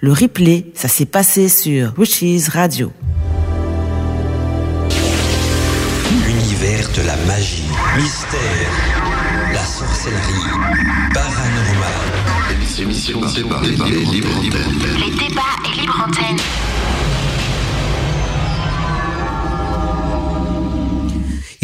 Le 0.00 0.12
replay, 0.12 0.66
ça 0.74 0.86
s'est 0.86 1.06
passé 1.06 1.48
sur 1.48 1.92
Witches 1.98 2.50
Radio. 2.50 2.92
Univers 6.28 6.88
de 6.96 7.02
la 7.04 7.16
magie, 7.26 7.64
mystère, 7.96 8.70
la 9.52 9.64
sorcellerie, 9.64 10.52
paranormal. 11.12 11.88
Par 13.48 13.88
les 13.88 14.04
libres 14.04 14.38
antennes. 14.38 14.78
Les 14.98 15.10
débats 15.10 15.56
et 15.66 15.80
libre 15.80 16.06
antenne. 16.06 16.38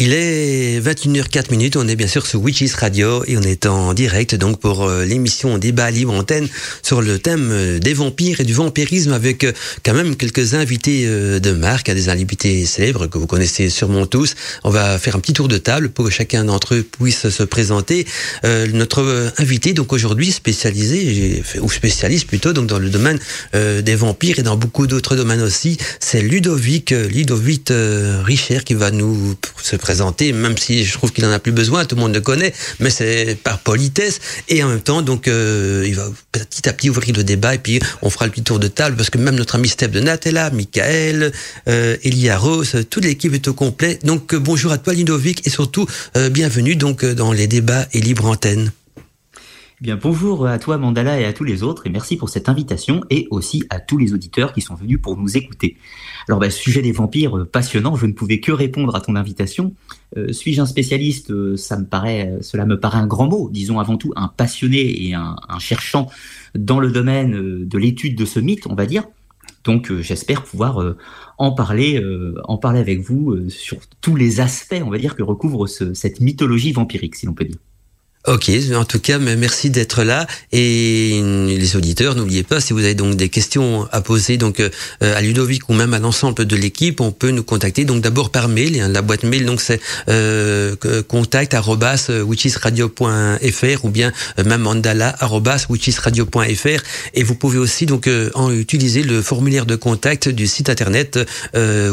Il 0.06 0.12
est 0.12 0.80
21h04 0.80 1.50
minutes, 1.50 1.76
on 1.76 1.88
est 1.88 1.96
bien 1.96 2.06
sûr 2.06 2.26
sur 2.26 2.42
Witches 2.42 2.74
Radio 2.74 3.24
et 3.26 3.38
on 3.38 3.40
est 3.40 3.64
en 3.64 3.94
direct 3.94 4.34
donc 4.34 4.60
pour 4.60 4.82
euh, 4.82 5.02
l'émission 5.02 5.56
Débat 5.56 5.90
Libre 5.90 6.12
Antenne 6.12 6.46
sur 6.82 7.00
le 7.00 7.18
thème 7.18 7.48
euh, 7.50 7.78
des 7.78 7.94
vampires 7.94 8.38
et 8.38 8.44
du 8.44 8.52
vampirisme 8.52 9.14
avec 9.14 9.44
euh, 9.44 9.52
quand 9.82 9.94
même 9.94 10.14
quelques 10.14 10.52
invités 10.52 11.06
de 11.06 11.52
marque, 11.52 11.88
hein, 11.88 11.94
des 11.94 12.10
invités 12.10 12.66
célèbres 12.66 13.06
que 13.06 13.16
vous 13.16 13.26
connaissez 13.26 13.70
sûrement 13.70 14.04
tous. 14.04 14.34
On 14.62 14.68
va 14.68 14.98
faire 14.98 15.16
un 15.16 15.20
petit 15.20 15.32
tour 15.32 15.48
de 15.48 15.56
table 15.56 15.88
pour 15.88 16.04
que 16.04 16.10
chacun 16.10 16.44
d'entre 16.44 16.74
eux 16.74 16.82
puisse 16.82 17.30
se 17.30 17.42
présenter. 17.42 18.06
notre 18.74 19.32
invité 19.38 19.72
donc 19.72 19.94
aujourd'hui 19.94 20.32
spécialisé 20.32 21.42
ou 21.62 21.70
spécialiste 21.70 22.26
plutôt 22.26 22.52
donc 22.52 22.66
dans 22.66 22.78
le 22.78 22.90
domaine 22.90 23.18
des 23.54 23.94
vampires 23.94 24.38
et 24.38 24.42
dans 24.42 24.56
beaucoup 24.56 24.86
d'autres 24.86 25.16
domaines 25.16 25.40
aussi, 25.40 25.78
c'est 25.98 26.20
Ludovic 26.20 26.90
Ludovic 26.90 27.72
Richer 28.24 28.60
qui 28.64 28.74
va 28.74 28.90
nous 28.90 29.34
se 29.62 29.76
présenter, 29.76 29.93
même 30.32 30.56
si 30.56 30.84
je 30.84 30.92
trouve 30.94 31.12
qu'il 31.12 31.24
en 31.24 31.30
a 31.30 31.38
plus 31.38 31.52
besoin, 31.52 31.84
tout 31.84 31.96
le 31.96 32.02
monde 32.02 32.14
le 32.14 32.20
connaît, 32.20 32.52
mais 32.80 32.90
c'est 32.90 33.38
par 33.42 33.58
politesse. 33.58 34.20
Et 34.48 34.62
en 34.62 34.68
même 34.68 34.80
temps, 34.80 35.02
donc, 35.02 35.28
euh, 35.28 35.84
il 35.86 35.94
va 35.94 36.08
petit 36.32 36.68
à 36.68 36.72
petit 36.72 36.90
ouvrir 36.90 37.16
le 37.16 37.24
débat 37.24 37.54
et 37.54 37.58
puis 37.58 37.80
on 38.02 38.10
fera 38.10 38.26
le 38.26 38.32
petit 38.32 38.42
tour 38.42 38.58
de 38.58 38.68
table 38.68 38.96
parce 38.96 39.10
que 39.10 39.18
même 39.18 39.36
notre 39.36 39.54
ami 39.54 39.68
Steph 39.68 39.88
de 39.88 40.00
Nat 40.00 40.18
est 40.24 40.32
là, 40.32 40.50
Michael, 40.50 41.32
euh, 41.68 41.96
Elia 42.02 42.38
Rose, 42.38 42.84
toute 42.90 43.04
l'équipe 43.04 43.34
est 43.34 43.48
au 43.48 43.54
complet. 43.54 43.98
Donc, 44.04 44.34
euh, 44.34 44.38
bonjour 44.38 44.72
à 44.72 44.78
toi, 44.78 44.94
Ludovic, 44.94 45.46
et 45.46 45.50
surtout, 45.50 45.86
bienvenue 46.30 46.76
donc 46.76 47.04
dans 47.04 47.32
les 47.32 47.46
débats 47.46 47.86
et 47.92 48.00
libre 48.00 48.26
antenne. 48.26 48.72
Eh 49.80 49.84
bien, 49.84 49.96
bonjour 49.96 50.46
à 50.46 50.58
toi 50.58 50.78
Mandala 50.78 51.20
et 51.20 51.24
à 51.24 51.32
tous 51.32 51.44
les 51.44 51.62
autres 51.62 51.86
et 51.86 51.90
merci 51.90 52.16
pour 52.16 52.28
cette 52.28 52.48
invitation 52.48 53.02
et 53.10 53.26
aussi 53.30 53.64
à 53.70 53.80
tous 53.80 53.98
les 53.98 54.12
auditeurs 54.12 54.52
qui 54.52 54.60
sont 54.60 54.74
venus 54.74 55.00
pour 55.02 55.16
nous 55.16 55.36
écouter. 55.36 55.76
Alors, 56.28 56.40
bah, 56.40 56.50
sujet 56.50 56.82
des 56.82 56.92
vampires 56.92 57.36
euh, 57.36 57.44
passionnant, 57.44 57.96
je 57.96 58.06
ne 58.06 58.12
pouvais 58.12 58.40
que 58.40 58.52
répondre 58.52 58.94
à 58.94 59.00
ton 59.00 59.16
invitation. 59.16 59.74
Euh, 60.16 60.32
suis-je 60.32 60.60
un 60.60 60.66
spécialiste? 60.66 61.30
Euh, 61.30 61.56
Ça 61.56 61.78
me 61.78 61.84
paraît, 61.84 62.38
cela 62.40 62.66
me 62.66 62.78
paraît 62.78 62.98
un 62.98 63.06
grand 63.06 63.28
mot. 63.28 63.50
Disons 63.50 63.78
avant 63.78 63.96
tout 63.96 64.12
un 64.16 64.28
passionné 64.28 65.06
et 65.06 65.14
un, 65.14 65.36
cherchant 65.58 66.10
dans 66.54 66.80
le 66.80 66.90
domaine 66.90 67.64
de 67.64 67.78
l'étude 67.78 68.16
de 68.16 68.24
ce 68.24 68.40
mythe, 68.40 68.66
on 68.66 68.74
va 68.74 68.86
dire. 68.86 69.04
Donc, 69.64 69.92
j'espère 70.00 70.42
pouvoir 70.42 70.94
en 71.38 71.52
parler, 71.52 72.02
en 72.44 72.58
parler 72.58 72.80
avec 72.80 73.00
vous 73.00 73.48
sur 73.48 73.78
tous 74.00 74.14
les 74.14 74.40
aspects, 74.40 74.82
on 74.84 74.90
va 74.90 74.98
dire, 74.98 75.16
que 75.16 75.22
recouvre 75.22 75.66
ce, 75.66 75.94
cette 75.94 76.20
mythologie 76.20 76.72
vampirique, 76.72 77.14
si 77.14 77.26
l'on 77.26 77.32
peut 77.32 77.44
dire. 77.44 77.56
Ok, 78.26 78.50
en 78.74 78.86
tout 78.86 79.00
cas, 79.00 79.18
merci 79.18 79.68
d'être 79.68 80.02
là 80.02 80.26
et 80.50 81.20
les 81.46 81.76
auditeurs, 81.76 82.14
n'oubliez 82.14 82.42
pas 82.42 82.58
si 82.58 82.72
vous 82.72 82.78
avez 82.78 82.94
donc 82.94 83.16
des 83.16 83.28
questions 83.28 83.86
à 83.92 84.00
poser 84.00 84.38
donc 84.38 84.60
euh, 84.60 84.70
à 85.02 85.20
Ludovic 85.20 85.68
ou 85.68 85.74
même 85.74 85.92
à 85.92 85.98
l'ensemble 85.98 86.46
de 86.46 86.56
l'équipe, 86.56 87.02
on 87.02 87.12
peut 87.12 87.32
nous 87.32 87.42
contacter 87.42 87.84
donc 87.84 88.00
d'abord 88.00 88.30
par 88.30 88.48
mail, 88.48 88.80
hein, 88.80 88.88
la 88.88 89.02
boîte 89.02 89.24
mail 89.24 89.44
donc 89.44 89.60
c'est 89.60 89.78
euh, 90.08 90.74
contact 91.06 91.54
ou 93.82 93.90
bien 93.90 94.12
euh, 94.38 94.44
même 94.44 94.62
mandala 94.62 95.14
et 97.14 97.22
vous 97.22 97.34
pouvez 97.34 97.58
aussi 97.58 97.84
donc 97.84 98.06
euh, 98.06 98.30
en 98.32 98.50
utiliser 98.50 99.02
le 99.02 99.20
formulaire 99.20 99.66
de 99.66 99.76
contact 99.76 100.30
du 100.30 100.46
site 100.46 100.70
internet 100.70 101.18
euh. 101.54 101.92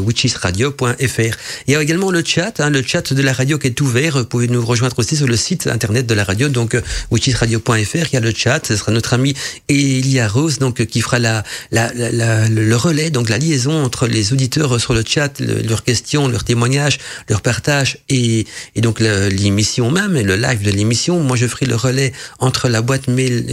Il 1.67 1.73
y 1.73 1.75
a 1.75 1.81
également 1.81 2.11
le 2.11 2.23
chat, 2.23 2.59
hein, 2.59 2.69
le 2.69 2.81
chat 2.83 3.13
de 3.13 3.21
la 3.21 3.33
radio 3.33 3.57
qui 3.57 3.67
est 3.67 3.81
ouvert. 3.81 4.17
Vous 4.17 4.25
pouvez 4.25 4.47
nous 4.47 4.65
rejoindre 4.65 4.97
aussi 4.99 5.15
sur 5.15 5.27
le 5.27 5.35
site 5.35 5.67
internet 5.67 6.05
de 6.05 6.13
la 6.13 6.20
radio, 6.23 6.49
donc 6.49 6.75
euh, 6.75 6.81
witchesradio.fr. 7.11 8.07
Il 8.11 8.13
y 8.13 8.17
a 8.17 8.19
le 8.19 8.33
chat, 8.35 8.65
ce 8.65 8.75
sera 8.75 8.91
notre 8.91 9.13
ami 9.13 9.33
Elia 9.67 10.27
Rose, 10.27 10.59
donc 10.59 10.81
euh, 10.81 10.85
qui 10.85 11.01
fera 11.01 11.19
la, 11.19 11.43
la, 11.71 11.91
la, 11.93 12.47
le 12.49 12.75
relais, 12.75 13.09
donc 13.09 13.29
la 13.29 13.37
liaison 13.37 13.83
entre 13.83 14.07
les 14.07 14.33
auditeurs 14.33 14.79
sur 14.79 14.93
le 14.93 15.03
chat, 15.05 15.39
leurs 15.39 15.83
questions, 15.83 16.27
leurs 16.27 16.43
témoignages, 16.43 16.99
leurs 17.29 17.41
partages 17.41 17.99
et, 18.09 18.45
et 18.75 18.81
donc 18.81 18.99
l'émission 18.99 19.91
même 19.91 20.15
et 20.15 20.23
le 20.23 20.35
live 20.35 20.61
de 20.63 20.71
l'émission. 20.71 21.19
Moi, 21.21 21.37
je 21.37 21.47
ferai 21.47 21.65
le 21.65 21.75
relais 21.75 22.13
entre 22.39 22.67
la 22.67 22.81
boîte 22.81 23.07
mail 23.07 23.45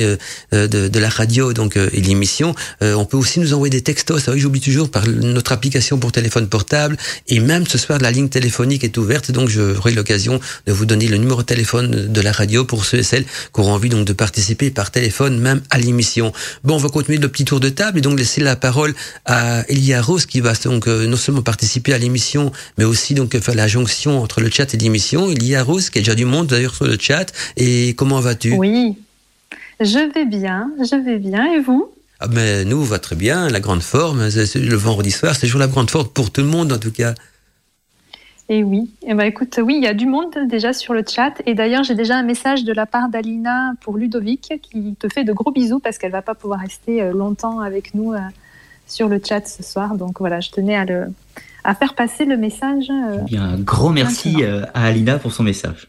euh, 0.53 0.67
de, 0.67 0.89
de, 0.89 0.99
la 0.99 1.09
radio 1.09 1.53
donc 1.53 1.77
et 1.77 2.01
l'émission. 2.01 2.55
on 2.81 3.05
peut 3.05 3.17
aussi 3.17 3.41
nous 3.41 3.55
envoyer 3.55 3.71
des 3.71 3.83
textos. 3.83 4.25
Ça, 4.25 4.33
oui, 4.33 4.41
j'oublie 4.41 4.61
toujours 4.61 4.91
par 4.91 5.07
notre 5.07 5.53
application 5.53 5.99
pour 5.99 6.13
téléphone 6.13 6.49
portable 6.49 6.97
et 7.29 7.41
même 7.41 7.67
ce 7.67 7.79
soir 7.79 7.99
la 7.99 8.11
ligne 8.11 8.29
téléphonique 8.29 8.85
est 8.85 8.97
ouverte, 8.97 9.31
donc 9.31 9.49
j'aurai 9.49 9.93
l'occasion 9.93 10.41
de 10.67 10.73
vous 10.73 10.87
donner 10.87 11.09
le 11.09 11.17
numéro 11.17 11.43
de 11.43 11.47
téléphone 11.47 12.13
de 12.13 12.21
la 12.21 12.33
radio 12.33 12.58
pour 12.65 12.85
ceux 12.85 12.99
et 12.99 13.03
celles 13.03 13.25
qui 13.25 13.61
auront 13.61 13.73
envie 13.73 13.89
donc 13.89 14.07
de 14.07 14.13
participer 14.13 14.71
par 14.71 14.91
téléphone 14.91 15.39
même 15.39 15.61
à 15.71 15.79
l'émission. 15.79 16.33
Bon, 16.65 16.75
on 16.75 16.79
va 16.79 16.89
continuer 16.89 17.19
le 17.19 17.29
petit 17.29 17.45
tour 17.45 17.61
de 17.61 17.69
table 17.69 17.99
et 17.99 18.01
donc 18.01 18.19
laisser 18.19 18.41
la 18.41 18.57
parole 18.57 18.95
à 19.25 19.65
Elia 19.69 20.03
Rose 20.03 20.27
qui 20.27 20.41
va 20.41 20.53
donc 20.65 20.89
euh, 20.89 21.07
non 21.07 21.17
seulement 21.17 21.43
participer 21.43 21.93
à 21.93 21.99
l'émission, 21.99 22.53
mais 22.77 22.85
aussi 22.85 23.15
donc 23.15 23.39
faire 23.39 23.55
la 23.55 23.69
jonction 23.69 24.23
entre 24.23 24.41
le 24.41 24.51
chat 24.51 24.75
et 24.75 24.77
l'émission. 24.77 25.31
Elia 25.31 25.63
Rose, 25.63 25.91
qui 25.91 25.99
a 25.99 26.01
déjà 26.01 26.15
du 26.15 26.25
monde 26.25 26.49
d'ailleurs 26.49 26.75
sur 26.75 26.87
le 26.87 26.97
chat. 26.99 27.33
Et 27.57 27.95
comment 27.95 28.21
vas-tu? 28.21 28.55
Oui, 28.55 28.97
je 29.81 30.13
vais 30.13 30.27
bien, 30.27 30.71
je 30.79 30.97
vais 31.05 31.19
bien. 31.19 31.53
Et 31.53 31.61
vous? 31.61 31.93
Ah 32.21 32.27
mais 32.29 32.65
nous, 32.65 32.79
on 32.79 32.85
va 32.85 32.99
très 32.99 33.15
bien, 33.15 33.49
la 33.49 33.61
grande 33.61 33.83
forme. 33.83 34.29
Le 34.29 34.77
vendredi 34.77 35.13
soir, 35.13 35.35
c'est 35.35 35.47
toujours 35.47 35.61
la 35.61 35.69
grande 35.69 35.91
forme 35.91 36.09
pour 36.09 36.33
tout 36.33 36.41
le 36.41 36.49
monde 36.49 36.73
en 36.73 36.79
tout 36.79 36.91
cas. 36.91 37.15
Et 38.51 38.65
oui, 38.65 38.91
et 39.03 39.09
eh 39.11 39.15
ben 39.15 39.25
écoute, 39.25 39.61
oui, 39.63 39.75
il 39.77 39.85
y 39.85 39.87
a 39.87 39.93
du 39.93 40.07
monde 40.07 40.35
déjà 40.49 40.73
sur 40.73 40.95
le 40.95 41.05
chat. 41.07 41.35
Et 41.45 41.55
d'ailleurs, 41.55 41.85
j'ai 41.85 41.95
déjà 41.95 42.17
un 42.17 42.23
message 42.23 42.65
de 42.65 42.73
la 42.73 42.87
part 42.87 43.11
d'Alina 43.11 43.75
pour 43.83 43.99
Ludovic 43.99 44.55
qui 44.63 44.95
te 44.99 45.07
fait 45.13 45.25
de 45.25 45.35
gros 45.35 45.51
bisous 45.51 45.81
parce 45.81 45.99
qu'elle 45.99 46.13
va 46.13 46.23
pas 46.23 46.35
pouvoir 46.35 46.61
rester 46.61 47.03
euh, 47.03 47.13
longtemps 47.13 47.61
avec 47.61 47.93
nous 47.93 48.15
euh, 48.15 48.19
sur 48.87 49.09
le 49.09 49.21
chat 49.23 49.47
ce 49.47 49.63
soir. 49.63 49.97
Donc 49.97 50.21
voilà, 50.21 50.41
je 50.41 50.51
tenais 50.51 50.77
à, 50.77 50.87
le, 50.87 51.09
à 51.63 51.75
faire 51.75 51.95
passer 51.95 52.25
le 52.25 52.39
message. 52.39 52.89
Euh, 52.89 53.19
eh 53.21 53.25
bien, 53.25 53.43
un 53.43 53.59
grand 53.59 53.91
merci 53.91 54.43
à 54.43 54.85
Alina 54.85 55.19
pour 55.19 55.33
son 55.33 55.43
message. 55.43 55.89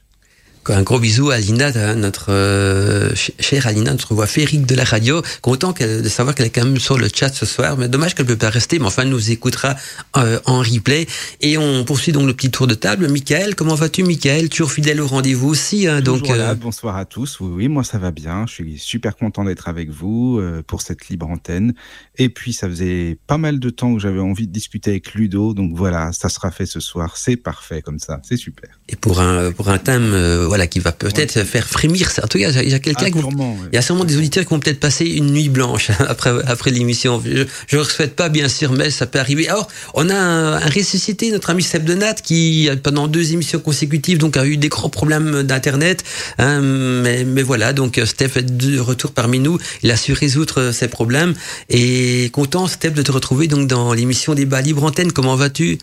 Un 0.68 0.84
gros 0.84 1.00
bisou 1.00 1.32
à 1.32 1.36
Alina, 1.36 1.96
notre 1.96 2.28
euh, 2.30 3.10
chère 3.40 3.66
Alina, 3.66 3.92
notre 3.92 4.14
voix 4.14 4.28
féerique 4.28 4.66
de 4.68 4.76
la 4.76 4.84
radio. 4.84 5.22
Content 5.42 5.74
de 5.80 6.08
savoir 6.08 6.36
qu'elle 6.36 6.48
est 6.48 6.52
quand 6.52 6.64
même 6.64 6.78
sur 6.78 6.98
le 6.98 7.08
chat 7.14 7.34
ce 7.34 7.46
soir, 7.46 7.76
mais 7.78 7.88
dommage 7.88 8.14
qu'elle 8.14 8.28
ne 8.28 8.32
peut 8.32 8.38
pas 8.38 8.50
rester, 8.50 8.78
mais 8.78 8.86
enfin 8.86 9.02
elle 9.02 9.10
nous 9.10 9.32
écoutera 9.32 9.76
euh, 10.18 10.40
en 10.46 10.60
replay. 10.60 11.08
Et 11.42 11.58
on 11.58 11.84
poursuit 11.86 12.12
donc 12.12 12.28
le 12.28 12.34
petit 12.34 12.52
tour 12.52 12.68
de 12.68 12.76
table. 12.76 13.08
Michael, 13.08 13.56
comment 13.56 13.74
vas-tu 13.74 14.04
Michael? 14.04 14.50
Toujours 14.50 14.72
fidèle 14.72 15.02
au 15.02 15.08
rendez-vous 15.08 15.50
aussi. 15.50 15.88
Hein, 15.88 16.02
donc, 16.02 16.30
euh, 16.30 16.54
bonsoir 16.56 16.98
à 16.98 17.06
tous. 17.06 17.40
Oui, 17.40 17.50
oui, 17.52 17.68
moi 17.68 17.84
ça 17.84 17.98
va 17.98 18.12
bien. 18.12 18.46
Je 18.48 18.54
suis 18.54 18.78
super 18.78 19.16
content 19.16 19.46
d'être 19.46 19.70
avec 19.70 19.90
vous 19.90 20.42
pour 20.68 20.82
cette 20.82 21.08
libre 21.08 21.28
antenne. 21.28 21.74
Et 22.18 22.30
puis 22.30 22.54
ça 22.54 22.68
faisait 22.70 23.18
pas 23.26 23.38
mal 23.38 23.60
de 23.60 23.70
temps 23.70 23.96
que 23.96 24.02
j'avais 24.02 24.20
envie 24.20 24.46
de 24.46 24.54
discuter 24.54 24.92
avec 24.92 25.14
Ludo, 25.14 25.54
donc 25.54 25.72
voilà, 25.76 26.12
ça 26.12 26.30
sera 26.30 26.52
fait 26.52 26.66
ce 26.66 26.80
soir. 26.80 27.18
C'est 27.18 27.38
parfait 27.38 27.82
comme 27.82 28.00
ça, 28.00 28.20
c'est 28.24 28.38
super. 28.38 28.70
Et 28.88 28.96
pour 28.96 29.20
un 29.20 29.52
pour 29.52 29.70
un 29.70 29.78
thème 29.78 30.14
voilà 30.50 30.68
qui 30.68 30.80
va 30.80 30.92
peut-être 30.92 31.44
faire 31.44 31.68
frémir. 31.68 32.12
En 32.24 32.28
tout 32.28 32.40
cas, 32.40 32.50
il 32.50 32.70
y 32.70 32.74
a 32.74 32.80
quelqu'un, 32.80 33.08
il 33.08 33.76
y 33.76 33.78
a 33.78 33.82
sûrement 33.82 34.04
des 34.04 34.18
auditeurs 34.18 34.44
qui 34.44 34.50
vont 34.50 34.60
peut-être 34.60 34.80
passer 34.80 35.06
une 35.06 35.32
nuit 35.32 35.50
blanche 35.50 35.92
après 36.08 36.32
après 36.48 36.72
l'émission. 36.72 37.22
Je 37.24 37.78
ne 37.78 37.84
souhaite 37.84 38.16
pas 38.16 38.30
bien 38.30 38.50
sûr, 38.50 38.72
mais 38.74 38.90
ça 38.90 39.06
peut 39.06 39.20
arriver. 39.20 39.48
Alors, 39.48 39.68
on 39.94 40.10
a 40.10 40.16
un, 40.16 40.60
ressuscité 40.60 41.32
notre 41.32 41.52
ami 41.52 41.64
Seb 41.64 41.86
Denat 41.86 42.16
qui 42.16 42.70
pendant 42.84 43.08
deux 43.08 43.34
émissions 43.34 43.60
consécutives 43.60 44.18
donc 44.18 44.38
a 44.38 44.46
eu 44.46 44.58
des 44.58 44.70
gros 44.70 44.90
problèmes 44.90 45.44
d'internet. 45.44 46.04
Hein, 46.38 46.62
mais, 46.62 47.24
mais 47.24 47.44
voilà, 47.44 47.74
donc 47.74 48.02
Steph 48.04 48.38
est 48.38 48.58
de 48.58 48.80
retour 48.80 49.12
parmi 49.12 49.40
nous. 49.40 49.60
Il 49.84 49.92
a 49.92 49.98
su 49.98 50.14
résoudre 50.14 50.72
ses 50.72 50.88
problèmes 50.88 51.34
et 51.70 52.30
content 52.34 52.68
Steph 52.68 52.92
de 52.92 53.02
te 53.02 53.12
retrouver 53.12 53.48
donc 53.48 53.68
dans 53.68 53.94
l'émission 53.94 54.34
Débat 54.34 54.62
Libre 54.62 54.84
Antenne. 54.84 55.12
Comment 55.12 55.36
vas-tu? 55.36 55.78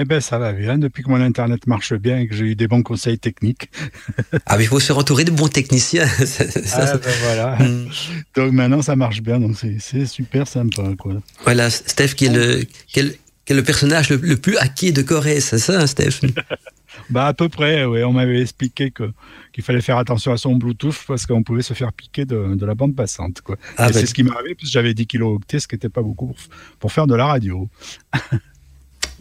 Eh 0.00 0.04
bien, 0.04 0.20
ça 0.20 0.38
va 0.38 0.52
bien. 0.52 0.78
Depuis 0.78 1.02
que 1.02 1.08
mon 1.08 1.20
Internet 1.20 1.66
marche 1.66 1.92
bien 1.92 2.20
et 2.20 2.28
que 2.28 2.34
j'ai 2.34 2.44
eu 2.44 2.54
des 2.54 2.68
bons 2.68 2.84
conseils 2.84 3.18
techniques. 3.18 3.68
ah, 4.46 4.56
mais 4.56 4.62
il 4.62 4.68
faut 4.68 4.78
se 4.78 4.92
entourer 4.92 5.24
de 5.24 5.32
bons 5.32 5.48
techniciens. 5.48 6.06
ah, 6.72 6.96
ben 6.96 7.12
voilà. 7.22 7.56
Hmm. 7.56 7.88
Donc 8.36 8.52
maintenant, 8.52 8.80
ça 8.80 8.94
marche 8.94 9.22
bien. 9.22 9.40
Donc 9.40 9.56
c'est 9.56 10.06
super 10.06 10.46
sympa. 10.46 10.84
Quoi. 10.96 11.14
Voilà, 11.42 11.68
Steph, 11.68 12.14
qui 12.14 12.26
est 12.26 12.32
le, 12.32 12.64
qui 12.86 13.00
est 13.00 13.54
le, 13.54 13.62
personnage 13.64 14.10
le, 14.10 14.36
plus 14.36 14.56
hacké 14.58 14.92
de 14.92 15.02
Corée, 15.02 15.40
c'est 15.40 15.58
ça, 15.58 15.80
hein, 15.80 15.86
Steph? 15.86 16.20
Bah 17.10 17.26
à 17.26 17.32
peu 17.32 17.48
près, 17.48 17.84
oui. 17.84 18.02
On 18.02 18.12
m'avait 18.12 18.42
expliqué 18.42 18.90
que 18.90 19.12
qu'il 19.52 19.62
fallait 19.62 19.80
faire 19.80 19.98
attention 19.98 20.32
à 20.32 20.36
son 20.36 20.56
Bluetooth 20.56 20.96
parce 21.06 21.26
qu'on 21.26 21.42
pouvait 21.42 21.62
se 21.62 21.72
faire 21.72 21.92
piquer 21.92 22.24
de, 22.24 22.54
de 22.54 22.66
la 22.66 22.74
bande 22.74 22.96
passante. 22.96 23.40
Quoi. 23.40 23.56
Ah, 23.76 23.92
c'est 23.92 24.04
ce 24.04 24.12
qui 24.12 24.24
m'arrivait 24.24 24.54
parce 24.54 24.68
que 24.68 24.72
j'avais 24.72 24.94
10 24.94 25.06
kilooctets, 25.06 25.60
ce 25.60 25.68
qui 25.68 25.76
n'était 25.76 25.88
pas 25.88 26.02
beaucoup 26.02 26.26
pour, 26.26 26.36
pour 26.80 26.92
faire 26.92 27.06
de 27.06 27.14
la 27.14 27.26
radio. 27.26 27.68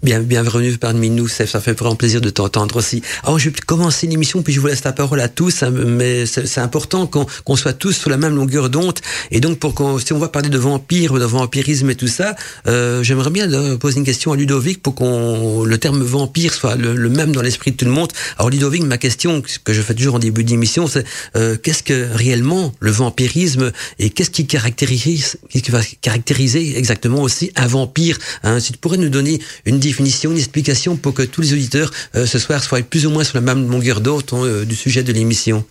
Bien, 0.04 0.20
bienvenue 0.20 0.78
parmi 0.78 1.10
nous, 1.10 1.28
ça 1.28 1.48
fait 1.48 1.74
vraiment 1.74 1.96
plaisir 1.96 2.22
de 2.22 2.30
t'entendre 2.30 2.76
aussi. 2.76 3.02
Alors, 3.24 3.40
je 3.40 3.50
vais 3.50 3.56
commencer 3.66 4.06
l'émission, 4.06 4.44
puis 4.44 4.54
je 4.54 4.60
vous 4.60 4.68
laisse 4.68 4.84
la 4.84 4.94
parole 4.94 5.20
à 5.20 5.28
tous, 5.28 5.64
hein, 5.64 5.72
mais 5.72 6.28
c'est 6.28 6.60
important 6.60 7.08
qu'on 7.08 7.56
soit 7.56 7.74
tous 7.74 7.94
sur 7.94 8.12
la 8.12 8.18
même 8.18 8.36
longueur 8.36 8.70
d'onde. 8.70 9.00
Et 9.32 9.40
donc, 9.40 9.58
pour 9.58 9.74
qu'on, 9.74 9.98
si 9.98 10.14
on 10.14 10.20
va 10.20 10.28
parler 10.28 10.50
de 10.50 10.58
vampire, 10.60 11.14
de 11.14 11.26
vampirisme 11.26 11.90
et 11.90 11.96
tout 11.96 12.08
ça, 12.08 12.36
euh, 12.68 13.02
j'aimerais 13.02 13.32
bien 13.32 13.76
poser 13.78 13.98
une 13.98 14.06
question 14.06 14.32
à 14.32 14.36
Ludovic 14.36 14.84
pour 14.84 14.94
qu'on 14.94 15.64
le 15.64 15.78
terme 15.80 16.04
vampire 16.04 16.54
soit 16.54 16.76
le, 16.76 17.10
même 17.10 17.32
dans 17.32 17.42
l'esprit 17.42 17.72
de 17.72 17.78
tout 17.78 17.86
le 17.86 17.92
monde. 17.92 18.12
Alors, 18.38 18.52
Ludovic, 18.52 18.84
ma 18.84 19.00
question 19.00 19.42
que 19.64 19.74
je 19.74 19.82
fais 19.82 19.96
toujours 19.96 20.16
en 20.16 20.20
début 20.20 20.44
d'émission, 20.44 20.86
c'est 20.86 21.06
euh, 21.36 21.58
qu'est-ce 21.58 21.82
que 21.82 22.08
réellement 22.14 22.72
le 22.80 22.92
vampirisme 22.92 23.72
et 23.98 24.12
qu'est-ce 24.12 24.30
qui 24.30 24.46
caractérise, 24.46 25.38
qui 25.50 25.72
va 25.72 25.82
caractériser 26.02 26.78
exactement 26.78 27.24
aussi 27.24 27.52
un 27.56 27.66
vampire 27.66 28.20
hein? 28.44 28.60
Si 28.60 28.74
tu 28.74 28.78
pourrais 28.78 28.98
nous 28.98 29.10
donner 29.10 29.42
une 29.66 29.80
définition, 29.88 30.32
une 30.32 30.38
explication 30.38 30.96
pour 30.96 31.14
que 31.14 31.24
tous 31.24 31.42
les 31.42 31.54
auditeurs 31.54 31.92
euh, 32.16 32.26
ce 32.26 32.40
soir 32.40 32.64
soient 32.64 32.82
plus 32.82 33.06
ou 33.06 33.10
moins 33.10 33.24
sur 33.24 33.36
la 33.36 33.42
même 33.42 33.70
longueur 33.70 34.02
d'onde 34.02 34.24
euh, 34.34 34.66
du 34.66 34.76
sujet 34.76 35.04
de 35.04 35.12
l'émission 35.12 35.66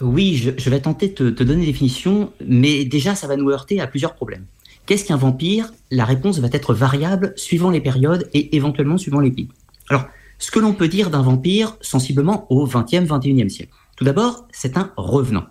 Oui, 0.00 0.54
je, 0.56 0.70
vais 0.70 0.80
tenter 0.80 1.08
de 1.08 1.30
te, 1.30 1.42
donner 1.42 1.60
une 1.64 1.70
définition, 1.70 2.32
mais 2.46 2.84
déjà 2.84 3.14
ça 3.14 3.26
va 3.26 3.36
nous 3.36 3.50
heurter 3.50 3.80
à 3.80 3.86
plusieurs 3.86 4.14
problèmes. 4.14 4.44
Qu'est-ce 4.86 5.04
qu'un 5.04 5.16
vampire? 5.16 5.72
La 5.90 6.04
réponse 6.04 6.38
va 6.38 6.48
être 6.52 6.74
variable 6.74 7.34
suivant 7.36 7.70
les 7.70 7.80
périodes 7.80 8.28
et 8.34 8.56
éventuellement 8.56 8.98
suivant 8.98 9.20
les 9.20 9.30
pays. 9.30 9.48
Alors, 9.88 10.06
ce 10.38 10.50
que 10.50 10.58
l'on 10.58 10.72
peut 10.72 10.88
dire 10.88 11.10
d'un 11.10 11.22
vampire 11.22 11.76
sensiblement 11.80 12.46
au 12.50 12.66
20e, 12.66 13.06
21e 13.06 13.48
siècle. 13.48 13.72
Tout 13.96 14.04
d'abord, 14.04 14.48
c'est 14.50 14.76
un 14.76 14.90
revenant. 14.96 15.44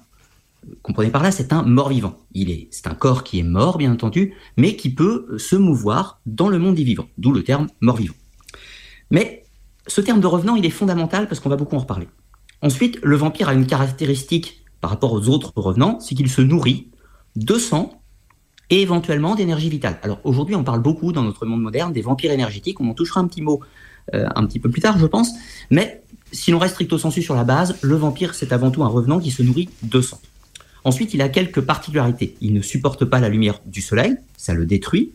Comprenez 0.83 1.09
par 1.09 1.23
là, 1.23 1.31
c'est 1.31 1.53
un 1.53 1.63
mort-vivant. 1.63 2.17
Il 2.33 2.51
est, 2.51 2.67
c'est 2.71 2.87
un 2.87 2.93
corps 2.93 3.23
qui 3.23 3.39
est 3.39 3.43
mort, 3.43 3.77
bien 3.77 3.91
entendu, 3.91 4.35
mais 4.57 4.75
qui 4.75 4.93
peut 4.93 5.27
se 5.37 5.55
mouvoir 5.55 6.21
dans 6.25 6.49
le 6.49 6.59
monde 6.59 6.75
des 6.75 6.83
vivants, 6.83 7.07
d'où 7.17 7.31
le 7.31 7.43
terme 7.43 7.67
mort-vivant. 7.81 8.13
Mais 9.09 9.43
ce 9.87 10.01
terme 10.01 10.21
de 10.21 10.27
revenant, 10.27 10.55
il 10.55 10.65
est 10.65 10.71
fondamental 10.71 11.27
parce 11.27 11.39
qu'on 11.39 11.49
va 11.49 11.55
beaucoup 11.55 11.75
en 11.75 11.79
reparler. 11.79 12.07
Ensuite, 12.61 12.99
le 13.01 13.15
vampire 13.15 13.49
a 13.49 13.53
une 13.53 13.65
caractéristique 13.65 14.63
par 14.81 14.91
rapport 14.91 15.13
aux 15.13 15.29
autres 15.29 15.51
revenants, 15.55 15.99
c'est 15.99 16.15
qu'il 16.15 16.29
se 16.29 16.41
nourrit 16.41 16.89
de 17.35 17.55
sang 17.57 18.01
et 18.69 18.81
éventuellement 18.81 19.35
d'énergie 19.35 19.69
vitale. 19.69 19.99
Alors 20.03 20.19
aujourd'hui, 20.23 20.55
on 20.55 20.63
parle 20.63 20.81
beaucoup 20.81 21.11
dans 21.11 21.23
notre 21.23 21.45
monde 21.45 21.61
moderne 21.61 21.91
des 21.91 22.01
vampires 22.01 22.31
énergétiques, 22.31 22.79
on 22.79 22.89
en 22.89 22.93
touchera 22.93 23.19
un 23.19 23.27
petit 23.27 23.41
mot 23.41 23.61
euh, 24.13 24.27
un 24.35 24.45
petit 24.45 24.59
peu 24.59 24.69
plus 24.69 24.81
tard, 24.81 24.97
je 24.97 25.05
pense, 25.05 25.31
mais 25.69 26.03
si 26.31 26.51
l'on 26.51 26.59
reste 26.59 26.75
stricto 26.75 26.97
sensu 26.97 27.21
sur 27.21 27.35
la 27.35 27.43
base, 27.43 27.77
le 27.81 27.95
vampire, 27.95 28.33
c'est 28.33 28.53
avant 28.53 28.71
tout 28.71 28.83
un 28.83 28.87
revenant 28.87 29.19
qui 29.19 29.31
se 29.31 29.43
nourrit 29.43 29.69
de 29.83 30.01
sang. 30.01 30.19
Ensuite, 30.83 31.13
il 31.13 31.21
a 31.21 31.29
quelques 31.29 31.61
particularités. 31.61 32.35
Il 32.41 32.53
ne 32.53 32.61
supporte 32.61 33.05
pas 33.05 33.19
la 33.19 33.29
lumière 33.29 33.59
du 33.65 33.81
soleil, 33.81 34.15
ça 34.37 34.53
le 34.53 34.65
détruit, 34.65 35.11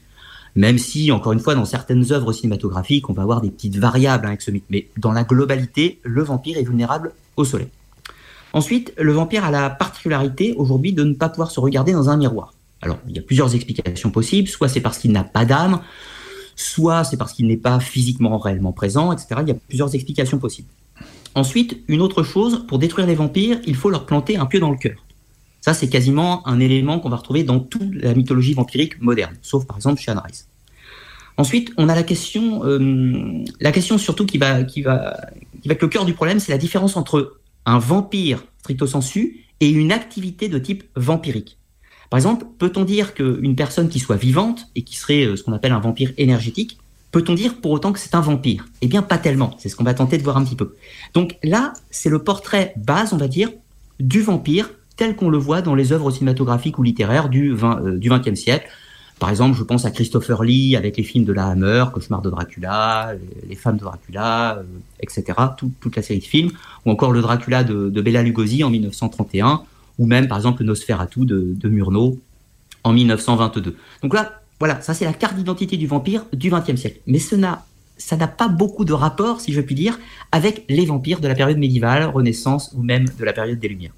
même 0.56 0.78
si, 0.78 1.12
encore 1.12 1.32
une 1.32 1.38
fois, 1.38 1.54
dans 1.54 1.66
certaines 1.66 2.12
œuvres 2.12 2.32
cinématographiques, 2.32 3.10
on 3.10 3.12
va 3.12 3.22
avoir 3.22 3.42
des 3.42 3.50
petites 3.50 3.76
variables 3.76 4.24
hein, 4.24 4.30
avec 4.30 4.40
ce 4.40 4.50
mythe. 4.50 4.64
Mais 4.70 4.88
dans 4.96 5.12
la 5.12 5.22
globalité, 5.22 6.00
le 6.02 6.22
vampire 6.22 6.56
est 6.56 6.62
vulnérable 6.62 7.12
au 7.36 7.44
soleil. 7.44 7.68
Ensuite, 8.54 8.94
le 8.96 9.12
vampire 9.12 9.44
a 9.44 9.50
la 9.50 9.68
particularité 9.68 10.54
aujourd'hui 10.56 10.94
de 10.94 11.04
ne 11.04 11.12
pas 11.12 11.28
pouvoir 11.28 11.50
se 11.50 11.60
regarder 11.60 11.92
dans 11.92 12.08
un 12.08 12.16
miroir. 12.16 12.54
Alors, 12.80 12.98
il 13.06 13.14
y 13.14 13.18
a 13.18 13.22
plusieurs 13.22 13.54
explications 13.54 14.10
possibles. 14.10 14.48
Soit 14.48 14.68
c'est 14.68 14.80
parce 14.80 14.96
qu'il 14.96 15.12
n'a 15.12 15.24
pas 15.24 15.44
d'âme, 15.44 15.80
soit 16.56 17.04
c'est 17.04 17.18
parce 17.18 17.34
qu'il 17.34 17.48
n'est 17.48 17.58
pas 17.58 17.78
physiquement 17.78 18.38
réellement 18.38 18.72
présent, 18.72 19.12
etc. 19.12 19.40
Il 19.42 19.48
y 19.48 19.52
a 19.52 19.56
plusieurs 19.68 19.94
explications 19.94 20.38
possibles. 20.38 20.68
Ensuite, 21.34 21.82
une 21.86 22.00
autre 22.00 22.22
chose, 22.22 22.64
pour 22.66 22.78
détruire 22.78 23.06
les 23.06 23.14
vampires, 23.14 23.60
il 23.66 23.76
faut 23.76 23.90
leur 23.90 24.06
planter 24.06 24.38
un 24.38 24.46
pieu 24.46 24.58
dans 24.58 24.70
le 24.70 24.78
cœur. 24.78 25.04
Ça, 25.66 25.74
c'est 25.74 25.88
quasiment 25.88 26.46
un 26.46 26.60
élément 26.60 27.00
qu'on 27.00 27.08
va 27.08 27.16
retrouver 27.16 27.42
dans 27.42 27.58
toute 27.58 27.92
la 27.96 28.14
mythologie 28.14 28.54
vampirique 28.54 29.02
moderne, 29.02 29.34
sauf 29.42 29.66
par 29.66 29.76
exemple 29.76 30.00
chez 30.00 30.12
Anne 30.12 30.22
Rice. 30.24 30.46
Ensuite, 31.38 31.72
on 31.76 31.88
a 31.88 31.96
la 31.96 32.04
question, 32.04 32.64
euh, 32.64 33.42
la 33.60 33.72
question 33.72 33.98
surtout 33.98 34.26
qui 34.26 34.38
va, 34.38 34.62
qui 34.62 34.82
va, 34.82 35.16
qui 35.60 35.66
va 35.66 35.74
être 35.74 35.82
le 35.82 35.88
cœur 35.88 36.04
du 36.04 36.14
problème, 36.14 36.38
c'est 36.38 36.52
la 36.52 36.58
différence 36.58 36.96
entre 36.96 37.38
un 37.64 37.80
vampire 37.80 38.44
stricto 38.60 38.86
sensu 38.86 39.44
et 39.58 39.68
une 39.68 39.90
activité 39.90 40.48
de 40.48 40.56
type 40.60 40.84
vampirique. 40.94 41.58
Par 42.10 42.18
exemple, 42.18 42.46
peut-on 42.58 42.84
dire 42.84 43.12
qu'une 43.12 43.56
personne 43.56 43.88
qui 43.88 43.98
soit 43.98 44.14
vivante 44.14 44.68
et 44.76 44.82
qui 44.82 44.96
serait 44.96 45.24
euh, 45.24 45.34
ce 45.34 45.42
qu'on 45.42 45.52
appelle 45.52 45.72
un 45.72 45.80
vampire 45.80 46.12
énergétique 46.16 46.78
Peut-on 47.10 47.34
dire 47.34 47.60
pour 47.60 47.72
autant 47.72 47.92
que 47.92 47.98
c'est 47.98 48.14
un 48.14 48.20
vampire? 48.20 48.68
Eh 48.82 48.86
bien, 48.86 49.02
pas 49.02 49.18
tellement. 49.18 49.56
C'est 49.58 49.68
ce 49.68 49.74
qu'on 49.74 49.84
va 49.84 49.94
tenter 49.94 50.16
de 50.16 50.22
voir 50.22 50.36
un 50.36 50.44
petit 50.44 50.54
peu. 50.54 50.76
Donc 51.12 51.38
là, 51.42 51.72
c'est 51.90 52.10
le 52.10 52.22
portrait 52.22 52.72
base, 52.76 53.12
on 53.12 53.16
va 53.16 53.26
dire, 53.26 53.50
du 53.98 54.20
vampire 54.20 54.70
tel 54.96 55.16
qu'on 55.16 55.28
le 55.28 55.38
voit 55.38 55.62
dans 55.62 55.74
les 55.74 55.92
œuvres 55.92 56.10
cinématographiques 56.10 56.78
ou 56.78 56.82
littéraires 56.82 57.28
du, 57.28 57.52
20, 57.52 57.80
euh, 57.80 57.98
du 57.98 58.10
20e 58.10 58.34
siècle. 58.34 58.68
Par 59.18 59.30
exemple, 59.30 59.56
je 59.56 59.62
pense 59.62 59.86
à 59.86 59.90
Christopher 59.90 60.42
Lee 60.42 60.76
avec 60.76 60.96
les 60.96 61.02
films 61.02 61.24
de 61.24 61.32
la 61.32 61.46
Hammer, 61.46 61.86
Cauchemar 61.92 62.20
de 62.20 62.28
Dracula, 62.28 63.14
Les 63.48 63.54
femmes 63.54 63.76
de 63.76 63.82
Dracula, 63.82 64.58
euh, 64.58 64.62
etc. 65.00 65.24
toute 65.56 65.96
la 65.96 66.02
série 66.02 66.18
de 66.18 66.24
films, 66.24 66.50
ou 66.84 66.90
encore 66.90 67.12
le 67.12 67.22
Dracula 67.22 67.64
de, 67.64 67.88
de, 67.88 68.00
Bela 68.02 68.22
Lugosi 68.22 68.62
en 68.62 68.70
1931, 68.70 69.62
ou 69.98 70.06
même 70.06 70.28
par 70.28 70.36
exemple 70.36 70.62
le 70.62 70.66
Nosferatu 70.66 71.24
de, 71.24 71.54
de 71.56 71.68
Murnau 71.68 72.18
en 72.84 72.92
1922. 72.92 73.76
Donc 74.02 74.12
là, 74.12 74.40
voilà, 74.58 74.80
ça 74.82 74.92
c'est 74.92 75.06
la 75.06 75.14
carte 75.14 75.36
d'identité 75.36 75.78
du 75.78 75.86
vampire 75.86 76.24
du 76.32 76.50
XXe 76.50 76.76
siècle. 76.76 77.00
Mais 77.06 77.18
ça 77.18 77.36
n'a 78.16 78.28
pas 78.28 78.48
beaucoup 78.48 78.84
de 78.84 78.92
rapport, 78.92 79.40
si 79.40 79.52
je 79.52 79.62
puis 79.62 79.74
dire, 79.74 79.98
avec 80.30 80.64
les 80.68 80.84
vampires 80.84 81.20
de 81.20 81.28
la 81.28 81.34
période 81.34 81.58
médiévale, 81.58 82.04
Renaissance 82.04 82.72
ou 82.76 82.82
même 82.82 83.06
de 83.18 83.24
la 83.24 83.32
période 83.32 83.58
des 83.58 83.68
Lumières. 83.68 83.92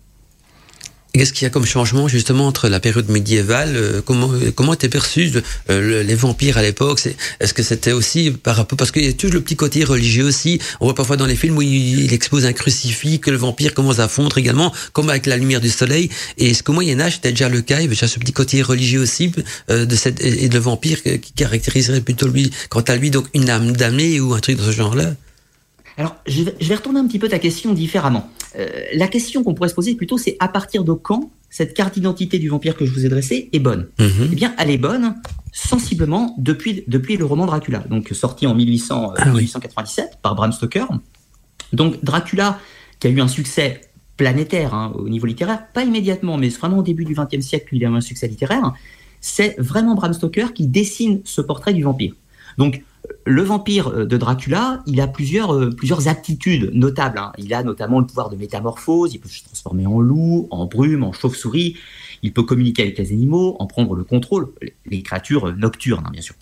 Qu'est-ce 1.19 1.33
qu'il 1.33 1.47
y 1.47 1.47
a 1.47 1.51
comme 1.51 1.67
changement 1.67 2.07
justement 2.07 2.47
entre 2.47 2.69
la 2.69 2.79
période 2.79 3.09
médiévale 3.09 3.75
euh, 3.75 4.01
Comment 4.05 4.31
comment 4.55 4.75
étaient 4.75 4.89
perçus 4.89 5.33
euh, 5.69 6.05
les 6.05 6.15
vampires 6.15 6.59
à 6.59 6.63
l'époque? 6.63 7.09
Est-ce 7.41 7.53
que 7.53 7.65
c'était 7.65 7.91
aussi 7.91 8.31
par 8.31 8.55
rapport 8.55 8.77
parce 8.77 8.93
qu'il 8.93 9.05
y 9.05 9.09
a 9.09 9.13
toujours 9.13 9.35
le 9.35 9.41
petit 9.41 9.57
côté 9.57 9.83
religieux 9.83 10.25
aussi. 10.25 10.61
On 10.79 10.85
voit 10.85 10.95
parfois 10.95 11.17
dans 11.17 11.27
les 11.27 11.35
films 11.35 11.57
où 11.57 11.63
il, 11.63 12.13
expose 12.13 12.47
un 12.47 12.53
crucifix 12.53 13.19
que 13.19 13.33
le 13.33 13.37
vampire 13.37 13.75
commence 13.75 13.99
à 13.99 14.07
fondre 14.07 14.39
également, 14.39 14.73
comme 14.93 15.11
avec 15.11 15.27
la 15.27 15.37
lumière 15.37 15.61
du 15.61 15.71
soleil. 15.71 16.09
Et 16.37 16.51
est-ce 16.51 16.63
qu'au 16.63 16.73
Moyen 16.73 17.01
Âge 17.01 17.15
c'était 17.15 17.31
déjà 17.31 17.49
le 17.49 17.63
cas? 17.63 17.79
Il 17.79 17.83
y 17.83 17.87
avait 17.87 17.97
déjà 17.97 18.07
ce 18.07 18.21
petit 18.21 18.33
côté 18.33 18.63
religieux 18.63 19.01
aussi 19.01 19.33
euh, 19.71 19.87
de 19.87 19.97
cette 19.97 20.25
et 20.25 20.49
de 20.49 20.59
vampire 20.61 21.03
qui 21.03 21.33
caractériserait 21.33 22.01
plutôt 22.01 22.29
lui, 22.29 22.53
quant 22.69 22.83
à 22.83 22.95
lui 22.95 23.11
donc 23.11 23.27
une 23.35 23.51
âme 23.51 23.73
damnée 23.73 24.21
ou 24.21 24.35
un 24.35 24.39
truc 24.39 24.57
de 24.57 24.63
ce 24.63 24.71
genre-là? 24.71 25.15
Alors, 25.99 26.15
je 26.27 26.45
vais, 26.45 26.75
retourner 26.77 27.01
un 27.01 27.09
petit 27.09 27.19
peu 27.19 27.29
ta 27.29 27.41
question 27.41 27.75
différemment. 27.75 28.31
Euh, 28.57 28.69
la 28.95 29.09
question 29.09 29.43
qu'on 29.43 29.53
pourrait 29.53 29.69
se 29.69 29.75
poser 29.75 29.97
plutôt, 29.97 30.17
c'est 30.17 30.37
à 30.39 30.47
partir 30.47 30.85
de 30.85 30.93
quand 30.93 31.33
cette 31.51 31.75
carte 31.75 31.95
d'identité 31.95 32.39
du 32.39 32.49
vampire 32.49 32.77
que 32.77 32.87
je 32.87 32.93
vous 32.93 33.05
ai 33.05 33.09
dressée 33.09 33.49
est 33.53 33.59
bonne 33.59 33.89
mhm. 33.99 34.29
Eh 34.33 34.37
bien, 34.37 34.55
elle 34.59 34.71
est 34.71 34.79
bonne 34.79 35.17
sensiblement 35.53 36.37
depuis, 36.39 36.85
depuis 36.87 37.17
le 37.17 37.25
roman 37.25 37.47
Dracula, 37.47 37.81
donc 37.81 38.11
sorti 38.13 38.47
en 38.47 38.55
1800, 38.55 39.15
1897 39.27 40.11
ah 40.13 40.19
par 40.23 40.35
Bram 40.37 40.53
Stoker. 40.53 40.87
Donc, 41.73 42.03
Dracula, 42.05 42.61
qui 43.01 43.09
a 43.09 43.11
eu 43.11 43.21
un 43.21 43.29
succès 43.29 43.81
planétaire 44.17 44.75
hein, 44.75 44.93
au 44.95 45.09
niveau 45.09 45.27
littéraire, 45.27 45.67
pas 45.75 45.83
immédiatement, 45.83 46.37
mais 46.37 46.49
vraiment 46.51 46.79
au 46.79 46.83
début 46.85 47.07
du 47.07 47.15
XXe 47.15 47.45
siècle, 47.45 47.75
il 47.75 47.85
a 47.85 47.89
eu 47.89 47.95
un 47.95 48.01
succès 48.01 48.29
littéraire. 48.29 48.73
C'est 49.21 49.57
vraiment 49.59 49.97
Bram 49.97 50.13
Stoker 50.13 50.53
qui 50.55 50.69
dessine 50.69 51.23
ce 51.25 51.41
portrait 51.41 51.75
du 51.75 51.83
vampire. 51.83 52.15
Donc, 52.57 52.85
le 53.29 53.43
vampire 53.43 53.89
euh, 53.89 54.07
de 54.07 54.17
Dracula, 54.17 54.83
il 54.87 55.01
a 55.01 55.07
plusieurs, 55.07 55.55
euh, 55.55 55.71
aptitudes 56.07 56.71
notables. 56.73 57.19
Hein. 57.19 57.33
Il 57.39 57.53
a 57.53 57.63
notamment 57.63 58.01
le 58.01 58.07
pouvoir 58.07 58.31
de 58.31 58.37
métamorphose, 58.37 59.15
il 59.15 59.21
peut 59.21 59.29
se 59.29 59.45
transformer 59.45 59.87
en 59.87 60.01
loup, 60.01 60.49
en 60.51 60.67
brume, 60.67 61.05
en 61.05 61.13
chauve-souris, 61.13 61.77
il 62.23 62.33
peut 62.33 62.43
communiquer 62.43 62.83
avec 62.83 62.99
les 62.99 63.13
animaux, 63.13 63.57
en 63.59 63.67
prendre 63.67 63.95
le 63.95 64.05
contrôle, 64.05 64.49
les 64.87 65.03
créatures 65.03 65.55
nocturnes, 65.57 66.05
hein, 66.07 66.11
bien 66.11 66.23
sûr. 66.23 66.35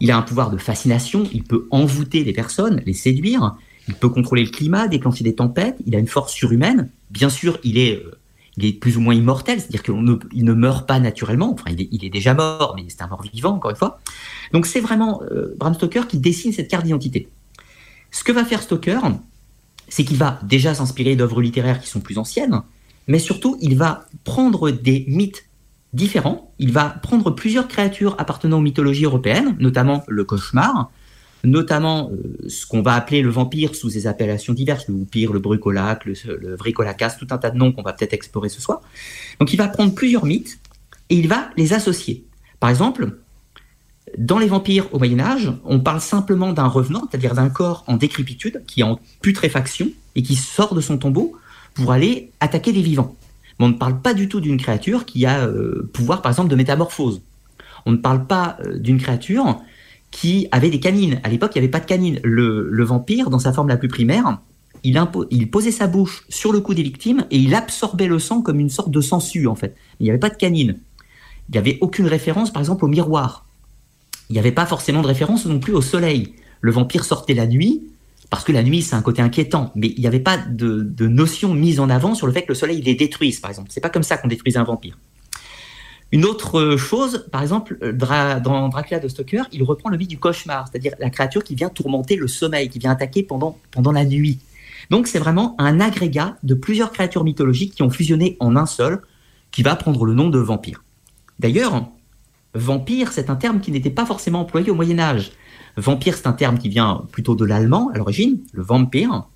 Il 0.00 0.10
a 0.10 0.16
un 0.16 0.22
pouvoir 0.22 0.50
de 0.50 0.56
fascination, 0.56 1.24
il 1.32 1.42
peut 1.42 1.66
envoûter 1.70 2.24
les 2.24 2.32
personnes, 2.32 2.82
les 2.86 2.94
séduire, 2.94 3.56
il 3.88 3.94
peut 3.94 4.08
contrôler 4.08 4.44
le 4.44 4.50
climat, 4.50 4.88
déclencher 4.88 5.24
des 5.24 5.34
tempêtes, 5.34 5.76
il 5.86 5.96
a 5.96 5.98
une 5.98 6.06
force 6.06 6.32
surhumaine. 6.32 6.90
Bien 7.10 7.28
sûr, 7.28 7.58
il 7.64 7.76
est 7.76 7.96
euh, 7.96 8.19
il 8.60 8.68
est 8.68 8.72
plus 8.72 8.96
ou 8.96 9.00
moins 9.00 9.14
immortel, 9.14 9.60
c'est-à-dire 9.60 9.82
qu'il 9.82 9.94
ne, 9.94 10.16
ne, 10.32 10.52
meurt 10.52 10.86
pas 10.86 10.98
naturellement. 10.98 11.52
Enfin, 11.52 11.70
il 11.70 12.04
est, 12.04 12.10
déjà 12.10 12.34
mort, 12.34 12.74
mais 12.76 12.84
c'est 12.88 13.02
un 13.02 13.06
mort 13.06 13.22
vivant, 13.22 13.54
encore 13.54 13.70
une 13.70 13.76
fois. 13.76 14.00
Donc, 14.52 14.66
c'est 14.66 14.80
vraiment 14.80 15.22
euh, 15.30 15.54
Bram 15.58 15.74
Stoker 15.74 16.06
qui 16.06 16.18
dessine 16.18 16.52
cette 16.52 16.68
carte 16.68 16.84
d'identité. 16.84 17.28
Ce 18.10 18.24
que 18.24 18.32
va 18.32 18.44
faire 18.44 18.62
Stoker, 18.62 19.00
c'est 19.88 20.04
qu'il 20.04 20.16
va 20.16 20.38
déjà 20.42 20.74
s'inspirer 20.74 21.16
d'œuvres 21.16 21.40
littéraires 21.40 21.80
qui 21.80 21.88
sont 21.88 22.00
plus 22.00 22.18
anciennes, 22.18 22.62
mais 23.06 23.18
surtout, 23.18 23.56
il 23.60 23.76
va 23.76 24.06
prendre 24.24 24.70
des 24.70 25.04
mythes 25.08 25.44
différents. 25.92 26.52
Il 26.58 26.72
va 26.72 26.84
prendre 26.84 27.30
plusieurs 27.30 27.68
créatures 27.68 28.14
appartenant 28.18 28.58
aux 28.58 28.62
mythologies 28.62 29.04
européennes, 29.04 29.56
notamment 29.58 30.04
le 30.08 30.24
cauchemar, 30.24 30.90
notamment 31.44 32.10
euh, 32.12 32.48
ce 32.48 32.66
qu'on 32.66 32.82
va 32.82 32.94
appeler 32.94 33.22
le 33.22 33.30
vampire 33.30 33.74
sous 33.74 33.90
des 33.90 34.06
appellations 34.06 34.52
diverses, 34.52 34.88
le 34.88 34.94
vampire, 34.94 35.32
le 35.32 35.38
brucolac, 35.38 36.04
le, 36.04 36.14
le 36.26 36.56
tout 36.56 37.26
un 37.30 37.38
tas 37.38 37.50
de 37.50 37.56
noms 37.56 37.72
qu'on 37.72 37.82
va 37.82 37.92
peut-être 37.92 38.12
explorer 38.12 38.48
ce 38.48 38.60
soir. 38.60 38.82
Donc 39.38 39.52
il 39.52 39.56
va 39.56 39.68
prendre 39.68 39.94
plusieurs 39.94 40.24
mythes 40.24 40.58
et 41.08 41.16
il 41.16 41.28
va 41.28 41.50
les 41.56 41.72
associer. 41.72 42.24
Par 42.58 42.70
exemple, 42.70 43.18
dans 44.18 44.38
les 44.38 44.46
vampires 44.46 44.92
au 44.92 44.98
Moyen 44.98 45.20
Âge, 45.20 45.52
on 45.64 45.80
parle 45.80 46.00
simplement 46.00 46.52
d'un 46.52 46.66
revenant, 46.66 47.06
c'est-à-dire 47.10 47.34
d'un 47.34 47.48
corps 47.48 47.84
en 47.86 47.96
décrépitude, 47.96 48.62
qui 48.66 48.80
est 48.80 48.84
en 48.84 49.00
putréfaction 49.22 49.90
et 50.14 50.22
qui 50.22 50.36
sort 50.36 50.74
de 50.74 50.80
son 50.80 50.98
tombeau 50.98 51.36
pour 51.74 51.92
aller 51.92 52.30
attaquer 52.40 52.72
les 52.72 52.82
vivants. 52.82 53.16
Mais 53.58 53.66
on 53.66 53.68
ne 53.68 53.74
parle 53.74 54.00
pas 54.00 54.14
du 54.14 54.28
tout 54.28 54.40
d'une 54.40 54.56
créature 54.56 55.04
qui 55.04 55.26
a 55.26 55.46
euh, 55.46 55.88
pouvoir, 55.92 56.22
par 56.22 56.32
exemple, 56.32 56.48
de 56.48 56.56
métamorphose. 56.56 57.22
On 57.86 57.92
ne 57.92 57.96
parle 57.96 58.26
pas 58.26 58.56
euh, 58.64 58.78
d'une 58.78 58.98
créature 58.98 59.60
qui 60.10 60.48
avait 60.50 60.70
des 60.70 60.80
canines. 60.80 61.20
À 61.24 61.28
l'époque, 61.28 61.52
il 61.54 61.58
n'y 61.58 61.64
avait 61.64 61.70
pas 61.70 61.80
de 61.80 61.86
canines. 61.86 62.20
Le, 62.22 62.84
vampire, 62.84 63.30
dans 63.30 63.38
sa 63.38 63.52
forme 63.52 63.68
la 63.68 63.76
plus 63.76 63.88
primaire, 63.88 64.40
il, 64.82 65.50
posait 65.50 65.70
sa 65.70 65.86
bouche 65.86 66.24
sur 66.28 66.52
le 66.52 66.60
cou 66.60 66.74
des 66.74 66.82
victimes 66.82 67.26
et 67.30 67.38
il 67.38 67.54
absorbait 67.54 68.06
le 68.06 68.18
sang 68.18 68.42
comme 68.42 68.60
une 68.60 68.70
sorte 68.70 68.90
de 68.90 69.00
sangsue, 69.00 69.46
en 69.46 69.54
fait. 69.54 69.76
Il 69.98 70.04
n'y 70.04 70.10
avait 70.10 70.18
pas 70.18 70.30
de 70.30 70.36
canines. 70.36 70.78
Il 71.48 71.52
n'y 71.52 71.58
avait 71.58 71.78
aucune 71.80 72.06
référence, 72.06 72.52
par 72.52 72.60
exemple, 72.60 72.84
au 72.84 72.88
miroir. 72.88 73.46
Il 74.28 74.34
n'y 74.34 74.38
avait 74.38 74.52
pas 74.52 74.66
forcément 74.66 75.02
de 75.02 75.06
référence 75.06 75.46
non 75.46 75.58
plus 75.58 75.74
au 75.74 75.82
soleil. 75.82 76.34
Le 76.60 76.70
vampire 76.70 77.04
sortait 77.04 77.34
la 77.34 77.46
nuit, 77.46 77.82
parce 78.30 78.44
que 78.44 78.52
la 78.52 78.62
nuit, 78.62 78.80
c'est 78.80 78.94
un 78.94 79.02
côté 79.02 79.20
inquiétant, 79.20 79.72
mais 79.74 79.88
il 79.88 80.00
n'y 80.00 80.06
avait 80.06 80.20
pas 80.20 80.38
de, 80.38 80.86
notion 81.08 81.52
mise 81.52 81.80
en 81.80 81.90
avant 81.90 82.14
sur 82.14 82.28
le 82.28 82.32
fait 82.32 82.42
que 82.42 82.48
le 82.48 82.54
soleil 82.54 82.80
les 82.80 82.94
détruise, 82.94 83.40
par 83.40 83.50
exemple. 83.50 83.70
C'est 83.72 83.80
pas 83.80 83.90
comme 83.90 84.04
ça 84.04 84.16
qu'on 84.16 84.28
détruisait 84.28 84.58
un 84.58 84.64
vampire. 84.64 84.96
Une 86.12 86.24
autre 86.24 86.76
chose, 86.76 87.26
par 87.30 87.42
exemple, 87.42 87.78
euh, 87.82 87.92
dans 88.40 88.68
Dracula 88.68 88.98
de 88.98 89.06
Stoker, 89.06 89.44
il 89.52 89.62
reprend 89.62 89.90
le 89.90 89.96
mythe 89.96 90.10
du 90.10 90.18
cauchemar, 90.18 90.66
c'est-à-dire 90.68 90.92
la 90.98 91.08
créature 91.10 91.44
qui 91.44 91.54
vient 91.54 91.68
tourmenter 91.68 92.16
le 92.16 92.26
sommeil, 92.26 92.68
qui 92.68 92.78
vient 92.80 92.90
attaquer 92.90 93.22
pendant, 93.22 93.56
la 93.92 94.04
nuit. 94.04 94.40
Donc 94.90 95.06
c'est 95.06 95.20
vraiment 95.20 95.54
un 95.58 95.78
agrégat 95.78 96.36
de 96.42 96.54
plusieurs 96.54 96.90
créatures 96.90 97.22
mythologiques 97.22 97.74
qui 97.74 97.82
ont 97.82 97.90
fusionné 97.90 98.36
en 98.40 98.56
un 98.56 98.66
seul, 98.66 99.02
qui 99.52 99.62
va 99.62 99.76
prendre 99.76 100.04
le 100.04 100.14
nom 100.14 100.30
de 100.30 100.38
vampire. 100.38 100.82
D'ailleurs, 101.38 101.88
vampire, 102.54 103.12
c'est 103.12 103.30
un 103.30 103.36
terme 103.36 103.60
qui 103.60 103.70
n'était 103.70 103.90
pas 103.90 104.04
forcément 104.04 104.40
employé 104.40 104.70
au 104.70 104.74
Moyen 104.74 104.98
Âge. 104.98 105.32
Vampire, 105.76 106.16
c'est 106.16 106.26
un 106.26 106.32
terme 106.32 106.58
qui 106.58 106.68
vient 106.68 107.04
plutôt 107.12 107.36
de 107.36 107.44
l'allemand 107.44 107.90
à 107.94 107.98
l'origine, 107.98 108.40
le 108.52 108.62
vampire. 108.62 109.26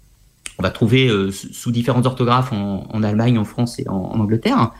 On 0.58 0.62
va 0.62 0.70
trouver 0.70 1.08
euh, 1.08 1.30
sous 1.30 1.70
différentes 1.70 2.06
orthographes 2.06 2.52
en, 2.52 3.02
Allemagne, 3.02 3.38
en 3.38 3.44
France 3.44 3.78
et 3.78 3.88
en 3.88 4.20
Angleterre. 4.20 4.72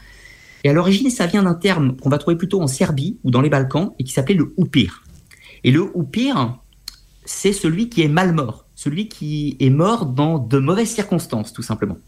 Et 0.65 0.71
à 0.71 0.73
l'origine, 0.73 1.11
ça 1.11 1.27
vient 1.27 1.43
d'un 1.43 1.55
terme 1.55 1.97
qu'on 1.97 2.09
va 2.09 2.19
trouver 2.19 2.37
plutôt 2.37 2.61
en 2.61 2.67
Serbie 2.67 3.19
ou 3.23 3.31
dans 3.31 3.43
les 3.43 3.51
Balkans 3.51 3.91
et 3.99 4.05
qui 4.05 4.13
s'appelait 4.13 4.35
le 4.35 4.55
oupir. 4.57 5.05
Et 5.63 5.71
le 5.71 5.91
oupir, 5.95 6.59
c'est 7.25 7.53
celui 7.53 7.91
qui 7.91 8.03
est 8.03 8.09
mal 8.09 8.33
mort, 8.33 8.67
celui 8.75 9.09
qui 9.09 9.57
est 9.61 9.71
mort 9.71 10.07
dans 10.07 10.39
de 10.39 10.59
mauvaises 10.59 10.91
circonstances, 10.91 11.53
tout 11.53 11.63
simplement. 11.63 11.99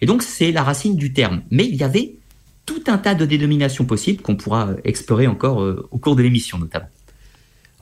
Et 0.00 0.06
donc, 0.06 0.22
c'est 0.22 0.50
la 0.50 0.64
racine 0.64 0.96
du 0.96 1.12
terme. 1.12 1.42
Mais 1.50 1.64
il 1.66 1.76
y 1.76 1.84
avait 1.84 2.16
tout 2.66 2.82
un 2.88 2.98
tas 2.98 3.14
de 3.14 3.24
dénominations 3.24 3.84
possibles 3.84 4.22
qu'on 4.22 4.36
pourra 4.36 4.70
explorer 4.84 5.26
encore 5.26 5.62
euh, 5.62 5.88
au 5.90 5.98
cours 5.98 6.16
de 6.16 6.22
l'émission, 6.22 6.58
notamment. 6.58 6.88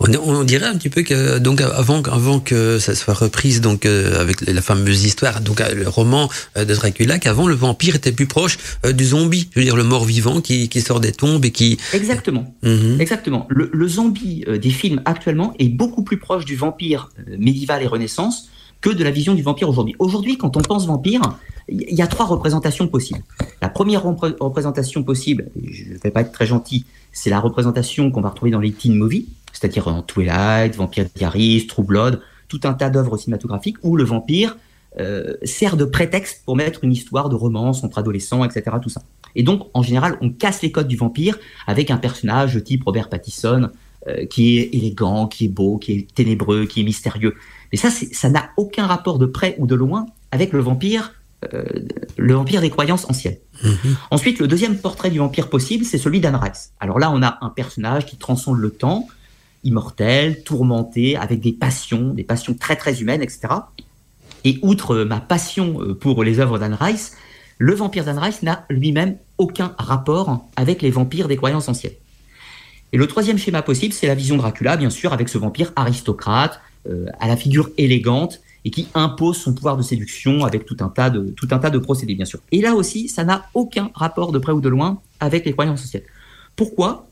On, 0.00 0.44
dirait 0.44 0.66
un 0.66 0.76
petit 0.76 0.90
peu 0.90 1.02
que 1.02 1.38
donc 1.38 1.60
avant 1.60 2.02
avant 2.02 2.38
que 2.38 2.78
ça 2.78 2.94
soit 2.94 3.14
reprise 3.14 3.60
donc 3.60 3.84
euh, 3.84 4.20
avec 4.20 4.40
la 4.42 4.62
fameuse 4.62 5.04
histoire 5.04 5.40
donc 5.40 5.60
euh, 5.60 5.74
le 5.74 5.88
roman 5.88 6.30
euh, 6.56 6.64
de 6.64 6.72
Dracula 6.72 7.18
qu'avant 7.18 7.48
le 7.48 7.56
vampire 7.56 7.96
était 7.96 8.12
plus 8.12 8.26
proche 8.26 8.58
du 8.92 9.04
zombie. 9.04 9.48
Je 9.52 9.58
veux 9.58 9.64
dire 9.64 9.76
le 9.76 9.82
mort 9.82 10.04
vivant 10.04 10.40
qui, 10.40 10.68
qui 10.68 10.80
sort 10.82 11.00
des 11.00 11.10
tombes 11.10 11.44
et 11.44 11.50
qui 11.50 11.78
exactement. 11.92 12.54
Mhm. 12.62 13.00
exactement. 13.00 13.46
Le, 13.50 13.70
le, 13.72 13.88
zombie 13.88 14.44
des 14.60 14.70
films 14.70 15.02
actuellement 15.04 15.52
est 15.58 15.68
beaucoup 15.68 16.04
plus 16.04 16.18
proche 16.18 16.44
du 16.44 16.54
vampire 16.54 17.10
médiéval 17.36 17.82
et 17.82 17.86
renaissance 17.88 18.48
que 18.80 18.90
de 18.90 19.02
la 19.02 19.10
vision 19.10 19.34
du 19.34 19.42
vampire 19.42 19.68
aujourd'hui. 19.68 19.96
Aujourd'hui 19.98 20.38
quand 20.38 20.56
on 20.56 20.60
pense 20.60 20.86
vampire 20.86 21.22
il 21.68 21.94
y 21.94 22.02
a 22.02 22.06
trois 22.06 22.24
représentations 22.24 22.86
possibles. 22.86 23.22
La 23.60 23.68
première 23.68 24.04
représentation 24.04 25.02
possible 25.02 25.48
je 25.60 25.92
ne 25.92 25.98
vais 25.98 26.12
pas 26.12 26.20
être 26.20 26.32
très 26.32 26.46
gentil 26.46 26.84
c'est 27.12 27.30
la 27.30 27.40
représentation 27.40 28.12
qu'on 28.12 28.20
va 28.20 28.28
retrouver 28.28 28.52
dans 28.52 28.60
les 28.60 28.70
teen 28.70 28.94
movies 28.94 29.26
c'est-à-dire 29.52 29.88
en 29.88 30.02
Twilight, 30.02 30.76
Vampire 30.76 31.06
Diaries, 31.14 31.66
True 31.66 31.84
Blood, 31.84 32.20
tout 32.48 32.60
un 32.64 32.74
tas 32.74 32.90
d'œuvres 32.90 33.16
cinématographiques 33.16 33.76
où 33.82 33.96
le 33.96 34.04
vampire 34.04 34.56
euh, 34.98 35.34
sert 35.44 35.76
de 35.76 35.84
prétexte 35.84 36.42
pour 36.44 36.56
mettre 36.56 36.82
une 36.82 36.92
histoire 36.92 37.28
de 37.28 37.34
romance 37.34 37.84
entre 37.84 37.98
adolescents, 37.98 38.44
etc. 38.44 38.76
Tout 38.82 38.88
ça. 38.88 39.02
Et 39.34 39.42
donc, 39.42 39.68
en 39.74 39.82
général, 39.82 40.16
on 40.22 40.30
casse 40.30 40.62
les 40.62 40.72
codes 40.72 40.88
du 40.88 40.96
vampire 40.96 41.38
avec 41.66 41.90
un 41.90 41.98
personnage 41.98 42.62
type 42.64 42.84
Robert 42.84 43.08
Pattinson, 43.08 43.70
euh, 44.08 44.26
qui 44.26 44.58
est 44.58 44.70
élégant, 44.72 45.26
qui 45.26 45.44
est 45.44 45.48
beau, 45.48 45.76
qui 45.76 45.92
est 45.92 46.14
ténébreux, 46.14 46.66
qui 46.66 46.80
est 46.80 46.84
mystérieux. 46.84 47.34
Mais 47.70 47.78
ça, 47.78 47.90
ça 47.90 48.30
n'a 48.30 48.50
aucun 48.56 48.86
rapport 48.86 49.18
de 49.18 49.26
près 49.26 49.54
ou 49.58 49.66
de 49.66 49.74
loin 49.74 50.06
avec 50.30 50.52
le 50.52 50.60
vampire, 50.60 51.12
euh, 51.52 51.64
le 52.16 52.34
vampire 52.34 52.60
des 52.60 52.70
croyances 52.70 53.08
anciennes. 53.10 53.36
Mhm. 53.62 53.96
Ensuite, 54.10 54.38
le 54.38 54.48
deuxième 54.48 54.78
portrait 54.78 55.10
du 55.10 55.18
vampire 55.18 55.50
possible, 55.50 55.84
c'est 55.84 55.98
celui 55.98 56.20
d'Anne 56.20 56.36
Rice. 56.36 56.72
Alors 56.80 56.98
là, 56.98 57.10
on 57.12 57.22
a 57.22 57.38
un 57.40 57.50
personnage 57.50 58.06
qui 58.06 58.16
transcende 58.16 58.58
le 58.58 58.70
temps, 58.70 59.06
immortel, 59.68 60.42
tourmenté, 60.42 61.16
avec 61.16 61.40
des 61.40 61.52
passions, 61.52 62.12
des 62.14 62.24
passions 62.24 62.54
très 62.54 62.76
très 62.76 63.00
humaines, 63.00 63.22
etc. 63.22 63.48
Et 64.44 64.58
outre 64.62 64.96
ma 65.04 65.20
passion 65.20 65.80
euh, 65.80 65.94
pour 65.94 66.24
les 66.24 66.40
œuvres 66.40 66.58
d'Anne 66.58 66.76
Rice, 66.78 67.16
le 67.58 67.74
vampire 67.74 68.04
d'Anne 68.04 68.18
Rice 68.18 68.42
n'a 68.42 68.64
lui-même 68.70 69.16
aucun 69.36 69.74
rapport 69.78 70.46
avec 70.56 70.82
les 70.82 70.90
vampires 70.90 71.28
des 71.28 71.36
croyances 71.36 71.68
anciennes. 71.68 71.92
Et 72.92 72.96
le 72.96 73.06
troisième 73.06 73.38
schéma 73.38 73.62
possible, 73.62 73.92
c'est 73.92 74.06
la 74.06 74.14
vision 74.14 74.36
Dracula, 74.36 74.76
bien 74.76 74.90
sûr, 74.90 75.12
avec 75.12 75.28
ce 75.28 75.38
vampire 75.38 75.72
aristocrate, 75.76 76.60
euh, 76.88 77.06
à 77.20 77.28
la 77.28 77.36
figure 77.36 77.70
élégante, 77.76 78.40
et 78.64 78.70
qui 78.70 78.88
impose 78.94 79.36
son 79.36 79.54
pouvoir 79.54 79.76
de 79.76 79.82
séduction 79.82 80.44
avec 80.44 80.64
tout 80.64 80.76
un 80.80 80.88
tas 80.88 81.10
de, 81.10 81.30
tout 81.30 81.48
un 81.50 81.58
tas 81.58 81.70
de 81.70 81.78
procédés, 81.78 82.14
bien 82.14 82.24
sûr. 82.24 82.40
Et 82.52 82.60
là 82.60 82.74
aussi, 82.74 83.08
ça 83.08 83.24
n'a 83.24 83.46
aucun 83.54 83.90
rapport 83.94 84.32
de 84.32 84.38
près 84.38 84.52
ou 84.52 84.60
de 84.60 84.68
loin 84.68 85.00
avec 85.20 85.44
les 85.44 85.52
croyances 85.52 85.84
anciennes. 85.84 86.02
Pourquoi? 86.56 87.07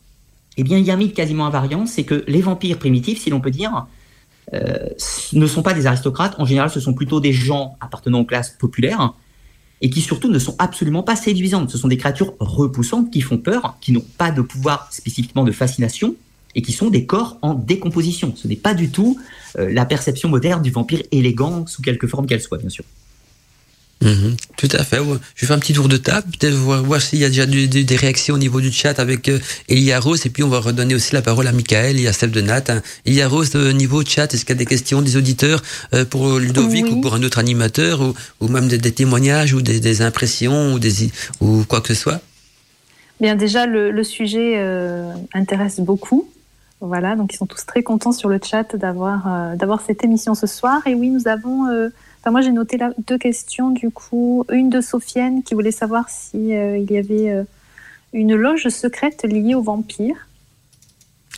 Eh 0.57 0.63
bien, 0.63 0.79
il 0.79 0.85
y 0.85 0.91
a 0.91 0.95
un 0.95 0.97
mythe 0.97 1.15
quasiment 1.15 1.47
invariant, 1.47 1.87
c'est 1.87 2.05
que 2.05 2.25
les 2.27 2.41
vampires 2.41 2.79
primitifs, 2.79 3.21
si 3.21 3.31
l'on 3.31 3.41
peut 3.41 3.51
dire, 3.51 3.87
euh, 4.55 4.89
ne 5.33 5.47
sont 5.47 5.63
pas 5.63 5.75
des 5.75 5.87
aristocrates. 5.87 6.35
En 6.39 6.45
général, 6.45 6.71
ce 6.71 6.81
sont 6.81 6.95
plutôt 6.95 7.21
des 7.21 7.33
gens 7.33 7.77
appartenant 7.81 8.21
aux 8.21 8.25
classes 8.25 8.51
populaires 8.51 9.13
et 9.81 9.91
qui 9.91 10.01
surtout 10.01 10.31
ne 10.31 10.39
sont 10.39 10.55
absolument 10.59 11.03
pas 11.03 11.17
séduisantes. 11.17 11.71
Ce 11.71 11.79
sont 11.79 11.89
des 11.89 11.99
créatures 11.99 12.33
repoussantes 12.39 13.11
qui 13.11 13.21
font 13.21 13.39
peur, 13.39 13.77
qui 13.81 13.93
n'ont 13.93 14.05
pas 14.17 14.31
de 14.31 14.41
pouvoir 14.41 14.89
spécifiquement 14.91 15.45
de 15.45 15.53
fascination 15.53 16.15
et 16.55 16.63
qui 16.63 16.73
sont 16.73 16.89
des 16.89 17.05
corps 17.05 17.37
en 17.43 17.53
décomposition. 17.53 18.33
Ce 18.35 18.49
n'est 18.49 18.57
pas 18.57 18.73
du 18.73 18.91
tout 18.91 19.19
euh, 19.59 19.71
la 19.71 19.85
perception 19.85 20.31
moderne 20.31 20.63
du 20.63 20.71
vampire 20.71 21.03
élégant 21.13 21.67
sous 21.67 21.83
quelque 21.83 22.07
forme 22.07 22.27
qu'elle 22.27 22.41
soit, 22.41 22.59
bien 22.59 22.71
sûr. 22.71 22.85
Mhm. 24.03 24.37
tout 24.59 24.69
à 24.73 24.85
fait. 24.85 24.99
Je 24.99 25.03
vais 25.41 25.47
faire 25.47 25.57
un 25.57 25.59
petit 25.59 25.73
tour 25.73 25.89
de 25.89 25.97
table, 25.97 26.27
peut-être 26.39 26.55
voir, 26.55 27.01
s'il 27.01 27.19
y 27.19 27.25
a 27.25 27.29
déjà 27.29 27.47
des 27.47 27.97
réactions 27.97 28.35
au 28.35 28.39
niveau 28.39 28.61
du 28.61 28.71
chat 28.71 28.99
avec 28.99 29.29
euh, 29.29 29.39
Elia 29.69 29.99
Rose, 30.01 30.27
et 30.27 30.31
puis 30.31 30.43
on 30.43 30.49
va 30.49 30.61
redonner 30.61 30.95
aussi 30.95 31.15
la 31.15 31.23
parole 31.23 31.47
à 31.47 31.53
Michael 31.53 31.99
et 31.99 32.07
à 32.07 32.13
celle 32.13 32.31
de 32.31 32.43
Nat. 32.43 32.65
Hein. 32.69 32.83
Elia 33.07 33.27
Rose, 33.27 33.57
au 33.57 33.73
niveau 33.73 34.05
chat, 34.05 34.33
est-ce 34.35 34.45
qu'il 34.45 34.55
y 34.55 34.59
a 34.59 34.59
des 34.59 34.67
questions 34.67 35.01
des 35.01 35.17
auditeurs 35.17 35.63
euh, 35.95 36.05
pour 36.05 36.39
Ludovic 36.39 36.87
ou 36.87 37.01
pour 37.01 37.15
un 37.15 37.23
autre 37.23 37.39
animateur, 37.39 38.03
ou, 38.41 38.49
même 38.49 38.69
des, 38.69 38.93
témoignages 38.93 39.55
ou 39.55 39.63
des, 39.63 40.03
impressions 40.03 40.75
ou, 40.75 40.79
des, 40.79 41.11
ou 41.41 41.65
quoi 41.67 41.81
que 41.81 41.89
ce 41.89 41.95
soit? 41.95 42.21
Bien, 43.21 43.35
déjà, 43.35 43.65
le, 43.65 44.05
sujet 44.05 44.55
euh, 44.57 45.11
intéresse 45.33 45.81
beaucoup. 45.81 46.29
Voilà, 46.83 47.17
donc 47.17 47.33
ils 47.33 47.39
sont 47.39 47.47
tous 47.47 47.65
très 47.65 47.83
contents 47.83 48.13
sur 48.13 48.29
le 48.29 48.39
chat 48.45 48.77
d'avoir 48.77 49.57
d'avoir 49.57 49.81
cette 49.81 50.05
émission 50.05 50.35
ce 50.35 50.47
soir. 50.47 50.87
Et 50.87 50.95
oui, 50.95 51.09
nous 51.09 51.27
avons 51.27 51.65
moi, 52.31 52.41
j'ai 52.41 52.53
noté 52.53 52.77
là 52.77 52.91
deux 53.07 53.19
questions, 53.19 53.71
du 53.71 53.91
coup. 53.91 54.45
Une 54.51 54.71
de 54.71 54.81
Sophienne 54.81 55.43
qui 55.43 55.55
voulait 55.55 55.71
savoir 55.71 56.09
s'il 56.09 56.53
euh, 56.53 56.79
y 56.79 56.99
avait 56.99 57.31
euh, 57.31 57.45
une 58.13 58.35
loge 58.35 58.69
secrète 58.69 59.25
liée 59.25 59.55
aux 59.55 59.63
vampires. 59.63 60.27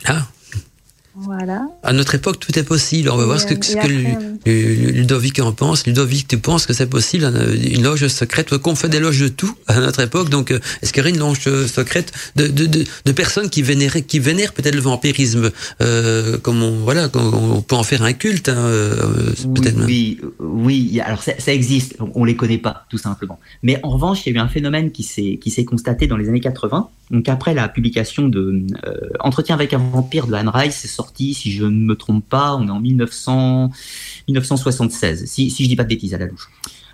Ah, 0.05 0.27
voilà. 1.21 1.67
À 1.83 1.91
notre 1.91 2.15
époque, 2.15 2.39
tout 2.39 2.57
est 2.57 2.63
possible. 2.63 3.09
On 3.09 3.17
va 3.17 3.25
voir 3.25 3.39
ce 3.39 3.45
que, 3.45 3.55
Ludovic 4.45 5.39
en 5.39 5.51
pense. 5.51 5.85
Ludovic, 5.85 6.27
tu 6.27 6.37
penses 6.37 6.65
que 6.65 6.73
c'est 6.73 6.87
possible 6.87 7.25
une 7.25 7.83
loge 7.83 8.07
secrète? 8.07 8.57
Qu'on 8.57 8.75
fait 8.75 8.89
des 8.89 8.99
loges 8.99 9.19
de 9.19 9.27
tout 9.27 9.53
à 9.67 9.79
notre 9.79 9.99
époque. 10.01 10.29
Donc, 10.29 10.51
euh, 10.51 10.59
est-ce 10.81 10.93
qu'il 10.93 11.01
y 11.01 11.03
aurait 11.03 11.09
une 11.11 11.19
loge 11.19 11.41
secrète 11.67 12.13
de, 12.35 12.47
de, 12.47 12.65
de, 12.67 13.11
personnes 13.11 13.49
qui 13.49 13.61
vénèrent, 13.61 14.05
qui 14.05 14.19
vénèrent 14.19 14.53
peut-être 14.53 14.75
le 14.75 14.81
vampirisme? 14.81 15.51
Euh, 15.81 16.37
Comme 16.37 16.63
on, 16.63 16.71
voilà, 16.79 17.09
on 17.15 17.61
peut 17.61 17.75
en 17.75 17.83
faire 17.83 18.03
un 18.03 18.13
culte. 18.13 18.49
Hein, 18.49 18.57
euh, 18.57 19.33
oui, 19.45 20.19
oui, 20.39 20.89
oui, 20.89 21.01
Alors 21.03 21.21
ça, 21.21 21.33
ça, 21.37 21.53
existe. 21.53 21.97
On 22.15 22.23
les 22.23 22.35
connaît 22.35 22.57
pas, 22.57 22.85
tout 22.89 22.97
simplement. 22.97 23.39
Mais 23.63 23.79
en 23.83 23.89
revanche, 23.89 24.25
il 24.25 24.33
y 24.33 24.37
a 24.37 24.39
eu 24.39 24.43
un 24.43 24.47
phénomène 24.47 24.91
qui 24.91 25.03
s'est 25.03 25.37
qui 25.41 25.51
s'est 25.51 25.65
constaté 25.65 26.07
dans 26.07 26.17
les 26.17 26.29
années 26.29 26.39
80. 26.39 26.89
Donc 27.11 27.27
après 27.27 27.53
la 27.53 27.67
publication 27.67 28.27
de 28.27 28.65
euh, 28.85 29.09
Entretien 29.19 29.55
avec 29.55 29.73
un 29.73 29.79
vampire 29.79 30.27
de 30.27 30.33
Anne 30.33 30.49
Rice, 30.49 30.75
c'est 30.75 30.87
sorti, 30.87 31.08
si 31.15 31.51
je 31.51 31.65
ne 31.65 31.85
me 31.85 31.95
trompe 31.95 32.27
pas, 32.27 32.55
on 32.55 32.67
est 32.67 32.71
en 32.71 32.79
1900, 32.79 33.71
1976, 34.27 35.25
si, 35.25 35.49
si 35.49 35.63
je 35.63 35.69
dis 35.69 35.75
pas 35.75 35.83
de 35.83 35.89
bêtises 35.89 36.13
à 36.13 36.17
la 36.17 36.25
louche. 36.25 36.49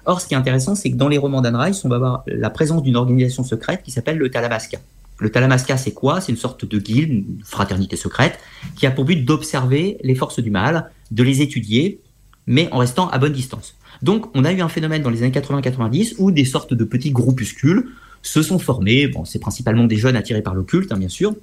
Or, 0.06 0.22
ce 0.22 0.28
qui 0.28 0.34
est 0.34 0.38
intéressant, 0.38 0.76
c'est 0.76 0.92
que 0.92 0.96
dans 0.96 1.08
les 1.08 1.18
romans 1.18 1.42
d'Anne 1.42 1.56
Rice, 1.56 1.84
on 1.84 1.90
va 1.90 1.96
avoir 1.96 2.24
la 2.28 2.50
présence 2.50 2.84
d'une 2.84 2.96
organisation 2.96 3.44
secrète 3.44 3.82
qui 3.84 3.92
s'appelle 3.92 4.18
le 4.18 4.30
Talamasca. 4.30 4.78
Le 5.20 5.30
Talamasca, 5.30 5.78
c'est 5.78 5.94
quoi? 5.94 6.22
C'est 6.22 6.32
une 6.32 6.38
sorte 6.38 6.66
de 6.66 6.78
guilde, 6.78 7.10
une 7.12 7.44
fraternité 7.44 7.96
secrète, 7.96 8.38
qui 8.76 8.86
a 8.86 8.92
pour 8.92 9.06
but 9.06 9.24
d'observer 9.24 9.98
les 10.04 10.16
forces 10.16 10.40
du 10.40 10.52
mal, 10.52 10.92
de 11.12 11.24
les 11.24 11.42
étudier, 11.42 12.00
mais 12.46 12.70
en 12.72 12.78
restant 12.78 13.10
à 13.10 13.18
bonne 13.18 13.34
distance. 13.34 13.76
Donc, 14.02 14.28
on 14.36 14.44
a 14.44 14.52
eu 14.52 14.62
un 14.62 14.68
phénomène 14.68 15.02
dans 15.02 15.10
les 15.10 15.24
années 15.24 15.32
80-90 15.32 16.16
où 16.20 16.32
des 16.32 16.46
sortes 16.46 16.74
de 16.74 16.84
petits 16.84 17.12
groupuscules 17.12 17.90
se 18.22 18.42
sont 18.44 18.60
formés. 18.60 19.08
Bon, 19.08 19.26
c'est 19.26 19.40
principalement 19.40 19.86
des 19.86 19.98
jeunes 19.98 20.16
attirés 20.16 20.42
par 20.42 20.54
l'occulte, 20.54 20.92
hein, 20.92 20.98
bien 20.98 21.10
sûr, 21.10 21.34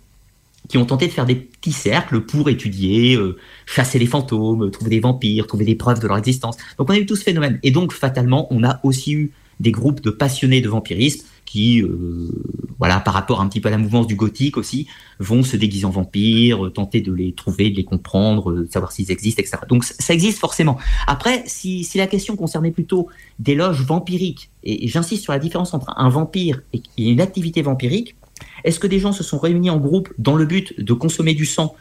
qui 0.73 0.79
ont 0.79 0.87
tenté 0.87 1.07
de 1.07 1.13
faire 1.13 1.27
des 1.27 1.35
petits 1.35 1.71
cercles 1.71 2.23
pour 2.23 2.49
étudier, 2.49 3.15
euh, 3.15 3.37
chasser 3.67 3.99
les 3.99 4.07
fantômes, 4.07 4.71
trouver 4.71 4.89
des 4.89 5.01
vampires, 5.01 5.47
trouver 5.47 5.67
des 5.67 5.75
preuves 5.75 6.01
de 6.01 6.09
leur 6.09 6.17
existence. 6.17 6.57
Donc 6.79 6.89
on 6.89 6.95
a 6.95 6.99
eu 6.99 7.05
tout 7.05 7.15
ce 7.15 7.25
phénomène. 7.25 7.61
Et 7.63 7.71
donc 7.71 7.93
fatalement, 7.93 8.47
on 8.51 8.65
a 8.65 8.81
aussi 8.83 9.13
eu 9.13 9.33
des 9.61 9.71
groupes 9.71 10.01
de 10.01 10.09
passionnés 10.09 10.63
de 10.63 10.71
vampirisme 10.71 11.27
qui, 11.45 11.83
euh, 11.83 12.31
voilà, 12.79 13.01
par 13.01 13.13
rapport 13.13 13.43
un 13.43 13.49
petit 13.51 13.61
peu 13.61 13.69
à 13.69 13.71
la 13.71 13.77
mouvance 13.77 14.07
du 14.07 14.17
gothique 14.17 14.57
aussi, 14.57 14.87
vont 15.19 15.43
se 15.43 15.59
déguiser 15.59 15.85
en 15.85 15.91
vampires, 15.91 16.73
tenter 16.73 17.03
de 17.03 17.13
les 17.13 17.35
trouver, 17.35 17.69
de 17.69 17.77
les 17.77 17.85
comprendre, 17.85 18.55
de 18.55 18.67
savoir 18.71 18.93
s'ils 18.93 19.11
existent, 19.11 19.43
etc. 19.43 19.59
Donc 19.69 19.85
ça 19.85 20.15
existe 20.15 20.39
forcément. 20.39 20.79
Après, 21.07 21.43
si 21.45 21.87
la 21.97 22.07
question 22.07 22.35
concernait 22.35 22.71
plutôt 22.71 23.09
des 23.39 23.55
loges 23.55 23.83
vampiriques, 23.83 24.49
et, 24.65 24.89
j'insiste 24.89 25.23
sur 25.23 25.35
la 25.35 25.39
différence 25.39 25.75
entre 25.75 25.93
un 25.95 26.09
vampire 26.09 26.63
et 26.73 26.81
une 26.97 27.21
activité 27.21 27.61
vampirique, 27.61 28.17
est-ce 28.65 28.79
que 28.81 28.87
des 28.87 28.99
gens 28.99 29.13
se 29.13 29.23
sont 29.23 29.39
réunis 29.39 29.71
en 29.71 29.79
groupe 29.79 30.13
dans 30.19 30.37
le 30.37 30.45
but 30.45 30.79
de 30.81 30.93
consommer 30.93 31.35
du 31.35 31.47
sang 31.47 31.75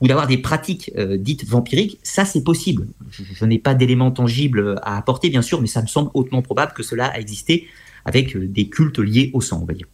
ou 0.00 0.08
d'avoir 0.08 0.26
des 0.26 0.38
pratiques 0.38 0.90
euh, 0.98 1.16
dites 1.16 1.46
vampiriques, 1.46 1.98
ça 2.02 2.24
c'est 2.24 2.42
possible. 2.42 2.86
Je, 3.10 3.44
n'ai 3.44 3.58
pas 3.58 3.74
d'éléments 3.74 4.10
tangibles 4.10 4.80
à 4.82 4.96
apporter, 4.96 5.30
bien 5.30 5.42
sûr, 5.42 5.60
mais 5.60 5.66
ça 5.66 5.82
me 5.82 5.86
semble 5.86 6.10
hautement 6.14 6.42
probable 6.42 6.72
que 6.72 6.82
cela 6.82 7.06
a 7.06 7.18
existé 7.18 7.68
avec 8.04 8.36
euh, 8.36 8.46
des 8.46 8.68
cultes 8.68 8.98
liés 8.98 9.30
au 9.34 9.40
sang, 9.40 9.60
on 9.62 9.66
va 9.66 9.74
dire. 9.74 9.86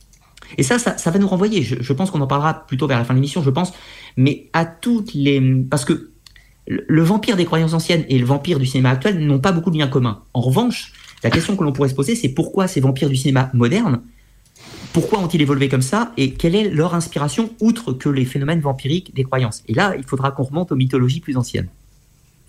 Et 0.58 0.62
ça, 0.62 0.78
ça, 0.78 1.10
va 1.10 1.18
nous 1.18 1.28
renvoyer, 1.28 1.62
je, 1.62 1.92
pense 1.92 2.10
qu'on 2.10 2.20
en 2.20 2.26
parlera 2.26 2.66
plutôt 2.66 2.88
vers 2.88 2.98
la 2.98 3.04
fin 3.04 3.14
de 3.14 3.18
l'émission, 3.18 3.40
je 3.42 3.50
pense, 3.50 3.72
mais 4.16 4.48
à 4.52 4.64
toutes 4.64 5.14
les... 5.14 5.40
Parce 5.70 5.84
que 5.84 6.10
le 6.66 7.02
vampire 7.02 7.36
des 7.36 7.44
croyances 7.44 7.72
anciennes 7.72 8.04
et 8.08 8.18
le 8.18 8.26
vampire 8.26 8.58
du 8.58 8.66
cinéma 8.66 8.90
actuel 8.90 9.24
n'ont 9.24 9.38
pas 9.38 9.52
beaucoup 9.52 9.70
de 9.70 9.78
liens 9.78 9.86
communs. 9.86 10.22
En 10.34 10.40
revanche, 10.40 10.92
la 11.22 11.30
question 11.30 11.56
que 11.56 11.62
l'on 11.62 11.72
pourrait 11.72 11.88
se 11.88 11.94
poser, 11.94 12.16
c'est 12.16 12.30
pourquoi 12.30 12.66
ces 12.66 12.80
vampires 12.80 13.08
du 13.08 13.16
cinéma 13.16 13.50
moderne 13.54 14.00
pourquoi 14.92 15.20
ont-ils 15.20 15.40
évolué 15.40 15.68
comme 15.68 15.82
ça 15.82 16.12
et 16.16 16.32
quelle 16.34 16.54
est 16.54 16.68
leur 16.68 16.94
inspiration 16.94 17.54
outre 17.60 17.92
que 17.92 18.08
les 18.08 18.24
phénomènes 18.24 18.60
vampiriques 18.60 19.14
des 19.14 19.24
croyances? 19.24 19.62
Et 19.68 19.74
là, 19.74 19.94
il 19.96 20.04
faudra 20.04 20.32
qu'on 20.32 20.42
remonte 20.42 20.72
aux 20.72 20.76
mythologies 20.76 21.20
plus 21.20 21.36
anciennes. 21.36 21.68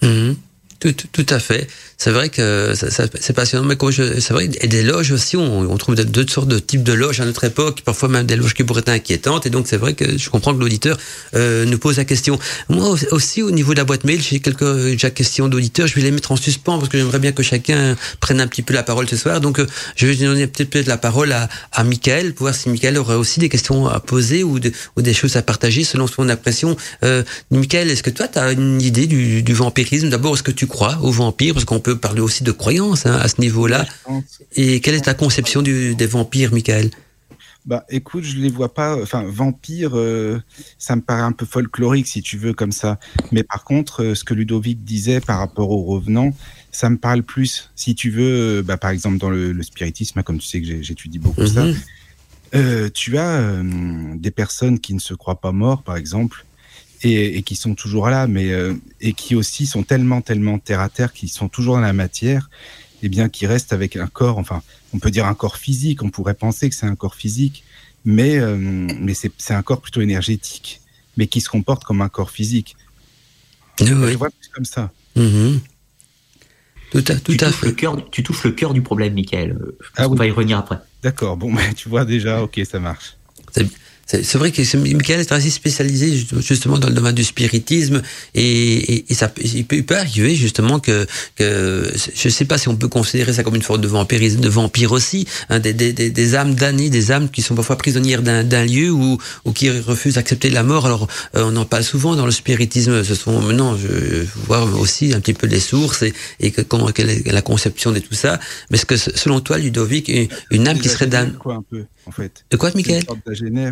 Mhm. 0.02 0.36
Tout, 0.80 0.94
tout, 1.12 1.26
à 1.30 1.40
fait. 1.40 1.68
C'est 2.04 2.10
vrai 2.10 2.30
que 2.30 2.74
c'est 2.74 3.34
passionnant, 3.34 3.64
mais 3.64 3.78
c'est 3.92 4.32
vrai, 4.32 4.50
et 4.60 4.68
des 4.68 4.82
loges 4.82 5.12
aussi, 5.12 5.38
on, 5.38 5.72
on 5.72 5.78
trouve 5.78 5.94
d'autres 5.94 6.34
sortes 6.34 6.48
de 6.48 6.58
types 6.58 6.82
de 6.82 6.94
loges 6.94 7.20
à 7.20 7.26
notre 7.26 7.44
époque, 7.44 7.84
parfois 7.86 8.10
même 8.10 8.26
des 8.26 8.36
loges 8.36 8.56
qui 8.56 8.64
pourraient 8.64 8.80
être 8.80 8.90
inquiétantes, 8.90 9.46
et 9.46 9.52
donc 9.52 9.68
c'est 9.68 9.78
vrai 9.78 9.94
que 9.94 10.18
je 10.18 10.30
comprends 10.32 10.56
que 10.56 10.60
l'auditeur 10.60 10.98
euh, 11.36 11.64
nous 11.64 11.78
pose 11.78 11.98
la 11.98 12.06
question. 12.06 12.40
Moi 12.70 12.96
aussi, 13.12 13.44
au 13.44 13.52
niveau 13.52 13.74
de 13.74 13.78
la 13.78 13.84
boîte 13.84 14.04
mail, 14.04 14.20
j'ai 14.20 14.40
quelques 14.40 14.64
déjà 14.64 15.12
questions 15.12 15.48
d'auditeurs, 15.48 15.86
je 15.86 15.94
vais 15.94 16.02
les 16.02 16.10
mettre 16.10 16.32
en 16.32 16.38
suspens 16.38 16.80
parce 16.80 16.90
que 16.90 16.98
j'aimerais 16.98 17.20
bien 17.20 17.34
que 17.34 17.44
chacun 17.44 17.96
prenne 18.20 18.42
un 18.42 18.48
petit 18.48 18.64
peu 18.64 18.74
la 18.74 18.82
parole 18.82 19.08
ce 19.08 19.16
soir. 19.16 19.40
Donc, 19.40 19.60
euh, 19.60 19.68
je 19.96 20.08
vais 20.08 20.16
donner 20.16 20.48
peut-être 20.48 20.88
la 20.88 20.98
parole 20.98 21.32
à, 21.34 21.50
à 21.72 21.84
Michael 21.84 22.34
pour 22.34 22.46
voir 22.46 22.56
si 22.56 22.70
Michael 22.70 22.98
aurait 22.98 23.14
aussi 23.14 23.40
des 23.40 23.50
questions 23.50 23.88
à 23.88 24.00
poser 24.00 24.44
ou, 24.44 24.60
de, 24.60 24.72
ou 24.98 25.04
des 25.04 25.14
choses 25.14 25.36
à 25.36 25.44
partager 25.44 25.84
selon 25.84 26.08
son 26.08 26.30
impression. 26.30 26.76
Euh, 27.04 27.22
Michael, 27.52 27.92
est-ce 27.92 28.02
que 28.02 28.10
toi, 28.10 28.28
tu 28.28 28.40
as 28.40 28.54
une 28.54 28.82
idée 28.82 29.06
du, 29.06 29.44
du 29.44 29.54
vampirisme? 29.54 30.10
D'abord, 30.10 30.34
est-ce 30.34 30.42
que 30.42 30.50
tu 30.50 30.66
crois 30.66 30.98
aux 31.04 31.12
vampires 31.12 31.54
Parce 31.54 31.66
qu'on 31.66 31.80
peut 31.80 31.91
parler 31.94 32.22
aussi 32.22 32.44
de 32.44 32.52
croyances 32.52 33.06
hein, 33.06 33.18
à 33.22 33.28
ce 33.28 33.42
niveau-là. 33.42 33.86
Et 34.56 34.82
quelle 34.82 34.96
est 34.96 35.02
ta 35.02 35.14
conception 35.14 35.62
du, 35.62 35.96
des 35.96 36.08
vampires, 36.08 36.54
Michael? 36.54 36.92
Bah, 37.66 37.86
écoute, 37.90 38.24
je 38.24 38.38
les 38.38 38.50
vois 38.50 38.74
pas. 38.74 39.00
Enfin, 39.02 39.24
vampires, 39.24 39.96
euh, 39.96 40.42
ça 40.80 40.96
me 40.96 41.02
paraît 41.02 41.22
un 41.22 41.32
peu 41.32 41.46
folklorique, 41.46 42.08
si 42.08 42.22
tu 42.22 42.38
veux, 42.38 42.54
comme 42.54 42.72
ça. 42.72 43.00
Mais 43.32 43.44
par 43.44 43.64
contre, 43.64 44.04
euh, 44.04 44.16
ce 44.16 44.24
que 44.24 44.34
Ludovic 44.34 44.84
disait 44.84 45.22
par 45.22 45.38
rapport 45.38 45.70
aux 45.70 45.84
revenants, 45.84 46.34
ça 46.72 46.90
me 46.90 46.98
parle 46.98 47.22
plus. 47.22 47.70
Si 47.76 47.94
tu 47.94 48.10
veux, 48.10 48.60
euh, 48.60 48.64
bah, 48.64 48.78
par 48.78 48.90
exemple, 48.90 49.20
dans 49.20 49.30
le, 49.30 49.62
spiritisme, 49.62 50.18
hein, 50.18 50.24
comme 50.24 50.40
tu 50.40 50.48
sais 50.48 50.62
que 50.62 50.82
j'étudie 50.82 51.20
beaucoup 51.20 51.46
ça, 51.46 51.66
mhm. 51.66 52.90
tu 52.92 53.18
as 53.20 53.54
des 54.16 54.32
personnes 54.32 54.80
qui 54.80 54.96
ne 54.96 55.00
se 55.00 55.14
croient 55.14 55.40
pas 55.40 55.52
morts, 55.52 55.84
par 55.84 55.98
exemple, 55.98 56.46
et, 57.04 57.42
qui 57.44 57.56
sont 57.56 57.76
toujours 57.76 58.10
là, 58.10 58.28
mais 58.28 58.52
euh, 58.52 58.74
et 59.00 59.14
qui 59.14 59.36
aussi 59.36 59.66
sont 59.66 59.84
tellement, 59.84 60.22
tellement 60.22 60.60
terre 60.60 60.80
à 60.80 60.90
terre, 60.90 61.14
qui 61.14 61.28
sont 61.28 61.50
toujours 61.50 61.76
dans 61.76 61.82
la 61.82 61.94
matière, 61.94 62.50
et 63.02 63.08
eh 63.08 63.10
bien 63.10 63.30
qui 63.30 63.48
restent 63.48 63.74
avec 63.74 63.96
un 63.96 64.08
corps, 64.08 64.38
enfin, 64.38 64.62
on 64.94 65.00
peut 65.00 65.12
dire 65.12 65.26
un 65.26 65.34
corps 65.34 65.58
physique, 65.58 66.04
on 66.04 66.10
pourrait 66.10 66.36
penser 66.36 66.70
que 66.70 66.76
c'est 66.76 66.86
un 66.86 66.96
corps 66.96 67.16
physique, 67.16 67.64
mais 68.06 68.38
euh, 68.38 68.56
mais 68.56 69.14
c'est 69.14 69.54
un 69.54 69.62
corps 69.64 69.82
plutôt 69.82 70.02
énergétique, 70.02 70.82
mais 71.18 71.28
qui 71.28 71.42
se 71.42 71.50
comporte 71.50 71.84
comme 71.84 72.02
un 72.02 72.10
corps 72.10 72.32
physique. 72.32 72.76
Oui. 73.80 73.88
Je 73.88 73.94
vois 74.18 74.30
plus 74.30 74.50
comme 74.54 74.66
ça. 74.66 74.92
Mm-hmm. 75.18 75.60
Tout 76.92 77.04
à, 77.08 77.16
tout 77.16 77.36
tu, 77.36 77.44
à 77.44 77.48
touches 77.48 77.56
fait. 77.56 77.68
Le 77.68 77.72
cœur, 77.72 78.10
tu 78.12 78.22
touches 78.22 78.44
le 78.44 78.52
cœur 78.52 78.74
du 78.74 78.82
problème, 78.82 79.14
Michael. 79.14 79.58
ah, 79.96 80.10
on 80.10 80.14
va 80.14 80.28
y 80.28 80.32
revenir 80.32 80.58
après. 80.58 80.78
D'accord, 81.02 81.38
bon, 81.38 81.56
tu 81.76 81.90
vois 81.90 82.06
déjà, 82.06 82.44
ok, 82.44 82.62
ça 82.70 82.80
marche. 82.80 83.16
C'est 84.12 84.38
vrai 84.38 84.52
que 84.52 84.62
Michael 84.78 85.22
est 85.22 85.32
assez 85.32 85.50
spécialisé 85.50 86.26
justement 86.40 86.78
dans 86.78 86.90
le 86.90 86.94
domaine 86.94 87.16
du 87.16 87.24
spiritisme 87.24 88.02
et, 88.36 89.06
et, 89.10 89.14
ça, 89.14 89.32
il 89.42 89.66
peut, 89.66 89.96
arriver 89.96 90.36
justement 90.36 90.80
que, 90.80 91.06
que 91.36 91.94
je 92.16 92.30
sais 92.30 92.46
pas 92.46 92.58
si 92.58 92.68
on 92.68 92.76
peut 92.76 92.90
considérer 92.90 93.32
ça 93.32 93.44
comme 93.44 93.56
une 93.56 93.62
forme 93.62 93.80
de 93.80 93.88
vampirisme, 93.88 94.42
de 94.42 94.50
vampire 94.50 94.92
aussi, 94.92 95.28
hein, 95.50 95.60
des, 95.60 95.74
des, 95.74 95.94
des, 95.94 96.36
âmes 96.36 96.56
damnées, 96.56 96.90
des 96.90 97.12
âmes 97.12 97.30
qui 97.30 97.42
sont 97.42 97.56
parfois 97.56 97.78
prisonnières 97.78 98.22
d'un 98.22 98.66
lieu 98.66 98.92
ou, 98.92 99.18
ou 99.46 99.52
qui 99.54 99.70
refusent 99.70 100.16
d'accepter 100.16 100.50
la 100.50 100.64
mort. 100.64 100.86
Alors 100.86 101.08
euh, 101.36 101.44
on 101.46 101.56
en 101.56 101.66
parle 101.66 101.84
souvent 101.84 102.16
dans 102.16 102.26
le 102.26 102.32
spiritisme. 102.32 103.04
Ce 103.04 103.16
sont 103.16 103.42
maintenant, 103.42 103.78
je, 103.78 104.26
vois 104.46 104.64
aussi 104.64 105.14
un 105.14 105.22
petit 105.22 105.34
peu 105.34 105.48
les 105.48 105.60
sources 105.60 106.02
et, 106.02 106.14
et 106.40 106.52
que, 106.52 106.62
est 106.62 107.32
la 107.32 107.42
conception 107.42 107.92
de 107.92 108.00
tout 108.00 108.14
ça. 108.14 108.40
Mais 108.70 108.78
est-ce 108.78 108.86
que 108.86 108.98
selon 108.98 109.40
toi, 109.40 109.58
Ludovic, 109.58 110.12
une, 110.52 110.68
âme 110.68 110.80
qui 110.80 110.90
serait 110.90 111.08
damnée 111.08 111.34
en 112.12 112.14
fait. 112.14 112.46
De 112.52 112.58
quoi, 112.58 112.72
Michael 112.76 113.04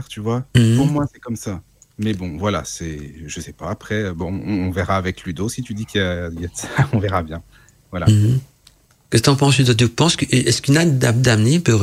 tu 0.08 0.21
vois. 0.21 0.45
Mhm. 0.56 0.78
Pour 0.78 0.88
moi, 0.88 1.06
c'est 1.12 1.19
comme 1.19 1.36
ça. 1.36 1.62
Mais 1.97 2.13
bon, 2.13 2.38
voilà, 2.38 2.63
c'est, 2.63 3.13
je 3.28 3.41
sais 3.41 3.52
pas. 3.52 3.69
Après, 3.69 4.13
bon, 4.13 4.34
on, 4.34 4.71
verra 4.71 4.95
avec 4.95 5.25
Ludo. 5.25 5.49
Si 5.49 5.62
tu 5.62 5.73
dis 5.73 5.86
qu'il 5.86 5.99
y, 5.99 6.45
a, 6.45 6.49
ça, 6.54 6.67
on 6.93 6.99
verra 6.99 7.21
bien. 7.21 7.43
Voilà. 7.91 8.08
Mhm. 8.08 8.39
Qu'est-ce 9.10 9.23
que 9.23 9.25
tu 9.25 9.30
en 9.32 9.36
penses, 9.36 9.58
Ludo? 9.58 9.73
Tu 9.73 9.89
penses 9.89 10.15
que, 10.15 10.25
est-ce 10.34 10.62
qu'une 10.62 10.78
âme 10.78 10.97
damnée 10.97 11.60
peut 11.60 11.78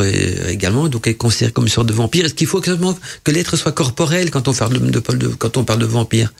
également 0.48 0.88
donc 0.88 1.06
être 1.06 1.18
considérée 1.18 1.52
comme 1.52 1.64
une 1.64 1.70
sorte 1.70 1.88
de 1.88 1.92
vampire? 1.92 2.24
Est-ce 2.24 2.34
qu'il 2.34 2.46
faut 2.46 2.62
que 2.62 3.30
l'être 3.30 3.56
soit 3.56 3.72
corporel 3.72 4.30
quand 4.30 4.48
on 4.48 4.54
parle 4.54 4.78
de, 4.78 5.00
de, 5.00 5.28
quand 5.28 5.58
on 5.58 5.64
parle 5.64 5.80
de 5.80 5.86
vampire? 5.86 6.32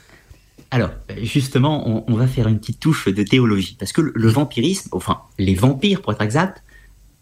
Alors, 0.70 0.90
justement, 1.22 2.08
on, 2.08 2.14
va 2.14 2.26
faire 2.26 2.48
une 2.48 2.58
petite 2.58 2.80
touche 2.80 3.08
de 3.08 3.22
théologie. 3.22 3.76
Parce 3.78 3.92
que 3.92 4.00
le 4.14 4.28
vampirisme, 4.28 4.88
enfin, 4.92 5.20
les 5.38 5.54
vampires, 5.54 6.00
pour 6.00 6.12
être 6.12 6.22
exact, 6.22 6.62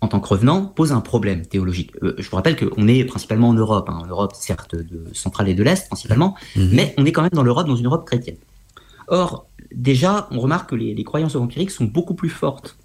en 0.05 0.09
tant 0.09 0.21
que 0.21 0.29
revenant, 0.29 0.67
pose 0.67 0.93
un 0.93 1.01
problème 1.01 1.47
théologique. 1.47 1.93
Euh, 2.03 2.15
je 2.19 2.29
vous 2.29 2.37
rappelle 2.37 2.57
qu'on 2.57 2.87
est 2.87 3.05
principalement 3.05 3.49
en 3.49 3.55
Europe, 3.55 3.89
hein. 3.89 3.99
en 4.03 4.07
Europe 4.07 4.33
certes 4.35 4.77
de 4.77 5.07
centrale 5.13 5.49
et 5.49 5.55
de 5.55 5.63
l'Est 5.63 5.89
principalement, 5.89 6.37
mhm. 6.57 6.69
mais 6.73 6.95
on 6.99 7.07
est 7.07 7.13
quand 7.13 7.23
même 7.23 7.33
dans 7.33 7.43
l'Europe, 7.43 7.67
dans 7.67 7.77
une 7.77 7.87
Europe 7.87 8.07
chrétienne. 8.07 8.37
Or, 9.09 9.47
déjà, 9.75 10.29
on 10.31 10.41
remarque 10.41 10.71
que 10.71 10.75
les, 10.75 11.03
croyances 11.05 11.37
vampiriques 11.37 11.71
sont 11.71 11.85
beaucoup 11.85 12.15
plus 12.15 12.29
fortes 12.29 12.77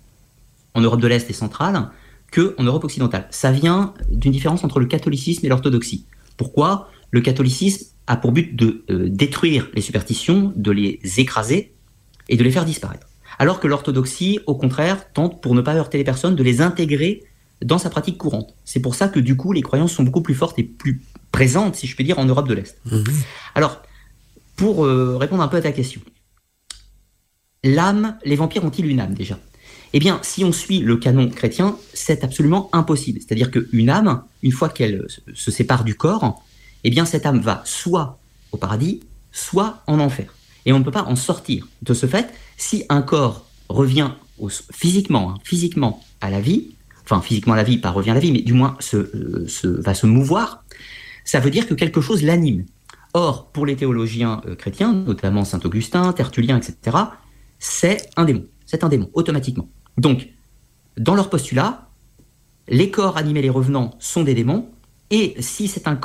en 0.74 0.82
Europe 0.82 1.02
de 1.02 1.08
l'Est 1.08 1.30
et 1.30 1.34
centrale 1.34 1.90
qu'en 2.32 2.64
Europe 2.64 2.86
occidentale. 2.86 3.28
Ça 3.32 3.52
vient 3.52 3.94
d'une 4.10 4.32
différence 4.32 4.64
entre 4.64 4.80
le 4.80 4.86
catholicisme 4.86 5.46
et 5.46 5.50
l'orthodoxie. 5.50 6.06
Pourquoi? 6.38 6.90
Le 7.12 7.22
catholicisme 7.22 7.88
a 8.08 8.16
pour 8.16 8.32
but 8.32 8.56
de 8.56 8.84
euh, 8.90 9.10
détruire 9.10 9.70
les 9.74 9.82
superstitions, 9.82 10.54
de 10.56 10.72
les 10.72 11.00
écraser 11.18 11.74
et 12.30 12.38
de 12.38 12.44
les 12.44 12.52
faire 12.52 12.66
disparaître 12.66 13.09
alors 13.40 13.60
que 13.60 13.68
l'orthodoxie, 13.68 14.40
au 14.46 14.56
contraire, 14.56 15.12
tente, 15.14 15.42
pour 15.42 15.56
ne 15.56 15.62
pas 15.62 15.74
heurter 15.76 15.98
les 15.98 16.04
personnes, 16.04 16.36
de 16.36 16.44
les 16.44 16.62
intégrer 16.62 17.24
dans 17.64 17.78
sa 17.78 17.90
pratique 17.90 18.18
courante. 18.18 18.54
C'est 18.66 18.82
pour 18.82 18.96
ça 18.96 19.08
que 19.08 19.20
du 19.20 19.36
coup, 19.36 19.54
les 19.54 19.62
croyances 19.62 19.94
sont 19.94 20.04
beaucoup 20.04 20.22
plus 20.22 20.36
fortes 20.36 20.60
et 20.60 20.64
plus 20.64 21.02
présentes, 21.32 21.76
si 21.76 21.88
je 21.88 21.96
puis 21.96 22.04
dire, 22.04 22.20
en 22.20 22.26
Europe 22.26 22.48
de 22.48 22.54
l'Est. 22.54 22.78
Mhm. 22.86 23.04
Alors, 23.56 23.82
pour 24.58 24.86
euh, 24.86 25.18
répondre 25.18 25.42
un 25.42 25.48
peu 25.48 25.58
à 25.58 25.62
ta 25.62 25.72
question, 25.72 26.02
l'âme, 27.64 28.18
les 28.26 28.36
vampires 28.36 28.66
ont-ils 28.66 28.86
une 28.86 29.00
âme 29.00 29.14
déjà? 29.14 29.40
Eh 29.94 30.00
bien, 30.00 30.20
si 30.22 30.44
on 30.44 30.52
suit 30.52 30.80
le 30.80 30.98
canon 30.98 31.28
chrétien, 31.30 31.78
c'est 31.94 32.24
absolument 32.24 32.70
impossible. 32.74 33.20
C'est-à-dire 33.22 33.50
qu'une 33.50 33.90
âme, 33.90 34.22
une 34.44 34.52
fois 34.52 34.70
qu'elle 34.70 35.08
se 35.34 35.50
sépare 35.50 35.84
du 35.84 35.96
corps, 35.96 36.44
eh 36.84 36.90
bien, 36.90 37.06
cette 37.06 37.26
âme 37.26 37.40
va 37.40 37.62
soit 37.66 38.20
au 38.52 38.58
paradis, 38.58 39.02
soit 39.32 39.82
en 39.88 40.00
enfer. 40.00 40.34
Et 40.70 40.72
on 40.72 40.78
ne 40.78 40.84
peut 40.84 40.92
pas 40.92 41.06
en 41.06 41.16
sortir. 41.16 41.68
De 41.82 41.96
ce 41.96 42.06
fait, 42.06 42.32
si 42.56 42.86
un 42.90 43.02
corps 43.02 43.48
revient 43.70 44.12
physiquement, 44.72 45.32
hein, 45.32 45.38
physiquement 45.44 46.04
à 46.22 46.30
la 46.30 46.42
vie, 46.42 46.76
enfin 47.04 47.22
physiquement 47.22 47.54
à 47.54 47.58
la 47.58 47.64
vie, 47.64 47.80
pas 47.80 47.90
revient 47.90 48.12
à 48.12 48.14
la 48.14 48.20
vie, 48.20 48.32
mais 48.32 48.44
du 48.44 48.54
moins 48.54 48.78
euh, 48.94 49.48
va 49.64 49.96
se 49.96 50.06
mouvoir, 50.06 50.64
ça 51.26 51.40
veut 51.40 51.50
dire 51.50 51.68
que 51.68 51.74
quelque 51.74 52.02
chose 52.02 52.22
l'anime. 52.22 52.66
Or, 53.16 53.48
pour 53.48 53.66
les 53.66 53.78
théologiens 53.78 54.44
euh, 54.46 54.56
chrétiens, 54.56 54.94
notamment 54.94 55.44
Saint 55.44 55.60
Augustin, 55.64 56.14
Tertullien, 56.14 56.58
etc., 56.58 56.98
c'est 57.58 58.08
un 58.16 58.26
démon. 58.26 58.46
C'est 58.68 58.84
un 58.84 58.90
démon, 58.90 59.10
automatiquement. 59.14 59.68
Donc, 59.98 60.30
dans 60.98 61.16
leur 61.16 61.32
postulat, 61.32 61.90
les 62.68 62.92
corps 62.92 63.18
animés, 63.18 63.42
les 63.42 63.50
revenants, 63.50 63.96
sont 63.98 64.22
des 64.22 64.36
démons, 64.36 64.70
et 65.10 65.36
si 65.40 65.68
c'est 65.68 65.88
un, 65.88 66.00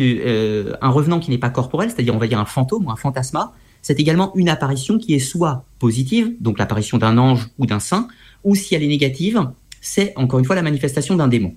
euh, 0.00 0.72
un 0.80 0.90
revenant 0.90 1.18
qui 1.18 1.32
n'est 1.32 1.38
pas 1.38 1.50
corporel, 1.50 1.90
c'est-à-dire 1.90 2.14
on 2.14 2.18
va 2.18 2.28
dire 2.28 2.38
un 2.38 2.44
fantôme 2.44 2.86
ou 2.86 2.92
un 2.92 2.96
fantasma, 2.96 3.52
c'est 3.84 4.00
également 4.00 4.34
une 4.34 4.48
apparition 4.48 4.98
qui 4.98 5.12
est 5.12 5.18
soit 5.18 5.66
positive, 5.78 6.34
donc 6.40 6.58
l'apparition 6.58 6.96
d'un 6.96 7.18
ange 7.18 7.50
ou 7.58 7.66
d'un 7.66 7.80
saint, 7.80 8.08
ou 8.42 8.54
si 8.54 8.74
elle 8.74 8.82
est 8.82 8.88
négative, 8.88 9.46
c'est 9.82 10.14
encore 10.16 10.38
une 10.38 10.46
fois 10.46 10.56
la 10.56 10.62
manifestation 10.62 11.16
d'un 11.16 11.28
démon. 11.28 11.54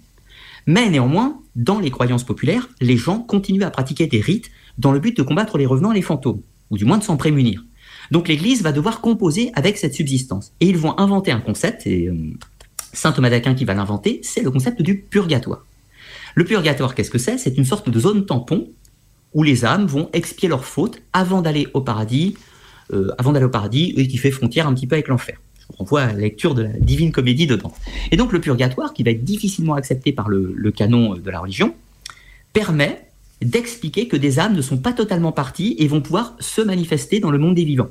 Mais 0.66 0.90
néanmoins, 0.90 1.40
dans 1.56 1.80
les 1.80 1.90
croyances 1.90 2.26
populaires, 2.26 2.68
les 2.82 2.98
gens 2.98 3.20
continuent 3.20 3.64
à 3.64 3.72
pratiquer 3.72 4.08
des 4.08 4.20
rites 4.20 4.52
dans 4.78 4.92
le 4.92 5.00
but 5.00 5.16
de 5.16 5.24
combattre 5.24 5.58
les 5.58 5.66
revenants 5.66 5.94
et 5.94 5.96
les 5.96 6.02
fantômes, 6.02 6.42
ou 6.70 6.78
du 6.78 6.84
moins 6.84 6.98
de 6.98 7.04
s'en 7.04 7.16
prémunir. 7.16 7.64
Donc 8.12 8.28
l'Église 8.28 8.62
va 8.62 8.74
devoir 8.74 9.00
composer 9.00 9.52
avec 9.56 9.78
cette 9.78 9.94
subsistance. 9.94 10.52
Et 10.60 10.68
ils 10.68 10.78
vont 10.78 11.00
inventer 11.00 11.32
un 11.32 11.40
concept, 11.40 11.88
et 11.88 12.10
euh, 12.10 12.34
Saint 12.92 13.14
Thomas 13.14 13.30
d'Aquin 13.30 13.54
qui 13.56 13.64
va 13.64 13.74
l'inventer, 13.74 14.20
c'est 14.22 14.42
le 14.42 14.52
concept 14.52 14.82
du 14.82 14.98
purgatoire. 14.98 15.66
Le 16.36 16.44
purgatoire, 16.44 16.94
qu'est-ce 16.94 17.10
que 17.10 17.18
c'est? 17.18 17.38
C'est 17.38 17.58
une 17.58 17.66
sorte 17.66 17.90
de 17.90 18.00
zone 18.02 18.26
tampon 18.26 18.68
où 19.38 19.44
les 19.44 19.66
âmes 19.66 19.86
vont 19.86 20.10
expier 20.14 20.50
leurs 20.50 20.66
fautes 20.66 21.00
avant 21.14 21.44
d'aller 21.44 21.68
au 21.76 21.82
paradis, 21.82 22.36
euh, 22.92 23.12
avant 23.20 23.34
d'aller 23.34 23.46
au 23.46 23.50
paradis, 23.50 23.94
et 23.96 24.08
qui 24.08 24.18
fait 24.18 24.32
frontière 24.32 24.68
un 24.68 24.74
petit 24.74 24.88
peu 24.88 24.96
avec 24.96 25.10
l'enfer. 25.10 25.38
On 25.78 25.84
voit 25.84 26.08
la 26.08 26.14
lecture 26.14 26.56
de 26.56 26.64
la 26.64 26.70
divine 26.70 27.12
comédie 27.12 27.46
dedans. 27.46 27.72
Et 28.12 28.18
donc 28.18 28.34
le 28.34 28.42
purgatoire, 28.42 28.94
qui 28.94 29.04
va 29.04 29.12
être 29.12 29.24
difficilement 29.24 29.76
accepté 29.76 30.12
par 30.12 30.28
le, 30.28 30.72
canon 30.72 31.14
de 31.14 31.30
la 31.30 31.40
religion, 31.40 31.76
permet 32.52 33.00
d'expliquer 33.44 34.08
que 34.08 34.18
des 34.18 34.40
âmes 34.40 34.56
ne 34.56 34.62
sont 34.64 34.78
pas 34.78 34.92
totalement 34.92 35.32
parties 35.32 35.76
et 35.78 35.88
vont 35.88 36.02
pouvoir 36.02 36.36
se 36.40 36.62
manifester 36.62 37.20
dans 37.20 37.30
le 37.30 37.38
monde 37.38 37.54
des 37.54 37.64
vivants. 37.64 37.90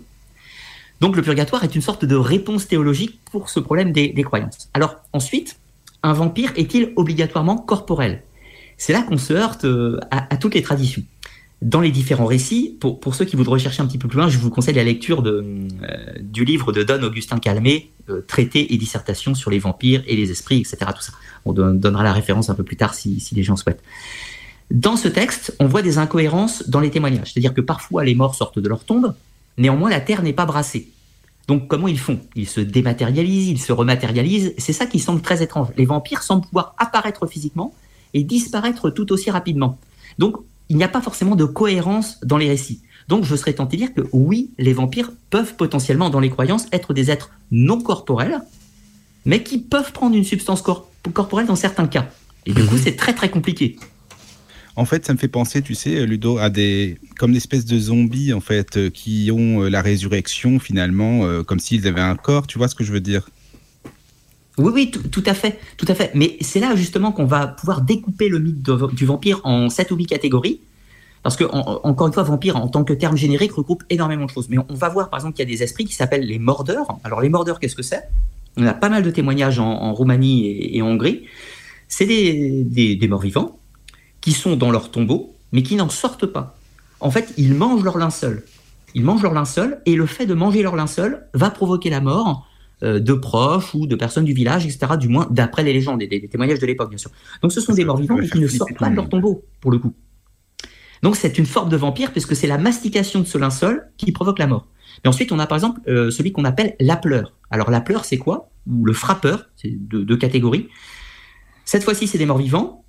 Donc 1.01 1.15
le 1.15 1.23
purgatoire 1.23 1.63
est 1.63 1.77
une 1.77 1.83
sorte 1.83 2.05
de 2.05 2.17
réponse 2.17 2.67
théologique 2.67 3.21
pour 3.31 3.51
ce 3.51 3.61
problème 3.61 3.93
des, 3.93 4.23
croyances. 4.25 4.69
Alors 4.75 4.97
ensuite, 5.13 5.61
un 6.03 6.13
vampire 6.13 6.53
est-il 6.57 6.93
obligatoirement 6.97 7.57
corporel? 7.57 8.25
C'est 8.79 8.93
là 8.93 9.03
qu'on 9.03 9.17
se 9.17 9.33
heurte 9.33 9.65
euh, 9.65 10.01
à, 10.11 10.37
toutes 10.37 10.55
les 10.55 10.63
traditions 10.63 11.03
dans 11.63 11.81
les 11.81 11.91
différents 11.91 12.27
récits, 12.27 12.77
pour, 12.81 13.01
pour, 13.01 13.15
ceux 13.15 13.25
qui 13.25 13.35
voudraient 13.35 13.59
chercher 13.59 13.83
un 13.83 13.87
petit 13.87 13.97
peu 13.99 14.09
plus 14.09 14.19
loin, 14.19 14.29
je 14.29 14.39
vous 14.39 14.51
conseille 14.51 14.75
la 14.75 14.85
lecture 14.85 15.23
de, 15.23 15.43
euh, 15.83 16.13
du 16.21 16.45
livre 16.45 16.71
de 16.71 16.83
Don 16.83 17.03
Augustin 17.03 17.39
Calmé, 17.39 17.91
euh, 18.11 18.21
Traité 18.27 18.75
et 18.75 18.77
dissertation 18.77 19.35
sur 19.35 19.51
les 19.51 19.59
vampires 19.59 20.03
et 20.07 20.17
les 20.17 20.31
esprits, 20.31 20.59
etc. 20.59 20.79
Tout 20.95 21.03
ça. 21.03 21.13
On 21.47 21.53
donnera 21.53 22.05
la 22.05 22.13
référence 22.13 22.51
un 22.51 22.55
peu 22.55 22.65
plus 22.65 22.77
tard 22.77 22.95
si, 22.95 23.21
si 23.21 23.35
les 23.35 23.43
gens 23.43 23.57
souhaitent. 23.57 23.83
Dans 24.71 24.97
ce 24.97 25.09
texte, 25.09 25.55
on 25.61 25.67
voit 25.67 25.83
des 25.83 25.99
incohérences 25.99 26.69
dans 26.69 26.81
les 26.81 26.91
témoignages. 26.91 27.33
C'est-à-dire 27.33 27.55
que 27.55 27.61
parfois 27.61 28.05
les 28.05 28.15
morts 28.15 28.35
sortent 28.35 28.59
de 28.59 28.69
leur 28.69 28.85
tombe, 28.85 29.15
néanmoins 29.57 29.89
la 29.89 30.01
terre 30.01 30.23
n'est 30.23 30.33
pas 30.33 30.45
brassée. 30.45 30.91
Donc 31.49 31.69
comment 31.69 31.89
ils 31.89 32.01
font? 32.01 32.21
Ils 32.35 32.49
se 32.49 32.61
dématérialisent, 32.61 33.49
ils 33.49 33.61
se 33.61 33.73
rematérialisent. 33.73 34.55
C'est 34.59 34.73
ça 34.73 34.87
qui 34.87 34.99
semble 34.99 35.23
très 35.23 35.43
étrange. 35.43 35.69
Les 35.77 35.87
vampires 35.87 36.23
semblent 36.23 36.45
pouvoir 36.45 36.75
apparaître 36.79 37.27
physiquement 37.27 37.73
et 38.13 38.25
disparaître 38.25 38.91
tout 38.91 39.13
aussi 39.13 39.31
rapidement. 39.31 39.79
Donc 40.19 40.37
il 40.69 40.77
n'y 40.77 40.85
a 40.85 40.89
pas 40.89 41.01
forcément 41.01 41.37
de 41.37 41.45
cohérence 41.45 42.19
dans 42.23 42.39
les 42.39 42.49
récits. 42.49 42.83
Donc 43.09 43.25
je 43.25 43.37
serais 43.37 43.53
tenté 43.53 43.77
de 43.77 43.83
dire 43.83 43.95
que 43.95 44.03
oui, 44.13 44.51
les 44.59 44.73
vampires 44.73 45.13
peuvent 45.31 45.55
potentiellement, 45.55 46.11
dans 46.11 46.21
les 46.21 46.31
croyances, 46.31 46.67
être 46.73 46.93
des 46.93 47.11
êtres 47.11 47.31
non 47.51 47.81
corporels, 47.81 48.41
mais 49.25 49.43
qui 49.43 49.59
peuvent 49.59 49.93
prendre 49.93 50.17
une 50.17 50.25
substance 50.25 50.63
corporelle 51.13 51.47
dans 51.47 51.57
certains 51.57 51.87
cas. 51.87 52.09
Et 52.47 52.53
du 52.53 52.65
coup, 52.65 52.75
mhm. 52.75 52.81
c'est 52.83 52.97
très 52.97 53.15
très 53.15 53.29
compliqué. 53.29 53.77
En 54.77 54.85
fait, 54.85 55.07
ça 55.07 55.15
me 55.15 55.19
fait 55.19 55.29
penser, 55.29 55.63
tu 55.63 55.75
sais, 55.75 56.05
Ludo, 56.05 56.37
à 56.37 56.51
des 56.51 56.99
comme 57.19 57.33
des 57.33 57.39
espèces 57.39 57.65
de 57.65 57.79
zombies 57.79 58.35
en 58.35 58.41
fait 58.41 58.77
euh, 58.77 58.91
qui 58.91 59.31
ont 59.33 59.63
euh, 59.63 59.71
la 59.71 59.81
résurrection 59.81 60.59
finalement, 60.59 61.25
euh, 61.25 61.43
comme 61.43 61.59
s'ils 61.59 61.87
avaient 61.89 62.03
un 62.03 62.15
corps. 62.15 62.47
Tu 62.47 62.59
vois 62.59 62.69
ce 62.69 62.75
que 62.75 62.85
je 62.85 62.93
veux 62.93 63.01
dire? 63.01 63.31
Oui, 64.59 64.73
oui, 64.73 64.91
tout, 64.91 65.23
à 65.27 65.35
fait, 65.35 65.59
tout 65.77 65.85
à 65.89 65.95
fait. 65.95 66.11
Mais 66.15 66.37
c'est 66.41 66.61
là 66.61 66.75
justement 66.75 67.13
qu'on 67.13 67.27
va 67.27 67.47
pouvoir 67.47 67.83
découper 67.83 68.29
le 68.29 68.39
mythe 68.39 68.63
du 68.63 69.05
vampire 69.05 69.41
en 69.45 69.69
sept 69.69 69.91
ou 69.91 69.97
huit 69.97 70.07
catégories. 70.07 70.61
Parce 71.23 71.37
que, 71.37 71.45
encore 71.45 72.07
une 72.07 72.13
fois, 72.13 72.23
vampire, 72.23 72.57
en 72.57 72.69
tant 72.69 72.85
que 72.85 72.93
terme 72.93 73.17
générique, 73.17 73.53
regroupe 73.53 73.83
énormément 73.91 74.27
de 74.27 74.31
choses. 74.31 74.49
Mais 74.49 74.59
on 74.69 74.75
va 74.75 74.89
voir, 74.89 75.11
par 75.11 75.19
exemple, 75.19 75.35
qu'il 75.35 75.45
y 75.45 75.53
a 75.53 75.57
des 75.57 75.63
esprits 75.63 75.85
qui 75.85 75.93
s'appellent 75.93 76.25
les 76.25 76.39
mordeurs. 76.39 76.87
Alors, 77.03 77.21
les 77.21 77.29
mordeurs, 77.29 77.59
qu'est-ce 77.59 77.75
que 77.75 77.83
c'est? 77.83 78.09
On 78.57 78.65
a 78.65 78.73
pas 78.73 78.89
mal 78.89 79.03
de 79.03 79.11
témoignages 79.11 79.59
en, 79.59 79.93
Roumanie 79.93 80.47
et, 80.47 80.81
en 80.83 80.87
Hongrie. 80.87 81.25
C'est 81.89 82.07
des, 82.07 82.65
des, 82.97 83.09
morts-vivants 83.09 83.59
qui 84.21 84.33
sont 84.33 84.57
dans 84.57 84.71
leur 84.71 84.91
tombeau, 84.91 85.35
mais 85.53 85.63
qui 85.63 85.75
n'en 85.75 85.89
sortent 85.89 86.27
pas. 86.27 86.57
En 87.01 87.11
fait, 87.11 87.35
ils 87.37 87.55
mangent 87.55 87.83
leur 87.83 87.99
linceul. 87.99 88.45
Ils 88.95 89.03
mangent 89.03 89.23
leur 89.23 89.35
linceul, 89.35 89.83
et 89.85 89.97
le 89.97 90.07
fait 90.07 90.27
de 90.27 90.35
manger 90.35 90.63
leur 90.63 90.77
linceul 90.77 91.27
va 91.35 91.51
provoquer 91.51 91.91
la 91.91 92.01
mort 92.01 92.47
de 92.83 93.13
proches 93.15 93.75
ou 93.75 93.87
de 93.87 93.97
personnes 93.97 94.25
du 94.25 94.35
village, 94.35 94.67
etc. 94.67 94.93
Du 94.99 95.09
moins, 95.09 95.27
d'après 95.31 95.63
les 95.63 95.73
légendes 95.73 96.03
et 96.03 96.07
des, 96.07 96.29
témoignages 96.29 96.59
de 96.59 96.67
l'époque, 96.67 96.91
bien 96.91 96.99
sûr. 96.99 97.11
Donc, 97.43 97.53
ce 97.53 97.61
sont 97.61 97.73
des 97.73 97.85
morts 97.85 97.97
vivants 97.97 98.19
qui 98.19 98.39
ne 98.39 98.47
sortent 98.49 98.79
pas 98.79 98.91
de 98.91 98.97
leur 98.97 99.09
tombeau, 99.09 99.45
pour 99.61 99.71
le 99.71 99.79
coup. 99.79 99.95
Donc, 101.03 101.17
c'est 101.17 101.39
une 101.39 101.47
forme 101.47 101.69
de 101.69 101.77
vampire 101.77 102.13
puisque 102.13 102.37
c'est 102.37 102.47
la 102.47 102.59
mastication 102.59 103.21
de 103.21 103.25
ce 103.25 103.39
linceul 103.39 103.91
qui 103.97 104.13
provoque 104.13 104.39
la 104.39 104.47
mort. 104.47 104.67
Mais 105.05 105.09
ensuite, 105.09 105.33
on 105.33 105.39
a 105.39 105.47
par 105.47 105.57
exemple 105.57 105.81
euh, 105.89 106.11
celui 106.11 106.33
qu'on 106.33 106.45
appelle 106.45 106.75
l'appeleur. 106.81 107.35
Alors, 107.51 107.71
l'appeleur, 107.71 108.05
c'est 108.05 108.19
quoi? 108.19 108.51
Ou 108.67 108.85
le 108.85 108.93
frappeur, 108.93 109.49
c'est 109.57 109.71
deux, 109.71 110.05
deux 110.05 110.17
catégories. 110.17 110.69
Cette 111.65 111.85
fois-ci, 111.85 112.07
c'est 112.07 112.19
des 112.19 112.27
morts 112.27 112.39
vivants 112.39 112.85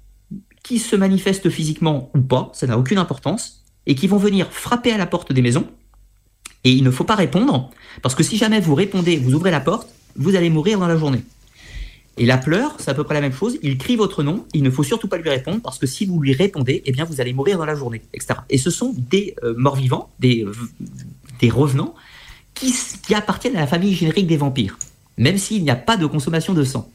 qui 0.63 0.79
se 0.79 0.95
manifestent 0.95 1.49
physiquement 1.49 2.11
ou 2.13 2.21
pas, 2.21 2.49
ça 2.53 2.67
n'a 2.67 2.77
aucune 2.77 2.97
importance, 2.97 3.63
et 3.85 3.95
qui 3.95 4.07
vont 4.07 4.17
venir 4.17 4.51
frapper 4.51 4.91
à 4.91 4.97
la 4.97 5.05
porte 5.05 5.31
des 5.31 5.41
maisons 5.41 5.65
et 6.63 6.71
il 6.71 6.83
ne 6.83 6.91
faut 6.91 7.03
pas 7.03 7.15
répondre, 7.15 7.69
parce 8.01 8.15
que 8.15 8.23
si 8.23 8.37
jamais 8.37 8.59
vous 8.59 8.75
répondez, 8.75 9.17
vous 9.17 9.33
ouvrez 9.33 9.51
la 9.51 9.59
porte, 9.59 9.89
vous 10.15 10.35
allez 10.35 10.49
mourir 10.49 10.79
dans 10.79 10.87
la 10.87 10.97
journée. 10.97 11.23
Et 12.17 12.25
la 12.25 12.37
pleure, 12.37 12.75
c'est 12.79 12.89
à 12.89 12.93
peu 12.95 13.03
près 13.03 13.13
la 13.13 13.21
même 13.21 13.33
chose. 13.33 13.59
Il 13.61 13.77
crie 13.77 13.95
votre 13.95 14.23
nom, 14.23 14.45
il 14.53 14.63
ne 14.63 14.71
faut 14.71 14.83
surtout 14.83 15.07
pas 15.07 15.17
lui 15.17 15.29
répondre, 15.29 15.61
parce 15.61 15.77
que 15.77 15.85
si 15.85 16.05
vous 16.05 16.19
lui 16.19 16.33
répondez, 16.33 16.81
eh 16.85 16.91
bien, 16.91 17.05
vous 17.05 17.21
allez 17.21 17.31
mourir 17.31 17.57
dans 17.59 17.65
la 17.65 17.75
journée, 17.75 18.01
etc. 18.13 18.39
Et 18.49 18.57
ce 18.57 18.71
sont 18.71 18.93
des 18.97 19.35
euh, 19.43 19.53
morts-vivants, 19.55 20.09
des, 20.19 20.43
euh, 20.43 20.51
des 21.39 21.49
revenants, 21.49 21.93
qui, 22.55 22.73
qui 23.03 23.13
appartiennent 23.13 23.55
à 23.55 23.61
la 23.61 23.67
famille 23.67 23.93
générique 23.93 24.25
des 24.25 24.37
vampires, 24.37 24.79
même 25.17 25.37
s'il 25.37 25.63
n'y 25.63 25.69
a 25.69 25.75
pas 25.75 25.95
de 25.95 26.07
consommation 26.07 26.53
de 26.53 26.63
sang. 26.63 26.91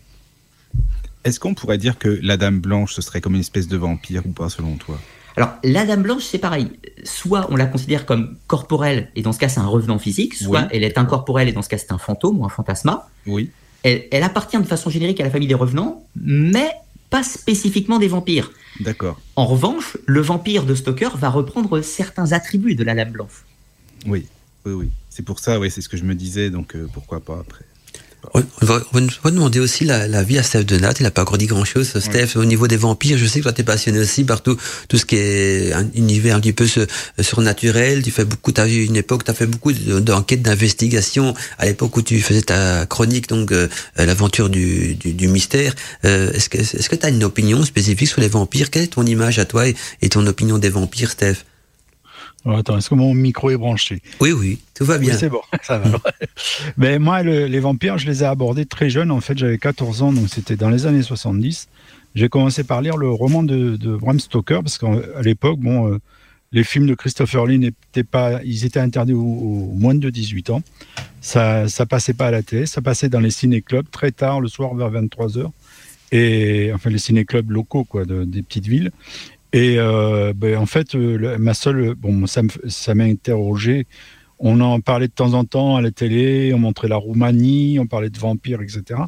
Est-ce 1.25 1.39
qu'on 1.39 1.55
pourrait 1.55 1.79
dire 1.79 1.99
que 1.99 2.19
la 2.21 2.37
Dame 2.37 2.61
Blanche, 2.61 2.95
ce 2.95 3.03
serait 3.03 3.21
comme 3.21 3.35
une 3.35 3.41
espèce 3.41 3.69
de 3.69 3.77
vampire 3.77 4.27
ou 4.27 4.31
pas, 4.31 4.49
selon 4.49 4.75
toi? 4.75 4.99
Alors, 5.37 5.55
la 5.65 5.87
Dame 5.87 6.03
Blanche, 6.03 6.25
c'est 6.25 6.39
pareil. 6.39 6.69
Soit 7.05 7.47
on 7.51 7.57
la 7.57 7.67
considère 7.67 8.07
comme 8.07 8.37
corporelle, 8.47 9.11
et 9.17 9.23
dans 9.23 9.33
ce 9.33 9.39
cas, 9.39 9.49
c'est 9.49 9.61
un 9.61 9.67
revenant 9.67 9.99
physique, 9.99 10.35
soit 10.35 10.69
elle 10.71 10.85
est 10.85 10.99
incorporelle, 10.99 11.49
et 11.49 11.53
dans 11.53 11.63
ce 11.63 11.69
cas, 11.69 11.79
c'est 11.79 11.93
un 11.93 11.99
fantôme 11.99 12.41
ou 12.41 12.45
un 12.45 12.49
fantasma. 12.49 13.09
Oui. 13.27 13.51
Elle, 13.83 14.23
appartient 14.23 14.59
de 14.59 14.65
façon 14.65 14.91
générique 14.91 15.21
à 15.21 15.25
la 15.25 15.31
famille 15.31 15.49
des 15.49 15.55
revenants, 15.55 16.07
mais 16.15 16.71
pas 17.11 17.23
spécifiquement 17.23 17.99
des 17.99 18.09
vampires. 18.09 18.53
D'accord. 18.81 19.21
En 19.37 19.47
revanche, 19.47 19.97
le 20.07 20.21
vampire 20.21 20.65
de 20.65 20.75
Stoker 20.75 21.17
va 21.17 21.31
reprendre 21.31 21.81
certains 21.81 22.33
attributs 22.33 22.75
de 22.75 22.85
la 22.85 22.95
Dame 22.95 23.11
Blanche. 23.11 23.45
Oui, 24.07 24.27
oui, 24.65 24.73
oui. 24.73 24.91
C'est 25.11 25.25
pour 25.25 25.41
ça, 25.41 25.59
oui, 25.59 25.71
c'est 25.71 25.83
ce 25.83 25.89
que 25.89 25.97
je 25.97 26.05
me 26.05 26.15
disais, 26.15 26.51
donc 26.51 26.77
euh, 26.77 26.89
pourquoi 26.93 27.21
pas 27.21 27.39
après. 27.41 27.65
On 28.35 28.43
va, 28.67 29.31
demander 29.31 29.59
aussi 29.59 29.85
la, 29.85 30.23
vie 30.23 30.39
à 30.39 30.43
Steph 30.43 30.65
de 30.65 30.79
Nat. 30.79 30.95
Il 31.01 31.03
n'a 31.03 31.11
pas 31.11 31.23
encore 31.23 31.39
dit 31.39 31.47
grand-chose, 31.47 31.99
Steph. 31.99 32.37
Au 32.37 32.45
niveau 32.45 32.69
des 32.69 32.77
vampires, 32.77 33.19
je 33.19 33.27
sais 33.27 33.41
que 33.41 33.45
toi, 33.45 33.53
tu 33.53 33.63
es 33.63 33.65
passionné 33.65 33.99
aussi 33.99 34.25
par 34.25 34.43
tout, 34.43 34.57
ce 34.93 35.05
qui 35.05 35.17
est 35.17 35.73
un 35.73 35.87
univers 35.95 36.37
un 36.37 36.41
petit 36.41 36.53
peu 36.53 36.67
surnaturel. 37.21 38.03
Tu 38.03 38.11
fais 38.11 38.25
beaucoup, 38.25 38.53
as 38.57 38.69
eu 38.69 38.85
une 38.85 38.97
époque, 38.97 39.25
tu 39.25 39.31
as 39.31 39.35
fait 39.35 39.47
beaucoup 39.47 39.73
d'enquêtes, 39.73 40.43
d'investigations 40.43 41.35
à 41.59 41.67
l'époque 41.67 41.97
où 41.97 42.03
tu 42.03 42.21
faisais 42.21 42.43
ta 42.43 42.87
chronique, 42.87 43.29
donc 43.29 43.53
euh, 43.53 43.69
l'aventure 43.97 44.49
du, 44.49 44.97
mystère. 45.29 45.75
Euh, 46.05 46.33
est-ce 46.33 46.49
que 46.89 46.97
tu 46.97 47.07
as 47.07 47.09
une 47.11 47.25
opinion 47.25 47.65
spécifique 47.65 48.09
sur 48.09 48.21
les 48.21 48.29
vampires? 48.29 48.71
Quelle 48.71 48.85
est 48.85 48.95
ton 48.95 49.05
image 49.05 49.39
à 49.39 49.45
toi 49.45 49.65
et 49.67 50.09
ton 50.09 50.27
opinion 50.27 50.59
des 50.59 50.69
vampires, 50.69 51.11
Steph? 51.11 51.45
Attends, 52.47 52.79
est-ce 52.79 52.91
que 52.91 52.95
mon 52.95 53.15
micro 53.15 53.51
est 53.51 53.57
branché? 53.57 54.03
Oui, 54.21 54.33
oui, 54.33 54.61
tout 54.75 54.85
va 54.85 54.99
bien. 54.99 55.15
c'est 55.15 55.29
bon, 55.29 55.41
ça 55.63 55.79
va. 55.79 55.99
Mais 56.77 56.99
moi, 56.99 57.23
les 57.23 57.61
vampires, 57.61 57.99
je 57.99 58.07
les 58.07 58.23
ai 58.23 58.27
abordés 58.27 58.67
très 58.67 58.91
jeunes. 58.91 59.11
En 59.11 59.21
fait, 59.21 59.39
j'avais 59.39 59.59
14 59.59 60.03
ans, 60.03 60.13
donc 60.13 60.29
c'était 60.29 60.57
dans 60.57 60.71
les 60.71 60.87
années 60.87 61.03
70. 61.03 61.69
J'ai 62.15 62.29
commencé 62.29 62.65
par 62.65 62.83
lire 62.83 62.97
le 62.97 63.11
roman 63.11 63.43
de, 63.43 63.77
Bram 63.97 64.21
Stoker, 64.21 64.63
parce 64.63 64.79
qu'à 64.79 65.23
l'époque, 65.23 65.61
bon, 65.61 65.93
euh, 65.93 65.99
les 66.53 66.65
films 66.65 66.87
de 66.87 66.95
Christopher 66.95 67.47
Lee 67.47 67.59
n'étaient 67.59 68.05
pas, 68.05 68.43
ils 68.45 68.65
étaient 68.65 68.81
interdits 68.81 69.15
aux, 69.15 69.73
moins 69.75 69.95
de 69.95 70.11
18 70.11 70.51
ans. 70.51 70.63
Ça, 71.21 71.69
ça 71.69 71.87
passait 71.87 72.13
pas 72.13 72.27
à 72.27 72.31
la 72.31 72.43
télé, 72.43 72.67
ça 72.67 72.83
passait 72.83 73.09
dans 73.09 73.21
les 73.21 73.31
ciné-clubs 73.31 73.87
très 73.91 74.11
tard, 74.11 74.41
le 74.41 74.49
soir 74.49 74.75
vers 74.75 74.91
23 74.91 75.29
h 75.29 75.51
et 76.15 76.71
enfin 76.75 76.91
les 76.91 76.99
ciné-clubs 76.99 77.51
locaux 77.51 77.85
quoi, 77.85 78.05
des 78.05 78.43
petites 78.43 78.67
villes. 78.67 78.93
Et 79.53 79.77
euh, 79.79 80.33
ben, 80.35 80.57
en 80.57 80.67
fait, 80.67 80.95
euh, 80.95 81.37
ma 81.39 81.55
seule, 81.55 81.95
bon, 81.95 82.27
ça 82.27 82.95
m'a 82.95 83.05
interrogé. 83.05 83.87
On 84.39 84.61
en 84.61 84.81
parlait 84.81 85.09
de 85.09 85.13
temps 85.13 85.35
en 85.35 85.45
temps 85.45 85.77
à 85.77 85.83
la 85.83 85.91
télé, 85.91 86.53
on 86.55 86.59
montrait 86.59 86.89
la 86.89 86.97
Roumanie, 86.97 87.79
on 87.79 87.87
parlait 87.87 88.11
de 88.11 88.19
vampires, 88.19 88.61
etc. 88.61 89.03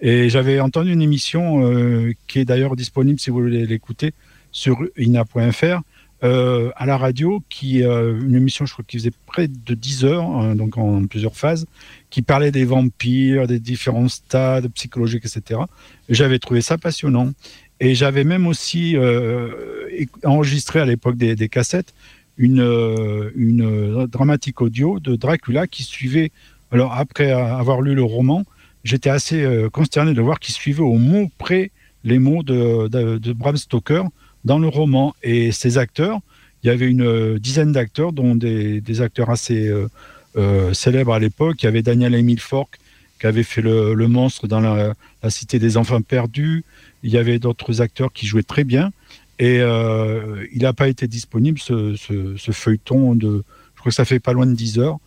Et 0.00 0.28
j'avais 0.28 0.58
entendu 0.58 0.92
une 0.92 1.02
émission 1.02 1.64
euh, 1.64 2.12
qui 2.26 2.40
est 2.40 2.44
d'ailleurs 2.44 2.74
disponible 2.74 3.20
si 3.20 3.30
vous 3.30 3.40
voulez 3.40 3.66
l'écouter 3.66 4.12
sur 4.50 4.82
ina.fr 4.96 5.80
euh, 6.24 6.70
à 6.76 6.86
la 6.86 6.96
radio, 6.96 7.42
qui 7.50 7.82
euh, 7.82 8.18
une 8.20 8.34
émission, 8.34 8.64
je 8.64 8.72
crois, 8.72 8.84
qui 8.86 8.96
faisait 8.96 9.12
près 9.26 9.46
de 9.46 9.74
10 9.74 10.04
heures, 10.06 10.24
hein, 10.24 10.54
donc 10.54 10.78
en 10.78 11.06
plusieurs 11.06 11.36
phases, 11.36 11.66
qui 12.08 12.22
parlait 12.22 12.50
des 12.50 12.64
vampires, 12.64 13.46
des 13.46 13.58
différents 13.58 14.08
stades 14.08 14.68
psychologiques, 14.68 15.26
etc. 15.26 15.60
Et 16.08 16.14
j'avais 16.14 16.38
trouvé 16.38 16.62
ça 16.62 16.78
passionnant. 16.78 17.32
Et 17.80 17.94
j'avais 17.94 18.24
même 18.24 18.46
aussi 18.46 18.96
euh, 18.96 19.50
enregistré 20.24 20.80
à 20.80 20.84
l'époque 20.84 21.16
des, 21.16 21.48
cassettes 21.48 21.92
une, 22.36 22.60
euh, 22.60 23.30
une 23.36 24.06
dramatique 24.06 24.60
audio 24.60 25.00
de 25.00 25.16
Dracula 25.16 25.66
qui 25.66 25.82
suivait. 25.82 26.30
Alors 26.70 26.92
après 26.94 27.30
avoir 27.30 27.80
lu 27.80 27.94
le 27.94 28.02
roman, 28.02 28.44
j'étais 28.84 29.10
assez 29.10 29.42
euh, 29.42 29.68
consterné 29.68 30.14
de 30.14 30.20
voir 30.20 30.40
qu'il 30.40 30.54
suivait 30.54 30.82
au 30.82 30.98
mot 30.98 31.30
près 31.38 31.70
les 32.04 32.18
mots 32.18 32.42
de, 32.42 33.32
Bram 33.32 33.56
Stoker 33.56 34.04
dans 34.44 34.58
le 34.58 34.68
roman. 34.68 35.14
Et 35.22 35.52
ces 35.52 35.78
acteurs, 35.78 36.20
il 36.62 36.68
y 36.68 36.70
avait 36.70 36.88
une 36.88 37.38
dizaine 37.38 37.72
d'acteurs, 37.72 38.12
dont 38.12 38.34
des, 38.34 39.00
acteurs 39.00 39.30
assez 39.30 39.70
célèbres 40.72 41.14
à 41.14 41.18
l'époque. 41.18 41.62
Il 41.62 41.64
y 41.64 41.68
avait 41.68 41.82
Daniel 41.82 42.14
Emile 42.14 42.40
Fork, 42.40 42.78
qui 43.20 43.26
avait 43.26 43.42
fait 43.42 43.62
le, 43.62 44.06
monstre 44.06 44.46
dans 44.46 44.60
la, 44.60 44.94
Cité 45.30 45.58
des 45.58 45.78
Enfants 45.78 46.02
Perdus. 46.02 46.62
Il 47.04 47.10
y 47.10 47.18
avait 47.18 47.38
d'autres 47.38 47.82
acteurs 47.82 48.12
qui 48.12 48.26
jouaient 48.26 48.42
très 48.42 48.64
bien. 48.64 48.90
Et 49.38 49.58
euh, 49.60 50.46
il 50.52 50.62
n'a 50.62 50.72
pas 50.72 50.88
été 50.88 51.06
disponible, 51.06 51.58
ce, 51.58 51.96
feuilleton 52.52 53.14
de. 53.14 53.44
Je 53.74 53.80
crois 53.80 53.90
que 53.90 53.94
ça 53.94 54.04
fait 54.04 54.20
pas 54.20 54.32
loin 54.32 54.46
de 54.46 54.54
10 54.54 54.78
heures, 54.78 54.98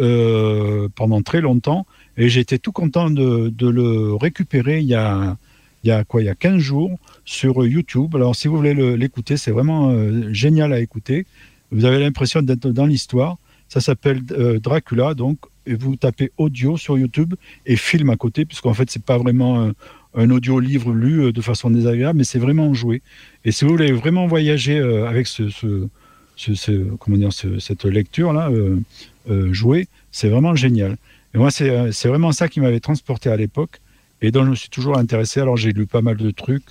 euh, 0.00 0.88
pendant 0.94 1.22
très 1.22 1.40
longtemps. 1.40 1.86
Et 2.16 2.28
j'étais 2.28 2.58
tout 2.58 2.72
content 2.72 3.10
de, 3.10 3.52
le 3.60 4.14
récupérer 4.14 4.80
il 4.80 4.86
y 4.86 4.94
a, 4.94 5.36
il 5.84 5.88
y 5.88 5.90
a 5.92 6.02
quoi 6.04 6.22
Il 6.22 6.24
y 6.24 6.28
a 6.28 6.34
15 6.34 6.58
jours 6.58 6.98
sur 7.24 7.64
YouTube. 7.64 8.16
Alors, 8.16 8.34
si 8.34 8.48
vous 8.48 8.56
voulez 8.56 8.74
l'écouter, 8.96 9.36
c'est 9.36 9.52
vraiment 9.52 9.90
euh, 9.90 10.32
génial 10.32 10.72
à 10.72 10.80
écouter. 10.80 11.26
Vous 11.70 11.84
avez 11.84 12.00
l'impression 12.00 12.42
d'être 12.42 12.68
dans 12.68 12.86
l'histoire. 12.86 13.36
Ça 13.68 13.80
s'appelle 13.80 14.22
Dracula, 14.24 15.14
donc 15.14 15.38
vous 15.66 15.96
tapez 15.96 16.30
audio 16.36 16.76
sur 16.76 16.98
YouTube 16.98 17.34
et 17.66 17.76
film 17.76 18.10
à 18.10 18.16
côté, 18.16 18.44
puisqu'en 18.44 18.74
fait, 18.74 18.90
c'est 18.90 19.02
pas 19.02 19.18
vraiment 19.18 19.72
un, 20.14 20.22
un 20.22 20.30
audio 20.30 20.60
livre 20.60 20.92
lu 20.92 21.24
euh, 21.24 21.32
de 21.32 21.40
façon 21.40 21.70
désagréable, 21.70 22.18
mais 22.18 22.24
c'est 22.24 22.38
vraiment 22.38 22.72
joué. 22.74 23.02
Et 23.44 23.52
si 23.52 23.64
vous 23.64 23.72
voulez 23.72 23.92
vraiment 23.92 24.26
voyager 24.26 24.78
euh, 24.78 25.06
avec 25.08 25.26
ce, 25.26 25.48
cette 26.36 27.84
lecture 27.84 28.32
là, 28.32 28.50
euh, 28.50 29.52
jouée, 29.52 29.88
c'est 30.12 30.28
vraiment 30.28 30.54
génial. 30.54 30.96
Et 31.34 31.38
moi, 31.38 31.50
c'est 31.50 32.08
vraiment 32.08 32.32
ça 32.32 32.48
qui 32.48 32.60
m'avait 32.60 32.80
transporté 32.80 33.28
à 33.28 33.36
l'époque 33.36 33.80
et 34.22 34.30
dont 34.30 34.44
je 34.44 34.50
me 34.50 34.54
suis 34.54 34.68
toujours 34.68 34.96
intéressé. 34.98 35.40
Alors, 35.40 35.56
j'ai 35.56 35.72
lu 35.72 35.86
pas 35.86 36.00
mal 36.00 36.16
de 36.16 36.30
trucs, 36.30 36.64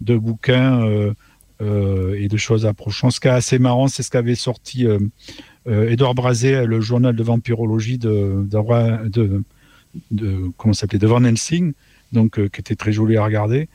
de 0.00 0.16
bouquins 0.16 0.88
et 1.60 2.28
de 2.28 2.36
choses 2.38 2.64
approchant. 2.64 3.10
Ce 3.10 3.20
qui 3.20 3.28
est 3.28 3.30
assez 3.30 3.58
marrant, 3.58 3.88
c'est 3.88 4.02
ce 4.02 4.10
qu'avait 4.10 4.34
sorti 4.34 4.86
Edouard 5.66 6.14
Brazé, 6.14 6.64
le 6.64 6.80
journal 6.80 7.14
de 7.14 7.22
vampirologie 7.22 7.98
de, 7.98 8.42
de, 8.48 9.08
de, 9.10 9.42
de 10.12 10.50
comment 10.56 10.72
s'appelait, 10.72 10.98
de 10.98 11.06
Van 11.06 11.22
Helsing, 11.22 11.74
donc 12.12 12.34
qui 12.50 12.60
était 12.60 12.76
très 12.76 12.92
joli 12.92 13.16
à 13.16 13.24
regarder. 13.24 13.68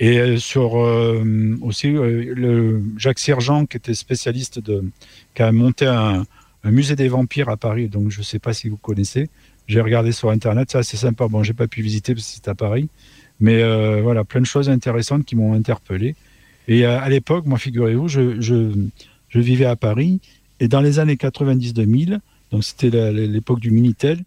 Et 0.00 0.36
sur 0.38 0.80
euh, 0.80 1.56
aussi 1.62 1.88
euh, 1.88 2.34
le 2.34 2.82
Jacques 2.96 3.20
Sergent, 3.20 3.64
qui 3.66 3.76
était 3.76 3.94
spécialiste 3.94 4.58
de, 4.58 4.84
qui 5.34 5.42
a 5.42 5.52
monté 5.52 5.86
un, 5.86 6.24
musée 6.64 6.96
des 6.96 7.08
vampires 7.08 7.48
à 7.48 7.56
Paris. 7.56 7.88
Donc 7.88 8.10
je 8.10 8.18
ne 8.18 8.24
sais 8.24 8.40
pas 8.40 8.52
si 8.52 8.68
vous 8.68 8.76
connaissez. 8.76 9.30
J'ai 9.68 9.80
regardé 9.80 10.12
sur 10.12 10.30
internet, 10.30 10.70
c'est 10.72 10.78
assez 10.78 10.96
sympa. 10.96 11.28
Bon, 11.28 11.42
j'ai 11.42 11.52
pas 11.52 11.68
pu 11.68 11.80
visiter 11.80 12.14
parce 12.14 12.26
que 12.26 12.34
c'est 12.34 12.48
à 12.48 12.54
Paris, 12.54 12.88
mais 13.40 13.62
euh, 13.62 14.00
voilà, 14.02 14.24
plein 14.24 14.40
de 14.40 14.46
choses 14.46 14.68
intéressantes 14.68 15.24
qui 15.24 15.36
m'ont 15.36 15.54
interpellé. 15.54 16.16
Et 16.66 16.84
à, 16.84 17.00
à 17.00 17.08
l'époque, 17.08 17.46
moi, 17.46 17.58
figurez-vous, 17.58 18.08
je, 18.08 18.40
je, 18.40 18.72
je, 19.28 19.38
vivais 19.38 19.64
à 19.64 19.76
Paris 19.76 20.20
et 20.58 20.68
dans 20.68 20.80
les 20.80 20.98
années 20.98 21.14
90-2000, 21.14 22.18
donc 22.50 22.64
c'était 22.64 23.12
l'époque 23.12 23.60
du 23.60 23.70
Minitel, 23.70 24.22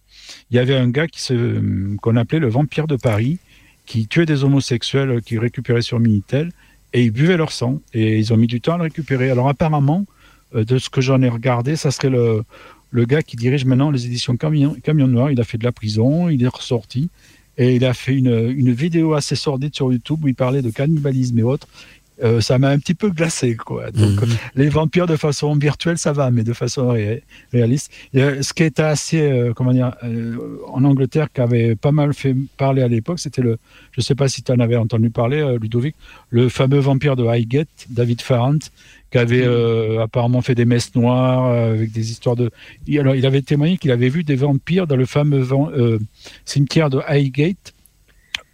il 0.49 0.55
y 0.55 0.59
avait 0.59 0.75
un 0.75 0.89
gars 0.89 1.07
qui 1.07 1.21
se 1.21 1.95
qu'on 1.97 2.15
appelait 2.15 2.39
le 2.39 2.49
vampire 2.49 2.87
de 2.87 2.95
Paris 2.95 3.39
qui 3.87 4.07
tuaient 4.07 4.27
des 4.27 4.43
homosexuels 4.43 5.21
qui 5.21 5.39
récupéraient 5.39 5.81
sur 5.81 5.99
Minitel 5.99 6.51
et 6.93 7.03
ils 7.03 7.11
buvaient 7.11 7.37
leur 7.37 7.51
sang 7.51 7.81
et 7.93 8.19
ils 8.19 8.31
ont 8.33 8.37
mis 8.37 8.47
du 8.47 8.61
temps 8.61 8.73
à 8.73 8.77
le 8.77 8.83
récupérer. 8.83 9.31
Alors 9.31 9.49
apparemment, 9.49 10.05
euh, 10.55 10.63
de 10.63 10.77
ce 10.77 10.89
que 10.89 11.01
j'en 11.01 11.21
ai 11.21 11.29
regardé, 11.29 11.75
ça 11.75 11.89
serait 11.89 12.09
le, 12.09 12.43
le 12.91 13.05
gars 13.05 13.23
qui 13.23 13.35
dirige 13.35 13.65
maintenant 13.65 13.89
les 13.89 14.05
éditions 14.05 14.37
Camion, 14.37 14.75
Camion 14.83 15.07
Noir. 15.07 15.31
Il 15.31 15.41
a 15.41 15.43
fait 15.43 15.57
de 15.57 15.63
la 15.63 15.71
prison, 15.71 16.29
il 16.29 16.43
est 16.43 16.47
ressorti 16.47 17.09
et 17.57 17.75
il 17.75 17.85
a 17.85 17.93
fait 17.93 18.15
une, 18.15 18.53
une 18.55 18.71
vidéo 18.71 19.13
assez 19.15 19.35
sordide 19.35 19.73
sur 19.73 19.91
YouTube 19.91 20.19
où 20.23 20.27
il 20.27 20.35
parlait 20.35 20.61
de 20.61 20.69
cannibalisme 20.69 21.39
et 21.39 21.43
autres. 21.43 21.67
Euh, 22.23 22.41
ça 22.41 22.57
m'a 22.57 22.69
un 22.69 22.79
petit 22.79 22.93
peu 22.93 23.09
glacé 23.09 23.55
quoi. 23.55 23.91
Donc 23.91 24.21
mmh. 24.21 24.27
les 24.55 24.69
vampires 24.69 25.05
de 25.05 25.15
façon 25.15 25.55
virtuelle 25.55 25.97
ça 25.97 26.13
va, 26.13 26.31
mais 26.31 26.43
de 26.43 26.53
façon 26.53 26.89
ré 26.89 27.23
réaliste. 27.53 27.91
Et, 28.13 28.41
ce 28.41 28.53
qui 28.53 28.63
était 28.63 28.81
assez 28.81 29.21
euh, 29.21 29.53
comment 29.53 29.71
dire 29.71 29.95
euh, 30.03 30.35
en 30.67 30.83
Angleterre 30.83 31.27
qui 31.31 31.41
avait 31.41 31.75
pas 31.75 31.91
mal 31.91 32.13
fait 32.13 32.35
parler 32.57 32.81
à 32.81 32.87
l'époque, 32.87 33.19
c'était 33.19 33.41
le 33.41 33.57
je 33.91 34.01
sais 34.01 34.15
pas 34.15 34.27
si 34.27 34.41
tu 34.41 34.51
en 34.51 34.59
avais 34.59 34.77
entendu 34.77 35.09
parler 35.09 35.41
euh, 35.41 35.59
Ludovic, 35.59 35.95
le 36.29 36.49
fameux 36.49 36.79
vampire 36.79 37.15
de 37.15 37.25
Highgate, 37.25 37.69
David 37.89 38.21
Farrant 38.21 38.59
qui 39.11 39.17
avait 39.17 39.43
euh, 39.45 40.03
apparemment 40.03 40.41
fait 40.41 40.55
des 40.55 40.65
messes 40.65 40.93
noires 40.95 41.45
euh, 41.45 41.73
avec 41.73 41.91
des 41.91 42.11
histoires 42.11 42.35
de. 42.35 42.51
Alors, 42.97 43.15
il 43.15 43.25
avait 43.25 43.41
témoigné 43.41 43.77
qu'il 43.77 43.91
avait 43.91 44.09
vu 44.09 44.23
des 44.23 44.35
vampires 44.35 44.87
dans 44.87 44.95
le 44.95 45.05
fameux 45.05 45.39
van... 45.39 45.71
euh, 45.71 45.99
cimetière 46.45 46.89
de 46.89 46.99
Highgate, 47.07 47.73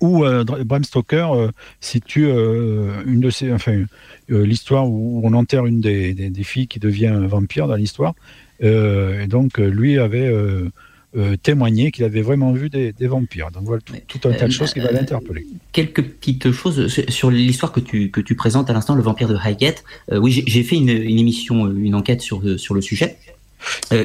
où 0.03 0.25
euh, 0.25 0.43
Bram 0.43 0.83
Stoker 0.83 1.29
euh, 1.31 1.51
situe 1.79 2.27
euh, 2.27 3.01
une 3.05 3.21
de 3.21 3.29
ces, 3.29 3.53
enfin, 3.53 3.85
l'histoire 4.27 4.89
où 4.89 5.21
on 5.23 5.33
enterre 5.33 5.65
une 5.65 5.79
des, 5.79 6.13
des, 6.13 6.29
des, 6.29 6.43
filles 6.43 6.67
qui 6.67 6.79
devient 6.79 7.21
vampire 7.25 7.67
dans 7.67 7.75
l'histoire. 7.75 8.13
Et 8.59 9.27
donc, 9.27 9.57
lui 9.57 9.99
avait 9.99 10.29
euh, 10.29 11.35
témoigné 11.41 11.91
qu'il 11.91 12.03
avait 12.03 12.21
vraiment 12.21 12.51
vu 12.51 12.69
des, 12.69 12.91
des 12.91 13.07
vampires. 13.07 13.51
Donc 13.51 13.63
voilà 13.63 13.81
tout, 13.81 13.93
tout 14.07 14.27
un 14.27 14.33
tas 14.33 14.47
de 14.47 14.51
choses 14.51 14.73
qui 14.73 14.79
va 14.79 14.91
l'interpeller. 14.91 15.45
Quelques 15.71 16.03
petites 16.03 16.51
choses 16.51 16.87
sur 17.09 17.31
l'histoire 17.31 17.71
que 17.71 17.79
tu, 17.79 18.11
que 18.11 18.21
tu 18.21 18.35
présentes 18.35 18.69
à 18.69 18.73
l'instant, 18.73 18.95
le 18.95 19.03
vampire 19.03 19.29
de 19.29 19.35
Highgate. 19.35 19.83
oui, 20.11 20.43
j'ai 20.45 20.63
fait 20.63 20.75
une, 20.75 20.89
une, 20.89 21.19
émission, 21.19 21.69
une 21.71 21.95
enquête 21.95 22.21
sur, 22.21 22.59
sur 22.59 22.73
le 22.73 22.81
sujet. 22.81 23.17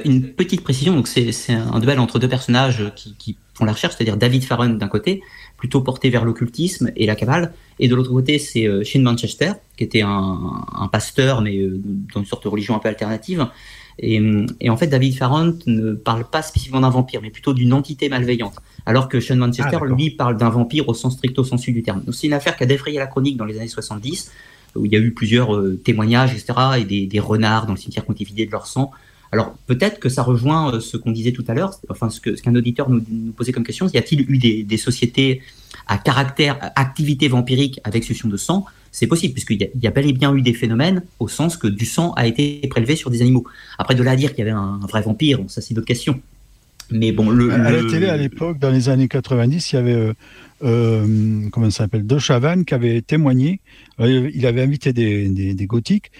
Une 0.04 0.22
petite 0.22 0.62
précision, 0.62 0.94
donc 0.94 1.08
c'est 1.08 1.52
un 1.52 1.80
duel 1.80 1.98
entre 1.98 2.20
deux 2.20 2.28
personnages 2.28 2.92
qui, 2.94 3.14
qui 3.18 3.36
font 3.58 3.64
la 3.64 3.72
recherche, 3.72 3.94
c'est-à-dire 3.96 4.16
David 4.16 4.44
Farron 4.44 4.70
d'un 4.70 4.88
côté, 4.88 5.20
plutôt 5.58 5.82
porté 5.82 6.08
vers 6.08 6.24
l'occultisme 6.24 6.90
et 6.96 7.04
la 7.04 7.16
cabale, 7.16 7.52
et 7.78 7.88
de 7.88 7.94
l'autre 7.94 8.12
côté 8.12 8.38
c'est 8.38 8.66
euh, 8.66 8.84
Shane 8.84 9.02
Manchester, 9.02 9.52
qui 9.76 9.84
était 9.84 10.02
un, 10.02 10.64
un 10.72 10.88
pasteur 10.88 11.42
mais 11.42 11.58
euh, 11.58 11.78
dans 12.14 12.20
une 12.20 12.26
sorte 12.26 12.44
de 12.44 12.48
religion 12.48 12.74
un 12.74 12.78
peu 12.78 12.88
alternative. 12.88 13.46
Et, 14.00 14.22
et 14.60 14.70
en 14.70 14.76
fait, 14.76 14.86
David 14.86 15.16
Farron 15.16 15.58
ne 15.66 15.92
parle 15.92 16.24
pas 16.24 16.42
spécifiquement 16.42 16.80
d'un 16.80 16.90
vampire, 16.90 17.20
mais 17.20 17.30
plutôt 17.30 17.52
d'une 17.52 17.72
entité 17.72 18.08
malveillante, 18.08 18.54
alors 18.86 19.08
que 19.08 19.18
Shane 19.18 19.38
Manchester, 19.38 19.78
ah, 19.82 19.86
lui, 19.86 20.10
parle 20.10 20.36
d'un 20.36 20.50
vampire 20.50 20.88
au 20.88 20.94
sens 20.94 21.14
stricto 21.14 21.42
sensu 21.42 21.72
du 21.72 21.82
terme. 21.82 22.02
Donc 22.04 22.14
c'est 22.14 22.28
une 22.28 22.32
affaire 22.32 22.56
qui 22.56 22.62
a 22.62 22.66
défrayé 22.66 22.98
la 22.98 23.08
chronique 23.08 23.36
dans 23.36 23.44
les 23.44 23.58
années 23.58 23.66
70, 23.66 24.30
où 24.76 24.86
il 24.86 24.92
y 24.92 24.96
a 24.96 25.00
eu 25.00 25.12
plusieurs 25.12 25.56
euh, 25.56 25.80
témoignages, 25.82 26.32
etc., 26.32 26.54
et 26.78 26.84
des, 26.84 27.06
des 27.06 27.20
renards 27.20 27.66
dans 27.66 27.72
le 27.72 27.78
cimetière 27.78 28.04
qui 28.04 28.10
ont 28.10 28.14
été 28.14 28.24
vidés 28.24 28.46
de 28.46 28.52
leur 28.52 28.68
sang. 28.68 28.92
Alors 29.32 29.54
peut-être 29.66 29.98
que 30.00 30.08
ça 30.08 30.22
rejoint 30.22 30.74
euh, 30.74 30.80
ce 30.80 30.96
qu'on 30.96 31.10
disait 31.10 31.32
tout 31.32 31.44
à 31.48 31.54
l'heure, 31.54 31.72
enfin 31.88 32.10
ce 32.10 32.20
qu'un 32.20 32.36
ce 32.36 32.42
qu 32.42 32.48
auditeur 32.48 32.88
nous, 32.88 33.02
nous, 33.10 33.32
posait 33.32 33.52
comme 33.52 33.64
question, 33.64 33.86
y 33.88 33.98
a-t-il 33.98 34.22
eu 34.30 34.38
des, 34.38 34.62
des, 34.62 34.76
sociétés 34.76 35.42
à 35.86 35.98
caractère 35.98 36.58
activité 36.76 37.28
vampirique 37.28 37.80
avec 37.84 38.04
succion 38.04 38.28
de 38.28 38.36
sang? 38.36 38.64
C'est 38.90 39.06
possible, 39.06 39.34
puisqu'il 39.34 39.60
y, 39.60 39.70
y, 39.82 39.86
a 39.86 39.90
bel 39.90 40.06
et 40.06 40.12
bien 40.12 40.34
eu 40.34 40.40
des 40.40 40.54
phénomènes 40.54 41.02
au 41.18 41.28
sens 41.28 41.58
que 41.58 41.68
du 41.68 41.84
sang 41.84 42.12
a 42.14 42.26
été 42.26 42.66
prélevé 42.68 42.96
sur 42.96 43.10
des 43.10 43.20
animaux. 43.20 43.44
Après 43.78 43.94
de 43.94 44.02
là 44.02 44.12
à 44.12 44.16
dire 44.16 44.30
qu'il 44.30 44.40
y 44.40 44.48
avait 44.48 44.50
un, 44.50 44.80
un 44.82 44.86
vrai 44.86 45.02
vampire, 45.02 45.40
ça 45.48 45.60
c'est 45.60 45.74
d'autres 45.74 45.86
questions. 45.86 46.20
Mais 46.90 47.12
bon, 47.12 47.28
le, 47.28 47.52
à 47.52 47.70
la 47.70 47.84
télé 47.84 48.06
à 48.06 48.16
l'époque, 48.16 48.58
dans 48.58 48.70
les 48.70 48.88
années 48.88 49.08
90, 49.08 49.72
il 49.72 49.76
y 49.76 49.78
avait 49.78 49.92
euh, 49.92 50.14
euh, 50.64 51.48
comment 51.50 51.70
ça 51.70 51.84
s'appelle, 51.84 52.06
De 52.06 52.18
Chavannes 52.18 52.64
qui 52.64 52.74
avait 52.74 53.02
témoigné. 53.02 53.60
Euh, 54.00 54.30
il 54.34 54.46
avait 54.46 54.62
invité 54.62 54.92
des, 54.92 55.28
des, 55.28 55.54
des 55.54 55.66
gothiques 55.66 56.10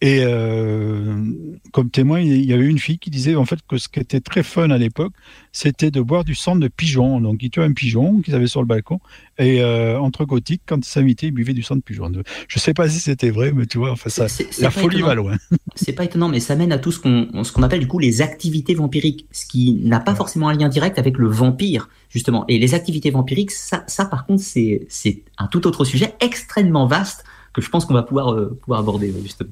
et 0.00 0.20
euh, 0.22 1.24
comme 1.72 1.90
témoin, 1.90 2.20
il 2.20 2.44
y 2.44 2.52
avait 2.52 2.66
une 2.66 2.78
fille 2.78 2.98
qui 2.98 3.10
disait 3.10 3.34
en 3.34 3.44
fait 3.44 3.58
que 3.66 3.78
ce 3.78 3.88
qui 3.88 3.98
était 3.98 4.20
très 4.20 4.44
fun 4.44 4.70
à 4.70 4.78
l'époque, 4.78 5.12
c'était 5.50 5.90
de 5.90 6.00
boire 6.00 6.22
du 6.22 6.36
sang 6.36 6.54
de 6.54 6.68
pigeon. 6.68 7.20
Donc 7.20 7.42
ils 7.42 7.50
tuaient 7.50 7.64
un 7.64 7.72
pigeon 7.72 8.20
qu'ils 8.20 8.36
avaient 8.36 8.46
sur 8.46 8.60
le 8.60 8.66
balcon 8.66 9.00
et 9.38 9.60
euh, 9.60 9.98
entre 9.98 10.24
gothiques, 10.24 10.62
quand 10.66 10.76
ils 10.76 10.88
s'invitaient, 10.88 11.26
ils 11.26 11.32
buvaient 11.32 11.52
du 11.52 11.64
sang 11.64 11.74
de 11.74 11.80
pigeon. 11.80 12.12
Je 12.46 12.58
sais 12.60 12.74
pas 12.74 12.88
si 12.88 13.00
c'était 13.00 13.30
vrai, 13.30 13.50
mais 13.52 13.66
tu 13.66 13.78
vois, 13.78 13.90
enfin 13.90 14.08
ça, 14.08 14.28
c 14.28 14.44
est, 14.44 14.52
c 14.52 14.60
est 14.60 14.62
la 14.62 14.70
folie 14.70 14.98
étonnant. 14.98 15.06
va 15.06 15.14
loin. 15.16 15.36
C'est 15.74 15.92
pas 15.92 16.04
étonnant, 16.04 16.28
mais 16.28 16.40
ça 16.40 16.54
mène 16.54 16.70
à 16.70 16.78
tout 16.78 16.92
ce 16.92 17.00
qu'on 17.00 17.26
qu'on 17.32 17.62
appelle 17.64 17.80
du 17.80 17.88
coup 17.88 17.98
les 17.98 18.22
activités 18.22 18.74
vampiriques, 18.74 19.26
ce 19.32 19.46
qui 19.46 19.80
n'a 19.82 19.98
pas 19.98 20.12
ouais. 20.12 20.16
forcément 20.16 20.48
un 20.48 20.54
lien 20.54 20.68
direct 20.68 20.98
avec 20.98 21.18
le 21.18 21.26
vampire 21.26 21.88
justement. 22.08 22.44
Et 22.46 22.58
les 22.58 22.74
activités 22.74 23.10
vampiriques, 23.10 23.50
ça, 23.50 23.82
ça 23.88 24.04
par 24.04 24.26
contre, 24.26 24.42
c'est 24.42 24.86
c'est 24.88 25.24
un 25.38 25.48
tout 25.48 25.66
autre 25.66 25.84
sujet 25.84 26.14
extrêmement 26.20 26.86
vaste 26.86 27.24
que 27.52 27.60
je 27.60 27.68
pense 27.68 27.84
qu'on 27.84 27.94
va 27.94 28.04
pouvoir 28.04 28.32
euh, 28.32 28.56
pouvoir 28.62 28.78
aborder 28.80 29.12
justement. 29.22 29.50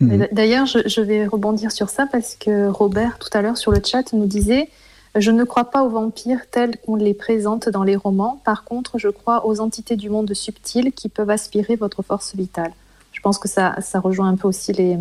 Mmh. 0.00 0.28
D'ailleurs, 0.32 0.66
je, 0.66 0.78
je, 0.86 1.00
vais 1.00 1.26
rebondir 1.26 1.72
sur 1.72 1.90
ça 1.90 2.06
parce 2.10 2.34
que 2.34 2.68
Robert, 2.68 3.18
tout 3.18 3.28
à 3.32 3.42
l'heure 3.42 3.58
sur 3.58 3.70
le 3.70 3.80
chat, 3.84 4.12
nous 4.12 4.26
disait 4.26 4.68
Je 5.14 5.30
ne 5.30 5.44
crois 5.44 5.70
pas 5.70 5.82
aux 5.82 5.90
vampires 5.90 6.48
tels 6.50 6.78
qu'on 6.78 6.96
les 6.96 7.14
présente 7.14 7.68
dans 7.68 7.84
les 7.84 7.96
romans. 7.96 8.40
Par 8.44 8.64
contre, 8.64 8.98
je 8.98 9.08
crois 9.08 9.46
aux 9.46 9.60
entités 9.60 9.96
du 9.96 10.08
monde 10.08 10.32
subtil 10.32 10.92
qui 10.92 11.08
peuvent 11.08 11.30
aspirer 11.30 11.76
votre 11.76 12.02
force 12.02 12.34
vitale. 12.34 12.72
Je 13.12 13.20
pense 13.20 13.38
que 13.38 13.48
ça, 13.48 13.76
ça 13.80 14.00
rejoint 14.00 14.28
un 14.28 14.36
peu 14.36 14.48
aussi 14.48 14.72
les, 14.72 14.96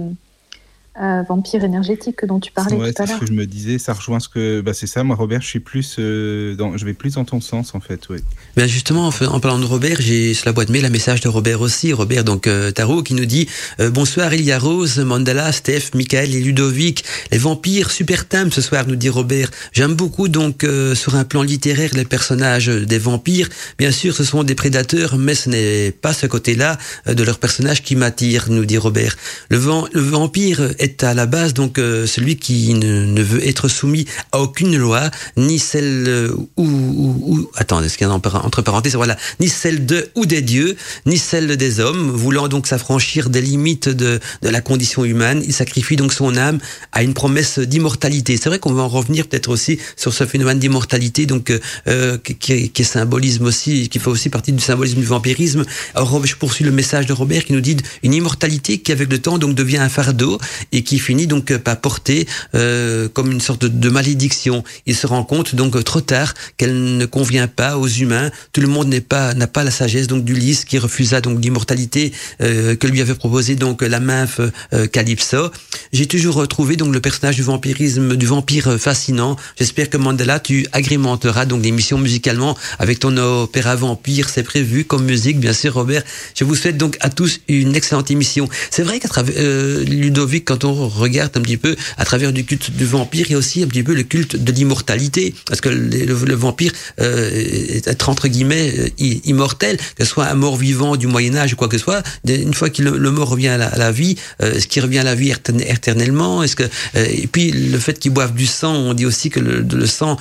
euh, 1.01 1.23
vampire 1.23 1.63
énergétique 1.63 2.25
dont 2.25 2.39
tu 2.39 2.51
parlais 2.51 2.75
ouais, 2.75 2.93
tout 2.93 3.01
à 3.01 3.05
l'heure. 3.05 3.15
ce 3.15 3.21
que 3.21 3.27
je 3.27 3.33
me 3.33 3.45
disais, 3.45 3.77
ça 3.77 3.93
rejoint 3.93 4.19
ce 4.19 4.27
que. 4.27 4.61
Bah, 4.61 4.73
c'est 4.73 4.87
ça, 4.87 5.03
moi, 5.03 5.15
Robert, 5.15 5.41
je 5.41 5.47
suis 5.47 5.59
plus. 5.59 5.95
Euh, 5.97 6.55
dans... 6.55 6.75
Je 6.75 6.85
vais 6.85 6.93
plus 6.93 7.13
dans 7.13 7.25
ton 7.25 7.39
sens, 7.39 7.73
en 7.73 7.79
fait, 7.79 8.09
oui. 8.09 8.17
Ben 8.57 8.67
justement, 8.67 9.07
en, 9.07 9.25
en, 9.25 9.39
parlant 9.39 9.59
de 9.59 9.65
Robert, 9.65 9.97
j'ai 10.01 10.33
sur 10.33 10.47
la 10.47 10.51
boîte 10.51 10.69
mail 10.69 10.85
un 10.85 10.89
message 10.89 11.21
de 11.21 11.29
Robert 11.29 11.61
aussi. 11.61 11.93
Robert, 11.93 12.23
donc, 12.23 12.47
euh, 12.47 12.71
Tarot, 12.71 13.03
qui 13.03 13.13
nous 13.13 13.25
dit 13.25 13.47
euh, 13.79 13.89
Bonsoir, 13.89 14.33
il 14.33 14.41
y 14.41 14.51
a 14.51 14.59
Rose, 14.59 14.99
Mandala, 14.99 15.51
Steph, 15.51 15.91
Michael 15.93 16.35
et 16.35 16.41
Ludovic. 16.41 17.05
Les 17.31 17.37
vampires, 17.37 17.91
super 17.91 18.25
thème 18.25 18.51
ce 18.51 18.61
soir, 18.61 18.85
nous 18.87 18.97
dit 18.97 19.09
Robert. 19.09 19.49
J'aime 19.71 19.93
beaucoup, 19.93 20.27
donc, 20.27 20.63
euh, 20.63 20.95
sur 20.95 21.15
un 21.15 21.23
plan 21.23 21.43
littéraire, 21.43 21.91
les 21.93 22.05
personnages 22.05 22.67
des 22.67 22.97
vampires. 22.97 23.47
Bien 23.77 23.91
sûr, 23.91 24.13
ce 24.13 24.25
sont 24.25 24.43
des 24.43 24.55
prédateurs, 24.55 25.17
mais 25.17 25.35
ce 25.35 25.49
n'est 25.49 25.91
pas 25.91 26.11
ce 26.11 26.25
côté-là 26.25 26.77
de 27.05 27.23
leurs 27.23 27.39
personnages 27.39 27.83
qui 27.83 27.95
m'attire, 27.95 28.47
nous 28.49 28.65
dit 28.65 28.77
Robert. 28.77 29.15
Le, 29.49 29.57
vent, 29.57 29.87
le 29.93 30.01
vampire 30.01 30.73
est 30.79 30.88
est 30.89 31.03
à 31.03 31.13
la 31.13 31.25
base 31.25 31.53
donc 31.53 31.77
celui 31.77 32.37
qui 32.37 32.73
ne, 32.73 33.21
veut 33.21 33.47
être 33.47 33.67
soumis 33.67 34.05
à 34.31 34.39
aucune 34.39 34.77
loi, 34.77 35.09
ni 35.37 35.59
celle 35.59 36.31
ou, 36.57 36.63
ou, 36.65 37.49
attends, 37.55 37.81
est-ce 37.83 37.97
qu'il 37.97 38.07
y 38.07 38.09
a 38.09 38.13
entre 38.13 38.61
parenthèses, 38.61 38.95
voilà, 38.95 39.17
ni 39.39 39.47
celle 39.47 39.85
de 39.85 40.09
ou 40.15 40.25
des 40.25 40.41
dieux, 40.41 40.75
ni 41.05 41.17
celle 41.17 41.57
des 41.57 41.79
hommes, 41.79 42.09
voulant 42.11 42.47
donc 42.47 42.67
s'affranchir 42.67 43.29
des 43.29 43.41
limites 43.41 43.89
de, 43.89 44.19
de 44.41 44.49
la 44.49 44.61
condition 44.61 45.05
humaine, 45.05 45.41
il 45.45 45.53
sacrifie 45.53 45.95
donc 45.95 46.13
son 46.13 46.35
âme 46.35 46.59
à 46.91 47.03
une 47.03 47.13
promesse 47.13 47.59
d'immortalité. 47.59 48.37
C'est 48.37 48.49
vrai 48.49 48.59
qu'on 48.59 48.73
va 48.73 48.83
en 48.83 48.87
revenir 48.87 49.27
peut-être 49.27 49.49
aussi 49.49 49.79
sur 49.95 50.13
ce 50.13 50.25
phénomène 50.25 50.59
d'immortalité, 50.59 51.25
donc 51.25 51.51
euh, 51.87 52.17
qui, 52.17 52.69
qui, 52.69 52.83
symbolisme 52.83 53.45
aussi, 53.45 53.89
qui 53.89 53.99
fait 53.99 54.09
aussi 54.09 54.29
partie 54.29 54.51
du 54.51 54.61
symbolisme 54.61 54.99
du 54.99 55.05
vampirisme. 55.05 55.65
Alors 55.95 56.25
je 56.25 56.35
poursuis 56.35 56.65
le 56.65 56.71
message 56.71 57.05
de 57.05 57.13
Robert 57.13 57.45
qui 57.45 57.53
nous 57.53 57.61
dit 57.61 57.77
une 58.03 58.13
immortalité 58.13 58.79
qui 58.79 58.91
avec 58.91 59.11
le 59.11 59.19
temps 59.19 59.37
donc 59.37 59.55
devient 59.55 59.77
un 59.77 59.89
fardeau 59.89 60.39
et 60.71 60.83
qui 60.83 60.99
finit 60.99 61.27
donc 61.27 61.55
par 61.57 61.79
porter 61.79 62.27
euh, 62.55 63.07
comme 63.09 63.31
une 63.31 63.41
sorte 63.41 63.65
de, 63.65 63.89
malédiction. 63.89 64.63
Il 64.85 64.95
se 64.95 65.07
rend 65.07 65.23
compte 65.23 65.55
donc 65.55 65.83
trop 65.83 66.01
tard 66.01 66.33
qu'elle 66.57 66.97
ne 66.97 67.05
convient 67.05 67.47
pas 67.47 67.77
aux 67.77 67.87
humains. 67.87 68.29
Tout 68.53 68.61
le 68.61 68.67
monde 68.67 68.87
n'est 68.87 69.01
pas 69.01 69.33
n'a 69.33 69.47
pas 69.47 69.63
la 69.63 69.71
sagesse 69.71 70.07
donc 70.07 70.23
d'Ulysse 70.23 70.65
qui 70.65 70.77
refusa 70.77 71.21
donc 71.21 71.41
l'immortalité 71.41 72.11
euh, 72.41 72.75
que 72.75 72.87
lui 72.87 73.01
avait 73.01 73.15
proposé 73.15 73.55
donc 73.55 73.81
la 73.81 73.99
nymphe 73.99 74.41
euh, 74.73 74.87
Calypso. 74.87 75.51
J'ai 75.91 76.05
toujours 76.05 76.35
retrouvé 76.35 76.75
donc 76.75 76.93
le 76.93 77.01
personnage 77.01 77.35
du 77.35 77.43
vampirisme 77.43 78.15
du 78.15 78.25
vampire 78.25 78.79
fascinant. 78.79 79.35
J'espère 79.57 79.89
que 79.89 79.97
Mandela 79.97 80.39
tu 80.39 80.67
agrémenteras 80.71 81.45
donc 81.45 81.63
l'émission 81.63 81.97
musicalement 81.97 82.57
avec 82.77 82.99
ton 82.99 83.15
opéra 83.17 83.75
vampire. 83.75 84.29
C'est 84.29 84.43
prévu 84.43 84.85
comme 84.85 85.05
musique 85.05 85.39
bien 85.39 85.53
sûr 85.53 85.73
Robert. 85.73 86.03
Je 86.35 86.43
vous 86.43 86.55
souhaite 86.55 86.77
donc 86.77 86.97
à 86.99 87.09
tous 87.09 87.39
une 87.47 87.75
excellente 87.75 88.11
émission. 88.11 88.47
C'est 88.69 88.83
vrai 88.83 88.99
qu'à 88.99 89.07
travers 89.07 89.35
euh, 89.37 89.83
Ludovic 89.83 90.45
quand 90.45 90.58
on 90.65 90.87
regarde 90.87 91.31
un 91.35 91.41
petit 91.41 91.57
peu 91.57 91.75
à 91.97 92.05
travers 92.05 92.33
du 92.33 92.45
culte 92.45 92.71
du 92.71 92.85
vampire, 92.85 93.25
il 93.29 93.31
y 93.33 93.35
a 93.35 93.37
aussi 93.37 93.63
un 93.63 93.67
petit 93.67 93.83
peu 93.83 93.93
le 93.93 94.03
culte 94.03 94.35
de 94.35 94.51
l'immortalité 94.51 95.33
parce 95.45 95.61
que 95.61 95.69
le, 95.69 96.35
vampire 96.35 96.71
euh, 97.01 97.29
est 97.31 98.07
entre 98.07 98.27
guillemets 98.27 98.73
euh, 98.77 99.19
immortel, 99.25 99.77
que 99.77 100.03
ce 100.03 100.09
soit 100.09 100.27
un 100.27 100.35
mort 100.35 100.57
vivant 100.57 100.95
du 100.95 101.07
Moyen 101.07 101.35
Âge 101.35 101.53
ou 101.53 101.55
quoi 101.55 101.67
que 101.67 101.77
ce 101.77 101.83
soit. 101.83 102.03
Une 102.27 102.53
fois 102.53 102.69
que 102.69 102.81
le, 102.81 103.11
mort 103.11 103.29
revient 103.29 103.49
à 103.49 103.57
la, 103.57 103.91
vie, 103.91 104.15
euh, 104.41 104.53
est-ce 104.53 104.67
qu'il 104.67 104.81
revient 104.81 104.99
à 104.99 105.03
la 105.03 105.15
vie 105.15 105.33
éternellement? 105.67 106.43
Est-ce 106.43 106.55
que 106.55 106.63
et 106.95 107.27
puis 107.27 107.51
le 107.51 107.77
fait 107.79 107.99
qu'il 107.99 108.11
boive 108.11 108.33
du 108.33 108.45
sang, 108.45 108.73
on 108.73 108.93
dit 108.93 109.05
aussi 109.05 109.29
que 109.29 109.39
le, 109.39 109.61
le 109.61 109.85
sang 109.85 110.17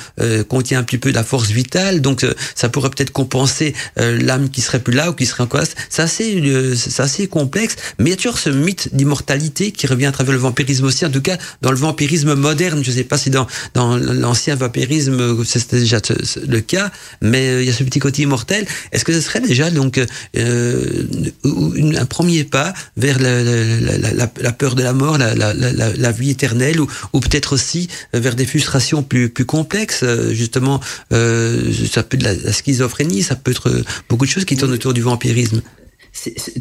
contient 0.48 0.78
un 0.80 0.82
petit 0.82 0.98
peu 0.98 1.10
de 1.10 1.14
la 1.14 1.24
force 1.24 1.50
vitale, 1.50 2.00
donc 2.00 2.26
ça 2.54 2.68
pourrait 2.68 2.90
peut-être 2.90 3.10
compenser 3.10 3.74
l'âme 3.96 4.50
qui 4.50 4.60
serait 4.60 4.80
plus 4.80 4.94
là 4.94 5.10
ou 5.10 5.14
qui 5.14 5.26
serait 5.26 5.44
encore. 5.44 5.62
C'est 5.88 6.02
assez, 6.02 6.74
c'est 6.76 7.02
assez 7.02 7.26
complexe, 7.26 7.76
mais 7.98 8.06
il 8.06 8.10
y 8.10 8.14
a 8.14 8.16
toujours 8.16 8.38
ce 8.38 8.50
mythe 8.50 8.94
d'immortalité 8.94 9.72
qui 9.72 9.86
revient 9.86 10.06
à 10.06 10.12
travers 10.12 10.27
le 10.32 10.38
vampirisme 10.38 10.84
aussi. 10.84 11.04
En 11.04 11.10
tout 11.10 11.22
cas, 11.22 11.38
dans 11.62 11.70
le 11.70 11.76
vampirisme 11.76 12.34
moderne, 12.34 12.82
je 12.82 12.90
sais 12.90 13.04
pas 13.04 13.18
si 13.18 13.30
dans 13.30 13.46
dans 13.74 13.96
l'ancien 13.96 14.54
vampirisme 14.54 15.44
c'était 15.44 15.80
déjà 15.80 16.00
le 16.46 16.60
cas, 16.60 16.90
mais 17.20 17.48
euh, 17.48 17.62
il 17.62 17.68
y 17.68 17.70
a 17.70 17.72
ce 17.72 17.84
petit 17.84 17.98
côté 17.98 18.22
immortel. 18.22 18.66
Est-ce 18.92 19.04
que 19.04 19.12
ce 19.12 19.20
serait 19.20 19.40
déjà 19.40 19.70
donc 19.70 20.00
euh, 20.36 21.06
un 21.44 22.06
premier 22.06 22.44
pas 22.44 22.72
vers 22.96 23.18
la, 23.18 24.26
peur 24.52 24.74
de 24.74 24.82
la 24.82 24.92
mort, 24.92 25.18
la, 25.18 26.12
vie 26.12 26.30
éternelle, 26.30 26.80
ou, 26.80 27.20
peut-être 27.20 27.54
aussi 27.54 27.88
vers 28.12 28.34
des 28.34 28.46
frustrations 28.46 29.02
plus, 29.02 29.28
plus 29.28 29.44
complexes 29.44 30.04
Justement, 30.30 30.80
euh, 31.12 31.72
ça 31.90 32.02
peut 32.02 32.16
être 32.16 32.44
la, 32.44 32.52
schizophrénie, 32.52 33.22
ça 33.22 33.36
peut 33.36 33.50
être 33.50 33.82
beaucoup 34.08 34.26
de 34.26 34.30
choses 34.30 34.44
qui 34.44 34.56
tournent 34.56 34.72
autour 34.72 34.94
du 34.94 35.02
vampirisme 35.02 35.62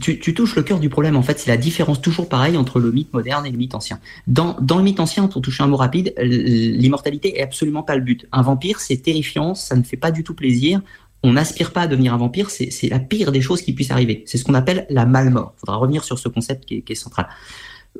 tu, 0.02 0.34
touches 0.34 0.56
le 0.56 0.64
cœur 0.64 0.80
du 0.80 0.90
problème, 0.90 1.16
en 1.16 1.22
fait, 1.22 1.40
c'est 1.40 1.50
la 1.50 1.58
différence 1.58 2.02
toujours 2.02 2.30
pareille 2.30 2.58
entre 2.58 2.80
le 2.80 2.92
mythe 2.92 3.14
moderne 3.14 3.46
et 3.46 3.52
le 3.52 3.58
mythe 3.58 3.76
ancien. 3.76 4.00
Dans, 4.28 4.58
le 4.60 4.84
mythe 4.84 5.00
ancien, 5.00 5.28
pour 5.28 5.42
toucher 5.42 5.64
un 5.64 5.68
mot 5.68 5.78
rapide, 5.78 6.14
l'immortalité 6.18 7.40
est 7.40 7.44
absolument 7.44 7.84
pas 7.84 7.96
le 7.96 8.02
but. 8.02 8.28
Un 8.32 8.42
vampire, 8.42 8.80
c'est 8.80 8.98
terrifiant, 8.98 9.56
ça 9.56 9.76
ne 9.76 9.84
fait 9.84 9.98
pas 9.98 10.12
du 10.12 10.24
tout 10.24 10.34
plaisir. 10.34 10.82
On 11.24 11.34
n'aspire 11.34 11.72
pas 11.72 11.82
à 11.82 11.88
devenir 11.88 12.14
un 12.14 12.18
vampire, 12.18 12.50
c'est 12.50 12.90
la 12.90 13.00
pire 13.00 13.32
des 13.32 13.42
choses 13.42 13.62
qui 13.62 13.74
puissent 13.74 13.92
arriver. 13.92 14.24
C'est 14.26 14.38
ce 14.38 14.44
qu'on 14.44 14.54
appelle 14.54 14.86
la 14.90 15.06
malmort. 15.06 15.54
Il 15.58 15.60
faudra 15.62 15.78
revenir 15.78 16.04
sur 16.04 16.20
ce 16.20 16.30
concept 16.30 16.66
qui 16.66 16.84
est, 16.88 16.96
central. 16.96 17.28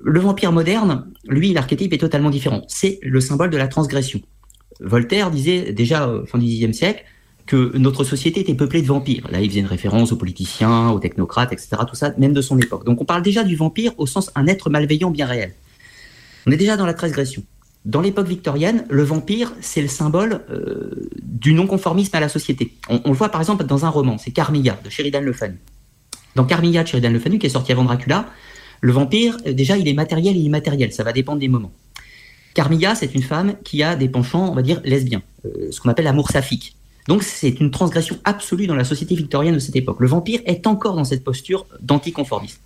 Le 0.02 0.20
vampire 0.20 0.52
moderne, 0.52 1.08
lui, 1.28 1.54
l'archétype 1.54 1.94
est 1.94 1.98
totalement 1.98 2.30
différent. 2.30 2.62
C'est 2.68 3.00
le 3.02 3.20
symbole 3.20 3.50
de 3.50 3.58
la 3.58 3.68
transgression. 3.68 4.22
Voltaire 4.80 5.32
disait 5.32 5.74
déjà 5.74 6.08
au 6.08 6.26
fin 6.26 6.38
du 6.38 6.46
Xe 6.46 6.72
siècle, 6.72 7.04
que 7.48 7.76
notre 7.78 8.04
société 8.04 8.42
était 8.42 8.54
peuplée 8.54 8.82
de 8.82 8.88
vampires. 8.88 9.28
Là, 9.32 9.42
il 9.42 9.50
faisait 9.50 9.62
une 9.62 9.68
référence 9.68 10.12
aux 10.12 10.18
politiciens, 10.18 10.90
aux 10.90 11.00
technocrates, 11.00 11.54
etc. 11.54 11.70
Tout 11.88 11.96
ça, 11.96 12.14
même 12.18 12.34
de 12.34 12.42
son 12.42 12.60
époque. 12.60 12.86
Donc 12.86 13.02
on 13.02 13.06
parle 13.06 13.22
déjà 13.24 13.44
du 13.44 13.56
vampire 13.56 13.94
au 13.98 14.06
sens 14.06 14.32
un 14.36 14.46
être 14.48 14.70
malveillant 14.70 15.10
bien 15.10 15.26
réel. 15.26 15.54
On 16.46 16.52
est 16.52 16.58
déjà 16.58 16.78
dans 16.78 16.86
la 16.86 16.94
transgression. 16.94 17.44
Dans 17.86 18.02
l'époque 18.02 18.28
victorienne, 18.28 18.86
le 18.90 19.04
vampire, 19.04 19.54
c'est 19.62 19.82
le 19.82 19.88
symbole 19.88 20.42
euh, 20.50 21.10
du 21.22 21.54
non-conformisme 21.54 22.16
à 22.16 22.20
la 22.20 22.30
société. 22.30 22.74
On, 22.90 23.02
le 23.06 23.14
voit 23.14 23.30
par 23.30 23.40
exemple 23.40 23.64
dans 23.66 23.86
un 23.86 23.90
roman, 23.90 24.18
c'est 24.18 24.32
Carmilla 24.32 24.78
de 24.84 24.90
Sheridan 24.90 25.22
Le 25.22 25.34
Fanu. 25.34 25.58
Dans 26.36 26.44
Carmilla 26.44 26.84
de 26.84 26.88
Sheridan 26.88 27.12
Le 27.12 27.20
Fanu, 27.20 27.40
qui 27.40 27.48
est 27.48 27.52
sorti 27.52 27.72
avant 27.72 27.86
Dracula, 27.86 28.26
le 28.82 28.92
vampire, 28.92 29.38
euh, 29.46 29.54
déjà, 29.54 29.78
il 29.78 29.88
est 29.88 29.94
matériel 29.94 30.36
et 30.36 30.40
immatériel, 30.40 30.92
ça 30.92 31.04
va 31.04 31.14
dépendre 31.14 31.40
des 31.40 31.48
moments. 31.48 31.72
Carmilla, 32.54 32.96
c'est 32.96 33.14
une 33.14 33.24
femme 33.24 33.56
qui 33.64 33.84
a 33.84 33.96
des 33.96 34.10
penchants, 34.10 34.50
on 34.50 34.56
va 34.56 34.64
dire, 34.64 34.82
lesbiens, 34.84 35.22
euh, 35.46 35.72
ce 35.72 35.80
qu'on 35.80 35.90
appelle 35.90 36.06
l'amour 36.06 36.30
saphique. 36.30 36.77
Donc 37.08 37.24
c'est 37.24 37.60
une 37.60 37.72
transgression 37.72 38.18
absolue 38.26 38.68
dans 38.68 38.76
la 38.76 38.84
société 38.84 39.16
victorienne 39.16 39.54
de 39.54 39.60
cette 39.60 39.76
époque. 39.76 40.00
Le 40.00 40.08
vampire 40.08 40.42
est 40.46 40.68
encore 40.68 40.96
dans 40.96 41.06
cette 41.06 41.24
posture 41.24 41.66
d'anticonformisme. 41.82 42.60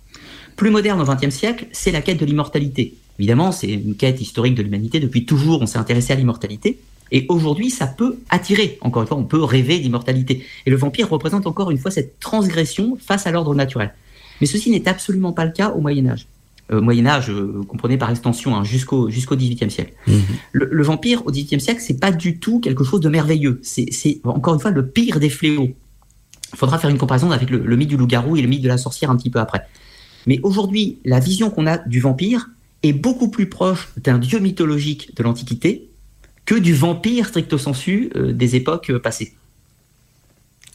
Plus 0.56 0.70
moderne 0.70 1.00
au 1.00 1.04
XXe 1.04 1.34
siècle, 1.34 1.66
c'est 1.72 1.92
la 1.92 2.02
quête 2.02 2.18
de 2.18 2.26
l'immortalité. 2.26 2.94
Évidemment, 3.18 3.52
c'est 3.52 3.68
une 3.68 3.94
quête 3.94 4.20
historique 4.20 4.54
de 4.54 4.62
l'humanité. 4.62 5.00
Depuis 5.00 5.24
toujours, 5.24 5.62
on 5.62 5.66
s'est 5.66 5.78
intéressé 5.78 6.12
à 6.12 6.16
l'immortalité. 6.16 6.78
Et 7.10 7.26
aujourd'hui, 7.28 7.70
ça 7.70 7.86
peut 7.86 8.18
attirer. 8.30 8.78
Encore 8.80 9.02
une 9.02 9.08
fois, 9.08 9.18
on 9.18 9.24
peut 9.24 9.42
rêver 9.42 9.78
d'immortalité. 9.78 10.44
Et 10.66 10.70
le 10.70 10.76
vampire 10.76 11.08
représente 11.08 11.46
encore 11.46 11.70
une 11.70 11.78
fois 11.78 11.90
cette 11.90 12.18
transgression 12.20 12.96
face 12.98 13.26
à 13.26 13.30
l'ordre 13.30 13.54
naturel. 13.54 13.94
Mais 14.40 14.46
ceci 14.46 14.70
n'est 14.70 14.88
absolument 14.88 15.32
pas 15.32 15.44
le 15.44 15.52
cas 15.52 15.70
au 15.70 15.80
Moyen 15.80 16.06
Âge. 16.08 16.26
Euh, 16.72 16.80
Moyen 16.80 17.06
Âge, 17.06 17.30
euh, 17.30 17.60
comprenez 17.68 17.98
par 17.98 18.10
extension, 18.10 18.56
hein, 18.56 18.64
jusqu'au 18.64 19.10
jusqu'au 19.10 19.36
XVIIIe 19.36 19.70
siècle. 19.70 19.92
Mhm. 20.06 20.22
Le, 20.52 20.82
vampire 20.82 21.26
au 21.26 21.30
XVIIIe 21.30 21.60
siècle, 21.60 21.82
c'est 21.84 22.00
pas 22.00 22.10
du 22.10 22.38
tout 22.38 22.60
quelque 22.60 22.84
chose 22.84 23.00
de 23.00 23.08
merveilleux. 23.08 23.60
C'est 23.62 24.20
encore 24.24 24.54
une 24.54 24.60
fois 24.60 24.70
le 24.70 24.86
pire 24.86 25.20
des 25.20 25.28
fléaux. 25.28 25.74
Il 26.52 26.58
faudra 26.58 26.78
faire 26.78 26.90
une 26.90 26.98
comparaison 26.98 27.30
avec 27.30 27.50
le, 27.50 27.76
mythe 27.76 27.88
du 27.88 27.96
loup-garou 27.96 28.36
et 28.36 28.42
le 28.42 28.48
mythe 28.48 28.62
de 28.62 28.68
la 28.68 28.78
sorcière 28.78 29.10
un 29.10 29.16
petit 29.16 29.30
peu 29.30 29.38
après. 29.38 29.66
Mais 30.26 30.40
aujourd'hui, 30.42 30.98
la 31.04 31.18
vision 31.18 31.50
qu'on 31.50 31.66
a 31.66 31.78
du 31.78 32.00
vampire 32.00 32.50
est 32.82 32.92
beaucoup 32.92 33.28
plus 33.28 33.48
proche 33.48 33.88
d'un 33.96 34.18
dieu 34.18 34.38
mythologique 34.38 35.14
de 35.16 35.22
l'Antiquité 35.22 35.88
que 36.44 36.54
du 36.54 36.74
vampire 36.74 37.28
stricto 37.28 37.58
sensu 37.58 38.10
euh, 38.16 38.32
des 38.32 38.56
époques 38.56 38.92
passées. 38.98 39.34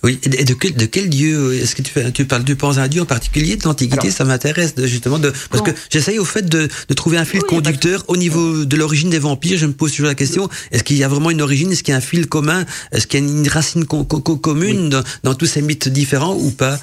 Oui, 0.03 0.19
et 0.23 0.43
de 0.43 0.53
quel, 0.53 0.75
de 0.75 0.86
quel 0.86 1.10
dieu 1.10 1.55
est-ce 1.55 1.75
que 1.75 1.81
tu, 1.81 2.25
parles 2.25 2.43
Tu 2.43 2.55
penses 2.55 2.77
à 2.77 2.83
un 2.83 2.88
dieu 2.88 3.01
en 3.01 3.05
particulier 3.05 3.55
de 3.55 3.63
l'Antiquité? 3.63 4.12
Ça 4.12 4.25
m'intéresse 4.25 4.75
justement 4.83 5.17
de 5.17 5.33
parce 5.49 5.63
que 5.63 5.71
j'essaye 5.89 6.19
au 6.19 6.25
fait 6.25 6.47
de, 6.47 6.67
de, 6.88 6.93
trouver 6.93 7.17
un 7.17 7.25
fil 7.25 7.41
conducteur 7.41 8.03
au 8.07 8.15
niveau 8.15 8.63
de 8.63 8.75
l'origine 8.77 9.10
des 9.10 9.19
vampires. 9.19 9.57
Je 9.57 9.65
me 9.65 9.73
pose 9.73 9.91
toujours 9.91 10.07
la 10.07 10.15
question 10.15 10.49
est-ce 10.71 10.83
qu'il 10.83 10.97
y 10.97 11.03
a 11.03 11.07
vraiment 11.07 11.31
une 11.31 11.41
origine? 11.41 11.71
Est-ce 11.71 11.81
qu'il 11.81 11.93
y 11.93 11.95
a 11.95 11.97
un 11.97 12.01
fil 12.01 12.27
commun? 12.27 12.65
Est-ce 12.91 13.07
qu'il 13.07 13.19
y 13.19 13.23
a 13.23 13.27
une 13.27 13.47
racine 13.47 13.86
commune 13.86 14.89
dans, 14.89 15.03
dans, 15.23 15.33
tous 15.33 15.47
ces 15.47 15.63
mythes 15.63 15.89
différents 15.89 16.36
ou 16.36 16.51
pas? 16.51 16.79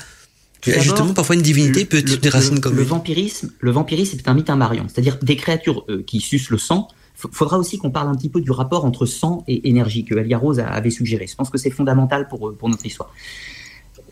Justement, 0.66 1.12
parfois 1.12 1.36
une 1.36 1.42
divinité 1.42 1.84
peut 1.84 1.98
être 1.98 2.20
des 2.20 2.28
racines 2.28 2.60
communes. 2.60 2.78
Le 2.78 2.84
vampirisme, 2.84 3.50
le 3.60 3.70
vampirisme 3.70 4.18
est 4.18 4.28
un 4.28 4.34
mythe 4.34 4.50
invariant, 4.50 4.86
c'est-à-dire 4.92 5.18
des 5.20 5.36
créatures 5.36 5.84
euh, 5.88 6.02
qui 6.06 6.20
sucent 6.20 6.50
le 6.50 6.58
sang 6.58 6.88
faudra 7.32 7.58
aussi 7.58 7.78
qu'on 7.78 7.90
parle 7.90 8.08
un 8.08 8.14
petit 8.14 8.28
peu 8.28 8.40
du 8.40 8.50
rapport 8.50 8.84
entre 8.84 9.06
sang 9.06 9.44
et 9.48 9.68
énergie 9.68 10.04
que 10.04 10.14
Elia 10.14 10.38
Rose 10.38 10.60
avait 10.60 10.90
suggéré. 10.90 11.26
Je 11.26 11.34
pense 11.34 11.50
que 11.50 11.58
c'est 11.58 11.70
fondamental 11.70 12.28
pour, 12.28 12.54
pour 12.56 12.68
notre 12.68 12.84
histoire. 12.84 13.10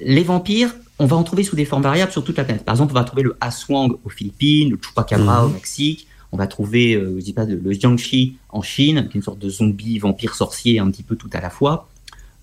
Les 0.01 0.23
vampires, 0.23 0.75
on 0.99 1.07
va 1.07 1.17
en 1.17 1.23
trouver 1.23 1.45
sous 1.45 1.57
des 1.57 1.65
formes 1.65 1.83
variables 1.83 2.13
sur 2.13 2.25
toute 2.25 2.37
la 2.37 2.45
planète. 2.45 2.65
Par 2.65 2.75
exemple, 2.75 2.93
on 2.93 2.99
va 2.99 3.05
trouver 3.05 3.23
le 3.23 3.37
Aswang 3.41 3.97
aux 4.05 4.09
Philippines, 4.09 4.71
le 4.71 4.79
Chupacabra 4.81 5.45
au 5.45 5.49
mhm. 5.49 5.55
Mexique. 5.55 6.07
On 6.33 6.37
va 6.37 6.47
trouver, 6.47 6.95
euh, 6.95 7.17
je 7.19 7.25
dis 7.25 7.33
pas, 7.33 7.45
le 7.45 7.73
Jiangxi 7.73 8.37
en 8.49 8.63
Chine, 8.63 9.09
qui 9.09 9.17
est 9.17 9.21
une 9.21 9.23
sorte 9.23 9.39
de 9.39 9.51
zombie, 9.51 9.99
vampire, 9.99 10.35
sorcier, 10.35 10.79
un 10.79 10.91
petit 10.91 11.03
peu 11.03 11.15
tout 11.15 11.29
à 11.33 11.41
la 11.41 11.51
fois. 11.51 11.89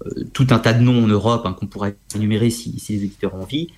Euh, 0.05 0.25
tout 0.31 0.47
un 0.51 0.59
tas 0.59 0.73
de 0.73 0.81
noms 0.81 1.03
en 1.03 1.07
Europe 1.07 1.41
hein, 1.45 1.53
qu'on 1.53 1.65
pourrait 1.65 1.97
énumérer 2.15 2.49
si, 2.49 2.79
si 2.79 2.93
les 2.93 3.05
auditeurs 3.05 3.35
ont 3.35 3.41
envie. 3.41 3.69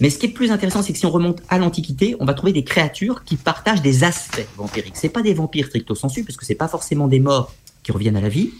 Mais 0.00 0.10
ce 0.10 0.18
qui 0.18 0.26
est 0.26 0.30
plus 0.30 0.50
intéressant, 0.50 0.82
c'est 0.82 0.92
que 0.92 0.98
si 0.98 1.06
on 1.06 1.10
remonte 1.10 1.42
à 1.48 1.58
l'Antiquité, 1.58 2.14
on 2.20 2.24
va 2.24 2.34
trouver 2.34 2.52
des 2.52 2.64
créatures 2.64 3.24
qui 3.24 3.36
partagent 3.36 3.82
des 3.82 4.04
aspects 4.04 4.46
vampiriques. 4.56 4.94
C'est 4.96 5.08
pas 5.08 5.22
des 5.22 5.34
vampires 5.34 5.66
stricto 5.66 5.94
sensu, 5.94 6.24
parce 6.24 6.36
que 6.36 6.44
c'est 6.44 6.54
pas 6.54 6.68
forcément 6.68 7.08
des 7.08 7.20
morts 7.20 7.52
qui 7.82 7.92
reviennent 7.92 8.16
à 8.16 8.20
la 8.20 8.28
vie. 8.28 8.50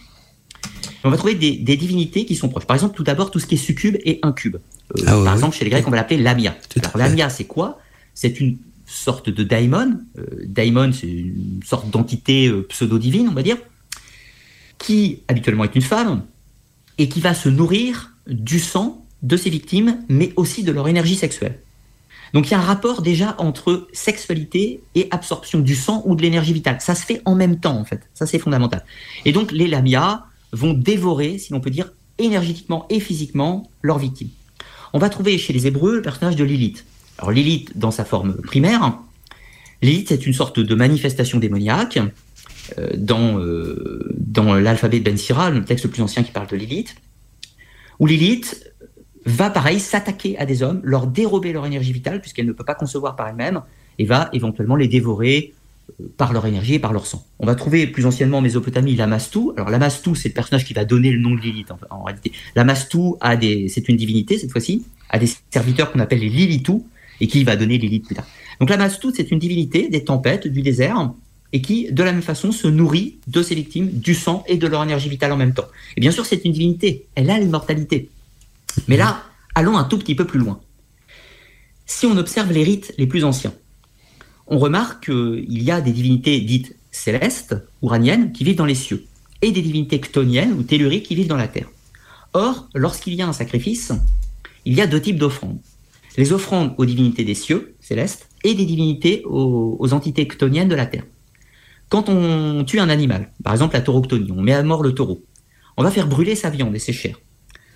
On 1.04 1.10
va 1.10 1.16
trouver 1.16 1.36
des, 1.36 1.76
divinités 1.76 2.24
qui 2.24 2.34
sont 2.34 2.48
proches. 2.48 2.66
Par 2.66 2.76
exemple, 2.76 2.96
tout 2.96 3.04
d'abord, 3.04 3.30
tout 3.30 3.38
ce 3.38 3.46
qui 3.46 3.54
est 3.54 3.58
succube 3.58 3.96
et 4.04 4.18
incube. 4.22 4.56
Euh, 4.56 5.02
ah 5.06 5.12
par 5.24 5.34
exemple, 5.34 5.56
chez 5.56 5.64
les 5.64 5.70
Grecs, 5.70 5.86
on 5.86 5.90
va 5.90 5.96
l'appeler 5.96 6.20
lamia. 6.20 6.56
Alors, 6.76 6.96
lamia, 6.96 7.30
c'est 7.30 7.44
quoi? 7.44 7.78
C'est 8.14 8.40
une 8.40 8.58
sorte 8.84 9.30
de 9.30 9.44
daimon. 9.44 10.00
Euh, 10.18 10.24
daimon, 10.44 10.92
c'est 10.92 11.06
une 11.06 11.60
sorte 11.64 11.88
d'entité 11.90 12.48
euh, 12.48 12.66
pseudo-divine, 12.68 13.28
on 13.28 13.34
va 13.34 13.42
dire, 13.42 13.58
qui 14.78 15.22
habituellement 15.28 15.64
est 15.64 15.74
une 15.76 15.82
femme 15.82 16.24
et 16.96 17.08
qui 17.08 17.20
va 17.20 17.32
se 17.34 17.48
nourrir 17.48 18.12
du 18.26 18.58
sang 18.58 19.06
de 19.22 19.36
ses 19.36 19.50
victimes, 19.50 19.98
mais 20.08 20.32
aussi 20.36 20.62
de 20.62 20.72
leur 20.72 20.88
énergie 20.88 21.16
sexuelle. 21.16 21.58
Donc 22.34 22.48
il 22.48 22.50
y 22.52 22.54
a 22.54 22.58
un 22.58 22.62
rapport 22.62 23.02
déjà 23.02 23.34
entre 23.38 23.88
sexualité 23.92 24.80
et 24.94 25.08
absorption 25.10 25.60
du 25.60 25.74
sang 25.74 26.02
ou 26.06 26.14
de 26.14 26.22
l'énergie 26.22 26.52
vitale. 26.52 26.76
Ça 26.80 26.94
se 26.94 27.04
fait 27.04 27.22
en 27.24 27.34
même 27.34 27.58
temps 27.58 27.78
en 27.78 27.84
fait. 27.84 28.02
Ça 28.14 28.26
c'est 28.26 28.38
fondamental. 28.38 28.84
Et 29.24 29.32
donc 29.32 29.52
les 29.52 29.66
lamias 29.66 30.24
vont 30.52 30.72
dévorer, 30.72 31.38
si 31.38 31.52
l'on 31.52 31.60
peut 31.60 31.70
dire, 31.70 31.90
énergétiquement 32.18 32.86
et 32.90 33.00
physiquement 33.00 33.70
leurs 33.82 33.98
victimes. 33.98 34.28
On 34.92 34.98
va 34.98 35.08
trouver 35.08 35.38
chez 35.38 35.52
les 35.52 35.66
Hébreux 35.66 35.96
le 35.96 36.02
personnage 36.02 36.36
de 36.36 36.44
Lilith. 36.44 36.84
Alors 37.18 37.32
Lilith 37.32 37.76
dans 37.76 37.90
sa 37.90 38.04
forme 38.04 38.34
primaire, 38.42 38.98
Lilith 39.82 40.08
c'est 40.08 40.26
une 40.26 40.34
sorte 40.34 40.60
de 40.60 40.74
manifestation 40.74 41.38
démoniaque 41.38 41.98
euh, 42.78 42.90
dans, 42.96 43.38
euh, 43.38 44.06
dans 44.16 44.54
l'alphabet 44.54 44.98
de 44.98 45.04
Ben 45.04 45.16
Sira, 45.16 45.50
le 45.50 45.64
texte 45.64 45.84
le 45.84 45.90
plus 45.90 46.02
ancien 46.02 46.22
qui 46.22 46.32
parle 46.32 46.48
de 46.48 46.56
Lilith, 46.56 46.96
où 47.98 48.06
Lilith 48.06 48.68
va 49.30 49.50
pareil 49.50 49.80
s'attaquer 49.80 50.38
à 50.38 50.46
des 50.46 50.62
hommes, 50.62 50.80
leur 50.82 51.06
dérober 51.06 51.52
leur 51.52 51.66
énergie 51.66 51.92
vitale, 51.92 52.20
puisqu'elle 52.20 52.46
ne 52.46 52.52
peut 52.52 52.64
pas 52.64 52.74
concevoir 52.74 53.16
par 53.16 53.28
elle-même, 53.28 53.62
et 53.98 54.04
va 54.04 54.28
éventuellement 54.32 54.76
les 54.76 54.88
dévorer 54.88 55.54
euh, 56.00 56.04
par 56.16 56.32
leur 56.32 56.46
énergie 56.46 56.74
et 56.74 56.78
par 56.78 56.92
leur 56.92 57.06
sang. 57.06 57.26
On 57.38 57.46
va 57.46 57.54
trouver 57.54 57.86
plus 57.86 58.06
anciennement 58.06 58.38
en 58.38 58.42
Mésopotamie 58.42 58.94
Lamastou. 58.94 59.52
Alors 59.56 59.70
Lamastou, 59.70 60.14
c'est 60.14 60.28
le 60.28 60.34
personnage 60.34 60.64
qui 60.64 60.74
va 60.74 60.84
donner 60.84 61.10
le 61.10 61.18
nom 61.18 61.34
de 61.34 61.40
Lilith 61.40 61.72
en, 61.90 62.04
réalité. 62.04 62.32
Lamastou 62.54 63.16
a 63.20 63.36
des, 63.36 63.68
c'est 63.68 63.88
une 63.88 63.96
divinité 63.96 64.38
cette 64.38 64.52
fois-ci, 64.52 64.84
a 65.10 65.18
des 65.18 65.28
serviteurs 65.50 65.90
qu'on 65.92 66.00
appelle 66.00 66.20
les 66.20 66.28
Lilitou 66.28 66.86
et 67.20 67.26
qui 67.26 67.42
va 67.44 67.56
donner 67.56 67.78
Lilith 67.78 68.06
plus 68.06 68.14
tard. 68.14 68.26
Donc 68.60 68.70
Lamastou, 68.70 69.12
c'est 69.14 69.30
une 69.30 69.38
divinité 69.38 69.88
des 69.88 70.04
tempêtes, 70.04 70.46
du 70.46 70.62
désert, 70.62 71.10
et 71.52 71.62
qui, 71.62 71.90
de 71.90 72.02
la 72.02 72.12
même 72.12 72.22
façon, 72.22 72.52
se 72.52 72.68
nourrit 72.68 73.16
de 73.26 73.42
ses 73.42 73.54
victimes, 73.54 73.88
du 73.90 74.14
sang 74.14 74.44
et 74.46 74.56
de 74.56 74.66
leur 74.66 74.82
énergie 74.82 75.08
vitale 75.08 75.32
en 75.32 75.36
même 75.36 75.54
temps. 75.54 75.66
Et 75.96 76.00
bien 76.00 76.10
sûr, 76.10 76.26
c'est 76.26 76.44
une 76.44 76.52
divinité, 76.52 77.06
elle 77.14 77.30
a 77.30 77.38
l'immortalité. 77.38 78.10
Mais 78.86 78.96
là, 78.96 79.22
allons 79.54 79.76
un 79.76 79.84
tout 79.84 79.98
petit 79.98 80.14
peu 80.14 80.24
plus 80.24 80.38
loin. 80.38 80.60
Si 81.86 82.06
on 82.06 82.16
observe 82.16 82.52
les 82.52 82.62
rites 82.62 82.94
les 82.98 83.06
plus 83.06 83.24
anciens, 83.24 83.54
on 84.46 84.58
remarque 84.58 85.06
qu'il 85.06 85.62
y 85.62 85.70
a 85.70 85.80
des 85.80 85.92
divinités 85.92 86.40
dites 86.40 86.76
célestes, 86.90 87.56
uraniennes, 87.82 88.32
qui 88.32 88.44
vivent 88.44 88.56
dans 88.56 88.66
les 88.66 88.74
cieux, 88.74 89.04
et 89.42 89.52
des 89.52 89.62
divinités 89.62 90.00
ctoniennes 90.00 90.52
ou 90.52 90.62
telluriques 90.62 91.06
qui 91.06 91.14
vivent 91.14 91.28
dans 91.28 91.36
la 91.36 91.48
terre. 91.48 91.68
Or, 92.32 92.68
lorsqu'il 92.74 93.14
y 93.14 93.22
a 93.22 93.28
un 93.28 93.32
sacrifice, 93.32 93.92
il 94.64 94.74
y 94.74 94.80
a 94.80 94.86
deux 94.86 95.00
types 95.00 95.18
d'offrandes. 95.18 95.58
Les 96.16 96.32
offrandes 96.32 96.74
aux 96.78 96.84
divinités 96.84 97.24
des 97.24 97.34
cieux, 97.34 97.74
célestes, 97.80 98.28
et 98.44 98.54
des 98.54 98.64
divinités 98.64 99.22
aux, 99.24 99.92
entités 99.92 100.26
ctoniennes 100.26 100.68
de 100.68 100.74
la 100.74 100.86
terre. 100.86 101.04
Quand 101.88 102.08
on 102.08 102.64
tue 102.64 102.80
un 102.80 102.88
animal, 102.88 103.32
par 103.42 103.52
exemple 103.52 103.74
la 103.74 103.80
tauroctonie, 103.80 104.30
on 104.32 104.42
met 104.42 104.52
à 104.52 104.62
mort 104.62 104.82
le 104.82 104.94
taureau, 104.94 105.24
on 105.76 105.82
va 105.82 105.90
faire 105.90 106.06
brûler 106.06 106.34
sa 106.34 106.50
viande 106.50 106.74
et 106.74 106.78
ses 106.78 106.92
chairs. 106.92 107.18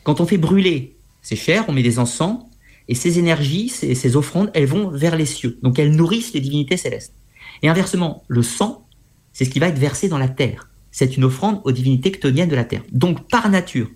Quand 0.04 0.20
on 0.20 0.26
fait 0.26 0.38
brûler 0.38 0.96
ces 1.22 1.36
chairs, 1.36 1.64
on 1.68 1.72
met 1.72 1.82
des 1.82 1.98
encens, 1.98 2.40
et 2.88 2.94
ces 2.94 3.18
énergies, 3.18 3.68
ces, 3.68 3.94
ces, 3.94 4.16
offrandes, 4.16 4.50
elles 4.54 4.66
vont 4.66 4.88
vers 4.88 5.16
les 5.16 5.26
cieux. 5.26 5.58
Donc 5.62 5.78
elles 5.78 5.94
nourrissent 5.94 6.32
les 6.32 6.40
divinités 6.40 6.76
célestes. 6.76 7.14
Et 7.62 7.68
inversement, 7.68 8.24
le 8.28 8.42
sang, 8.42 8.86
c'est 9.32 9.44
ce 9.44 9.50
qui 9.50 9.60
va 9.60 9.68
être 9.68 9.78
versé 9.78 10.08
dans 10.08 10.18
la 10.18 10.28
terre. 10.28 10.68
C'est 10.90 11.16
une 11.16 11.24
offrande 11.24 11.60
aux 11.64 11.72
divinités 11.72 12.10
ctoniennes 12.10 12.48
de 12.48 12.56
la 12.56 12.64
terre. 12.64 12.82
Donc 12.92 13.28
par 13.28 13.48
nature, 13.48 13.88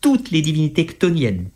toutes 0.00 0.30
les 0.30 0.42
divinités 0.42 0.84
ctoniennes, 0.86 1.48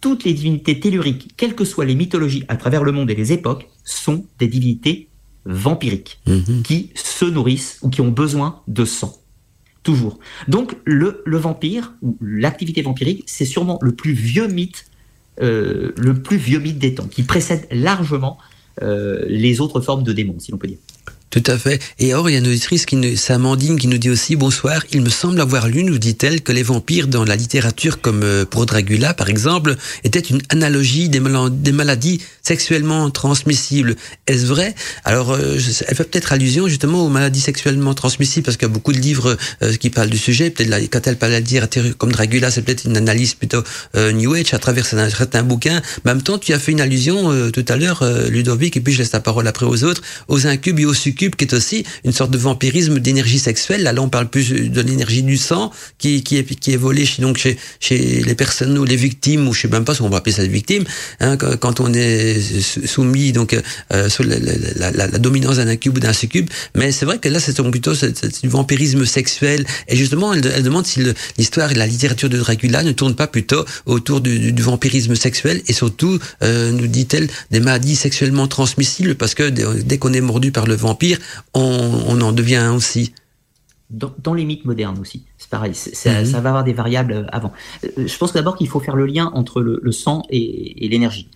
toutes 0.00 0.24
les 0.24 0.34
divinités 0.34 0.78
telluriques, 0.80 1.30
quelles 1.36 1.54
que 1.54 1.64
soient 1.64 1.84
les 1.84 1.94
mythologies 1.94 2.44
à 2.48 2.56
travers 2.56 2.82
le 2.82 2.92
monde 2.92 3.10
et 3.10 3.14
les 3.14 3.32
époques, 3.32 3.68
sont 3.84 4.26
des 4.38 4.48
divinités 4.48 5.08
vampiriques 5.44 6.20
mmh. 6.26 6.62
qui 6.62 6.90
se 6.94 7.24
nourrissent 7.24 7.78
ou 7.82 7.88
qui 7.88 8.00
ont 8.00 8.10
besoin 8.10 8.60
de 8.68 8.84
sang. 8.84 9.21
Toujours. 9.82 10.18
Donc 10.46 10.76
le, 10.84 11.22
vampire, 11.26 11.94
ou 12.02 12.16
l'activité 12.20 12.82
vampirique, 12.82 13.24
c'est 13.26 13.44
sûrement 13.44 13.78
le 13.82 13.92
plus 13.92 14.12
vieux 14.12 14.46
mythe, 14.46 14.86
euh, 15.40 15.92
le 15.96 16.22
plus 16.22 16.36
vieux 16.36 16.60
mythe 16.60 16.78
des 16.78 16.94
temps, 16.94 17.08
qui 17.08 17.24
précède 17.24 17.66
largement 17.70 18.38
euh, 18.80 19.24
les 19.26 19.60
autres 19.60 19.80
formes 19.80 20.04
de 20.04 20.12
démons, 20.12 20.38
si 20.38 20.52
l'on 20.52 20.58
peut 20.58 20.68
dire. 20.68 20.78
Tout 21.32 21.42
à 21.46 21.56
fait. 21.56 21.82
Et 21.98 22.12
or, 22.12 22.28
il 22.28 22.34
y 22.34 22.36
a 22.36 22.40
une 22.40 22.46
auditrice, 22.46 22.84
qui 22.84 22.94
nous, 22.94 23.16
Samandine, 23.16 23.78
qui 23.78 23.88
nous 23.88 23.96
dit 23.96 24.10
aussi 24.10 24.36
bonsoir. 24.36 24.84
Il 24.92 25.00
me 25.00 25.08
semble 25.08 25.40
avoir 25.40 25.66
lu, 25.66 25.82
nous 25.82 25.96
dit-elle, 25.96 26.42
que 26.42 26.52
les 26.52 26.62
vampires 26.62 27.08
dans 27.08 27.24
la 27.24 27.36
littérature, 27.36 28.02
comme 28.02 28.22
euh, 28.22 28.44
pour 28.44 28.66
Dracula, 28.66 29.14
par 29.14 29.30
exemple, 29.30 29.76
étaient 30.04 30.20
une 30.20 30.42
analogie 30.50 31.08
des 31.08 31.72
maladies 31.72 32.20
sexuellement 32.42 33.10
transmissibles. 33.10 33.96
Est-ce 34.26 34.46
vrai? 34.46 34.74
Alors, 35.04 35.32
euh, 35.32 35.58
elle 35.88 35.96
fait 35.96 36.04
peut-être 36.04 36.32
allusion 36.32 36.68
justement 36.68 37.06
aux 37.06 37.08
maladies 37.08 37.40
sexuellement 37.40 37.94
transmissibles, 37.94 38.44
parce 38.44 38.56
qu'il 38.56 38.66
y 38.66 38.70
a 38.70 38.74
beaucoup 38.74 38.92
de 38.92 38.98
livres 38.98 39.36
euh, 39.62 39.74
qui 39.76 39.90
parlent 39.90 40.10
du 40.10 40.18
sujet. 40.18 40.50
Peut-être 40.50 40.90
quand 40.90 41.06
elle 41.06 41.16
parle 41.16 41.34
de 41.34 41.40
dire 41.40 41.68
comme 41.98 42.12
Dracula, 42.12 42.50
c'est 42.50 42.62
peut-être 42.62 42.84
une 42.84 42.96
analyse 42.96 43.34
plutôt 43.34 43.62
euh, 43.96 44.12
New 44.12 44.34
Age 44.34 44.54
à 44.54 44.58
travers 44.58 44.86
certains 44.86 45.42
bouquins. 45.42 45.80
Mais 46.04 46.10
en 46.10 46.14
même 46.14 46.22
temps, 46.22 46.38
tu 46.38 46.52
as 46.52 46.58
fait 46.58 46.72
une 46.72 46.80
allusion 46.80 47.30
euh, 47.32 47.50
tout 47.50 47.64
à 47.68 47.76
l'heure, 47.76 48.04
Ludovic, 48.28 48.76
et 48.76 48.80
puis 48.80 48.92
je 48.92 48.98
laisse 48.98 49.12
la 49.12 49.20
parole 49.20 49.46
après 49.46 49.66
aux 49.66 49.84
autres, 49.84 50.02
aux 50.28 50.46
incubes 50.46 50.80
et 50.80 50.84
aux 50.86 50.94
succubes 50.94 51.34
qui 51.36 51.44
est 51.44 51.54
aussi 51.54 51.84
une 52.04 52.12
sorte 52.12 52.30
de 52.30 52.38
vampirisme 52.38 52.98
d'énergie 52.98 53.38
sexuelle. 53.38 53.82
Là, 53.82 53.92
là, 53.92 54.02
on 54.02 54.08
parle 54.08 54.28
plus 54.28 54.50
de 54.50 54.80
l'énergie 54.80 55.22
du 55.22 55.36
sang 55.36 55.70
qui, 55.98 56.22
qui, 56.22 56.38
est, 56.38 56.44
qui 56.44 56.72
est 56.72 56.76
volée 56.76 57.06
chez, 57.06 57.22
donc 57.22 57.38
chez, 57.38 57.56
chez 57.80 58.22
les 58.22 58.34
personnes 58.34 58.76
ou 58.78 58.84
les 58.84 58.96
victimes, 58.96 59.48
ou 59.48 59.54
je 59.54 59.62
sais 59.62 59.68
même 59.68 59.84
pas 59.84 59.94
si 59.94 60.02
on 60.02 60.08
va 60.08 60.18
appeler 60.18 60.34
ça 60.34 60.42
des 60.42 60.48
victimes, 60.48 60.84
hein, 61.20 61.36
quand 61.36 61.80
on 61.80 61.92
est 61.92 62.31
soumis 62.40 63.32
donc 63.32 63.58
euh, 63.92 64.08
sous 64.08 64.22
la, 64.22 64.38
la, 64.38 64.90
la, 64.90 65.06
la 65.06 65.18
dominance 65.18 65.56
d'un 65.56 65.68
incube 65.68 65.96
ou 65.96 66.00
d'un 66.00 66.12
succube. 66.12 66.48
Mais 66.74 66.92
c'est 66.92 67.06
vrai 67.06 67.18
que 67.18 67.28
là, 67.28 67.40
c'est 67.40 67.60
plutôt 67.70 67.92
du 67.94 68.48
vampirisme 68.48 69.04
sexuel. 69.04 69.64
Et 69.88 69.96
justement, 69.96 70.32
elle, 70.32 70.46
elle 70.46 70.62
demande 70.62 70.86
si 70.86 71.02
l'histoire 71.38 71.70
et 71.72 71.74
la 71.74 71.86
littérature 71.86 72.28
de 72.28 72.38
Dracula 72.38 72.82
ne 72.82 72.92
tournent 72.92 73.14
pas 73.14 73.26
plutôt 73.26 73.64
autour 73.86 74.20
du, 74.20 74.52
du 74.52 74.62
vampirisme 74.62 75.14
sexuel 75.14 75.62
et 75.66 75.72
surtout, 75.72 76.18
euh, 76.42 76.70
nous 76.70 76.86
dit-elle, 76.86 77.28
des 77.50 77.60
maladies 77.60 77.96
sexuellement 77.96 78.46
transmissibles 78.46 79.14
parce 79.14 79.34
que 79.34 79.48
dès 79.48 79.98
qu'on 79.98 80.12
est 80.12 80.20
mordu 80.20 80.52
par 80.52 80.66
le 80.66 80.74
vampire, 80.74 81.18
on, 81.54 81.60
on 82.06 82.20
en 82.20 82.32
devient 82.32 82.72
aussi. 82.74 83.12
Dans, 83.90 84.12
dans, 84.22 84.32
les 84.32 84.46
mythes 84.46 84.64
modernes 84.64 84.98
aussi, 84.98 85.24
c'est 85.36 85.50
pareil, 85.50 85.72
mmh. 85.72 86.24
ça 86.24 86.40
va 86.40 86.48
avoir 86.48 86.64
des 86.64 86.72
variables 86.72 87.26
avant. 87.30 87.52
Je 87.82 88.16
pense 88.16 88.32
d'abord 88.32 88.56
qu'il 88.56 88.68
faut 88.68 88.80
faire 88.80 88.96
le 88.96 89.04
lien 89.04 89.30
entre 89.34 89.60
le, 89.60 89.80
le 89.82 89.92
sang 89.92 90.22
et, 90.30 90.86
et 90.86 90.88
l'énergie. 90.88 91.28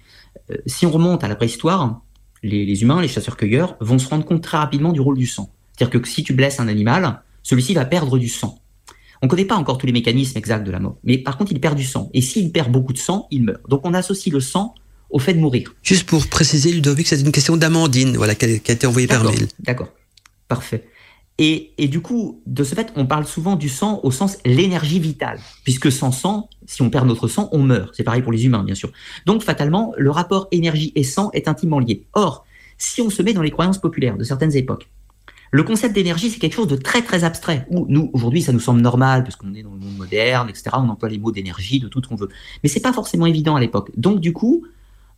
Euh, 0.51 0.57
si 0.66 0.87
on 0.87 0.91
remonte 0.91 1.24
à 1.24 1.28
la 1.28 1.37
préhistoire, 1.37 2.03
les, 2.43 2.64
les 2.64 2.82
humains, 2.82 3.01
les 3.01 3.09
chasseurs-cueilleurs, 3.09 3.76
vont 3.80 3.99
se 3.99 4.09
rendre 4.09 4.24
compte 4.24 4.43
très 4.43 4.59
rapidement 4.59 4.93
du 4.93 5.01
rôle 5.01 5.18
du 5.18 5.26
sang. 5.26 5.51
C'est-à-dire 5.76 6.01
que 6.01 6.09
si 6.09 6.22
tu 6.22 6.32
blesses 6.32 6.61
un 6.61 6.68
animal, 6.68 7.22
celui-ci 7.43 7.74
va 7.74 7.84
perdre 7.84 8.18
du 8.18 8.28
sang. 8.28 8.61
On 9.22 9.26
ne 9.26 9.30
connaît 9.30 9.45
pas 9.45 9.57
encore 9.57 9.78
tous 9.78 9.87
les 9.87 9.93
mécanismes 9.93 10.37
exacts 10.39 10.66
de 10.66 10.70
la 10.70 10.80
mort, 10.80 10.99
mais 11.05 11.18
par 11.18 11.39
contre, 11.39 11.53
il 11.53 11.61
perd 11.61 11.76
du 11.76 11.84
sang. 11.84 12.11
Et 12.12 12.20
s'il 12.20 12.53
perd 12.53 12.70
beaucoup 12.70 12.93
de 12.93 12.99
sang, 12.99 13.26
il 13.30 13.45
meurt. 13.45 13.61
Donc 13.68 13.82
on 13.84 13.95
associe 13.95 14.32
le 14.32 14.41
sang 14.41 14.74
au 15.11 15.18
fait 15.18 15.34
de 15.34 15.39
mourir. 15.39 15.74
Juste 15.82 16.07
pour 16.07 16.26
préciser, 16.26 16.72
Ludovic, 16.72 17.07
c'est 17.07 17.20
une 17.20 17.32
question 17.32 17.57
d'Amandine, 17.57 18.16
voilà, 18.16 18.34
qui 18.34 18.45
a, 18.45 18.59
qui 18.59 18.70
a 18.70 18.74
été 18.74 18.87
envoyée 18.87 19.07
par 19.07 19.24
mail. 19.24 19.49
D'accord, 19.61 19.89
parfait. 20.49 20.87
Et, 21.39 21.74
du 21.89 22.01
coup, 22.01 22.41
de 22.47 22.64
ce 22.64 22.74
fait, 22.74 22.93
on 22.97 23.07
parle 23.07 23.26
souvent 23.26 23.57
du 23.57 23.68
sang 23.68 24.01
au 24.03 24.11
sens 24.11 24.39
l'énergie 24.47 24.99
vitale, 24.99 25.39
puisque 25.64 25.93
sans 25.93 26.11
sang, 26.11 26.49
si 26.64 26.80
on 26.80 26.89
perd 26.89 27.07
notre 27.07 27.28
sang, 27.28 27.51
on 27.53 27.59
meurt. 27.59 27.95
C'est 27.95 28.05
pareil 28.05 28.22
pour 28.22 28.32
les 28.32 28.47
humains, 28.47 28.64
bien 28.64 28.74
sûr. 28.74 28.91
Donc, 29.26 29.43
fatalement, 29.43 29.93
le 29.99 30.11
rapport 30.11 30.49
énergie 30.51 30.93
et 30.95 31.05
sang 31.05 31.30
est 31.34 31.47
intimement 31.47 31.78
lié. 31.78 32.07
Or, 32.14 32.47
si 32.78 33.03
on 33.03 33.11
se 33.11 33.22
met 33.22 33.34
dans 33.34 33.43
les 33.43 33.51
croyances 33.51 33.78
populaires 33.78 34.16
de 34.16 34.24
certaines 34.24 34.57
époques, 34.57 34.89
le 35.51 35.62
concept 35.62 35.95
d'énergie, 35.95 36.30
c'est 36.30 36.39
quelque 36.39 36.55
chose 36.55 36.68
de 36.68 36.76
très 36.76 37.03
très 37.03 37.22
abstrait. 37.22 37.66
Où 37.70 37.87
nous, 37.89 38.11
aujourd'hui, 38.14 38.41
ça 38.41 38.53
nous 38.53 38.61
semble 38.61 38.80
normal, 38.80 39.22
parce 39.22 39.37
qu'on 39.37 39.53
est 39.55 39.62
dans 39.62 39.72
le 39.72 39.78
monde 39.78 39.97
moderne, 39.97 40.49
etc. 40.49 40.70
On 40.74 40.89
emploie 40.89 41.11
les 41.11 41.18
mots 41.18 41.32
d'énergie, 41.32 41.80
de 41.80 41.89
tout 41.89 42.03
ce 42.03 42.09
qu'on 42.09 42.16
veut. 42.16 42.30
Mais 42.62 42.68
c'est 42.70 42.80
pas 42.80 42.93
forcément 42.95 43.26
évident 43.26 43.57
à 43.57 43.61
l'époque. 43.61 43.91
Donc, 43.97 44.20
du 44.20 44.32
coup, 44.32 44.66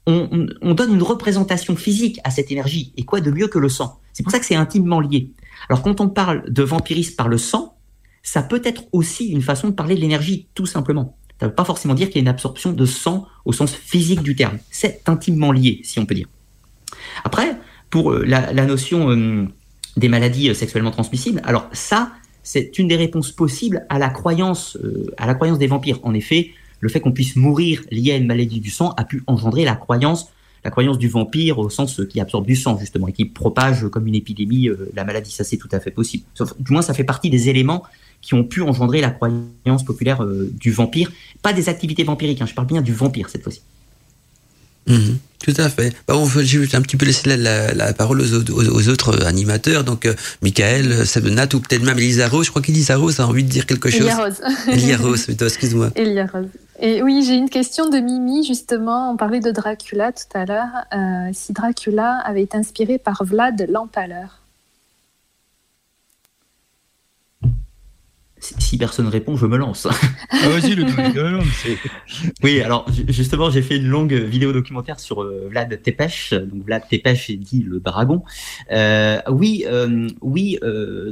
on, 0.09 0.29
on, 0.33 0.47
on, 0.63 0.75
donne 0.75 0.95
une 0.95 1.03
représentation 1.03 1.77
physique 1.77 2.19
à 2.25 2.31
cette 2.31 2.51
énergie. 2.51 2.93
Et 2.97 3.05
quoi 3.05 3.21
de 3.21 3.31
mieux 3.31 3.47
que 3.47 3.59
le 3.59 3.69
sang? 3.69 4.01
C'est 4.13 4.23
pour 4.23 4.33
ça 4.33 4.39
que 4.41 4.47
c'est 4.47 4.57
intimement 4.57 5.01
lié. 5.01 5.31
Alors 5.69 5.83
quand 5.83 6.01
on 6.01 6.09
parle 6.09 6.51
de 6.51 6.63
vampirisme 6.63 7.15
par 7.15 7.29
le 7.29 7.39
sang, 7.39 7.77
ça 8.23 8.43
peut 8.43 8.63
être 8.65 8.85
aussi 8.93 9.29
une 9.29 9.43
façon 9.43 9.69
de 9.69 9.73
parler 9.75 9.95
de 9.95 10.01
l'énergie, 10.01 10.49
tout 10.55 10.67
simplement. 10.67 11.17
Ça 11.39 11.47
ne 11.47 11.51
veut 11.51 11.55
pas 11.55 11.65
forcément 11.65 11.95
dire 11.95 12.09
qu'il 12.09 12.17
y 12.17 12.19
a 12.19 12.23
une 12.23 12.29
absorption 12.29 12.73
de 12.73 12.87
sang 12.87 13.27
au 13.45 13.53
sens 13.53 13.75
physique 13.75 14.23
du 14.23 14.35
terme. 14.35 14.59
C'est 14.71 15.03
intimement 15.07 15.53
lié, 15.53 15.81
si 15.85 15.99
on 15.99 16.07
peut 16.07 16.15
dire. 16.15 16.27
Après, 17.23 17.57
pour 17.91 18.13
la, 18.13 18.53
la 18.53 18.67
notion 18.67 19.11
euh, 19.11 19.47
des 19.97 20.09
maladies 20.09 20.55
sexuellement 20.55 20.91
transmissibles, 20.91 21.41
alors 21.45 21.69
ça, 21.73 22.13
c'est 22.43 22.79
une 22.79 22.89
des 22.89 22.97
réponses 22.97 23.31
possibles 23.31 23.87
à 23.89 23.99
la 23.99 24.09
croyance, 24.09 24.77
euh, 24.83 25.07
à 25.17 25.27
la 25.27 25.35
croyance 25.35 25.59
des 25.59 25.67
vampires. 25.67 26.01
En 26.03 26.15
effet, 26.15 26.51
le 26.81 26.89
fait 26.89 27.01
qu'on 27.01 27.13
puisse 27.13 27.37
mourir 27.37 27.83
lié 27.91 28.13
à 28.13 28.17
une 28.17 28.27
maladie 28.27 28.61
du 28.61 28.71
sang 28.71 28.91
a 28.97 29.05
pu 29.05 29.23
engendrer 29.27 29.65
la 29.65 29.75
croyance 29.75 30.29
la 30.65 30.71
croyance 30.71 30.99
du 30.99 31.09
vampire 31.09 31.59
au 31.59 31.71
sens 31.71 32.01
qui 32.09 32.21
absorbe 32.21 32.47
du 32.47 32.57
sang 32.57 32.79
justement 32.79 33.09
et 33.09 33.13
qui 33.13 33.25
propage 33.25 33.89
comme 33.89 34.07
une 34.07 34.15
épidémie 34.15 34.69
euh, 34.69 34.91
la 34.95 35.05
maladie. 35.05 35.31
Ça 35.31 35.45
c'est 35.45 35.57
tout 35.57 35.69
à 35.73 35.81
fait 35.81 35.91
possible. 35.91 36.25
Sauf, 36.35 36.53
du 36.59 36.73
moins 36.73 36.83
ça 36.83 36.95
fait 36.95 37.05
partie 37.05 37.31
des 37.31 37.49
éléments 37.49 37.85
qui 38.21 38.35
ont 38.35 38.45
pu 38.45 38.63
engendrer 38.63 39.01
la 39.01 39.11
croyance 39.11 39.85
populaire 39.85 40.23
euh, 40.23 40.53
du 40.59 40.73
vampire. 40.73 41.13
Pas 41.43 41.53
des 41.53 41.69
activités 41.69 42.05
vampiriques, 42.05 42.43
hein, 42.43 42.47
je 42.47 42.55
parle 42.55 42.67
bien 42.67 42.83
du 42.83 42.93
vampire 42.93 43.29
cette 43.29 43.43
fois-ci. 43.43 43.63
Mmh, 44.89 45.19
tout 45.45 45.55
à 45.59 45.69
fait. 45.69 45.95
Bah, 46.09 46.17
on 46.17 46.25
veut 46.25 46.43
juste 46.43 46.75
un 46.75 46.81
petit 46.81 46.97
peu 46.97 47.05
laisser 47.05 47.29
la, 47.29 47.37
la, 47.37 47.75
la 47.75 47.93
parole 47.93 48.23
aux, 48.23 48.35
aux, 48.35 48.69
aux, 48.71 48.89
autres 48.89 49.23
animateurs. 49.27 49.85
Donc, 49.85 50.07
euh, 50.07 50.15
Michael, 50.41 51.07
Sebnat 51.07 51.49
ou 51.55 51.61
peut-être 51.61 51.83
même 51.83 51.99
Elisa 51.99 52.27
Rose. 52.27 52.47
Je 52.47 52.51
crois 52.51 52.63
qu'Elisa 52.63 52.97
Rose 52.97 53.21
a 53.21 53.29
envie 53.29 53.45
de 53.45 53.51
dire 53.51 53.67
quelque 53.67 53.91
chose. 53.91 54.01
Elia 54.01 54.17
Rose. 54.17 54.41
Elia 54.67 54.97
Rose, 54.97 55.27
excuse-moi. 55.41 55.91
Elia 55.95 56.27
Rose. 56.27 56.49
Et 56.81 57.03
oui, 57.03 57.25
j'ai 57.25 57.35
une 57.35 57.51
question 57.51 57.89
de 57.89 57.99
Mimi, 57.99 58.45
justement. 58.45 59.11
On 59.11 59.17
parlait 59.17 59.41
de 59.41 59.51
Dracula 59.51 60.13
tout 60.13 60.29
à 60.33 60.45
l'heure. 60.45 60.85
Euh, 60.95 61.31
si 61.33 61.53
Dracula 61.53 62.19
avait 62.19 62.43
été 62.43 62.57
inspiré 62.57 62.99
par 62.99 63.25
Vlad 63.25 63.67
l'Empaleur 63.69 64.38
si 68.41 68.79
personne 68.79 69.09
répond, 69.09 69.37
je 69.37 69.47
me 69.47 69.57
lance. 69.57 69.87
Ah, 70.31 70.49
vas-y, 70.49 70.75
le 70.75 70.85
Oui, 72.43 72.61
alors 72.61 72.87
justement, 73.09 73.51
j'ai 73.51 73.63
fait 73.63 73.77
une 73.77 73.89
longue 73.89 74.13
vidéo 74.13 74.53
documentaire 74.53 75.01
sur 75.01 75.23
euh, 75.23 75.49
Vlad 75.51 75.83
Tepes. 75.83 76.33
Donc 76.33 76.65
Vlad 76.65 76.83
Tepes 76.89 77.07
est 77.29 77.37
dit 77.37 77.63
le 77.67 77.81
dragon. 77.81 78.23
Euh, 78.71 79.21
oui, 79.31 79.65
euh, 79.67 80.09
oui, 80.21 80.59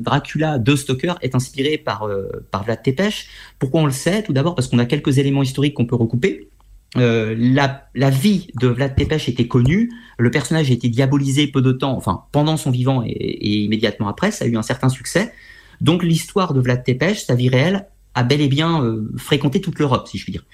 Dracula 0.00 0.58
de 0.58 0.76
Stoker 0.76 1.14
est 1.22 1.34
inspiré 1.34 1.78
par 1.78 2.08
par 2.50 2.64
Vlad 2.64 2.82
Tepes. 2.82 3.26
Pourquoi 3.58 3.80
on 3.80 3.86
le 3.86 3.92
sait? 3.92 4.22
Tout 4.22 4.32
d'abord 4.32 4.54
parce 4.54 4.68
qu'on 4.68 4.78
a 4.78 4.86
quelques 4.86 5.18
éléments 5.18 5.42
historiques 5.42 5.74
qu'on 5.74 5.86
peut 5.86 5.96
recouper. 5.96 6.48
la, 6.94 7.88
la, 7.94 8.10
vie 8.10 8.48
de 8.60 8.68
Vlad 8.68 8.94
Tepes 8.94 9.28
était 9.28 9.48
connue, 9.48 9.90
le 10.18 10.30
personnage 10.30 10.70
a 10.70 10.74
été 10.74 10.88
diabolisé 10.88 11.46
peu 11.48 11.60
de 11.60 11.72
temps, 11.72 11.96
enfin 11.96 12.24
pendant 12.32 12.56
son 12.56 12.70
vivant 12.70 13.02
et, 13.04 13.10
et 13.10 13.58
immédiatement 13.58 14.08
après, 14.08 14.30
ça 14.30 14.44
a 14.44 14.48
eu 14.48 14.56
un 14.56 14.62
certain 14.62 14.88
succès. 14.88 15.32
Donc 15.80 16.02
l'histoire 16.02 16.52
de 16.54 16.60
Vlad 16.60 16.84
Tepes, 16.84 17.16
sa 17.16 17.34
vie 17.34 17.48
réelle, 17.48 17.86
a 18.14 18.22
bel 18.22 18.40
et 18.40 18.48
bien 18.48 18.82
euh, 18.82 19.12
fréquenté 19.16 19.60
toute 19.60 19.78
l'Europe, 19.78 20.08
si 20.08 20.18
je 20.18 20.24
puis 20.24 20.32
dire. 20.32 20.44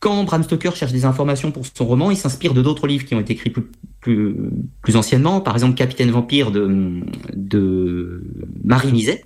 Quand 0.00 0.24
Bram 0.24 0.42
Stoker 0.42 0.74
cherche 0.74 0.92
des 0.92 1.04
informations 1.04 1.50
pour 1.50 1.64
son 1.66 1.86
roman, 1.86 2.10
il 2.10 2.16
s'inspire 2.16 2.52
de 2.52 2.62
d'autres 2.62 2.86
livres 2.86 3.04
qui 3.04 3.14
ont 3.14 3.20
été 3.20 3.32
écrits 3.32 3.52
plus, 4.00 4.96
anciennement, 4.96 5.40
par 5.40 5.54
exemple 5.54 5.74
Capitaine 5.74 6.10
Vampire 6.10 6.50
de, 6.50 7.00
de 7.34 8.22
Marie 8.64 8.92
Miset. 8.92 9.24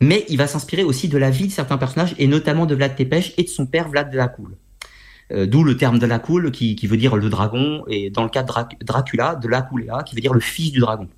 Mais 0.00 0.24
il 0.28 0.36
va 0.36 0.46
s'inspirer 0.46 0.84
aussi 0.84 1.08
de 1.08 1.18
la 1.18 1.30
vie 1.30 1.46
de 1.46 1.52
certains 1.52 1.78
personnages, 1.78 2.14
et 2.18 2.26
notamment 2.26 2.66
de 2.66 2.74
Vlad 2.74 2.94
Tepes 2.94 3.34
et 3.36 3.44
de 3.44 3.48
son 3.48 3.66
père 3.66 3.88
Vlad 3.88 4.10
de 4.10 4.16
la 4.16 4.28
Cool. 4.28 4.56
Euh, 5.32 5.46
d'où 5.46 5.64
le 5.64 5.76
terme 5.76 5.98
de 5.98 6.06
la 6.06 6.18
Cool 6.18 6.50
qui, 6.50 6.76
veut 6.86 6.96
dire 6.96 7.16
le 7.16 7.28
dragon, 7.28 7.84
et 7.88 8.10
dans 8.10 8.24
le 8.24 8.28
cas 8.28 8.42
de 8.42 8.84
Dracula, 8.84 9.36
de 9.36 9.48
la 9.48 9.68
qui 10.04 10.14
veut 10.14 10.20
dire 10.20 10.34
le 10.34 10.40
fils 10.40 10.72
du 10.72 10.80
dragon. 10.80 11.08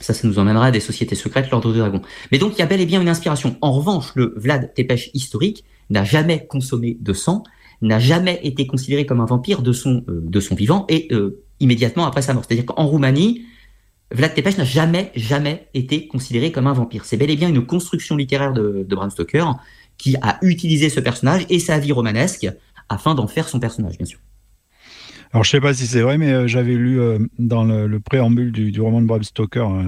Ça, 0.00 0.12
ça 0.12 0.26
nous 0.28 0.38
emmènera 0.38 0.66
à 0.66 0.70
des 0.70 0.80
sociétés 0.80 1.14
secrètes, 1.14 1.50
l'Ordre 1.50 1.72
du 1.72 1.78
Dragon. 1.78 2.02
Mais 2.30 2.38
donc, 2.38 2.52
il 2.54 2.58
y 2.58 2.62
a 2.62 2.66
bel 2.66 2.80
et 2.80 2.86
bien 2.86 3.00
une 3.00 3.08
inspiration. 3.08 3.56
En 3.60 3.72
revanche, 3.72 4.12
le 4.14 4.34
Vlad 4.36 4.72
Tepes 4.74 5.10
historique 5.14 5.64
n'a 5.90 6.04
jamais 6.04 6.46
consommé 6.46 6.96
de 7.00 7.12
sang, 7.12 7.44
n'a 7.82 7.98
jamais 7.98 8.40
été 8.42 8.66
considéré 8.66 9.06
comme 9.06 9.20
un 9.20 9.26
vampire 9.26 9.62
de 9.62 9.72
son, 9.72 10.04
euh, 10.08 10.20
de 10.22 10.40
son 10.40 10.54
vivant 10.54 10.84
et 10.88 11.08
euh, 11.12 11.42
immédiatement 11.60 12.06
après 12.06 12.22
sa 12.22 12.34
mort. 12.34 12.44
C'est-à-dire 12.46 12.66
qu'en 12.66 12.86
Roumanie, 12.86 13.44
Vlad 14.12 14.34
Tepes 14.34 14.58
n'a 14.58 14.64
jamais, 14.64 15.12
jamais 15.16 15.68
été 15.74 16.06
considéré 16.06 16.52
comme 16.52 16.66
un 16.66 16.72
vampire. 16.72 17.04
C'est 17.04 17.16
bel 17.16 17.30
et 17.30 17.36
bien 17.36 17.48
une 17.48 17.64
construction 17.64 18.16
littéraire 18.16 18.52
de, 18.52 18.84
de 18.86 18.94
Bram 18.94 19.10
Stoker 19.10 19.46
qui 19.98 20.16
a 20.22 20.38
utilisé 20.42 20.90
ce 20.90 21.00
personnage 21.00 21.46
et 21.48 21.58
sa 21.58 21.78
vie 21.78 21.92
romanesque 21.92 22.46
afin 22.88 23.14
d'en 23.14 23.26
faire 23.26 23.48
son 23.48 23.58
personnage, 23.58 23.96
bien 23.96 24.06
sûr. 24.06 24.20
Alors, 25.36 25.44
je 25.44 25.50
sais 25.50 25.60
pas 25.60 25.74
si 25.74 25.86
c'est 25.86 26.00
vrai, 26.00 26.16
mais 26.16 26.32
euh, 26.32 26.46
j'avais 26.46 26.72
lu 26.72 26.98
euh, 26.98 27.18
dans 27.38 27.62
le, 27.62 28.00
préambule 28.00 28.52
du, 28.52 28.80
roman 28.80 29.02
de 29.02 29.06
Bram 29.06 29.22
Stoker 29.22 29.70
euh, 29.70 29.82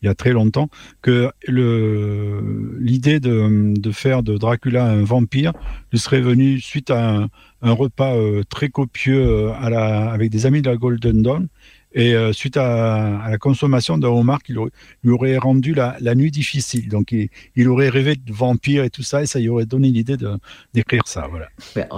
il 0.00 0.06
y 0.06 0.08
a 0.08 0.14
très 0.14 0.30
longtemps 0.30 0.68
que 1.02 1.28
l'idée 1.48 3.18
de, 3.18 3.90
faire 3.90 4.22
de 4.22 4.36
Dracula 4.38 4.84
un 4.84 5.02
vampire 5.02 5.54
lui 5.90 5.98
serait 5.98 6.20
venue 6.20 6.60
suite 6.60 6.90
à 6.92 7.26
un, 7.62 7.72
repas 7.72 8.14
très 8.48 8.68
copieux 8.68 9.50
avec 9.50 10.30
des 10.30 10.46
amis 10.46 10.62
de 10.62 10.70
la 10.70 10.76
Golden 10.76 11.22
Dawn 11.22 11.48
et 11.94 12.14
euh, 12.14 12.32
suite 12.32 12.56
à, 12.56 13.28
la 13.28 13.38
consommation 13.38 13.98
d'un 13.98 14.08
homard 14.08 14.42
qui 14.42 14.52
lui 14.52 15.10
aurait 15.10 15.36
rendu 15.36 15.74
la, 15.74 16.14
nuit 16.14 16.30
difficile. 16.30 16.88
Donc 16.88 17.12
il, 17.12 17.68
aurait 17.68 17.88
rêvé 17.88 18.16
de 18.16 18.32
vampire 18.32 18.84
et 18.84 18.90
tout 18.90 19.02
ça, 19.02 19.22
et 19.22 19.26
ça 19.26 19.38
lui 19.38 19.48
aurait 19.48 19.66
donné 19.66 19.88
l'idée 19.88 20.16
d'écrire 20.74 21.02
ça. 21.06 21.28
Voilà. 21.28 21.48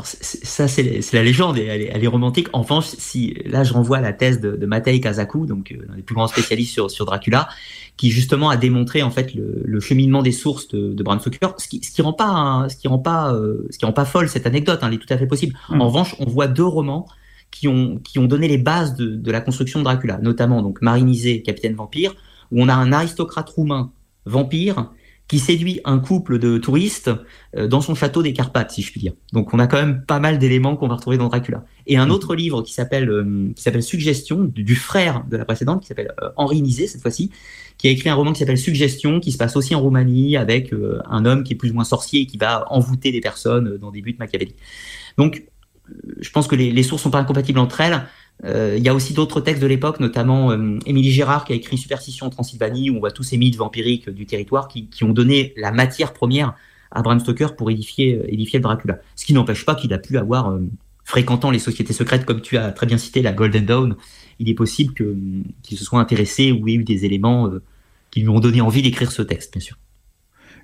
ça, 0.03 0.69
c'est 0.69 1.13
la 1.13 1.23
légende, 1.23 1.59
elle 1.59 2.05
est, 2.05 2.07
romantique. 2.07 2.49
En 2.53 2.63
revanche, 2.63 2.87
si, 2.87 3.35
là, 3.45 3.65
je 3.65 3.73
renvoie 3.73 3.99
à 3.99 4.01
la 4.01 4.13
thèse 4.13 4.41
de, 4.41 4.57
de 4.57 4.67
Matei 4.67 5.01
Kazaku, 5.01 5.47
donc 5.47 5.73
euh, 5.73 5.87
un 5.93 5.97
des 5.97 6.03
plus 6.03 6.15
grands 6.15 6.27
spécialistes 6.27 6.73
sur, 6.73 6.91
sur 6.91 7.07
Dracula, 7.07 7.49
qui 7.97 8.11
justement 8.11 8.51
a 8.51 8.57
démontré 8.57 9.03
en 9.03 9.11
fait 9.11 9.35
le, 9.35 9.81
cheminement 9.81 10.23
des 10.23 10.33
sources 10.33 10.69
de, 10.69 10.93
de 10.93 11.03
Bram 11.03 11.21
Stoker, 11.21 11.55
ce 11.59 11.69
qui, 11.69 11.83
ce 11.83 11.91
qui 11.91 12.03
rend 12.03 12.13
pas, 12.13 12.67
ce 12.69 12.77
qui 12.77 12.89
rend 12.89 12.99
pas, 12.99 13.33
euh, 13.33 13.67
ce 13.71 13.79
qui 13.79 13.85
rend 13.85 13.93
pas 13.93 14.05
folle 14.05 14.29
cette 14.29 14.47
anecdote. 14.47 14.81
Hein, 14.83 14.89
elle 14.89 14.95
est 14.95 14.99
tout 14.99 15.13
à 15.13 15.19
fait 15.19 15.27
possible. 15.27 15.57
Mmh. 15.69 15.81
En 15.81 15.87
revanche, 15.89 16.15
on 16.19 16.27
voit 16.27 16.49
deux 16.49 16.65
romans 16.65 17.07
qui 17.55 17.69
ont, 17.69 17.99
qui 17.99 18.19
ont 18.19 18.27
donné 18.27 18.49
les 18.49 18.59
bases 18.59 18.97
de, 18.97 19.15
de 19.15 19.31
la 19.31 19.41
construction 19.41 19.79
de 19.79 19.85
Dracula, 19.85 20.19
notamment 20.19 20.61
donc 20.61 20.83
Marinisé, 20.83 21.41
capitaine 21.41 21.77
vampire, 21.77 22.17
où 22.51 22.61
on 22.61 22.69
a 22.69 22.75
un 22.75 22.93
aristocrate 22.93 23.49
roumain 23.49 23.93
vampire 24.27 24.91
qui 25.29 25.39
séduit 25.39 25.81
un 25.85 26.01
couple 26.01 26.39
de 26.41 26.59
touristes 26.59 27.11
euh, 27.57 27.69
dans 27.69 27.81
son 27.81 27.95
château 27.95 28.23
des 28.23 28.33
Carpates, 28.33 28.73
si 28.73 28.83
je 28.83 28.91
puis 28.91 29.01
dire. 29.01 29.13
Donc 29.33 29.55
on 29.55 29.61
a 29.61 29.69
quand 29.69 29.79
même 29.79 30.05
pas 30.05 30.19
mal 30.19 30.39
d'éléments 30.39 30.77
qu'on 30.77 30.89
va 30.89 30.97
retrouver 30.97 31.17
dans 31.17 31.29
Dracula. 31.29 31.65
Et 31.87 31.97
un 31.97 32.11
autre 32.11 32.35
livre 32.35 32.61
qui 32.63 32.75
s'appelle 32.75 33.09
euh, 33.09 33.53
qui 33.55 33.63
s'appelle 33.63 33.83
Suggestion 33.85 34.45
du, 34.45 34.75
frère 34.75 35.25
de 35.31 35.37
la 35.37 35.45
précédente, 35.45 35.81
qui 35.81 35.87
s'appelle 35.87 36.13
euh, 36.23 36.31
Henri 36.37 36.61
Nizet 36.61 36.89
cette 36.89 37.03
fois-ci, 37.03 37.31
qui 37.79 37.87
a 37.89 37.91
écrit 37.93 38.11
un 38.11 38.15
roman 38.15 38.33
qui 38.33 38.41
s'appelle 38.41 38.59
Suggestion, 38.59 39.21
qui 39.21 39.31
se 39.31 39.39
passe 39.39 39.57
aussi 39.57 39.77
en 39.77 39.81
Roumanie 39.81 40.37
avec 40.37 40.75
un 41.09 41.25
homme 41.25 41.45
qui 41.45 41.55
est 41.55 41.57
plus 41.57 41.71
ou 41.71 41.75
moins 41.75 41.85
sorcier 41.85 42.23
et 42.23 42.27
qui 42.27 42.37
va 42.37 42.65
envoûter 42.71 43.13
des 43.13 43.21
personnes 43.21 43.79
dans 43.79 43.91
des 43.91 44.03
buts 44.03 44.17
machiavéliques. 44.19 44.57
Donc 45.17 45.45
je 46.21 46.31
pense 46.31 46.47
que 46.47 46.57
les, 46.57 46.83
sources 46.83 47.03
sont 47.03 47.11
pas 47.11 47.19
incompatibles 47.19 47.59
entre 47.59 47.81
elles. 47.81 48.07
Euh, 48.45 48.75
il 48.77 48.83
y 48.83 48.89
a 48.89 48.95
aussi 48.95 49.15
d'autres 49.15 49.41
textes 49.41 49.63
de 49.63 49.67
l'époque, 49.67 50.01
notamment 50.01 50.51
euh, 50.51 50.79
Émilie 50.87 51.13
Gérard 51.13 51.45
qui 51.45 51.53
a 51.53 51.57
écrit 51.57 51.79
Superstition 51.79 52.27
en 52.27 52.31
Transylvanie, 52.31 52.91
où 52.91 52.97
on 52.97 53.01
voit 53.01 53.13
tous 53.13 53.23
ces 53.23 53.37
mythes 53.37 53.57
vampiriques 53.57 54.11
du 54.11 54.27
territoire 54.27 54.69
qui, 54.69 54.89
ont 55.03 55.13
donné 55.13 55.53
la 55.57 55.71
matière 55.71 56.13
première 56.13 56.55
à 56.91 57.03
Bram 57.03 57.21
Stoker 57.21 57.57
pour 57.57 57.71
édifier, 57.71 58.15
euh, 58.15 58.61
Dracula. 58.61 58.99
Ce 59.17 59.25
qui 59.25 59.35
n'empêche 59.35 59.65
pas 59.65 59.75
qu'il 59.75 59.93
a 59.93 59.99
pu 59.99 60.19
avoir, 60.19 60.57
fréquentant 61.05 61.51
les 61.51 61.59
sociétés 61.59 61.93
secrètes, 61.93 62.25
comme 62.25 62.41
tu 62.41 62.57
as 62.57 62.73
très 62.73 62.87
bien 62.87 62.99
cité, 62.99 63.23
la 63.23 63.33
Golden 63.33 63.67
Dawn, 63.67 63.97
il 64.39 64.49
est 64.49 64.55
possible 64.55 64.95
qu'il 64.95 65.79
se 65.79 65.85
soit 65.85 66.01
intéressé 66.01 66.51
ou 66.51 66.67
ait 66.69 66.75
eu 66.75 66.85
des 66.85 67.05
éléments 67.05 67.51
qui 68.11 68.21
lui 68.21 68.29
ont 68.29 68.41
donné 68.41 68.61
envie 68.61 68.83
d'écrire 68.83 69.13
ce 69.13 69.23
texte, 69.23 69.53
bien 69.53 69.61
sûr 69.61 69.77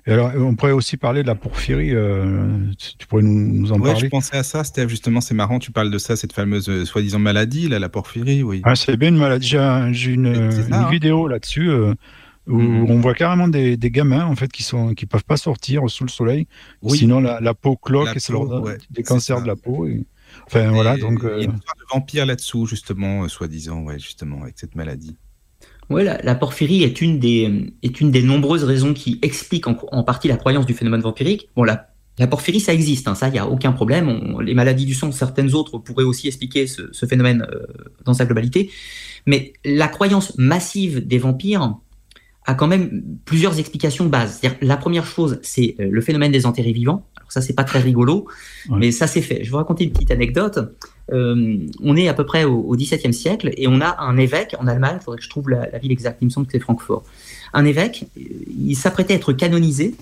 alors, 0.07 0.31
on 0.35 0.55
pourrait 0.55 0.71
aussi 0.71 0.97
parler 0.97 1.21
de 1.21 1.27
la 1.27 1.35
porphyrie. 1.35 1.93
Euh, 1.93 2.57
tu 2.97 3.05
pourrais 3.07 3.21
nous, 3.21 3.71
en 3.71 3.79
ouais, 3.79 3.91
parler 3.91 4.05
je 4.05 4.09
pensais 4.09 4.35
à 4.35 4.43
ça, 4.43 4.63
Steph. 4.63 4.87
Justement, 4.87 5.21
c'est 5.21 5.35
marrant. 5.35 5.59
Tu 5.59 5.71
parles 5.71 5.91
de 5.91 5.97
ça, 5.99 6.15
cette 6.15 6.33
fameuse 6.33 6.69
euh, 6.69 6.85
soi-disant 6.85 7.19
maladie, 7.19 7.69
là, 7.69 7.77
la 7.77 7.89
porphyrie. 7.89 8.41
Oui. 8.41 8.61
Ah, 8.63 8.75
c'est 8.75 8.97
bien 8.97 9.09
une 9.09 9.17
maladie. 9.17 9.47
J'ai 9.47 10.11
une, 10.11 10.27
hein. 10.71 10.89
vidéo 10.89 11.27
là-dessus 11.27 11.69
euh, 11.69 11.93
où 12.47 12.57
mhm. 12.57 12.89
on 12.89 12.99
voit 12.99 13.13
carrément 13.13 13.47
des, 13.47 13.77
des, 13.77 13.91
gamins 13.91 14.25
en 14.25 14.35
fait 14.35 14.51
qui 14.51 14.63
sont 14.63 14.95
qui 14.95 15.05
peuvent 15.05 15.23
pas 15.23 15.37
sortir 15.37 15.87
sous 15.87 16.03
le 16.03 16.09
soleil. 16.09 16.47
Sinon, 16.87 17.19
la, 17.19 17.53
peau 17.53 17.75
cloque 17.75 18.15
et 18.15 18.19
c'est 18.19 18.33
des 18.89 19.03
cancers 19.03 19.41
de 19.41 19.47
la 19.47 19.55
peau. 19.55 19.87
Enfin 20.47 20.71
voilà. 20.71 20.97
Donc. 20.97 21.19
Il 21.21 21.27
y 21.27 21.31
a 21.31 21.35
une 21.43 21.55
histoire 21.55 21.75
de 21.77 21.93
vampire 21.93 22.25
là-dessous, 22.25 22.65
justement, 22.65 23.27
soi-disant, 23.27 23.83
ouais, 23.83 23.99
justement, 23.99 24.41
avec 24.41 24.57
cette 24.57 24.73
maladie. 24.73 25.15
Ouais, 25.89 26.03
la, 26.03 26.35
porphyrie 26.35 26.83
est 26.83 27.01
une, 27.01 27.19
des, 27.19 27.73
est 27.83 27.99
une 27.99 28.11
des 28.11 28.21
nombreuses 28.21 28.63
raisons 28.63 28.93
qui 28.93 29.19
expliquent 29.21 29.67
en, 29.67 30.03
partie 30.03 30.29
la 30.29 30.37
croyance 30.37 30.65
du 30.65 30.73
phénomène 30.73 31.01
vampirique. 31.01 31.49
Bon, 31.55 31.63
la, 31.63 31.89
la 32.17 32.27
porphyrie, 32.27 32.59
ça 32.59 32.73
existe, 32.73 33.07
hein, 33.07 33.15
ça, 33.15 33.27
il 33.27 33.33
n'y 33.33 33.39
a 33.39 33.47
aucun 33.47 33.73
problème. 33.73 34.37
les 34.41 34.53
maladies 34.53 34.85
du 34.85 34.93
sang, 34.93 35.11
certaines 35.11 35.53
autres 35.53 35.79
pourraient 35.79 36.05
aussi 36.05 36.27
expliquer 36.27 36.67
ce, 36.67 37.05
phénomène 37.05 37.45
euh, 37.51 37.65
dans 38.05 38.13
sa 38.13 38.25
globalité. 38.25 38.71
Mais 39.25 39.53
la 39.65 39.87
croyance 39.87 40.37
massive 40.37 41.05
des 41.05 41.17
vampires 41.17 41.75
a 42.45 42.53
quand 42.53 42.67
même 42.67 43.03
plusieurs 43.25 43.59
explications 43.59 44.05
de 44.05 44.09
base. 44.09 44.41
la 44.61 44.77
première 44.77 45.05
chose, 45.05 45.39
c'est 45.41 45.75
euh, 45.79 45.89
le 45.91 46.01
phénomène 46.01 46.31
des 46.31 46.45
enterrés 46.45 46.73
vivants. 46.73 47.05
Ça, 47.31 47.41
c'est 47.41 47.53
pas 47.53 47.63
très 47.63 47.79
rigolo, 47.79 48.27
mais 48.69 48.91
ça, 48.91 49.07
c'est 49.07 49.21
fait. 49.21 49.37
Je 49.37 49.43
vais 49.43 49.49
vous 49.49 49.57
raconter 49.57 49.85
une 49.85 49.91
petite 49.91 50.11
anecdote. 50.11 50.59
Euh, 51.11 51.57
on 51.81 51.95
est 51.95 52.07
à 52.07 52.13
peu 52.13 52.25
près 52.25 52.43
au, 52.43 52.75
XVIIe 52.75 53.13
siècle 53.13 53.51
et 53.57 53.67
on 53.67 53.81
a 53.81 54.01
un 54.01 54.17
évêque 54.17 54.55
en 54.59 54.67
Allemagne, 54.67 54.97
il 54.99 55.03
faudrait 55.03 55.17
que 55.17 55.23
je 55.23 55.29
trouve 55.29 55.49
la, 55.49 55.77
ville 55.79 55.91
exacte, 55.91 56.19
il 56.21 56.25
me 56.25 56.29
semble 56.29 56.45
que 56.45 56.53
c'est 56.53 56.59
Francfort. 56.59 57.03
Un 57.53 57.65
évêque, 57.65 58.05
il 58.15 58.75
s'apprêtait 58.75 59.13
à 59.13 59.15
être 59.17 59.33
canonisé 59.33 59.95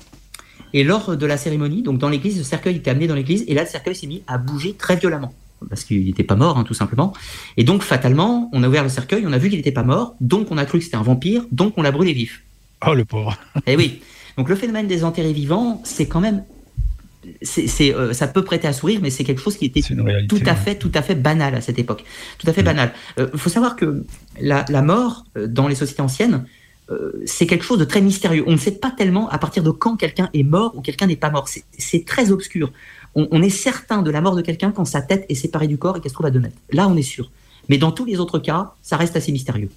et 0.73 0.83
lors 0.83 1.17
de 1.17 1.25
la 1.25 1.37
cérémonie, 1.37 1.81
donc 1.81 1.97
dans 1.97 2.09
l'église, 2.09 2.37
le 2.37 2.43
cercueil 2.43 2.75
était 2.75 2.91
amené 2.91 3.07
dans 3.07 3.15
l'église 3.15 3.43
et 3.47 3.55
là 3.55 3.63
le 3.63 3.67
cercueil 3.67 3.95
s'est 3.95 4.05
mis 4.05 4.21
à 4.27 4.37
bouger 4.37 4.73
très 4.73 4.97
violemment 4.97 5.33
parce 5.67 5.83
qu'il 5.83 6.05
n'était 6.05 6.23
pas 6.23 6.35
mort, 6.35 6.57
hein, 6.57 6.63
tout 6.63 6.73
simplement. 6.73 7.13
Et 7.57 7.63
donc, 7.63 7.83
fatalement, 7.83 8.49
on 8.53 8.63
a 8.63 8.67
ouvert 8.67 8.83
le 8.83 8.89
cercueil, 8.89 9.25
on 9.27 9.33
a 9.33 9.37
vu 9.37 9.49
qu'il 9.49 9.57
n'était 9.57 9.71
pas 9.71 9.83
mort, 9.83 10.15
donc 10.21 10.47
on 10.51 10.57
a 10.57 10.65
cru 10.65 10.79
que 10.79 10.85
c'était 10.85 10.95
un 10.95 11.01
vampire, 11.01 11.43
donc 11.51 11.73
on 11.77 11.81
l'a 11.81 11.91
brûlé 11.91 12.13
vif. 12.13 12.43
Oh, 12.87 12.93
le 12.93 13.03
pauvre. 13.03 13.37
Eh 13.65 13.75
oui. 13.75 14.01
Donc, 14.37 14.47
le 14.47 14.55
phénomène 14.55 14.87
des 14.87 15.03
enterrés 15.03 15.33
vivants, 15.33 15.81
c'est 15.83 16.07
quand 16.07 16.21
même 16.21 16.43
c'est, 17.41 17.93
euh, 17.93 18.13
ça 18.13 18.27
peut 18.27 18.43
prêter 18.43 18.67
à 18.67 18.73
sourire, 18.73 18.99
mais 19.01 19.09
c'est 19.09 19.23
quelque 19.23 19.41
chose 19.41 19.57
qui 19.57 19.65
était 19.65 19.81
tout 20.27 20.39
à 20.45 20.55
fait, 20.55 20.75
tout 20.75 20.91
à 20.93 21.01
fait 21.01 21.15
banal 21.15 21.55
à 21.55 21.61
cette 21.61 21.79
époque, 21.79 22.05
tout 22.37 22.49
à 22.49 22.53
fait 22.53 22.63
banal. 22.63 22.93
Il 23.17 23.23
euh, 23.23 23.37
faut 23.37 23.49
savoir 23.49 23.75
que 23.75 24.05
la, 24.39 24.63
mort 24.81 25.25
euh, 25.37 25.47
dans 25.47 25.67
les 25.67 25.75
sociétés 25.75 26.01
anciennes, 26.01 26.45
c'est 27.23 27.45
quelque 27.45 27.63
chose 27.63 27.77
de 27.77 27.85
très 27.85 28.01
mystérieux. 28.01 28.43
On 28.47 28.53
ne 28.53 28.57
sait 28.57 28.71
pas 28.71 28.89
tellement 28.89 29.29
à 29.29 29.37
partir 29.37 29.61
de 29.61 29.69
quand 29.69 29.95
quelqu'un 29.95 30.27
est 30.33 30.41
mort 30.41 30.75
ou 30.75 30.81
quelqu'un 30.81 31.05
n'est 31.05 31.15
pas 31.15 31.29
mort. 31.29 31.47
C'est, 31.47 32.03
très 32.03 32.31
obscur. 32.31 32.71
On, 33.13 33.43
est 33.43 33.51
certain 33.51 34.01
de 34.01 34.09
la 34.09 34.21
mort 34.21 34.35
de 34.35 34.41
quelqu'un 34.41 34.71
quand 34.71 34.85
sa 34.85 35.03
tête 35.03 35.23
est 35.29 35.35
séparée 35.35 35.67
du 35.67 35.77
corps 35.77 35.97
et 35.97 36.01
qu'elle 36.01 36.09
se 36.09 36.15
trouve 36.15 36.25
à 36.25 36.31
deux 36.31 36.39
mètres. 36.39 36.57
Là, 36.71 36.87
on 36.87 36.97
est 36.97 37.03
sûr. 37.03 37.29
Mais 37.67 37.77
dans 37.77 37.91
tous 37.91 38.05
les 38.05 38.19
autres 38.19 38.39
cas, 38.39 38.73
ça 38.81 38.97
reste 38.97 39.15
assez 39.15 39.31
mystérieux. 39.31 39.69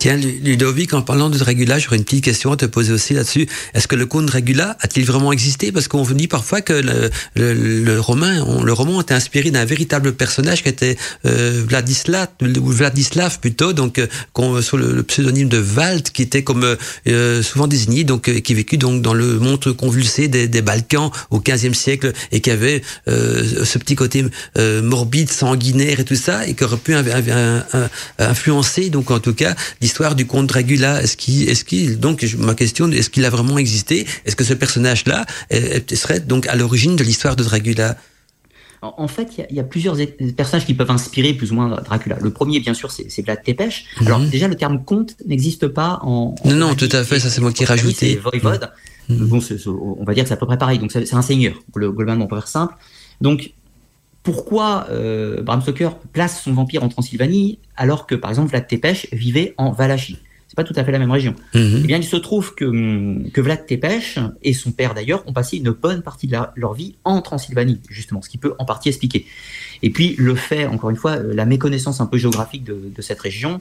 Tiens, 0.00 0.16
Ludovic, 0.16 0.94
en 0.94 1.02
parlant 1.02 1.28
de 1.28 1.36
Dracula, 1.36 1.78
j'aurais 1.78 1.98
une 1.98 2.04
petite 2.04 2.24
question 2.24 2.52
à 2.52 2.56
te 2.56 2.64
poser 2.64 2.90
aussi 2.90 3.12
là-dessus. 3.12 3.46
Est-ce 3.74 3.86
que 3.86 3.96
le 3.96 4.06
comte 4.06 4.24
Dracula 4.24 4.78
a-t-il 4.80 5.04
vraiment 5.04 5.30
existé? 5.30 5.72
Parce 5.72 5.88
qu'on 5.88 6.04
dit 6.04 6.26
parfois 6.26 6.62
que 6.62 6.72
le, 6.72 7.10
le, 7.36 7.84
le 7.84 8.00
roman, 8.00 8.62
le 8.64 8.72
roman 8.72 9.02
était 9.02 9.12
inspiré 9.12 9.50
d'un 9.50 9.66
véritable 9.66 10.14
personnage 10.14 10.62
qui 10.62 10.70
était 10.70 10.96
euh, 11.26 11.62
Vladislav, 11.68 12.28
ou 12.40 12.70
Vladislav 12.70 13.40
plutôt, 13.40 13.74
donc 13.74 13.98
euh, 13.98 14.62
sous 14.62 14.78
le, 14.78 15.02
pseudonyme 15.02 15.50
de 15.50 15.58
Valt, 15.58 16.12
qui 16.12 16.22
était 16.22 16.44
comme 16.44 16.78
euh, 17.06 17.42
souvent 17.42 17.66
désigné, 17.66 18.04
donc 18.04 18.30
euh, 18.30 18.40
qui 18.40 18.54
vécut 18.54 18.78
donc 18.78 19.02
dans 19.02 19.12
le 19.12 19.38
monde 19.38 19.70
convulsé 19.76 20.28
des, 20.28 20.48
des 20.48 20.62
Balkans 20.62 21.10
au 21.28 21.40
XVe 21.40 21.74
siècle 21.74 22.14
et 22.32 22.40
qui 22.40 22.50
avait 22.50 22.80
euh, 23.08 23.66
ce 23.66 23.76
petit 23.76 23.96
côté 23.96 24.24
morbide, 24.56 25.30
sanguinaire 25.30 26.00
et 26.00 26.04
tout 26.04 26.14
ça, 26.14 26.46
et 26.46 26.54
qui 26.54 26.64
aurait 26.64 26.78
pu 26.78 26.94
influencer, 28.18 28.88
donc 28.88 29.10
en 29.10 29.20
tout 29.20 29.34
cas 29.34 29.54
l'histoire 29.90 30.14
du 30.14 30.24
comte 30.24 30.46
Dracula 30.46 31.02
Est-ce 31.02 31.16
qu'il, 31.16 31.48
est-ce 31.48 31.64
qu'il, 31.64 31.98
donc 31.98 32.24
ma 32.38 32.54
question, 32.54 32.88
est-ce 32.92 33.10
qu'il 33.10 33.24
a 33.24 33.30
vraiment 33.30 33.58
existé? 33.58 34.06
Est-ce 34.24 34.36
que 34.36 34.44
ce 34.44 34.54
personnage-là 34.54 35.26
serait 35.92 36.20
donc 36.20 36.46
à 36.46 36.54
l'origine 36.54 36.94
de 36.94 37.02
l'histoire 37.02 37.34
de 37.34 37.42
Dracula? 37.42 37.96
En 38.82 39.08
fait, 39.08 39.28
il 39.50 39.56
y, 39.56 39.60
a 39.60 39.64
plusieurs 39.64 39.96
personnages 40.36 40.64
qui 40.64 40.74
peuvent 40.74 40.92
inspirer 40.92 41.34
plus 41.34 41.50
ou 41.50 41.56
moins 41.56 41.68
Dracula. 41.68 42.18
Le 42.22 42.30
premier, 42.30 42.60
bien 42.60 42.72
sûr, 42.72 42.90
c'est 42.92 43.22
Vlad 43.22 43.42
Tepes. 43.42 43.60
Mhm. 44.00 44.06
Alors 44.06 44.20
déjà, 44.20 44.46
le 44.46 44.54
terme 44.54 44.84
comte 44.84 45.16
n'existe 45.26 45.66
pas 45.66 45.98
en. 46.02 46.36
non, 46.44 46.54
non, 46.54 46.74
tout 46.76 46.88
à 46.92 47.02
fait. 47.02 47.18
Ça, 47.18 47.28
c'est 47.30 47.40
moi 47.40 47.52
qui 47.52 47.64
ai 47.64 47.66
rajouté. 47.66 48.16
Voivode. 48.16 48.70
Mhm. 49.08 49.26
Bon, 49.26 49.40
on 49.98 50.04
va 50.04 50.14
dire 50.14 50.22
que 50.22 50.28
c'est 50.28 50.34
à 50.34 50.38
peu 50.38 50.46
près 50.46 50.56
pareil. 50.56 50.78
Donc 50.78 50.92
c'est 50.92 51.14
un 51.14 51.22
seigneur, 51.22 51.54
globalement, 51.74 52.28
pour 52.28 52.38
faire 52.38 52.48
simple. 52.48 52.74
Donc 53.20 53.50
pourquoi 54.22 54.86
euh, 54.90 55.42
Bram 55.42 55.62
Stoker 55.62 55.90
place 56.12 56.42
son 56.42 56.52
vampire 56.52 56.84
en 56.84 56.88
Transylvanie 56.88 57.58
alors 57.76 58.06
que, 58.06 58.14
par 58.14 58.30
exemple, 58.30 58.50
Vlad 58.50 58.66
Tepes 58.66 59.08
vivait 59.12 59.54
en 59.56 59.72
Valachie 59.72 60.18
c'est 60.50 60.56
pas 60.56 60.64
tout 60.64 60.74
à 60.74 60.82
fait 60.82 60.90
la 60.90 60.98
même 60.98 61.12
région. 61.12 61.36
Mhm. 61.54 61.82
Eh 61.84 61.86
bien, 61.86 61.96
il 61.98 62.04
se 62.04 62.16
trouve 62.16 62.56
que, 62.56 63.30
que 63.30 63.40
Vlad 63.40 63.66
Tepes 63.66 64.18
et 64.42 64.52
son 64.52 64.72
père 64.72 64.94
d'ailleurs 64.94 65.22
ont 65.28 65.32
passé 65.32 65.58
une 65.58 65.70
bonne 65.70 66.02
partie 66.02 66.26
de 66.26 66.36
leur 66.56 66.74
vie 66.74 66.96
en 67.04 67.22
Transylvanie, 67.22 67.80
justement, 67.88 68.20
ce 68.20 68.28
qui 68.28 68.36
peut 68.36 68.54
en 68.58 68.64
partie 68.64 68.88
expliquer. 68.88 69.26
Et 69.82 69.90
puis, 69.90 70.16
le 70.18 70.34
fait, 70.34 70.66
encore 70.66 70.90
une 70.90 70.96
fois, 70.96 71.12
euh, 71.12 71.34
la 71.34 71.44
méconnaissance 71.44 72.00
un 72.00 72.06
peu 72.06 72.18
géographique 72.18 72.64
de, 72.64 72.90
cette 73.00 73.20
région 73.20 73.60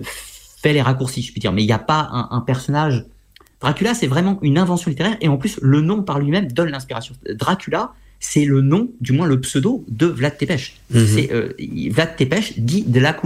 fait 0.00 0.72
les 0.72 0.80
raccourcis, 0.80 1.22
je 1.22 1.34
peux 1.34 1.40
dire. 1.40 1.50
Mais 1.50 1.64
il 1.64 1.66
n'y 1.66 1.72
a 1.72 1.80
pas 1.80 2.08
un, 2.12 2.28
un 2.30 2.40
personnage. 2.40 3.04
Dracula, 3.60 3.94
c'est 3.94 4.06
vraiment 4.06 4.38
une 4.40 4.58
invention 4.58 4.90
littéraire, 4.90 5.16
et 5.20 5.26
en 5.26 5.38
plus, 5.38 5.58
le 5.60 5.80
nom 5.80 6.04
par 6.04 6.20
lui-même 6.20 6.52
donne 6.52 6.68
l'inspiration. 6.68 7.16
Dracula, 7.34 7.94
c'est 8.20 8.44
le 8.44 8.62
nom, 8.62 8.90
du 9.00 9.12
moins 9.12 9.26
le 9.26 9.40
pseudo 9.40 9.84
de 9.88 10.06
Vlad 10.06 10.36
Tepes. 10.36 10.72
Mhm. 10.90 11.06
C'est 11.06 11.32
euh, 11.32 11.52
Vlad 11.90 12.16
Tepes 12.16 12.58
dit 12.58 12.82
de 12.82 13.00
la 13.00 13.16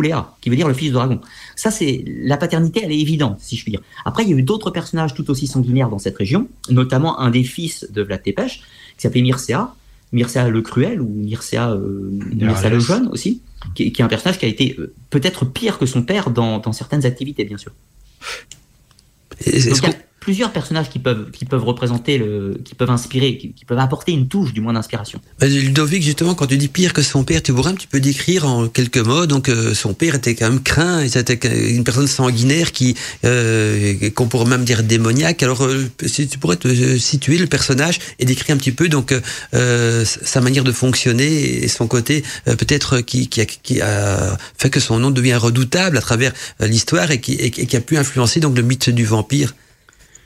qui 0.41 0.51
veut 0.51 0.57
dire 0.57 0.69
le 0.69 0.75
fils 0.75 0.89
de 0.89 0.95
dragon. 0.95 1.21
Ça, 1.57 1.71
c'est 1.71 2.05
la 2.07 2.37
paternité, 2.37 2.83
elle 2.85 2.93
est 2.93 3.01
évidente, 3.01 3.39
si 3.41 3.57
je 3.57 3.63
puis 3.63 3.73
dire. 3.73 3.81
Après, 4.05 4.23
il 4.25 4.31
y 4.31 4.35
a 4.35 4.37
eu 4.37 4.43
d'autres 4.43 4.71
personnages 4.71 5.15
tout 5.15 5.31
aussi 5.31 5.47
sanguinaires 5.47 5.89
dans 5.89 5.99
cette 5.99 6.17
région, 6.17 6.49
notamment 6.69 7.21
un 7.21 7.31
des 7.31 7.45
fils 7.45 7.87
de 7.91 8.03
Vlad 8.03 8.23
Tepes, 8.23 8.61
qui 8.97 9.03
s'appelait 9.03 9.23
Mircea, 9.23 9.75
Mircea 10.13 10.49
le 10.49 10.61
Cruel 10.61 11.01
ou 11.01 11.09
Mircea, 11.09 11.71
euh, 11.73 12.11
le 12.39 12.79
Jeune 12.81 13.09
aussi, 13.09 13.41
qui, 13.75 13.85
est 13.85 14.01
un 14.01 14.09
personnage 14.09 14.39
qui 14.39 14.45
a 14.45 14.49
été 14.49 14.77
euh, 14.79 14.93
peut-être 15.09 15.47
pire 15.47 15.79
que 15.79 15.87
son 15.87 16.03
père 16.03 16.31
dans, 16.31 16.59
dans 16.59 16.73
certaines 16.73 17.07
activités, 17.07 17.45
bien 17.45 17.59
sûr 17.59 17.73
plusieurs 20.23 20.53
personnages 20.53 20.89
qui 20.89 21.01
peuvent, 21.01 21.33
qui 21.33 21.45
peuvent 21.45 21.65
représenter, 21.65 22.17
le, 22.17 22.57
qui 22.65 22.77
peuvent 22.77 22.91
inspirer, 22.91 23.37
qui, 23.37 23.65
peuvent 23.67 23.81
apporter 23.81 24.13
une 24.13 24.29
touche 24.29 24.53
du 24.53 24.61
moins 24.61 24.73
d'inspiration. 24.73 25.21
Ludovic, 25.41 26.01
justement, 26.05 26.37
quand 26.37 26.47
tu 26.47 26.57
dis 26.57 26.69
pire 26.69 26.93
que 26.93 27.03
son 27.03 27.25
père, 27.25 27.43
tu 27.43 27.53
pourrais 27.53 27.73
un 27.73 27.75
petit 27.75 27.89
peu 27.89 27.99
décrire 27.99 28.47
en 28.47 28.69
quelques 28.69 28.99
mots. 28.99 29.27
Donc, 29.27 29.49
euh, 29.49 29.75
son 29.75 29.95
père 29.95 30.15
était 30.15 30.37
quand 30.37 30.49
même 30.49 30.63
craint, 30.63 31.09
c'était 31.09 31.41
une 31.75 31.83
personne 31.83 32.07
sanguinaire 32.07 32.71
qui, 32.71 32.95
euh, 33.25 34.11
qu'on 34.15 34.29
pourrait 34.29 34.49
même 34.49 34.65
dire 34.65 34.85
démoniaque. 34.85 35.43
Alors, 35.43 35.65
euh, 35.65 35.91
si 36.07 36.29
tu 36.29 36.39
pourrais 36.39 36.57
te 36.57 36.99
situer 36.99 37.37
le 37.37 37.49
personnage 37.49 37.99
et 38.21 38.25
décrire 38.25 38.55
un 38.55 38.59
petit 38.59 38.71
peu 38.71 38.89
donc 38.89 39.13
sa 39.53 40.41
manière 40.41 40.63
de 40.63 40.73
fonctionner 40.73 41.65
et 41.65 41.69
son 41.69 41.89
côté 41.89 42.23
peut-être 42.45 43.01
qui, 43.01 43.29
qui 43.29 43.41
a, 43.41 43.45
qui, 43.45 43.81
a, 43.81 44.39
fait 44.57 44.71
que 44.71 44.79
son 44.79 45.01
nom 45.01 45.11
devient 45.11 45.35
redoutable 45.35 45.99
à 45.99 46.01
travers 46.01 46.33
l'histoire 46.61 47.11
et 47.11 47.21
qui, 47.21 47.35
et 47.35 47.51
qui 47.51 47.77
a 47.77 47.81
pu 47.81 47.97
influencer 47.97 48.39
donc 48.39 48.57
le 48.57 48.63
mythe 48.63 48.91
du 48.91 49.05
vampire. 49.05 49.55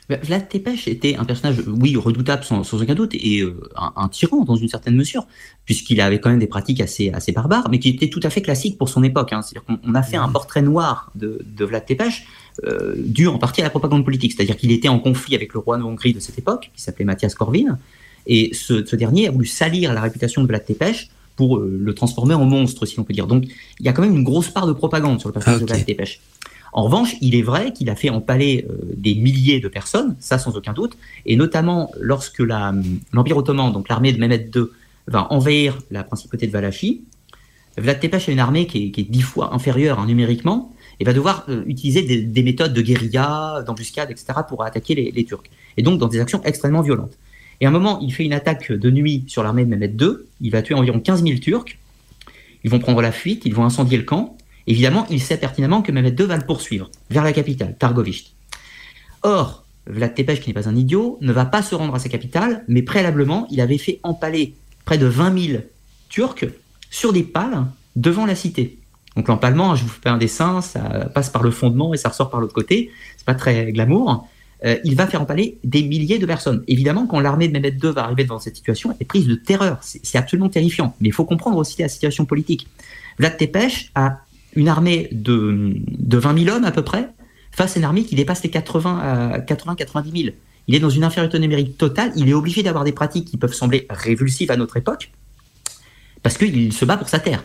Vlad 0.09 0.47
Tepes 0.47 0.87
était 0.87 1.15
un 1.17 1.25
personnage, 1.25 1.57
oui, 1.67 1.95
redoutable 1.97 2.43
sans, 2.43 2.73
aucun 2.73 2.95
doute, 2.95 3.13
et 3.13 3.41
euh, 3.41 3.59
un, 3.75 4.07
tyran 4.07 4.45
dans 4.45 4.55
une 4.55 4.69
certaine 4.69 4.95
mesure, 4.95 5.27
puisqu'il 5.65 5.99
avait 5.99 6.19
quand 6.19 6.29
même 6.29 6.39
des 6.39 6.47
pratiques 6.47 6.79
assez, 6.79 7.09
assez 7.11 7.33
barbares, 7.33 7.67
mais 7.69 7.79
qui 7.79 7.89
étaient 7.89 8.09
tout 8.09 8.21
à 8.23 8.29
fait 8.29 8.41
classiques 8.41 8.77
pour 8.77 8.87
son 8.87 9.03
époque. 9.03 9.33
Hein. 9.33 9.41
C'est-à-dire 9.41 9.65
qu'on 9.65 9.95
a 9.95 10.03
fait 10.03 10.15
un 10.15 10.29
portrait 10.29 10.61
noir 10.61 11.11
de, 11.15 11.41
de 11.45 11.65
Vlad 11.65 11.85
Tepes, 11.85 12.03
euh, 12.63 12.95
dû 12.97 13.27
en 13.27 13.37
partie 13.37 13.61
à 13.61 13.65
la 13.65 13.69
propagande 13.69 14.05
politique. 14.05 14.31
C'est-à-dire 14.31 14.55
qu'il 14.55 14.71
était 14.71 14.87
en 14.87 14.99
conflit 14.99 15.35
avec 15.35 15.53
le 15.53 15.59
roi 15.59 15.77
de 15.77 15.83
Hongrie 15.83 16.13
de 16.13 16.19
cette 16.21 16.37
époque, 16.37 16.71
qui 16.73 16.81
s'appelait 16.81 17.05
Mathias 17.05 17.35
Corvin, 17.35 17.77
et 18.27 18.53
ce, 18.53 18.85
ce, 18.85 18.95
dernier 18.95 19.27
a 19.27 19.31
voulu 19.31 19.45
salir 19.45 19.93
la 19.93 20.01
réputation 20.01 20.41
de 20.41 20.47
Vlad 20.47 20.65
Tepes 20.65 21.09
pour 21.35 21.57
euh, 21.57 21.77
le 21.81 21.93
transformer 21.93 22.33
en 22.33 22.45
monstre, 22.45 22.85
si 22.85 22.95
l'on 22.97 23.03
peut 23.03 23.13
dire. 23.13 23.27
Donc, 23.27 23.45
il 23.79 23.85
y 23.85 23.89
a 23.89 23.93
quand 23.93 24.01
même 24.01 24.15
une 24.15 24.23
grosse 24.23 24.49
part 24.49 24.67
de 24.67 24.73
propagande 24.73 25.19
sur 25.19 25.29
le 25.29 25.33
personnage 25.33 25.61
de 25.61 25.65
Vlad 25.65 25.85
Tepes. 25.85 26.19
En 26.73 26.83
revanche, 26.83 27.15
il 27.21 27.35
est 27.35 27.41
vrai 27.41 27.73
qu'il 27.73 27.89
a 27.89 27.95
fait 27.95 28.09
empaler 28.09 28.65
euh, 28.69 28.77
des 28.95 29.15
milliers 29.15 29.59
de 29.59 29.67
personnes, 29.67 30.15
ça 30.19 30.37
sans 30.37 30.55
aucun 30.57 30.73
doute, 30.73 30.97
et 31.25 31.35
notamment 31.35 31.91
lorsque 31.99 32.39
l'Empire 32.39 33.37
ottoman, 33.37 33.71
donc 33.71 33.89
l'armée 33.89 34.13
de 34.13 34.19
Mehmed 34.19 34.51
II, 34.55 34.63
va 35.07 35.31
envahir 35.31 35.77
la 35.89 36.03
principauté 36.03 36.47
de 36.47 36.51
Valachie, 36.51 37.01
Vlad 37.77 37.99
Tepes 37.99 38.15
a 38.27 38.31
une 38.31 38.39
armée 38.39 38.65
qui 38.65 38.91
est, 38.95 39.01
dix 39.03 39.21
fois 39.21 39.53
inférieure 39.53 39.99
hein, 39.99 40.07
numériquement 40.07 40.73
et 40.99 41.03
va 41.03 41.13
devoir 41.13 41.45
euh, 41.47 41.63
utiliser 41.67 42.01
des, 42.01 42.43
méthodes 42.43 42.73
de 42.73 42.81
guérilla, 42.81 43.63
d'embuscade, 43.65 44.09
etc. 44.09 44.33
pour 44.47 44.63
attaquer 44.63 44.95
les, 44.95 45.23
Turcs. 45.25 45.43
Et 45.77 45.83
donc 45.83 45.99
dans 45.99 46.07
des 46.07 46.19
actions 46.19 46.41
extrêmement 46.43 46.81
violentes. 46.81 47.17
Et 47.61 47.65
à 47.65 47.69
un 47.69 47.71
moment, 47.71 47.99
il 48.01 48.11
fait 48.13 48.25
une 48.25 48.33
attaque 48.33 48.71
de 48.71 48.91
nuit 48.91 49.23
sur 49.27 49.43
l'armée 49.43 49.63
de 49.63 49.69
Mehmed 49.69 49.99
II, 49.99 50.09
il 50.41 50.51
va 50.51 50.61
tuer 50.61 50.75
environ 50.75 50.99
15 50.99 51.23
000 51.23 51.39
Turcs, 51.39 51.77
ils 52.63 52.69
vont 52.71 52.79
prendre 52.79 53.01
la 53.01 53.11
fuite, 53.11 53.43
ils 53.45 53.53
vont 53.53 53.63
incendier 53.63 53.97
le 53.97 54.03
camp, 54.03 54.36
Évidemment, 54.67 55.07
il 55.09 55.21
sait 55.21 55.37
pertinemment 55.37 55.81
que 55.81 55.91
Mehmed 55.91 56.19
II 56.19 56.25
va 56.25 56.37
le 56.37 56.45
poursuivre 56.45 56.89
vers 57.09 57.23
la 57.23 57.33
capitale, 57.33 57.75
Targovist. 57.79 58.33
Or, 59.23 59.63
Vlad 59.87 60.13
Tepes, 60.13 60.39
qui 60.41 60.49
n'est 60.49 60.53
pas 60.53 60.67
un 60.67 60.75
idiot, 60.75 61.17
ne 61.21 61.31
va 61.31 61.45
pas 61.45 61.61
se 61.61 61.73
rendre 61.73 61.95
à 61.95 61.99
sa 61.99 62.09
capitale, 62.09 62.63
mais 62.67 62.81
préalablement, 62.81 63.47
il 63.49 63.61
avait 63.61 63.77
fait 63.77 63.99
empaler 64.03 64.53
près 64.85 64.97
de 64.97 65.05
20 65.05 65.47
000 65.47 65.61
Turcs 66.09 66.45
sur 66.89 67.13
des 67.13 67.23
pales 67.23 67.65
devant 67.95 68.25
la 68.25 68.35
cité. 68.35 68.77
Donc 69.15 69.27
l'empalement, 69.27 69.75
je 69.75 69.83
vous 69.83 69.89
fais 69.89 70.09
un 70.09 70.17
dessin, 70.17 70.61
ça 70.61 71.09
passe 71.13 71.29
par 71.29 71.43
le 71.43 71.51
fondement 71.51 71.93
et 71.93 71.97
ça 71.97 72.09
ressort 72.09 72.29
par 72.29 72.39
l'autre 72.39 72.53
côté. 72.53 72.91
C'est 73.17 73.25
pas 73.25 73.33
très 73.33 73.71
glamour. 73.71 74.27
Euh, 74.65 74.77
il 74.83 74.95
va 74.95 75.07
faire 75.07 75.21
empaler 75.21 75.57
des 75.63 75.83
milliers 75.83 76.19
de 76.19 76.25
personnes. 76.25 76.63
Évidemment, 76.67 77.07
quand 77.07 77.19
l'armée 77.19 77.47
de 77.47 77.53
Mehmed 77.53 77.83
II 77.83 77.91
va 77.91 78.03
arriver 78.03 78.23
devant 78.23 78.39
cette 78.39 78.55
situation, 78.55 78.91
elle 78.91 78.97
est 78.99 79.05
prise 79.05 79.27
de 79.27 79.35
terreur. 79.35 79.79
C'est 79.81 80.17
absolument 80.17 80.49
terrifiant. 80.49 80.95
Mais 80.99 81.09
il 81.09 81.13
faut 81.13 81.25
comprendre 81.25 81.57
aussi 81.57 81.81
la 81.81 81.89
situation 81.89 82.25
politique. 82.25 82.67
Vlad 83.17 83.37
Tepes 83.37 83.89
a 83.95 84.19
une 84.57 84.67
armée 84.67 85.07
de, 85.11 85.75
de 85.87 86.17
20 86.17 86.43
000 86.45 86.55
hommes 86.55 86.65
à 86.65 86.71
peu 86.71 86.81
près 86.81 87.09
face 87.51 87.77
à 87.77 87.79
une 87.79 87.85
armée 87.85 88.03
qui 88.03 88.15
dépasse 88.15 88.43
les 88.43 88.49
80 88.49 88.99
à 89.33 89.39
80 89.39 89.75
90 89.75 90.23
000. 90.23 90.35
Il 90.67 90.75
est 90.75 90.79
dans 90.79 90.89
une 90.89 91.03
infériorité 91.03 91.39
numérique 91.39 91.77
totale. 91.77 92.11
Il 92.15 92.27
est 92.27 92.33
obligé 92.33 92.63
d'avoir 92.63 92.83
des 92.83 92.91
pratiques 92.91 93.25
qui 93.25 93.37
peuvent 93.37 93.53
sembler 93.53 93.85
révulsives 93.89 94.51
à 94.51 94.57
notre 94.57 94.75
époque 94.75 95.11
parce 96.23 96.37
qu'il 96.37 96.73
se 96.73 96.85
bat 96.85 96.97
pour 96.97 97.07
sa 97.07 97.19
terre. 97.19 97.43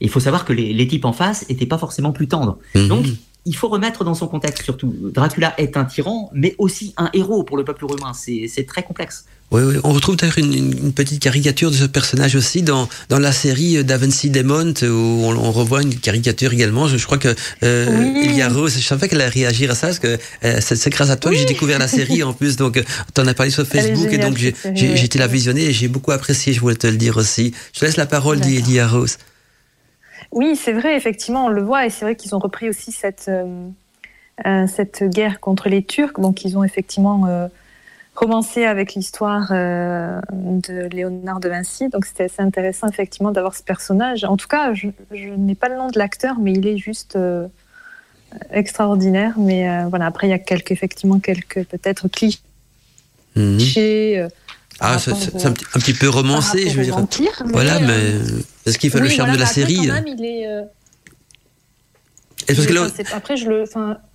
il 0.00 0.08
faut 0.08 0.20
savoir 0.20 0.44
que 0.44 0.52
les, 0.54 0.88
types 0.88 1.04
en 1.04 1.12
face 1.12 1.48
n'étaient 1.48 1.66
pas 1.66 1.78
forcément 1.78 2.12
plus 2.12 2.28
tendres. 2.28 2.58
Mhm. 2.74 2.88
Donc, 2.88 3.06
il 3.44 3.54
faut 3.54 3.68
remettre 3.68 4.02
dans 4.02 4.14
son 4.14 4.26
contexte 4.26 4.64
surtout. 4.64 4.92
Dracula 5.12 5.54
est 5.58 5.76
un 5.76 5.84
tyran, 5.84 6.30
mais 6.32 6.54
aussi 6.56 6.94
un 6.96 7.10
héros 7.12 7.44
pour 7.44 7.58
le 7.58 7.64
peuple 7.64 7.84
roumain. 7.84 8.12
C'est 8.14 8.66
très 8.66 8.82
complexe. 8.82 9.26
Oui, 9.50 9.62
oui, 9.62 9.76
on 9.84 9.92
retrouve 9.92 10.16
d'ailleurs 10.16 10.38
une, 10.38 10.92
petite 10.92 11.22
caricature 11.22 11.70
de 11.70 11.76
ce 11.76 11.84
personnage 11.84 12.34
aussi 12.34 12.62
dans, 12.62 12.88
dans 13.08 13.20
la 13.20 13.30
série 13.30 13.84
d'Avency 13.84 14.30
Demont 14.30 14.74
où 14.82 15.26
on, 15.26 15.52
revoit 15.52 15.82
une 15.82 15.94
caricature 15.94 16.52
également. 16.52 16.88
Je, 16.88 17.04
crois 17.04 17.18
que 17.18 17.34
euh, 17.62 18.12
il 18.16 18.34
y 18.34 18.42
a 18.42 18.48
Rose, 18.48 18.74
je 18.76 18.84
savais 18.84 19.08
qu'elle 19.08 19.20
allait 19.20 19.30
réagir 19.30 19.70
à 19.70 19.74
ça 19.74 19.88
parce 19.88 20.00
que 20.00 20.18
euh, 20.44 20.58
c'est 20.60 20.90
grâce 20.90 21.10
à 21.10 21.16
toi 21.16 21.30
que 21.30 21.36
j'ai 21.36 21.44
découvert 21.44 21.78
la 21.78 21.86
série 21.86 22.22
en 22.24 22.32
plus. 22.32 22.56
Donc, 22.56 22.82
tu 23.14 23.20
en 23.20 23.26
as 23.26 23.34
parlé 23.34 23.52
sur 23.52 23.64
Facebook 23.64 24.12
et 24.12 24.18
donc 24.18 24.36
j'ai 24.36 25.04
été 25.04 25.18
la 25.18 25.28
visionner 25.28 25.66
et 25.66 25.72
j'ai 25.72 25.88
beaucoup 25.88 26.10
apprécié. 26.10 26.52
Je 26.52 26.60
voulais 26.60 26.74
te 26.74 26.88
le 26.88 26.96
dire 26.96 27.16
aussi. 27.16 27.54
Je 27.72 27.80
te 27.80 27.84
laisse 27.84 27.96
la 27.96 28.06
parole, 28.06 28.40
dit 28.40 28.82
Rose. 28.82 29.18
Oui, 30.32 30.56
c'est 30.56 30.72
vrai, 30.72 30.96
effectivement, 30.96 31.46
on 31.46 31.50
le 31.50 31.62
voit 31.62 31.86
et 31.86 31.90
c'est 31.90 32.04
vrai 32.04 32.16
qu'ils 32.16 32.34
ont 32.34 32.40
repris 32.40 32.68
aussi 32.68 32.90
cette, 32.90 33.30
euh, 33.30 34.66
cette 34.66 35.04
guerre 35.04 35.38
contre 35.38 35.68
les 35.68 35.84
Turcs. 35.84 36.18
Donc, 36.18 36.44
ils 36.44 36.58
ont 36.58 36.64
effectivement 36.64 37.48
commencer 38.14 38.64
avec 38.64 38.94
l'histoire 38.94 39.48
euh, 39.50 40.20
de 40.32 40.88
Léonard 40.92 41.40
de 41.40 41.48
Vinci. 41.48 41.88
Donc 41.88 42.06
c'était 42.06 42.24
assez 42.24 42.42
intéressant 42.42 42.88
effectivement 42.88 43.32
d'avoir 43.32 43.54
ce 43.54 43.62
personnage. 43.62 44.24
En 44.24 44.36
tout 44.36 44.48
cas, 44.48 44.72
je, 44.72 44.88
n'ai 45.36 45.54
pas 45.54 45.68
le 45.68 45.76
nom 45.76 45.88
de 45.88 45.98
l'acteur, 45.98 46.36
mais 46.40 46.52
il 46.52 46.66
est 46.66 46.78
juste 46.78 47.16
euh, 47.16 47.46
extraordinaire. 48.50 49.34
Mais 49.38 49.68
euh, 49.68 49.86
voilà, 49.88 50.06
après 50.06 50.28
il 50.28 50.30
y 50.30 50.34
a 50.34 50.38
quelques 50.38 50.70
effectivement 50.70 51.18
quelques 51.18 51.64
peut-être 51.64 52.08
clichés. 52.08 52.40
Mhm. 53.36 54.28
ah, 54.78 54.96
c'est 54.98 55.46
un, 55.46 55.52
petit 55.52 55.94
peu 55.94 56.08
romancé, 56.08 56.70
je 56.70 56.78
veux 56.78 56.84
dire. 56.84 56.96
voilà, 57.46 57.80
mais 57.80 58.12
c'est 58.64 58.72
ce 58.72 58.78
qui 58.78 58.90
fait 58.90 59.00
le 59.00 59.08
charme 59.08 59.32
de 59.32 59.38
la 59.38 59.46
série. 59.46 59.88
Même, 59.88 60.06
il 60.06 60.24
est, 60.24 60.46
Après, 63.12 63.36
je 63.36 63.48
le, 63.48 63.64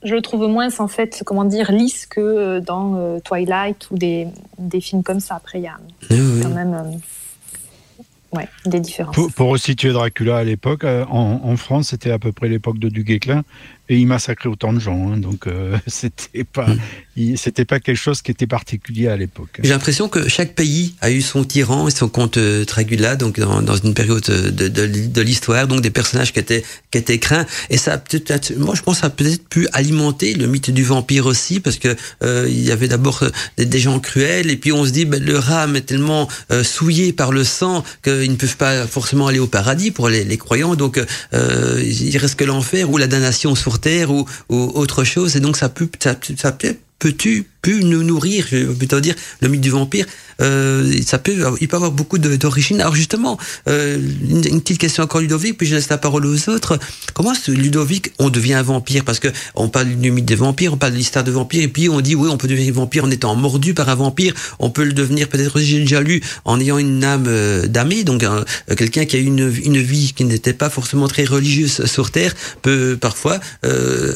je 0.04 0.16
le 0.16 0.22
trouve 0.22 0.48
moins, 0.48 0.68
en 0.80 0.88
fait, 0.88 1.24
comment 1.26 1.46
dire, 1.46 1.72
lisse 1.72 2.06
que 2.06 2.20
euh, 2.20 2.62
dans 2.62 2.96
euh, 2.96 3.20
Twilight 3.20 3.90
ou 3.92 3.98
des, 3.98 4.28
des, 4.58 4.82
films 4.82 5.04
comme 5.04 5.20
ça. 5.20 5.36
Après, 5.36 5.60
il 5.60 5.64
y 5.64 5.68
a 5.68 5.78
quand 6.10 6.50
même 6.50 6.74
euh, 6.74 8.38
ouais, 8.38 8.48
des 8.66 8.80
différences. 8.80 9.16
Pour, 9.16 9.32
pour, 9.32 9.50
resituer 9.50 9.92
Dracula 9.92 10.38
à 10.38 10.44
l'époque, 10.44 10.84
en, 10.84 11.42
en, 11.44 11.58
France, 11.58 11.90
c'était 11.90 12.12
à 12.12 12.20
peu 12.20 12.32
près 12.32 12.50
l'époque 12.50 12.78
de 12.78 12.90
Duguay-Clin 12.90 13.44
et 13.90 13.98
il 13.98 14.06
massacrait 14.06 14.50
autant 14.50 14.72
de 14.72 14.80
gens. 14.80 15.12
Hein, 15.12 15.18
donc 15.18 15.48
euh, 15.48 15.78
c'était 15.88 16.44
pas, 16.44 16.68
hmm. 16.68 17.36
c'était 17.36 17.66
pas 17.66 17.80
quelque 17.80 17.98
chose 17.98 18.22
qui 18.22 18.32
était 18.32 18.48
particulier 18.48 19.08
à 19.08 19.18
l'époque. 19.18 19.60
J'ai 19.62 19.70
l'impression 19.70 20.08
que 20.08 20.30
chaque 20.30 20.56
pays 20.56 20.96
a 21.02 21.12
eu 21.12 21.22
son 21.22 21.44
tyran 21.44 21.88
et 21.88 21.92
son 21.92 22.08
comte 22.08 22.38
euh, 22.38 22.66
Dracula, 22.66 23.16
donc 23.16 23.40
dans, 23.40 23.62
dans 23.62 23.76
une 23.76 23.94
période 23.94 24.24
de, 24.24 24.68
de, 24.68 24.68
de 24.68 25.22
l'histoire, 25.22 25.68
donc 25.68 25.82
des 25.82 25.90
personnages 25.90 26.32
qui 26.32 26.40
étaient 26.40 26.64
qui 26.92 26.98
étaient 26.98 27.20
craints. 27.20 27.46
Et 27.70 27.78
ça 27.78 27.98
peut-être, 27.98 28.56
moi 28.58 28.76
je 28.76 28.82
pense, 28.82 28.98
que 28.98 29.02
ça 29.02 29.08
a 29.08 29.10
peut-être 29.10 29.48
pu 29.48 29.68
alimenter 29.74 30.34
le 30.34 30.48
mythe 30.48 30.72
du 30.72 30.84
vampire 30.84 31.26
aussi, 31.26 31.60
parce 31.60 31.78
que 31.78 31.96
euh, 32.24 32.48
il 32.48 32.62
y 32.62 32.72
avait 32.72 32.88
d'abord 32.88 33.24
euh, 33.24 33.30
des, 33.58 33.66
des, 33.66 33.80
gens 33.80 34.00
cruels, 34.00 34.50
et 34.50 34.58
puis 34.58 34.72
on 34.72 34.86
se 34.86 34.92
dit, 34.92 35.06
ben, 35.06 35.24
le 35.24 35.38
rame 35.38 35.76
est 35.76 35.82
tellement 35.82 36.28
euh, 36.52 36.64
souillé 36.64 37.14
par 37.14 37.32
le 37.32 37.44
sang 37.44 37.84
qu'ils 38.04 38.32
ne 38.32 38.36
peuvent 38.36 38.58
pas 38.58 38.88
forcément 38.88 39.28
aller 39.28 39.40
au 39.40 39.48
paradis 39.48 39.92
pour 39.92 40.10
les, 40.10 40.24
les 40.24 40.38
croyants, 40.38 40.76
donc 40.76 41.02
euh, 41.34 41.84
il 41.84 42.18
reste 42.18 42.36
que 42.36 42.44
l'enfer 42.44 42.90
ou 42.90 42.98
la 42.98 43.08
damnation 43.08 43.56
sur 43.56 43.79
ou, 44.10 44.26
autre 44.50 45.04
chose. 45.04 45.36
Et 45.36 45.40
donc 45.40 45.58
ça 45.58 45.70
peut, 45.70 45.90
ça, 46.00 46.16
ça 46.38 46.52
peut 46.52 46.76
peux-tu 47.00 47.48
pu 47.62 47.84
nous 47.84 48.04
nourrir, 48.04 48.46
plutôt 48.78 49.00
dire, 49.00 49.16
le 49.42 49.48
mythe 49.50 49.62
du 49.62 49.70
vampire, 49.70 50.06
euh, 50.42 50.92
ça 51.06 51.18
peut, 51.18 51.36
il 51.60 51.68
peut 51.68 51.76
avoir 51.76 51.92
beaucoup 51.92 52.18
d'origine. 52.18 52.82
Alors 52.82 52.96
justement, 52.96 53.38
euh, 53.68 53.98
une, 54.30 54.62
petite 54.62 54.78
question 54.78 55.04
encore 55.04 55.22
Ludovic, 55.22 55.58
puis 55.58 55.68
je 55.68 55.76
laisse 55.76 55.90
la 55.90 55.98
parole 55.98 56.26
aux 56.26 56.50
autres. 56.50 56.80
Comment 57.14 57.34
Ludovic, 57.48 58.12
on 58.20 58.30
devient 58.30 58.54
un 58.54 58.64
vampire? 58.64 59.04
Parce 59.04 59.20
que 59.20 59.28
on 59.56 59.70
parle 59.70 59.88
du 59.88 60.12
mythe 60.12 60.26
des 60.26 60.36
vampires, 60.36 60.74
on 60.74 60.78
parle 60.78 60.94
de 60.94 60.98
l'histoire 60.98 61.24
de 61.24 61.32
vampires, 61.32 61.64
et 61.64 61.68
puis 61.68 61.90
on 61.90 62.02
dit 62.02 62.16
oui, 62.16 62.30
on 62.32 62.38
peut 62.38 62.48
devenir 62.48 62.74
vampire 62.74 63.06
en 63.06 63.12
étant 63.12 63.36
mordu 63.36 63.74
par 63.74 63.90
un 63.90 63.96
vampire. 63.96 64.34
On 64.60 64.70
peut 64.70 64.84
le 64.84 64.94
devenir 64.94 65.28
peut-être 65.28 65.60
j'ai 65.60 65.80
déjà 65.80 66.02
lu 66.02 66.22
en 66.46 66.60
ayant 66.60 66.78
une 66.78 67.04
âme 67.04 67.26
euh, 67.28 67.68
d'ami, 67.68 68.04
donc 68.04 68.24
euh, 68.24 68.44
quelqu'un 68.78 69.06
qui 69.06 69.16
a 69.18 69.20
une, 69.20 69.52
une 69.64 69.78
vie 69.78 70.14
qui 70.16 70.24
n'était 70.26 70.54
pas 70.54 70.70
forcément 70.70 71.08
très 71.08 71.26
religieuse 71.26 71.86
sur 71.86 72.12
terre 72.12 72.34
peut 72.62 72.98
parfois 73.00 73.40
euh, 73.66 74.14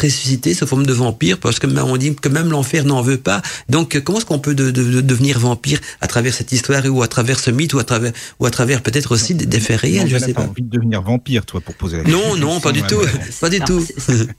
ressusciter 0.00 0.54
sous 0.54 0.66
forme 0.66 0.86
de 0.86 0.92
vampire, 0.92 1.38
parce 1.38 1.58
que 1.58 1.66
on 1.66 1.96
dit 1.96 2.14
que 2.14 2.28
même 2.28 2.45
l'enfer 2.50 2.84
n'en 2.84 3.02
veut 3.02 3.18
pas. 3.18 3.42
Donc, 3.68 4.00
comment 4.02 4.18
est-ce 4.18 4.26
qu'on 4.26 4.38
peut 4.38 4.54
de, 4.54 4.70
de, 4.70 4.82
de 4.82 5.00
devenir 5.00 5.38
vampire 5.38 5.80
à 6.00 6.06
travers 6.06 6.34
cette 6.34 6.52
histoire 6.52 6.84
ou 6.86 7.02
à 7.02 7.08
travers 7.08 7.38
ce 7.40 7.50
mythe 7.50 7.74
ou 7.74 7.78
à 7.78 7.84
travers 7.84 8.12
ou 8.40 8.46
à 8.46 8.50
travers 8.50 8.82
peut-être 8.82 9.12
aussi 9.12 9.34
des, 9.34 9.46
des 9.46 9.60
faits 9.60 9.80
réels, 9.80 10.08
je 10.08 10.18
sais 10.18 10.34
pas. 10.34 10.42
envie 10.42 10.62
de 10.62 10.70
devenir 10.70 11.02
vampire, 11.02 11.46
toi, 11.46 11.60
pour 11.60 11.74
poser 11.74 11.98
la 11.98 12.04
question. 12.04 12.36
Non, 12.36 12.36
non, 12.36 12.60
pas 12.60 12.72
du 12.72 12.82
tout, 12.82 13.00
pas 13.40 13.50
du 13.50 13.60
tout. 13.60 13.84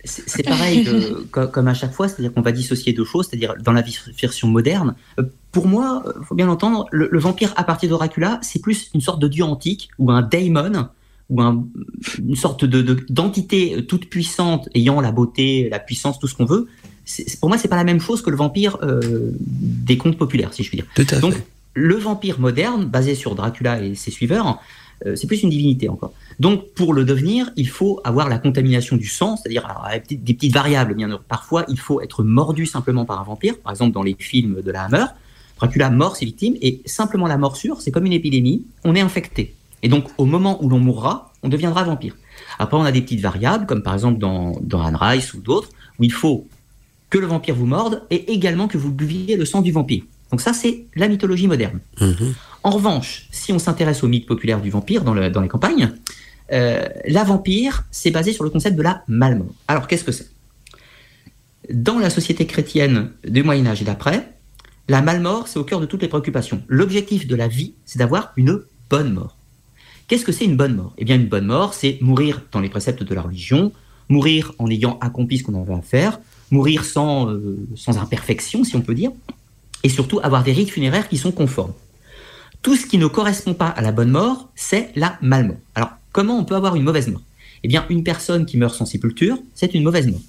C'est 0.06 0.44
pareil 0.44 0.84
que, 0.84 1.46
comme 1.46 1.68
à 1.68 1.74
chaque 1.74 1.94
fois, 1.94 2.08
c'est-à-dire 2.08 2.34
qu'on 2.34 2.42
va 2.42 2.52
dissocier 2.52 2.94
deux 2.94 3.06
choses, 3.06 3.28
c'est-à-dire 3.30 3.56
dans 3.64 3.74
la 3.74 3.84
version 4.20 4.48
moderne. 4.48 4.96
Euh, 5.20 5.24
pour 5.52 5.68
moi, 5.68 6.04
euh, 6.06 6.14
faut 6.24 6.36
bien 6.36 6.50
entendre, 6.50 6.86
le, 6.92 7.10
le 7.12 7.20
vampire 7.20 7.54
à 7.56 7.64
partir 7.64 7.90
d'Oracula, 7.90 8.40
c'est 8.42 8.62
plus 8.62 8.90
une 8.94 9.02
sorte 9.02 9.22
de 9.22 9.28
dieu 9.28 9.44
antique 9.44 9.90
ou 9.98 10.12
un 10.12 10.22
daemon 10.22 10.90
ou 11.30 11.42
un, 11.42 11.66
une 12.20 12.36
sorte 12.36 12.64
de 12.64 12.98
d'entité 13.10 13.86
toute 13.86 14.10
puissante 14.10 14.70
ayant 14.74 15.02
la 15.02 15.12
beauté, 15.12 15.68
la 15.70 15.80
puissance, 15.80 16.20
tout 16.20 16.28
ce 16.28 16.36
qu'on 16.36 16.46
veut, 16.46 16.68
pour 17.40 17.50
moi, 17.50 17.58
c'est 17.58 17.68
pas 17.68 17.76
la 17.76 17.84
même 17.84 18.02
chose 18.02 18.22
que 18.22 18.30
le 18.30 18.38
vampire 18.38 18.78
euh, 18.84 19.32
des 19.40 19.98
contes 19.98 20.18
populaires, 20.18 20.54
si 20.54 20.64
je 20.64 20.70
puis 20.70 20.78
dire. 20.78 20.88
Tout 20.96 21.08
à 21.12 21.20
Donc, 21.20 21.34
fait. 21.34 21.48
le 21.74 21.96
vampire 21.96 22.40
moderne, 22.40 22.86
basé 22.86 23.16
sur 23.16 23.36
Dracula 23.36 23.82
et 23.82 23.96
ses 23.96 24.12
suiveurs, 24.12 24.60
euh, 25.06 25.16
c'est 25.16 25.28
plus 25.28 25.44
une 25.44 25.50
divinité 25.50 25.90
encore. 25.90 26.14
Donc, 26.40 26.74
pour 26.74 26.94
le 26.94 27.06
devenir, 27.06 27.52
il 27.56 27.70
faut 27.70 28.02
avoir 28.04 28.30
la 28.30 28.40
contamination 28.40 28.98
du 28.98 29.08
sang, 29.08 29.38
c'est-à-dire 29.38 29.68
des 30.10 30.34
petites 30.34 30.54
variables. 30.54 30.96
Bien 30.96 31.20
parfois, 31.28 31.66
il 31.70 31.80
faut 31.80 32.02
être 32.02 32.24
mordu 32.24 32.66
simplement 32.66 33.06
par 33.06 33.20
un 33.22 33.24
vampire. 33.24 33.58
Par 33.60 33.72
exemple, 33.72 33.94
dans 33.94 34.04
les 34.04 34.16
films 34.18 34.62
de 34.62 34.72
la 34.72 34.84
Hammer, 34.84 35.06
Dracula 35.58 35.90
mord 35.90 36.16
ses 36.16 36.26
victimes 36.26 36.56
et 36.62 36.82
simplement 36.86 37.28
la 37.28 37.38
morsure, 37.38 37.82
c'est 37.82 37.92
comme 37.92 38.06
une 38.06 38.14
épidémie. 38.14 38.66
On 38.84 38.96
est 38.96 39.02
infecté. 39.02 39.56
Et 39.84 39.90
donc, 39.90 40.08
au 40.18 40.26
moment 40.26 40.64
où 40.64 40.70
l'on 40.70 40.80
mourra, 40.80 41.32
on 41.44 41.50
deviendra 41.50 41.84
vampire. 41.84 42.16
Après, 42.60 42.78
on 42.78 42.84
a 42.84 42.92
des 42.92 43.02
petites 43.02 43.22
variables, 43.22 43.66
comme 43.66 43.84
par 43.84 43.94
exemple 43.94 44.20
dans, 44.20 44.58
dans 44.62 44.82
Anne 44.82 44.96
Rice 44.96 45.34
ou 45.34 45.42
d'autres, 45.42 45.70
où 46.00 46.04
il 46.04 46.12
faut 46.12 46.48
que 47.10 47.18
le 47.18 47.28
vampire 47.28 47.56
vous 47.56 47.66
morde 47.66 48.04
et 48.10 48.32
également 48.32 48.68
que 48.68 48.78
vous 48.78 48.92
buviez 48.92 49.38
le 49.38 49.46
sang 49.46 49.62
du 49.62 49.72
vampire. 49.72 50.04
Donc 50.32 50.42
ça, 50.42 50.54
c'est 50.54 50.86
la 50.96 51.08
mythologie 51.08 51.48
moderne. 51.48 51.80
Mmh. 52.02 52.12
En 52.64 52.70
revanche, 52.72 53.28
si 53.32 53.54
on 53.54 53.60
s'intéresse 53.60 54.04
au 54.04 54.08
mythe 54.08 54.26
populaire 54.26 54.62
du 54.62 54.70
vampire 54.70 55.04
dans, 55.04 55.14
le, 55.14 55.30
dans 55.30 55.42
les 55.42 55.48
campagnes, 55.48 55.94
euh, 56.52 56.86
la 57.06 57.24
vampire, 57.24 57.86
c'est 57.92 58.12
basé 58.12 58.34
sur 58.34 58.44
le 58.44 58.50
concept 58.50 58.76
de 58.76 58.82
la 58.82 59.04
malmort. 59.08 59.54
Alors, 59.68 59.88
qu'est-ce 59.88 60.04
que 60.04 60.12
c'est? 60.12 60.30
Dans 61.72 62.00
la 62.00 62.10
société 62.10 62.46
chrétienne 62.46 63.12
du 63.26 63.44
Moyen 63.44 63.68
Âge 63.68 63.82
et 63.82 63.86
d'après, 63.86 64.34
la 64.90 65.02
malmort, 65.02 65.48
c'est 65.48 65.60
au 65.60 65.64
cœur 65.64 65.82
de 65.82 65.86
toutes 65.86 66.02
les 66.02 66.08
préoccupations. 66.08 66.62
L'objectif 66.68 67.28
de 67.28 67.36
la 67.36 67.48
vie, 67.48 67.74
c'est 67.86 68.00
d'avoir 68.00 68.32
une 68.38 68.62
bonne 68.90 69.14
mort. 69.14 69.38
Qu'est-ce 70.08 70.24
que 70.24 70.32
c'est 70.32 70.46
une 70.46 70.56
bonne 70.56 70.76
mort? 70.76 70.94
Eh 70.98 71.04
bien, 71.04 71.16
une 71.16 71.28
bonne 71.28 71.46
mort, 71.46 71.74
c'est 71.74 71.98
mourir 72.00 72.44
dans 72.54 72.62
les 72.62 72.70
préceptes 72.70 73.04
de 73.04 73.14
la 73.14 73.22
religion, 73.22 73.74
mourir 74.08 74.54
en 74.60 74.70
ayant 74.70 74.98
accompli 75.02 75.38
ce 75.38 75.44
qu'on 75.44 75.62
avait 75.62 75.74
à 75.74 75.82
faire, 75.82 76.20
mourir 76.52 76.86
sans, 76.86 77.30
euh, 77.30 77.58
sans 77.76 77.98
imperfection, 77.98 78.64
si 78.64 78.76
on 78.76 78.82
peut 78.82 78.96
dire, 78.96 79.12
et 79.84 79.90
surtout 79.90 80.20
avoir 80.24 80.44
des 80.44 80.54
rites 80.54 80.70
funéraires 80.70 81.10
qui 81.10 81.18
sont 81.18 81.32
conformes. 81.32 81.74
Tout 82.62 82.76
ce 82.76 82.86
qui 82.86 82.98
ne 82.98 83.08
correspond 83.08 83.54
pas 83.54 83.68
à 83.68 83.82
la 83.82 83.92
bonne 83.92 84.12
mort, 84.12 84.50
c'est 84.56 84.92
la 84.96 85.18
malmort. 85.22 85.58
Alors, 85.76 85.92
comment 86.12 86.38
on 86.38 86.46
peut 86.46 86.56
avoir 86.56 86.76
une 86.76 86.84
mauvaise 86.84 87.08
mort? 87.08 87.22
Eh 87.64 87.68
bien, 87.68 87.86
une 87.90 88.04
personne 88.04 88.46
qui 88.46 88.58
meurt 88.58 88.76
sans 88.76 88.86
sépulture, 88.86 89.38
c'est 89.56 89.74
une 89.74 89.84
mauvaise 89.84 90.08
mort. 90.08 90.22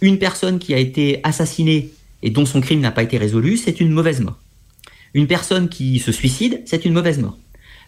Une 0.00 0.18
personne 0.18 0.58
qui 0.58 0.74
a 0.74 0.78
été 0.78 1.20
assassinée 1.22 1.90
et 2.22 2.30
dont 2.30 2.46
son 2.46 2.60
crime 2.60 2.80
n'a 2.80 2.90
pas 2.90 3.02
été 3.02 3.18
résolu, 3.18 3.56
c'est 3.56 3.80
une 3.80 3.90
mauvaise 3.90 4.20
mort. 4.20 4.38
Une 5.14 5.26
personne 5.26 5.68
qui 5.68 5.98
se 6.00 6.10
suicide, 6.10 6.62
c'est 6.66 6.84
une 6.84 6.92
mauvaise 6.92 7.18
mort. 7.18 7.38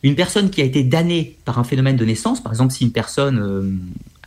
Une 0.02 0.14
personne 0.14 0.50
qui 0.50 0.60
a 0.60 0.64
été 0.64 0.84
damnée 0.84 1.36
par 1.44 1.58
un 1.58 1.64
phénomène 1.64 1.96
de 1.96 2.04
naissance, 2.04 2.42
par 2.42 2.52
exemple 2.52 2.72
si 2.72 2.84
une 2.84 2.92
personne 2.92 3.38
euh, 3.38 3.70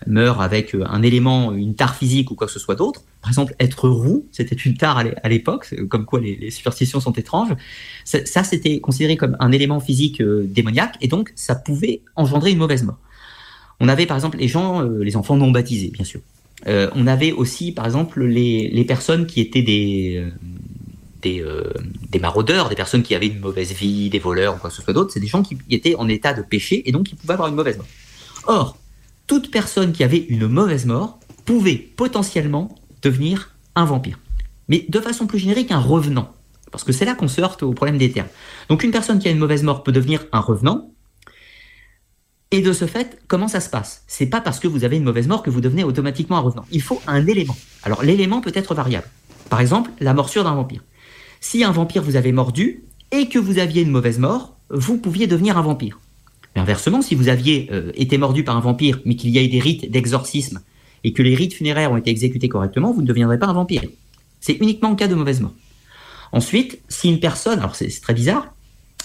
meurt 0.08 0.42
avec 0.42 0.76
euh, 0.76 0.84
un 0.88 1.02
élément, 1.02 1.54
une 1.54 1.76
tare 1.76 1.96
physique 1.96 2.32
ou 2.32 2.36
quoi 2.36 2.48
que 2.48 2.54
ce 2.54 2.60
soit 2.60 2.76
d'autre. 2.76 3.04
Par 3.22 3.30
exemple, 3.30 3.54
être 3.60 3.90
roux, 3.90 4.26
c'était 4.32 4.56
une 4.56 4.78
tare 4.78 4.98
à 4.98 5.30
l'époque, 5.30 5.74
comme 5.90 6.06
quoi 6.06 6.20
les, 6.20 6.52
superstitions 6.52 7.00
sont 7.00 7.12
étranges. 7.14 7.54
Ça, 8.06 8.44
c'était 8.44 8.80
considéré 8.80 9.18
comme 9.18 9.36
un 9.40 9.52
élément 9.52 9.80
physique 9.80 10.22
euh, 10.22 10.46
démoniaque, 10.48 10.96
et 11.02 11.08
donc 11.08 11.32
ça 11.36 11.56
pouvait 11.56 12.02
engendrer 12.16 12.52
une 12.52 12.58
mauvaise 12.58 12.84
mort. 12.84 12.98
On 13.82 13.88
avait 13.88 14.06
par 14.06 14.18
exemple 14.18 14.38
les 14.38 14.48
gens, 14.48 14.84
euh, 14.84 15.04
les 15.04 15.16
enfants 15.16 15.38
non 15.38 15.52
baptisés, 15.52 15.90
bien 15.90 16.06
sûr. 16.06 16.22
On 16.68 17.08
avait 17.08 17.32
aussi, 17.32 17.72
par 17.72 17.86
exemple, 17.86 18.22
les, 18.22 18.84
personnes 18.86 19.26
qui 19.26 19.40
étaient 19.40 19.62
des, 19.62 20.28
des, 21.22 21.42
des, 22.12 22.20
maraudeurs, 22.20 22.68
des 22.68 22.76
personnes 22.76 23.02
qui 23.02 23.16
avaient 23.16 23.28
une 23.28 23.40
mauvaise 23.40 23.72
vie, 23.72 24.10
des 24.10 24.20
voleurs 24.20 24.56
ou 24.56 24.58
quoi 24.58 24.70
que 24.70 24.76
ce 24.76 24.82
soit 24.82 24.94
d'autre. 24.94 25.12
C'est 25.14 25.22
des 25.22 25.28
gens 25.28 25.42
qui 25.42 25.58
étaient 25.70 25.96
en 25.96 26.10
état 26.10 26.34
de 26.34 26.42
péché 26.42 26.84
et 26.88 26.92
donc 26.92 27.06
qui 27.06 27.16
pouvaient 27.16 27.36
avoir 27.36 27.48
une 27.48 27.56
mauvaise 27.56 27.78
mort. 27.78 27.88
Or, 28.48 28.78
toute 29.30 29.52
personne 29.52 29.92
qui 29.94 30.04
avait 30.04 30.26
une 30.28 30.48
mauvaise 30.48 30.88
mort 30.88 31.20
pouvait 31.46 31.76
potentiellement 31.76 32.76
devenir 33.04 33.56
un 33.76 33.86
vampire. 33.86 34.20
Mais 34.70 34.88
de 34.90 35.00
façon 35.00 35.28
plus 35.28 35.38
générique, 35.38 35.72
un 35.72 35.80
revenant. 35.80 36.34
Parce 36.72 36.84
que 36.84 36.92
c'est 36.92 37.06
là 37.06 37.14
qu'on 37.14 37.28
se 37.28 37.40
heurte 37.40 37.62
au 37.62 37.72
problème 37.74 38.00
des 38.00 38.12
termes. 38.12 38.28
Donc 38.70 38.84
une 38.84 38.90
personne 38.90 39.20
qui 39.20 39.28
a 39.28 39.32
une 39.32 39.38
mauvaise 39.38 39.62
mort 39.62 39.84
peut 39.84 39.92
devenir 39.92 40.26
un 40.32 40.40
revenant. 40.40 40.92
Et 42.50 42.62
de 42.62 42.74
ce 42.74 42.88
fait, 42.88 43.20
comment 43.28 43.48
ça 43.48 43.60
se 43.60 43.70
passe? 43.70 44.04
C'est 44.08 44.26
pas 44.26 44.42
parce 44.42 44.60
que 44.60 44.68
vous 44.68 44.84
avez 44.84 44.98
une 44.98 45.04
mauvaise 45.04 45.28
mort 45.28 45.44
que 45.44 45.52
vous 45.52 45.62
devenez 45.62 45.84
automatiquement 45.84 46.38
un 46.38 46.42
revenant. 46.42 46.66
Il 46.72 46.82
faut 46.82 47.00
un 47.06 47.28
élément. 47.28 47.58
Alors 47.84 48.02
l'élément 48.02 48.42
peut 48.42 48.52
être 48.56 48.74
variable. 48.74 49.08
Par 49.52 49.62
exemple, 49.62 49.92
la 50.00 50.16
morsure 50.16 50.44
d'un 50.44 50.56
vampire. 50.56 50.84
Si 51.40 51.64
un 51.64 51.72
vampire 51.72 52.02
vous 52.02 52.16
avait 52.16 52.32
mordu 52.32 52.84
et 53.12 53.30
que 53.30 53.38
vous 53.38 53.60
aviez 53.60 53.84
une 53.84 53.92
mauvaise 53.92 54.18
mort, 54.18 54.58
vous 54.72 54.98
pouviez 54.98 55.28
devenir 55.28 55.56
un 55.56 55.62
vampire. 55.62 56.00
Inversement, 56.60 57.02
si 57.02 57.16
vous 57.16 57.30
aviez 57.30 57.70
euh, 57.72 57.92
été 57.96 58.18
mordu 58.18 58.44
par 58.44 58.58
un 58.58 58.60
vampire, 58.60 59.00
mais 59.06 59.16
qu'il 59.16 59.30
y 59.30 59.40
a 59.40 59.42
eu 59.42 59.48
des 59.48 59.60
rites 59.60 59.90
d'exorcisme 59.90 60.62
et 61.06 61.14
que 61.14 61.24
les 61.24 61.34
rites 61.34 61.54
funéraires 61.54 61.92
ont 61.92 61.98
été 61.98 62.10
exécutés 62.10 62.50
correctement, 62.50 62.92
vous 62.92 63.02
ne 63.02 63.08
deviendrez 63.08 63.40
pas 63.40 63.48
un 63.48 63.54
vampire. 63.54 63.82
C'est 64.42 64.54
uniquement 64.54 64.90
en 64.90 64.96
cas 64.96 65.08
de 65.08 65.16
mauvaise 65.16 65.40
mort. 65.40 65.54
Ensuite, 66.34 66.82
si 66.90 67.10
une 67.10 67.22
personne, 67.22 67.60
alors 67.60 67.76
c'est 67.76 67.90
très 68.02 68.14
bizarre, 68.14 68.54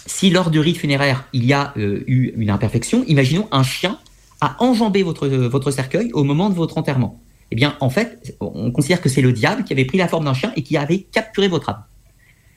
si 0.07 0.31
lors 0.31 0.51
du 0.51 0.59
rite 0.59 0.77
funéraire 0.77 1.25
il 1.33 1.45
y 1.45 1.53
a 1.53 1.73
euh, 1.77 2.03
eu 2.07 2.33
une 2.37 2.51
imperfection, 2.51 3.05
imaginons 3.07 3.49
un 3.53 3.63
chien 3.63 3.99
a 4.41 4.57
enjambé 4.59 5.05
votre, 5.05 5.29
euh, 5.29 5.49
votre 5.49 5.71
cercueil 5.71 6.11
au 6.13 6.25
moment 6.25 6.51
de 6.51 6.55
votre 6.55 6.77
enterrement. 6.77 7.21
Eh 7.53 7.57
bien, 7.57 7.77
en 7.81 7.89
fait, 7.89 8.37
on 8.41 8.73
considère 8.73 9.01
que 9.01 9.09
c'est 9.09 9.23
le 9.23 9.33
diable 9.33 9.63
qui 9.63 9.73
avait 9.73 9.85
pris 9.85 9.99
la 9.99 10.09
forme 10.09 10.25
d'un 10.25 10.35
chien 10.35 10.53
et 10.57 10.63
qui 10.63 10.77
avait 10.77 11.01
capturé 11.01 11.47
votre 11.47 11.69
âme. 11.69 11.85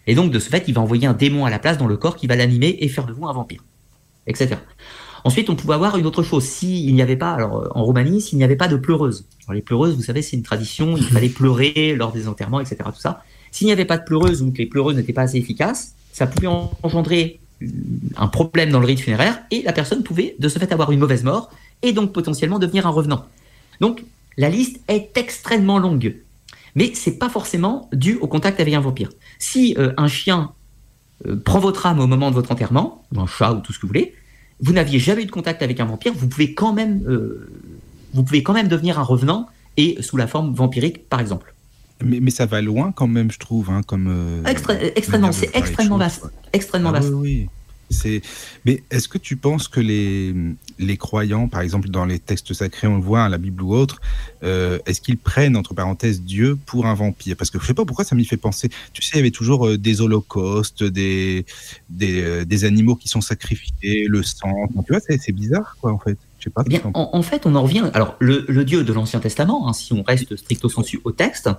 Et 0.08 0.16
donc, 0.16 0.32
de 0.32 0.40
ce 0.40 0.50
fait, 0.50 0.64
il 0.68 0.74
va 0.74 0.82
envoyer 0.82 1.06
un 1.06 1.14
démon 1.14 1.46
à 1.46 1.52
la 1.52 1.60
place 1.60 1.78
dans 1.78 1.88
le 1.88 1.98
corps 1.98 2.16
qui 2.16 2.26
va 2.26 2.36
l'animer 2.36 2.78
et 2.80 2.88
faire 2.88 3.06
de 3.06 3.14
vous 3.14 3.28
un 3.28 3.34
vampire 3.34 3.64
etc. 4.28 4.58
Ensuite, 5.24 5.50
on 5.50 5.56
pouvait 5.56 5.74
avoir 5.74 5.98
une 5.98 6.06
autre 6.06 6.24
chose. 6.24 6.44
S'il 6.44 6.94
n'y 6.94 7.02
avait 7.02 7.18
pas, 7.18 7.32
alors 7.32 7.70
en 7.76 7.84
Roumanie, 7.84 8.22
s'il 8.22 8.38
n'y 8.38 8.44
avait 8.44 8.56
pas 8.56 8.68
de 8.68 8.78
pleureuse. 8.78 9.26
Alors, 9.46 9.56
les 9.56 9.62
pleureuses, 9.62 9.96
vous 9.96 10.04
savez, 10.04 10.22
c'est 10.22 10.38
une 10.38 10.44
tradition, 10.44 10.96
il 10.96 11.04
fallait 11.04 11.30
pleurer 11.42 11.96
lors 11.96 12.12
des 12.12 12.28
enterrements, 12.28 12.60
etc. 12.60 12.78
Tout 12.86 13.00
ça. 13.00 13.24
S'il 13.52 13.68
n'y 13.68 13.74
avait 13.74 13.86
pas 13.86 13.98
de 13.98 14.04
pleureuse 14.04 14.42
ou 14.42 14.52
que 14.52 14.60
les 14.60 14.68
pleureuses 14.68 14.96
n'étaient 14.96 15.14
pas 15.14 15.24
assez 15.24 15.38
efficaces, 15.38 15.96
ça 16.14 16.28
pouvait 16.28 16.48
engendrer 16.48 17.40
un 18.18 18.28
problème 18.28 18.70
dans 18.70 18.80
le 18.80 18.86
rite 18.86 19.00
funéraire 19.00 19.40
et 19.52 19.64
la 19.64 19.74
personne 19.74 20.04
pouvait 20.04 20.36
de 20.38 20.48
ce 20.48 20.60
fait 20.60 20.72
avoir 20.72 20.92
une 20.92 21.00
mauvaise 21.00 21.24
mort 21.24 21.50
et 21.82 21.92
donc 21.92 22.14
potentiellement 22.14 22.60
devenir 22.60 22.86
un 22.86 22.92
revenant. 22.92 23.26
Donc, 23.82 24.04
la 24.38 24.50
liste 24.50 24.80
est 24.88 25.18
extrêmement 25.18 25.80
longue. 25.80 26.16
Mais 26.76 26.92
c'est 26.94 27.18
pas 27.18 27.30
forcément 27.30 27.90
dû 27.92 28.16
au 28.18 28.28
contact 28.28 28.60
avec 28.60 28.74
un 28.74 28.80
vampire. 28.80 29.10
Si 29.40 29.76
euh, 29.80 29.94
un 29.98 30.08
chien 30.08 30.52
euh, 31.26 31.36
prend 31.36 31.60
votre 31.60 31.86
âme 31.86 32.00
au 32.00 32.08
moment 32.08 32.30
de 32.30 32.36
votre 32.36 32.52
enterrement, 32.52 33.06
ou 33.16 33.20
un 33.22 33.28
chat 33.28 33.54
ou 33.54 33.60
tout 33.62 33.74
ce 33.74 33.78
que 33.80 33.84
vous 33.84 33.90
voulez, 33.90 34.14
vous 34.60 34.74
n'aviez 34.74 35.00
jamais 35.00 35.24
eu 35.24 35.26
de 35.26 35.32
contact 35.32 35.62
avec 35.64 35.80
un 35.80 35.86
vampire, 35.86 36.14
vous 36.14 36.28
pouvez 36.28 36.54
quand 36.54 36.74
même, 36.74 37.04
euh, 37.08 37.50
vous 38.14 38.24
pouvez 38.24 38.44
quand 38.44 38.54
même 38.54 38.68
devenir 38.68 39.00
un 39.00 39.04
revenant 39.04 39.48
et 39.78 40.02
sous 40.02 40.18
la 40.18 40.28
forme 40.28 40.54
vampirique, 40.54 41.08
par 41.10 41.20
exemple. 41.20 41.54
Mais, 42.04 42.20
mais 42.20 42.30
ça 42.32 42.46
va 42.46 42.62
loin 42.62 42.92
quand 42.92 43.08
même, 43.08 43.32
je 43.32 43.40
trouve, 43.40 43.70
hein, 43.72 43.82
comme. 43.84 44.08
euh, 44.10 44.44
Extré- 44.44 44.92
extrêmement, 44.96 45.32
c'est 45.32 45.56
extrêmement 45.56 45.98
vaste, 45.98 46.26
extrêmement 46.54 46.90
Ah 46.90 47.00
vaste. 47.00 47.10
oui, 47.14 47.20
oui. 47.42 47.50
C'est. 47.90 48.22
Mais 48.66 48.84
est-ce 48.92 49.08
que 49.08 49.18
tu 49.18 49.36
penses 49.38 49.68
que 49.68 49.80
les 49.80 50.34
les 50.80 50.98
croyants, 50.98 51.48
par 51.48 51.62
exemple 51.62 51.90
dans 51.90 52.06
les 52.06 52.20
textes 52.20 52.54
sacrés, 52.54 52.88
on 52.88 52.98
le 52.98 53.02
voit, 53.02 53.22
hein, 53.22 53.30
la 53.30 53.38
Bible 53.38 53.62
ou 53.64 53.74
autre, 53.74 54.02
euh, 54.44 54.78
est-ce 54.86 55.00
qu'ils 55.02 55.18
prennent 55.18 55.56
entre 55.56 55.74
parenthèses 55.74 56.22
Dieu 56.22 56.58
pour 56.66 56.86
un 56.86 56.94
vampire? 56.94 57.36
Parce 57.38 57.50
que 57.50 57.60
je 57.60 57.66
sais 57.66 57.74
pas 57.74 57.86
pourquoi 57.86 58.04
ça 58.06 58.16
m'y 58.16 58.26
fait 58.26 58.38
penser. 58.38 58.70
Tu 58.94 59.02
sais, 59.02 59.12
il 59.14 59.18
y 59.18 59.20
avait 59.20 59.32
toujours 59.32 59.68
euh, 59.68 59.78
des 59.78 60.02
holocaustes, 60.02 60.84
des 60.84 61.46
des, 61.90 62.22
euh, 62.22 62.46
des 62.46 62.66
animaux 62.66 62.96
qui 62.96 63.08
sont 63.08 63.22
sacrifiés, 63.22 64.06
le 64.08 64.22
sang. 64.24 64.52
Tu 64.86 64.92
vois, 64.94 65.00
c'est 65.00 65.32
bizarre, 65.32 65.78
quoi, 65.82 65.92
en 65.94 66.00
fait. 66.00 66.18
Je 66.40 66.44
sais 66.46 66.50
pas. 66.50 66.64
Eh 66.66 66.70
bien, 66.70 66.82
en, 66.94 67.10
en 67.14 67.22
fait, 67.24 67.46
on 67.46 67.56
en 67.56 67.64
revient. 67.64 67.90
Alors, 67.94 68.16
le, 68.20 68.46
le 68.48 68.64
Dieu 68.66 68.84
de 68.84 68.94
l'Ancien 68.94 69.20
Testament, 69.20 69.68
hein, 69.68 69.74
si 69.74 69.94
on 69.94 70.04
reste 70.04 70.36
stricto 70.36 70.70
sensu 70.70 71.00
au 71.04 71.12
texte, 71.12 71.50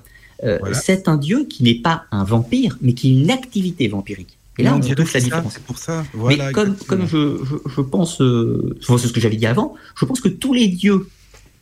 euh, 0.45 0.59
Voilà. 0.61 0.77
c'est 0.79 1.09
un 1.09 1.17
Dieu 1.17 1.47
qui 1.51 1.65
n'est 1.65 1.81
pas 1.81 2.05
un 2.13 2.23
vampire, 2.23 2.79
mais 2.81 2.93
qui 2.93 3.09
a 3.09 3.21
une 3.21 3.31
activité 3.31 3.89
vampirique. 3.89 4.38
Et 4.59 4.65
là, 4.65 4.75
on, 4.75 4.81
que 4.81 4.89
la 4.89 5.07
c'est 5.07 5.21
ça, 5.21 5.25
différence. 5.25 5.53
C'est 5.55 5.63
pour 5.63 5.79
ça. 5.79 6.05
Voilà, 6.13 6.47
mais 6.47 6.53
comme, 6.53 7.07
je, 7.07 7.39
je, 7.45 7.55
je 7.77 7.81
pense, 7.81 8.21
euh, 8.21 8.77
à 8.89 8.99
ce 8.99 9.13
que 9.13 9.21
j'avais 9.21 9.37
dit 9.37 9.47
avant, 9.47 9.75
je 9.99 10.05
pense 10.05 10.21
que 10.21 10.29
tous 10.29 10.53
les 10.53 10.67
dieux 10.69 11.09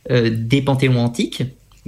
euh, 0.09 0.29
des 0.33 0.61
panthéons 0.61 0.97
antiques, 0.99 1.43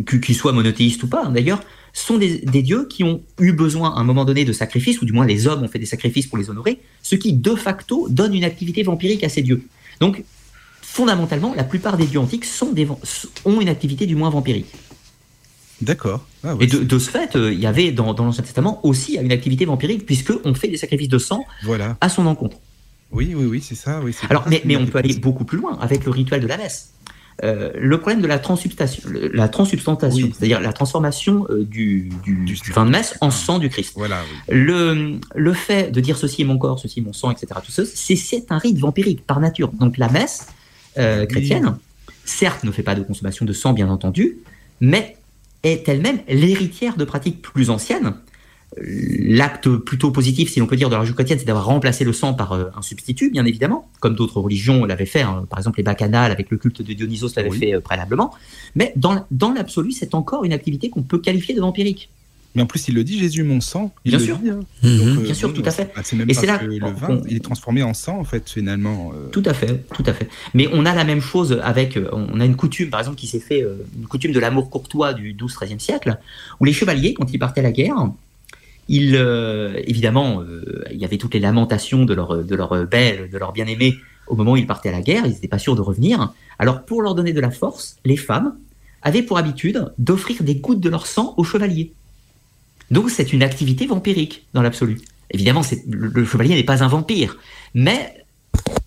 que- 0.06 0.18
qu'ils 0.18 0.36
soient 0.36 0.52
monothéistes 0.54 1.02
ou 1.04 1.08
pas 1.08 1.24
hein, 1.26 1.32
d'ailleurs, 1.32 1.62
sont 1.94 2.18
des, 2.20 2.38
des 2.40 2.62
dieux 2.62 2.86
qui 2.88 3.04
ont 3.04 3.22
eu 3.40 3.52
besoin 3.52 3.96
à 3.96 4.00
un 4.00 4.04
moment 4.04 4.24
donné 4.24 4.46
de 4.46 4.54
sacrifices, 4.54 5.02
ou 5.02 5.06
du 5.06 5.12
moins 5.12 5.26
les 5.26 5.48
hommes 5.48 5.64
ont 5.64 5.68
fait 5.68 5.80
des 5.80 5.88
sacrifices 5.88 6.28
pour 6.28 6.38
les 6.38 6.50
honorer, 6.52 6.80
ce 7.02 7.16
qui 7.16 7.34
de 7.34 7.56
facto 7.56 8.08
donne 8.10 8.36
une 8.36 8.44
activité 8.44 8.84
vampirique 8.84 9.24
à 9.24 9.30
ces 9.30 9.42
dieux. 9.42 9.64
Donc, 10.00 10.24
fondamentalement, 10.82 11.54
la 11.56 11.64
plupart 11.64 11.98
des 11.98 12.06
dieux 12.06 12.20
antiques 12.20 12.46
sont 12.46 12.72
des, 12.72 12.86
van- 12.86 13.00
ont 13.46 13.60
une 13.62 13.70
activité 13.70 14.06
du 14.06 14.16
moins 14.16 14.30
vampirique. 14.30 14.68
D'accord. 15.82 16.26
Ah 16.44 16.56
Et 16.60 16.68
de, 16.68 16.80
de 16.80 17.00
ce 17.00 17.10
fait, 17.10 17.36
euh, 17.36 17.54
il 17.54 17.60
y 17.60 17.66
avait 17.68 17.92
dans, 17.92 18.14
dans 18.14 18.26
l'Ancien 18.26 18.44
Testament 18.44 18.80
aussi 18.84 19.16
une 19.16 19.32
activité 19.32 19.66
vampirique, 19.66 20.06
puisqu'on 20.06 20.54
fait 20.54 20.68
des 20.68 20.78
sacrifices 20.78 21.08
de 21.10 21.18
sang 21.18 21.46
Voilà. 21.64 21.98
à 22.02 22.10
son 22.10 22.26
encontre. 22.26 22.58
Oui, 23.12 23.34
oui, 23.36 23.46
oui, 23.46 23.62
c'est 23.62 23.76
ça. 23.76 24.02
Oui, 24.04 24.14
Alors, 24.30 24.46
mais, 24.66 24.76
on 24.78 24.86
peut 24.86 25.00
aller 25.00 25.16
beaucoup 25.16 25.46
plus 25.46 25.58
loin 25.58 25.78
avec 25.82 26.06
le 26.06 26.12
rituel 26.12 26.42
de 26.42 26.48
la 26.48 26.58
messe. 26.58 26.94
Euh, 27.42 27.72
le 27.80 27.98
problème 27.98 28.22
de 28.22 28.28
la 28.28 28.36
la 28.36 29.48
transsubstantation, 29.48 30.26
Oui. 30.28 30.34
c'est-à-dire 30.38 30.60
la 30.60 30.74
transformation 30.74 31.48
euh, 31.50 31.64
du, 31.64 32.10
du, 32.24 32.34
Du 32.36 32.44
du 32.46 32.56
sang. 32.58 32.74
vin 32.76 32.86
de 32.86 32.92
messe 32.92 33.16
en 33.22 33.32
sang 33.32 33.60
du 33.60 33.70
Christ. 33.70 33.94
Voilà, 33.96 34.22
oui. 34.50 34.56
Le, 34.56 35.20
le 35.36 35.54
fait 35.54 35.90
de 35.92 36.02
dire 36.02 36.18
ceci 36.18 36.42
est 36.42 36.46
mon 36.46 36.58
corps, 36.58 36.80
ceci 36.80 37.00
est 37.00 37.04
mon 37.04 37.14
sang, 37.14 37.32
etc., 37.32 37.48
tout 37.66 37.72
ça, 37.72 37.84
c'est, 37.86 38.52
un 38.52 38.58
rite 38.58 38.78
vampirique 38.78 39.26
par 39.26 39.40
nature. 39.40 39.70
Donc 39.72 39.98
la 39.98 40.10
messe 40.10 40.48
euh, 40.98 41.26
chrétienne, 41.26 41.78
certes, 42.26 42.66
ne 42.66 42.72
fait 42.72 42.84
pas 42.84 42.96
de 42.96 43.04
consommation 43.04 43.46
de 43.46 43.54
sang, 43.54 43.72
bien 43.72 43.90
entendu, 43.90 44.40
mais 44.82 45.16
est 45.64 45.88
elle-même 45.90 46.20
l'héritière 46.28 46.96
de 46.98 47.04
pratiques 47.06 47.42
plus 47.42 47.70
anciennes. 47.70 48.14
L'acte 48.78 49.68
plutôt 49.78 50.12
positif, 50.12 50.52
si 50.52 50.60
l'on 50.60 50.68
peut 50.68 50.76
dire, 50.76 50.90
de 50.90 50.94
la 50.94 51.00
religion 51.00 51.16
chrétienne, 51.16 51.40
c'est 51.40 51.46
d'avoir 51.46 51.66
remplacé 51.66 52.04
le 52.04 52.14
sang 52.14 52.36
par 52.36 52.52
euh, 52.52 52.66
un 52.78 52.84
substitut, 52.84 53.32
bien 53.32 53.44
évidemment, 53.46 53.90
comme 54.00 54.14
d'autres 54.16 54.40
religions 54.40 54.86
l'avaient 54.86 55.08
fait. 55.08 55.24
hein. 55.24 55.48
Par 55.50 55.58
exemple, 55.58 55.80
les 55.80 55.84
bacchanales 55.84 56.32
avec 56.32 56.52
le 56.52 56.58
culte 56.58 56.84
de 56.84 56.94
Dionysos 56.94 57.30
l'avaient 57.36 57.50
Oui. 57.50 57.58
fait 57.60 57.74
euh, 57.74 57.82
préalablement. 57.82 58.32
Mais 58.76 58.94
dans, 58.96 59.26
dans 59.32 59.52
l'absolu, 59.52 59.92
c'est 59.92 60.14
encore 60.14 60.44
une 60.44 60.54
activité 60.54 60.90
qu'on 60.92 61.02
peut 61.02 61.18
qualifier 61.20 61.56
de 61.56 61.62
vampirique. 61.62 62.10
Mais 62.56 62.64
en 62.64 62.66
plus, 62.66 62.88
il 62.88 62.96
le 62.96 63.04
dit, 63.04 63.20
Jésus, 63.20 63.44
mon 63.44 63.62
sang. 63.62 63.94
Il 64.06 64.10
Bien 64.12 64.20
le 64.20 64.26
sûr. 64.26 64.38
dit, 64.40 64.50
hein. 64.50 64.60
Mhm. 64.84 64.98
Donc, 64.98 65.18
euh, 65.20 65.22
Bien 65.22 65.34
sûr, 65.36 65.54
tout 65.54 65.62
à 65.66 65.72
fait. 65.72 65.92
bah, 65.96 66.02
c'est 66.04 66.16
même 66.16 66.30
Et 66.30 66.34
c'est 66.34 66.48
là 66.48 66.58
que 66.58 66.66
le 66.66 66.80
vin, 66.92 67.22
il 67.30 67.38
est 67.38 67.44
transformé 67.44 67.84
en 67.84 67.94
sang, 67.94 68.18
en 68.20 68.24
fait, 68.24 68.50
finalement. 68.50 69.12
euh, 69.14 69.30
Tout 69.30 69.44
à 69.46 69.54
fait, 69.54 69.84
tout 69.94 70.04
à 70.08 70.14
fait. 70.14 70.28
Mais 70.56 70.68
on 70.74 70.86
a 70.86 70.96
la 70.96 71.04
même 71.04 71.22
chose 71.22 71.60
avec, 71.64 71.96
euh, 71.96 72.10
on 72.12 72.40
a 72.40 72.46
une 72.46 72.56
coutume, 72.56 72.90
par 72.90 73.00
exemple, 73.00 73.18
qui 73.18 73.28
s'est 73.28 73.40
fait, 73.40 73.62
une 73.98 74.08
coutume 74.08 74.32
de 74.32 74.40
l'amour 74.40 74.70
courtois 74.72 75.14
du 75.14 75.34
12-13e 75.34 75.80
siècle, 75.80 76.18
où 76.60 76.66
les 76.66 76.74
chevaliers, 76.74 77.14
quand 77.14 77.32
ils 77.32 77.38
partaient 77.40 77.60
à 77.62 77.64
la 77.64 77.72
guerre, 77.72 78.10
ils, 78.88 79.16
euh, 79.16 79.80
évidemment, 79.86 80.44
il 80.92 80.98
y 80.98 81.06
avait 81.06 81.18
toutes 81.18 81.36
les 81.36 81.40
lamentations 81.40 82.06
de 82.06 82.14
leur, 82.16 82.44
de 82.44 82.56
leur 82.56 82.88
belle, 82.88 83.30
de 83.30 83.38
leur 83.38 83.54
bien-aimé 83.54 83.96
au 84.28 84.36
moment 84.36 84.52
où 84.54 84.58
ils 84.58 84.68
partaient 84.68 84.90
à 84.90 84.92
la 84.92 85.02
guerre, 85.02 85.24
ils 85.26 85.32
n'étaient 85.32 85.48
pas 85.48 85.58
sûrs 85.60 85.76
de 85.76 85.82
revenir. 85.82 86.34
Alors, 86.60 86.84
pour 86.84 87.02
leur 87.02 87.16
donner 87.16 87.34
de 87.34 87.40
la 87.42 87.50
force, 87.52 87.98
les 88.06 88.18
femmes 88.18 88.56
avaient 89.02 89.24
pour 89.24 89.38
habitude 89.38 89.92
d'offrir 89.98 90.44
des 90.44 90.56
gouttes 90.56 90.80
de 90.82 90.90
leur 90.90 91.08
sang 91.08 91.34
aux 91.38 91.44
chevaliers. 91.44 91.94
Donc, 92.92 93.10
c'est 93.10 93.34
une 93.34 93.44
activité 93.44 93.86
vampirique, 93.86 94.46
dans 94.54 94.62
l'absolu. 94.62 95.00
Évidemment, 95.32 95.62
le, 95.88 96.26
chevalier 96.26 96.56
n'est 96.56 96.64
pas 96.64 96.84
un 96.84 96.88
vampire, 96.88 97.38
mais 97.74 98.26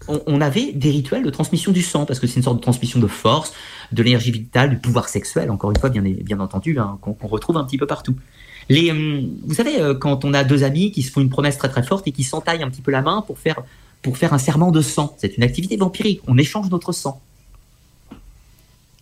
on, 0.08 0.40
avait 0.40 0.72
des 0.72 0.90
rituels 0.90 1.22
de 1.22 1.30
transmission 1.30 1.70
du 1.70 1.82
sang, 1.82 2.04
parce 2.04 2.18
que 2.18 2.26
c'est 2.26 2.36
une 2.36 2.42
sorte 2.42 2.56
de 2.56 2.62
transmission 2.62 2.98
de 2.98 3.06
force, 3.06 3.52
de 3.92 4.02
l'énergie 4.02 4.32
vitale, 4.32 4.70
du 4.70 4.78
pouvoir 4.78 5.08
sexuel, 5.08 5.50
encore 5.50 5.70
une 5.70 5.78
fois, 5.78 5.90
bien, 5.90 6.40
entendu, 6.40 6.78
hein, 6.78 6.98
qu'on 7.00 7.28
retrouve 7.28 7.56
un 7.56 7.64
petit 7.64 7.78
peu 7.78 7.86
partout. 7.86 8.16
Hum, 8.70 9.28
vous 9.44 9.54
savez, 9.54 9.80
euh, 9.80 9.94
quand 9.94 10.24
on 10.24 10.34
a 10.34 10.44
deux 10.44 10.64
amis 10.64 10.92
qui 10.92 11.02
se 11.02 11.10
font 11.10 11.20
une 11.20 11.30
promesse 11.30 11.58
très 11.58 11.68
très 11.68 11.82
forte 11.82 12.06
et 12.06 12.12
qui 12.12 12.24
s'entaillent 12.24 12.62
un 12.62 12.70
petit 12.70 12.80
peu 12.80 12.90
la 12.90 13.02
main 13.02 13.22
pour 13.22 13.38
faire, 13.38 13.56
pour 14.02 14.16
faire 14.16 14.32
un 14.32 14.38
serment 14.38 14.70
de 14.70 14.80
sang, 14.80 15.14
c'est 15.18 15.36
une 15.36 15.42
activité 15.42 15.76
vampirique, 15.76 16.20
on 16.26 16.38
échange 16.38 16.70
notre 16.70 16.92
sang. 16.92 17.20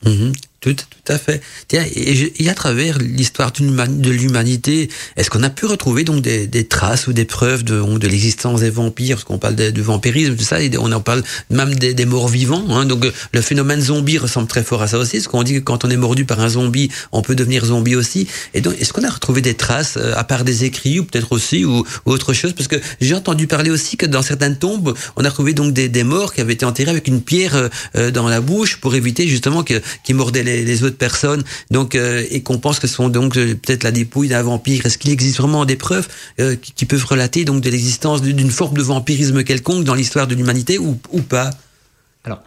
Mhm. 0.04 0.32
Tout, 0.60 0.74
tout 0.74 1.12
à 1.12 1.16
fait. 1.16 1.40
Tiens, 1.68 1.86
et, 1.94 2.44
et 2.44 2.50
à 2.50 2.54
travers 2.54 2.98
l'histoire 2.98 3.50
de 3.50 4.10
l'humanité, 4.10 4.90
est-ce 5.16 5.30
qu'on 5.30 5.42
a 5.42 5.48
pu 5.48 5.64
retrouver 5.64 6.04
donc 6.04 6.20
des, 6.20 6.46
des 6.46 6.64
traces 6.64 7.06
ou 7.06 7.14
des 7.14 7.24
preuves 7.24 7.64
de, 7.64 7.80
de 7.98 8.08
l'existence 8.08 8.60
des 8.60 8.68
vampires? 8.68 9.16
Parce 9.16 9.24
qu'on 9.24 9.38
parle 9.38 9.56
de, 9.56 9.80
vampirisme, 9.80 10.36
tout 10.36 10.44
ça, 10.44 10.60
et 10.60 10.70
on 10.76 10.92
en 10.92 11.00
parle 11.00 11.22
même 11.48 11.74
des, 11.76 11.94
des 11.94 12.04
morts 12.04 12.28
vivants. 12.28 12.62
Hein, 12.68 12.84
donc 12.84 13.06
euh, 13.06 13.12
le 13.32 13.40
phénomène 13.40 13.80
zombie 13.80 14.18
ressemble 14.18 14.48
très 14.48 14.62
fort 14.62 14.82
à 14.82 14.86
ça 14.86 14.98
aussi, 14.98 15.16
parce 15.16 15.28
qu'on 15.28 15.42
dit 15.44 15.54
que 15.54 15.58
quand 15.60 15.86
on 15.86 15.90
est 15.90 15.96
mordu 15.96 16.26
par 16.26 16.40
un 16.40 16.50
zombie, 16.50 16.90
on 17.10 17.22
peut 17.22 17.34
devenir 17.34 17.64
zombie 17.64 17.96
aussi. 17.96 18.28
Et 18.52 18.60
donc, 18.60 18.78
est-ce 18.78 18.92
qu'on 18.92 19.04
a 19.04 19.10
retrouvé 19.10 19.40
des 19.40 19.54
traces, 19.54 19.96
euh, 19.96 20.12
à 20.14 20.24
part 20.24 20.44
des 20.44 20.64
écrits, 20.64 21.00
ou 21.00 21.04
peut-être 21.04 21.32
aussi, 21.32 21.64
ou, 21.64 21.86
autre 22.04 22.34
chose? 22.34 22.52
Parce 22.52 22.68
que 22.68 22.76
j'ai 23.00 23.14
entendu 23.14 23.46
parler 23.46 23.70
aussi 23.70 23.96
que 23.96 24.04
dans 24.04 24.20
certaines 24.20 24.58
tombes, 24.58 24.94
on 25.16 25.24
a 25.24 25.30
retrouvé 25.30 25.54
donc 25.54 25.72
des, 25.72 25.88
des 25.88 26.04
morts 26.04 26.34
qui 26.34 26.42
avaient 26.42 26.52
été 26.52 26.66
enterrés 26.66 26.90
avec 26.90 27.08
une 27.08 27.22
pierre 27.22 27.70
euh, 27.96 28.10
dans 28.10 28.28
la 28.28 28.42
bouche 28.42 28.76
pour 28.76 28.94
éviter 28.94 29.26
justement 29.26 29.64
qu'ils 29.64 30.14
mordaient 30.14 30.42
les, 30.42 30.49
les 30.64 30.84
autres 30.84 30.96
personnes. 30.96 31.42
Donc 31.70 31.94
euh, 31.94 32.24
et 32.30 32.42
qu'on 32.42 32.58
pense 32.58 32.78
que 32.78 32.86
ce 32.86 32.94
sont 32.94 33.08
donc 33.08 33.36
euh, 33.36 33.54
peut-être 33.54 33.82
la 33.84 33.92
dépouille 33.92 34.28
d'un 34.28 34.42
vampire. 34.42 34.84
Est-ce 34.86 34.98
qu'il 34.98 35.10
existe 35.10 35.38
vraiment 35.38 35.64
des 35.64 35.76
preuves 35.76 36.08
euh, 36.40 36.56
qui, 36.56 36.72
qui 36.72 36.84
peuvent 36.86 37.04
relater 37.06 37.44
donc 37.44 37.60
de 37.62 37.70
l'existence 37.70 38.22
d'une 38.22 38.50
forme 38.50 38.76
de 38.76 38.82
vampirisme 38.82 39.42
quelconque 39.44 39.84
dans 39.84 39.94
l'histoire 39.94 40.26
de 40.26 40.34
l'humanité 40.34 40.78
ou, 40.78 40.98
ou 41.12 41.22
pas? 41.22 41.50
Alors, 42.24 42.42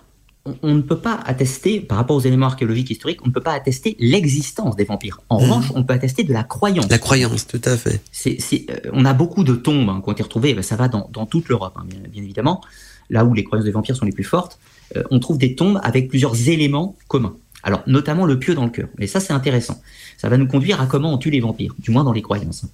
on, 0.46 0.56
on 0.62 0.76
ne 0.76 0.82
peut 0.82 1.00
pas 1.00 1.20
attester, 1.26 1.80
par 1.80 1.98
rapport 1.98 2.16
aux 2.18 2.22
éléments 2.22 2.48
archéologiques 2.48 2.90
historiques, 2.92 3.20
on 3.24 3.30
ne 3.30 3.34
peut 3.34 3.42
pas 3.42 3.54
attester 3.54 3.96
l'existence 4.00 4.76
des 4.76 4.84
vampires. 4.84 5.22
En 5.30 5.38
Mhm. 5.38 5.44
revanche, 5.44 5.66
on 5.74 5.84
peut 5.84 5.94
attester 5.94 6.24
de 6.24 6.34
la 6.34 6.44
croyance. 6.44 6.90
La 6.90 7.00
croyance, 7.00 7.48
tout 7.48 7.62
à 7.64 7.78
fait. 7.78 8.02
C'est- 8.12 8.38
c'est- 8.40 8.66
euh, 8.70 8.90
on 8.94 9.06
a 9.06 9.14
beaucoup 9.14 9.44
de 9.46 9.56
tombes 9.56 9.90
hein, 9.90 10.02
qui 10.04 10.10
ont 10.10 10.14
été 10.14 10.24
retrouvées, 10.24 10.54
ben, 10.54 10.62
ça 10.62 10.76
va 10.76 10.90
dans, 10.90 11.10
dans 11.14 11.26
toute 11.26 11.48
l'Europe, 11.50 11.74
hein, 11.78 11.86
bien, 11.88 12.00
bien 12.10 12.22
évidemment, 12.24 12.62
là 13.10 13.24
où 13.26 13.34
les 13.34 13.44
croyances 13.46 13.66
des 13.66 13.72
vampires 13.72 13.96
sont 13.96 14.06
les 14.06 14.12
plus 14.12 14.24
fortes. 14.26 14.60
euh, 14.98 15.04
on 15.12 15.20
trouve 15.20 15.38
des 15.40 15.56
tombes 15.56 15.80
avec 15.82 16.08
plusieurs 16.10 16.36
éléments 16.50 16.96
communs. 17.08 17.36
Alors, 17.64 17.82
notamment 17.88 18.26
le 18.26 18.38
pieu 18.38 18.56
dans 18.56 18.66
le 18.66 18.72
cœur. 18.72 18.90
Et 19.00 19.08
ça, 19.08 19.20
c'est 19.20 19.34
intéressant. 19.34 19.82
Ça 20.18 20.30
va 20.30 20.38
nous 20.38 20.48
conduire 20.48 20.82
à 20.82 20.86
comment 20.86 21.14
on 21.14 21.18
tue 21.18 21.30
les 21.30 21.40
vampires, 21.40 21.74
du 21.80 21.92
moins 21.92 22.04
dans 22.04 22.12
les 22.12 22.22
croyances. 22.22 22.66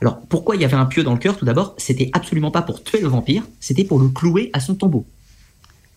Alors, 0.00 0.20
pourquoi 0.28 0.54
il 0.54 0.62
y 0.62 0.64
avait 0.64 0.76
un 0.76 0.86
pieu 0.86 1.02
dans 1.02 1.12
le 1.12 1.18
cœur? 1.18 1.36
Tout 1.36 1.44
d'abord, 1.44 1.74
c'était 1.76 2.08
absolument 2.12 2.52
pas 2.52 2.62
pour 2.62 2.84
tuer 2.84 3.00
le 3.00 3.08
vampire, 3.08 3.42
c'était 3.58 3.84
pour 3.84 3.98
le 3.98 4.08
clouer 4.08 4.50
à 4.52 4.60
son 4.60 4.76
tombeau. 4.76 5.04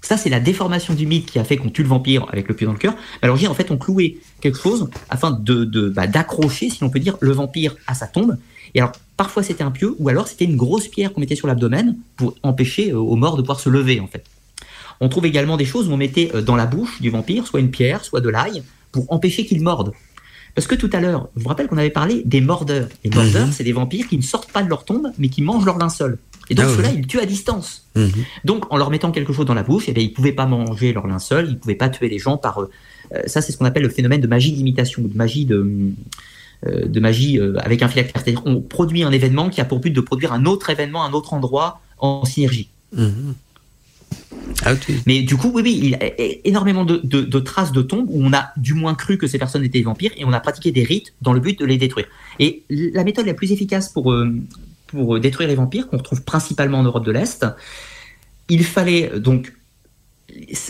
Ça, 0.01 0.17
c'est 0.17 0.29
la 0.29 0.39
déformation 0.39 0.95
du 0.95 1.05
mythe 1.05 1.27
qui 1.29 1.37
a 1.37 1.43
fait 1.43 1.57
qu'on 1.57 1.69
tue 1.69 1.83
le 1.83 1.87
vampire 1.89 2.25
avec 2.31 2.47
le 2.47 2.55
pieu 2.55 2.65
dans 2.65 2.73
le 2.73 2.79
cœur. 2.79 2.95
À 3.21 3.27
l'origine, 3.27 3.49
en 3.49 3.53
fait, 3.53 3.69
on 3.69 3.77
clouait 3.77 4.17
quelque 4.41 4.57
chose 4.57 4.89
afin 5.11 5.29
de, 5.29 5.63
de- 5.63 5.89
bah, 5.89 6.07
d'accrocher, 6.07 6.71
si 6.71 6.79
l'on 6.81 6.89
peut 6.89 6.99
dire, 6.99 7.17
le 7.19 7.31
vampire 7.31 7.75
à 7.85 7.93
sa 7.93 8.07
tombe. 8.07 8.37
Et 8.73 8.79
alors, 8.79 8.93
parfois, 9.17 9.43
c'était 9.43 9.63
un 9.63 9.69
pieu, 9.69 9.95
ou 9.99 10.09
alors 10.09 10.27
c'était 10.27 10.45
une 10.45 10.55
grosse 10.57 10.87
pierre 10.87 11.13
qu'on 11.13 11.19
mettait 11.19 11.35
sur 11.35 11.45
l'abdomen 11.47 11.95
pour 12.15 12.33
empêcher 12.41 12.89
euh, 12.91 12.97
aux 12.97 13.15
morts 13.15 13.37
de 13.37 13.43
pouvoir 13.43 13.59
se 13.59 13.69
lever, 13.69 13.99
en 13.99 14.07
fait. 14.07 14.25
On 15.01 15.09
trouve 15.09 15.25
également 15.25 15.57
des 15.57 15.65
choses 15.65 15.87
où 15.89 15.91
on 15.91 15.97
mettait 15.97 16.31
euh, 16.33 16.41
dans 16.41 16.55
la 16.55 16.65
bouche 16.67 17.01
du 17.01 17.09
vampire, 17.09 17.45
soit 17.47 17.59
une 17.59 17.71
pierre, 17.71 18.05
soit 18.05 18.21
de 18.21 18.29
l'ail, 18.29 18.63
pour 18.93 19.11
empêcher 19.11 19.45
qu'il 19.45 19.61
morde. 19.61 19.91
Parce 20.55 20.67
que 20.67 20.75
tout 20.75 20.89
à 20.93 20.99
l'heure, 20.99 21.27
je 21.35 21.41
vous 21.43 21.49
rappelle 21.49 21.67
qu'on 21.67 21.77
avait 21.77 21.89
parlé 21.89 22.21
des 22.25 22.41
mordeurs. 22.41 22.87
Les 23.03 23.09
mordeurs, 23.09 23.47
Mhm. 23.47 23.53
c'est 23.53 23.63
des 23.63 23.71
vampires 23.73 24.07
qui 24.07 24.17
ne 24.17 24.21
sortent 24.21 24.51
pas 24.51 24.63
de 24.63 24.69
leur 24.69 24.83
tombe, 24.85 25.07
mais 25.17 25.29
qui 25.29 25.41
mangent 25.41 25.65
leur 25.65 25.77
linceul. 25.77 26.17
Et 26.49 26.55
donc, 26.55 26.65
Ah 26.67 26.69
oui. 26.71 26.75
ceux-là, 26.77 26.89
ils 26.95 27.07
tuent 27.07 27.19
à 27.21 27.25
distance. 27.25 27.85
Mhm. 27.95 28.11
Donc, 28.45 28.65
en 28.73 28.77
leur 28.77 28.89
mettant 28.89 29.11
quelque 29.11 29.31
chose 29.33 29.45
dans 29.45 29.53
la 29.53 29.63
bouche, 29.63 29.85
eh 29.87 29.93
bien, 29.93 30.03
ils 30.03 30.09
ne 30.09 30.13
pouvaient 30.13 30.33
pas 30.33 30.45
manger 30.45 30.91
leur 30.93 31.07
linceul, 31.07 31.45
ils 31.47 31.53
ne 31.53 31.55
pouvaient 31.57 31.75
pas 31.75 31.89
tuer 31.89 32.09
les 32.09 32.19
gens 32.19 32.37
par. 32.37 32.59
euh, 32.61 32.69
euh, 33.15 33.21
ça, 33.27 33.41
c'est 33.41 33.51
ce 33.53 33.57
qu'on 33.57 33.65
appelle 33.65 33.83
le 33.83 33.89
phénomène 33.89 34.19
de 34.21 34.27
magie 34.27 34.51
d'imitation, 34.51 35.01
de 35.03 35.15
magie 35.15 35.45
de. 35.45 35.65
euh, 36.67 36.85
de 36.85 36.99
magie 36.99 37.39
euh, 37.39 37.55
avec 37.59 37.81
un 37.81 37.87
phylactère. 37.87 38.21
C'est-à-dire 38.21 38.43
qu'on 38.43 38.61
produit 38.61 39.01
un 39.03 39.11
événement 39.11 39.49
qui 39.49 39.61
a 39.61 39.65
pour 39.65 39.79
but 39.79 39.89
de 39.89 40.01
produire 40.01 40.31
un 40.31 40.45
autre 40.45 40.69
événement 40.69 41.03
un 41.03 41.11
autre 41.13 41.33
endroit 41.33 41.81
en 41.97 42.23
synergie. 42.25 42.69
Mhm. 42.95 43.33
Ah. 44.65 44.73
Mais 45.07 45.21
du 45.21 45.37
coup, 45.37 45.51
oui, 45.53 45.61
oui, 45.63 45.79
il 45.81 45.89
y 45.89 45.95
a 45.95 45.99
énormément 46.45 46.85
de, 46.85 47.39
traces 47.39 47.71
de 47.71 47.81
tombes 47.81 48.07
où 48.09 48.23
on 48.23 48.33
a 48.33 48.51
du 48.57 48.73
moins 48.73 48.95
cru 48.95 49.17
que 49.17 49.27
ces 49.27 49.39
personnes 49.39 49.63
étaient 49.63 49.79
des 49.79 49.85
vampires 49.85 50.11
et 50.17 50.25
on 50.25 50.33
a 50.33 50.39
pratiqué 50.39 50.71
des 50.71 50.83
rites 50.83 51.13
dans 51.21 51.33
le 51.33 51.39
but 51.39 51.57
de 51.59 51.65
les 51.65 51.77
détruire. 51.77 52.07
Et 52.39 52.63
la 52.69 53.03
méthode 53.03 53.25
la 53.25 53.33
plus 53.33 53.51
efficace 53.51 53.89
pour, 53.89 54.11
euh, 54.11 54.33
pour 54.87 55.19
détruire 55.19 55.49
les 55.49 55.55
vampires, 55.55 55.87
qu'on 55.87 55.97
retrouve 55.97 56.23
principalement 56.23 56.79
en 56.79 56.83
Europe 56.83 57.05
de 57.05 57.11
l'Est, 57.11 57.45
il 58.49 58.63
fallait 58.63 59.11
euh, 59.11 59.19
donc. 59.19 59.53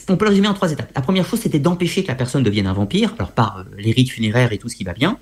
On 0.08 0.18
peut 0.18 0.26
le 0.26 0.30
résumer 0.30 0.48
en 0.48 0.56
trois 0.56 0.72
étapes. 0.72 0.92
La 0.96 1.02
première 1.02 1.24
chose, 1.24 1.40
c'était 1.40 1.60
d'empêcher 1.60 2.02
que 2.02 2.08
la 2.08 2.16
personne 2.16 2.42
devienne 2.42 2.66
un 2.66 2.74
vampire, 2.74 3.14
alors 3.20 3.32
par 3.32 3.60
euh, 3.60 3.64
les 3.78 3.92
rites 3.92 4.10
funéraires 4.10 4.52
et 4.54 4.58
tout 4.58 4.70
ce 4.70 4.76
qui 4.76 4.84
va 4.84 4.94
bien. 4.94 5.20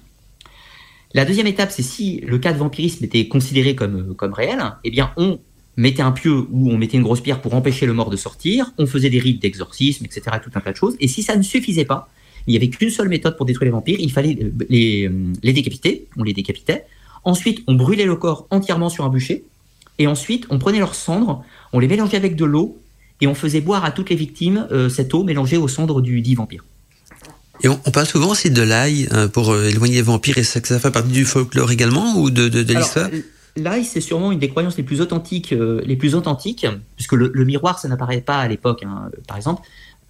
La 1.14 1.26
deuxième 1.26 1.48
étape, 1.48 1.72
c'est 1.72 1.84
si 1.84 2.22
le 2.22 2.38
cas 2.38 2.54
de 2.54 2.58
vampirisme 2.58 3.04
était 3.04 3.28
considéré 3.28 3.76
comme, 3.76 4.12
euh, 4.12 4.14
comme 4.14 4.34
réel, 4.34 4.60
eh 4.84 4.92
bien, 4.92 5.12
on 5.18 5.40
mettait 5.78 6.02
un 6.02 6.12
pieu 6.12 6.46
ou 6.52 6.72
on 6.72 6.78
mettait 6.78 6.98
une 6.98 7.04
grosse 7.04 7.22
pierre 7.22 7.42
pour 7.42 7.54
empêcher 7.54 7.86
le 7.86 7.94
mort 7.94 8.10
de 8.10 8.18
sortir, 8.18 8.74
on 8.78 8.86
faisait 8.86 9.10
des 9.10 9.20
rites 9.20 9.42
d'exorcisme, 9.42 10.06
etc., 10.06 10.38
tout 10.44 10.52
un 10.56 10.60
tas 10.60 10.72
de 10.72 10.78
choses. 10.78 10.96
Et 11.00 11.08
si 11.08 11.24
ça 11.24 11.36
ne 11.36 11.42
suffisait 11.42 11.86
pas, 11.86 12.10
il 12.48 12.52
n'y 12.52 12.58
avait 12.58 12.70
qu'une 12.70 12.90
seule 12.90 13.10
méthode 13.10 13.38
pour 13.38 13.46
détruire 13.46 13.68
les 13.68 13.72
vampires, 13.72 13.98
il 14.00 14.12
fallait 14.12 14.38
euh, 14.42 14.52
les, 14.70 15.08
euh, 15.08 15.34
les 15.44 15.54
décapiter, 15.54 16.08
on 16.18 16.24
les 16.24 16.34
décapitait. 16.34 16.86
Ensuite, 17.24 17.64
on 17.68 17.76
brûlait 17.76 18.06
le 18.06 18.16
corps 18.16 18.48
entièrement 18.50 18.90
sur 18.90 19.06
un 19.06 19.10
bûcher. 19.10 19.44
Et 20.00 20.08
ensuite, 20.08 20.46
on 20.50 20.60
prenait 20.60 20.80
leurs 20.80 20.96
cendres, 20.96 21.44
on 21.74 21.80
les 21.80 21.88
mélangeait 21.88 22.18
avec 22.18 22.36
de 22.36 22.46
l'eau, 22.46 22.78
et 23.22 23.28
on 23.28 23.36
faisait 23.36 23.62
boire 23.62 23.84
à 23.84 23.92
toutes 23.92 24.10
les 24.10 24.16
victimes 24.16 24.68
euh, 24.72 24.90
cette 24.90 25.14
eau 25.14 25.24
mélangée 25.24 25.58
aux 25.58 25.68
cendres 25.68 26.02
du 26.02 26.22
dit 26.22 26.36
vampire. 26.36 26.64
Et 27.62 27.68
on, 27.68 27.80
on 27.86 27.92
parle 27.92 28.08
souvent 28.08 28.32
aussi 28.32 28.50
de 28.50 28.62
l'ail 28.62 29.10
pour 29.34 29.52
euh, 29.52 29.68
éloigner 29.68 29.96
les 29.96 30.02
vampires 30.02 30.38
et 30.38 30.44
ça, 30.44 30.62
que 30.62 30.70
ça 30.70 30.80
fait 30.80 30.92
partie 30.92 31.12
du 31.12 31.26
folklore 31.26 31.72
également 31.72 32.16
ou 32.18 32.30
de, 32.30 32.48
de, 32.48 32.64
de 32.64 32.74
l'histoire? 32.74 33.10
L'ail, 33.60 33.86
c'est 33.86 34.02
sûrement 34.02 34.32
une 34.32 34.40
des 34.40 34.50
croyances 34.50 34.78
les 34.78 34.84
plus 34.84 35.02
authentiques, 35.02 35.54
euh, 35.54 35.82
les 35.86 35.96
plus 35.96 36.16
authentiques, 36.16 36.66
puisque 36.96 37.14
le, 37.14 37.32
le 37.34 37.46
miroir, 37.46 37.80
ça 37.80 37.88
n'apparaît 37.88 38.22
pas 38.22 38.38
à 38.38 38.48
l'époque, 38.48 38.84
hein, 38.84 39.10
par 39.28 39.38
exemple. 39.38 39.62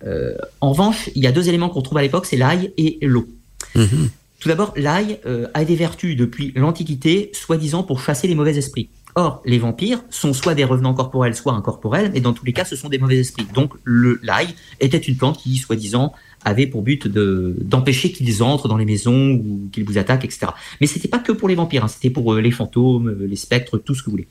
Euh, 0.05 0.35
en 0.61 0.71
revanche, 0.71 1.09
il 1.15 1.23
y 1.23 1.27
a 1.27 1.31
deux 1.31 1.49
éléments 1.49 1.69
qu'on 1.69 1.81
trouve 1.81 1.97
à 1.97 2.01
l'époque, 2.01 2.25
c'est 2.25 2.37
l'ail 2.37 2.73
et 2.77 2.97
l'eau. 3.01 3.27
Mhm. 3.75 4.09
Tout 4.39 4.47
d'abord, 4.47 4.73
l'ail 4.77 5.19
euh, 5.25 5.47
a 5.53 5.65
des 5.65 5.75
vertus 5.75 6.15
depuis 6.15 6.53
l'Antiquité, 6.55 7.29
soi-disant 7.33 7.83
pour 7.83 7.99
chasser 7.99 8.27
les 8.27 8.35
mauvais 8.35 8.55
esprits. 8.55 8.89
Or, 9.15 9.41
les 9.45 9.57
vampires 9.57 10.01
sont 10.09 10.33
soit 10.33 10.55
des 10.55 10.63
revenants 10.63 10.93
corporels, 10.93 11.35
soit 11.35 11.53
incorporels, 11.53 12.11
et 12.13 12.21
dans 12.21 12.31
tous 12.31 12.45
les 12.45 12.53
cas, 12.53 12.63
ce 12.63 12.75
sont 12.75 12.87
des 12.87 12.99
mauvais 12.99 13.17
esprits. 13.17 13.47
Donc, 13.53 13.73
le 13.83 14.19
l'ail 14.23 14.55
était 14.79 14.97
une 14.97 15.17
plante 15.17 15.39
qui, 15.39 15.57
soi-disant, 15.57 16.13
avait 16.45 16.67
pour 16.67 16.81
but 16.81 17.07
de 17.07 17.55
d'empêcher 17.61 18.11
qu'ils 18.11 18.43
entrent 18.43 18.67
dans 18.67 18.77
les 18.77 18.85
maisons 18.85 19.31
ou 19.31 19.69
qu'ils 19.71 19.83
vous 19.83 19.97
attaquent, 19.97 20.25
etc. 20.25 20.47
Mais 20.81 20.87
c'était 20.87 21.07
pas 21.07 21.19
que 21.19 21.31
pour 21.31 21.47
les 21.47 21.55
vampires, 21.55 21.85
hein, 21.85 21.87
c'était 21.87 22.09
pour 22.09 22.33
euh, 22.33 22.41
les 22.41 22.51
fantômes, 22.51 23.09
euh, 23.09 23.27
les 23.27 23.35
spectres, 23.35 23.77
tout 23.77 23.95
ce 23.95 24.01
que 24.01 24.05
vous 24.05 24.17
voulez. 24.17 24.27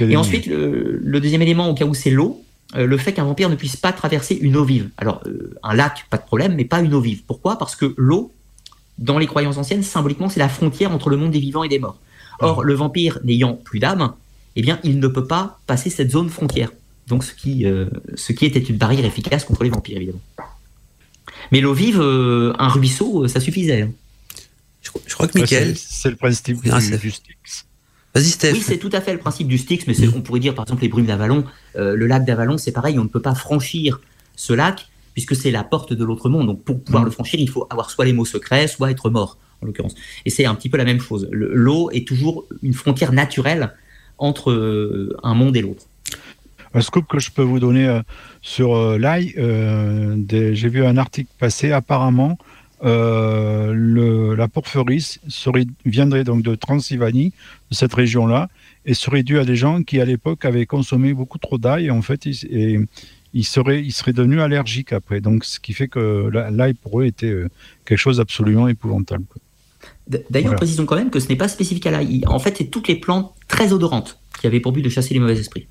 Et 0.00 0.16
ensuite, 0.16 0.46
le, 0.46 0.98
le 1.02 1.20
deuxième 1.20 1.42
élément, 1.42 1.68
au 1.68 1.74
cas 1.74 1.84
où 1.84 1.94
c'est 1.94 2.10
l'eau, 2.10 2.42
euh, 2.76 2.86
le 2.86 2.96
fait 2.98 3.12
qu'un 3.12 3.24
vampire 3.24 3.48
ne 3.48 3.54
puisse 3.54 3.76
pas 3.76 3.92
traverser 3.92 4.34
une 4.34 4.56
eau 4.56 4.64
vive. 4.64 4.90
Alors, 4.98 5.22
euh, 5.26 5.54
un 5.62 5.74
lac, 5.74 6.06
pas 6.10 6.18
de 6.18 6.22
problème, 6.22 6.54
mais 6.54 6.64
pas 6.64 6.80
une 6.80 6.92
eau 6.92 7.00
vive. 7.00 7.22
Pourquoi? 7.26 7.56
Parce 7.56 7.76
que 7.76 7.94
l'eau, 7.96 8.30
dans 8.98 9.18
les 9.18 9.26
croyances 9.26 9.56
anciennes, 9.56 9.82
symboliquement, 9.82 10.28
c'est 10.28 10.40
la 10.40 10.48
frontière 10.48 10.92
entre 10.92 11.08
le 11.08 11.16
monde 11.16 11.30
des 11.30 11.40
vivants 11.40 11.64
et 11.64 11.68
des 11.68 11.78
morts. 11.78 11.98
Or, 12.40 12.62
le 12.62 12.74
vampire 12.74 13.18
n'ayant 13.24 13.54
plus 13.54 13.78
d'âme, 13.78 14.12
eh 14.54 14.62
bien, 14.62 14.78
il 14.84 15.00
ne 15.00 15.08
peut 15.08 15.26
pas 15.26 15.58
passer 15.66 15.90
cette 15.90 16.10
zone 16.10 16.28
frontière. 16.28 16.70
Donc, 17.08 17.24
ce 17.24 17.32
qui, 17.32 17.66
euh, 17.66 17.86
ce 18.14 18.32
qui 18.32 18.44
était 18.44 18.60
une 18.60 18.76
barrière 18.76 19.04
efficace 19.04 19.44
contre 19.44 19.64
les 19.64 19.70
vampires, 19.70 19.96
évidemment. 19.96 20.20
Mais 21.52 21.60
l'eau 21.60 21.74
vive, 21.74 22.00
euh, 22.00 22.52
un 22.58 22.68
ruisseau, 22.68 23.24
euh, 23.24 23.28
ça 23.28 23.40
suffisait. 23.40 23.82
hein. 23.82 23.90
je, 24.82 24.90
crois- 24.90 25.02
je 25.06 25.14
crois 25.14 25.26
que 25.28 25.38
Michael. 25.38 25.74
c'est- 25.76 26.08
le 26.10 26.16
principe 26.16 26.58
Ah, 26.70 26.78
du, 26.80 27.10
Styx. 27.10 27.66
Vas-y, 28.14 28.24
Steph. 28.24 28.52
Oui, 28.52 28.62
c'est 28.64 28.78
tout 28.78 28.90
à 28.92 29.00
fait 29.00 29.12
le 29.12 29.18
principe 29.18 29.48
du 29.48 29.58
Styx, 29.58 29.86
mais 29.86 29.94
c'est- 29.94 30.08
on 30.08 30.22
pourrait 30.22 30.40
dire 30.40 30.54
par 30.54 30.64
exemple 30.64 30.82
les 30.82 30.88
brumes 30.88 31.06
d'Avalon. 31.06 31.44
Euh, 31.76 31.94
le 31.96 32.06
lac 32.06 32.24
d'Avalon, 32.24 32.56
c'est 32.58 32.72
pareil, 32.72 32.98
on 32.98 33.04
ne 33.04 33.08
peut 33.08 33.20
pas 33.22 33.34
franchir 33.34 34.00
ce 34.36 34.52
lac 34.52 34.88
puisque 35.14 35.34
c'est 35.34 35.50
la 35.50 35.64
porte 35.64 35.92
de 35.92 36.04
l'autre 36.04 36.28
monde. 36.30 36.46
Donc 36.46 36.62
pour 36.64 36.82
pouvoir 36.82 37.02
Mm. 37.02 37.06
le 37.06 37.10
franchir, 37.10 37.40
il 37.40 37.50
faut 37.50 37.66
avoir 37.70 37.90
soit 37.90 38.04
les 38.04 38.12
mots 38.12 38.24
secrets, 38.24 38.68
soit 38.68 38.90
être 38.90 39.10
mort, 39.10 39.36
en 39.62 39.66
l'occurrence. 39.66 39.94
Et 40.24 40.30
c'est 40.30 40.44
un 40.46 40.54
petit 40.54 40.68
peu 40.68 40.78
la 40.78 40.84
même 40.84 41.00
chose. 41.00 41.28
Le- 41.32 41.52
L'eau 41.54 41.90
est 41.90 42.06
toujours 42.06 42.46
une 42.62 42.72
frontière 42.74 43.12
naturelle 43.12 43.74
entre 44.16 44.50
euh, 44.52 45.16
un 45.22 45.34
monde 45.34 45.56
et 45.56 45.60
l'autre. 45.62 45.84
Un 46.74 46.80
scoop 46.82 47.06
que 47.08 47.18
je 47.18 47.30
peux 47.30 47.42
vous 47.42 47.58
donner 47.60 47.86
euh, 47.88 48.00
sur 48.48 48.74
euh, 48.74 48.96
l'ail, 48.98 49.34
euh, 49.36 50.16
j'ai 50.30 50.68
vu 50.70 50.82
un 50.84 50.96
article 50.96 51.28
passer, 51.38 51.70
apparemment, 51.70 52.38
euh, 52.82 53.72
le, 53.74 54.34
la 54.34 54.48
porphyrie 54.48 55.04
serait, 55.28 55.66
viendrait 55.84 56.24
donc 56.24 56.42
de 56.42 56.54
Transylvanie, 56.54 57.32
de 57.70 57.74
cette 57.74 57.92
région-là, 57.92 58.48
et 58.86 58.94
serait 58.94 59.22
due 59.22 59.38
à 59.38 59.44
des 59.44 59.54
gens 59.56 59.82
qui, 59.82 60.00
à 60.00 60.06
l'époque, 60.06 60.46
avaient 60.46 60.64
consommé 60.64 61.12
beaucoup 61.12 61.36
trop 61.36 61.58
d'ail, 61.58 61.86
et 61.86 61.90
en 61.90 62.00
fait, 62.00 62.24
ils, 62.24 62.38
et, 62.50 62.80
ils, 63.34 63.44
seraient, 63.44 63.82
ils 63.82 63.92
seraient 63.92 64.14
devenus 64.14 64.40
allergiques 64.40 64.94
après. 64.94 65.20
Donc, 65.20 65.44
ce 65.44 65.60
qui 65.60 65.74
fait 65.74 65.88
que 65.88 66.30
la- 66.32 66.50
l'ail, 66.50 66.72
pour 66.72 67.00
eux, 67.00 67.04
était 67.04 67.34
quelque 67.84 67.98
chose 67.98 68.16
d'absolument 68.16 68.66
épouvantable. 68.66 69.24
D'ailleurs, 70.08 70.26
Voilà. 70.44 70.56
précisons 70.56 70.86
quand 70.86 70.96
même 70.96 71.10
que 71.10 71.20
ce 71.20 71.28
n'est 71.28 71.36
pas 71.36 71.48
spécifique 71.48 71.86
à 71.86 71.90
l'ail. 71.90 72.22
En 72.26 72.38
fait, 72.38 72.54
c'est 72.56 72.70
toutes 72.70 72.88
les 72.88 72.96
plantes 72.96 73.30
très 73.46 73.74
odorantes 73.74 74.18
qui 74.40 74.46
avaient 74.46 74.60
pour 74.60 74.72
but 74.72 74.80
de 74.80 74.88
chasser 74.88 75.12
les 75.12 75.20
mauvais 75.20 75.38
esprits. 75.38 75.66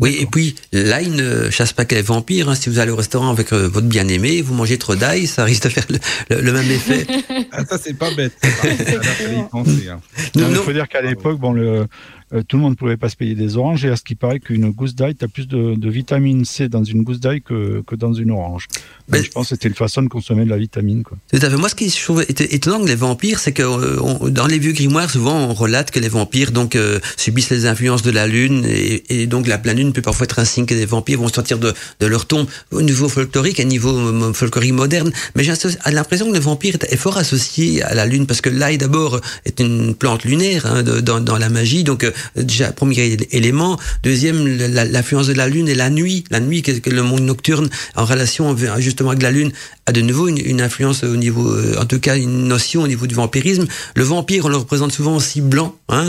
Oui, 0.00 0.16
et 0.18 0.26
puis 0.26 0.54
l'ail 0.72 1.10
ne 1.10 1.50
chasse 1.50 1.72
pas 1.72 1.84
que 1.84 1.94
les 1.94 2.02
vampires. 2.02 2.48
hein. 2.48 2.54
Si 2.54 2.68
vous 2.70 2.78
allez 2.78 2.90
au 2.90 2.96
restaurant 2.96 3.30
avec 3.30 3.52
euh, 3.52 3.68
votre 3.68 3.86
bien-aimé, 3.86 4.40
vous 4.42 4.54
mangez 4.54 4.78
trop 4.78 4.96
d'ail, 4.96 5.26
ça 5.26 5.44
risque 5.44 5.64
de 5.64 5.68
faire 5.68 5.84
le, 5.90 5.98
le- 6.36 6.40
le 6.42 6.52
même 6.52 6.70
effet. 6.70 7.06
Ah, 7.52 7.64
ça, 7.68 7.78
c'est 7.78 7.94
pas 7.96 8.10
bête. 8.14 8.32
Là, 8.42 8.70
hein. 9.92 10.00
Il 10.34 10.54
faut 10.56 10.72
dire 10.72 10.88
qu'à 10.88 11.02
l'époque, 11.02 11.38
bon, 11.38 11.52
le, 11.52 11.86
euh, 12.32 12.42
tout 12.46 12.56
le 12.56 12.62
monde 12.62 12.72
ne 12.72 12.76
pouvait 12.76 12.96
pas 12.96 13.08
se 13.08 13.16
payer 13.16 13.34
des 13.34 13.56
oranges, 13.56 13.84
et 13.84 13.88
à 13.90 13.96
ce 13.96 14.02
qui 14.02 14.14
paraît 14.14 14.40
qu'une 14.40 14.70
gousse 14.70 14.94
d'ail, 14.94 15.14
tu 15.14 15.24
as 15.24 15.28
plus 15.28 15.46
de, 15.48 15.74
de 15.74 15.88
vitamine 15.90 16.44
C 16.44 16.68
dans 16.68 16.84
une 16.84 17.02
gousse 17.02 17.20
d'ail 17.20 17.42
que, 17.42 17.82
que 17.86 17.94
dans 17.96 18.12
une 18.12 18.30
orange. 18.30 18.66
Donc, 19.08 19.18
Mais- 19.20 19.22
je 19.24 19.30
pense 19.30 19.48
que 19.48 19.54
c'était 19.54 19.68
une 19.68 19.74
façon 19.74 20.02
de 20.02 20.08
consommer 20.08 20.44
de 20.44 20.50
la 20.50 20.56
vitamine. 20.56 21.02
Quoi. 21.02 21.18
Tout 21.32 21.38
à 21.42 21.50
fait. 21.50 21.56
Moi, 21.56 21.68
ce 21.68 21.74
qui 21.74 21.88
je 21.90 22.02
trouve 22.02 22.24
étonnant 22.28 22.80
que 22.80 22.88
les 22.88 22.94
vampires, 22.94 23.38
c'est 23.40 23.52
que 23.52 23.62
euh, 23.62 23.96
on- 24.02 24.28
dans 24.28 24.46
les 24.46 24.58
vieux 24.58 24.72
grimoires, 24.72 25.10
souvent, 25.10 25.36
on 25.36 25.54
relate 25.54 25.90
que 25.90 25.98
les 25.98 26.08
vampires 26.08 26.52
donc 26.52 26.76
euh, 26.76 27.00
subissent 27.16 27.50
les 27.50 27.66
influences 27.66 28.02
de 28.02 28.10
la 28.10 28.26
lune, 28.26 28.64
et, 28.68 29.22
et 29.22 29.26
donc 29.26 29.46
la 29.46 29.58
pleine 29.58 29.76
lune 29.78 29.92
peut 29.92 30.02
parfois 30.02 30.24
être 30.24 30.38
un 30.38 30.44
signe 30.44 30.66
que 30.66 30.74
les 30.74 30.86
vampires 30.86 31.18
vont 31.20 31.28
sortir 31.28 31.58
de, 31.58 31.72
de 32.00 32.06
leur 32.06 32.26
tombe 32.26 32.46
au 32.70 32.82
niveau 32.82 33.08
folklorique, 33.08 33.60
à 33.60 33.64
niveau 33.64 33.90
euh, 33.96 34.32
folklorique 34.32 34.72
moderne. 34.72 35.12
Mais 35.34 35.42
j'ai 35.44 35.52
l'impression 35.90 36.28
que 36.28 36.34
le 36.34 36.40
vampire 36.40 36.76
est, 36.88 36.96
fort 36.96 37.16
associé 37.18 37.82
à 37.82 37.94
la 37.94 38.06
lune, 38.06 38.26
parce 38.26 38.40
que 38.40 38.50
l'ail 38.50 38.78
d'abord 38.78 39.20
est 39.44 39.58
une 39.60 39.94
plante 39.94 40.24
lunaire 40.24 40.66
hein, 40.66 40.82
de- 40.82 41.00
dans, 41.00 41.20
dans 41.20 41.38
la 41.38 41.48
magie, 41.48 41.82
donc 41.84 42.04
euh, 42.04 42.10
déjà 42.36 42.72
premier 42.72 43.16
élément. 43.30 43.78
Deuxième, 44.02 44.46
l'influence 44.46 45.26
de 45.26 45.32
la 45.32 45.48
lune 45.48 45.68
et 45.68 45.74
la 45.74 45.90
nuit, 45.90 46.24
la 46.30 46.40
nuit 46.40 46.62
que, 46.62 46.90
le 46.90 47.02
monde 47.02 47.22
nocturne 47.22 47.68
en 47.96 48.04
relation 48.04 48.56
justement 48.78 49.10
avec 49.10 49.22
la 49.22 49.30
lune 49.30 49.52
a 49.86 49.92
de 49.92 50.00
nouveau 50.00 50.28
une, 50.28 50.60
influence 50.60 51.02
au 51.04 51.16
niveau, 51.16 51.48
euh, 51.48 51.76
en 51.80 51.84
tout 51.84 52.00
cas 52.00 52.16
une 52.16 52.48
notion 52.48 52.82
au 52.82 52.88
niveau 52.88 53.06
du 53.06 53.14
vampirisme. 53.14 53.66
Le 53.94 54.04
vampire, 54.04 54.44
on 54.44 54.48
le 54.48 54.56
représente 54.56 54.92
souvent 54.92 55.16
aussi 55.16 55.40
blanc, 55.40 55.74
hein, 55.88 56.06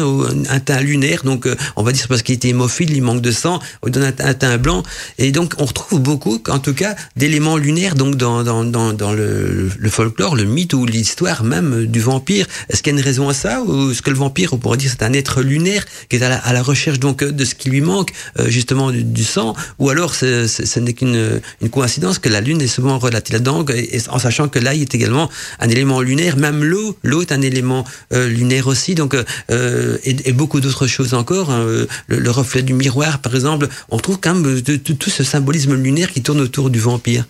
un, 0.49 0.59
teint 0.59 0.82
lunaire, 0.82 1.24
donc 1.24 1.45
euh, 1.45 1.55
on 1.76 1.84
va 1.84 1.91
dire 1.91 2.07
parce 2.07 2.22
qu'il 2.22 2.36
était 2.36 2.49
hémophile, 2.49 2.91
il 2.91 3.01
manque 3.01 3.22
de 3.22 3.32
sang, 3.32 3.59
on 3.82 3.89
donne 3.89 4.03
un, 4.03 4.26
un 4.26 4.34
teint 4.34 4.57
blanc, 4.57 4.84
et 5.18 5.32
donc 5.32 5.53
on 5.57 5.66
retrouve 5.66 5.99
beaucoup, 5.99 6.39
en 6.49 6.59
tout 6.59 6.74
cas, 6.74 6.95
d'éléments 7.16 7.57
lunaires 7.57 7.95
donc 7.95 8.16
dans, 8.16 8.43
dans, 8.43 8.64
dans, 8.64 8.93
dans 8.93 9.14
le, 9.14 9.70
le 9.78 9.89
folklore, 9.89 10.36
le 10.36 10.43
mythe 10.43 10.74
ou 10.74 10.86
l'histoire 10.86 11.43
même 11.43 11.86
du 11.86 11.99
vampire. 11.99 12.45
Est-ce 12.70 12.84
qu'il 12.84 12.93
y 12.93 12.95
a 12.95 12.99
une 12.99 13.05
raison 13.05 13.30
à 13.30 13.34
ça, 13.34 13.62
ou 13.62 13.91
est-ce 13.91 14.01
que 14.01 14.09
le 14.09 14.16
vampire, 14.18 14.53
on 14.53 14.57
pourrait 14.57 14.78
dire, 14.78 14.91
c'est 14.91 15.03
un 15.03 15.14
être 15.14 15.41
lunaire? 15.41 15.86
Qui 16.10 16.16
est 16.18 16.24
à 16.24 16.30
la, 16.30 16.38
à 16.38 16.54
la 16.54 16.62
recherche 16.62 16.99
donc 16.99 17.24
euh, 17.24 17.32
de 17.32 17.45
ce 17.45 17.56
qui 17.56 17.70
lui 17.70 17.82
manque, 17.82 18.12
euh, 18.39 18.49
justement 18.49 18.91
du, 18.91 19.04
du 19.04 19.24
sang, 19.24 19.56
ou 19.80 19.89
alors 19.89 20.14
c'est- 20.16 20.47
ce 20.47 20.80
n'est 20.80 20.93
qu'une 20.93 21.41
une 21.62 21.70
coïncidence 21.70 22.20
que 22.20 22.30
la 22.30 22.41
lune 22.41 22.62
est 22.62 22.68
souvent 22.68 22.97
relatée 22.99 23.34
là-dedans, 23.34 23.66
et, 23.70 23.99
en 24.10 24.20
sachant 24.20 24.47
que 24.49 24.60
l'ail 24.60 24.82
est 24.82 24.93
également 24.95 25.30
un 25.60 25.70
élément 25.70 26.02
lunaire, 26.02 26.38
même 26.38 26.64
l'eau, 26.64 26.97
l'eau 27.04 27.22
est 27.22 27.32
un 27.32 27.41
élément 27.41 27.86
euh, 28.14 28.28
lunaire 28.28 28.68
aussi, 28.68 28.95
donc 28.95 29.16
euh, 29.16 29.97
et, 30.04 30.16
et 30.30 30.34
beaucoup 30.34 30.60
d'autres 30.62 30.88
choses 30.88 31.14
encore. 31.14 31.52
hein, 31.52 31.62
euh, 31.62 31.86
le, 32.08 32.20
le 32.20 32.32
reflet 32.32 32.62
du 32.64 32.74
miroir, 32.74 33.20
par 33.20 33.34
exemple, 33.36 33.68
on 33.89 33.97
trouve 33.97 34.20
quand 34.20 34.36
même 34.36 34.62
tout 34.62 35.10
ce 35.10 35.24
symbolisme 35.24 35.76
lunaire 35.76 36.12
qui 36.12 36.22
tourne 36.22 36.41
autour 36.41 36.70
du 36.70 36.80
vampire. 36.80 37.26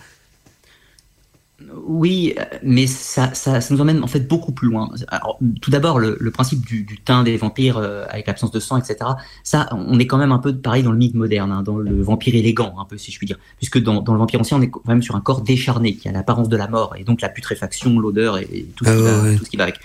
Oui, 1.94 2.34
mais 2.64 2.88
ça, 2.88 3.34
ça, 3.34 3.60
ça 3.60 3.74
nous 3.74 3.82
emmène 3.82 4.02
en 4.02 4.08
fait 4.08 4.22
beaucoup 4.22 4.54
plus 4.54 4.70
loin. 4.70 4.90
Alors, 5.10 5.38
tout 5.62 5.72
d'abord, 5.72 6.00
le, 6.00 6.16
le 6.22 6.32
principe 6.32 6.66
du, 6.66 6.84
du 6.84 7.02
teint 7.02 7.24
des 7.24 7.36
vampires 7.36 7.78
euh, 7.78 8.06
avec 8.10 8.28
l'absence 8.28 8.52
de 8.52 8.62
sang, 8.62 8.78
etc. 8.78 8.96
Ça, 9.44 9.68
on 9.74 10.00
est 10.00 10.08
quand 10.08 10.18
même 10.18 10.32
un 10.32 10.38
peu 10.38 10.56
pareil 10.56 10.84
dans 10.84 10.94
le 10.94 10.98
mythe 10.98 11.16
moderne, 11.16 11.52
hein, 11.52 11.64
dans 11.64 11.78
le 11.78 12.02
vampire 12.02 12.34
élégant, 12.36 12.76
un 12.80 12.86
peu 12.86 12.98
si 12.98 13.12
je 13.12 13.18
puis 13.18 13.28
dire, 13.28 13.38
puisque 13.58 13.78
dans, 13.84 14.02
dans 14.02 14.14
le 14.14 14.20
vampire 14.20 14.40
ancien, 14.40 14.58
on 14.58 14.62
est 14.62 14.70
quand 14.70 14.88
même 14.88 15.02
sur 15.04 15.18
un 15.18 15.22
corps 15.22 15.42
décharné 15.42 15.96
qui 15.96 16.08
a 16.08 16.14
l'apparence 16.14 16.48
de 16.48 16.56
la 16.56 16.70
mort 16.70 16.96
et 16.98 17.04
donc 17.04 17.20
la 17.20 17.28
putréfaction, 17.28 18.00
l'odeur 18.00 18.38
et, 18.38 18.48
et 18.54 18.64
tout, 18.74 18.86
ce 18.86 18.90
Ah 18.90 18.96
va, 18.96 19.24
ouais. 19.24 19.36
tout 19.36 19.44
ce 19.44 19.50
qui 19.50 19.58
va 19.58 19.64
avec. 19.64 19.76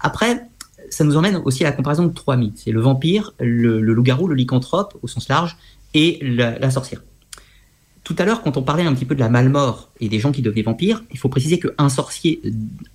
Après, 0.00 0.48
ça 0.90 1.04
nous 1.04 1.16
emmène 1.16 1.40
aussi 1.44 1.64
à 1.64 1.68
la 1.68 1.72
comparaison 1.72 2.04
de 2.04 2.12
trois 2.12 2.36
mythes. 2.36 2.58
C'est 2.64 2.72
le 2.72 2.80
vampire, 2.80 3.32
le, 3.38 3.80
le 3.80 3.94
loup-garou, 3.94 4.26
le 4.26 4.34
lycanthrope 4.34 4.96
au 5.02 5.06
sens 5.06 5.28
large 5.28 5.56
et 5.94 6.18
la, 6.20 6.58
la 6.58 6.70
sorcière. 6.72 7.00
Tout 8.04 8.14
à 8.18 8.24
l'heure, 8.26 8.42
quand 8.42 8.56
on 8.56 8.62
parlait 8.62 8.84
un 8.84 8.94
petit 8.94 9.06
peu 9.06 9.14
de 9.14 9.20
la 9.20 9.30
malmort 9.30 9.90
et 9.98 10.08
des 10.10 10.18
gens 10.18 10.30
qui 10.30 10.42
devenaient 10.42 10.62
vampires, 10.62 11.02
il 11.10 11.18
faut 11.18 11.30
préciser 11.30 11.58
qu'un 11.58 11.88
sorcier 11.88 12.42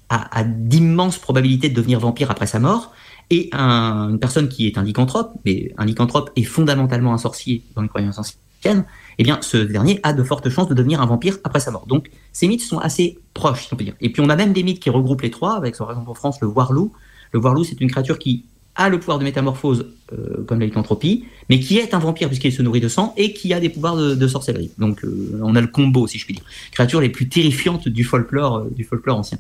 a, 0.10 0.40
a 0.40 0.44
d'immenses 0.44 1.18
probabilités 1.18 1.70
de 1.70 1.74
devenir 1.76 2.00
vampire 2.00 2.30
après 2.30 2.46
sa 2.48 2.60
mort, 2.60 2.94
et 3.32 3.50
un- 3.52 4.10
une 4.10 4.20
personne 4.20 4.50
qui 4.50 4.68
est 4.68 4.78
un 4.78 4.84
lycanthrope, 4.84 5.32
mais 5.46 5.74
un 5.78 5.86
lycanthrope 5.86 6.32
est 6.36 6.44
fondamentalement 6.44 7.14
un 7.14 7.18
sorcier 7.18 7.64
dans 7.76 7.82
les 7.82 7.88
croyances 7.88 8.20
anciennes, 8.20 8.40
ancienne, 8.62 8.86
eh 9.18 9.24
bien, 9.24 9.40
ce 9.42 9.58
dernier 9.58 10.00
a 10.04 10.12
de 10.12 10.22
fortes 10.22 10.50
chances 10.50 10.68
de 10.68 10.74
devenir 10.74 11.02
un 11.02 11.06
vampire 11.06 11.38
après 11.46 11.62
sa 11.62 11.72
mort. 11.72 11.86
Donc, 11.88 12.10
ces 12.34 12.48
mythes 12.48 12.62
sont 12.62 12.78
assez 12.78 13.18
proches, 13.34 13.68
si 13.68 13.74
on 13.74 13.78
peut 13.78 13.86
dire. 13.86 13.96
Et 14.02 14.12
puis, 14.12 14.22
on 14.22 14.30
a 14.30 14.36
même 14.36 14.52
des 14.52 14.64
mythes 14.64 14.82
qui 14.82 14.90
regroupent 14.90 15.22
les 15.22 15.32
trois, 15.32 15.56
avec, 15.56 15.78
par 15.78 15.90
exemple, 15.92 16.10
en 16.10 16.14
France, 16.14 16.42
le 16.42 16.48
Warlou. 16.48 16.92
Le 17.32 17.40
Warlou, 17.40 17.64
c'est 17.64 17.80
une 17.80 17.90
créature 17.90 18.20
qui 18.20 18.44
a 18.80 18.88
le 18.88 18.98
pouvoir 18.98 19.20
de 19.20 19.26
métamorphose, 19.26 19.88
euh, 20.14 20.44
comme 20.48 20.62
la 20.62 20.66
lycanthropie, 20.66 21.26
mais 21.50 21.60
qui 21.60 21.78
est 21.78 21.94
un 21.94 22.00
vampire 22.00 22.30
puisqu'il 22.30 22.54
se 22.54 22.62
nourrit 22.62 22.80
de 22.80 22.88
sang 22.88 23.14
et 23.18 23.34
qui 23.34 23.54
a 23.54 23.60
des 23.60 23.68
pouvoirs 23.68 23.98
de, 23.98 24.28
sorcellerie. 24.28 24.72
Donc, 24.78 25.04
euh, 25.04 25.40
on 25.44 25.54
a 25.56 25.62
le 25.62 25.68
combo, 25.68 26.08
si 26.08 26.18
je 26.18 26.24
puis 26.24 26.34
dire. 26.34 26.46
Créatures 26.72 27.02
les 27.02 27.10
plus 27.10 27.28
terrifiantes 27.28 27.90
du 27.90 28.06
folklore, 28.06 28.58
euh, 28.58 28.70
du 28.74 28.86
folklore 28.86 29.20
ancien. 29.20 29.38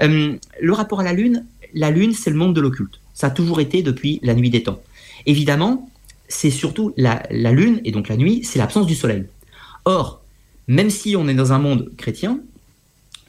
le 0.00 0.72
rapport 0.72 1.00
à 1.00 1.02
la 1.02 1.12
Lune, 1.12 1.44
la 1.74 1.90
Lune, 1.90 2.12
c'est 2.14 2.30
le 2.30 2.36
monde 2.36 2.54
de 2.54 2.60
l'occulte. 2.60 3.00
Ça 3.12 3.26
a 3.26 3.30
toujours 3.30 3.60
été 3.60 3.82
depuis 3.82 4.20
la 4.22 4.34
nuit 4.34 4.50
des 4.50 4.62
temps. 4.62 4.80
Évidemment, 5.26 5.90
c'est 6.28 6.50
surtout 6.50 6.92
la, 6.96 7.22
lune, 7.30 7.80
et 7.84 7.90
donc 7.90 8.08
la 8.08 8.16
nuit, 8.16 8.42
c'est 8.44 8.58
l'absence 8.58 8.86
du 8.86 8.94
soleil. 8.94 9.24
Or, 9.84 10.22
même 10.68 10.90
si 10.90 11.16
on 11.16 11.26
est 11.26 11.34
dans 11.34 11.52
un 11.52 11.58
monde 11.58 11.90
chrétien, 11.96 12.40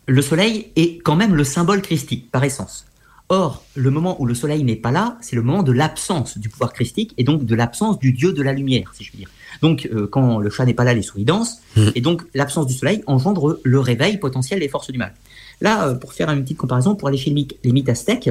le 0.06 0.22
soleil 0.22 0.68
est 0.76 1.00
quand 1.00 1.16
même 1.16 1.36
le 1.36 1.44
symbole 1.44 1.82
christique, 1.82 2.30
par 2.32 2.44
essence. 2.44 2.86
Or, 3.30 3.66
le 3.76 3.92
moment 3.92 4.22
où 4.22 4.26
le 4.26 4.34
soleil 4.34 4.64
n'est 4.64 4.78
pas 4.78 4.92
là, 4.92 5.18
c'est 5.20 5.36
le 5.36 5.42
moment 5.42 5.62
de 5.62 5.74
l'absence 5.74 6.38
du 6.38 6.48
pouvoir 6.48 6.72
christique, 6.72 7.14
et 7.18 7.26
donc 7.26 7.44
de 7.44 7.56
l'absence 7.56 8.00
du 8.00 8.14
dieu 8.14 8.32
de 8.32 8.42
la 8.42 8.54
lumière, 8.54 8.94
si 8.94 9.04
je 9.04 9.10
puis 9.10 9.20
dire. 9.20 9.30
Donc, 9.62 9.90
euh, 9.92 10.08
quand 10.08 10.40
le 10.40 10.50
chat 10.50 10.66
n'est 10.66 10.74
pas 10.74 10.86
là, 10.86 10.94
les 10.94 11.02
souris 11.02 11.26
dansent, 11.26 11.62
mmh. 11.76 11.82
et 11.96 12.02
donc 12.02 12.24
l'absence 12.34 12.68
du 12.68 12.74
soleil 12.74 13.04
engendre 13.06 13.60
le 13.64 13.80
réveil 13.80 14.18
potentiel 14.18 14.62
des 14.62 14.70
forces 14.70 14.92
du 14.92 14.98
mal. 14.98 15.14
Là, 15.60 15.90
euh, 15.90 15.96
pour 15.96 16.14
faire 16.14 16.30
une 16.30 16.44
petite 16.44 16.58
comparaison, 16.58 16.96
pour 16.96 17.10
aller 17.10 17.18
chez 17.18 17.34
les 17.64 17.72
mythes 17.72 17.90
aztèques, 17.90 18.30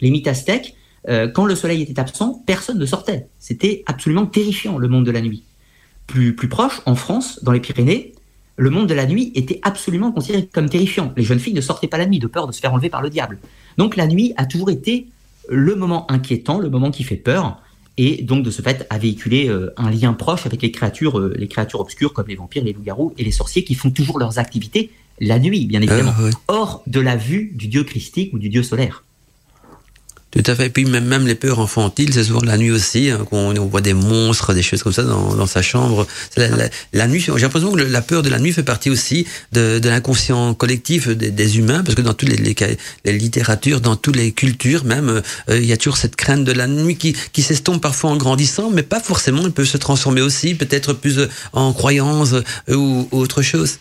les 0.00 0.10
mythes 0.10 0.28
aztèques, 0.28 0.76
euh, 1.08 1.28
quand 1.28 1.44
le 1.44 1.54
soleil 1.54 1.82
était 1.82 1.98
absent, 2.00 2.42
personne 2.46 2.78
ne 2.78 2.86
sortait. 2.86 3.28
C'était 3.38 3.82
absolument 3.86 4.26
terrifiant, 4.26 4.78
le 4.78 4.88
monde 4.88 5.04
de 5.04 5.10
la 5.10 5.20
nuit. 5.20 5.42
Plus, 6.06 6.34
plus 6.34 6.48
proche, 6.48 6.80
en 6.86 6.94
France, 6.94 7.40
dans 7.42 7.52
les 7.52 7.60
Pyrénées, 7.60 8.14
le 8.58 8.70
monde 8.70 8.88
de 8.88 8.94
la 8.94 9.06
nuit 9.06 9.32
était 9.34 9.60
absolument 9.62 10.12
considéré 10.12 10.46
comme 10.52 10.68
terrifiant. 10.68 11.12
Les 11.16 11.22
jeunes 11.22 11.38
filles 11.38 11.54
ne 11.54 11.60
sortaient 11.60 11.86
pas 11.86 11.96
la 11.96 12.06
nuit 12.06 12.18
de 12.18 12.26
peur 12.26 12.46
de 12.46 12.52
se 12.52 12.60
faire 12.60 12.74
enlever 12.74 12.90
par 12.90 13.00
le 13.00 13.08
diable. 13.08 13.38
Donc 13.78 13.96
la 13.96 14.06
nuit 14.06 14.34
a 14.36 14.44
toujours 14.46 14.70
été 14.70 15.06
le 15.48 15.76
moment 15.76 16.10
inquiétant, 16.10 16.58
le 16.58 16.68
moment 16.68 16.90
qui 16.90 17.04
fait 17.04 17.16
peur, 17.16 17.62
et 17.96 18.22
donc 18.22 18.44
de 18.44 18.50
ce 18.50 18.60
fait 18.60 18.86
a 18.90 18.98
véhiculé 18.98 19.48
euh, 19.48 19.72
un 19.76 19.90
lien 19.90 20.12
proche 20.12 20.44
avec 20.44 20.60
les 20.60 20.72
créatures, 20.72 21.18
euh, 21.18 21.34
les 21.36 21.48
créatures 21.48 21.80
obscures 21.80 22.12
comme 22.12 22.26
les 22.26 22.36
vampires, 22.36 22.64
les 22.64 22.72
loups-garous 22.72 23.14
et 23.16 23.24
les 23.24 23.30
sorciers 23.30 23.64
qui 23.64 23.74
font 23.74 23.90
toujours 23.90 24.18
leurs 24.18 24.38
activités 24.38 24.90
la 25.20 25.38
nuit, 25.38 25.66
bien 25.66 25.80
évidemment, 25.80 26.14
hors 26.46 26.82
de 26.86 27.00
la 27.00 27.16
vue 27.16 27.52
du 27.54 27.66
dieu 27.66 27.82
christique 27.82 28.32
ou 28.32 28.38
du 28.38 28.48
dieu 28.48 28.62
solaire. 28.62 29.04
Tout 30.30 30.42
à 30.46 30.54
fait. 30.54 30.66
Et 30.66 30.70
puis 30.70 30.84
même, 30.84 31.06
même 31.06 31.26
les 31.26 31.34
peurs 31.34 31.58
infantiles, 31.58 32.12
c'est 32.12 32.24
souvent 32.24 32.42
la 32.42 32.58
nuit 32.58 32.70
aussi, 32.70 33.08
hein, 33.08 33.24
qu'on 33.30 33.56
on 33.56 33.66
voit 33.66 33.80
des 33.80 33.94
monstres, 33.94 34.52
des 34.52 34.62
choses 34.62 34.82
comme 34.82 34.92
ça 34.92 35.02
dans, 35.02 35.34
dans 35.34 35.46
sa 35.46 35.62
chambre. 35.62 36.06
La, 36.36 37.06
nuit, 37.06 37.20
j'ai 37.20 37.32
l'impression 37.32 37.72
que 37.72 37.80
la 37.80 38.02
peur 38.02 38.22
de 38.22 38.28
la 38.28 38.38
nuit 38.38 38.52
fait 38.52 38.62
partie 38.62 38.90
aussi 38.90 39.26
de, 39.52 39.78
de 39.78 39.88
l'inconscient 39.88 40.52
collectif 40.52 41.08
des, 41.08 41.30
des, 41.30 41.58
humains, 41.58 41.82
parce 41.82 41.94
que 41.94 42.02
dans 42.02 42.12
toutes 42.12 42.28
les, 42.28 42.36
les, 42.36 42.54
les, 43.06 43.12
littératures, 43.12 43.80
dans 43.80 43.96
toutes 43.96 44.16
les 44.16 44.32
cultures 44.32 44.84
même, 44.84 45.22
euh, 45.48 45.58
il 45.58 45.64
y 45.64 45.72
a 45.72 45.78
toujours 45.78 45.96
cette 45.96 46.16
crainte 46.16 46.44
de 46.44 46.52
la 46.52 46.66
nuit 46.66 46.96
qui, 46.96 47.16
qui 47.32 47.40
s'estompe 47.40 47.80
parfois 47.80 48.10
en 48.10 48.16
grandissant, 48.16 48.70
mais 48.70 48.82
pas 48.82 49.00
forcément. 49.00 49.42
Elle 49.46 49.52
peut 49.52 49.64
se 49.64 49.78
transformer 49.78 50.20
aussi, 50.20 50.54
peut-être 50.54 50.92
plus 50.92 51.20
en 51.54 51.72
croyance 51.72 52.34
euh, 52.68 52.74
ou 52.74 53.08
autre 53.12 53.40
chose. 53.40 53.78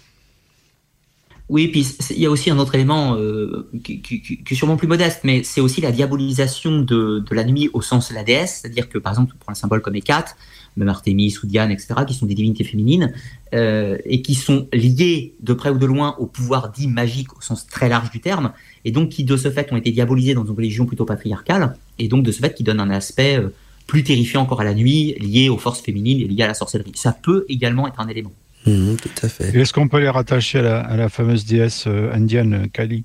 Oui, 1.49 1.69
puis 1.69 1.87
il 2.09 2.19
y 2.19 2.25
a 2.25 2.29
aussi 2.29 2.49
un 2.49 2.59
autre 2.59 2.75
élément 2.75 3.15
euh, 3.15 3.69
qui, 3.81 4.43
est 4.49 4.55
sûrement 4.55 4.75
plus 4.75 4.87
modeste, 4.87 5.21
mais 5.23 5.43
c'est 5.43 5.61
aussi 5.61 5.79
la 5.79 5.93
diabolisation 5.93 6.81
de, 6.81 7.19
de, 7.19 7.35
la 7.35 7.45
nuit 7.45 7.69
au 7.71 7.81
sens 7.81 8.09
de 8.09 8.15
la 8.15 8.23
déesse, 8.23 8.59
c'est-à-dire 8.61 8.89
que 8.89 8.97
par 8.97 9.13
exemple, 9.13 9.31
on 9.33 9.39
prend 9.39 9.51
un 9.53 9.55
symbole 9.55 9.81
comme 9.81 9.95
Hécate, 9.95 10.35
même 10.75 10.89
Artémis 10.89 11.33
ou 11.41 11.47
Diane, 11.47 11.71
etc., 11.71 11.95
qui 12.05 12.13
sont 12.13 12.25
des 12.25 12.35
divinités 12.35 12.65
féminines 12.65 13.13
euh, 13.53 13.97
et 14.03 14.21
qui 14.21 14.35
sont 14.35 14.67
liées 14.73 15.35
de 15.39 15.53
près 15.53 15.69
ou 15.69 15.77
de 15.77 15.85
loin 15.85 16.15
au 16.19 16.25
pouvoir 16.25 16.69
dit 16.69 16.87
magique 16.87 17.35
au 17.37 17.41
sens 17.41 17.65
très 17.65 17.87
large 17.87 18.11
du 18.11 18.19
terme, 18.19 18.51
et 18.83 18.91
donc 18.91 19.09
qui 19.09 19.23
de 19.23 19.37
ce 19.37 19.49
fait 19.49 19.71
ont 19.71 19.77
été 19.77 19.91
diabolisées 19.91 20.33
dans 20.33 20.45
une 20.45 20.51
religion 20.51 20.85
plutôt 20.85 21.05
patriarcale, 21.05 21.77
et 21.97 22.09
donc 22.09 22.23
de 22.23 22.31
ce 22.33 22.39
fait 22.39 22.53
qui 22.53 22.63
donne 22.63 22.81
un 22.81 22.89
aspect 22.89 23.39
euh, 23.39 23.53
plus 23.87 24.03
terrifiant 24.03 24.41
encore 24.41 24.59
à 24.59 24.65
la 24.65 24.73
nuit, 24.73 25.15
lié 25.19 25.47
aux 25.47 25.57
forces 25.57 25.79
féminines 25.79 26.19
et 26.19 26.25
lié 26.25 26.43
à 26.43 26.47
la 26.47 26.53
sorcellerie. 26.53 26.91
Ça 26.95 27.13
peut 27.13 27.45
également 27.47 27.87
être 27.87 28.01
un 28.01 28.07
élément. 28.09 28.33
Mhm, 28.67 28.97
tout 28.97 29.09
à 29.21 29.29
fait. 29.29 29.55
Est-ce 29.55 29.73
qu'on 29.73 29.87
peut 29.87 29.99
les 29.99 30.09
rattacher 30.09 30.59
à 30.59 30.95
la, 30.95 31.09
fameuse 31.09 31.45
déesse 31.45 31.85
euh, 31.87 32.13
indienne 32.13 32.53
euh, 32.53 32.67
Kali 32.71 33.03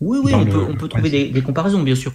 Oui, 0.00 0.18
oui, 0.22 0.32
on, 0.34 0.44
peut, 0.44 0.88
trouver 0.88 1.30
des, 1.30 1.42
comparaisons, 1.42 1.82
bien 1.82 1.94
sûr. 1.94 2.12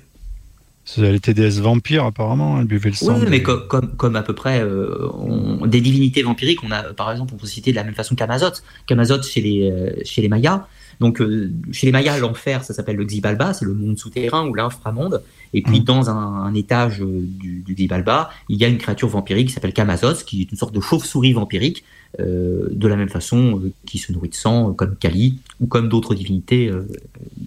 Elle 0.98 1.16
était 1.16 1.34
déesse 1.34 1.60
vampire, 1.60 2.06
apparemment, 2.06 2.60
elle 2.60 2.66
buvait 2.66 2.90
le 2.90 2.96
sang. 2.96 3.18
Oui, 3.20 3.26
mais 3.30 3.44
comme, 3.44 4.16
à 4.16 4.22
peu 4.22 4.34
près 4.34 4.62
euh, 4.62 5.10
des 5.66 5.82
divinités 5.82 6.24
vampiriques, 6.24 6.64
on 6.64 6.72
a, 6.72 6.94
par 6.94 7.12
exemple, 7.12 7.34
on 7.34 7.38
peut 7.38 7.48
citer 7.48 7.72
de 7.72 7.76
la 7.76 7.84
même 7.84 7.96
façon 7.96 8.16
qu'Amazot. 8.16 8.62
Qu'Amazot 8.86 9.22
chez 9.24 9.42
les, 9.42 9.94
chez 10.06 10.22
les 10.22 10.30
Mayas, 10.30 10.66
donc, 11.00 11.22
euh, 11.22 11.52
chez 11.72 11.86
les 11.86 11.92
Mayas, 11.92 12.18
l'enfer, 12.18 12.64
ça 12.64 12.74
s'appelle 12.74 12.96
le 12.96 13.06
Xibalba, 13.06 13.54
c'est 13.54 13.66
le 13.66 13.74
monde 13.74 13.98
souterrain 13.98 14.48
ou 14.48 14.56
l'inframonde. 14.56 15.24
Et 15.54 15.62
puis, 15.62 15.82
mm. 15.82 15.84
dans 15.84 16.10
un, 16.10 16.54
étage 16.54 17.02
euh, 17.02 17.22
du, 17.22 17.62
du, 17.62 17.76
Xibalba, 17.76 18.30
il 18.50 18.58
y 18.58 18.66
a 18.66 18.68
une 18.68 18.78
créature 18.78 19.08
vampirique 19.08 19.48
qui 19.48 19.54
s'appelle 19.54 19.74
Kamazos, 19.74 20.24
qui 20.26 20.42
est 20.42 20.52
une 20.52 20.58
sorte 20.58 20.74
de 20.74 20.82
chauve-souris 20.82 21.34
vampirique, 21.34 21.84
de 22.20 22.88
la 22.88 22.96
même 22.96 23.10
façon 23.10 23.60
euh, 23.60 23.72
qui 23.86 23.98
se 23.98 24.12
nourrit 24.12 24.30
de 24.30 24.36
sang, 24.36 24.74
comme 24.74 24.96
Kali, 24.96 25.40
ou 25.60 25.68
comme 25.68 25.90
d'autres 25.90 26.16
divinités, 26.16 26.72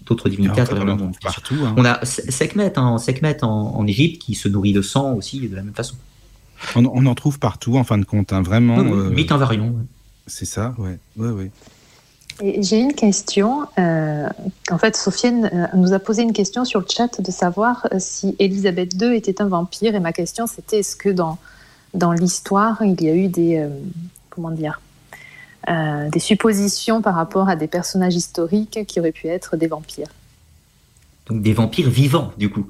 d'autres 0.05 0.29
divinités 0.29 0.61
à 0.61 0.65
travers 0.65 0.85
le 0.85 0.95
monde. 0.95 1.15
Partout, 1.21 1.55
hein. 1.63 1.73
On 1.77 1.85
a 1.85 2.03
Sekhmet, 2.05 2.77
hein, 2.77 2.97
Sekhmet 2.97 3.43
en, 3.43 3.85
Égypte, 3.87 4.21
qui 4.21 4.35
se 4.35 4.47
nourrit 4.47 4.73
de 4.73 4.81
sang 4.81 5.13
aussi 5.13 5.47
de 5.47 5.55
la 5.55 5.63
même 5.63 5.73
façon. 5.73 5.95
On, 6.75 7.05
en 7.05 7.15
trouve 7.15 7.39
partout, 7.39 7.77
en 7.77 7.83
fin 7.83 7.97
de 7.97 8.05
compte, 8.05 8.33
hein, 8.33 8.41
vraiment. 8.41 8.77
Oui, 8.77 9.27
invariant. 9.29 9.73
C'est 10.27 10.45
ça, 10.45 10.75
ouais, 10.77 10.97
ouais, 11.17 11.31
ouais. 11.31 11.51
J'ai 12.41 12.79
une 12.79 12.93
question. 12.93 13.67
Euh, 13.77 14.27
en 14.71 14.77
fait, 14.77 14.95
Sofiane 14.95 15.49
euh, 15.53 15.77
nous 15.77 15.93
a 15.93 15.99
posé 15.99 16.23
une 16.23 16.33
question 16.33 16.65
sur 16.65 16.79
le 16.79 16.85
chat 16.89 17.21
de 17.21 17.31
savoir 17.31 17.87
euh, 17.91 17.97
si 17.99 18.35
Elisabeth 18.39 18.93
II 18.99 19.15
était 19.15 19.41
un 19.41 19.47
vampire. 19.47 19.95
Et 19.95 19.99
ma 19.99 20.13
question, 20.13 20.47
c'était 20.47 20.79
est-ce 20.79 20.95
que 20.95 21.09
dans, 21.09 21.37
dans 21.93 22.11
l'histoire, 22.13 22.81
il 22.83 23.01
y 23.01 23.09
a 23.09 23.15
eu 23.15 23.27
des, 23.27 23.67
comment 24.31 24.51
dire, 24.51 24.81
des 25.67 26.19
suppositions 26.19 27.03
par 27.03 27.13
rapport 27.13 27.47
à 27.47 27.55
des 27.55 27.67
personnages 27.67 28.15
historiques 28.15 28.79
qui 28.87 28.99
auraient 28.99 29.11
pu 29.11 29.27
être 29.27 29.57
des 29.57 29.67
vampires 29.67 30.07
Donc 31.27 31.43
des 31.43 31.53
vampires 31.53 31.89
vivants, 31.89 32.33
du 32.37 32.49
coup 32.49 32.67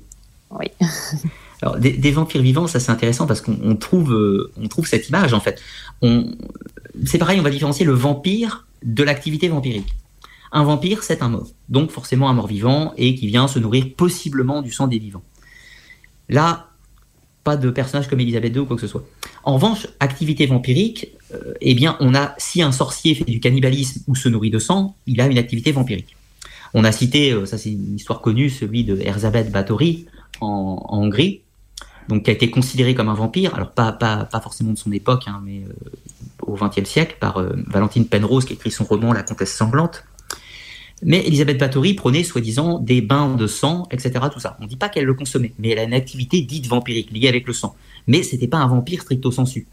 Oui. 0.50 0.68
Alors, 1.62 1.78
des, 1.78 1.92
des, 1.92 2.12
vampires 2.12 2.42
vivants, 2.42 2.68
ça 2.68 2.82
c'est 2.82 2.92
intéressant 2.92 3.28
parce 3.28 3.40
qu'on 3.40 3.76
trouve, 3.76 4.14
on 4.62 4.68
trouve 4.68 4.88
cette 4.88 5.08
image 5.08 5.34
en 5.34 5.40
fait. 5.40 5.62
C'est 7.06 7.18
pareil, 7.18 7.40
on 7.40 7.44
va 7.44 7.50
différencier 7.50 7.86
le 7.86 7.94
vampire 7.94 8.66
de 8.84 9.04
l'activité 9.04 9.48
vampirique. 9.48 9.96
Un 10.52 10.64
vampire, 10.64 11.04
c'est 11.04 11.22
un 11.22 11.30
mort, 11.30 11.48
donc 11.70 11.92
forcément 11.92 12.30
un 12.30 12.34
mort 12.34 12.48
vivant 12.48 12.94
et 12.98 13.16
qui 13.16 13.28
vient 13.28 13.48
se 13.48 13.58
nourrir 13.60 13.86
possiblement 13.96 14.62
du 14.62 14.72
sang 14.72 14.88
des 14.88 15.00
vivants. 15.00 15.24
Là, 16.28 16.71
pas 17.44 17.58
de 17.58 17.70
personnage 17.70 18.08
comme 18.08 18.20
Elisabeth 18.20 18.54
II 18.56 18.62
ou 18.62 18.66
quoi 18.66 18.76
que 18.76 18.82
ce 18.82 18.88
soit. 18.88 19.06
En 19.44 19.56
revanche, 19.56 19.88
activité 20.00 20.46
vampirique, 20.46 21.12
euh, 21.34 21.54
eh 21.62 21.74
bien, 21.74 21.98
on 22.00 22.14
a 22.14 22.36
si 22.38 22.62
un 22.62 22.72
sorcier 22.72 23.16
fait 23.16 23.24
du 23.24 23.40
cannibalisme 23.40 24.04
ou 24.08 24.16
se 24.16 24.30
nourrit 24.30 24.52
de 24.52 24.60
sang, 24.60 24.96
il 25.08 25.20
a 25.22 25.28
une 25.28 25.38
activité 25.38 25.72
vampirique. 25.72 26.16
On 26.74 26.84
a 26.84 26.92
cité, 26.92 27.32
euh, 27.32 27.46
ça 27.46 27.58
c'est 27.58 27.72
une 27.72 27.96
histoire 27.96 28.22
connue, 28.22 28.50
celui 28.50 28.84
de 28.84 29.00
Erzabeth 29.02 29.52
Báthory 29.52 30.06
en, 30.40 30.86
Hongrie, 30.90 31.42
donc 32.08 32.24
qui 32.24 32.30
a 32.30 32.34
été 32.34 32.50
considéré 32.50 32.96
comme 32.96 33.10
un 33.10 33.14
vampire, 33.14 33.56
alors 33.56 33.72
pas, 33.72 33.92
pas, 33.92 34.26
pas 34.26 34.40
forcément 34.42 34.74
de 34.74 34.78
son 34.78 34.92
époque, 34.92 35.24
hein, 35.28 35.42
mais 35.44 35.64
euh, 35.64 35.90
au 36.44 36.56
XXe 36.56 36.90
siècle 36.90 37.18
par 37.20 37.42
Valentine 37.68 38.06
Penrose 38.08 38.46
qui 38.46 38.54
écrit 38.54 38.72
son 38.72 38.84
roman 38.84 39.14
La 39.14 39.24
Comtesse 39.24 39.54
sanglante. 39.54 40.04
Mais 41.04 41.26
Elisabeth 41.26 41.58
Bathory 41.58 41.94
prenait 41.94 42.24
soi-disant 42.24 42.80
des 42.80 43.02
bains 43.02 43.36
de 43.36 43.48
sang, 43.48 43.88
etc. 43.92 44.12
Tout 44.32 44.40
ça. 44.40 44.58
On 44.60 44.64
ne 44.64 44.70
dit 44.70 44.76
pas 44.76 44.90
qu'elle 44.90 45.06
le 45.06 45.14
consommait, 45.14 45.54
mais 45.60 45.70
elle 45.70 45.80
a 45.80 45.84
une 45.84 45.94
activité 45.94 46.42
dite 46.42 46.68
vampirique 46.68 47.12
liée 47.12 47.28
avec 47.28 47.48
le 47.48 47.54
sang. 47.54 47.76
Mais 48.08 48.24
c'était 48.24 48.48
pas 48.48 48.58
un 48.58 48.68
vampire 48.68 49.02
stricto 49.02 49.32
sensu. 49.32 49.68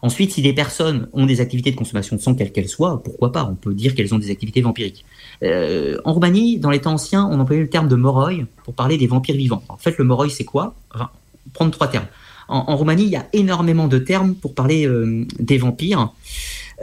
Ensuite, 0.00 0.32
si 0.32 0.42
des 0.42 0.52
personnes 0.52 1.08
ont 1.12 1.26
des 1.26 1.40
activités 1.40 1.72
de 1.72 1.76
consommation 1.76 2.14
de 2.14 2.20
sang, 2.20 2.34
quelles 2.34 2.52
qu'elles 2.52 2.68
soient, 2.68 3.02
pourquoi 3.02 3.32
pas 3.32 3.44
On 3.44 3.56
peut 3.56 3.74
dire 3.74 3.94
qu'elles 3.94 4.14
ont 4.14 4.18
des 4.18 4.30
activités 4.30 4.60
vampiriques. 4.60 5.04
Euh, 5.42 5.98
en 6.04 6.12
Roumanie, 6.12 6.58
dans 6.58 6.70
les 6.70 6.80
temps 6.80 6.92
anciens, 6.92 7.26
on 7.30 7.40
employait 7.40 7.62
le 7.62 7.68
terme 7.68 7.88
de 7.88 7.96
moroi 7.96 8.30
pour 8.64 8.74
parler 8.74 8.96
des 8.96 9.08
vampires 9.08 9.34
vivants. 9.34 9.64
En 9.68 9.76
fait, 9.76 9.98
le 9.98 10.04
moroi, 10.04 10.28
c'est 10.28 10.44
quoi? 10.44 10.74
Enfin, 10.94 11.10
Prendre 11.52 11.72
trois 11.72 11.88
termes 11.88 12.06
en, 12.48 12.76
Roumanie, 12.76 13.04
il 13.04 13.10
y 13.10 13.16
a 13.16 13.26
énormément 13.32 13.88
de 13.88 13.98
termes 13.98 14.34
pour 14.34 14.54
parler 14.54 14.86
euh, 14.86 15.26
des 15.38 15.58
vampires. 15.58 16.12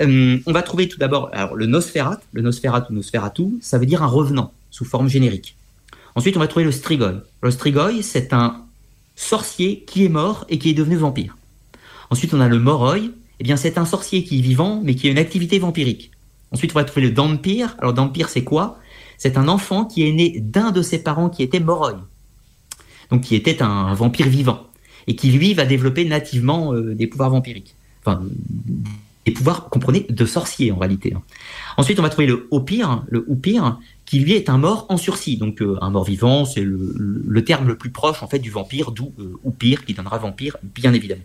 Euh, 0.01 0.37
on 0.45 0.51
va 0.51 0.61
trouver 0.61 0.87
tout 0.87 0.97
d'abord 0.97 1.31
le 1.55 1.65
Nosferat, 1.65 2.19
le 2.33 2.41
Nosferat 2.41 2.87
ou 2.89 2.93
Nosferatu, 2.93 3.43
ça 3.61 3.77
veut 3.77 3.85
dire 3.85 4.03
un 4.03 4.07
revenant 4.07 4.53
sous 4.69 4.85
forme 4.85 5.07
générique. 5.07 5.55
Ensuite, 6.15 6.37
on 6.37 6.39
va 6.39 6.47
trouver 6.47 6.65
le 6.65 6.71
Strigoi. 6.71 7.23
Le 7.41 7.51
Strigoi, 7.51 8.01
c'est 8.01 8.33
un 8.33 8.65
sorcier 9.15 9.83
qui 9.87 10.05
est 10.05 10.09
mort 10.09 10.45
et 10.49 10.57
qui 10.59 10.69
est 10.69 10.73
devenu 10.73 10.95
vampire. 10.95 11.37
Ensuite, 12.09 12.33
on 12.33 12.41
a 12.41 12.47
le 12.47 12.59
Moroi. 12.59 12.97
Eh 13.39 13.43
bien, 13.43 13.57
c'est 13.57 13.77
un 13.77 13.85
sorcier 13.85 14.23
qui 14.23 14.39
est 14.39 14.41
vivant, 14.41 14.81
mais 14.83 14.95
qui 14.95 15.07
a 15.07 15.11
une 15.11 15.17
activité 15.17 15.59
vampirique. 15.59 16.11
Ensuite, 16.51 16.71
on 16.71 16.79
va 16.79 16.85
trouver 16.85 17.07
le 17.07 17.11
Dampire. 17.11 17.75
Alors, 17.79 17.93
Dampire, 17.93 18.29
c'est 18.29 18.43
quoi? 18.43 18.79
C'est 19.17 19.37
un 19.37 19.47
enfant 19.47 19.85
qui 19.85 20.07
est 20.07 20.11
né 20.11 20.39
d'un 20.39 20.71
de 20.71 20.81
ses 20.81 20.99
parents 20.99 21.29
qui 21.29 21.43
était 21.43 21.59
Moroi. 21.59 21.99
Donc, 23.11 23.21
qui 23.21 23.35
était 23.35 23.61
un 23.61 23.93
vampire 23.93 24.27
vivant 24.27 24.67
et 25.07 25.15
qui 25.15 25.31
lui 25.31 25.53
va 25.53 25.65
développer 25.65 26.05
nativement 26.05 26.73
euh, 26.73 26.95
des 26.95 27.07
pouvoirs 27.07 27.29
vampiriques. 27.29 27.75
Pouvoirs, 29.31 29.69
comprenez, 29.69 30.05
de 30.09 30.25
sorcier 30.25 30.71
en 30.71 30.77
réalité. 30.77 31.13
hein. 31.15 31.21
Ensuite, 31.77 31.99
on 31.99 32.03
va 32.03 32.09
trouver 32.09 32.27
le 32.27 32.47
le 33.09 33.25
Oupir, 33.27 33.79
qui 34.05 34.19
lui 34.19 34.33
est 34.33 34.49
un 34.49 34.57
mort 34.57 34.85
en 34.89 34.97
sursis. 34.97 35.37
Donc 35.37 35.61
euh, 35.61 35.77
un 35.81 35.89
mort 35.89 36.03
vivant, 36.03 36.45
c'est 36.45 36.61
le, 36.61 37.43
terme 37.43 37.67
le 37.67 37.75
plus 37.75 37.89
proche 37.89 38.23
en 38.23 38.27
fait 38.27 38.39
du 38.39 38.49
vampire, 38.51 38.91
d'où 38.91 39.13
euh, 39.19 39.33
Oupir, 39.43 39.83
qui 39.85 39.93
donnera 39.93 40.17
vampire, 40.17 40.57
bien 40.63 40.93
évidemment. 40.93 41.23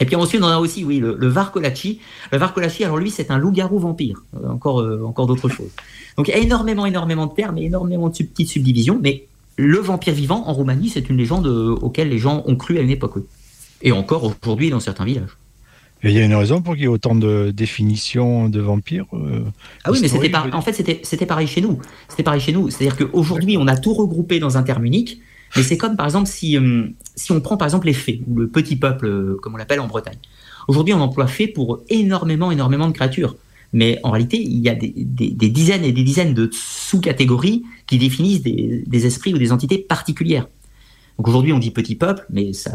Et 0.00 0.06
puis 0.06 0.16
ensuite, 0.16 0.42
on 0.42 0.46
a 0.46 0.58
aussi, 0.58 0.84
oui, 0.84 0.98
le, 0.98 1.16
le. 1.16 1.28
Le 1.28 2.38
Varkolachi, 2.38 2.84
alors 2.84 2.96
lui, 2.96 3.10
c'est 3.10 3.30
un 3.30 3.38
loup-garou 3.38 3.78
vampire. 3.78 4.22
Euh, 4.36 4.48
encore, 4.48 4.80
euh, 4.80 5.04
encore 5.04 5.26
d'autres 5.26 5.48
choses. 5.48 5.70
Donc 6.16 6.28
il 6.28 6.32
y 6.32 6.34
a 6.34 6.38
énormément, 6.38 6.86
énormément 6.86 7.26
de 7.26 7.34
termes 7.34 7.58
et 7.58 7.64
énormément 7.64 8.08
de 8.08 8.14
petites 8.14 8.48
subdivisions, 8.48 8.98
mais 9.02 9.26
le 9.56 9.78
vampire 9.78 10.14
vivant 10.14 10.48
en 10.48 10.52
Roumanie, 10.52 10.88
c'est 10.88 11.08
une 11.10 11.16
légende 11.16 11.46
auquel 11.46 12.08
les 12.08 12.18
gens 12.18 12.42
ont 12.46 12.56
cru 12.56 12.78
à 12.78 12.80
une 12.80 12.90
époque. 12.90 13.18
Et 13.82 13.92
encore 13.92 14.24
aujourd'hui 14.42 14.70
dans 14.70 14.80
certains 14.80 15.04
villages. 15.04 15.36
Et 16.04 16.10
il 16.10 16.14
y 16.14 16.18
a 16.20 16.24
une 16.24 16.34
raison 16.34 16.60
pour 16.62 16.74
qu'il 16.74 16.82
y 16.82 16.84
ait 16.84 16.88
autant 16.88 17.14
de 17.14 17.50
définitions 17.50 18.48
de 18.48 18.60
vampires. 18.60 19.06
euh, 19.14 19.40
Ah 19.84 19.90
oui, 19.90 19.98
mais 20.02 20.08
c'était 20.08 20.28
par... 20.28 20.46
en 20.54 20.60
fait 20.62 20.72
c'était 21.02 21.26
pareil 21.26 21.46
chez 21.46 21.60
nous. 21.62 21.78
C'était 22.08 22.22
pareil 22.22 22.40
chez 22.40 22.52
nous. 22.52 22.68
C'est-à-dire 22.70 22.96
qu'aujourd'hui 22.96 23.56
on 23.56 23.66
a 23.66 23.76
tout 23.76 23.94
regroupé 23.94 24.38
dans 24.38 24.56
un 24.58 24.62
terme 24.62 24.84
unique. 24.84 25.20
Mais 25.56 25.62
c'est 25.62 25.76
comme 25.78 25.96
par 25.96 26.06
exemple 26.06 26.26
si 26.28 26.58
si 27.16 27.32
on 27.32 27.40
prend 27.40 27.56
par 27.56 27.66
exemple 27.66 27.86
les 27.86 27.92
fées 27.94 28.20
ou 28.28 28.38
le 28.40 28.48
petit 28.48 28.76
peuple 28.76 29.06
euh, 29.06 29.36
comme 29.40 29.54
on 29.54 29.56
l'appelle 29.56 29.80
en 29.80 29.86
Bretagne. 29.86 30.18
Aujourd'hui 30.68 30.92
on 30.94 31.00
emploie 31.00 31.26
fées 31.26 31.46
pour 31.48 31.80
énormément 31.88 32.50
énormément 32.50 32.88
de 32.88 32.92
créatures. 32.92 33.36
Mais 33.72 33.98
en 34.02 34.10
réalité 34.10 34.36
il 34.42 34.58
y 34.60 34.68
a 34.68 34.74
des, 34.74 34.92
des- 34.96 35.30
des 35.30 35.48
dizaines 35.48 35.84
et 35.84 35.92
des 35.92 36.02
dizaines 36.02 36.34
de 36.34 36.50
sous-catégories 36.52 37.62
qui 37.86 37.98
définissent 37.98 38.42
des, 38.42 38.84
des 38.86 39.06
esprits 39.06 39.32
ou 39.34 39.38
des 39.38 39.52
entités 39.52 39.78
particulières. 39.78 40.48
Donc 41.18 41.28
aujourd'hui 41.28 41.52
on 41.52 41.58
dit 41.58 41.70
petit 41.70 41.94
peuple, 41.94 42.24
mais 42.30 42.52
ça 42.52 42.72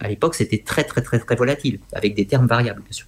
à 0.00 0.08
l'époque 0.08 0.34
c'était 0.34 0.58
très 0.58 0.84
très 0.84 1.02
très 1.02 1.18
très 1.18 1.34
volatile 1.36 1.80
avec 1.92 2.14
des 2.14 2.26
termes 2.26 2.46
variables 2.46 2.82
bien 2.82 2.92
sûr. 2.92 3.06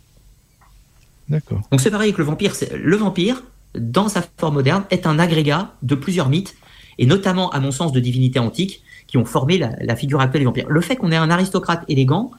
D'accord. 1.28 1.62
Donc 1.70 1.80
c'est 1.80 1.90
pareil 1.90 2.08
avec 2.08 2.18
le 2.18 2.24
vampire. 2.24 2.54
c'est- 2.54 2.76
Le 2.76 2.96
vampire, 2.96 3.42
dans 3.78 4.08
sa 4.08 4.22
forme 4.36 4.54
moderne, 4.54 4.84
est 4.90 5.06
un 5.06 5.18
agrégat 5.18 5.72
de 5.82 5.94
plusieurs 5.94 6.28
mythes, 6.28 6.54
et 6.98 7.06
notamment, 7.06 7.50
à 7.50 7.60
mon 7.60 7.70
sens, 7.70 7.92
de 7.92 8.00
divinités 8.00 8.38
antiques 8.38 8.82
qui 9.06 9.16
ont 9.16 9.24
formé 9.24 9.58
la, 9.58 9.72
la 9.80 9.96
figure 9.96 10.20
actuelle 10.20 10.42
du 10.42 10.46
vampire. 10.46 10.66
Le 10.68 10.80
fait 10.80 10.96
qu'on 10.96 11.10
ait 11.12 11.16
un 11.16 11.30
aristocrate 11.30 11.82
élégant, 11.88 12.30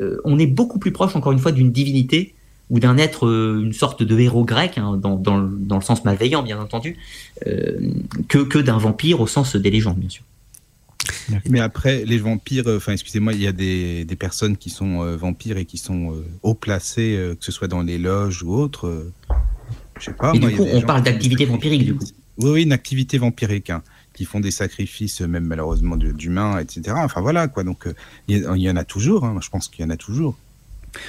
euh, 0.00 0.18
on 0.24 0.38
est 0.38 0.46
beaucoup 0.46 0.78
plus 0.78 0.92
proche, 0.92 1.16
encore 1.16 1.32
une 1.32 1.38
fois, 1.38 1.52
d'une 1.52 1.72
divinité 1.72 2.34
ou 2.70 2.78
d'un 2.78 2.98
être, 2.98 3.26
euh, 3.26 3.60
une 3.64 3.72
sorte 3.72 4.02
de 4.04 4.18
héros 4.20 4.44
grec, 4.44 4.78
hein, 4.78 4.96
dans, 4.96 5.16
dans 5.16 5.36
le- 5.38 5.50
dans 5.58 5.76
le 5.76 5.82
sens 5.82 6.04
malveillant, 6.04 6.42
bien 6.44 6.60
entendu, 6.60 6.96
euh, 7.48 7.80
que, 8.28 8.38
que 8.38 8.58
d'un 8.58 8.78
vampire 8.78 9.20
au 9.20 9.26
sens 9.26 9.56
des 9.56 9.70
légendes, 9.70 9.98
bien 9.98 10.08
sûr. 10.08 10.22
Mais 11.48 11.60
après, 11.60 12.04
les 12.04 12.18
vampires, 12.18 12.66
euh, 12.68 12.76
enfin, 12.76 12.92
excusez-moi, 12.92 13.32
il 13.32 13.40
y 13.42 13.46
a 13.46 13.52
des, 13.52 14.04
des 14.04 14.16
personnes 14.16 14.56
qui 14.56 14.70
sont 14.70 15.02
euh, 15.02 15.16
vampires 15.16 15.56
et 15.56 15.64
qui 15.64 15.78
sont 15.78 16.12
euh, 16.14 16.24
haut 16.42 16.54
placées, 16.54 17.16
euh, 17.16 17.34
que 17.34 17.44
ce 17.44 17.52
soit 17.52 17.68
dans 17.68 17.82
les 17.82 17.98
loges 17.98 18.42
ou 18.42 18.52
autres. 18.54 18.86
euh, 18.86 19.12
je 19.98 20.06
sais 20.06 20.12
pas. 20.12 20.32
Et 20.34 20.38
moi, 20.40 20.50
du 20.50 20.56
coup, 20.56 20.66
on 20.72 20.80
parle 20.82 21.02
d'activité 21.02 21.44
vampirique, 21.44 21.84
du 21.84 21.94
coup. 21.94 22.00
sacrifices. 22.00 22.16
Oui, 22.38 22.50
oui, 22.50 22.62
une 22.62 22.72
activité 22.72 23.18
vampirique, 23.18 23.70
hein, 23.70 23.82
qui 24.14 24.24
font 24.24 24.40
des 24.40 24.50
sacrifices, 24.50 25.20
même 25.20 25.44
malheureusement 25.44 25.96
d'humains, 25.96 26.58
etc. 26.58 26.94
Enfin 26.96 27.20
voilà, 27.20 27.48
quoi. 27.48 27.64
Donc, 27.64 27.86
euh, 27.86 27.94
il 28.28 28.38
y, 28.38 28.70
en 28.70 28.76
a 28.76 28.84
toujours. 28.84 29.24
hein, 29.24 29.38
je 29.42 29.48
pense 29.50 29.68
qu'il 29.68 29.84
y 29.84 29.86
en 29.86 29.90
a 29.90 29.96
toujours. 29.96 30.36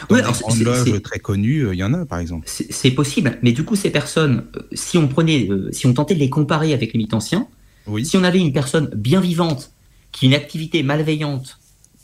Dans 0.10 0.16
Ouais, 0.18 0.22
les 0.58 0.64
loges 0.64 1.02
très 1.02 1.20
connues, 1.20 1.66
euh, 1.66 1.74
il 1.74 1.78
y 1.80 1.84
en 1.84 1.94
a, 1.94 2.06
par 2.06 2.20
exemple. 2.20 2.44
C'est 2.48 2.72
c'est 2.72 2.92
possible, 2.92 3.40
mais 3.42 3.52
du 3.52 3.64
coup, 3.64 3.76
ces 3.76 3.90
personnes, 3.90 4.46
euh, 4.56 4.62
si 4.74 4.98
on 4.98 5.08
prenait, 5.08 5.48
euh, 5.50 5.70
si 5.72 5.88
on 5.88 5.94
tentait 5.94 6.14
de 6.16 6.20
les 6.20 6.30
comparer 6.30 6.74
avec 6.74 6.94
les 6.94 6.98
mythes 7.00 7.14
anciens, 7.16 7.48
Oui. 7.88 8.06
si 8.06 8.16
on 8.18 8.24
avait 8.24 8.40
une 8.40 8.54
personne 8.54 8.90
bien 8.96 9.20
vivante, 9.22 9.72
qui 10.12 10.26
a 10.26 10.30
une 10.30 10.36
activité 10.36 10.84
malveillante, 10.84 11.58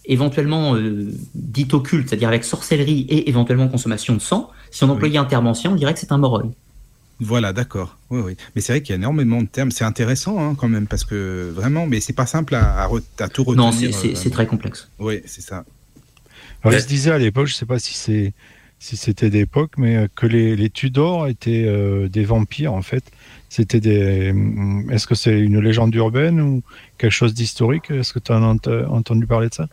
éventuellement 0.06 0.76
euh, 0.76 1.12
dite 1.36 1.74
occulte, 1.74 2.10
c'est-à-dire 2.10 2.30
avec 2.30 2.44
sorcellerie 2.44 3.06
et 3.10 3.30
éventuellement 3.30 3.68
consommation 3.68 4.14
de 4.14 4.20
sang, 4.22 4.50
si 4.72 4.84
on 4.84 4.90
employait 4.90 5.18
un 5.18 5.26
terme 5.26 5.48
ancien, 5.48 5.72
on 5.72 5.76
dirait 5.76 5.94
que 5.94 6.00
c'est 6.00 6.12
un 6.12 6.18
moroi. 6.18 6.44
Voilà, 7.20 7.52
d'accord. 7.52 7.98
Oui, 8.12 8.22
oui. 8.24 8.38
Mais 8.56 8.62
c'est 8.62 8.74
vrai 8.74 8.82
qu'il 8.82 8.92
y 8.92 8.94
a 8.94 8.98
énormément 8.98 9.42
de 9.42 9.48
termes. 9.48 9.72
C'est 9.72 9.84
intéressant, 9.84 10.40
hein, 10.40 10.56
quand 10.56 10.68
même, 10.70 10.86
parce 10.88 11.04
que 11.04 11.52
vraiment, 11.54 11.88
mais 11.88 12.00
c'est 12.00 12.14
pas 12.14 12.28
simple 12.28 12.54
à, 12.56 12.84
à 12.84 12.88
re- 12.88 13.02
à 13.20 13.28
tout 13.28 13.44
retenir. 13.44 13.66
Non, 13.66 13.72
c'est- 13.72 13.88
euh, 14.12 14.16
c'est 14.16 14.30
très 14.30 14.46
complexe. 14.46 14.88
Oui, 15.00 15.22
c'est 15.26 15.42
ça. 15.42 15.66
Alors, 16.64 16.74
Ouais. 16.74 16.78
il 16.78 16.82
se 16.84 16.88
disait 16.88 17.12
à 17.12 17.18
l'époque, 17.18 17.48
je 17.48 17.56
sais 17.56 17.66
pas 17.66 17.80
si 17.80 17.94
c'est 17.96 18.34
si 18.80 18.95
c'était 18.95 19.30
d'époque, 19.30 19.72
mais 19.78 19.95
euh, 19.95 20.08
que 20.16 20.28
les, 20.28 20.70
Tudors 20.70 21.28
étaient 21.28 21.66
euh, 21.66 22.08
des 22.08 22.24
vampires 22.24 22.74
en 22.74 22.82
fait. 22.82 23.04
C'était 23.49 23.80
des. 23.80 24.32
hum, 24.32 24.90
Est-ce 24.91 25.08
que 25.08 25.16
c'est 25.16 25.40
une 25.40 25.60
légende 25.60 25.94
urbaine 25.95 26.40
ou 26.41 26.62
quelque 26.98 27.12
chose 27.12 27.34
d'historique? 27.34 27.90
Est-ce 27.91 28.14
que 28.14 28.20
tu 28.20 28.32
as 28.32 28.40
ent- 28.40 28.58
entendu 28.90 29.26
parler 29.26 29.49
de 29.49 29.54
ça? 29.54 29.68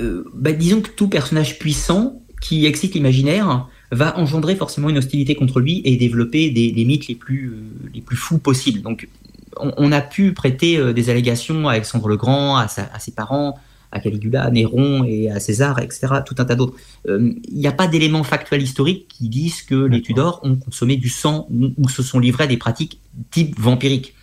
Euh, 0.00 0.24
bah, 0.34 0.52
disons 0.52 0.80
que 0.80 0.90
tout 0.90 1.08
personnage 1.08 1.58
puissant 1.58 2.20
qui 2.40 2.66
excite 2.66 2.94
l'imaginaire 2.94 3.68
va 3.90 4.18
engendrer 4.18 4.56
forcément 4.56 4.90
une 4.90 4.98
hostilité 4.98 5.34
contre 5.34 5.60
lui 5.60 5.80
et 5.84 5.96
développer 5.96 6.50
des, 6.50 6.84
mythes 6.84 7.06
les 7.06 7.14
plus, 7.14 7.54
les 7.94 8.00
plus 8.00 8.16
fous 8.16 8.38
possibles. 8.38 8.82
Donc, 8.82 9.08
on, 9.56 9.92
a 9.92 10.00
pu 10.00 10.32
prêter 10.32 10.92
des 10.92 11.10
allégations 11.10 11.68
à 11.68 11.72
Alexandre 11.72 12.08
le 12.08 12.16
Grand, 12.16 12.56
à 12.56 12.66
ses 12.68 13.12
parents, 13.12 13.58
à 13.94 14.00
Caligula, 14.00 14.42
à 14.42 14.50
Néron 14.50 15.04
et 15.04 15.30
à 15.30 15.38
César, 15.40 15.78
etc., 15.78 16.08
tout 16.26 16.34
un 16.38 16.44
tas 16.44 16.56
d'autres. 16.56 16.74
Euh, 17.08 17.32
Il 17.48 17.56
n'y 17.58 17.66
a 17.68 17.72
pas 17.72 17.86
d'éléments 17.86 18.24
factuels 18.24 18.60
historiques 18.62 19.06
qui 19.08 19.28
disent 19.28 19.62
que 19.62 19.76
les. 19.76 20.02
Tudors 20.02 20.40
ont 20.42 20.56
consommé 20.56 20.96
du 20.96 21.08
sang 21.08 21.46
ou, 21.50 21.70
ou 21.78 21.88
se 21.88 22.02
sont 22.02 22.18
livrés 22.18 22.44
à 22.44 22.46
des 22.48 22.56
pratiques 22.58 22.98
type 23.30 23.58
vampiriques. 23.58 24.14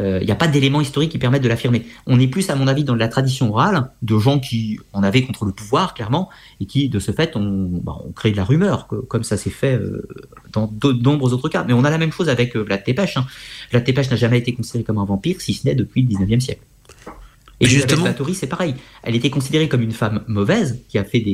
Euh, 0.00 0.18
Il 0.22 0.24
n'y 0.26 0.30
a 0.32 0.36
pas 0.36 0.48
d'éléments 0.48 0.80
historiques 0.80 1.10
qui 1.12 1.18
permettent 1.18 1.42
de 1.42 1.48
l'affirmer. 1.48 1.84
On 2.06 2.18
est 2.18 2.28
plus, 2.28 2.48
à 2.48 2.54
mon 2.54 2.66
avis, 2.66 2.84
dans 2.84 2.94
de 2.94 2.98
la 2.98 3.08
tradition 3.08 3.50
orale 3.50 3.90
de 4.02 4.18
gens 4.18 4.38
qui 4.38 4.78
en 4.92 5.02
avaient 5.02 5.22
contre 5.22 5.44
le 5.44 5.52
pouvoir, 5.52 5.94
clairement, 5.94 6.28
et 6.60 6.66
qui, 6.66 6.88
de 6.88 6.98
ce 6.98 7.10
fait, 7.12 7.36
ont, 7.36 7.68
bah, 7.84 7.98
créé 8.16 8.30
de 8.32 8.36
la 8.36 8.44
rumeur, 8.44 8.86
que- 8.88 8.96
comme 8.96 9.24
ça 9.24 9.36
s'est 9.36 9.50
fait 9.50 9.74
euh, 9.74 10.06
dans 10.52 10.66
de 10.72 10.92
de 10.92 11.02
nombreux 11.02 11.32
autres 11.34 11.48
cas. 11.48 11.64
Mais 11.66 11.72
on 11.74 11.84
a 11.84 11.90
la 11.90 11.98
même 11.98 12.12
chose 12.12 12.28
avec 12.28 12.56
euh, 12.56 12.60
Vlad 12.62 12.82
Tepes. 12.84 13.00
Hein. 13.16 13.26
Vlad 13.70 13.84
Tepes 13.84 14.10
n'a 14.10 14.16
jamais 14.16 14.38
été 14.38 14.54
considéré 14.54 14.84
comme 14.84 14.98
un 14.98 15.04
vampire, 15.04 15.40
si 15.40 15.52
ce 15.54 15.66
n'est 15.66 15.74
depuis 15.74 16.02
le 16.02 16.08
19e 16.08 16.40
siècle. 16.40 16.62
Et 17.60 17.66
justement- 17.68 18.04
Báthory, 18.04 18.34
c'est 18.34 18.46
pareil. 18.46 18.74
Elle 19.02 19.14
était 19.14 19.30
considérée 19.30 19.68
comme 19.68 19.82
une 19.82 19.92
femme 19.92 20.24
mauvaise, 20.28 20.82
qui 20.88 20.98
a 20.98 21.04
fait 21.04 21.20
des, 21.20 21.30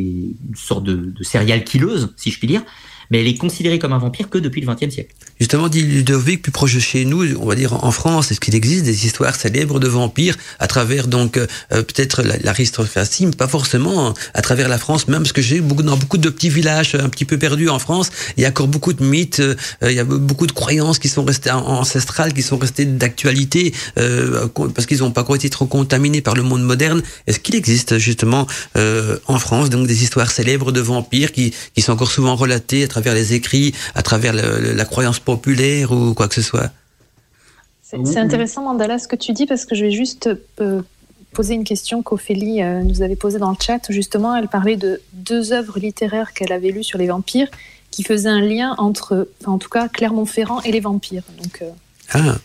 une 0.49 0.57
sorte 0.57 0.85
de, 0.85 0.97
de 0.97 1.23
serial 1.25 1.63
killeuse, 1.65 2.13
si 2.17 2.31
je 2.31 2.39
puis 2.39 2.49
dire, 2.49 2.63
mais 3.11 3.21
elle 3.21 3.29
est 3.29 3.37
considérée 3.37 3.79
comme 3.79 3.93
un 3.93 3.99
vampire 3.99 4.29
que 4.29 4.39
depuis 4.39 4.61
le 4.61 4.67
20e 4.67 4.91
siècle. 4.91 5.15
Justement, 5.39 5.69
dit 5.69 5.83
Ludovic, 5.83 6.41
plus 6.41 6.51
proche 6.51 6.75
de 6.75 6.81
chez 6.81 7.05
nous, 7.05 7.23
on 7.39 7.47
va 7.47 7.55
dire 7.55 7.75
en 7.85 7.91
France, 7.91 8.31
est-ce 8.31 8.41
qu'il 8.41 8.55
existe 8.55 8.85
des 8.85 9.05
histoires 9.05 9.35
célèbres 9.37 9.79
de 9.79 9.87
vampires 9.87 10.35
à 10.61 10.67
travers 10.67 11.09
donc 11.09 11.37
euh, 11.37 11.47
euh, 11.73 11.83
peut-être 11.83 12.23
la- 12.23 12.39
l'aristocratie, 12.39 13.27
mais 13.27 13.33
pas 13.33 13.47
forcément 13.47 14.15
à 14.33 14.41
travers 14.41 14.69
la 14.71 14.79
France, 14.79 15.09
même 15.09 15.21
parce 15.23 15.33
que 15.35 15.43
j'ai 15.43 15.61
beaucoup 15.61 15.83
dans 15.83 15.99
beaucoup 15.99 16.17
de 16.17 16.31
petits 16.31 16.49
villages 16.49 16.95
un 16.95 17.11
petit 17.11 17.27
peu 17.27 17.37
perdus 17.39 17.69
en 17.69 17.79
France, 17.79 18.11
il 18.39 18.43
y 18.45 18.47
a 18.47 18.49
encore 18.49 18.67
beaucoup 18.69 18.95
de 18.95 19.05
mythes, 19.05 19.41
euh, 19.41 19.55
il 19.83 19.93
y 19.93 19.99
a 19.99 20.05
beaucoup 20.05 20.47
de 20.47 20.53
croyances 20.53 20.99
qui 20.99 21.11
sont 21.11 21.23
restées 21.25 21.51
an- 21.51 21.67
ancestrales, 21.67 22.33
qui 22.33 22.43
sont 22.43 22.57
restées 22.57 22.87
d'actualité 22.87 23.75
euh, 23.99 24.49
parce 24.75 24.87
qu'ils 24.87 24.99
n'ont 25.01 25.11
pas 25.11 25.21
encore 25.21 25.37
été 25.37 25.51
trop 25.51 25.67
contaminés 25.67 26.23
par 26.23 26.35
le 26.35 26.45
monde 26.45 26.63
moderne. 26.63 27.03
Est-ce 27.27 27.41
qu'il 27.41 27.57
existe 27.57 27.99
justement 27.99 28.47
euh, 28.79 29.19
en 29.27 29.39
France 29.39 29.69
donc 29.69 29.87
des 29.87 30.03
histoires 30.03 30.31
célèbres 30.31 30.73
de 30.73 30.81
vampires 30.81 31.31
qui, 31.33 31.53
qui 31.75 31.83
sont 31.83 31.93
encore 31.93 32.11
souvent 32.11 32.37
relatées 32.37 32.85
à 32.85 32.89
travers 32.89 33.13
les 33.13 33.35
écrits, 33.35 33.75
à 33.95 34.03
travers 34.03 34.33
le- 34.33 34.73
la 34.73 34.85
croyance 34.87 35.21
populaire 35.27 35.93
ou 35.93 36.15
quoi 36.15 36.29
que 36.29 36.35
ce 36.35 36.43
soit 36.43 36.71
C'est 37.83 38.17
intéressant, 38.17 38.63
Mandala, 38.63 38.99
ce 38.99 39.09
que 39.09 39.17
tu 39.17 39.33
dis, 39.33 39.45
parce 39.45 39.67
que 39.67 39.75
je 39.75 39.85
vais 39.85 39.91
juste 39.91 40.31
euh, 40.61 40.81
poser 41.33 41.55
une 41.55 41.65
question 41.65 42.03
qu'Ophélie 42.03 42.63
euh, 42.63 42.81
nous 42.83 43.03
avait 43.03 43.17
posée 43.17 43.39
dans 43.39 43.51
le 43.51 43.57
chat. 43.61 43.83
Justement, 43.91 44.35
elle 44.35 44.49
parlait 44.49 44.77
de 44.77 45.03
deux 45.13 45.53
œuvres 45.53 45.79
littéraires 45.79 46.33
qu'elle 46.33 46.53
avait 46.53 46.71
lues 46.71 46.85
sur 46.85 46.99
les 46.99 47.09
vampires 47.09 47.51
qui 47.91 48.03
faisaient 48.03 48.31
un 48.31 48.41
lien 48.41 48.75
entre, 48.79 49.29
en 49.45 49.59
tout 49.59 49.69
cas, 49.69 49.89
Clermont-Ferrand 49.89 50.61
et 50.63 50.73
les 50.73 50.81
vampires. 50.81 51.25
Donc, 51.43 51.63
euh, 51.63 51.71
Ah. 52.13 52.37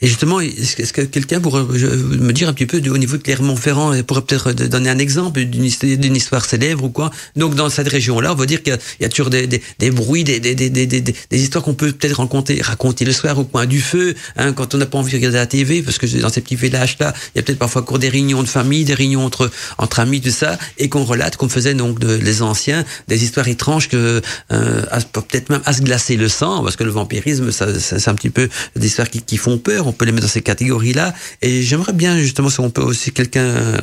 Et 0.00 0.06
justement, 0.06 0.40
est-ce 0.40 0.92
que, 0.92 1.02
quelqu'un 1.02 1.40
pourrait 1.40 1.64
me 1.64 2.32
dire 2.32 2.48
un 2.48 2.52
petit 2.52 2.66
peu 2.66 2.80
au 2.88 2.98
niveau 2.98 3.16
de 3.16 3.22
Clermont-Ferrand, 3.22 4.00
pourrait 4.04 4.22
peut-être 4.22 4.52
donner 4.52 4.90
un 4.90 4.98
exemple 4.98 5.40
d'une 5.44 5.64
histoire, 5.64 6.44
célèbre 6.44 6.84
ou 6.84 6.90
quoi? 6.90 7.10
Donc 7.36 7.54
dans 7.56 7.68
cette 7.68 7.88
région-là, 7.88 8.32
on 8.32 8.36
va 8.36 8.46
dire 8.46 8.62
qu'il 8.62 8.78
y 9.00 9.04
a, 9.04 9.08
toujours 9.08 9.30
des, 9.30 9.60
bruits, 9.90 10.22
des, 10.22 11.14
histoires 11.32 11.64
qu'on 11.64 11.74
peut 11.74 11.90
peut-être 11.92 12.18
raconter, 12.18 12.60
raconter 12.62 13.04
le 13.04 13.12
soir 13.12 13.38
au 13.38 13.44
coin 13.44 13.66
du 13.66 13.80
feu, 13.80 14.14
hein, 14.36 14.52
quand 14.52 14.74
on 14.74 14.78
n'a 14.78 14.86
pas 14.86 14.98
envie 14.98 15.10
de 15.10 15.16
regarder 15.16 15.38
la 15.38 15.46
TV, 15.46 15.82
parce 15.82 15.98
que 15.98 16.06
dans 16.20 16.28
ces 16.28 16.42
petits 16.42 16.56
villages-là, 16.56 17.12
il 17.34 17.38
y 17.38 17.40
a 17.40 17.42
peut-être 17.42 17.58
parfois 17.58 17.82
encore 17.82 17.98
des 17.98 18.08
réunions 18.08 18.42
de 18.42 18.48
famille, 18.48 18.84
des 18.84 18.94
réunions 18.94 19.24
entre 19.24 19.50
amis, 19.98 20.20
tout 20.20 20.30
ça, 20.30 20.58
et 20.78 20.88
qu'on 20.88 21.04
relate, 21.04 21.36
qu'on 21.36 21.48
faisait 21.48 21.74
donc 21.74 21.98
de, 21.98 22.14
les 22.14 22.42
anciens, 22.42 22.84
des 23.08 23.24
histoires 23.24 23.48
étranges 23.48 23.88
que 23.88 24.22
euh, 24.52 24.82
peut-être 25.12 25.50
même 25.50 25.62
à 25.64 25.72
se 25.72 25.82
glacer 25.82 26.16
le 26.16 26.28
sang, 26.28 26.62
parce 26.62 26.76
que 26.76 26.84
le 26.84 26.90
vampirisme, 26.90 27.50
ça, 27.50 27.66
c'est 27.80 28.08
un 28.08 28.14
petit 28.14 28.30
peu 28.30 28.48
des 28.76 28.86
histoires 28.86 29.08
qui 29.10 29.36
font 29.36 29.58
peur. 29.58 29.87
On 29.88 29.92
peut 29.92 30.04
les 30.04 30.12
mettre 30.12 30.26
dans 30.26 30.32
ces 30.32 30.42
catégories-là. 30.42 31.14
Et 31.42 31.62
j'aimerais 31.62 31.92
bien 31.92 32.18
justement 32.18 32.50
si 32.50 32.60
peut 32.70 32.82
aussi 32.82 33.12
quelqu'un 33.12 33.80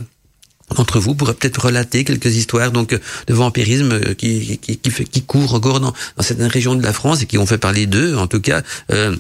d'entre 0.75 0.99
vous 0.99 1.15
pourrait 1.15 1.33
peut-être 1.33 1.65
relater 1.65 2.03
quelques 2.03 2.35
histoires 2.35 2.71
donc 2.71 2.89
de 3.27 3.33
vampirisme 3.33 3.91
euh, 3.91 4.13
qui 4.13 4.57
qui 4.57 4.77
qui, 4.77 4.91
qui 4.91 5.21
courent 5.21 5.53
encore 5.53 5.79
dans, 5.79 5.93
certaines 6.19 6.47
régions 6.47 6.75
de 6.75 6.83
la 6.83 6.93
France 6.93 7.21
et 7.21 7.25
qui 7.25 7.37
ont 7.37 7.45
fait 7.45 7.57
parler 7.57 7.85
d'eux. 7.85 8.15
En 8.15 8.27
tout 8.27 8.41
cas, 8.41 8.63
euh, 8.91 9.15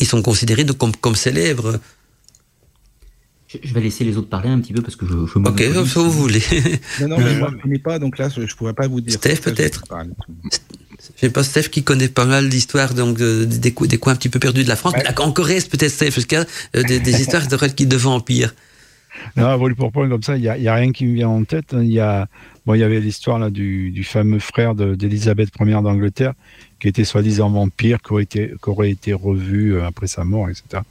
ils 0.00 0.06
sont 0.06 0.22
considérés 0.22 0.66
comme 0.66 0.94
comme 0.96 1.14
célèbres. 1.14 1.78
Je, 3.62 3.68
je 3.68 3.74
vais 3.74 3.80
laisser 3.80 4.04
les 4.04 4.16
autres 4.16 4.28
parler 4.28 4.48
un 4.48 4.60
petit 4.60 4.72
peu 4.72 4.82
parce 4.82 4.96
que 4.96 5.06
je, 5.06 5.12
je 5.12 5.38
Ok, 5.38 5.60
si 5.60 5.94
vous 5.98 6.10
voulez. 6.10 6.42
Non, 7.00 7.08
non, 7.08 7.18
mais 7.18 7.34
moi, 7.34 7.48
je 7.50 7.56
ne 7.56 7.60
connais 7.62 7.78
pas, 7.78 7.98
donc 7.98 8.18
là, 8.18 8.28
je 8.28 8.40
ne 8.40 8.46
pourrais 8.46 8.74
pas 8.74 8.86
vous 8.86 9.00
dire. 9.00 9.14
Steph, 9.14 9.36
je 9.36 9.40
peut-être. 9.42 9.84
Je 11.00 11.20
sais 11.20 11.30
pas, 11.30 11.42
Steph 11.42 11.64
qui 11.64 11.82
connaît 11.82 12.08
pas 12.08 12.24
mal 12.24 12.48
d'histoires 12.48 12.94
donc 12.94 13.18
des, 13.18 13.46
des, 13.46 13.72
coins 13.72 14.12
un 14.12 14.16
petit 14.16 14.28
peu 14.28 14.38
perdus 14.38 14.64
de 14.64 14.68
la 14.68 14.76
France. 14.76 14.94
En 15.18 15.32
Corée, 15.32 15.58
peut-être 15.70 15.90
Steph, 15.90 16.10
parce 16.10 16.26
qu'il 16.26 16.38
y 16.38 16.78
a 16.78 16.82
des, 16.82 17.00
des 17.00 17.20
histoires 17.20 17.46
de, 17.46 17.84
de 17.84 17.96
vampires. 17.96 18.54
Non, 19.36 19.46
à 19.48 19.74
pour 19.74 19.92
point 19.92 20.08
comme 20.08 20.22
ça, 20.22 20.36
il 20.36 20.42
n'y 20.42 20.48
a, 20.48 20.58
y 20.58 20.68
a, 20.68 20.74
rien 20.74 20.92
qui 20.92 21.06
me 21.06 21.14
vient 21.14 21.28
en 21.28 21.44
tête. 21.44 21.74
Il 21.78 21.92
y 21.92 22.00
a, 22.00 22.28
bon, 22.66 22.74
il 22.74 22.80
y 22.80 22.82
avait 22.82 23.00
l'histoire 23.00 23.38
là 23.38 23.50
du, 23.50 23.90
du, 23.90 24.04
fameux 24.04 24.38
frère 24.38 24.74
d'Élisabeth 24.74 25.50
Ier 25.60 25.82
d'Angleterre, 25.82 26.34
qui 26.80 26.88
était 26.88 27.04
soi-disant 27.04 27.50
vampire, 27.50 28.00
qui 28.02 28.12
aurait 28.12 28.22
été, 28.24 28.52
qui 28.62 28.70
aurait 28.70 28.90
été 28.90 29.12
revu 29.12 29.74
euh, 29.74 29.86
après 29.86 30.06
sa 30.06 30.24
mort, 30.24 30.48
etc. 30.48 30.82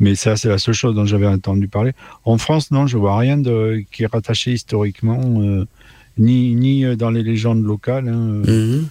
Mais 0.00 0.14
ça, 0.14 0.36
c'est 0.36 0.48
la 0.48 0.58
seule 0.58 0.74
chose 0.74 0.94
dont 0.94 1.04
j'avais 1.04 1.26
entendu 1.26 1.68
parler. 1.68 1.92
En 2.24 2.38
France, 2.38 2.70
non, 2.70 2.86
je 2.86 2.96
vois 2.96 3.18
rien 3.18 3.36
de, 3.36 3.82
qui 3.90 4.04
est 4.04 4.06
rattaché 4.06 4.52
historiquement, 4.52 5.20
euh, 5.42 5.66
ni, 6.18 6.54
ni 6.54 6.96
dans 6.96 7.10
les 7.10 7.22
légendes 7.22 7.64
locales. 7.64 8.08
Hein. 8.08 8.42
Mm-hmm. 8.44 8.82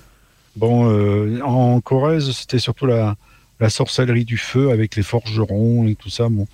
Bon, 0.58 0.90
euh, 0.90 1.40
en 1.42 1.80
Corrèze, 1.82 2.32
c'était 2.32 2.60
surtout 2.60 2.88
la, 2.88 3.16
la 3.60 3.70
sorcellerie 3.70 4.26
du 4.26 4.38
feu 4.38 4.72
avec 4.72 4.96
les 4.96 5.04
forgerons 5.04 5.88
et 5.88 5.96
tout 5.96 6.10
ça. 6.10 6.30
Bon, 6.30 6.48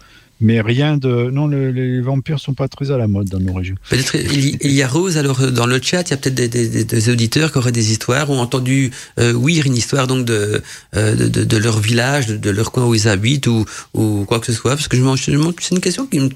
mais 0.43 0.59
rien 0.59 0.97
de. 0.97 1.31
Non, 1.31 1.47
le, 1.47 1.71
les 1.71 2.01
vampires 2.01 2.39
sont 2.39 2.53
pas 2.53 2.67
très 2.67 2.91
à 2.91 2.97
la 2.97 3.07
mode 3.07 3.29
dans 3.29 3.39
nos 3.39 3.53
régions. 3.53 3.75
Peut-être 3.89 4.15
il 4.15 4.71
y 4.71 4.83
a 4.83 4.87
Rose, 4.87 5.17
alors 5.17 5.41
euh, 5.41 5.51
dans 5.51 5.65
le 5.65 5.79
chat, 5.81 6.01
il 6.09 6.11
y 6.11 6.13
a 6.13 6.17
peut-être 6.17 6.35
des, 6.35 6.49
des, 6.49 6.83
des, 6.83 7.09
auditeurs 7.09 7.51
qui 7.51 7.57
auraient 7.59 7.71
des 7.71 7.91
histoires, 7.91 8.29
ou 8.29 8.35
entendu 8.35 8.91
euh, 9.19 9.31
oui 9.31 9.61
une 9.65 9.77
histoire 9.77 10.05
donc 10.05 10.25
de, 10.25 10.61
euh, 10.97 11.15
de, 11.15 11.29
de, 11.29 11.45
de, 11.45 11.57
leur 11.57 11.79
village, 11.79 12.27
de, 12.27 12.49
leur 12.49 12.73
coin 12.73 12.85
où 12.85 12.93
ils 12.93 13.07
habitent, 13.07 13.47
ou, 13.47 13.65
ou 13.93 14.25
quoi 14.25 14.41
que 14.41 14.45
ce 14.45 14.51
soit. 14.53 14.71
Parce 14.75 14.89
que 14.89 14.97
je 14.97 15.01
me 15.01 15.15
c'est 15.15 15.71
une 15.71 15.79
question 15.79 16.05
qui 16.07 16.19
me 16.19 16.29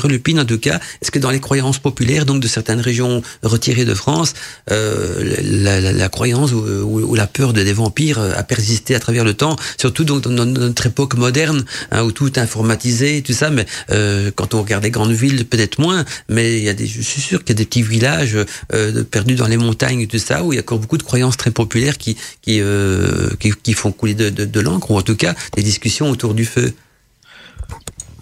relupine 0.00 0.40
en 0.40 0.44
tout 0.44 0.58
cas. 0.58 0.80
Est-ce 1.00 1.12
que 1.12 1.20
dans 1.20 1.30
les 1.30 1.40
croyances 1.40 1.78
populaires, 1.78 2.26
donc 2.26 2.40
de 2.42 2.48
certaines 2.48 2.80
régions 2.80 3.22
retirées 3.44 3.84
de 3.84 3.94
France, 3.94 4.34
euh, 4.72 5.36
la, 5.44 5.80
la, 5.80 5.92
la, 5.92 6.08
croyance 6.08 6.52
ou, 6.52 6.58
ou, 6.58 7.14
la 7.14 7.28
peur 7.28 7.52
des 7.52 7.72
vampires 7.72 8.18
a 8.18 8.42
persisté 8.42 8.96
à 8.96 9.00
travers 9.00 9.24
le 9.24 9.34
temps, 9.34 9.54
surtout 9.78 10.02
donc 10.02 10.22
dans 10.22 10.44
notre 10.44 10.86
époque 10.86 11.14
moderne, 11.14 11.64
hein, 11.92 12.02
où 12.02 12.10
tout 12.10 12.26
est 12.26 12.38
informatisé, 12.38 13.22
tout 13.22 13.32
ça, 13.32 13.43
mais 13.50 13.66
euh, 13.90 14.30
quand 14.34 14.54
on 14.54 14.62
regarde 14.62 14.84
les 14.84 14.90
grandes 14.90 15.12
villes, 15.12 15.44
peut-être 15.46 15.78
moins, 15.78 16.04
mais 16.28 16.58
il 16.58 16.64
y 16.64 16.68
a 16.68 16.74
des, 16.74 16.86
je 16.86 17.00
suis 17.00 17.20
sûr 17.20 17.44
qu'il 17.44 17.50
y 17.50 17.58
a 17.58 17.60
des 17.62 17.66
petits 17.66 17.82
villages 17.82 18.38
euh, 18.72 19.04
perdus 19.04 19.34
dans 19.34 19.48
les 19.48 19.56
montagnes 19.56 20.00
et 20.00 20.06
tout 20.06 20.18
ça, 20.18 20.44
où 20.44 20.52
il 20.52 20.56
y 20.56 20.58
a 20.58 20.62
encore 20.62 20.78
beaucoup 20.78 20.98
de 20.98 21.02
croyances 21.02 21.36
très 21.36 21.50
populaires 21.50 21.98
qui, 21.98 22.16
qui, 22.42 22.60
euh, 22.60 23.30
qui, 23.40 23.52
qui, 23.52 23.72
font 23.72 23.92
couler 23.92 24.14
de, 24.14 24.30
de, 24.30 24.44
de 24.44 24.60
l'encre, 24.60 24.90
ou 24.90 24.98
en 24.98 25.02
tout 25.02 25.16
cas 25.16 25.34
des 25.56 25.62
discussions 25.62 26.10
autour 26.10 26.34
du 26.34 26.44
feu. 26.44 26.72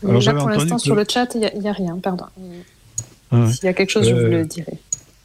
Alors, 0.07 0.23
Là, 0.23 0.35
pour 0.35 0.49
l'instant, 0.49 0.77
que... 0.77 0.83
sur 0.83 0.95
le 0.95 1.05
chat, 1.09 1.29
il 1.35 1.41
n'y 1.41 1.69
a, 1.69 1.71
a, 1.71 1.73
rien, 1.73 1.99
pardon. 2.03 2.25
Ah 3.31 3.51
S'il 3.51 3.65
y 3.65 3.69
a 3.69 3.73
quelque 3.73 3.91
chose, 3.91 4.09
je 4.09 4.15
vous 4.15 4.27
le 4.27 4.45
dirai. 4.45 4.79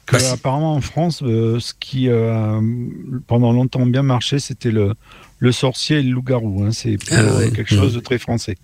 Que, 0.06 0.16
apparemment 0.32 0.74
en 0.74 0.80
France, 0.80 1.20
euh, 1.22 1.60
ce 1.60 1.74
qui 1.78 2.08
euh, 2.08 2.60
pendant 3.26 3.52
longtemps 3.52 3.84
bien 3.84 4.02
marché, 4.02 4.38
c'était 4.38 4.70
le, 4.70 4.94
le 5.38 5.52
sorcier 5.52 5.98
et 5.98 6.02
le 6.02 6.12
loup-garou. 6.12 6.64
Hein. 6.64 6.70
C'est 6.72 6.96
ah, 7.10 7.36
ouais. 7.36 7.50
quelque 7.50 7.74
chose 7.74 7.94
de 7.94 8.00
très 8.00 8.18
français. 8.18 8.56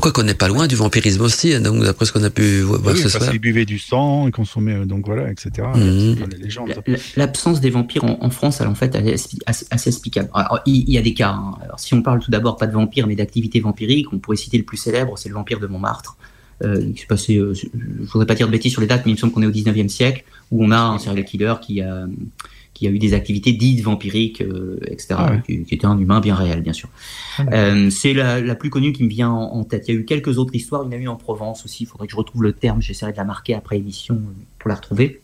Quoi 0.00 0.10
qu'on 0.10 0.22
n'est 0.22 0.34
pas 0.34 0.48
loin 0.48 0.66
du 0.66 0.74
vampirisme 0.74 1.20
aussi, 1.20 1.52
hein, 1.52 1.60
donc 1.60 1.82
d'après 1.82 2.06
ce 2.06 2.12
qu'on 2.12 2.24
a 2.24 2.30
pu 2.30 2.62
voir 2.62 2.80
oui, 2.86 2.98
ce 2.98 3.10
soir. 3.10 3.28
Ils 3.32 3.38
buvaient 3.38 3.66
du 3.66 3.78
sang, 3.78 4.26
ils 4.26 4.32
consommaient, 4.32 4.86
donc 4.86 5.04
voilà, 5.04 5.30
etc. 5.30 5.68
Mmh. 5.74 6.14
L'absence 7.16 7.60
des 7.60 7.68
vampires 7.68 8.04
en, 8.04 8.18
en, 8.22 8.30
France, 8.30 8.62
elle 8.62 8.68
en 8.68 8.74
fait, 8.74 8.94
elle 8.94 9.08
est 9.08 9.38
assez, 9.46 9.66
assez 9.70 9.90
explicable. 9.90 10.30
Alors, 10.32 10.60
il, 10.64 10.90
y 10.90 10.96
a 10.96 11.02
des 11.02 11.12
cas. 11.12 11.30
Hein. 11.30 11.56
Alors, 11.62 11.78
si 11.78 11.92
on 11.92 12.00
parle 12.00 12.20
tout 12.20 12.30
d'abord 12.30 12.56
pas 12.56 12.66
de 12.66 12.72
vampires, 12.72 13.06
mais 13.06 13.16
d'activités 13.16 13.60
vampiriques, 13.60 14.10
on 14.14 14.18
pourrait 14.18 14.38
citer 14.38 14.56
le 14.56 14.64
plus 14.64 14.78
célèbre, 14.78 15.18
c'est 15.18 15.28
le 15.28 15.34
vampire 15.34 15.60
de 15.60 15.66
Montmartre. 15.66 16.16
Euh, 16.64 16.92
qui 16.92 17.00
s'est 17.00 17.06
passé, 17.06 17.36
euh, 17.36 17.54
je 17.54 17.66
voudrais 18.12 18.26
pas 18.26 18.36
dire 18.36 18.46
de 18.46 18.52
bêtises 18.52 18.72
sur 18.72 18.80
les 18.80 18.86
dates, 18.86 19.04
mais 19.04 19.10
il 19.10 19.14
me 19.14 19.18
semble 19.18 19.32
qu'on 19.32 19.42
est 19.42 19.46
au 19.46 19.52
19e 19.52 19.88
siècle, 19.88 20.24
où 20.52 20.64
on 20.64 20.70
a 20.70 20.78
un 20.78 20.98
serial 20.98 21.24
killer 21.24 21.54
qui 21.60 21.80
a, 21.80 22.06
qui 22.82 22.88
a 22.88 22.90
eu 22.90 22.98
des 22.98 23.14
activités 23.14 23.52
dites 23.52 23.80
vampiriques, 23.80 24.40
euh, 24.40 24.80
etc., 24.88 25.14
ah 25.16 25.30
ouais. 25.30 25.42
qui, 25.46 25.64
qui, 25.64 25.74
était 25.76 25.86
un 25.86 25.96
humain 25.96 26.18
bien 26.18 26.34
réel, 26.34 26.62
bien 26.62 26.72
sûr. 26.72 26.88
Ah 27.38 27.44
euh, 27.52 27.90
c'est 27.90 28.12
la, 28.12 28.40
la, 28.40 28.56
plus 28.56 28.70
connue 28.70 28.92
qui 28.92 29.04
me 29.04 29.08
vient 29.08 29.30
en, 29.30 29.54
en, 29.54 29.62
tête. 29.62 29.84
Il 29.86 29.94
y 29.94 29.96
a 29.96 30.00
eu 30.00 30.04
quelques 30.04 30.38
autres 30.38 30.52
histoires. 30.52 30.82
Il 30.84 30.92
y 30.92 30.96
en 30.96 30.98
a 30.98 31.00
eu 31.00 31.06
en 31.06 31.14
Provence 31.14 31.64
aussi. 31.64 31.84
Il 31.84 31.86
faudrait 31.86 32.08
que 32.08 32.10
je 32.10 32.16
retrouve 32.16 32.42
le 32.42 32.52
terme. 32.52 32.82
J'essaierai 32.82 33.12
de 33.12 33.16
la 33.16 33.24
marquer 33.24 33.54
après 33.54 33.76
émission 33.76 34.20
pour 34.58 34.68
la 34.68 34.74
retrouver. 34.74 35.20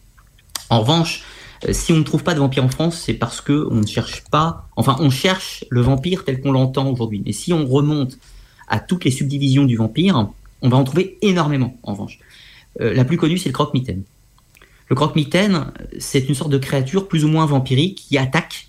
En 0.70 0.82
revanche, 0.82 1.24
euh, 1.66 1.72
si 1.72 1.92
on 1.92 1.96
ne 1.96 2.04
trouve 2.04 2.22
pas 2.22 2.34
de 2.34 2.38
vampire 2.38 2.64
en 2.64 2.68
France, 2.68 3.02
c'est 3.04 3.14
parce 3.14 3.40
que 3.40 3.66
on 3.72 3.80
ne 3.80 3.86
cherche 3.86 4.22
pas. 4.30 4.68
Enfin, 4.76 4.96
on 5.00 5.10
cherche 5.10 5.64
le 5.68 5.80
vampire 5.80 6.24
tel 6.24 6.40
qu'on 6.40 6.52
l'entend 6.52 6.88
aujourd'hui. 6.88 7.24
Mais 7.26 7.32
si 7.32 7.52
on 7.52 7.66
remonte 7.66 8.18
à 8.68 8.78
toutes 8.78 9.04
les 9.04 9.10
subdivisions 9.10 9.64
du 9.64 9.74
vampire, 9.74 10.28
on 10.62 10.68
va 10.68 10.76
en 10.76 10.84
trouver 10.84 11.18
énormément. 11.22 11.76
En 11.82 11.94
revanche, 11.94 12.20
euh, 12.80 12.94
la 12.94 13.04
plus 13.04 13.16
connue, 13.16 13.36
c'est 13.36 13.48
le 13.48 13.54
croque-mitaine. 13.54 14.04
Le 14.88 14.96
croque-mitaine, 14.96 15.72
c'est 15.98 16.28
une 16.28 16.34
sorte 16.34 16.50
de 16.50 16.58
créature 16.58 17.08
plus 17.08 17.24
ou 17.24 17.28
moins 17.28 17.46
vampirique 17.46 18.06
qui 18.08 18.16
attaque 18.16 18.68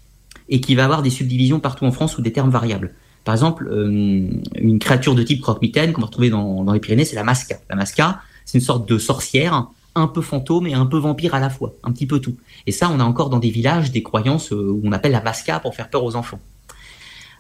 et 0.50 0.60
qui 0.60 0.76
va 0.76 0.84
avoir 0.84 1.02
des 1.02 1.10
subdivisions 1.10 1.60
partout 1.60 1.86
en 1.86 1.92
France 1.92 2.16
sous 2.16 2.22
des 2.22 2.34
termes 2.34 2.50
variables. 2.50 2.94
Par 3.24 3.36
exemple, 3.36 3.68
euh, 3.72 4.30
une 4.56 4.80
créature 4.80 5.16
de 5.16 5.24
type 5.24 5.42
croque-mitaine 5.42 5.94
qu'on 5.94 6.02
va 6.02 6.08
retrouver 6.08 6.30
dans, 6.30 6.72
les 6.72 6.80
Pyrénées, 6.80 7.06
c'est 7.06 7.16
la 7.16 7.24
masca. 7.24 7.58
La 7.70 7.76
masca, 7.76 8.22
c'est 8.46 8.58
une 8.58 8.64
sorte 8.64 8.90
de 8.90 8.98
sorcière, 8.98 9.68
un 9.96 10.08
peu 10.08 10.22
fantôme 10.22 10.68
et 10.68 10.74
un 10.74 10.86
peu 10.86 10.98
vampire 10.98 11.36
à 11.36 11.40
la 11.40 11.50
fois, 11.50 11.74
un 11.84 11.92
petit 11.92 12.06
peu 12.06 12.20
tout. 12.20 12.38
Et 12.66 12.72
ça, 12.72 12.90
on 12.92 13.00
a 13.00 13.04
encore 13.04 13.30
dans 13.30 13.40
des 13.40 13.50
villages 13.50 13.92
des 13.92 14.04
croyances 14.04 14.52
euh, 14.52 14.70
où 14.70 14.82
on 14.84 14.92
appelle 14.92 15.12
la 15.12 15.22
masca 15.22 15.60
pour 15.60 15.76
faire 15.76 15.90
peur 15.90 16.04
aux 16.04 16.16
enfants. 16.16 16.40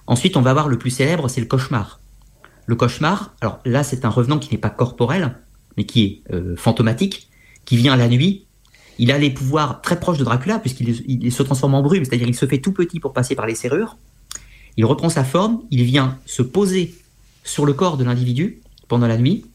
Ensuite, 0.07 0.37
on 0.37 0.41
va 0.41 0.53
voir 0.53 0.69
le 0.69 0.77
plus 0.77 0.91
célèbre, 0.91 1.27
c'est 1.27 1.41
le 1.41 1.47
cauchemar. 1.47 1.99
Le 2.65 2.75
cauchemar, 2.75 3.33
alors 3.41 3.59
là, 3.65 3.83
c'est 3.83 4.05
un 4.05 4.09
revenant 4.09 4.39
qui 4.39 4.53
n'est 4.53 4.59
pas 4.59 4.69
corporel, 4.69 5.37
mais 5.77 5.85
qui 5.85 6.03
est 6.03 6.33
euh, 6.33 6.55
fantomatique, 6.55 7.29
qui 7.65 7.77
vient 7.77 7.95
la 7.95 8.07
nuit 8.07 8.45
il 8.99 9.11
a 9.11 9.17
les 9.17 9.31
pouvoirs 9.31 9.81
très 9.81 9.99
proches 9.99 10.17
de 10.17 10.23
Dracula, 10.25 10.59
puisqu'il 10.59 11.03
il 11.07 11.31
se 11.31 11.41
transforme 11.41 11.73
en 11.73 11.81
brume, 11.81 12.03
c'est-à-dire 12.03 12.27
il 12.27 12.35
se 12.35 12.45
fait 12.45 12.59
tout 12.59 12.73
petit 12.73 12.99
pour 12.99 13.13
passer 13.13 13.33
par 13.33 13.47
les 13.47 13.55
serrures. 13.55 13.97
Il 14.77 14.85
reprend 14.85 15.09
sa 15.09 15.23
forme, 15.23 15.61
il 15.71 15.83
vient 15.83 16.17
se 16.25 16.41
poser 16.41 16.93
sur 17.43 17.65
le 17.65 17.73
corps 17.73 17.97
de 17.97 18.03
l'individu 18.03 18.61
pendant 18.87 19.07
la 19.07 19.17
nuit. 19.17 19.45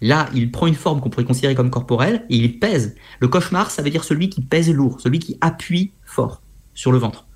Là, 0.00 0.28
il 0.34 0.50
prend 0.50 0.66
une 0.66 0.74
forme 0.74 1.00
qu'on 1.00 1.08
pourrait 1.08 1.24
considérer 1.24 1.54
comme 1.54 1.70
corporelle 1.70 2.24
et 2.30 2.36
il 2.36 2.58
pèse. 2.58 2.96
Le 3.20 3.28
cauchemar, 3.28 3.70
ça 3.70 3.82
veut 3.82 3.90
dire 3.90 4.02
celui 4.02 4.28
qui 4.28 4.40
pèse 4.40 4.70
lourd, 4.70 5.00
celui 5.00 5.20
qui 5.20 5.38
appuie 5.40 5.92
fort 6.04 6.42
sur 6.74 6.90
le 6.90 6.98
ventre. 6.98 7.26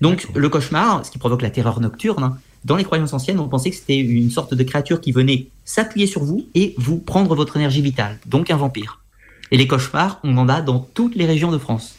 Donc, 0.00 0.28
le 0.34 0.48
cauchemar, 0.48 1.04
ce 1.06 1.10
qui 1.10 1.18
provoque 1.18 1.42
la 1.42 1.50
terreur 1.50 1.80
nocturne, 1.80 2.22
hein, 2.22 2.38
dans 2.64 2.76
les 2.76 2.84
croyances 2.84 3.14
anciennes, 3.14 3.40
on 3.40 3.48
pensait 3.48 3.70
que 3.70 3.76
c'était 3.76 3.98
une 3.98 4.30
sorte 4.30 4.54
de 4.54 4.62
créature 4.64 5.00
qui 5.00 5.12
venait 5.12 5.48
s'appuyer 5.64 6.06
sur 6.06 6.24
vous 6.24 6.46
et 6.54 6.74
vous 6.76 6.98
prendre 6.98 7.34
votre 7.34 7.56
énergie 7.56 7.80
vitale, 7.80 8.18
donc 8.26 8.50
un 8.50 8.56
vampire. 8.56 9.00
Et 9.50 9.56
les 9.56 9.66
cauchemars, 9.66 10.20
on 10.24 10.36
en 10.38 10.48
a 10.48 10.60
dans 10.60 10.78
toutes 10.78 11.14
les 11.16 11.26
régions 11.26 11.50
de 11.50 11.58
France. 11.58 11.96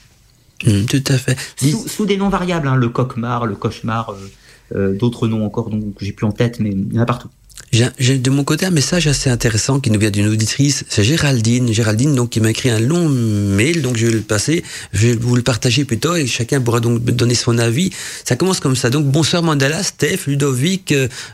Mmh, 0.65 0.85
tout 0.85 1.03
à 1.07 1.17
fait. 1.17 1.37
Sous, 1.55 1.87
sous, 1.87 2.05
des 2.05 2.17
noms 2.17 2.29
variables, 2.29 2.67
hein, 2.67 2.75
le 2.75 2.89
coquemar, 2.89 3.45
le 3.45 3.55
cauchemar, 3.55 4.11
euh, 4.11 4.31
euh, 4.75 4.97
d'autres 4.97 5.27
noms 5.27 5.45
encore 5.45 5.69
donc, 5.69 5.95
que 5.95 6.05
j'ai 6.05 6.13
plus 6.13 6.25
en 6.25 6.31
tête, 6.31 6.59
mais 6.59 6.69
il 6.69 6.93
y 6.93 6.99
en 6.99 7.01
a 7.01 7.05
partout. 7.05 7.29
J'ai 7.71 8.17
de 8.17 8.29
mon 8.29 8.43
côté 8.43 8.65
un 8.65 8.71
message 8.71 9.07
assez 9.07 9.29
intéressant 9.29 9.79
qui 9.79 9.91
nous 9.91 9.99
vient 9.99 10.09
d'une 10.09 10.27
auditrice, 10.27 10.83
c'est 10.89 11.03
Géraldine. 11.03 11.71
Géraldine 11.71 12.15
donc 12.15 12.31
qui 12.31 12.41
m'a 12.41 12.49
écrit 12.49 12.69
un 12.69 12.79
long 12.79 13.07
mail, 13.07 13.81
donc 13.81 13.95
je 13.95 14.07
vais 14.07 14.11
le 14.11 14.19
passer, 14.21 14.63
je 14.91 15.07
vais 15.07 15.13
vous 15.15 15.35
le 15.35 15.41
partager 15.41 15.85
plutôt 15.85 16.15
et 16.15 16.27
chacun 16.27 16.59
pourra 16.59 16.81
donc 16.81 17.01
donner 17.03 17.35
son 17.35 17.57
avis. 17.57 17.91
Ça 18.25 18.35
commence 18.35 18.59
comme 18.59 18.75
ça. 18.75 18.89
Donc 18.89 19.05
bonsoir 19.05 19.41
Mandala, 19.41 19.83
Steph, 19.83 20.27
Ludovic 20.27 20.93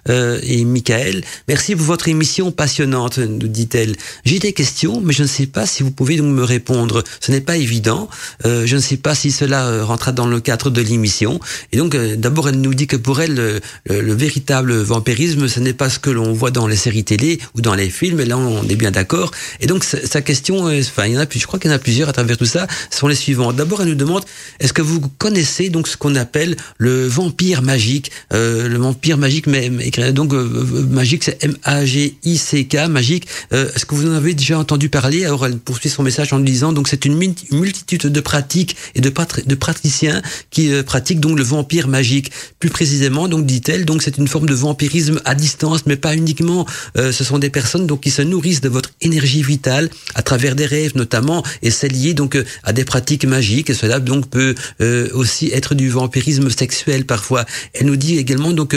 euh, 0.10 0.40
et 0.44 0.64
Michael. 0.64 1.24
Merci 1.48 1.76
pour 1.76 1.86
votre 1.86 2.08
émission 2.08 2.52
passionnante, 2.52 3.18
nous 3.18 3.48
dit-elle. 3.48 3.96
J'ai 4.24 4.40
des 4.40 4.54
questions, 4.54 5.02
mais 5.02 5.14
je 5.14 5.24
ne 5.24 5.28
sais 5.28 5.48
pas 5.48 5.66
si 5.66 5.82
vous 5.82 5.92
pouvez 5.92 6.18
donc 6.18 6.28
me 6.28 6.44
répondre. 6.44 7.04
Ce 7.20 7.32
n'est 7.32 7.42
pas 7.42 7.58
évident. 7.58 8.10
Euh, 8.46 8.66
je 8.66 8.76
ne 8.76 8.82
sais 8.82 8.98
pas 8.98 9.16
si 9.16 9.32
cela 9.32 9.68
euh, 9.68 9.84
rentrera 9.84 10.12
dans 10.12 10.28
le 10.28 10.40
cadre 10.40 10.70
de 10.70 10.82
l'émission. 10.82 11.40
Et 11.72 11.78
donc 11.78 11.96
euh, 11.96 12.16
d'abord 12.16 12.50
elle 12.50 12.62
nous 12.62 12.76
dit 12.76 12.86
que 12.86 12.96
pour 12.96 13.22
elle 13.22 13.34
le, 13.34 13.60
le, 13.90 14.02
le 14.02 14.14
véritable 14.14 14.74
vampirisme, 14.76 15.48
ce 15.48 15.60
n'est 15.60 15.74
pas 15.74 15.90
ce 15.90 15.98
que 16.00 16.10
l'on 16.18 16.28
on 16.28 16.34
voit 16.34 16.52
dans 16.52 16.68
les 16.68 16.76
séries 16.76 17.06
télé 17.06 17.40
ou 17.56 17.62
dans 17.62 17.74
les 17.74 17.90
films, 17.90 18.20
et 18.20 18.26
là 18.26 18.38
on 18.38 18.68
est 18.68 18.76
bien 18.76 18.92
d'accord. 18.92 19.32
Et 19.62 19.68
donc 19.68 19.84
sa 19.86 20.22
question, 20.22 20.66
enfin 20.66 21.06
il 21.08 21.14
y 21.14 21.18
en 21.18 21.22
a 21.22 21.26
je 21.30 21.48
crois 21.48 21.60
qu'il 21.60 21.72
y 21.72 21.74
en 21.74 21.76
a 21.76 21.80
plusieurs 21.80 22.10
à 22.10 22.14
travers 22.14 22.38
tout 22.38 22.46
ça, 22.46 22.68
sont 22.90 23.08
les 23.08 23.16
suivants. 23.16 23.54
D'abord 23.54 23.82
elle 23.82 23.90
nous 23.90 23.96
demande, 23.96 24.24
est-ce 24.60 24.74
que 24.74 24.82
vous 24.82 25.00
connaissez 25.18 25.70
donc 25.70 25.88
ce 25.88 25.96
qu'on 25.96 26.16
appelle 26.16 26.58
le 26.78 27.08
vampire 27.08 27.62
magique, 27.62 28.12
euh, 28.34 28.68
le 28.68 28.78
vampire 28.78 29.18
magique, 29.18 29.48
mais, 29.48 29.70
donc 30.12 30.34
euh, 30.34 30.86
magique 30.90 31.24
c'est 31.24 31.44
M-A-G-I-C-K, 31.44 32.88
magique. 32.90 33.28
Euh, 33.54 33.70
est-ce 33.76 33.86
que 33.86 33.96
vous 33.96 34.08
en 34.10 34.14
avez 34.14 34.34
déjà 34.34 34.60
entendu 34.60 34.90
parler? 34.90 35.26
Alors 35.26 35.46
elle 35.46 35.58
poursuit 35.58 35.90
son 35.90 36.04
message 36.04 36.34
en 36.34 36.40
disant, 36.40 36.74
donc 36.74 36.88
c'est 36.88 37.06
une 37.06 37.16
multitude 37.52 38.08
de 38.08 38.22
pratiques 38.22 38.76
et 38.96 39.02
de, 39.02 39.12
de 39.46 39.56
praticiens 39.56 40.22
qui 40.50 40.72
euh, 40.72 40.84
pratiquent 40.84 41.20
donc 41.20 41.38
le 41.38 41.44
vampire 41.44 41.88
magique. 41.88 42.32
Plus 42.60 42.70
précisément, 42.70 43.28
donc 43.28 43.46
dit-elle, 43.46 43.86
donc 43.86 44.02
c'est 44.02 44.18
une 44.18 44.28
forme 44.28 44.48
de 44.48 44.54
vampirisme 44.54 45.22
à 45.26 45.36
distance, 45.36 45.86
mais 45.86 45.97
pas 45.98 46.16
uniquement, 46.16 46.66
euh, 46.98 47.12
ce 47.12 47.24
sont 47.24 47.40
des 47.40 47.50
personnes 47.50 47.88
donc 47.88 48.02
qui 48.02 48.12
se 48.12 48.22
nourrissent 48.22 48.62
de 48.62 48.70
votre 48.70 48.92
énergie 49.02 49.44
vitale 49.44 49.90
à 50.16 50.22
travers 50.22 50.56
des 50.56 50.66
rêves 50.66 50.94
notamment, 50.96 51.44
et 51.62 51.72
c'est 51.72 51.88
lié 51.88 52.14
donc 52.14 52.36
euh, 52.36 52.46
à 52.64 52.74
des 52.74 52.86
pratiques 52.86 53.26
magiques. 53.26 53.70
Et 53.70 53.74
cela 53.74 54.00
donc 54.00 54.30
peut 54.30 54.56
euh, 54.82 55.10
aussi 55.14 55.52
être 55.54 55.76
du 55.76 55.90
vampirisme 55.90 56.50
sexuel 56.50 57.06
parfois. 57.06 57.46
Elle 57.74 57.88
nous 57.88 57.96
dit 57.96 58.18
également 58.18 58.52
donc 58.52 58.76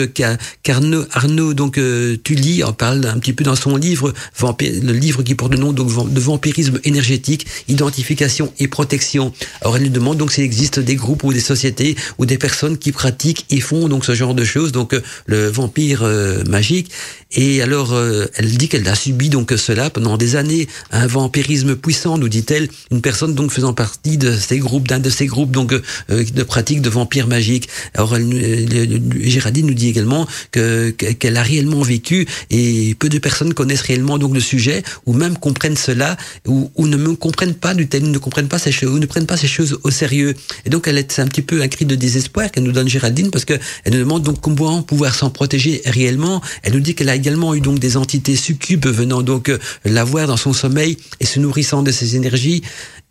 qu'Arnaud 0.63 1.05
Arnaud 1.11 1.53
donc 1.53 1.79
Tully 2.23 2.63
en 2.63 2.73
parle 2.73 3.05
un 3.05 3.19
petit 3.19 3.33
peu 3.33 3.43
dans 3.43 3.55
son 3.55 3.75
livre, 3.75 4.13
le 4.39 4.93
livre 4.93 5.23
qui 5.23 5.35
porte 5.35 5.53
le 5.53 5.59
nom 5.59 5.71
donc 5.71 6.13
de 6.13 6.19
vampirisme 6.19 6.79
énergétique, 6.83 7.45
identification 7.67 8.53
et 8.59 8.67
protection. 8.67 9.33
Alors 9.61 9.77
elle 9.77 9.83
nous 9.83 9.89
demande 9.89 10.17
donc 10.17 10.31
s'il 10.31 10.43
existe 10.43 10.79
des 10.79 10.95
groupes 10.95 11.23
ou 11.23 11.33
des 11.33 11.39
sociétés 11.39 11.95
ou 12.17 12.25
des 12.25 12.37
personnes 12.37 12.77
qui 12.77 12.91
pratiquent 12.91 13.45
et 13.49 13.59
font 13.59 13.87
donc 13.87 14.05
ce 14.05 14.15
genre 14.15 14.33
de 14.33 14.43
choses, 14.43 14.71
donc 14.71 14.95
le 15.25 15.47
vampire 15.47 16.03
magique. 16.47 16.91
Et 17.31 17.61
alors, 17.61 17.93
euh, 17.93 18.25
elle 18.35 18.57
dit 18.57 18.67
qu'elle 18.67 18.87
a 18.87 18.95
subi 18.95 19.29
donc 19.29 19.53
cela 19.57 19.89
pendant 19.89 20.17
des 20.17 20.35
années, 20.35 20.67
un 20.91 21.07
vampirisme 21.07 21.75
puissant, 21.75 22.17
nous 22.17 22.29
dit-elle, 22.29 22.67
une 22.91 23.01
personne 23.01 23.35
donc 23.35 23.51
faisant 23.51 23.73
partie 23.73 24.17
de 24.17 24.35
ces 24.35 24.59
groupes, 24.59 24.87
d'un 24.87 24.99
de 24.99 25.09
ces 25.09 25.25
groupes 25.25 25.51
donc 25.51 25.73
euh, 25.73 25.79
de 26.09 26.43
pratiques 26.43 26.81
de 26.81 26.89
vampires 26.89 27.27
magiques. 27.27 27.69
Alors, 27.93 28.15
elle, 28.15 29.01
Géraldine 29.21 29.67
nous 29.67 29.73
dit 29.73 29.87
également 29.87 30.27
que 30.51 30.89
qu'elle 30.89 31.37
a 31.37 31.43
réellement 31.43 31.81
vécu 31.81 32.27
et 32.49 32.95
peu 32.99 33.09
de 33.09 33.17
personnes 33.17 33.53
connaissent 33.53 33.81
réellement 33.81 34.17
donc 34.17 34.33
le 34.33 34.39
sujet 34.39 34.83
ou 35.05 35.13
même 35.13 35.37
comprennent 35.37 35.77
cela 35.77 36.17
ou, 36.47 36.71
ou 36.75 36.87
ne 36.87 36.97
me 36.97 37.15
comprennent 37.15 37.53
pas 37.53 37.73
du 37.73 37.87
tel, 37.87 38.09
ne 38.09 38.17
comprennent 38.17 38.47
pas 38.47 38.59
ces 38.59 38.71
choses, 38.71 38.93
ou 38.93 38.99
ne 38.99 39.05
prennent 39.05 39.25
pas 39.25 39.37
ces 39.37 39.47
choses 39.47 39.79
au 39.83 39.91
sérieux. 39.91 40.35
Et 40.65 40.69
donc, 40.69 40.87
elle 40.87 40.97
est 40.97 41.19
un 41.19 41.27
petit 41.27 41.41
peu 41.41 41.61
un 41.61 41.67
cri 41.67 41.85
de 41.85 41.95
désespoir 41.95 42.51
qu'elle 42.51 42.63
nous 42.63 42.71
donne 42.71 42.87
Géraldine 42.87 43.31
parce 43.31 43.45
que 43.45 43.53
elle 43.83 43.93
nous 43.93 43.99
demande 43.99 44.23
donc 44.23 44.41
comment 44.41 44.81
pouvoir 44.81 45.15
s'en 45.15 45.29
protéger 45.29 45.81
réellement. 45.85 46.41
Elle 46.63 46.73
nous 46.73 46.79
dit 46.79 46.95
qu'elle 47.01 47.09
a 47.09 47.15
également 47.15 47.55
eu 47.55 47.61
donc 47.61 47.79
des 47.79 47.97
entités 47.97 48.35
succubes 48.35 48.85
venant 48.85 49.23
donc 49.23 49.49
euh, 49.49 49.57
la 49.85 50.03
voir 50.03 50.27
dans 50.27 50.37
son 50.37 50.53
sommeil 50.53 50.97
et 51.19 51.25
se 51.25 51.39
nourrissant 51.39 51.81
de 51.81 51.89
ses 51.89 52.15
énergies. 52.15 52.61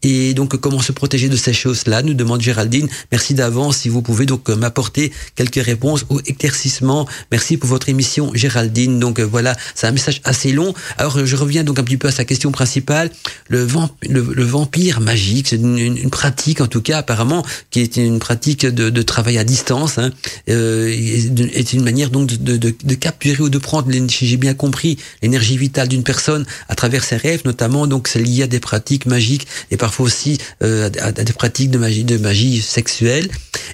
Et 0.02 0.35
donc, 0.35 0.56
comment 0.56 0.81
se 0.81 0.93
protéger 0.93 1.28
de 1.28 1.36
ces 1.36 1.52
choses-là 1.52 2.02
Nous 2.02 2.14
demande 2.14 2.40
Géraldine. 2.40 2.89
Merci 3.12 3.35
d'avance 3.35 3.78
si 3.78 3.89
vous 3.89 4.02
pouvez 4.02 4.27
donc 4.27 4.48
m'apporter 4.48 5.12
quelques 5.35 5.62
réponses 5.62 6.05
ou 6.09 6.20
éclaircissements. 6.27 7.06
Merci 7.31 7.56
pour 7.56 7.68
votre 7.68 7.89
émission, 7.89 8.31
Géraldine. 8.35 8.98
Donc 8.98 9.18
euh, 9.18 9.24
voilà, 9.24 9.56
c'est 9.74 9.86
un 9.86 9.93
message 9.93 10.20
assez 10.24 10.52
long. 10.52 10.74
Alors, 10.97 11.24
je 11.24 11.36
reviens 11.36 11.64
donc 11.64 11.78
un 11.78 11.85
petit 11.85 11.97
peu 11.97 12.09
à 12.09 12.12
sa 12.12 12.24
question 12.24 12.51
principale. 12.51 13.10
Le, 13.48 13.66
le, 14.09 14.44
vampire 14.44 15.01
magique, 15.01 15.48
c'est 15.48 15.56
une, 15.56 16.10
pratique, 16.10 16.60
en 16.60 16.66
tout 16.66 16.81
cas, 16.81 16.98
apparemment, 16.98 17.44
qui 17.70 17.81
est 17.81 17.97
une 17.97 18.18
pratique 18.18 18.66
de, 18.66 19.02
travail 19.02 19.39
à 19.39 19.44
distance. 19.44 19.98
Hein, 19.98 20.10
euh, 20.48 20.89
est 20.89 21.72
une 21.72 21.85
manière 21.85 22.10
donc 22.10 22.27
de, 22.27 22.94
capturer 22.94 23.43
ou 23.43 23.48
de 23.48 23.59
prendre, 23.59 23.90
si 24.09 24.27
j'ai 24.27 24.36
bien 24.36 24.55
compris, 24.55 24.98
l'énergie 25.22 25.56
vitale 25.56 25.89
d'une 25.89 26.02
personne 26.02 26.44
à 26.68 26.74
travers 26.74 27.05
ses 27.05 27.16
rêves, 27.16 27.43
notamment. 27.44 27.86
Donc, 27.86 28.09
c'est 28.09 28.20
lié 28.20 28.44
à 28.44 28.47
des 28.47 28.60
pratiques 28.60 29.06
magiques 29.06 29.47
parfois 29.91 30.07
aussi 30.07 30.39
euh, 30.62 30.89
à, 31.01 31.11
des 31.11 31.33
pratiques 31.33 31.73
de 31.73 31.79
magie, 31.79 32.05
de 32.05 32.17
magie 32.17 32.61
sexuelle. 32.61 33.29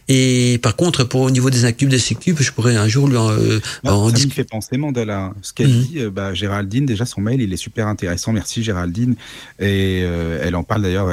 Et 0.09 0.59
par 0.63 0.77
contre, 0.77 1.05
pour 1.05 1.21
au 1.21 1.31
niveau 1.31 1.51
des 1.51 1.67
incubes, 1.67 1.91
des 1.91 1.99
succubes, 1.99 2.39
je 2.41 2.53
pourrais 2.53 2.77
un 2.77 2.89
jour 2.89 3.07
lui 3.07 3.19
en, 3.19 3.31
euh, 3.31 3.61
en 3.85 4.09
Ça 4.09 4.25
me 4.25 4.31
fait 4.31 4.45
penser 4.45 4.79
Mandela. 4.79 5.35
Ce 5.43 5.53
qu'elle 5.53 5.69
mhm. 5.69 5.83
dit, 5.83 5.99
euh, 5.99 6.11
bah, 6.11 6.33
Géraldine, 6.33 6.87
déjà 6.87 7.05
son 7.05 7.21
mail, 7.21 7.43
il 7.43 7.53
est 7.53 7.59
super 7.59 7.87
intéressant. 7.87 8.33
Merci 8.33 8.63
Géraldine. 8.63 9.17
Et 9.59 10.01
euh, 10.05 10.41
elle 10.43 10.55
en 10.55 10.63
parle 10.63 10.83
d'ailleurs, 10.83 11.09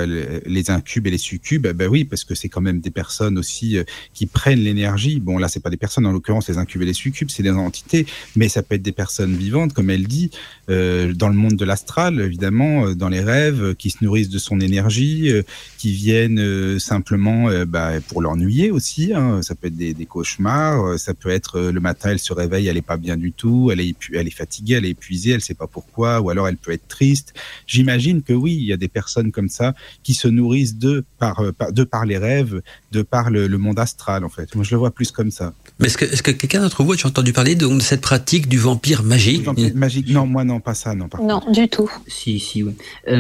les 0.46 0.72
incubes 0.72 1.08
et 1.08 1.12
les 1.12 1.18
succubes. 1.18 1.68
Bah 1.68 1.86
oui, 1.90 2.06
parce 2.06 2.24
que 2.24 2.36
c'est 2.36 2.50
quand 2.50 2.62
même 2.62 2.80
des 2.80 2.92
personnes 2.92 3.38
aussi 3.38 3.78
qui 4.14 4.26
prennent 4.26 4.60
l'énergie. 4.60 5.20
Bon, 5.20 5.38
là, 5.38 5.48
c'est 5.50 5.60
pas 5.60 5.70
des 5.70 5.78
personnes, 5.78 6.06
en 6.06 6.12
l'occurrence, 6.12 6.48
les 6.48 6.58
incubes 6.58 6.84
et 6.84 6.86
les 6.86 6.94
succubes, 6.94 7.30
c'est 7.30 7.44
des 7.44 7.52
entités, 7.52 8.06
mais 8.38 8.48
ça 8.48 8.62
peut 8.62 8.76
être 8.76 8.82
des 8.82 8.92
personnes 8.92 9.36
vivantes, 9.36 9.74
comme 9.74 9.90
elle 9.90 10.08
dit, 10.08 10.32
dans 10.68 11.30
le 11.30 11.34
monde 11.34 11.56
de 11.56 11.66
l'astral, 11.66 12.20
évidemment, 12.22 12.92
dans 12.92 13.10
les 13.10 13.22
rêves, 13.22 13.76
qui 13.76 13.90
se 13.90 14.04
nourrissent 14.04 14.30
de 14.30 14.40
son 14.40 14.60
énergie 14.60 14.93
euh, 15.02 15.44
qui 15.78 15.92
viennent 15.92 16.40
euh, 16.40 16.80
simplement 16.80 17.50
euh, 17.50 17.66
bah, 17.66 17.92
pour 18.08 18.22
l'ennuyer 18.22 18.72
aussi. 18.72 19.14
Hein. 19.14 19.42
Ça 19.42 19.54
peut 19.56 19.68
être 19.68 19.76
des, 19.76 20.06
cauchemars, 20.06 20.98
ça 21.00 21.14
peut 21.14 21.30
être 21.30 21.60
le 21.60 21.80
matin, 21.80 22.12
elle 22.12 22.20
se 22.20 22.34
réveille, 22.34 22.68
elle 22.68 22.78
est 22.78 22.82
pas 22.82 22.98
bien 22.98 23.18
du 23.18 23.32
tout, 23.32 23.70
elle 23.72 23.80
est, 23.82 23.96
elle 24.14 24.28
est 24.28 24.32
fatiguée, 24.36 24.76
elle 24.76 24.86
est 24.86 24.92
épuisée, 24.92 25.32
elle 25.32 25.42
sait 25.42 25.54
pas 25.54 25.68
pourquoi, 25.68 26.22
ou 26.22 26.30
alors 26.30 26.48
elle 26.48 26.58
peut 26.58 26.72
être 26.72 26.88
triste. 26.88 27.34
J'imagine 27.68 28.22
que 28.22 28.34
oui, 28.34 28.54
il 28.54 28.66
y 28.66 28.74
a 28.74 28.78
des 28.78 28.88
personnes 28.88 29.32
comme 29.32 29.50
ça 29.50 29.74
qui 30.04 30.14
se 30.14 30.28
nourrissent 30.28 30.78
de 30.78 31.04
par, 31.20 31.42
de 31.72 31.84
par 31.84 32.06
les 32.06 32.18
rêves, 32.18 32.62
de 32.92 33.02
par 33.02 33.30
le, 33.30 33.48
monde 33.58 33.80
astral 33.80 34.24
en 34.24 34.30
fait. 34.30 34.56
Moi, 34.56 34.64
je 34.64 34.72
le 34.72 34.78
vois 34.78 34.92
plus 34.92 35.12
comme 35.12 35.32
ça. 35.32 35.54
Mais 35.80 35.88
est-ce 35.88 35.98
que, 36.24 36.32
quelqu'un 36.32 36.62
d'entre 36.62 36.84
vous 36.84 36.94
a 36.94 37.08
entendu 37.08 37.34
parler 37.34 37.56
de, 37.56 37.80
cette 37.80 38.02
pratique 38.02 38.48
du 38.48 38.58
vampire 38.58 39.04
magique? 39.04 39.48
Magique? 39.76 40.10
Non, 40.10 40.26
moi 40.26 40.44
non, 40.44 40.60
pas 40.60 40.74
ça, 40.74 40.96
non. 40.96 41.10
non, 41.22 41.42
du 41.52 41.68
tout. 41.68 41.90
Si, 42.08 42.40
si, 42.40 42.64
oui. 42.64 42.76
Ah 43.08 43.16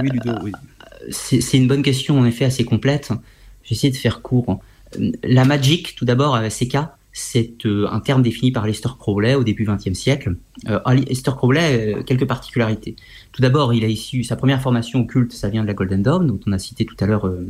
oui, 0.00 0.10
Ludo, 0.10 0.32
oui 0.42 0.52
c'est 1.10 1.56
une 1.56 1.68
bonne 1.68 1.82
question, 1.82 2.18
en 2.18 2.24
effet, 2.24 2.44
assez 2.44 2.64
complète. 2.64 3.10
J'essaie 3.64 3.90
de 3.90 3.96
faire 3.96 4.22
court. 4.22 4.60
La 5.22 5.44
magic, 5.44 5.96
tout 5.96 6.04
d'abord, 6.04 6.38
CK, 6.48 6.78
c'est 7.12 7.64
euh, 7.64 7.88
un 7.90 8.00
terme 8.00 8.20
défini 8.20 8.52
par 8.52 8.66
Lester 8.66 8.90
Crowley 8.98 9.34
au 9.34 9.42
début 9.42 9.64
XXe 9.64 9.98
siècle. 9.98 10.36
Euh, 10.68 10.78
Lester 11.08 11.30
Crowley, 11.34 11.96
quelques 12.04 12.26
particularités. 12.26 12.94
Tout 13.32 13.40
d'abord, 13.40 13.72
il 13.72 13.84
a 13.84 13.88
issu 13.88 14.22
sa 14.22 14.36
première 14.36 14.60
formation 14.60 15.00
occulte, 15.00 15.32
ça 15.32 15.48
vient 15.48 15.62
de 15.62 15.66
la 15.66 15.72
Golden 15.72 16.02
Dawn, 16.02 16.26
dont 16.26 16.38
on 16.46 16.52
a 16.52 16.58
cité 16.58 16.84
tout 16.84 16.96
à 17.00 17.06
l'heure, 17.06 17.26
euh, 17.26 17.48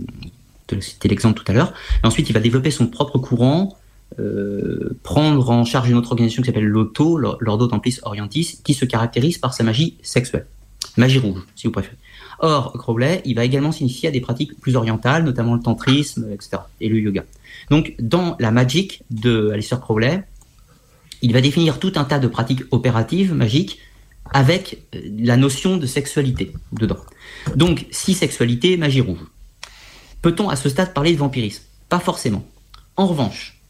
cité 0.81 1.09
l'exemple 1.09 1.43
tout 1.43 1.51
à 1.51 1.55
l'heure. 1.55 1.75
ensuite, 2.05 2.31
il 2.31 2.33
va 2.33 2.39
développer 2.39 2.71
son 2.71 2.87
propre 2.87 3.19
courant, 3.19 3.77
euh, 4.21 4.97
prendre 5.03 5.51
en 5.51 5.65
charge 5.65 5.91
une 5.91 5.97
autre 5.97 6.13
organisation 6.13 6.43
qui 6.43 6.47
s'appelle 6.47 6.65
l'Auto, 6.65 7.19
l'Ordo 7.19 7.67
Templis 7.67 7.99
Orientis, 8.05 8.61
qui 8.63 8.73
se 8.73 8.85
caractérise 8.85 9.39
par 9.39 9.53
sa 9.53 9.65
magie 9.65 9.97
sexuelle, 10.01 10.47
magie 10.97 11.19
rouge, 11.19 11.41
si 11.57 11.67
vous 11.67 11.73
préférez. 11.73 11.97
Or, 12.39 12.73
Crowley, 12.75 13.23
il 13.25 13.35
va 13.35 13.45
également 13.45 13.73
s'initier 13.73 14.09
à 14.09 14.13
des 14.13 14.21
pratiques 14.21 14.59
plus 14.61 14.77
orientales, 14.77 15.25
notamment 15.25 15.55
le 15.55 15.61
tantrisme, 15.61 16.27
etc., 16.33 16.59
et 16.81 16.89
le 16.89 16.99
yoga. 16.99 17.25
Donc, 17.71 17.95
dans 17.99 18.37
la 18.39 18.51
magic 18.51 19.03
de 19.11 19.51
Alistair 19.51 19.81
Crowley, 19.81 20.23
il 21.23 21.33
va 21.33 21.41
définir 21.41 21.79
tout 21.79 21.93
un 21.97 22.05
tas 22.05 22.19
de 22.19 22.29
pratiques 22.29 22.63
opératives, 22.71 23.33
magiques, 23.33 23.79
avec 24.33 24.83
euh, 24.95 25.01
la 25.19 25.37
notion 25.37 25.77
de 25.77 25.87
sexualité 25.87 26.53
dedans. 26.73 26.99
Donc, 27.55 27.87
si 27.91 28.15
sexualité, 28.15 28.77
magie 28.77 29.01
rouge. 29.01 29.25
Peut-on 30.23 30.49
à 30.49 30.57
ce 30.57 30.69
stade 30.69 30.93
parler 30.93 31.13
de 31.13 31.19
vampirisme? 31.19 31.63
Pas 31.89 32.01
forcément. 32.01 32.45
En 32.97 33.07
revanche, 33.07 33.61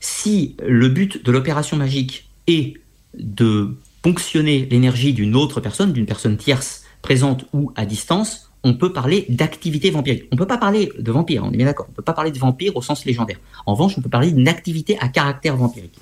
si 0.00 0.56
le 0.64 0.88
but 0.88 1.24
de 1.24 1.32
l'opération 1.32 1.76
magique 1.76 2.28
est 2.46 2.74
de 3.14 3.74
ponctionner 4.02 4.66
l'énergie 4.70 5.12
d'une 5.12 5.34
autre 5.34 5.60
personne, 5.60 5.92
d'une 5.92 6.06
personne 6.06 6.36
tierce, 6.36 6.77
présente 7.02 7.44
ou 7.52 7.72
à 7.76 7.86
distance, 7.86 8.48
on 8.64 8.74
peut 8.74 8.92
parler 8.92 9.26
d'activité 9.28 9.90
vampirique. 9.90 10.24
On 10.32 10.34
ne 10.34 10.38
peut 10.38 10.46
pas 10.46 10.58
parler 10.58 10.92
de 10.98 11.12
vampire, 11.12 11.44
on 11.44 11.52
est 11.52 11.56
bien 11.56 11.66
d'accord. 11.66 11.86
On 11.88 11.92
ne 11.92 11.96
peut 11.96 12.02
pas 12.02 12.12
parler 12.12 12.30
de 12.30 12.38
vampire 12.38 12.76
au 12.76 12.82
sens 12.82 13.04
légendaire. 13.04 13.38
En 13.66 13.74
revanche, 13.74 13.94
on 13.96 14.02
peut 14.02 14.08
parler 14.08 14.32
d'une 14.32 14.48
activité 14.48 14.98
à 15.00 15.08
caractère 15.08 15.56
vampirique. 15.56 15.98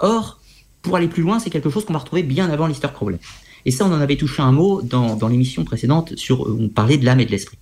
Or, 0.00 0.40
pour 0.82 0.96
aller 0.96 1.08
plus 1.08 1.22
loin, 1.22 1.38
c'est 1.38 1.50
quelque 1.50 1.70
chose 1.70 1.84
qu'on 1.84 1.94
va 1.94 1.98
retrouver 2.00 2.22
bien 2.22 2.50
avant 2.50 2.66
l'Easter 2.66 2.88
Crowley. 2.92 3.18
Et 3.64 3.70
ça, 3.70 3.84
on 3.84 3.92
en 3.92 4.00
avait 4.00 4.16
touché 4.16 4.42
un 4.42 4.52
mot 4.52 4.82
dans, 4.82 5.28
l'émission 5.28 5.64
précédente 5.64 6.14
sur, 6.16 6.46
on 6.48 6.68
parlait 6.68 6.98
de 6.98 7.04
l'âme 7.04 7.20
et 7.20 7.26
de 7.26 7.30
l'esprit. 7.30 7.58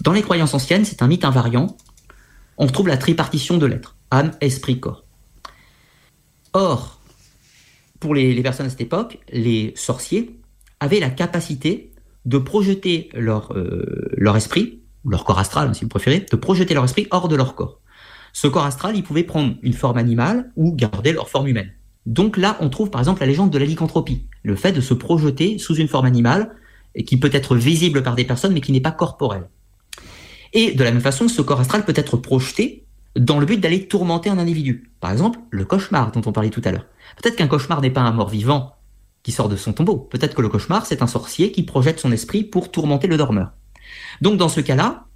Dans 0.00 0.12
les 0.12 0.22
croyances 0.22 0.54
anciennes, 0.54 0.84
c'est 0.84 1.02
un 1.02 1.08
mythe 1.08 1.24
invariant. 1.24 1.76
On 2.56 2.66
retrouve 2.66 2.88
la 2.88 2.96
tripartition 2.96 3.58
de 3.58 3.66
l'être. 3.66 3.96
Âme, 4.10 4.32
esprit, 4.40 4.80
corps. 4.80 5.04
Or, 6.52 7.00
pour 8.00 8.14
les 8.14 8.40
personnes 8.42 8.66
à 8.66 8.70
cette 8.70 8.80
époque, 8.80 9.18
les 9.30 9.74
sorciers 9.76 10.38
avaient 10.80 11.00
la 11.00 11.10
capacité 11.10 11.90
de 12.26 12.38
projeter 12.38 13.08
leur, 13.14 13.52
euh, 13.56 14.10
leur 14.16 14.36
esprit, 14.36 14.82
leur 15.08 15.24
corps 15.24 15.38
astral, 15.38 15.74
si 15.74 15.84
vous 15.84 15.88
préférez, 15.88 16.26
de 16.30 16.36
projeter 16.36 16.74
leur 16.74 16.84
esprit 16.84 17.06
hors 17.10 17.28
de 17.28 17.36
leur 17.36 17.54
corps. 17.54 17.80
Ce 18.32 18.46
corps 18.46 18.66
astral, 18.66 18.96
il 18.96 19.02
pouvait 19.02 19.22
prendre 19.22 19.54
une 19.62 19.72
forme 19.72 19.96
animale 19.96 20.50
ou 20.56 20.74
garder 20.74 21.12
leur 21.12 21.30
forme 21.30 21.48
humaine. 21.48 21.72
Donc 22.04 22.36
là, 22.36 22.56
on 22.60 22.68
trouve 22.68 22.90
par 22.90 23.00
exemple 23.00 23.20
la 23.20 23.26
légende 23.26 23.50
de 23.50 23.58
la 23.58 23.64
lycanthropie, 23.64 24.26
le 24.42 24.56
fait 24.56 24.72
de 24.72 24.80
se 24.80 24.94
projeter 24.94 25.58
sous 25.58 25.76
une 25.76 25.88
forme 25.88 26.06
animale 26.06 26.54
et 26.94 27.04
qui 27.04 27.16
peut 27.16 27.30
être 27.32 27.56
visible 27.56 28.02
par 28.02 28.14
des 28.14 28.24
personnes 28.24 28.52
mais 28.52 28.60
qui 28.60 28.72
n'est 28.72 28.80
pas 28.80 28.92
corporelle. 28.92 29.48
Et 30.52 30.72
de 30.72 30.84
la 30.84 30.92
même 30.92 31.00
façon, 31.00 31.28
ce 31.28 31.42
corps 31.42 31.60
astral 31.60 31.84
peut 31.84 31.94
être 31.96 32.16
projeté 32.16 32.84
dans 33.16 33.40
le 33.40 33.46
but 33.46 33.58
d'aller 33.58 33.88
tourmenter 33.88 34.30
un 34.30 34.38
individu. 34.38 34.90
Par 35.00 35.10
exemple, 35.10 35.38
le 35.50 35.64
cauchemar 35.64 36.12
dont 36.12 36.22
on 36.26 36.32
parlait 36.32 36.50
tout 36.50 36.62
à 36.64 36.72
l'heure. 36.72 36.86
Peut-être 37.20 37.36
qu'un 37.36 37.48
cauchemar 37.48 37.80
n'est 37.80 37.90
pas 37.90 38.02
un 38.02 38.12
mort 38.12 38.28
vivant, 38.28 38.75
qui 39.26 39.32
sort 39.32 39.48
de 39.48 39.56
son 39.56 39.72
tombeau. 39.72 39.96
Peut-être 39.96 40.36
que 40.36 40.40
le 40.40 40.48
cauchemar, 40.48 40.86
c'est 40.86 41.02
un 41.02 41.08
sorcier 41.08 41.50
qui 41.50 41.64
projette 41.64 41.98
son 41.98 42.12
esprit 42.12 42.44
pour 42.44 42.70
tourmenter 42.70 43.08
le 43.08 43.16
dormeur. 43.16 43.54
Donc 44.20 44.36
dans 44.36 44.48
ce 44.48 44.60
cas-là, 44.60 45.08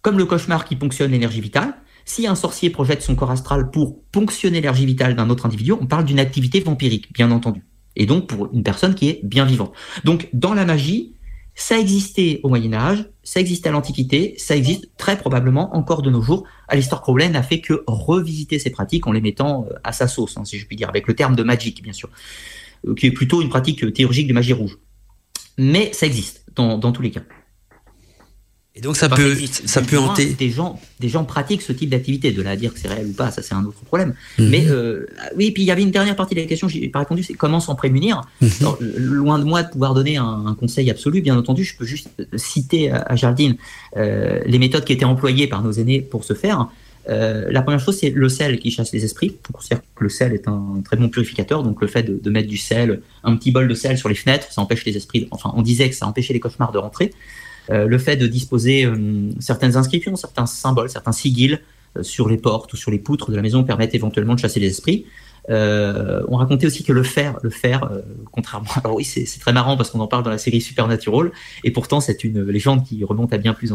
comme 0.00 0.16
le 0.16 0.24
cauchemar 0.24 0.64
qui 0.64 0.76
ponctionne 0.76 1.10
l'énergie 1.10 1.42
vitale, 1.42 1.74
si 2.06 2.26
un 2.26 2.34
sorcier 2.34 2.70
projette 2.70 3.02
son 3.02 3.14
corps 3.14 3.30
astral 3.30 3.70
pour 3.70 4.02
ponctionner 4.12 4.62
l'énergie 4.62 4.86
vitale 4.86 5.14
d'un 5.14 5.28
autre 5.28 5.44
individu, 5.44 5.72
on 5.72 5.84
parle 5.84 6.06
d'une 6.06 6.20
activité 6.20 6.60
vampirique, 6.60 7.12
bien 7.12 7.30
entendu. 7.30 7.62
Et 7.96 8.06
donc 8.06 8.28
pour 8.28 8.48
une 8.50 8.62
personne 8.62 8.94
qui 8.94 9.10
est 9.10 9.20
bien 9.24 9.44
vivante. 9.44 9.74
Donc 10.04 10.30
dans 10.32 10.54
la 10.54 10.64
magie, 10.64 11.16
ça 11.54 11.78
existait 11.78 12.40
au 12.42 12.48
Moyen 12.48 12.72
Âge, 12.72 13.10
ça 13.22 13.40
existait 13.40 13.68
à 13.68 13.72
l'Antiquité, 13.72 14.36
ça 14.38 14.56
existe 14.56 14.88
très 14.96 15.18
probablement 15.18 15.76
encore 15.76 16.00
de 16.00 16.08
nos 16.08 16.22
jours. 16.22 16.44
Alistair 16.66 17.02
Crowley 17.02 17.28
n'a 17.28 17.42
fait 17.42 17.60
que 17.60 17.84
revisiter 17.86 18.58
ces 18.58 18.70
pratiques 18.70 19.06
en 19.06 19.12
les 19.12 19.20
mettant 19.20 19.66
euh, 19.70 19.74
à 19.84 19.92
sa 19.92 20.08
sauce, 20.08 20.38
hein, 20.38 20.46
si 20.46 20.58
je 20.58 20.66
puis 20.66 20.76
dire, 20.76 20.88
avec 20.88 21.06
le 21.06 21.14
terme 21.14 21.36
de 21.36 21.42
magic, 21.42 21.82
bien 21.82 21.92
sûr. 21.92 22.08
Qui 22.96 23.06
est 23.06 23.12
plutôt 23.12 23.42
une 23.42 23.48
pratique 23.48 23.92
théurgique 23.92 24.28
de 24.28 24.32
magie 24.32 24.52
rouge. 24.52 24.78
Mais 25.58 25.90
ça 25.92 26.06
existe 26.06 26.44
dans, 26.54 26.78
dans 26.78 26.92
tous 26.92 27.02
les 27.02 27.10
cas. 27.10 27.22
Et 28.76 28.80
donc 28.80 28.96
ça 28.96 29.08
peut, 29.08 29.36
ça 29.66 29.82
peut 29.82 29.98
hanter. 29.98 30.26
Des 30.26 30.48
gens, 30.48 30.80
des 31.00 31.08
gens 31.08 31.24
pratiquent 31.24 31.60
ce 31.60 31.72
type 31.72 31.90
d'activité. 31.90 32.30
De 32.30 32.40
là 32.40 32.50
à 32.50 32.56
dire 32.56 32.72
que 32.72 32.78
c'est 32.78 32.86
réel 32.86 33.08
ou 33.08 33.12
pas, 33.12 33.32
ça 33.32 33.42
c'est 33.42 33.54
un 33.54 33.64
autre 33.64 33.80
problème. 33.80 34.14
Mhm. 34.38 34.48
Mais 34.48 34.68
euh, 34.68 35.06
oui, 35.36 35.50
puis 35.50 35.64
il 35.64 35.66
y 35.66 35.72
avait 35.72 35.82
une 35.82 35.90
dernière 35.90 36.14
partie 36.14 36.36
de 36.36 36.40
la 36.40 36.46
question, 36.46 36.68
j'ai 36.68 36.88
pas 36.88 37.00
répondu, 37.00 37.24
c'est 37.24 37.34
comment 37.34 37.58
s'en 37.58 37.74
prémunir. 37.74 38.22
Mhm. 38.40 38.50
loin 38.96 39.38
de 39.40 39.44
moi 39.44 39.64
de 39.64 39.70
pouvoir 39.70 39.92
donner 39.92 40.18
un, 40.18 40.56
conseil 40.58 40.88
absolu, 40.90 41.20
bien 41.20 41.36
entendu, 41.36 41.64
je 41.64 41.76
peux 41.76 41.84
juste 41.84 42.10
citer 42.36 42.90
à, 42.92 43.16
Jardine 43.16 43.56
euh, 43.96 44.40
les 44.46 44.58
méthodes 44.58 44.84
qui 44.84 44.92
étaient 44.92 45.04
employées 45.04 45.48
par 45.48 45.62
nos 45.62 45.72
aînés 45.72 46.00
pour 46.00 46.22
ce 46.24 46.34
faire. 46.34 46.68
Euh, 47.10 47.46
la 47.50 47.62
première 47.62 47.80
chose, 47.80 47.98
c'est 47.98 48.10
le 48.10 48.28
sel 48.28 48.58
qui 48.58 48.70
chasse 48.70 48.92
les 48.92 49.04
esprits. 49.04 49.36
On 49.48 49.52
considère 49.52 49.80
que 49.80 50.04
le 50.04 50.08
sel 50.08 50.32
est 50.32 50.46
un 50.46 50.80
très 50.84 50.96
bon 50.96 51.08
purificateur. 51.08 51.62
Donc, 51.62 51.80
le 51.80 51.88
fait 51.88 52.02
de, 52.02 52.30
mettre 52.30 52.48
du 52.48 52.56
sel, 52.56 53.02
un 53.24 53.36
petit 53.36 53.50
bol 53.50 53.66
de 53.66 53.74
sel 53.74 53.98
sur 53.98 54.08
les 54.08 54.14
fenêtres, 54.14 54.52
ça 54.52 54.60
empêche 54.60 54.84
les 54.84 54.96
esprits. 54.96 55.26
Enfin, 55.30 55.52
on 55.56 55.62
disait 55.62 55.88
que 55.88 55.96
ça 55.96 56.06
empêchait 56.06 56.32
les 56.32 56.40
cauchemars 56.40 56.72
de 56.72 56.78
rentrer. 56.78 57.12
Euh, 57.70 57.86
le 57.86 57.98
fait 57.98 58.16
de 58.16 58.26
disposer 58.26 58.84
euh, 58.84 59.30
certaines 59.40 59.76
inscriptions, 59.76 60.14
certains 60.16 60.46
symboles, 60.46 60.88
certains 60.88 61.12
sigils 61.12 61.60
sur 62.02 62.28
les 62.28 62.36
portes 62.36 62.72
ou 62.72 62.76
sur 62.76 62.92
les 62.92 63.00
poutres 63.00 63.32
de 63.32 63.36
la 63.36 63.42
maison 63.42 63.64
permettent 63.64 63.96
éventuellement 63.96 64.36
de 64.36 64.38
chasser 64.38 64.60
les 64.60 64.68
esprits. 64.68 65.06
on 65.48 66.36
racontait 66.36 66.66
aussi 66.66 66.84
que 66.84 66.92
le 66.92 67.02
fer, 67.02 67.36
le 67.42 67.50
fer, 67.50 67.90
contrairement, 68.30 68.70
alors 68.84 68.94
oui, 68.94 69.04
c'est 69.04 69.40
très 69.40 69.52
marrant 69.52 69.76
parce 69.76 69.90
qu'on 69.90 69.98
en 69.98 70.06
parle 70.06 70.22
dans 70.22 70.30
la 70.30 70.38
série 70.38 70.60
Supernatural, 70.60 71.32
et 71.64 71.72
pourtant 71.72 71.98
c'est 71.98 72.22
une 72.22 72.44
légende 72.44 72.84
qui 72.84 73.02
remonte 73.02 73.32
à 73.32 73.38
bien 73.38 73.54
plus, 73.54 73.72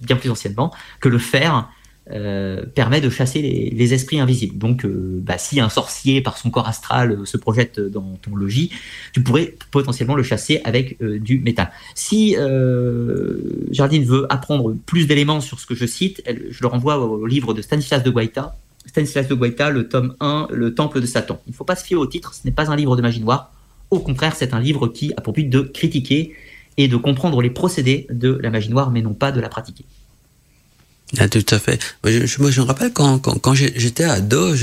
bien 0.00 0.16
plus 0.16 0.30
anciennement, 0.30 0.74
que 0.98 1.08
le 1.08 1.18
fer 1.18 1.68
euh, 2.10 2.64
permet 2.74 3.02
de 3.02 3.10
chasser 3.10 3.42
les, 3.42 3.94
esprits 3.94 4.18
invisibles. 4.18 4.56
Donc, 4.56 4.84
euh, 4.84 5.20
bah, 5.22 5.36
si 5.36 5.60
un 5.60 5.68
sorcier 5.68 6.22
par 6.22 6.38
son 6.38 6.50
corps 6.50 6.66
astral 6.66 7.12
euh, 7.12 7.24
se 7.26 7.36
projette 7.36 7.80
dans 7.80 8.18
ton 8.22 8.34
logis, 8.34 8.70
tu 9.12 9.22
pourrais 9.22 9.54
potentiellement 9.70 10.14
le 10.14 10.22
chasser 10.22 10.60
avec 10.64 11.02
du 11.02 11.38
métal. 11.40 11.70
Si 11.94 12.36
Jardine 13.70 14.04
veut 14.04 14.26
apprendre 14.32 14.74
plus 14.86 15.06
d'éléments 15.06 15.40
sur 15.40 15.60
ce 15.60 15.66
que 15.66 15.74
je 15.74 15.86
cite, 15.86 16.22
je 16.26 16.58
le 16.60 16.66
renvoie 16.66 16.98
au 16.98 17.26
livre 17.26 17.52
de 17.52 17.62
Stanislas 17.62 18.02
de 18.02 18.10
Guaita, 18.10 18.56
Stanislas 18.86 19.28
de 19.28 19.34
Guaita, 19.34 19.70
le 19.70 19.88
tome 19.88 20.14
1, 20.20 20.48
Le 20.50 20.74
Temple 20.74 21.00
de 21.00 21.06
Satan. 21.06 21.40
Il 21.46 21.50
ne 21.50 21.54
faut 21.54 21.64
pas 21.64 21.76
se 21.76 21.84
fier 21.84 21.96
au 21.96 22.06
titre, 22.06 22.34
ce 22.34 22.40
n'est 22.44 22.52
pas 22.52 22.70
un 22.70 22.76
livre 22.76 22.96
de 22.96 23.02
magie 23.02 23.20
noire. 23.20 23.52
Au 23.90 24.00
contraire, 24.00 24.34
c'est 24.34 24.54
un 24.54 24.60
livre 24.60 24.88
qui 24.88 25.12
a 25.16 25.20
pour 25.20 25.32
but 25.32 25.48
de 25.48 25.60
critiquer 25.60 26.34
et 26.78 26.88
de 26.88 26.96
comprendre 26.96 27.42
les 27.42 27.50
procédés 27.50 28.06
de 28.10 28.38
la 28.40 28.50
magie 28.50 28.70
noire, 28.70 28.90
mais 28.90 29.02
non 29.02 29.14
pas 29.14 29.32
de 29.32 29.40
la 29.40 29.48
pratiquer. 29.48 29.84
Ah, 31.16 31.26
tout 31.26 31.44
à 31.50 31.58
fait. 31.58 31.80
Moi, 32.04 32.12
je, 32.26 32.38
moi, 32.38 32.50
je 32.50 32.60
me 32.60 32.66
rappelle 32.66 32.92
quand, 32.92 33.18
quand, 33.18 33.38
quand 33.38 33.54
j'étais 33.54 34.04
ado, 34.04 34.54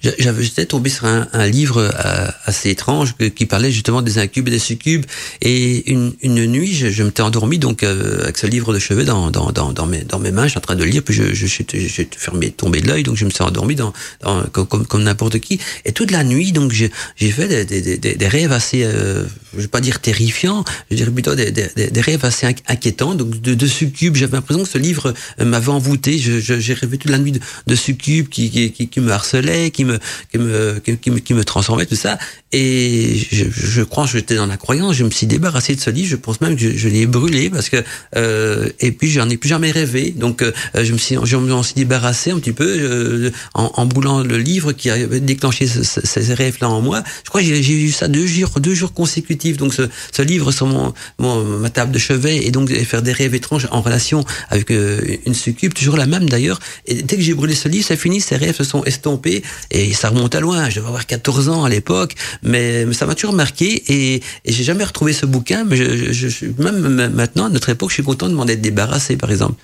j'étais 0.00 0.64
tombé 0.64 0.90
sur 0.90 1.06
un, 1.06 1.26
un 1.32 1.46
livre 1.48 1.90
euh, 1.92 2.28
assez 2.44 2.70
étrange 2.70 3.16
qui 3.34 3.46
parlait 3.46 3.72
justement 3.72 4.00
des 4.00 4.18
incubes 4.18 4.46
et 4.46 4.52
des 4.52 4.60
succubes. 4.60 5.04
Et 5.40 5.90
une, 5.90 6.12
une 6.22 6.46
nuit, 6.46 6.72
je, 6.72 6.88
je 6.88 7.02
m'étais 7.02 7.22
endormi 7.22 7.58
donc 7.58 7.82
euh, 7.82 8.22
avec 8.22 8.38
ce 8.38 8.46
livre 8.46 8.72
de 8.72 8.78
chevet 8.78 9.04
dans, 9.04 9.32
dans, 9.32 9.50
dans, 9.50 9.72
dans, 9.72 9.86
mes, 9.86 10.02
dans 10.02 10.20
mes 10.20 10.30
mains, 10.30 10.44
je 10.44 10.50
suis 10.50 10.58
en 10.58 10.60
train 10.60 10.76
de 10.76 10.84
lire, 10.84 11.02
puis 11.02 11.14
je, 11.14 11.34
je, 11.34 11.46
j'ai 11.46 12.08
fermé, 12.16 12.52
tombé 12.52 12.80
de 12.80 12.86
l'œil, 12.86 13.02
donc 13.02 13.16
je 13.16 13.24
me 13.24 13.30
suis 13.30 13.42
endormi 13.42 13.74
dans, 13.74 13.92
dans 14.20 14.44
comme, 14.44 14.86
comme 14.86 15.02
n'importe 15.02 15.40
qui. 15.40 15.58
Et 15.84 15.90
toute 15.90 16.12
la 16.12 16.22
nuit, 16.22 16.52
donc 16.52 16.70
j'ai, 16.70 16.92
fait 17.32 17.48
des, 17.48 17.64
des, 17.64 17.98
des, 17.98 18.14
des, 18.14 18.28
rêves 18.28 18.52
assez, 18.52 18.84
euh, 18.84 19.24
je 19.52 19.62
vais 19.62 19.68
pas 19.68 19.80
dire 19.80 20.00
terrifiants, 20.00 20.62
je 20.92 20.96
dirais 20.96 21.10
plutôt 21.10 21.34
des, 21.34 21.50
des, 21.50 21.90
des 21.90 22.00
rêves 22.00 22.24
assez 22.24 22.46
inquiétants. 22.46 23.16
Donc 23.16 23.40
de, 23.40 23.54
de 23.54 23.66
succubes, 23.66 24.14
j'avais 24.14 24.36
l'impression 24.36 24.62
que 24.62 24.70
ce 24.70 24.78
livre 24.78 25.12
m'avait 25.40 25.68
envoyé 25.68 25.87
j'ai 26.18 26.74
rêvé 26.74 26.98
toute 26.98 27.10
la 27.10 27.18
nuit 27.18 27.32
de, 27.32 27.40
de 27.66 27.74
succubes 27.74 28.28
qui, 28.28 28.90
me 28.96 29.10
harcelaient, 29.10 29.70
qui 29.70 29.84
me, 29.84 29.98
qui 30.30 30.38
me, 30.38 30.78
qui, 30.78 31.10
me, 31.10 31.18
qui 31.18 31.34
me 31.34 31.44
tout 31.86 31.96
ça. 31.96 32.18
Et 32.52 33.20
je, 33.30 33.44
je 33.50 33.82
crois 33.82 34.06
j'étais 34.06 34.36
dans 34.36 34.46
la 34.46 34.56
croyance. 34.56 34.94
Je 34.94 35.04
me 35.04 35.10
suis 35.10 35.26
débarrassé 35.26 35.74
de 35.74 35.80
ce 35.80 35.90
livre. 35.90 36.08
Je 36.08 36.16
pense 36.16 36.40
même 36.40 36.56
que 36.56 36.62
je, 36.62 36.76
je 36.76 36.88
l'ai 36.88 37.06
brûlé 37.06 37.50
parce 37.50 37.68
que 37.68 37.82
euh, 38.16 38.68
et 38.80 38.92
puis 38.92 39.10
j'en 39.10 39.28
ai 39.28 39.36
plus 39.36 39.48
jamais 39.48 39.70
rêvé. 39.70 40.12
Donc 40.16 40.42
euh, 40.42 40.52
je 40.74 40.92
me 40.92 40.98
suis, 40.98 41.16
je 41.24 41.36
m'en 41.36 41.62
suis 41.62 41.74
débarrassé 41.74 42.30
un 42.30 42.38
petit 42.38 42.52
peu 42.52 42.66
euh, 42.66 43.30
en, 43.54 43.70
en 43.74 43.86
brûlant 43.86 44.22
le 44.22 44.38
livre 44.38 44.72
qui 44.72 44.90
avait 44.90 45.20
déclenché 45.20 45.66
ces 45.66 46.34
rêves-là 46.34 46.68
en 46.68 46.80
moi. 46.80 47.02
Je 47.24 47.28
crois 47.28 47.42
que 47.42 47.46
j'ai 47.46 47.72
eu 47.72 47.92
ça 47.92 48.08
deux 48.08 48.26
jours, 48.26 48.60
deux 48.60 48.74
jours 48.74 48.92
consécutifs. 48.92 49.56
Donc 49.56 49.74
ce, 49.74 49.82
ce 50.12 50.22
livre 50.22 50.50
sur 50.52 50.66
mon, 50.66 50.94
mon, 51.18 51.44
ma 51.44 51.70
table 51.70 51.92
de 51.92 51.98
chevet 51.98 52.46
et 52.46 52.50
donc 52.50 52.70
faire 52.70 53.02
des 53.02 53.12
rêves 53.12 53.34
étranges 53.34 53.68
en 53.70 53.80
relation 53.82 54.24
avec 54.48 54.70
euh, 54.70 55.16
une 55.26 55.34
succube 55.34 55.74
toujours 55.74 55.96
la 55.96 56.06
même 56.06 56.28
d'ailleurs. 56.28 56.60
Et 56.86 57.02
dès 57.02 57.16
que 57.16 57.22
j'ai 57.22 57.34
brûlé 57.34 57.54
ce 57.54 57.68
livre, 57.68 57.86
ça 57.86 57.96
finit, 57.96 58.20
ses 58.20 58.36
rêves 58.36 58.56
se 58.56 58.64
sont 58.64 58.84
estompés 58.84 59.42
et 59.70 59.92
ça 59.92 60.08
remonte 60.08 60.34
à 60.34 60.40
loin. 60.40 60.68
Je 60.70 60.76
devais 60.76 60.88
avoir 60.88 61.06
14 61.06 61.48
ans 61.48 61.64
à 61.64 61.68
l'époque, 61.68 62.14
mais, 62.42 62.92
ça 62.92 63.06
m'a 63.06 63.14
toujours 63.14 63.34
marqué 63.34 63.82
et, 63.88 64.22
et 64.44 64.52
j'ai 64.52 64.64
jamais 64.64 64.84
retrouvé 64.84 65.12
ce 65.12 65.26
bouquin. 65.26 65.64
Mais 65.64 65.76
je, 65.76 66.12
je, 66.12 66.46
même 66.58 67.10
maintenant, 67.10 67.46
à 67.46 67.48
notre 67.50 67.68
époque, 67.68 67.90
je 67.90 67.94
suis 67.94 68.02
content 68.02 68.28
de 68.28 68.34
m'en 68.34 68.46
être 68.46 68.60
débarrassé, 68.60 69.16
par 69.16 69.30
exemple 69.30 69.60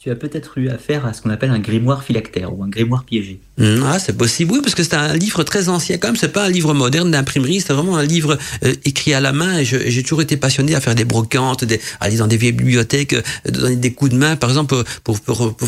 tu 0.00 0.10
as 0.10 0.14
peut-être 0.14 0.56
eu 0.56 0.70
affaire 0.70 1.04
à 1.04 1.12
ce 1.12 1.20
qu'on 1.20 1.28
appelle 1.28 1.50
un 1.50 1.58
grimoire 1.58 2.02
phylactère 2.02 2.56
ou 2.56 2.64
un 2.64 2.68
grimoire 2.68 3.04
piégé. 3.04 3.38
Mmh, 3.58 3.82
ah, 3.84 3.98
c'est 3.98 4.16
possible, 4.16 4.52
oui, 4.52 4.60
parce 4.62 4.74
que 4.74 4.82
c'est 4.82 4.94
un 4.94 5.14
livre 5.14 5.42
très 5.42 5.68
ancien 5.68 5.98
quand 5.98 6.08
même. 6.08 6.16
C'est 6.16 6.32
pas 6.32 6.46
un 6.46 6.48
livre 6.48 6.72
moderne 6.72 7.10
d'imprimerie, 7.10 7.60
c'est 7.60 7.74
vraiment 7.74 7.98
un 7.98 8.02
livre 8.02 8.38
euh, 8.64 8.72
écrit 8.86 9.12
à 9.12 9.20
la 9.20 9.34
main. 9.34 9.58
Et 9.58 9.66
j'ai 9.66 10.02
toujours 10.02 10.22
été 10.22 10.38
passionné 10.38 10.74
à 10.74 10.80
faire 10.80 10.94
des 10.94 11.04
brocantes, 11.04 11.64
des, 11.64 11.78
aller 12.00 12.16
dans 12.16 12.26
des 12.26 12.38
vieilles 12.38 12.52
bibliothèques, 12.52 13.12
euh, 13.12 13.22
donner 13.50 13.76
des 13.76 13.92
coups 13.92 14.12
de 14.12 14.16
main, 14.16 14.36
par 14.36 14.48
exemple, 14.48 14.74
pour, 15.04 15.18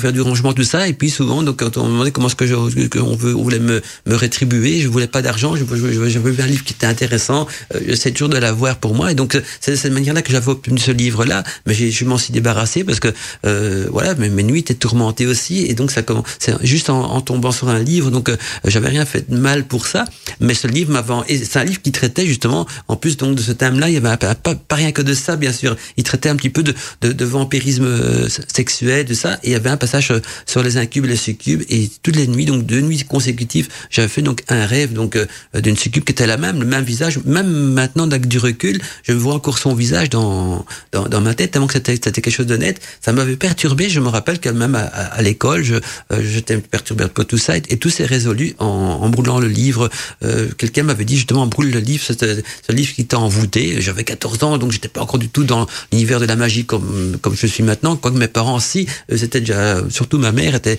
faire 0.01 0.15
du 0.15 0.23
rangement, 0.23 0.55
tout 0.55 0.65
ça. 0.65 0.89
Et 0.89 0.95
puis 0.95 1.11
souvent, 1.11 1.43
donc, 1.43 1.59
quand 1.59 1.77
on 1.77 1.85
me 1.85 1.91
demandait 1.91 2.11
comment 2.11 2.29
est-ce 2.29 2.37
que 2.37 2.47
je, 2.47 2.55
on, 2.55 3.15
veut, 3.15 3.37
on 3.37 3.43
voulait 3.43 3.59
me, 3.59 3.83
rétribuer, 4.07 4.81
je 4.81 4.89
voulais 4.89 5.09
pas 5.09 5.21
d'argent, 5.21 5.57
je, 5.57 5.65
j'avais 6.09 6.43
un 6.43 6.47
livre 6.47 6.65
qui 6.65 6.73
était 6.73 6.87
intéressant, 6.87 7.47
euh, 7.75 7.81
j'essaie 7.87 8.13
toujours 8.13 8.31
de 8.31 8.39
l'avoir 8.39 8.79
pour 8.79 8.95
moi. 8.95 9.13
Et 9.13 9.15
donc, 9.15 9.39
c'est 9.61 9.73
de 9.73 9.77
cette 9.77 9.93
manière-là 9.93 10.23
que 10.23 10.33
j'avais 10.33 10.49
obtenu 10.49 10.79
ce 10.79 10.91
livre-là. 10.91 11.45
Mais 11.67 11.75
je 11.75 12.05
m'en 12.07 12.17
suis 12.17 12.33
débarrassé 12.33 12.83
parce 12.83 12.99
que, 12.99 13.13
euh, 13.45 13.89
voilà, 14.23 14.35
mes, 14.35 14.43
nuits 14.43 14.61
étaient 14.61 14.75
tourmentées 14.75 15.27
aussi, 15.27 15.67
et 15.67 15.75
donc 15.75 15.91
ça 15.91 16.03
commence, 16.03 16.25
juste 16.63 16.91
en, 16.91 17.21
tombant 17.21 17.53
sur 17.53 17.69
un 17.69 17.79
livre, 17.79 18.11
donc 18.11 18.29
euh, 18.29 18.37
j'avais 18.65 18.89
rien 18.89 19.05
fait 19.05 19.31
de 19.31 19.37
mal 19.37 19.65
pour 19.65 19.87
ça, 19.87 20.05
mais 20.41 20.55
ce 20.55 20.67
livre 20.67 20.93
m'avait, 20.93 21.37
c'est 21.45 21.59
un 21.59 21.65
livre 21.65 21.81
qui 21.83 21.93
traitait 21.93 22.27
justement, 22.27 22.67
en 22.89 22.97
plus 22.97 23.17
donc 23.17 23.37
de 23.37 23.43
ce 23.43 23.53
thème-là, 23.53 23.89
il 23.89 23.95
y 23.95 23.97
avait 23.97 24.17
pas, 24.17 24.77
rien 24.77 24.93
que 24.93 25.03
de 25.03 25.15
ça, 25.15 25.37
bien 25.37 25.53
sûr, 25.53 25.77
il 25.97 26.05
traitait 26.05 26.29
un 26.29 26.37
petit 26.37 26.51
peu 26.51 26.63
de, 26.63 27.25
vampirisme 27.25 27.85
euh, 27.85 28.29
sexuel, 28.53 29.05
de 29.05 29.15
ça, 29.15 29.35
et 29.43 29.49
il 29.49 29.53
y 29.53 29.55
avait 29.55 29.71
un 29.71 29.77
passage 29.77 30.11
euh, 30.11 30.21
sur 30.47 30.63
les 30.63 30.77
incubes 30.77 31.05
et 31.05 31.09
les 31.09 31.17
succubes, 31.17 31.63
et 31.69 31.91
toutes 32.03 32.17
les 32.17 32.27
nuits, 32.27 32.47
donc 32.47 32.67
deux 32.67 32.81
nuits 32.81 33.05
consécutives, 33.05 33.69
j'avais 33.91 34.09
fait 34.09 34.23
donc 34.23 34.43
un 34.49 34.67
rêve 34.67 34.93
donc 34.93 35.19
d'une 35.55 35.77
succube 35.77 36.05
qui 36.05 36.13
était 36.13 36.27
la 36.27 36.37
même, 36.37 36.61
le 36.61 36.67
même 36.67 36.85
visage, 36.85 37.19
même 37.25 37.49
maintenant 37.49 38.09
avec 38.11 38.27
du 38.27 38.39
recul, 38.39 38.81
je 39.03 39.13
vois 39.13 39.35
encore 39.35 39.59
son 39.59 39.75
visage 39.75 40.11
dans, 40.11 40.65
dans, 40.93 41.09
dans 41.09 41.21
ma 41.21 41.35
tête, 41.35 41.53
tellement 41.53 41.67
que 41.67 41.75
c'était, 41.75 41.95
c'était 41.95 42.21
quelque 42.21 42.35
chose 42.35 42.47
de 42.47 42.57
net, 42.57 42.81
ça 43.01 43.13
m'avait 43.13 43.37
perturbé, 43.37 43.89
je 43.89 44.01
me 44.01 44.09
rappelle 44.13 44.39
que 44.39 44.49
même 44.49 44.75
à, 44.75 45.21
l'école, 45.23 45.63
je, 45.63 45.75
euh, 45.75 46.23
j'étais 46.23 46.59
perturbé 46.59 47.07
par 47.09 47.27
tout 47.27 47.39
ça, 47.39 47.57
et, 47.57 47.63
tout 47.63 47.91
s'est 47.91 48.05
résolu 48.05 48.55
en, 48.59 48.67
en, 48.67 49.09
brûlant 49.09 49.39
le 49.39 49.49
livre. 49.49 49.91
Euh, 50.25 50.49
quelqu'un 50.57 50.85
m'avait 50.85 51.05
dit 51.05 51.17
justement, 51.17 51.47
brûle 51.47 51.73
le 51.73 51.81
livre, 51.81 52.05
c'est 52.07 52.21
ce 52.21 52.73
livre 52.73 52.95
qui 52.95 53.07
t'a 53.07 53.19
envoûté. 53.19 53.81
J'avais 53.81 54.05
14 54.05 54.45
ans, 54.45 54.59
donc 54.59 54.73
j'étais 54.73 54.89
pas 54.89 55.01
encore 55.01 55.19
du 55.19 55.29
tout 55.29 55.45
dans 55.45 55.67
l'univers 55.91 56.21
de 56.21 56.27
la 56.27 56.37
magie 56.37 56.65
comme 56.65 57.17
comme 57.21 57.35
je 57.37 57.47
suis 57.47 57.63
maintenant. 57.63 57.97
Quoique 57.97 58.17
mes 58.17 58.29
parents, 58.29 58.61
si, 58.61 58.87
euh, 59.11 59.17
c'était 59.17 59.41
déjà, 59.41 59.83
surtout 59.91 60.19
ma 60.19 60.33
mère 60.33 60.55
était 60.55 60.79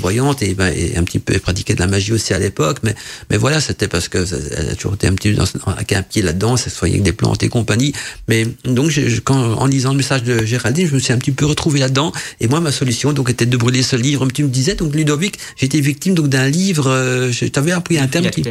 voyante 0.00 0.42
et, 0.42 0.54
ben, 0.54 0.72
et, 0.74 0.96
un 0.96 1.04
petit 1.04 1.18
peu 1.18 1.38
pratiquait 1.38 1.74
de 1.74 1.80
la 1.80 1.86
magie 1.86 2.12
aussi 2.12 2.34
à 2.34 2.38
l'époque, 2.38 2.78
mais 2.82 2.94
mais 3.30 3.36
voilà, 3.36 3.60
c'était 3.60 3.88
parce 3.88 4.08
que 4.08 4.18
elle 4.56 4.70
a 4.70 4.74
toujours 4.74 4.94
été 4.94 5.06
un 5.06 5.14
petit 5.14 5.30
peu 5.30 5.36
dans, 5.36 5.72
avec 5.72 5.92
un 5.92 6.02
pied 6.02 6.22
là-dedans, 6.22 6.56
ça 6.56 6.70
soit 6.70 6.88
avec 6.88 7.02
des 7.02 7.12
plantes 7.12 7.42
et 7.42 7.48
compagnie. 7.48 7.92
Mais 8.28 8.46
donc, 8.64 8.92
quand 9.24 9.54
en 9.54 9.66
lisant 9.66 9.90
le 9.90 9.96
message 9.96 10.22
de 10.22 10.44
Géraldine, 10.44 10.88
je 10.88 10.94
me 10.94 11.00
suis 11.00 11.12
un 11.12 11.18
petit 11.18 11.32
peu 11.32 11.46
retrouvé 11.46 11.80
là-dedans. 11.80 12.12
Et 12.40 12.48
moi, 12.48 12.60
solution, 12.72 13.12
donc 13.12 13.30
était 13.30 13.46
de 13.46 13.56
brûler 13.56 13.82
ce 13.82 13.96
livre. 13.96 14.26
Tu 14.28 14.42
me 14.42 14.48
disais, 14.48 14.74
donc 14.74 14.94
Ludovic, 14.94 15.38
été 15.60 15.80
victime 15.80 16.14
donc 16.14 16.28
d'un 16.28 16.48
livre, 16.48 16.88
euh, 16.88 17.30
je 17.30 17.46
t'avais 17.46 17.72
appris 17.72 17.98
un 17.98 18.08
terme 18.08 18.28
qui... 18.30 18.42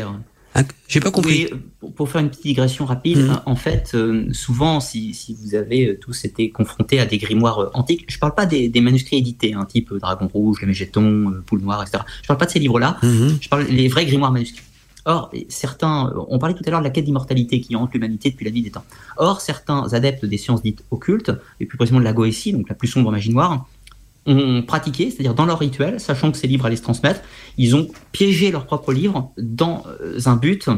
Hein, 0.53 0.65
j'ai 0.89 0.99
pas 0.99 1.11
compris. 1.11 1.47
pour 1.95 2.09
faire 2.09 2.19
une 2.19 2.29
petite 2.29 2.43
digression 2.43 2.85
rapide, 2.85 3.19
mmh. 3.19 3.41
en 3.45 3.55
fait, 3.55 3.91
euh, 3.93 4.25
souvent, 4.33 4.81
si, 4.81 5.13
si, 5.13 5.33
vous 5.41 5.55
avez 5.55 5.87
euh, 5.87 5.97
tous 5.97 6.25
été 6.25 6.49
confrontés 6.49 6.99
à 6.99 7.05
des 7.05 7.17
grimoires 7.17 7.71
antiques, 7.73 8.03
je 8.09 8.19
parle 8.19 8.35
pas 8.35 8.45
des, 8.45 8.67
des 8.67 8.81
manuscrits 8.81 9.17
édités, 9.17 9.53
hein, 9.53 9.65
type 9.65 9.93
Dragon 9.93 10.27
Rouge, 10.27 10.57
Les 10.59 10.67
Mégétons, 10.67 11.35
Poule 11.45 11.61
Noire, 11.61 11.81
etc. 11.81 12.03
Je 12.21 12.27
parle 12.27 12.37
pas 12.37 12.47
de 12.47 12.51
ces 12.51 12.59
livres-là. 12.59 12.97
Mmh. 13.01 13.27
Je 13.39 13.47
parle 13.47 13.65
des 13.67 13.87
vrais 13.87 14.05
grimoires 14.05 14.33
manuscrits. 14.33 14.63
Or, 15.05 15.31
certains, 15.49 16.13
on 16.27 16.37
parlait 16.37 16.53
tout 16.53 16.63
à 16.65 16.69
l'heure 16.69 16.79
de 16.79 16.85
la 16.85 16.91
quête 16.91 17.05
d'immortalité 17.05 17.59
qui 17.59 17.75
hante 17.75 17.93
l'humanité 17.93 18.29
depuis 18.29 18.45
la 18.45 18.51
nuit 18.51 18.61
des 18.61 18.71
temps. 18.71 18.83
Or, 19.17 19.41
certains 19.41 19.91
adeptes 19.93 20.25
des 20.25 20.37
sciences 20.37 20.61
dites 20.61 20.83
occultes, 20.91 21.31
et 21.59 21.65
plus 21.65 21.77
précisément 21.77 21.99
de 21.99 22.05
la 22.05 22.13
Goétie, 22.13 22.53
donc 22.53 22.69
la 22.69 22.75
plus 22.75 22.87
sombre 22.87 23.11
magie 23.11 23.31
noire, 23.31 23.67
ont 24.25 24.61
pratiqué, 24.61 25.09
c'est-à-dire 25.09 25.33
dans 25.33 25.45
leur 25.45 25.59
rituel, 25.59 25.99
sachant 25.99 26.31
que 26.31 26.37
ces 26.37 26.47
livres 26.47 26.65
allaient 26.65 26.75
se 26.75 26.83
transmettre, 26.83 27.21
ils 27.57 27.75
ont 27.75 27.87
piégé 28.11 28.51
leur 28.51 28.65
propre 28.65 28.93
livre 28.93 29.31
dans 29.37 29.83
euh, 30.01 30.19
un 30.25 30.35
but, 30.35 30.69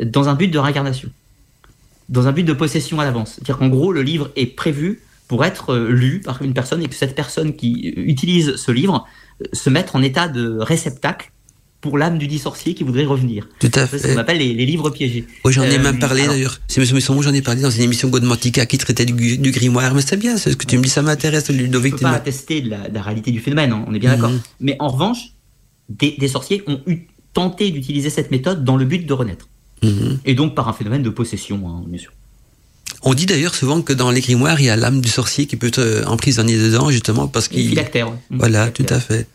dans 0.00 0.28
un 0.28 0.34
but 0.34 0.48
de 0.48 0.58
réincarnation, 0.58 1.10
dans 2.08 2.28
un 2.28 2.32
but 2.32 2.44
de 2.44 2.52
possession 2.52 3.00
à 3.00 3.04
l'avance. 3.04 3.34
C'est-à-dire 3.34 3.58
qu'en 3.58 3.68
gros, 3.68 3.92
le 3.92 4.02
livre 4.02 4.30
est 4.36 4.46
prévu 4.46 5.02
pour 5.28 5.44
être 5.44 5.74
euh, 5.74 5.90
lu 5.90 6.20
par 6.20 6.42
une 6.42 6.54
personne 6.54 6.82
et 6.82 6.88
que 6.88 6.94
cette 6.94 7.14
personne 7.14 7.54
qui 7.54 7.92
utilise 7.96 8.56
ce 8.56 8.70
livre 8.70 9.06
euh, 9.42 9.46
se 9.52 9.70
mette 9.70 9.94
en 9.94 10.02
état 10.02 10.28
de 10.28 10.58
réceptacle 10.58 11.32
pour 11.80 11.96
l'âme 11.96 12.18
du 12.18 12.26
dit 12.26 12.38
sorcier 12.40 12.74
qui 12.74 12.82
voudrait 12.82 13.04
revenir. 13.04 13.46
Tout 13.60 13.70
à 13.74 13.86
C'est 13.86 13.98
ce 13.98 14.06
fait. 14.08 14.14
qu'on 14.14 14.18
appelle 14.20 14.38
les, 14.38 14.52
les 14.52 14.66
livres 14.66 14.90
piégés. 14.90 15.24
Oui, 15.44 15.52
j'en 15.52 15.62
ai 15.62 15.78
Euh, 15.78 15.82
même 15.82 15.98
parlé 16.00 16.22
alors- 16.22 16.34
d'ailleurs. 16.34 16.60
C'est 16.66 16.80
Monsieur 16.80 16.94
Messon, 16.96 17.20
j'en 17.22 17.32
ai 17.32 17.40
parlé 17.42 17.62
dans 17.62 17.70
une 17.70 17.82
émission 17.82 18.08
Godmantica 18.08 18.66
qui 18.66 18.78
traitait 18.78 19.04
du, 19.04 19.38
du 19.38 19.50
grimoire. 19.52 19.94
Mais 19.94 20.02
c'est 20.02 20.16
bien, 20.16 20.36
c'est 20.36 20.50
ce 20.50 20.56
que 20.56 20.66
tu 20.66 20.76
me 20.76 20.82
dis, 20.82 20.88
ça 20.88 21.02
m'intéresse, 21.02 21.44
Je 21.48 21.52
Ludovic. 21.52 21.92
ne 21.92 21.98
peux 21.98 22.04
tu 22.04 22.10
pas 22.10 22.16
attester 22.16 22.60
de 22.62 22.70
la, 22.70 22.88
de 22.88 22.94
la 22.94 23.02
réalité 23.02 23.30
du 23.30 23.38
phénomène, 23.40 23.72
hein, 23.72 23.84
on 23.86 23.94
est 23.94 23.98
bien 24.00 24.10
d'accord. 24.14 24.30
Mhm. 24.30 24.40
Mais 24.60 24.76
en 24.80 24.88
revanche, 24.88 25.18
des, 25.88 26.16
des 26.18 26.28
sorciers 26.28 26.64
ont 26.66 26.80
eu 26.86 27.06
tenté 27.32 27.70
d'utiliser 27.70 28.10
cette 28.10 28.30
méthode 28.32 28.64
dans 28.64 28.76
le 28.76 28.84
but 28.84 29.06
de 29.06 29.12
renaître. 29.12 29.48
Mhm. 29.84 30.18
Et 30.24 30.34
donc 30.34 30.56
par 30.56 30.66
un 30.68 30.72
phénomène 30.72 31.04
de 31.04 31.10
possession, 31.10 31.62
hein, 31.68 31.84
bien 31.86 32.00
sûr. 32.00 32.10
On 33.02 33.14
dit 33.14 33.26
d'ailleurs 33.26 33.54
souvent 33.54 33.82
que 33.82 33.92
dans 33.92 34.10
les 34.10 34.20
grimoires, 34.20 34.60
il 34.60 34.64
y 34.66 34.70
a 34.70 34.74
l'âme 34.74 35.00
du 35.00 35.08
sorcier 35.08 35.46
qui 35.46 35.54
peut 35.56 35.68
être 35.68 36.02
emprisonnée 36.08 36.56
dedans, 36.58 36.90
justement, 36.90 37.28
parce 37.28 37.46
qu'il. 37.46 37.68
phylactère. 37.68 38.10
Voilà, 38.30 38.70
tout 38.72 38.86
à 38.88 38.98
fait. 38.98 39.28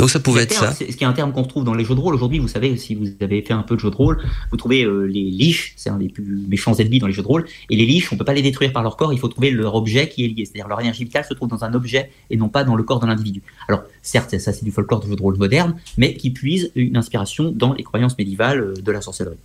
Donc 0.00 0.08
ça 0.08 0.18
pouvait 0.18 0.44
être 0.44 0.54
ça. 0.54 0.72
C'est 0.72 0.90
ce 0.90 0.96
qui 0.96 1.04
est 1.04 1.06
un 1.06 1.12
terme 1.12 1.30
qu'on 1.30 1.42
retrouve 1.42 1.62
dans 1.62 1.74
les 1.74 1.84
jeux 1.84 1.94
de 1.94 2.00
rôle 2.00 2.14
aujourd'hui. 2.14 2.38
Vous 2.38 2.48
savez, 2.48 2.74
si 2.78 2.94
vous 2.94 3.06
avez 3.20 3.42
fait 3.42 3.52
un 3.52 3.62
peu 3.62 3.74
de 3.74 3.80
jeux 3.80 3.90
de 3.90 3.96
rôle, 3.96 4.18
vous 4.50 4.56
trouvez 4.56 4.82
euh, 4.82 5.02
les 5.02 5.24
liches, 5.24 5.74
c'est 5.76 5.90
un 5.90 5.98
des 5.98 6.08
plus 6.08 6.42
méchants 6.48 6.72
ennemis 6.72 7.00
dans 7.00 7.06
les 7.06 7.12
jeux 7.12 7.22
de 7.22 7.26
rôle. 7.26 7.44
Et 7.68 7.76
les 7.76 7.84
liches, 7.84 8.10
on 8.10 8.16
peut 8.16 8.24
pas 8.24 8.32
les 8.32 8.40
détruire 8.40 8.72
par 8.72 8.82
leur 8.82 8.96
corps, 8.96 9.12
il 9.12 9.18
faut 9.18 9.28
trouver 9.28 9.50
leur 9.50 9.74
objet 9.74 10.08
qui 10.08 10.24
est 10.24 10.28
lié. 10.28 10.46
C'est-à-dire 10.46 10.68
leur 10.68 10.80
énergie 10.80 11.04
vitale 11.04 11.26
se 11.28 11.34
trouve 11.34 11.48
dans 11.48 11.64
un 11.64 11.74
objet 11.74 12.10
et 12.30 12.38
non 12.38 12.48
pas 12.48 12.64
dans 12.64 12.76
le 12.76 12.82
corps 12.82 13.00
de 13.00 13.06
l'individu. 13.06 13.42
Alors 13.68 13.82
certes, 14.00 14.38
ça 14.38 14.54
c'est 14.54 14.64
du 14.64 14.70
folklore 14.70 15.00
de 15.00 15.06
jeux 15.06 15.16
de 15.16 15.22
rôle 15.22 15.36
moderne, 15.36 15.76
mais 15.98 16.14
qui 16.14 16.30
puise 16.30 16.72
une 16.74 16.96
inspiration 16.96 17.52
dans 17.54 17.74
les 17.74 17.82
croyances 17.82 18.16
médiévales 18.16 18.60
euh, 18.60 18.74
de 18.74 18.92
la 18.92 19.02
sorcellerie. 19.02 19.36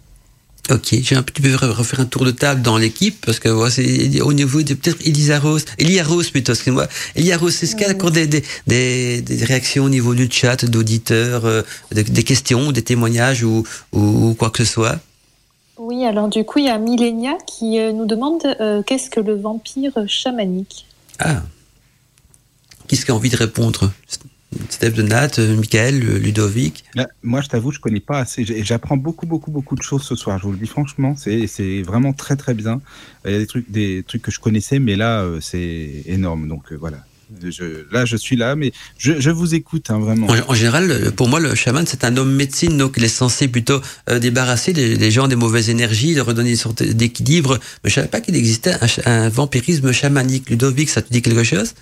Ok, 0.72 0.96
j'ai 1.00 1.16
un 1.16 1.22
petit 1.22 1.44
peu 1.44 1.50
re- 1.50 1.70
refaire 1.70 2.00
un 2.00 2.06
tour 2.06 2.26
de 2.26 2.32
table 2.32 2.64
dans 2.64 2.80
l'équipe 2.80 3.24
parce 3.24 3.38
que 3.38 3.50
ouais, 3.50 3.70
c'est 3.70 4.20
au 4.22 4.34
niveau 4.34 4.64
de 4.64 4.74
peut-être 4.74 4.98
Elisa 5.06 5.40
Rose, 5.40 5.64
Elia 5.78 6.04
Rose 6.04 6.32
plutôt, 6.32 6.54
excuse-moi. 6.54 6.88
Elia 7.16 7.38
Rose, 7.38 7.62
est-ce 7.62 7.76
qu'il 7.76 7.86
y 7.86 7.90
a 7.90 7.94
encore 7.94 8.10
des, 8.10 8.26
des, 8.26 8.44
des, 8.66 9.22
des 9.22 9.44
réactions 9.46 9.84
au 9.86 9.90
niveau 9.90 10.16
du 10.16 10.28
chat, 10.32 10.66
d'auditeurs, 10.66 11.46
euh, 11.46 11.62
des, 11.92 12.04
des 12.04 12.24
questions, 12.24 12.72
des 12.72 12.82
témoignages 12.82 13.44
ou, 13.44 13.64
ou, 13.94 14.30
ou 14.30 14.34
quoi 14.34 14.50
que 14.50 14.64
ce 14.66 14.74
soit? 14.74 15.00
Oui, 15.78 16.04
alors 16.04 16.30
du 16.30 16.44
coup, 16.44 16.58
il 16.58 16.66
y 16.66 16.70
a 16.70 16.80
Millenia 16.80 17.38
qui 17.46 17.78
euh, 17.78 17.92
nous 17.92 18.06
demande 18.08 18.42
euh, 18.60 18.82
qu'est-ce 18.82 19.12
que 19.12 19.20
le 19.20 19.36
vampire 19.36 19.92
chamanique? 20.08 20.88
Ah, 21.20 21.44
qui 22.88 22.96
est-ce 22.96 23.06
qui 23.06 23.12
a 23.12 23.16
envie 23.16 23.30
de 23.30 23.38
répondre? 23.38 23.92
De 24.82 25.02
Nat, 25.02 25.32
euh, 25.40 25.56
Michael, 25.56 26.04
euh, 26.04 26.18
Ludovic. 26.20 26.84
Là, 26.96 27.08
moi, 27.24 27.42
je 27.42 27.48
t'avoue, 27.48 27.72
je 27.72 27.80
connais 27.80 28.00
pas 28.00 28.20
assez. 28.20 28.46
J'apprends 28.64 28.98
beaucoup, 28.98 29.26
beaucoup, 29.26 29.52
beaucoup 29.52 29.76
de 29.76 29.82
choses 29.82 30.04
ce 30.04 30.16
soir. 30.16 30.38
Je 30.38 30.44
vous 30.44 30.52
le 30.52 30.58
dis 30.58 30.68
franchement, 30.68 31.16
c'est 31.18 31.82
vraiment 31.82 32.14
très, 32.14 32.36
très 32.36 32.54
bien. 32.54 32.82
Il 33.26 33.32
y 33.32 33.36
a 33.36 33.40
des 33.40 33.48
trucs, 33.48 33.70
des 33.72 34.04
trucs 34.08 34.22
que 34.22 34.32
je 34.32 34.40
connaissais, 34.40 34.80
mais 34.80 34.96
là, 34.96 35.22
euh, 35.22 35.40
c'est 35.42 36.04
énorme. 36.06 36.48
Donc 36.48 36.72
voilà. 36.74 36.98
Je, 37.44 37.88
là, 37.92 38.06
je 38.06 38.18
suis 38.18 38.36
là, 38.36 38.56
mais 38.56 38.72
je, 39.00 39.20
je 39.20 39.32
vous 39.32 39.56
écoute 39.56 39.90
hein, 39.90 39.98
vraiment. 39.98 40.28
En, 40.28 40.52
en 40.52 40.54
général, 40.54 41.12
pour 41.18 41.28
moi, 41.28 41.40
le 41.40 41.56
chaman, 41.56 41.84
c'est 41.88 42.04
un 42.04 42.16
homme 42.18 42.36
médecine, 42.36 42.78
donc 42.78 42.94
il 42.98 43.04
est 43.04 43.08
censé 43.08 43.48
plutôt 43.48 43.82
euh, 44.10 44.20
débarrasser 44.20 44.74
les, 44.74 44.96
les 44.96 45.12
gens 45.12 45.28
des 45.28 45.36
mauvaises 45.36 45.72
énergies, 45.72 46.14
de 46.14 46.22
redonner 46.22 46.52
une 46.52 46.56
sorte 46.56 46.84
d'équilibre. 46.84 47.58
Mais 47.84 47.90
je 47.90 47.96
savais 47.96 48.08
pas 48.08 48.22
qu'il 48.22 48.36
existait 48.36 48.76
un 49.06 49.30
vampirisme 49.30 49.92
chamanique. 49.92 50.52
Ludovic, 50.52 50.90
ça 50.90 51.02
te 51.02 51.12
dit 51.12 51.24
quelque 51.24 51.44
chose? 51.44 51.74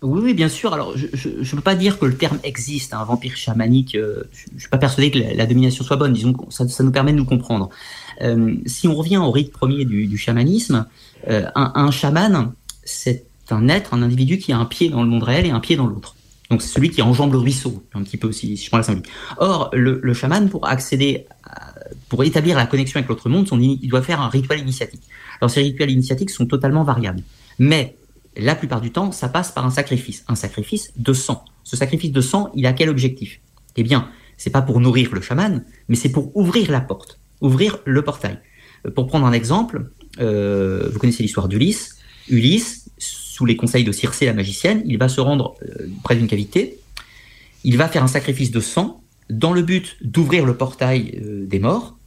Oui, 0.00 0.20
oui, 0.22 0.34
bien 0.34 0.48
sûr. 0.48 0.72
Alors, 0.72 0.96
je 0.96 1.28
ne 1.38 1.56
peux 1.56 1.60
pas 1.60 1.74
dire 1.74 1.98
que 1.98 2.04
le 2.06 2.16
terme 2.16 2.38
existe, 2.44 2.94
un 2.94 3.02
vampire 3.04 3.36
chamanique. 3.36 3.96
euh, 3.96 4.22
je 4.32 4.54
ne 4.54 4.60
suis 4.60 4.68
pas 4.68 4.78
persuadé 4.78 5.10
que 5.10 5.18
la, 5.18 5.34
la 5.34 5.46
domination 5.46 5.82
soit 5.82 5.96
bonne. 5.96 6.12
Disons 6.12 6.32
que 6.34 6.52
ça, 6.52 6.68
ça 6.68 6.84
nous 6.84 6.92
permet 6.92 7.12
de 7.12 7.16
nous 7.16 7.24
comprendre. 7.24 7.68
Euh, 8.22 8.54
si 8.66 8.86
on 8.86 8.94
revient 8.94 9.16
au 9.16 9.32
rite 9.32 9.52
premier 9.52 9.84
du, 9.84 10.06
du 10.06 10.16
chamanisme, 10.16 10.86
euh, 11.28 11.46
un, 11.56 11.72
un 11.74 11.90
chaman, 11.90 12.52
c'est 12.84 13.24
un 13.50 13.68
être, 13.68 13.92
un 13.92 14.02
individu 14.02 14.38
qui 14.38 14.52
a 14.52 14.58
un 14.58 14.66
pied 14.66 14.88
dans 14.88 15.02
le 15.02 15.08
monde 15.08 15.24
réel 15.24 15.46
et 15.46 15.50
un 15.50 15.60
pied 15.60 15.74
dans 15.74 15.86
l'autre. 15.86 16.14
Donc, 16.48 16.62
c'est 16.62 16.68
celui 16.68 16.90
qui 16.90 17.02
enjambe 17.02 17.32
le 17.32 17.38
ruisseau, 17.38 17.82
un 17.92 18.02
petit 18.04 18.16
peu, 18.16 18.30
si, 18.32 18.56
si 18.56 18.64
je 18.64 18.70
prends 18.70 18.78
la 18.78 18.84
symbolique. 18.84 19.10
Or, 19.38 19.68
le, 19.74 20.00
le 20.02 20.14
chaman, 20.14 20.48
pour 20.48 20.66
accéder, 20.66 21.26
à- 21.44 21.74
pour 22.08 22.22
établir 22.24 22.56
la 22.56 22.66
connexion 22.66 22.98
avec 22.98 23.08
l'autre 23.08 23.28
monde, 23.28 23.48
son, 23.48 23.58
il 23.60 23.86
doit 23.88 24.00
faire 24.02 24.20
un 24.20 24.28
rituel 24.28 24.60
initiatique. 24.60 25.02
Alors, 25.40 25.50
ces 25.50 25.60
rituels 25.60 25.90
initiatiques 25.90 26.30
sont 26.30 26.46
totalement 26.46 26.84
variables. 26.84 27.20
Mais 27.58 27.96
la 28.38 28.54
plupart 28.54 28.80
du 28.80 28.90
temps, 28.90 29.12
ça 29.12 29.28
passe 29.28 29.50
par 29.50 29.66
un 29.66 29.70
sacrifice, 29.70 30.24
un 30.28 30.34
sacrifice 30.34 30.92
de 30.96 31.12
sang. 31.12 31.44
Ce 31.64 31.76
sacrifice 31.76 32.12
de 32.12 32.20
sang, 32.20 32.50
il 32.54 32.66
a 32.66 32.72
quel 32.72 32.88
objectif? 32.88 33.40
Eh 33.76 33.82
bien, 33.82 34.10
c'est 34.36 34.50
pas 34.50 34.62
pour 34.62 34.80
nourrir 34.80 35.12
le 35.12 35.20
chaman, 35.20 35.64
mais 35.88 35.96
c'est 35.96 36.10
pour 36.10 36.34
ouvrir 36.36 36.70
la 36.70 36.80
porte, 36.80 37.18
ouvrir 37.40 37.78
le 37.84 38.02
portail. 38.02 38.38
Euh, 38.86 38.90
Pour 38.90 39.06
prendre 39.06 39.26
un 39.26 39.32
exemple, 39.32 39.90
euh, 40.20 40.88
vous 40.92 40.98
connaissez 40.98 41.22
l'histoire 41.22 41.48
d'Ulysse. 41.48 41.96
Ulysse, 42.28 42.90
sous 42.98 43.44
les 43.44 43.56
conseils 43.56 43.84
de 43.84 43.92
Circé 43.92 44.26
la 44.26 44.34
magicienne, 44.34 44.82
il 44.86 44.98
va 44.98 45.08
se 45.08 45.20
rendre 45.20 45.56
euh, 45.62 45.88
près 46.02 46.16
d'une 46.16 46.28
cavité. 46.28 46.78
Il 47.64 47.76
va 47.76 47.88
faire 47.88 48.04
un 48.04 48.08
sacrifice 48.08 48.50
de 48.50 48.60
sang 48.60 49.02
dans 49.28 49.52
le 49.52 49.62
but 49.62 49.96
d'ouvrir 50.00 50.46
le 50.46 50.56
portail 50.56 51.20
des 51.22 51.58
morts 51.58 51.97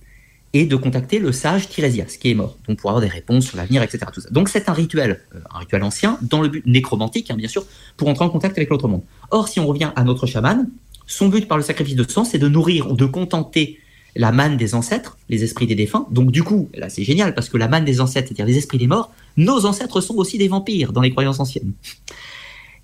et 0.53 0.65
de 0.65 0.75
contacter 0.75 1.19
le 1.19 1.31
sage 1.31 1.69
Tirésias, 1.69 2.17
qui 2.19 2.31
est 2.31 2.33
mort, 2.33 2.57
donc 2.67 2.79
pour 2.79 2.89
avoir 2.89 3.01
des 3.01 3.07
réponses 3.07 3.45
sur 3.45 3.57
l'avenir, 3.57 3.81
etc. 3.83 4.05
Donc 4.31 4.49
c'est 4.49 4.67
un 4.67 4.73
rituel, 4.73 5.21
euh, 5.33 5.39
un 5.53 5.59
rituel 5.59 5.83
ancien, 5.83 6.17
dans 6.21 6.41
le 6.41 6.49
but 6.49 6.65
nécromantique, 6.65 7.31
hein, 7.31 7.35
bien 7.35 7.47
sûr, 7.47 7.65
pour 7.95 8.09
entrer 8.09 8.25
en 8.25 8.29
contact 8.29 8.57
avec 8.57 8.69
l'autre 8.69 8.87
monde. 8.87 9.01
Or, 9.29 9.47
si 9.47 9.59
on 9.59 9.67
revient 9.67 9.91
à 9.95 10.03
notre 10.03 10.25
chaman, 10.25 10.69
son 11.07 11.29
but 11.29 11.47
par 11.47 11.57
le 11.57 11.63
sacrifice 11.63 11.95
de 11.95 12.09
sang, 12.09 12.25
c'est 12.25 12.37
de 12.37 12.49
nourrir 12.49 12.91
ou 12.91 12.95
de 12.95 13.05
contenter 13.05 13.79
la 14.15 14.33
manne 14.33 14.57
des 14.57 14.75
ancêtres, 14.75 15.17
les 15.29 15.43
esprits 15.43 15.67
des 15.67 15.75
défunts. 15.75 16.05
Donc 16.11 16.31
du 16.31 16.43
coup, 16.43 16.69
là 16.73 16.89
c'est 16.89 17.03
génial, 17.03 17.33
parce 17.33 17.47
que 17.47 17.57
la 17.57 17.69
manne 17.69 17.85
des 17.85 18.01
ancêtres, 18.01 18.27
c'est-à-dire 18.27 18.45
les 18.45 18.57
esprits 18.57 18.77
des 18.77 18.87
morts, 18.87 19.13
nos 19.37 19.65
ancêtres 19.65 20.01
sont 20.01 20.15
aussi 20.15 20.37
des 20.37 20.49
vampires 20.49 20.91
dans 20.91 21.01
les 21.01 21.11
croyances 21.11 21.39
anciennes. 21.39 21.71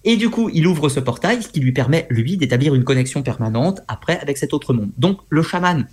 Et 0.06 0.16
du 0.16 0.30
coup, 0.30 0.50
il 0.54 0.66
ouvre 0.68 0.88
ce 0.88 1.02
portail, 1.02 1.44
ce 1.44 1.50
qui 1.50 1.60
lui 1.60 1.74
permet, 1.74 2.08
lui, 2.10 2.38
d'établir 2.38 2.74
une 2.76 2.86
connexion 2.86 3.24
permanente 3.24 3.82
après 3.90 4.18
avec 4.20 4.38
cet 4.38 4.54
autre 4.54 4.74
monde. 4.74 4.90
Donc 4.98 5.20
le 5.30 5.42
chaman 5.42 5.86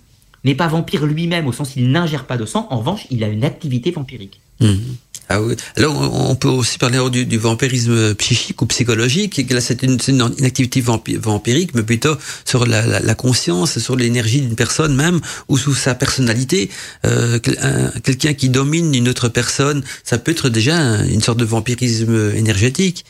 n'est 0.45 0.55
pas 0.55 0.67
vampire 0.67 1.05
lui-même 1.05 1.47
au 1.47 1.51
sens 1.51 1.73
il 1.75 1.89
n'ingère 1.91 2.25
pas 2.25 2.37
de 2.37 2.45
sang, 2.45 2.67
en 2.69 2.77
revanche, 2.79 3.07
il 3.11 3.23
a 3.23 3.27
une 3.27 3.43
activité 3.43 3.91
vampirique. 3.91 4.39
Mhm. 4.61 4.95
Ah 5.27 5.41
oui. 5.41 5.55
Alors, 5.75 5.95
on 6.29 6.35
peut 6.35 6.47
aussi 6.49 6.77
parler 6.77 6.99
du, 7.09 7.37
vampirisme 7.37 8.13
psychique 8.13 8.61
ou 8.61 8.67
psychologique. 8.67 9.43
Là, 9.49 9.59
c'est 9.59 9.81
une, 9.81 9.97
activité 10.43 10.81
vampi- 10.81 11.17
vampirique, 11.17 11.73
mais 11.73 11.81
plutôt 11.81 12.15
sur 12.45 12.67
la, 12.67 13.15
conscience, 13.15 13.79
sur 13.79 13.95
l'énergie 13.95 14.41
d'une 14.41 14.55
personne 14.55 14.95
même, 14.95 15.19
ou 15.47 15.57
sous 15.57 15.73
sa 15.73 15.95
personnalité. 15.95 16.69
Euh, 17.07 17.39
quel- 17.39 17.57
un- 17.63 17.89
Quelqu'un 18.01 18.33
qui 18.35 18.49
domine 18.49 18.93
une 18.93 19.09
autre 19.09 19.27
personne, 19.27 19.83
ça 20.03 20.19
peut 20.19 20.31
être 20.31 20.49
déjà 20.49 20.77
un- 20.77 21.07
une 21.07 21.23
sorte 21.23 21.39
de 21.39 21.45
vampirisme 21.45 22.31
énergétique. 22.35 23.03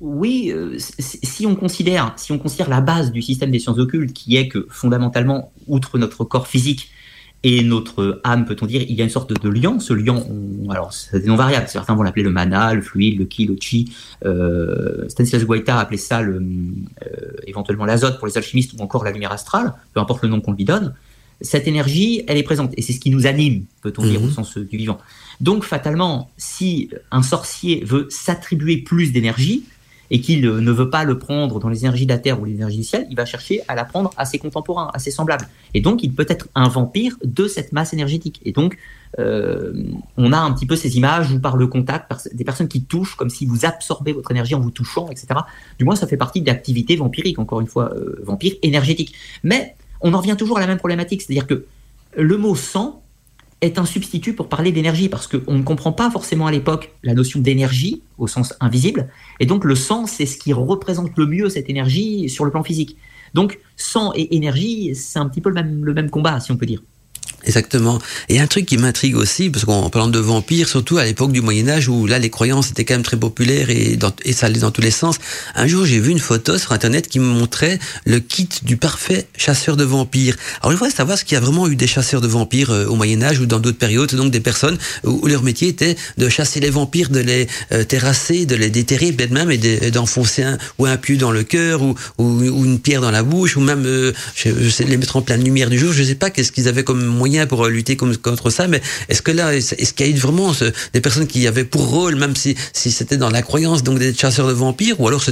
Oui, 0.00 0.52
euh, 0.54 0.76
si 0.78 1.44
on 1.46 1.56
considère, 1.56 2.12
si 2.16 2.30
on 2.30 2.38
considère 2.38 2.68
la 2.68 2.80
base 2.80 3.10
du 3.10 3.20
système 3.20 3.50
des 3.50 3.58
sciences 3.58 3.78
occultes, 3.78 4.12
qui 4.12 4.36
est 4.36 4.48
que 4.48 4.66
fondamentalement, 4.70 5.52
outre 5.66 5.98
notre 5.98 6.22
corps 6.24 6.46
physique 6.46 6.90
et 7.42 7.62
notre 7.64 8.20
âme, 8.24 8.44
peut-on 8.44 8.66
dire, 8.66 8.82
il 8.88 8.94
y 8.94 9.00
a 9.00 9.04
une 9.04 9.10
sorte 9.10 9.32
de, 9.42 9.48
lien. 9.48 9.78
Ce 9.80 9.92
lien, 9.92 10.14
on- 10.28 10.70
alors 10.70 10.92
c'est 10.92 11.20
des 11.20 11.26
noms 11.26 11.36
variables. 11.36 11.68
Certains 11.68 11.94
vont 11.94 12.02
l'appeler 12.02 12.22
le 12.24 12.30
mana, 12.30 12.74
le 12.74 12.82
fluide, 12.82 13.18
le 13.18 13.24
ki, 13.26 13.46
le 13.46 13.56
chi. 13.60 13.92
Euh, 14.24 15.08
Stanislas 15.08 15.44
Guaita 15.44 15.78
appelait 15.78 15.96
ça 15.98 16.20
le, 16.22 16.36
euh, 16.36 17.32
éventuellement 17.46 17.84
l'azote 17.84 18.18
pour 18.18 18.26
les 18.28 18.36
alchimistes 18.36 18.72
ou 18.78 18.82
encore 18.82 19.02
la 19.04 19.10
lumière 19.12 19.32
astrale, 19.32 19.72
peu 19.94 20.00
importe 20.00 20.22
le 20.22 20.28
nom 20.28 20.40
qu'on 20.40 20.52
lui 20.52 20.64
donne. 20.64 20.94
Cette 21.40 21.68
énergie, 21.68 22.24
elle 22.26 22.36
est 22.36 22.42
présente 22.42 22.72
et 22.76 22.82
c'est 22.82 22.92
ce 22.92 22.98
qui 23.00 23.10
nous 23.10 23.26
anime, 23.26 23.64
peut-on 23.82 24.02
dire, 24.04 24.20
au 24.20 24.26
Mhm. 24.26 24.32
sens 24.32 24.58
du 24.58 24.76
vivant. 24.76 24.98
Donc 25.40 25.62
fatalement, 25.64 26.30
si 26.36 26.90
un 27.12 27.22
sorcier 27.22 27.84
veut 27.84 28.06
s'attribuer 28.10 28.78
plus 28.78 29.12
d'énergie, 29.12 29.62
et 30.10 30.20
qu'il 30.20 30.46
euh, 30.46 30.60
ne 30.60 30.72
veut 30.72 30.90
pas 30.90 31.04
le 31.04 31.18
prendre 31.18 31.58
dans 31.60 31.68
les 31.68 31.80
énergies 31.80 32.06
de 32.06 32.12
la 32.12 32.18
Terre 32.18 32.40
ou 32.40 32.44
les 32.44 32.52
énergies 32.52 32.78
du 32.78 32.84
ciel, 32.84 33.06
il 33.10 33.16
va 33.16 33.24
chercher 33.24 33.62
à 33.68 33.74
la 33.74 33.84
prendre 33.84 34.10
à 34.16 34.24
ses 34.24 34.38
contemporains, 34.38 34.90
à 34.94 34.98
ses 34.98 35.10
semblables. 35.10 35.48
Et 35.74 35.80
donc, 35.80 36.02
il 36.02 36.12
peut 36.12 36.26
être 36.28 36.48
un 36.54 36.68
vampire 36.68 37.16
de 37.24 37.46
cette 37.46 37.72
masse 37.72 37.92
énergétique. 37.92 38.40
Et 38.44 38.52
donc, 38.52 38.78
euh, 39.18 39.72
on 40.16 40.32
a 40.32 40.38
un 40.38 40.52
petit 40.52 40.66
peu 40.66 40.76
ces 40.76 40.96
images 40.96 41.32
où 41.32 41.40
par 41.40 41.56
le 41.56 41.66
contact, 41.66 42.28
des 42.34 42.44
personnes 42.44 42.68
qui 42.68 42.84
touchent, 42.84 43.16
comme 43.16 43.30
si 43.30 43.46
vous 43.46 43.64
absorbez 43.64 44.12
votre 44.12 44.30
énergie 44.30 44.54
en 44.54 44.60
vous 44.60 44.70
touchant, 44.70 45.08
etc. 45.10 45.28
Du 45.78 45.84
moins, 45.84 45.96
ça 45.96 46.06
fait 46.06 46.16
partie 46.16 46.42
d'activités 46.42 46.96
vampiriques, 46.96 47.38
encore 47.38 47.60
une 47.60 47.66
fois, 47.66 47.92
euh, 47.94 48.20
vampire 48.22 48.54
énergétique. 48.62 49.14
Mais 49.42 49.74
on 50.00 50.14
en 50.14 50.18
revient 50.18 50.36
toujours 50.38 50.58
à 50.58 50.60
la 50.60 50.66
même 50.66 50.78
problématique, 50.78 51.22
c'est-à-dire 51.22 51.46
que 51.46 51.66
le 52.16 52.36
mot 52.36 52.54
sang 52.54 53.02
est 53.60 53.78
un 53.78 53.84
substitut 53.84 54.34
pour 54.34 54.48
parler 54.48 54.72
d'énergie, 54.72 55.08
parce 55.08 55.26
qu'on 55.26 55.54
ne 55.54 55.62
comprend 55.62 55.92
pas 55.92 56.10
forcément 56.10 56.46
à 56.46 56.52
l'époque 56.52 56.94
la 57.02 57.14
notion 57.14 57.40
d'énergie 57.40 58.02
au 58.16 58.26
sens 58.26 58.54
invisible, 58.60 59.08
et 59.40 59.46
donc 59.46 59.64
le 59.64 59.74
sang, 59.74 60.06
c'est 60.06 60.26
ce 60.26 60.38
qui 60.38 60.52
représente 60.52 61.16
le 61.16 61.26
mieux 61.26 61.48
cette 61.48 61.68
énergie 61.68 62.28
sur 62.28 62.44
le 62.44 62.50
plan 62.50 62.62
physique. 62.62 62.96
Donc 63.34 63.58
sang 63.76 64.12
et 64.14 64.36
énergie, 64.36 64.94
c'est 64.94 65.18
un 65.18 65.28
petit 65.28 65.40
peu 65.40 65.48
le 65.50 65.54
même, 65.56 65.84
le 65.84 65.94
même 65.94 66.10
combat, 66.10 66.40
si 66.40 66.52
on 66.52 66.56
peut 66.56 66.66
dire. 66.66 66.82
Exactement. 67.48 67.98
Et 68.28 68.40
un 68.40 68.46
truc 68.46 68.66
qui 68.66 68.76
m'intrigue 68.76 69.16
aussi, 69.16 69.48
parce 69.48 69.64
qu'en 69.64 69.88
parlant 69.88 70.08
de 70.08 70.18
vampires, 70.18 70.68
surtout 70.68 70.98
à 70.98 71.04
l'époque 71.04 71.32
du 71.32 71.40
Moyen 71.40 71.66
Âge 71.70 71.88
où 71.88 72.06
là 72.06 72.18
les 72.18 72.28
croyances 72.28 72.70
étaient 72.70 72.84
quand 72.84 72.94
même 72.94 73.02
très 73.02 73.16
populaires 73.16 73.70
et, 73.70 73.98
ça 74.32 74.46
allait 74.46 74.60
dans 74.60 74.70
tous 74.70 74.82
les 74.82 74.90
sens. 74.90 75.16
Un 75.54 75.66
jour 75.66 75.86
j'ai 75.86 75.98
vu 75.98 76.10
une 76.10 76.18
photo 76.18 76.58
sur 76.58 76.72
internet 76.72 77.08
qui 77.08 77.18
me 77.18 77.24
montrait 77.24 77.78
le 78.04 78.20
kit 78.20 78.48
du 78.62 78.76
parfait 78.76 79.26
chasseur 79.36 79.78
de 79.78 79.84
vampires. 79.84 80.36
Alors 80.60 80.72
je 80.72 80.76
voudrais 80.76 80.94
savoir 80.94 81.16
ce 81.16 81.24
qu'il 81.24 81.34
y 81.34 81.38
a 81.38 81.40
vraiment 81.40 81.66
eu 81.68 81.74
des 81.74 81.86
chasseurs 81.86 82.20
de 82.20 82.28
vampires 82.28 82.70
euh, 82.70 82.84
au 82.84 82.96
Moyen 82.96 83.22
Âge 83.22 83.40
ou 83.40 83.46
dans 83.46 83.60
d'autres 83.60 83.78
périodes, 83.78 84.14
donc 84.14 84.30
des 84.30 84.40
personnes 84.40 84.76
où, 85.04 85.26
leur 85.26 85.42
métier 85.42 85.68
était 85.68 85.96
de 86.18 86.28
chasser 86.28 86.60
les 86.60 86.70
vampires, 86.70 87.08
de 87.08 87.20
les 87.20 87.48
euh, 87.72 87.82
terrasser, 87.82 88.44
de 88.44 88.56
les 88.56 88.68
déterrer 88.68 89.10
peut-être 89.12 89.30
même 89.30 89.50
et 89.50 89.90
d'enfoncer 89.90 90.42
un 90.42 90.58
ou 90.78 90.84
un 90.84 90.98
pieu 90.98 91.16
dans 91.16 91.30
le 91.30 91.44
cœur 91.44 91.80
ou, 91.82 91.96
une 92.18 92.78
pierre 92.78 93.00
dans 93.00 93.10
la 93.10 93.22
bouche 93.22 93.56
ou 93.56 93.60
même 93.60 93.86
euh, 93.86 94.12
je, 94.34 94.68
sais, 94.68 94.84
les 94.84 94.98
mettre 94.98 95.16
en 95.16 95.22
pleine 95.22 95.42
lumière 95.42 95.70
du 95.70 95.78
jour. 95.78 95.94
Je 95.94 96.02
sais 96.02 96.14
pas 96.14 96.28
qu'est-ce 96.28 96.52
qu'ils 96.52 96.68
avaient 96.68 96.84
comme 96.84 97.06
moyen 97.06 97.37
pour 97.46 97.64
euh, 97.64 97.68
lutter 97.68 97.96
contre 97.96 98.50
ça, 98.50 98.68
mais 98.68 98.80
est-ce 99.08 99.22
que 99.22 99.30
là, 99.30 99.54
est-ce 99.54 99.92
qu'il 99.92 100.06
y 100.06 100.10
a 100.10 100.12
eu 100.12 100.18
vraiment 100.18 100.52
des 100.92 101.00
personnes 101.00 101.26
qui 101.26 101.46
avaient 101.46 101.64
pour 101.64 101.88
rôle, 101.88 102.16
même 102.16 102.34
si, 102.36 102.56
c'était 102.72 103.16
dans 103.16 103.30
la 103.30 103.42
croyance, 103.42 103.82
donc 103.82 103.98
des 103.98 104.14
chasseurs 104.14 104.48
de 104.48 104.52
vampires, 104.52 105.00
ou 105.00 105.08
alors 105.08 105.24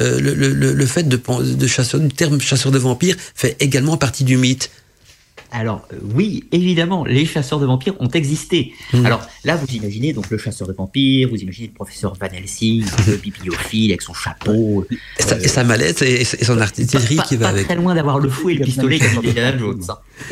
euh, 0.00 0.20
le, 0.20 0.86
fait 0.86 1.08
de, 1.08 1.20
de 1.42 1.66
chasseur, 1.66 2.00
du 2.00 2.08
terme 2.08 2.40
chasseur 2.40 2.72
de 2.72 2.78
vampires 2.78 3.16
fait 3.34 3.56
également 3.60 3.96
partie 3.96 4.24
du 4.24 4.36
mythe? 4.36 4.70
Alors 5.54 5.86
euh, 5.92 5.98
oui, 6.14 6.44
évidemment, 6.50 7.04
les 7.04 7.24
chasseurs 7.24 7.60
de 7.60 7.66
vampires 7.66 7.94
ont 8.00 8.08
existé. 8.08 8.74
Alors 9.04 9.22
là, 9.44 9.54
vous 9.54 9.66
imaginez 9.72 10.12
donc 10.12 10.28
le 10.28 10.36
chasseur 10.36 10.66
de 10.66 10.72
vampires, 10.72 11.28
vous 11.28 11.36
imaginez 11.36 11.68
le 11.68 11.72
professeur 11.72 12.14
Van 12.20 12.26
Helsing, 12.26 12.84
le 13.06 13.16
bibliophile 13.22 13.92
avec 13.92 14.02
son 14.02 14.14
chapeau, 14.14 14.84
et 15.20 15.48
sa, 15.48 15.62
mallette 15.62 16.02
et, 16.02 16.24
son 16.24 16.60
artillerie 16.60 17.18
qui 17.28 17.36
va 17.36 17.50
avec. 17.50 17.66
Très 17.66 17.76
loin 17.76 17.94
d'avoir 17.94 18.18
le 18.18 18.28
fou 18.28 18.50
et 18.50 18.54
le 18.54 18.64
pistolet 18.64 18.98
qui 18.98 19.32
la 19.32 19.56
jaune. 19.56 19.80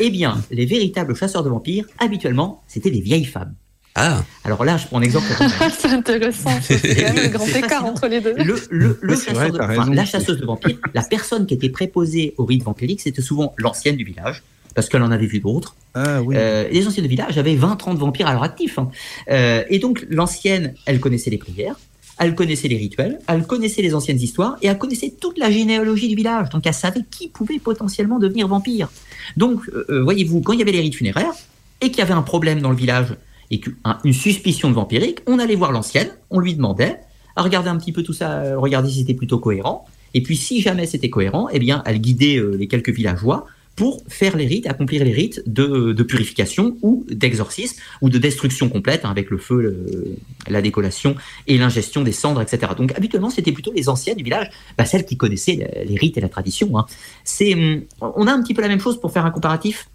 Eh 0.01 0.09
bien, 0.09 0.41
les 0.51 0.65
véritables 0.65 1.15
chasseurs 1.15 1.43
de 1.43 1.49
vampires, 1.49 1.85
habituellement, 1.99 2.61
c'était 2.67 2.91
des 2.91 3.01
vieilles 3.01 3.25
femmes. 3.25 3.55
Ah. 3.95 4.23
Alors 4.43 4.65
là, 4.65 4.75
je 4.75 4.87
prends 4.87 4.97
un 4.97 5.03
exemple. 5.03 5.27
c'est 5.79 5.87
intéressant. 5.87 6.49
C'est 6.61 6.79
quand 6.81 7.13
même 7.13 7.25
un 7.25 7.29
grand 7.29 7.47
écart 7.47 7.85
entre 7.85 8.07
les 8.07 8.19
deux. 8.19 8.33
Le, 8.35 8.59
le, 8.71 8.99
le 9.01 9.15
chasseur 9.15 9.51
de, 9.51 9.95
la 9.95 10.05
chasseuse 10.05 10.39
de 10.39 10.45
vampires, 10.45 10.77
la 10.93 11.03
personne 11.03 11.45
qui 11.45 11.53
était 11.53 11.69
préposée 11.69 12.33
au 12.37 12.45
rite 12.45 12.63
vampirique, 12.63 13.01
c'était 13.01 13.21
souvent 13.21 13.53
l'ancienne 13.57 13.95
du 13.95 14.03
village 14.03 14.43
parce 14.73 14.89
qu'elle 14.89 15.03
en 15.03 15.11
avait 15.11 15.25
vu 15.25 15.39
d'autres. 15.39 15.75
Ah, 15.93 16.21
oui. 16.21 16.35
euh, 16.37 16.67
les 16.69 16.87
anciennes 16.87 17.05
de 17.05 17.09
village 17.09 17.37
avaient 17.37 17.55
20-30 17.55 17.95
vampires 17.97 18.27
à 18.27 18.33
leur 18.33 18.43
actif. 18.43 18.79
Hein. 18.79 18.89
Euh, 19.29 19.63
et 19.69 19.79
donc 19.79 20.05
l'ancienne, 20.09 20.73
elle 20.85 20.99
connaissait 20.99 21.29
les 21.29 21.37
prières, 21.37 21.75
elle 22.19 22.35
connaissait 22.35 22.67
les 22.67 22.77
rituels, 22.77 23.19
elle 23.27 23.45
connaissait 23.45 23.81
les 23.81 23.93
anciennes 23.93 24.19
histoires 24.19 24.57
et 24.61 24.67
elle 24.67 24.77
connaissait 24.77 25.13
toute 25.19 25.37
la 25.37 25.51
généalogie 25.51 26.07
du 26.07 26.15
village. 26.15 26.49
Donc 26.49 26.65
elle 26.65 26.73
savait 26.73 27.03
qui 27.09 27.27
pouvait 27.27 27.59
potentiellement 27.59 28.19
devenir 28.19 28.47
vampire. 28.47 28.89
Donc, 29.37 29.61
euh, 29.89 30.01
voyez-vous, 30.03 30.41
quand 30.41 30.53
il 30.53 30.59
y 30.59 30.61
avait 30.61 30.71
les 30.71 30.81
rites 30.81 30.95
funéraires 30.95 31.33
et 31.81 31.89
qu'il 31.89 31.99
y 31.99 32.01
avait 32.01 32.13
un 32.13 32.21
problème 32.21 32.61
dans 32.61 32.71
le 32.71 32.75
village 32.75 33.15
et 33.51 33.59
qu'une 33.59 34.13
suspicion 34.13 34.69
de 34.69 34.75
vampirique, 34.75 35.19
on 35.27 35.37
allait 35.37 35.55
voir 35.55 35.71
l'ancienne, 35.71 36.09
on 36.29 36.39
lui 36.39 36.55
demandait, 36.55 36.99
à 37.35 37.43
regarder 37.43 37.69
un 37.69 37.77
petit 37.77 37.91
peu 37.91 38.03
tout 38.03 38.13
ça, 38.13 38.57
regarder 38.57 38.89
si 38.89 38.99
c'était 38.99 39.13
plutôt 39.13 39.37
cohérent. 39.37 39.85
Et 40.15 40.21
puis 40.21 40.37
si 40.37 40.61
jamais 40.61 40.85
c'était 40.85 41.09
cohérent, 41.09 41.49
eh 41.51 41.59
bien, 41.59 41.83
elle 41.85 41.99
guidait 41.99 42.39
les 42.57 42.67
quelques 42.67 42.91
villageois 42.91 43.47
pour 43.75 44.03
faire 44.07 44.37
les 44.37 44.45
rites, 44.45 44.67
accomplir 44.67 45.03
les 45.03 45.11
rites 45.11 45.41
de, 45.47 46.03
purification 46.03 46.77
ou 46.81 47.05
d'exorcisme 47.09 47.81
ou 48.01 48.09
de 48.09 48.17
destruction 48.17 48.69
complète 48.69 49.03
hein, 49.03 49.09
avec 49.09 49.29
le 49.29 49.37
feu, 49.37 50.15
la 50.47 50.61
décollation 50.61 51.15
et 51.47 51.57
l'ingestion 51.57 52.03
des 52.03 52.11
cendres, 52.11 52.41
etc. 52.41 52.73
Donc 52.77 52.93
habituellement, 52.95 53.29
c'était 53.29 53.51
plutôt 53.51 53.71
les 53.73 53.89
anciennes 53.89 54.17
du 54.17 54.23
village, 54.23 54.49
bah, 54.77 54.85
celles 54.85 55.05
qui 55.05 55.17
connaissaient 55.17 55.67
les 55.87 55.95
rites 55.95 56.17
et 56.17 56.21
la 56.21 56.29
tradition. 56.29 56.77
Hein. 56.77 56.85
C'est, 57.23 57.53
hum, 57.53 57.81
on 58.01 58.27
a 58.27 58.31
un 58.31 58.41
petit 58.43 58.53
peu 58.53 58.61
la 58.61 58.67
même 58.67 58.79
chose 58.79 58.99
pour 58.99 59.11
faire 59.11 59.25
un 59.25 59.31
comparatif 59.31 59.87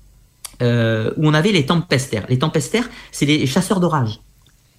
euh, 0.61 1.13
où 1.17 1.29
on 1.29 1.35
avait 1.35 1.53
les 1.53 1.67
tempestaires. 1.67 2.27
Les 2.29 2.39
tempestaires, 2.39 2.89
c'est 3.13 3.27
les 3.27 3.47
chasseurs 3.47 3.79
d'orage. 3.79 4.21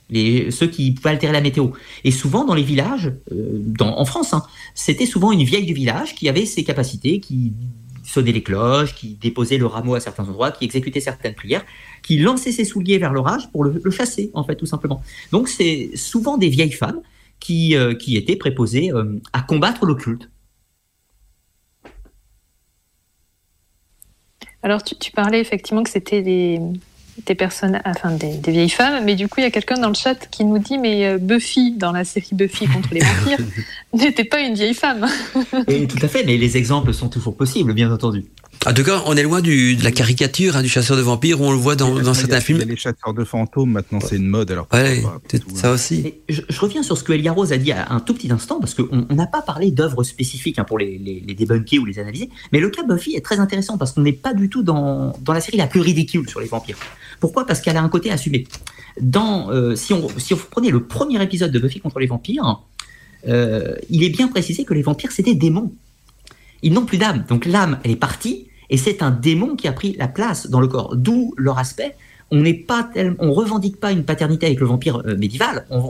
Les, 0.10 0.52
ceux 0.52 0.68
qui 0.68 0.92
pouvaient 0.92 1.12
altérer 1.12 1.32
la 1.32 1.42
météo. 1.42 1.70
Et 2.04 2.12
souvent 2.12 2.44
dans 2.44 2.56
les 2.56 2.64
villages, 2.64 3.14
euh, 3.32 3.62
dans, 3.62 3.98
en 3.98 4.06
France, 4.06 4.34
hein, 4.34 4.44
c'était 4.74 5.06
souvent 5.06 5.32
une 5.32 5.44
vieille 5.44 5.66
du 5.66 5.74
village 5.74 6.16
qui 6.16 6.28
avait 6.28 6.46
ses 6.46 6.64
capacités, 6.64 7.20
qui 7.20 7.54
sonnait 8.10 8.32
les 8.32 8.44
cloches, 8.44 8.96
qui 8.96 9.16
déposait 9.16 9.58
le 9.58 9.66
rameau 9.66 9.96
à 9.96 10.00
certains 10.00 10.28
endroits, 10.28 10.52
qui 10.52 10.66
exécutait 10.66 11.00
certaines 11.00 11.36
prières, 11.36 11.66
qui 12.02 12.18
lançait 12.18 12.52
ses 12.52 12.66
souliers 12.66 12.98
vers 12.98 13.14
l'orage 13.14 13.52
pour 13.52 13.64
le, 13.64 13.92
chasser, 13.92 14.32
en 14.34 14.44
fait, 14.44 14.56
tout 14.56 14.66
simplement. 14.66 15.02
Donc 15.32 15.48
c'est 15.48 15.92
souvent 15.96 16.38
des 16.38 16.50
vieilles 16.50 16.72
femmes 16.72 17.02
qui, 17.40 17.76
euh, 17.76 17.94
étaient 18.08 18.36
préposées 18.36 18.92
euh, 18.92 19.20
à 19.34 19.42
combattre 19.42 19.86
l'occulte. 19.86 20.30
Alors 24.62 24.84
tu, 24.84 25.12
parlais 25.12 25.40
effectivement 25.40 25.84
que 25.84 25.90
c'était 25.90 26.22
des, 26.22 26.60
des 27.26 27.36
personnes, 27.36 27.80
enfin 27.86 28.12
des, 28.12 28.40
vieilles 28.52 28.70
femmes, 28.70 29.04
mais 29.06 29.16
du 29.16 29.28
coup 29.28 29.40
il 29.40 29.44
y 29.44 29.48
a 29.48 29.52
quelqu'un 29.52 29.76
dans 29.76 29.90
le 29.90 29.94
chat 29.94 30.16
qui 30.30 30.46
nous 30.46 30.60
dit 30.60 30.78
mais 30.78 31.06
euh, 31.06 31.18
Buffy 31.18 31.72
dans 31.72 31.92
la 31.92 32.04
série 32.04 32.34
Buffy 32.34 32.68
contre 32.68 32.90
les 32.94 33.02
vampires 33.02 33.46
n'était 33.94 34.24
pas 34.24 34.42
une 34.42 34.54
vieille 34.54 34.74
femme. 34.74 35.08
Et 35.68 35.88
tout 35.88 36.00
à 36.02 36.08
fait, 36.08 36.24
mais 36.24 36.38
les 36.38 36.58
exemples 36.58 36.94
sont 36.94 37.10
toujours 37.10 37.36
possibles, 37.36 37.74
bien 37.74 37.92
entendu. 37.92 38.26
En 38.68 38.74
tout 38.74 38.84
cas, 38.84 39.04
on 39.06 39.16
est 39.16 39.24
loin 39.24 39.40
du, 39.40 39.78
de 39.78 39.84
la 39.86 39.92
caricature 39.92 40.58
hein, 40.58 40.62
du 40.62 40.68
chasseur 40.68 40.98
de 40.98 41.02
vampires 41.02 41.40
où 41.40 41.46
on 41.46 41.52
le 41.52 41.58
voit 41.58 41.78
dans, 41.78 41.98
dans 42.00 42.14
certains 42.14 42.42
films. 42.42 42.60
les 42.60 42.76
chasseurs 42.76 43.14
de 43.14 43.24
fantômes, 43.24 43.72
maintenant 43.72 44.00
c'est 44.02 44.18
une 44.18 44.28
mode. 44.28 44.52
Alors 44.52 44.68
ouais, 44.74 45.02
ça 45.56 45.72
aussi. 45.72 46.16
Je, 46.28 46.42
je, 46.48 46.60
reviens 46.60 46.84
sur 46.84 46.98
ce 46.98 47.04
que 47.04 47.14
Elia 47.14 47.32
Rose 47.32 47.54
a 47.54 47.58
dit 47.58 47.72
un 47.72 48.00
tout 48.02 48.14
petit 48.14 48.30
instant, 48.30 48.60
parce 48.60 48.74
qu'on 48.74 49.08
n'a 49.12 49.28
pas 49.28 49.42
parlé 49.42 49.72
d'œuvres 49.72 50.04
spécifiques 50.04 50.60
hein, 50.60 50.66
pour 50.66 50.78
les, 50.78 50.98
les, 50.98 51.24
les, 51.26 51.34
débunker 51.36 51.80
ou 51.80 51.86
les 51.86 52.00
analyser, 52.00 52.30
mais 52.52 52.60
le 52.60 52.70
cas 52.70 52.84
Buffy 52.84 53.16
est 53.16 53.24
très 53.24 53.40
intéressant 53.40 53.78
parce 53.78 53.94
qu'on 53.94 54.02
n'est 54.02 54.12
pas 54.12 54.34
du 54.34 54.50
tout 54.50 54.62
dans, 54.62 55.16
dans 55.22 55.34
la 55.34 55.40
série 55.40 55.58
la 55.58 55.68
plus 55.68 55.80
ridicule 55.80 56.30
sur 56.30 56.42
les 56.42 56.48
vampires. 56.48 56.78
Pourquoi? 57.22 57.46
Parce 57.46 57.62
qu'elle 57.62 57.78
a 57.78 57.82
un 57.82 57.90
côté 57.90 58.12
assumé. 58.12 58.46
Dans, 59.00 59.50
euh, 59.52 59.76
si, 59.76 59.94
on, 59.94 60.08
si 60.18 60.34
on 60.34 60.38
prenait 60.38 60.70
le 60.70 60.84
premier 60.84 61.24
épisode 61.24 61.52
de 61.52 61.60
Buffy 61.60 61.80
contre 61.80 62.00
les 62.00 62.08
vampires, 62.08 62.62
euh, 63.28 63.76
il 63.90 64.04
est 64.04 64.10
bien 64.10 64.28
précisé 64.28 64.66
que 64.66 64.74
les 64.74 64.82
vampires, 64.82 65.14
c'est 65.14 65.24
des 65.24 65.36
démons. 65.36 65.72
Ils 66.62 66.74
n'ont 66.74 66.86
plus 66.86 66.98
d'âme. 66.98 67.24
Donc 67.30 67.46
l'âme, 67.46 67.80
elle 67.86 67.92
est 67.92 67.96
partie, 67.96 68.48
et 68.70 68.78
c'est 68.78 69.02
un 69.02 69.12
démon 69.12 69.56
qui 69.56 69.68
a 69.68 69.74
pris 69.74 69.96
la 69.98 70.08
place 70.08 70.50
dans 70.50 70.60
le 70.60 70.68
corps. 70.68 70.96
D'où 70.96 71.34
leur 71.38 71.58
aspect. 71.58 71.96
On 72.32 72.42
n'est 72.42 72.54
pas 72.54 72.88
on 73.18 73.34
revendique 73.34 73.80
pas 73.80 73.92
une 73.92 74.04
paternité 74.04 74.46
avec 74.46 74.60
le 74.60 74.68
vampire 74.68 75.02
euh, 75.04 75.18
médiéval. 75.18 75.66
On, 75.72 75.82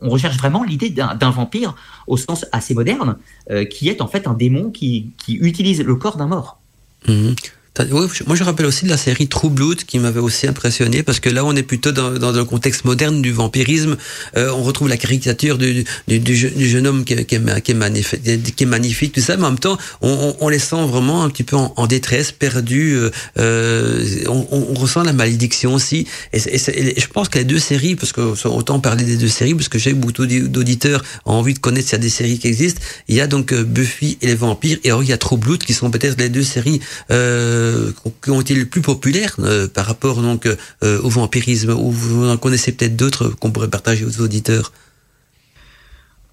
recherche 0.00 0.38
vraiment 0.38 0.64
l'idée 0.64 0.88
d'un 0.88 1.30
vampire 1.30 1.74
au 2.06 2.16
sens 2.16 2.46
assez 2.52 2.72
moderne, 2.72 3.16
euh, 3.50 3.66
qui 3.66 3.90
est 3.90 4.00
en 4.00 4.06
fait 4.06 4.26
un 4.26 4.32
démon 4.32 4.70
qui, 4.70 5.10
qui 5.18 5.34
utilise 5.34 5.82
le 5.82 5.94
corps 5.96 6.16
d'un 6.16 6.26
mort. 6.26 6.58
Mmh. 7.06 7.32
Moi 7.76 8.36
je 8.36 8.44
rappelle 8.44 8.66
aussi 8.66 8.84
de 8.84 8.90
la 8.90 8.96
série 8.96 9.26
True 9.26 9.50
Blood 9.50 9.82
qui 9.82 9.98
m'avait 9.98 10.20
aussi 10.20 10.46
impressionné 10.46 11.02
parce 11.02 11.18
que 11.18 11.28
là 11.28 11.44
on 11.44 11.56
est 11.56 11.64
plutôt 11.64 11.90
dans, 11.90 12.12
dans 12.12 12.30
le 12.30 12.44
contexte 12.44 12.84
moderne 12.84 13.20
du 13.20 13.32
vampirisme. 13.32 13.96
Euh, 14.36 14.52
on 14.52 14.62
retrouve 14.62 14.88
la 14.88 14.96
caricature 14.96 15.58
du, 15.58 15.84
du, 16.06 16.20
du, 16.20 16.68
jeune 16.68 16.86
homme 16.86 17.04
qui, 17.04 17.16
qui, 17.26 17.34
est, 17.34 17.60
qui, 17.62 17.72
est 17.72 17.74
magnifique, 17.74 18.54
qui 18.54 18.62
est 18.62 18.66
magnifique, 18.66 19.12
tout 19.12 19.20
ça, 19.20 19.36
mais 19.36 19.42
en 19.42 19.50
même 19.50 19.58
temps 19.58 19.76
on, 20.02 20.08
on, 20.08 20.36
on 20.46 20.48
les 20.48 20.60
sent 20.60 20.86
vraiment 20.86 21.24
un 21.24 21.30
petit 21.30 21.42
peu 21.42 21.56
en, 21.56 21.74
en 21.76 21.88
détresse, 21.88 22.30
perdus. 22.30 22.94
Euh, 22.94 23.10
euh 23.38 24.24
on, 24.28 24.46
on, 24.52 24.74
ressent 24.74 25.02
la 25.02 25.12
malédiction 25.12 25.74
aussi. 25.74 26.06
Et, 26.32 26.38
et, 26.38 27.00
je 27.00 27.06
pense 27.08 27.28
que 27.28 27.38
les 27.38 27.44
deux 27.44 27.58
séries, 27.58 27.96
parce 27.96 28.12
que 28.12 28.20
autant 28.46 28.78
parler 28.78 29.04
des 29.04 29.16
deux 29.16 29.28
séries, 29.28 29.54
parce 29.54 29.68
que 29.68 29.80
j'ai 29.80 29.94
beaucoup 29.94 30.26
d'auditeurs 30.26 31.02
envie 31.24 31.54
de 31.54 31.58
connaître 31.58 31.88
s'il 31.88 31.98
y 31.98 32.00
a 32.00 32.02
des 32.02 32.08
séries 32.08 32.38
qui 32.38 32.46
existent. 32.46 32.80
Il 33.08 33.16
y 33.16 33.20
a 33.20 33.26
donc 33.26 33.52
euh, 33.52 33.64
Buffy 33.64 34.16
et 34.22 34.28
les 34.28 34.34
vampires, 34.36 34.78
et 34.84 34.90
alors 34.90 35.02
il 35.02 35.08
y 35.08 35.12
a 35.12 35.18
True 35.18 35.38
Blood 35.38 35.64
qui 35.64 35.74
sont 35.74 35.90
peut-être 35.90 36.20
les 36.20 36.28
deux 36.28 36.44
séries. 36.44 36.80
Euh, 37.10 37.63
euh, 37.64 37.92
qui 38.22 38.30
ont 38.30 38.40
été 38.40 38.54
les 38.54 38.64
plus 38.64 38.82
populaires 38.82 39.36
euh, 39.38 39.66
par 39.68 39.86
rapport 39.86 40.20
donc 40.20 40.46
euh, 40.46 41.00
au 41.02 41.08
vampirisme 41.08 41.70
ou 41.70 41.90
vous 41.90 42.28
en 42.28 42.36
connaissez 42.36 42.72
peut-être 42.72 42.96
d'autres 42.96 43.28
qu'on 43.28 43.50
pourrait 43.50 43.70
partager 43.70 44.04
aux 44.04 44.20
auditeurs 44.20 44.72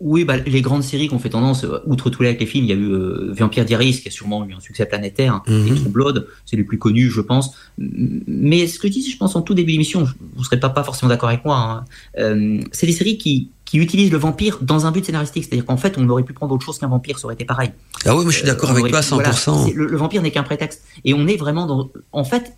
oui, 0.01 0.25
bah, 0.25 0.37
les 0.37 0.61
grandes 0.61 0.83
séries 0.83 1.07
qui 1.07 1.13
ont 1.13 1.19
fait 1.19 1.29
tendance, 1.29 1.65
outre 1.85 2.09
tous 2.09 2.23
les, 2.23 2.35
films, 2.45 2.65
il 2.65 2.69
y 2.69 2.73
a 2.73 2.75
eu 2.75 3.33
Vampire 3.33 3.65
Diaries 3.65 4.01
qui 4.01 4.07
a 4.07 4.11
sûrement 4.11 4.45
eu 4.45 4.53
un 4.53 4.59
succès 4.59 4.85
planétaire, 4.85 5.35
hein, 5.35 5.43
et 5.47 5.75
True 5.75 5.89
Blood, 5.89 6.27
c'est 6.45 6.57
les 6.57 6.63
plus 6.63 6.77
connus, 6.77 7.09
je 7.09 7.21
pense. 7.21 7.55
Mais 7.77 8.67
ce 8.67 8.79
que 8.79 8.87
je 8.87 8.93
dis, 8.93 9.09
je 9.09 9.17
pense 9.17 9.35
en 9.35 9.41
tout 9.41 9.53
début 9.53 9.73
d'émission, 9.73 10.03
vous 10.03 10.39
ne 10.39 10.43
serez 10.43 10.59
pas, 10.59 10.69
pas 10.69 10.83
forcément 10.83 11.09
d'accord 11.09 11.29
avec 11.29 11.45
moi, 11.45 11.85
hein, 12.15 12.59
c'est 12.71 12.87
des 12.87 12.93
séries 12.93 13.17
qui, 13.17 13.49
qui 13.71 13.77
utilise 13.77 14.11
le 14.11 14.17
vampire 14.17 14.57
dans 14.61 14.85
un 14.85 14.91
but 14.91 15.05
scénaristique. 15.05 15.45
C'est-à-dire 15.45 15.65
qu'en 15.65 15.77
fait, 15.77 15.97
on 15.97 16.09
aurait 16.09 16.23
pu 16.23 16.33
prendre 16.33 16.53
autre 16.53 16.65
chose 16.65 16.77
qu'un 16.77 16.89
vampire, 16.89 17.17
ça 17.17 17.25
aurait 17.25 17.35
été 17.35 17.45
pareil. 17.45 17.71
Ah 18.05 18.13
oui, 18.17 18.23
moi 18.23 18.31
je 18.33 18.39
suis 18.39 18.45
d'accord 18.45 18.69
avec 18.69 18.85
toi 18.89 18.97
à 18.97 19.01
100%. 19.01 19.73
le, 19.73 19.95
vampire 19.95 20.21
n'est 20.21 20.31
qu'un 20.31 20.43
prétexte. 20.43 20.81
Et 21.05 21.13
on 21.13 21.25
est 21.25 21.37
vraiment 21.37 21.65
dans... 21.65 21.89
En 22.11 22.25
fait, 22.25 22.51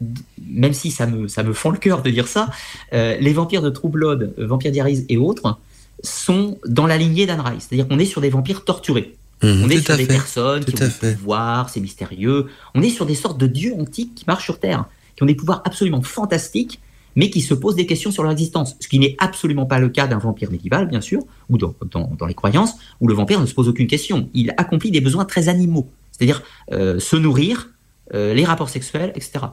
même 0.43 0.73
si 0.73 0.89
ça 0.89 1.05
me, 1.05 1.27
ça 1.27 1.43
me 1.43 1.53
fend 1.53 1.69
le 1.69 1.77
cœur 1.77 2.01
de 2.01 2.09
dire 2.09 2.27
ça, 2.27 2.49
euh, 2.93 3.15
les 3.19 3.31
vampires 3.31 3.61
de 3.61 3.69
True 3.69 3.89
Blood, 3.89 4.33
euh, 4.39 4.47
Vampire 4.47 4.71
Diaries 4.71 5.05
et 5.07 5.17
autres, 5.17 5.59
sont 6.03 6.57
dans 6.65 6.87
la 6.87 6.97
lignée 6.97 7.25
d'Anne 7.25 7.41
Rice. 7.41 7.67
C'est-à-dire 7.67 7.87
qu'on 7.87 7.99
est 7.99 8.05
sur 8.05 8.21
des 8.21 8.29
vampires 8.29 8.65
torturés. 8.65 9.15
Mmh, 9.41 9.63
on 9.63 9.69
est 9.69 9.85
sur 9.85 9.97
des 9.97 10.05
personnes 10.05 10.63
qui 10.63 10.81
ont 10.81 10.87
des 10.87 11.13
pouvoirs, 11.15 11.69
c'est 11.69 11.79
mystérieux. 11.79 12.47
On 12.75 12.81
est 12.81 12.89
sur 12.89 13.05
des 13.05 13.15
sortes 13.15 13.37
de 13.37 13.47
dieux 13.47 13.73
antiques 13.77 14.15
qui 14.15 14.25
marchent 14.27 14.45
sur 14.45 14.59
Terre, 14.59 14.85
qui 15.15 15.23
ont 15.23 15.25
des 15.25 15.35
pouvoirs 15.35 15.61
absolument 15.65 16.01
fantastiques 16.01 16.79
mais 17.15 17.29
qui 17.29 17.41
se 17.41 17.53
posent 17.53 17.75
des 17.75 17.85
questions 17.85 18.11
sur 18.11 18.23
leur 18.23 18.31
existence. 18.31 18.75
Ce 18.79 18.87
qui 18.87 18.99
n'est 18.99 19.15
absolument 19.19 19.65
pas 19.65 19.79
le 19.79 19.89
cas 19.89 20.07
d'un 20.07 20.17
vampire 20.17 20.51
médiéval, 20.51 20.87
bien 20.87 21.01
sûr, 21.01 21.21
ou 21.49 21.57
dans, 21.57 21.75
dans, 21.91 22.25
les 22.25 22.33
croyances, 22.33 22.75
où 23.01 23.07
le 23.07 23.13
vampire 23.13 23.39
ne 23.39 23.45
se 23.45 23.53
pose 23.53 23.67
aucune 23.67 23.87
question. 23.87 24.29
Il 24.33 24.53
accomplit 24.57 24.91
des 24.91 25.01
besoins 25.01 25.25
très 25.25 25.49
animaux, 25.49 25.89
c'est-à-dire 26.11 26.41
euh, 26.71 26.99
se 26.99 27.15
nourrir, 27.15 27.69
euh, 28.13 28.33
les 28.33 28.45
rapports 28.45 28.69
sexuels, 28.69 29.11
etc. 29.15 29.45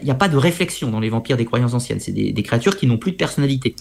Il 0.00 0.04
n'y 0.04 0.10
a 0.10 0.14
pas 0.14 0.28
de 0.28 0.36
réflexion 0.36 0.90
dans 0.90 1.00
les 1.00 1.10
vampires 1.10 1.36
des 1.36 1.44
croyances 1.44 1.74
anciennes. 1.74 2.00
C'est 2.00 2.12
des, 2.12 2.32
des, 2.32 2.42
créatures 2.42 2.76
qui 2.76 2.86
n'ont 2.86 2.98
plus 2.98 3.12
de 3.12 3.16
personnalité. 3.16 3.74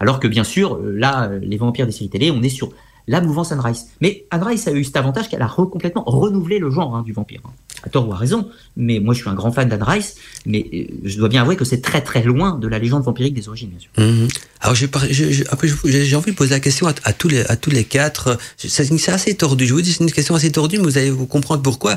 Alors 0.00 0.18
que 0.18 0.26
bien 0.26 0.44
sûr, 0.44 0.80
là, 0.82 1.30
les 1.42 1.56
vampires 1.58 1.86
des 1.86 1.92
séries 1.92 2.08
télé, 2.08 2.30
on 2.30 2.42
est 2.42 2.48
sur 2.48 2.70
la 3.10 3.20
mouvance 3.20 3.50
Anne 3.50 3.60
Rice. 3.60 3.88
Mais 4.00 4.24
Anne 4.30 4.44
Rice 4.44 4.68
a 4.68 4.72
eu 4.72 4.84
cet 4.84 4.96
avantage 4.96 5.28
qu'elle 5.28 5.42
a 5.42 5.48
complètement 5.48 6.04
renouvelé 6.06 6.60
le 6.60 6.70
genre 6.70 6.94
hein, 6.94 7.02
du 7.02 7.12
vampire. 7.12 7.40
Hein. 7.44 7.50
À 7.82 7.88
tort 7.88 8.06
ou 8.06 8.12
à 8.12 8.16
raison, 8.16 8.46
mais 8.76 9.00
moi 9.00 9.14
je 9.14 9.20
suis 9.20 9.30
un 9.30 9.34
grand 9.34 9.50
fan 9.50 9.66
d'Anne 9.66 9.82
Rice, 9.82 10.16
mais 10.44 10.66
euh, 10.72 10.84
je 11.02 11.16
dois 11.16 11.30
bien 11.30 11.40
avouer 11.40 11.56
que 11.56 11.64
c'est 11.64 11.80
très 11.80 12.02
très 12.02 12.22
loin 12.22 12.58
de 12.58 12.68
la 12.68 12.78
légende 12.78 13.02
vampirique 13.02 13.32
des 13.32 13.48
origines, 13.48 13.70
bien 13.70 13.78
sûr. 13.78 13.90
Mmh. 13.96 14.28
Alors 14.60 14.74
j'ai 14.74 16.16
envie 16.16 16.30
de 16.30 16.36
poser 16.36 16.50
la 16.50 16.60
question 16.60 16.86
à, 16.86 17.12
tous 17.14 17.28
les 17.28 17.40
à 17.46 17.56
tous 17.56 17.70
les 17.70 17.84
quatre. 17.84 18.36
C'est 18.58 19.08
assez 19.08 19.34
tordu. 19.34 19.66
Je 19.66 19.72
vous 19.72 19.80
dis 19.80 19.94
c'est 19.94 20.04
une 20.04 20.12
question 20.12 20.34
assez 20.34 20.52
tordue, 20.52 20.76
mais 20.76 20.84
vous 20.84 20.98
allez 20.98 21.10
vous 21.10 21.26
comprendre 21.26 21.62
pourquoi. 21.62 21.96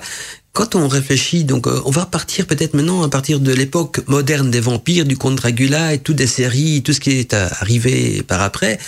Quand 0.54 0.76
on 0.76 0.88
réfléchit, 0.88 1.44
donc 1.44 1.68
euh, 1.68 1.82
on 1.86 1.92
va 1.92 2.06
partir 2.06 2.48
peut-être 2.48 2.76
maintenant 2.76 3.04
à 3.04 3.10
partir 3.10 3.40
de 3.40 3.52
l'époque 3.52 4.08
moderne 4.08 4.52
des 4.52 4.62
vampires, 4.62 5.04
du 5.04 5.18
comte 5.18 5.36
Dracula 5.36 5.94
et 5.94 6.00
toutes 6.00 6.20
les 6.20 6.28
séries, 6.28 6.82
tout 6.82 6.94
ce 6.94 7.02
qui 7.02 7.12
est 7.12 7.34
arrivé 7.34 8.24
par 8.24 8.42
après. 8.42 8.80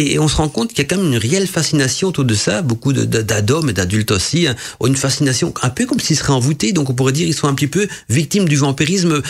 Et 0.00 0.16
on 0.20 0.28
se 0.28 0.36
rend 0.36 0.48
compte 0.48 0.68
qu'il 0.68 0.78
y 0.78 0.82
a 0.82 0.84
quand 0.84 0.96
même 0.96 1.12
une 1.12 1.18
réelle 1.18 1.48
fascination 1.48 2.06
autour 2.06 2.24
de 2.24 2.34
ça. 2.36 2.62
Beaucoup 2.62 2.92
d'adultes 2.92 3.68
et 3.68 3.72
d'adultes 3.72 4.12
aussi 4.12 4.46
hein, 4.46 4.54
ont 4.78 4.86
une 4.86 4.94
fascination 4.94 5.52
un 5.60 5.70
peu 5.70 5.86
comme 5.86 5.98
s'ils 5.98 6.16
seraient 6.16 6.32
envoûtés. 6.32 6.70
Donc 6.70 6.88
on 6.88 6.94
pourrait 6.94 7.10
dire 7.10 7.26
ils 7.26 7.34
sont 7.34 7.48
un 7.48 7.54
petit 7.54 7.66
peu 7.66 7.88
victimes 8.08 8.48
du 8.48 8.54
vampirisme. 8.54 9.20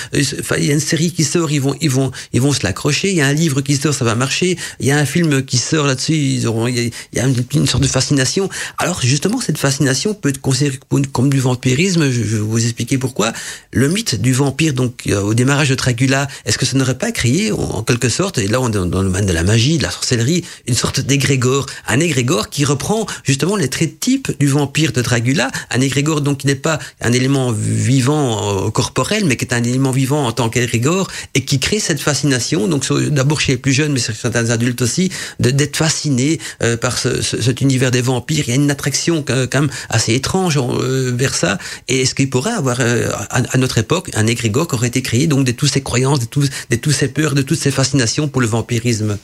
Enfin, 0.40 0.57
il 0.59 0.66
y 0.66 0.70
a 0.70 0.74
une 0.74 0.81
série 0.81 1.11
qui 1.11 1.24
sort, 1.24 1.51
ils 1.51 1.62
vont, 1.62 1.74
ils 1.81 1.89
vont, 1.89 2.11
ils 2.35 2.43
vont 2.43 2.53
se 2.53 2.61
l'accrocher. 2.65 3.09
Il 3.09 3.16
y 3.16 3.23
a 3.23 3.27
un 3.27 3.32
livre 3.32 3.62
qui 3.62 3.77
sort, 3.77 3.95
ça 3.95 4.05
va 4.05 4.15
marcher. 4.15 4.59
Il 4.78 4.85
y 4.85 4.90
a 4.90 4.99
un 4.99 5.07
film 5.07 5.43
qui 5.43 5.57
sort 5.57 5.86
là-dessus, 5.86 6.12
ils 6.12 6.47
auront, 6.47 6.66
il 6.66 6.93
y 7.15 7.19
a 7.19 7.24
une, 7.24 7.66
sorte 7.66 7.82
de 7.82 7.89
fascination. 7.89 8.51
Alors 8.77 9.01
justement, 9.01 9.40
cette 9.40 9.57
fascination 9.57 10.12
peut 10.12 10.28
être 10.28 10.40
considérée 10.43 10.78
comme 11.12 11.31
du 11.31 11.40
vampirisme. 11.40 12.11
Je, 12.11 12.20
vais 12.20 12.39
vous 12.40 12.62
expliquer 12.62 12.99
pourquoi. 12.99 13.32
Le 13.73 13.89
mythe 13.89 14.20
du 14.20 14.35
vampire, 14.35 14.74
donc 14.74 15.05
euh, 15.07 15.23
au 15.23 15.32
démarrage 15.32 15.70
de 15.70 15.77
Dracula, 15.77 16.28
est-ce 16.45 16.59
que 16.59 16.66
ça 16.66 16.77
n'aurait 16.77 16.99
pas 16.99 17.11
créé 17.11 17.53
en, 17.53 17.82
quelque 17.82 18.11
sorte, 18.11 18.36
et 18.36 18.49
là 18.49 18.61
on 18.61 18.69
est 18.69 18.73
dans 18.73 18.85
le 18.85 18.90
domaine 18.90 19.24
de 19.24 19.32
la 19.32 19.45
magie, 19.45 19.78
de 19.78 19.82
la 19.82 19.90
sorcellerie, 19.90 20.45
une 20.67 20.75
sorte 20.75 21.01
d'égrégore, 21.01 21.67
un 21.87 22.01
égrégore 22.01 22.51
qui 22.51 22.65
reprend 22.65 23.07
justement 23.25 23.57
les 23.57 23.69
traits 23.69 24.01
types 24.01 24.31
du 24.39 24.47
vampire 24.47 24.93
de 24.93 25.03
Dracula, 25.03 25.51
un 25.71 25.81
égrégore 25.81 26.21
donc 26.21 26.39
qui 26.39 26.47
n'est 26.47 26.55
pas 26.55 26.79
un 27.01 27.13
élément 27.13 27.53
vivant 27.53 28.67
euh, 28.67 28.71
corporel, 28.71 29.25
mais 29.25 29.37
qui 29.37 29.45
est 29.45 29.55
un 29.55 29.63
élément 29.63 29.91
vivant 29.91 30.27
en 30.27 30.33
tant 30.33 30.49
qu'égrégore 30.49 31.09
et 31.35 31.45
qui 31.45 31.59
crée 31.61 31.81
cette 31.81 32.01
fascination, 32.01 32.69
donc 32.69 32.91
d'abord 33.11 33.41
chez 33.41 33.53
les 33.53 33.59
plus 33.59 33.73
jeunes, 33.73 33.93
mais 33.93 34.01
sur 34.01 34.15
certains 34.15 34.51
adultes 34.51 34.83
aussi, 34.83 35.11
d'être 35.39 35.77
fasciné 35.77 36.39
euh, 36.63 36.77
par 36.77 36.99
ce, 36.99 37.23
ce, 37.23 37.41
cet 37.41 37.61
univers 37.61 37.91
des 37.91 38.01
vampires. 38.01 38.45
Il 38.47 38.51
y 38.51 38.53
a 38.53 38.57
une 38.57 38.71
attraction 38.71 39.23
quand 39.23 39.55
même 39.55 39.71
assez 39.89 40.15
étrange 40.15 40.59
euh, 40.59 41.13
vers 41.15 41.35
ça. 41.35 41.59
Et 41.89 42.03
est-ce 42.03 42.15
qu'il 42.15 42.31
pourrait 42.31 42.53
avoir 42.53 42.79
euh, 42.81 43.11
à, 43.31 43.43
à, 43.55 43.59
notre 43.59 43.79
époque 43.79 44.11
un 44.15 44.27
égrégore 44.27 44.69
qui 44.69 44.75
aurait 44.75 44.89
été 44.89 45.03
créé 45.03 45.27
donc 45.27 45.45
de 45.45 45.53
toutes 45.53 45.71
ces 45.71 45.83
croyances, 45.83 46.21
de, 46.21 46.27
tous, 46.27 46.49
de 46.71 46.77
toutes 46.77 46.95
ces 46.95 47.09
peurs, 47.09 47.35
de 47.35 47.43
toutes 47.43 47.59
ces 47.59 47.71
fascinations 47.71 48.29
pour 48.29 48.41
le 48.41 48.47
vampirisme? 48.47 49.19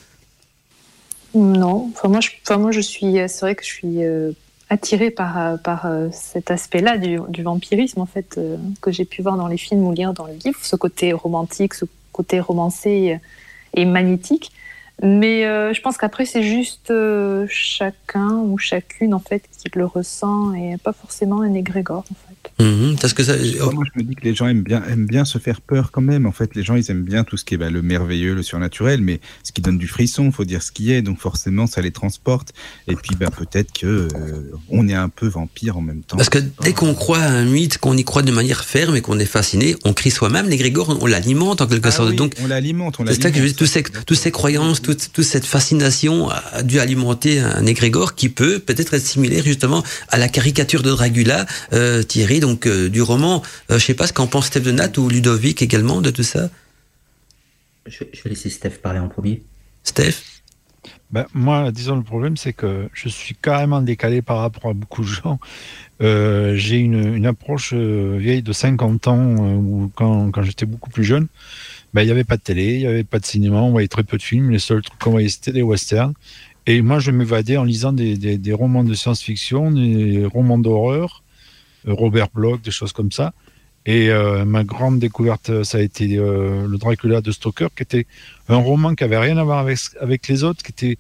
Non, 1.35 1.91
enfin 1.93 2.09
moi, 2.09 2.21
je, 2.21 2.31
enfin 2.43 2.59
moi 2.59 2.71
je 2.71 2.81
suis, 2.81 3.15
c'est 3.29 3.41
vrai 3.41 3.55
que 3.55 3.65
je 3.65 3.69
suis 3.69 4.05
euh, 4.05 4.33
attirée 4.71 5.11
par, 5.11 5.59
par 5.63 5.87
euh, 5.87 6.09
cet 6.13 6.51
aspect-là 6.51 6.97
du, 6.97 7.43
vampirisme 7.43 8.01
en 8.01 8.07
fait 8.07 8.37
euh, 8.39 8.57
que 8.81 8.93
j'ai 8.93 9.05
pu 9.05 9.23
voir 9.23 9.37
dans 9.37 9.49
les 9.49 9.57
films 9.57 9.85
ou 9.85 9.93
lire 9.93 10.13
dans 10.13 10.27
les 10.27 10.37
livres, 10.37 10.59
ce 10.63 10.77
côté 10.77 11.13
romantique, 11.13 11.75
ce 11.75 11.85
côté 12.13 12.41
romancé 12.41 13.19
et 13.75 13.85
magnétique. 13.85 14.53
Mais 15.03 15.45
euh, 15.45 15.73
je 15.73 15.81
pense 15.81 15.97
qu'après 15.97 16.25
c'est 16.25 16.43
juste 16.43 16.91
euh, 16.91 17.47
chacun 17.49 18.31
ou 18.31 18.59
chacune 18.59 19.13
en 19.13 19.19
fait 19.19 19.43
qui 19.59 19.69
le 19.75 19.87
ressent 19.87 20.53
et 20.55 20.77
pas 20.77 20.93
forcément 20.93 21.41
un 21.41 21.55
égrégore 21.55 22.05
en 22.11 22.15
fait. 22.15 22.34
Mmh, 22.59 22.97
parce 23.01 23.13
que 23.15 23.23
ça... 23.23 23.35
Moi 23.73 23.85
je 23.93 24.01
me 24.01 24.05
dis 24.07 24.15
que 24.15 24.25
les 24.25 24.35
gens 24.35 24.47
aiment 24.47 24.63
bien, 24.63 24.83
aiment 24.85 25.07
bien 25.07 25.25
se 25.25 25.39
faire 25.39 25.61
peur 25.61 25.91
quand 25.91 26.01
même. 26.01 26.27
En 26.27 26.33
fait, 26.33 26.55
les 26.55 26.63
gens 26.63 26.77
ils 26.77 26.91
aiment 26.91 27.03
bien 27.05 27.25
tout 27.25 27.37
ce 27.37 27.45
qui 27.45 27.55
est 27.55 27.59
bah, 27.59 27.71
le 27.71 27.83
merveilleux, 27.83 28.35
le 28.35 28.43
surnaturel, 28.43 29.01
mais 29.01 29.21
ce 29.43 29.53
qui 29.53 29.61
donne 29.61 29.79
du 29.79 29.89
frisson, 29.89 30.31
faut 30.31 30.45
dire 30.45 30.63
ce 30.63 30.73
qui 30.73 30.93
est. 30.93 31.03
Donc 31.03 31.19
forcément 31.19 31.67
ça 31.67 31.81
les 31.81 31.91
transporte. 31.91 32.53
Et 32.89 32.95
puis 32.95 33.17
bah, 33.19 33.31
peut-être 33.31 33.73
que 33.73 33.87
euh, 33.87 34.09
on 34.69 34.89
est 34.89 34.95
un 34.95 35.09
peu 35.09 35.27
vampire 35.27 35.77
en 35.77 35.83
même 35.83 36.03
temps. 36.03 36.17
Parce 36.17 36.31
que 36.31 36.39
dès 36.63 36.73
qu'on 36.73 36.95
croit 36.95 37.19
à 37.19 37.29
un 37.29 37.45
mythe, 37.45 37.79
qu'on 37.79 37.97
y 37.97 38.05
croit 38.05 38.23
de 38.23 38.33
manière 38.33 38.65
ferme 38.65 38.97
et 38.97 39.01
qu'on 39.01 39.19
est 39.19 39.27
fasciné, 39.27 39.77
on 39.85 39.93
crie 39.93 40.11
soi-même 40.11 40.49
l'égrégore, 40.49 40.97
on 41.01 41.07
l'alimente 41.07 41.61
en 41.61 41.67
quelque 41.67 41.89
ah, 41.89 41.93
sorte. 41.93 42.11
Oui, 42.11 42.17
Donc 42.17 42.35
on 42.43 42.47
l'alimente. 42.47 42.97
C'est 43.07 43.23
ça 43.23 43.31
que 43.31 43.37
je 43.37 43.43
veux 43.43 43.49
dire, 43.49 43.57
tous 43.57 43.67
ces, 43.67 43.83
tous 43.83 44.15
ces 44.15 44.31
croyances 44.31 44.83
toute, 44.83 45.13
toute 45.13 45.25
cette 45.25 45.47
fascination 45.47 46.29
a 46.31 46.63
dû 46.63 46.79
alimenter 46.79 47.41
un 47.41 47.67
égrégore 47.67 48.15
qui 48.15 48.29
peut 48.29 48.59
peut-être 48.59 48.95
être 48.95 49.07
similaire 49.07 49.45
justement 49.45 49.83
à 50.09 50.19
la 50.19 50.29
caricature 50.29 50.83
de 50.83 50.91
Dracula, 50.91 51.47
euh, 51.73 52.03
Thierry, 52.03 52.41
donc 52.45 52.67
euh, 52.67 52.89
du 52.89 53.03
roman. 53.03 53.43
Euh, 53.71 53.79
je 53.79 53.85
sais 53.85 53.95
pas 53.95 54.07
ce 54.07 54.13
qu'en 54.13 54.27
pense 54.27 54.47
Steph 54.47 54.61
de 54.61 54.73
Nat 54.73 54.97
ou 54.99 55.09
Ludovic 55.09 55.63
également 55.63 56.01
de 56.01 56.11
tout 56.11 56.23
ça. 56.23 56.49
Je, 57.87 58.05
je 58.13 58.23
vais 58.23 58.31
laisser 58.31 58.51
Steph 58.51 58.79
parler 58.83 59.01
en 59.01 59.09
premier. 59.09 59.43
Steph? 59.83 60.35
Ben, 61.11 61.27
moi, 61.33 61.71
disons, 61.71 61.97
le 61.97 62.03
problème, 62.03 62.37
c'est 62.37 62.53
que 62.53 62.89
je 62.93 63.09
suis 63.09 63.37
carrément 63.37 63.81
décalé 63.81 64.23
par 64.23 64.39
rapport 64.39 64.71
à 64.71 64.75
beaucoup 64.75 65.03
de 65.03 65.07
gens. 65.07 65.39
Euh, 66.03 66.57
j'ai 66.57 66.79
une, 66.79 67.15
une, 67.15 67.27
approche 67.27 67.73
euh, 67.73 68.17
vieille 68.19 68.43
de 68.43 68.53
50 68.53 69.07
ans, 69.07 69.19
euh, 69.19 69.55
où 69.55 69.93
quand, 69.95 70.31
quand 70.33 70.43
j'étais 70.43 70.67
beaucoup 70.67 70.91
plus 70.91 71.05
jeune, 71.05 71.29
ben, 71.93 72.03
il 72.03 72.07
n'y 72.07 72.11
avait 72.11 72.25
pas 72.25 72.37
de 72.37 72.43
télé, 72.43 72.75
il 72.75 72.79
n'y 72.81 72.87
avait 72.87 73.05
pas 73.05 73.21
de 73.21 73.27
cinéma, 73.27 73.59
on 73.59 73.71
voyait 73.71 73.89
très 73.89 74.03
peu 74.03 74.17
de 74.17 74.23
films. 74.23 74.51
Les 74.51 74.59
seuls 74.59 74.83
trucs 74.83 74.99
qu'on 74.99 75.13
voyait, 75.13 75.29
c'était 75.29 75.53
des 75.53 75.63
westerns. 75.63 76.15
Et 76.67 76.83
moi, 76.83 76.99
je 76.99 77.11
m'évadais 77.11 77.59
en 77.59 77.65
lisant 77.65 77.93
des, 77.93 78.17
des, 78.17 78.39
des 78.39 78.53
romans 78.53 78.85
de 78.85 78.95
science-fiction, 78.95 79.71
des 79.71 80.27
romans 80.27 80.59
d'horreur, 80.59 81.23
euh, 81.23 81.24
Robert 81.87 82.29
Bloch, 82.35 82.63
des 82.63 82.71
choses 82.71 82.93
comme 82.93 83.13
ça. 83.13 83.33
Et 83.87 84.09
euh, 84.09 84.45
ma 84.45 84.65
grande 84.65 84.99
découverte, 84.99 85.63
ça 85.63 85.79
a 85.79 85.81
été 85.81 86.17
euh, 86.17 86.67
le 86.67 86.79
Dracula 86.79 87.21
de 87.21 87.31
Stoker, 87.31 87.69
qui 87.77 87.83
était 87.83 88.07
un 88.49 88.57
roman 88.57 88.95
qui 88.95 89.05
avait 89.05 89.19
rien 89.19 89.37
à 89.37 89.45
voir 89.45 89.59
avec, 89.59 89.79
avec 90.01 90.27
les 90.29 90.43
autres, 90.43 90.63
qui 90.63 90.73
était, 90.73 90.99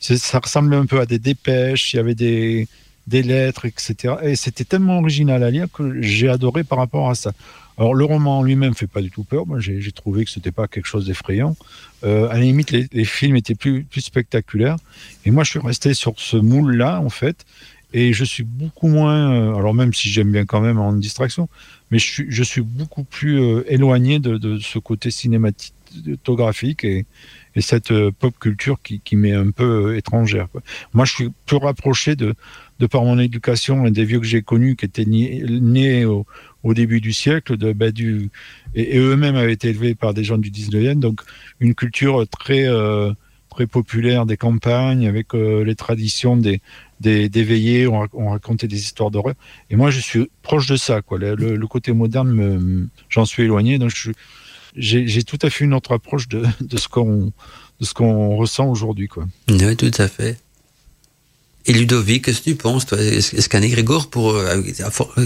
ça 0.00 0.40
ressemblait 0.40 0.76
un 0.76 0.86
peu 0.86 1.00
à 1.00 1.06
des 1.06 1.20
dépêches, 1.20 1.92
il 1.92 1.96
y 1.96 2.00
avait 2.00 2.16
des, 2.16 2.66
des 3.06 3.22
lettres, 3.22 3.66
etc. 3.66 4.16
Et 4.22 4.36
c'était 4.36 4.64
tellement 4.64 4.98
original 4.98 5.42
à 5.44 5.50
lire 5.50 5.66
que 5.72 6.02
j'ai 6.02 6.28
adoré 6.28 6.64
par 6.64 6.78
rapport 6.78 7.08
à 7.08 7.14
ça. 7.14 7.32
Alors 7.78 7.94
le 7.94 8.04
roman 8.04 8.42
lui-même 8.42 8.74
fait 8.74 8.88
pas 8.88 9.00
du 9.00 9.10
tout 9.10 9.22
peur. 9.22 9.46
Moi, 9.46 9.60
j'ai 9.60 9.92
trouvé 9.92 10.24
que 10.24 10.30
c'était 10.30 10.50
pas 10.50 10.66
quelque 10.66 10.86
chose 10.86 11.06
d'effrayant. 11.06 11.56
Euh, 12.02 12.28
à 12.28 12.34
la 12.34 12.40
limite, 12.40 12.72
les, 12.72 12.88
les, 12.92 13.04
films 13.04 13.36
étaient 13.36 13.54
plus, 13.54 13.84
plus 13.84 14.00
spectaculaires. 14.00 14.76
Et 15.24 15.30
moi, 15.30 15.44
je 15.44 15.50
suis 15.50 15.60
resté 15.60 15.94
sur 15.94 16.14
ce 16.16 16.36
moule-là, 16.36 17.00
en 17.00 17.08
fait. 17.08 17.46
Et 17.94 18.12
je 18.12 18.24
suis 18.24 18.42
beaucoup 18.42 18.88
moins, 18.88 19.32
euh, 19.32 19.54
alors 19.54 19.72
même 19.72 19.94
si 19.94 20.10
j'aime 20.10 20.30
bien 20.30 20.44
quand 20.44 20.60
même 20.60 20.78
en 20.78 20.92
distraction, 20.92 21.48
mais 21.90 21.98
je 21.98 22.06
suis, 22.06 22.26
je 22.28 22.42
suis 22.42 22.60
beaucoup 22.60 23.04
plus 23.04 23.40
euh, 23.40 23.64
éloigné 23.66 24.18
de, 24.18 24.36
de, 24.36 24.58
ce 24.58 24.78
côté 24.78 25.10
cinématographique 25.10 26.84
et, 26.84 27.06
et 27.54 27.60
cette 27.62 27.90
euh, 27.90 28.10
pop 28.10 28.38
culture 28.38 28.78
qui, 28.82 29.00
qui 29.00 29.16
m'est 29.16 29.32
un 29.32 29.52
peu 29.52 29.96
étrangère. 29.96 30.48
Moi, 30.92 31.06
je 31.06 31.14
suis 31.14 31.28
plus 31.46 31.56
rapproché 31.56 32.14
de, 32.14 32.34
de 32.78 32.86
par 32.86 33.04
mon 33.04 33.18
éducation 33.18 33.86
et 33.86 33.90
des 33.90 34.04
vieux 34.04 34.20
que 34.20 34.26
j'ai 34.26 34.42
connus 34.42 34.76
qui 34.76 34.84
étaient 34.84 35.06
nés, 35.06 36.04
au, 36.04 36.26
au, 36.64 36.74
début 36.74 37.00
du 37.00 37.14
siècle, 37.14 37.56
de, 37.56 37.72
bah, 37.72 37.90
du, 37.90 38.28
et, 38.74 38.98
eux-mêmes 38.98 39.36
avaient 39.36 39.54
été 39.54 39.68
élevés 39.68 39.94
par 39.94 40.12
des 40.12 40.24
gens 40.24 40.36
du 40.36 40.50
19e, 40.50 40.98
donc 40.98 41.22
une 41.58 41.74
culture 41.74 42.28
très, 42.28 42.68
populaire 43.72 44.24
des 44.24 44.36
campagnes 44.36 45.08
avec 45.08 45.32
les 45.32 45.74
traditions 45.74 46.36
des, 46.36 46.60
des, 47.00 47.28
veillées, 47.28 47.86
on, 47.86 48.06
on, 48.12 48.30
racontait 48.30 48.68
des 48.68 48.80
histoires 48.80 49.10
d'horreur. 49.10 49.34
Et 49.70 49.76
moi, 49.76 49.90
je 49.90 50.00
suis 50.00 50.30
proche 50.42 50.66
de 50.66 50.76
ça. 50.76 51.02
Quoi. 51.02 51.18
Le, 51.18 51.66
côté 51.66 51.92
moderne, 51.92 52.88
j'en 53.08 53.24
suis 53.24 53.44
éloigné. 53.44 53.78
Donc, 53.78 53.92
j'ai 54.76 55.22
tout 55.22 55.38
à 55.42 55.50
fait 55.50 55.64
une 55.64 55.74
autre 55.74 55.92
approche 55.92 56.28
de, 56.28 56.44
de 56.60 56.76
ce 56.76 56.88
qu'on 56.88 57.32
de 57.80 57.84
ce 57.84 57.94
qu'on 57.94 58.36
ressent 58.36 58.68
aujourd'hui. 58.68 59.08
Oui, 59.48 59.76
tout 59.76 59.90
à 59.98 60.08
fait. 60.08 60.36
Et 61.68 61.74
Ludovic, 61.74 62.24
qu'est-ce 62.24 62.38
que 62.38 62.44
tu 62.44 62.54
penses 62.54 62.86
Est-ce 62.94 63.46
qu'un 63.50 63.60
égrégore, 63.60 64.08
pour, 64.08 64.34
euh, 64.34 64.62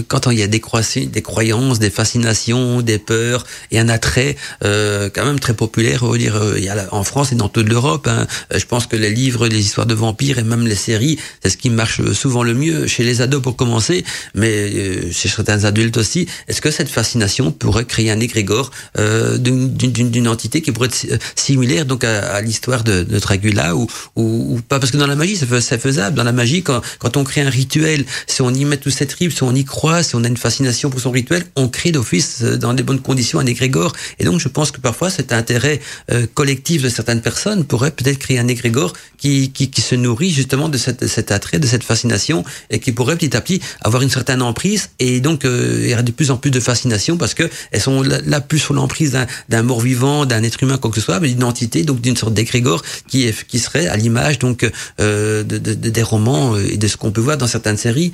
quand 0.09 0.29
il 0.29 0.37
y 0.37 0.43
a 0.43 0.47
des, 0.47 0.61
des 1.05 1.21
croyances, 1.21 1.79
des 1.79 1.89
fascinations, 1.89 2.81
des 2.81 2.97
peurs 2.97 3.45
et 3.71 3.79
un 3.79 3.87
attrait 3.87 4.35
euh, 4.65 5.09
quand 5.13 5.23
même 5.25 5.39
très 5.39 5.53
populaire, 5.53 6.03
on 6.03 6.13
dire, 6.17 6.35
euh, 6.35 6.55
il 6.57 6.65
y 6.65 6.69
a 6.69 6.89
en 6.91 7.05
France 7.05 7.31
et 7.31 7.35
dans 7.35 7.47
toute 7.47 7.69
l'Europe, 7.69 8.09
hein, 8.09 8.27
je 8.53 8.65
pense 8.65 8.87
que 8.87 8.97
les 8.97 9.09
livres, 9.09 9.47
les 9.47 9.61
histoires 9.61 9.87
de 9.87 9.93
vampires 9.93 10.37
et 10.37 10.43
même 10.43 10.67
les 10.67 10.75
séries, 10.75 11.17
c'est 11.41 11.49
ce 11.49 11.55
qui 11.55 11.69
marche 11.69 12.01
souvent 12.11 12.43
le 12.43 12.53
mieux 12.53 12.87
chez 12.87 13.05
les 13.05 13.21
ados 13.21 13.41
pour 13.41 13.55
commencer, 13.55 14.03
mais 14.35 14.51
euh, 14.51 15.11
chez 15.13 15.29
certains 15.29 15.63
adultes 15.63 15.95
aussi. 15.95 16.27
Est-ce 16.49 16.59
que 16.59 16.71
cette 16.71 16.89
fascination 16.89 17.53
pourrait 17.53 17.85
créer 17.85 18.11
un 18.11 18.19
égrégore 18.19 18.69
euh, 18.99 19.37
d'une 19.37 20.27
entité 20.27 20.61
qui 20.61 20.73
pourrait 20.73 20.89
être 20.89 21.21
similaire 21.37 21.85
donc 21.85 22.03
à, 22.03 22.41
l'histoire 22.41 22.83
de, 22.83 23.03
de 23.03 23.19
Dracula 23.19 23.77
ou, 23.77 23.87
ou, 24.17 24.59
pas? 24.67 24.81
Parce 24.81 24.91
que 24.91 24.97
dans 24.97 25.07
la 25.07 25.15
magie, 25.15 25.37
c'est 25.37 25.79
faisable. 25.79 26.32
Magie. 26.33 26.63
Quand, 26.63 26.81
quand 26.99 27.17
on 27.17 27.23
crée 27.23 27.41
un 27.41 27.49
rituel, 27.49 28.05
si 28.27 28.41
on 28.41 28.53
y 28.53 28.65
met 28.65 28.77
tout 28.77 28.89
cette 28.89 29.13
tripes, 29.13 29.33
si 29.33 29.43
on 29.43 29.53
y 29.53 29.63
croit, 29.63 30.03
si 30.03 30.15
on 30.15 30.23
a 30.23 30.27
une 30.27 30.37
fascination 30.37 30.89
pour 30.89 30.99
son 30.99 31.11
rituel, 31.11 31.45
on 31.55 31.67
crée 31.67 31.91
d'office 31.91 32.41
euh, 32.41 32.57
dans 32.57 32.73
des 32.73 32.83
bonnes 32.83 33.01
conditions 33.01 33.39
un 33.39 33.45
égrégore. 33.45 33.93
Et 34.19 34.25
donc, 34.25 34.39
je 34.39 34.47
pense 34.47 34.71
que 34.71 34.79
parfois, 34.79 35.09
cet 35.09 35.31
intérêt 35.31 35.79
euh, 36.11 36.25
collectif 36.33 36.81
de 36.81 36.89
certaines 36.89 37.21
personnes 37.21 37.63
pourrait 37.65 37.91
peut-être 37.91 38.19
créer 38.19 38.39
un 38.39 38.47
égrégore 38.47 38.93
qui, 39.17 39.51
qui, 39.51 39.69
qui 39.69 39.81
se 39.81 39.95
nourrit 39.95 40.31
justement 40.31 40.69
de 40.69 40.77
cette, 40.77 41.07
cet 41.07 41.31
attrait, 41.31 41.59
de 41.59 41.67
cette 41.67 41.83
fascination, 41.83 42.43
et 42.69 42.79
qui 42.79 42.91
pourrait 42.91 43.15
petit 43.15 43.35
à 43.35 43.41
petit 43.41 43.61
avoir 43.81 44.01
une 44.01 44.09
certaine 44.09 44.41
emprise. 44.41 44.89
Et 44.99 45.19
donc, 45.19 45.45
euh, 45.45 45.81
il 45.83 45.89
y 45.89 45.93
aura 45.93 46.03
de 46.03 46.11
plus 46.11 46.31
en 46.31 46.37
plus 46.37 46.51
de 46.51 46.59
fascination 46.59 47.17
parce 47.17 47.33
que 47.33 47.49
elles 47.71 47.81
sont 47.81 48.01
là, 48.01 48.41
plus 48.41 48.59
sous 48.59 48.73
l'emprise 48.73 49.17
d'un 49.49 49.63
mort-vivant, 49.63 50.25
d'un 50.25 50.43
être 50.43 50.63
humain, 50.63 50.77
quoi 50.77 50.89
que 50.89 50.97
ce 50.97 51.01
soit, 51.01 51.19
mais 51.19 51.29
d'une 51.29 51.43
entité, 51.43 51.83
donc 51.83 52.01
d'une 52.01 52.17
sorte 52.17 52.33
d'égrégore 52.33 52.81
qui, 53.07 53.31
qui 53.47 53.59
serait 53.59 53.87
à 53.87 53.95
l'image 53.97 54.39
donc 54.39 54.69
euh, 54.99 55.43
de, 55.43 55.57
de, 55.57 55.73
des 55.73 56.01
romans 56.01 56.22
et 56.57 56.77
de 56.77 56.87
ce 56.87 56.97
qu'on 56.97 57.11
peut 57.11 57.21
voir 57.21 57.37
dans 57.37 57.47
certaines 57.47 57.77
séries. 57.77 58.13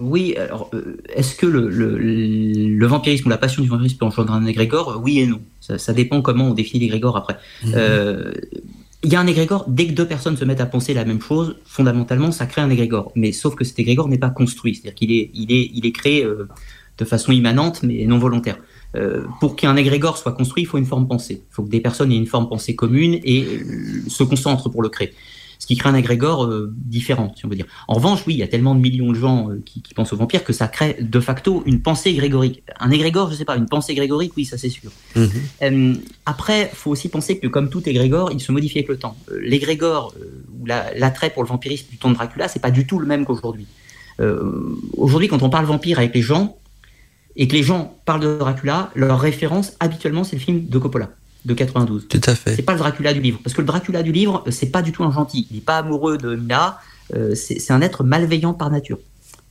Oui, 0.00 0.34
alors 0.36 0.70
euh, 0.74 0.96
est-ce 1.14 1.36
que 1.36 1.46
le, 1.46 1.68
le, 1.68 1.96
le, 1.96 2.86
vampirisme 2.86 3.28
ou 3.28 3.30
la 3.30 3.38
passion 3.38 3.62
du 3.62 3.68
vampirisme 3.68 3.98
peut 3.98 4.06
engendrer 4.06 4.34
un 4.34 4.46
égrégore? 4.46 5.00
Oui 5.04 5.20
et 5.20 5.26
non. 5.26 5.40
Ça, 5.60 5.78
ça, 5.78 5.92
dépend 5.92 6.20
comment 6.20 6.48
on 6.50 6.54
définit 6.54 6.80
l'égrégore 6.84 7.16
après. 7.16 7.36
-hmm. 7.64 7.72
euh, 7.76 8.32
il 9.04 9.12
y 9.12 9.16
a 9.16 9.20
un 9.20 9.26
égrégore, 9.26 9.66
dès 9.68 9.86
que 9.86 9.92
deux 9.92 10.08
personnes 10.08 10.36
se 10.36 10.44
mettent 10.46 10.62
à 10.62 10.66
penser 10.66 10.94
la 10.94 11.04
même 11.04 11.20
chose, 11.20 11.56
fondamentalement, 11.66 12.32
ça 12.32 12.46
crée 12.46 12.62
un 12.62 12.70
égrégore. 12.70 13.12
Mais 13.14 13.32
sauf 13.32 13.54
que 13.54 13.62
cet 13.62 13.78
égrégore 13.78 14.08
n'est 14.08 14.18
pas 14.18 14.30
construit, 14.30 14.74
c'est-à-dire 14.74 14.94
qu'il 14.94 15.12
est, 15.12 15.30
il 15.34 15.52
est, 15.52 15.70
il 15.74 15.84
est 15.84 15.92
créé 15.92 16.24
euh, 16.24 16.48
de 16.96 17.04
façon 17.04 17.30
immanente, 17.30 17.82
mais 17.82 18.06
non 18.06 18.18
volontaire. 18.18 18.56
Euh, 18.96 19.24
pour 19.40 19.56
qu'un 19.56 19.76
égrégore 19.76 20.16
soit 20.16 20.32
construit, 20.32 20.62
il 20.62 20.66
faut 20.66 20.78
une 20.78 20.86
forme 20.86 21.06
pensée. 21.06 21.42
Il 21.50 21.54
faut 21.54 21.64
que 21.64 21.70
des 21.70 21.80
personnes 21.80 22.10
aient 22.12 22.16
une 22.16 22.26
forme 22.26 22.48
pensée 22.48 22.74
commune 22.74 23.20
et 23.24 23.44
euh, 23.44 24.08
se 24.08 24.22
concentrent 24.22 24.70
pour 24.70 24.82
le 24.82 24.88
créer 24.88 25.12
ce 25.58 25.66
qui 25.66 25.76
crée 25.76 25.88
un 25.88 25.94
égrégore 25.94 26.44
euh, 26.44 26.72
différent, 26.76 27.32
si 27.36 27.44
on 27.46 27.48
veut 27.48 27.56
dire. 27.56 27.66
En 27.88 27.94
revanche, 27.94 28.24
oui, 28.26 28.34
il 28.34 28.38
y 28.38 28.42
a 28.42 28.48
tellement 28.48 28.74
de 28.74 28.80
millions 28.80 29.10
de 29.10 29.18
gens 29.18 29.50
euh, 29.50 29.62
qui, 29.64 29.82
qui, 29.82 29.94
pensent 29.94 30.12
aux 30.12 30.16
vampires 30.16 30.44
que 30.44 30.52
ça 30.52 30.68
crée 30.68 30.96
de 31.00 31.20
facto 31.20 31.62
une 31.66 31.80
pensée 31.80 32.10
égrégorique. 32.10 32.62
Un 32.80 32.90
égrégore, 32.90 33.30
je 33.30 33.36
sais 33.36 33.44
pas, 33.44 33.56
une 33.56 33.66
pensée 33.66 33.92
égrégorique, 33.92 34.32
oui, 34.36 34.44
ça 34.44 34.58
c'est 34.58 34.68
sûr. 34.68 34.90
Mm 35.16 35.24
-hmm. 35.24 36.00
après, 36.26 36.70
faut 36.74 36.90
aussi 36.90 37.08
penser 37.08 37.38
que 37.38 37.48
comme 37.48 37.68
tout 37.68 37.82
égrégore, 37.88 38.32
il 38.32 38.40
se 38.40 38.52
modifie 38.52 38.78
avec 38.78 38.88
le 38.88 38.98
temps. 38.98 39.16
Euh, 39.30 39.38
l'égrégore 39.40 40.14
ou 40.60 40.66
l'attrait 40.66 41.28
la, 41.28 41.34
pour 41.34 41.42
le 41.42 41.48
vampirisme 41.48 41.88
du 41.90 41.98
temps 41.98 42.10
de 42.10 42.14
Dracula, 42.14 42.48
c'est 42.48 42.64
pas 42.68 42.74
du 42.78 42.86
tout 42.86 42.98
le 42.98 43.06
même 43.12 43.24
qu'aujourd'hui. 43.26 43.66
aujourd'hui, 45.04 45.28
quand 45.32 45.42
on 45.42 45.50
parle 45.56 45.66
vampire 45.74 45.98
avec 46.02 46.12
les 46.18 46.24
gens 46.30 46.44
et 47.40 47.44
que 47.48 47.54
les 47.58 47.64
gens 47.70 47.82
parlent 48.08 48.24
de 48.28 48.32
Dracula, 48.44 48.78
leur 48.94 49.18
référence 49.30 49.66
habituellement 49.84 50.24
c'est 50.28 50.36
le 50.40 50.44
film 50.48 50.58
de 50.74 50.78
Coppola 50.82 51.08
de 51.44 51.54
92. 51.54 52.08
Tout 52.08 52.20
à 52.26 52.34
fait. 52.34 52.54
C'est 52.56 52.62
pas 52.62 52.72
le 52.72 52.78
Dracula 52.78 53.12
du 53.12 53.20
livre. 53.20 53.40
Parce 53.42 53.54
que 53.54 53.60
le 53.60 53.66
Dracula 53.66 54.02
du 54.02 54.12
livre, 54.12 54.44
c'est 54.50 54.70
pas 54.70 54.82
du 54.82 54.92
tout 54.92 55.04
un 55.04 55.12
gentil. 55.12 55.46
Il 55.50 55.56
n'est 55.56 55.62
pas 55.62 55.78
amoureux 55.78 56.18
de 56.18 56.36
Mina. 56.36 56.78
Euh, 57.14 57.34
c'est 57.34 57.70
un 57.70 57.80
être 57.80 58.02
malveillant 58.04 58.54
par 58.54 58.70
nature. 58.70 58.98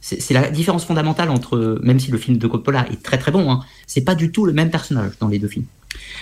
C'est 0.02 0.34
la 0.34 0.50
différence 0.50 0.84
fondamentale 0.84 1.30
entre, 1.30 1.80
même 1.82 1.98
si 1.98 2.12
le 2.12 2.18
film 2.18 2.38
de 2.38 2.46
Coppola 2.46 2.86
est 2.92 3.02
très 3.02 3.18
très 3.18 3.32
bon, 3.32 3.50
hein, 3.50 3.62
c'est 3.88 4.02
pas 4.02 4.16
du 4.16 4.34
tout 4.34 4.46
le 4.46 4.52
même 4.52 4.70
personnage 4.70 5.14
dans 5.22 5.30
les 5.30 5.40
deux 5.40 5.48
films. 5.48 5.66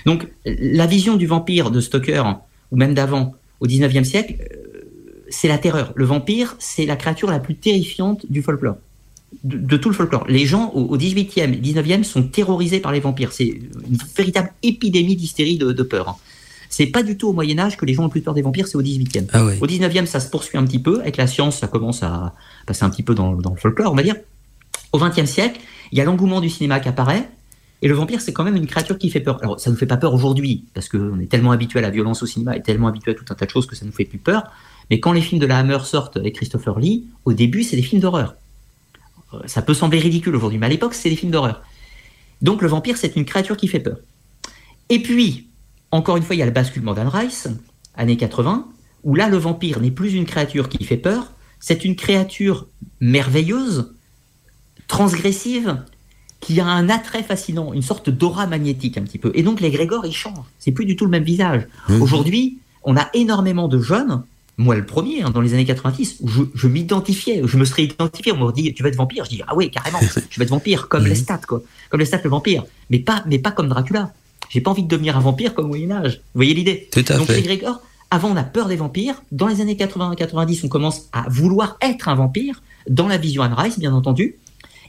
Donc, 0.05 0.27
la 0.45 0.85
vision 0.85 1.15
du 1.15 1.25
vampire 1.25 1.71
de 1.71 1.81
Stoker, 1.81 2.41
ou 2.71 2.75
même 2.75 2.93
d'avant, 2.93 3.33
au 3.59 3.65
19e 3.65 4.03
siècle, 4.03 4.35
euh, 4.39 4.81
c'est 5.29 5.47
la 5.47 5.57
terreur. 5.57 5.93
Le 5.95 6.05
vampire, 6.05 6.55
c'est 6.59 6.85
la 6.85 6.95
créature 6.95 7.31
la 7.31 7.39
plus 7.39 7.55
terrifiante 7.55 8.23
du 8.29 8.43
folklore 8.43 8.75
de, 9.43 9.57
de, 9.57 9.77
tout 9.77 9.89
le 9.89 9.95
folklore. 9.95 10.25
Les 10.27 10.45
gens 10.45 10.71
au, 10.73 10.81
au 10.81 10.97
18e, 10.97 11.59
19e 11.59 12.03
sont 12.03 12.23
terrorisés 12.23 12.79
par 12.79 12.91
les 12.91 12.99
vampires. 12.99 13.31
C'est 13.31 13.47
une 13.47 13.97
véritable 14.15 14.51
épidémie 14.63 15.15
d'hystérie 15.15 15.57
de, 15.57 15.71
de, 15.71 15.83
peur. 15.83 16.17
C'est 16.69 16.87
pas 16.87 17.03
du 17.03 17.17
tout 17.17 17.29
au 17.29 17.33
Moyen 17.33 17.59
Âge 17.59 17.77
que 17.77 17.85
les 17.85 17.93
gens 17.93 18.05
ont 18.05 18.09
plus 18.09 18.21
peur 18.21 18.33
des 18.33 18.41
vampires, 18.41 18.67
c'est 18.67 18.77
au 18.77 18.81
18e. 18.81 19.27
Ah 19.33 19.45
oui. 19.45 19.53
Au 19.59 19.67
19e, 19.67 20.05
ça 20.05 20.19
se 20.19 20.29
poursuit 20.29 20.57
un 20.57 20.65
petit 20.65 20.79
peu. 20.79 21.01
Avec 21.01 21.17
la 21.17 21.27
science, 21.27 21.59
ça 21.59 21.67
commence 21.67 22.03
à 22.03 22.33
passer 22.65 22.83
un 22.83 22.89
petit 22.89 23.03
peu 23.03 23.13
dans, 23.15 23.33
dans 23.33 23.51
le 23.51 23.59
folklore, 23.59 23.91
on 23.91 23.95
va 23.95 24.03
dire. 24.03 24.15
Au 24.93 24.99
20e 24.99 25.25
siècle, 25.25 25.59
il 25.91 25.97
y 25.97 26.01
a 26.01 26.05
l'engouement 26.05 26.41
du 26.41 26.49
cinéma 26.49 26.79
qui 26.79 26.89
apparaît. 26.89 27.29
Et 27.81 27.87
le 27.87 27.95
vampire, 27.95 28.21
c'est 28.21 28.31
quand 28.31 28.43
même 28.43 28.55
une 28.55 28.67
créature 28.67 28.97
qui 28.97 29.09
fait 29.09 29.21
peur. 29.21 29.39
Alors, 29.41 29.59
ça 29.59 29.69
ne 29.69 29.73
nous 29.73 29.79
fait 29.79 29.87
pas 29.87 29.97
peur 29.97 30.13
aujourd'hui, 30.13 30.65
parce 30.73 30.87
qu'on 30.87 31.19
est 31.19 31.25
tellement 31.25 31.51
habitué 31.51 31.79
à 31.79 31.81
la 31.81 31.89
violence 31.89 32.21
au 32.21 32.27
cinéma 32.27 32.55
et 32.55 32.61
tellement 32.61 32.87
habitué 32.87 33.11
à 33.11 33.13
tout 33.15 33.25
un 33.29 33.33
tas 33.33 33.45
de 33.45 33.49
choses 33.49 33.65
que 33.65 33.75
ça 33.75 33.85
nous 33.85 33.91
fait 33.91 34.05
plus 34.05 34.19
peur. 34.19 34.43
Mais 34.89 34.99
quand 34.99 35.13
les 35.13 35.21
films 35.21 35.41
de 35.41 35.47
la 35.47 35.57
Hammer 35.57 35.79
sortent 35.83 36.17
avec 36.17 36.35
Christopher 36.35 36.77
Lee, 36.77 37.05
au 37.25 37.33
début, 37.33 37.63
c'est 37.63 37.75
des 37.75 37.81
films 37.81 38.01
d'horreur 38.01 38.35
ça 39.45 39.61
peut 39.61 39.73
sembler 39.73 39.99
ridicule 39.99 40.35
aujourd'hui, 40.35 40.57
mais 40.57 40.65
à 40.65 40.69
l'époque, 40.69 40.93
c'est 40.93 41.09
des 41.09 41.15
films 41.15 41.31
d'horreur. 41.31 41.61
Donc 42.41 42.61
le 42.61 42.67
vampire, 42.67 42.97
c'est 42.97 43.15
une 43.15 43.25
créature 43.25 43.57
qui 43.57 43.67
fait 43.67 43.79
peur. 43.79 43.97
Et 44.89 45.01
puis, 45.01 45.47
encore 45.91 46.17
une 46.17 46.23
fois, 46.23 46.35
il 46.35 46.39
y 46.39 46.41
a 46.41 46.45
le 46.45 46.51
basculement 46.51 46.93
d'Anne 46.93 47.07
Rice, 47.07 47.47
années 47.95 48.17
80, 48.17 48.67
où 49.03 49.15
là, 49.15 49.29
le 49.29 49.37
vampire 49.37 49.79
n'est 49.79 49.91
plus 49.91 50.13
une 50.13 50.25
créature 50.25 50.69
qui 50.69 50.83
fait 50.83 50.97
peur, 50.97 51.31
c'est 51.59 51.85
une 51.85 51.95
créature 51.95 52.67
merveilleuse, 52.99 53.93
transgressive, 54.87 55.83
qui 56.39 56.59
a 56.59 56.65
un 56.65 56.89
attrait 56.89 57.23
fascinant, 57.23 57.71
une 57.71 57.83
sorte 57.83 58.09
d'aura 58.09 58.47
magnétique 58.47 58.97
un 58.97 59.03
petit 59.03 59.19
peu. 59.19 59.31
Et 59.35 59.43
donc 59.43 59.61
l'égrégore, 59.61 60.05
il 60.05 60.13
change. 60.13 60.45
C'est 60.59 60.71
plus 60.71 60.85
du 60.85 60.95
tout 60.95 61.05
le 61.05 61.11
même 61.11 61.23
visage. 61.23 61.67
Mmh. 61.87 62.01
Aujourd'hui, 62.01 62.57
on 62.83 62.97
a 62.97 63.09
énormément 63.13 63.67
de 63.67 63.79
jeunes 63.79 64.23
moi 64.57 64.75
le 64.75 64.85
premier, 64.85 65.23
hein, 65.23 65.29
dans 65.29 65.41
les 65.41 65.53
années 65.53 65.65
90, 65.65 66.17
où 66.21 66.27
je, 66.27 66.41
je 66.53 66.67
m'identifiais, 66.67 67.41
je 67.45 67.57
me 67.57 67.65
serais 67.65 67.83
identifié, 67.83 68.31
on 68.31 68.37
me 68.37 68.51
dit 68.51 68.73
tu 68.73 68.83
vas 68.83 68.89
être 68.89 68.95
vampire, 68.95 69.25
je 69.25 69.29
dis 69.29 69.41
ah 69.47 69.55
oui 69.55 69.71
carrément, 69.71 69.99
je 70.29 70.39
vais 70.39 70.43
être 70.43 70.49
vampire 70.49 70.87
comme 70.87 71.05
les 71.05 71.15
stats 71.15 71.41
quoi, 71.47 71.61
comme 71.89 71.99
les 71.99 72.05
stats 72.05 72.21
le 72.23 72.29
vampire, 72.29 72.63
mais 72.89 72.99
pas 72.99 73.23
mais 73.27 73.39
pas 73.39 73.51
comme 73.51 73.69
Dracula. 73.69 74.13
J'ai 74.49 74.59
pas 74.59 74.71
envie 74.71 74.83
de 74.83 74.87
devenir 74.89 75.15
un 75.15 75.21
vampire 75.21 75.53
comme 75.53 75.65
au 75.65 75.69
Moyen 75.69 75.91
Âge. 75.91 76.21
Vous 76.33 76.39
voyez 76.39 76.53
l'idée? 76.53 76.89
Tout 76.91 77.05
à 77.07 77.17
Donc 77.17 77.27
fait. 77.27 77.41
Grégor, 77.41 77.81
avant 78.09 78.29
on 78.29 78.35
a 78.35 78.43
peur 78.43 78.67
des 78.67 78.75
vampires, 78.75 79.23
dans 79.31 79.47
les 79.47 79.61
années 79.61 79.75
80-90 79.75 80.61
on 80.65 80.67
commence 80.67 81.07
à 81.13 81.25
vouloir 81.29 81.77
être 81.81 82.09
un 82.09 82.15
vampire, 82.15 82.61
dans 82.89 83.07
la 83.07 83.17
vision 83.17 83.43
Anne 83.43 83.53
Rice 83.53 83.79
bien 83.79 83.93
entendu, 83.93 84.35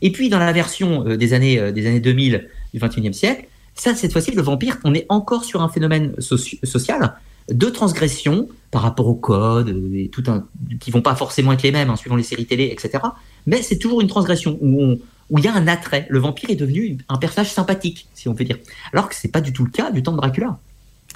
et 0.00 0.10
puis 0.10 0.28
dans 0.28 0.38
la 0.38 0.52
version 0.52 1.06
euh, 1.06 1.16
des 1.16 1.32
années 1.32 1.58
euh, 1.58 1.72
des 1.72 1.86
années 1.86 2.00
2000 2.00 2.48
du 2.74 2.80
21e 2.80 3.12
siècle, 3.12 3.46
ça 3.74 3.94
cette 3.94 4.12
fois-ci 4.12 4.32
le 4.32 4.42
vampire, 4.42 4.78
on 4.84 4.94
est 4.94 5.06
encore 5.08 5.44
sur 5.44 5.62
un 5.62 5.68
phénomène 5.68 6.14
soci 6.18 6.58
social 6.64 7.14
de 7.50 7.66
transgression 7.66 8.48
par 8.70 8.82
rapport 8.82 9.06
au 9.06 9.14
code, 9.14 9.68
et 9.94 10.08
tout 10.08 10.24
un, 10.28 10.46
qui 10.80 10.90
vont 10.90 11.02
pas 11.02 11.14
forcément 11.14 11.52
être 11.52 11.62
les 11.62 11.72
mêmes, 11.72 11.90
hein, 11.90 11.96
suivant 11.96 12.16
les 12.16 12.22
séries 12.22 12.46
télé, 12.46 12.70
etc. 12.72 13.04
Mais 13.46 13.60
c'est 13.60 13.78
toujours 13.78 14.00
une 14.00 14.08
transgression 14.08 14.58
où 14.60 14.82
on, 14.82 14.98
où 15.30 15.38
il 15.38 15.44
y 15.44 15.48
a 15.48 15.54
un 15.54 15.68
attrait. 15.68 16.06
Le 16.08 16.18
vampire 16.18 16.50
est 16.50 16.56
devenu 16.56 16.98
un 17.08 17.16
personnage 17.16 17.52
sympathique, 17.52 18.08
si 18.14 18.28
on 18.28 18.34
peut 18.34 18.44
dire. 18.44 18.58
Alors 18.92 19.08
que 19.08 19.14
c'est 19.14 19.28
pas 19.28 19.40
du 19.40 19.52
tout 19.52 19.64
le 19.64 19.70
cas 19.70 19.90
du 19.90 20.02
temps 20.02 20.12
de 20.12 20.18
Dracula. 20.18 20.58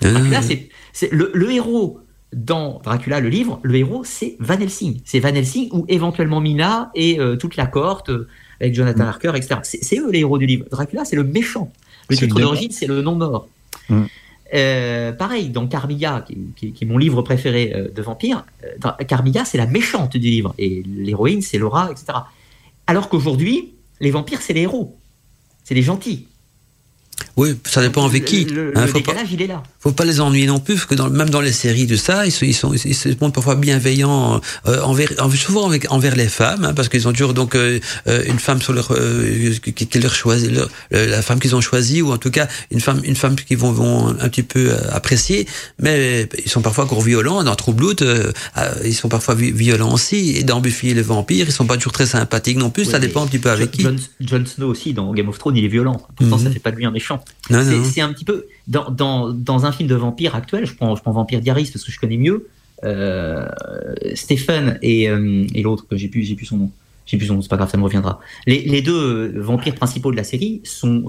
Mmh. 0.02 0.08
Dracula, 0.10 0.42
c'est, 0.42 0.68
c'est 0.92 1.12
le, 1.12 1.30
le, 1.34 1.50
héros 1.50 2.00
dans 2.34 2.80
Dracula, 2.82 3.20
le 3.20 3.28
livre, 3.28 3.60
le 3.62 3.76
héros, 3.76 4.04
c'est 4.04 4.36
Van 4.38 4.58
Helsing. 4.58 5.00
C'est 5.04 5.20
Van 5.20 5.28
Helsing 5.28 5.70
ou 5.72 5.84
éventuellement 5.88 6.40
Mina 6.40 6.90
et 6.94 7.18
euh, 7.20 7.36
toute 7.36 7.56
la 7.56 7.66
cohorte 7.66 8.10
euh, 8.10 8.28
avec 8.60 8.74
Jonathan 8.74 9.04
mmh. 9.04 9.08
Harker, 9.08 9.32
etc. 9.34 9.60
C'est, 9.62 9.84
c'est, 9.84 9.98
eux 9.98 10.10
les 10.10 10.20
héros 10.20 10.38
du 10.38 10.46
livre. 10.46 10.66
Dracula, 10.70 11.04
c'est 11.04 11.16
le 11.16 11.24
méchant. 11.24 11.70
Le 12.08 12.16
titre 12.16 12.38
d'origine, 12.38 12.70
c'est 12.70 12.86
le 12.86 13.02
nom 13.02 13.16
mort. 13.16 13.48
Euh, 14.54 15.12
pareil, 15.12 15.50
dans 15.50 15.66
Carmilla, 15.66 16.24
qui, 16.56 16.74
est 16.80 16.84
mon 16.84 16.98
livre 16.98 17.22
préféré 17.22 17.72
euh, 17.74 17.88
de 17.90 18.02
vampire, 18.02 18.44
euh, 18.64 19.04
Carmilla, 19.04 19.44
c'est 19.44 19.58
la 19.58 19.66
méchante 19.66 20.16
du 20.16 20.28
livre, 20.30 20.54
et 20.58 20.82
l'héroïne, 20.86 21.42
c'est 21.42 21.58
Laura, 21.58 21.90
etc. 21.90 22.18
Alors 22.86 23.08
qu'aujourd'hui, 23.08 23.74
les 24.00 24.10
vampires, 24.10 24.40
c'est 24.40 24.52
les 24.52 24.62
héros, 24.62 24.96
c'est 25.64 25.74
les 25.74 25.82
gentils. 25.82 26.28
Oui, 27.36 27.54
ça 27.66 27.82
dépend 27.82 28.04
avec 28.06 28.24
qui. 28.24 28.44
Le, 28.46 28.70
le, 28.70 28.78
hein, 28.78 28.86
le 28.86 28.92
décalage, 28.92 29.24
pas, 29.24 29.30
il 29.30 29.42
est 29.42 29.46
là. 29.46 29.62
Faut 29.80 29.92
pas 29.92 30.06
les 30.06 30.20
ennuyer 30.20 30.46
non 30.46 30.58
plus, 30.58 30.74
parce 30.74 30.86
que 30.86 30.94
dans, 30.94 31.10
même 31.10 31.28
dans 31.28 31.42
les 31.42 31.52
séries 31.52 31.86
de 31.86 31.96
ça, 31.96 32.24
ils, 32.24 32.32
sont, 32.32 32.46
ils, 32.46 32.54
sont, 32.54 32.72
ils 32.72 32.94
se 32.94 33.10
montrent 33.20 33.34
parfois 33.34 33.56
bienveillants 33.56 34.40
euh, 34.66 34.80
envers, 34.82 35.10
souvent 35.36 35.66
avec, 35.66 35.92
envers 35.92 36.16
les 36.16 36.28
femmes, 36.28 36.64
hein, 36.64 36.72
parce 36.74 36.88
qu'ils 36.88 37.06
ont 37.08 37.12
toujours 37.12 37.34
donc 37.34 37.54
euh, 37.54 37.78
une 38.26 38.38
femme 38.38 38.62
sur 38.62 38.72
leur, 38.72 38.88
euh, 38.92 39.52
qui 39.60 39.98
leur 39.98 40.14
choisit, 40.14 40.50
leur, 40.50 40.70
la 40.90 41.20
femme 41.20 41.38
qu'ils 41.38 41.54
ont 41.54 41.60
choisie, 41.60 42.00
ou 42.00 42.10
en 42.10 42.18
tout 42.18 42.30
cas 42.30 42.48
une 42.70 42.80
femme, 42.80 43.00
une 43.04 43.16
femme 43.16 43.36
qu'ils 43.36 43.58
vont, 43.58 43.72
vont 43.72 44.08
un 44.08 44.28
petit 44.30 44.42
peu 44.42 44.72
apprécier, 44.90 45.46
mais 45.78 46.28
ils 46.42 46.50
sont 46.50 46.62
parfois 46.62 46.84
encore 46.84 47.02
violents. 47.02 47.44
Dans 47.44 47.54
True 47.54 47.74
Blood, 47.74 48.00
ils 48.84 48.94
sont 48.94 49.10
parfois 49.10 49.34
violents 49.34 49.92
aussi, 49.92 50.36
et 50.38 50.42
dans 50.42 50.60
Buffy 50.60 50.88
et 50.88 50.94
les 50.94 51.02
vampires, 51.02 51.46
ils 51.48 51.52
sont 51.52 51.66
pas 51.66 51.76
toujours 51.76 51.92
très 51.92 52.06
sympathiques 52.06 52.56
non 52.56 52.70
plus. 52.70 52.84
Oui, 52.84 52.90
ça 52.90 52.98
dépend 52.98 53.24
un 53.24 53.26
petit 53.26 53.38
peu 53.38 53.50
avec 53.50 53.78
John, 53.78 53.96
qui. 53.96 54.26
Jon 54.26 54.44
Snow 54.46 54.68
aussi 54.68 54.94
dans 54.94 55.12
Game 55.12 55.28
of 55.28 55.38
Thrones, 55.38 55.56
il 55.56 55.64
est 55.64 55.68
violent. 55.68 56.00
Pourtant, 56.16 56.36
mm 56.36 56.40
-hmm. 56.40 56.44
ça 56.44 56.50
fait 56.50 56.64
pas 56.66 56.70
de 56.70 56.76
lui 56.76 56.86
un 56.86 56.90
méchant. 56.90 57.20
C'est 57.50 58.00
un 58.00 58.12
petit 58.12 58.24
peu 58.24 58.46
dans, 58.66 58.90
dans, 58.90 59.30
dans, 59.32 59.66
un 59.66 59.72
film 59.72 59.88
de 59.88 59.94
vampire 59.94 60.34
actuel. 60.34 60.66
Je 60.66 60.74
prends, 60.74 60.96
je 60.96 61.02
prends 61.02 61.12
Vampire 61.12 61.40
Diaries 61.40 61.70
parce 61.72 61.84
que 61.84 61.92
je 61.92 62.00
connais 62.00 62.16
mieux. 62.16 62.48
Euh, 62.84 63.48
Stephen 64.14 64.78
et, 64.82 65.08
euh, 65.08 65.46
et 65.54 65.62
l'autre 65.62 65.86
que 65.88 65.96
j'ai 65.96 66.08
plus, 66.08 66.22
j'ai 66.22 66.34
plus 66.34 66.46
son 66.46 66.56
nom. 66.56 66.70
J'ai 67.06 67.16
plus 67.16 67.26
son 67.26 67.34
nom. 67.34 67.42
C'est 67.42 67.48
pas 67.48 67.56
grave, 67.56 67.70
ça 67.70 67.78
me 67.78 67.84
reviendra. 67.84 68.20
Les, 68.46 68.62
les 68.62 68.82
deux 68.82 69.38
vampires 69.38 69.74
principaux 69.74 70.10
de 70.10 70.16
la 70.16 70.24
série 70.24 70.60
sont. 70.64 71.04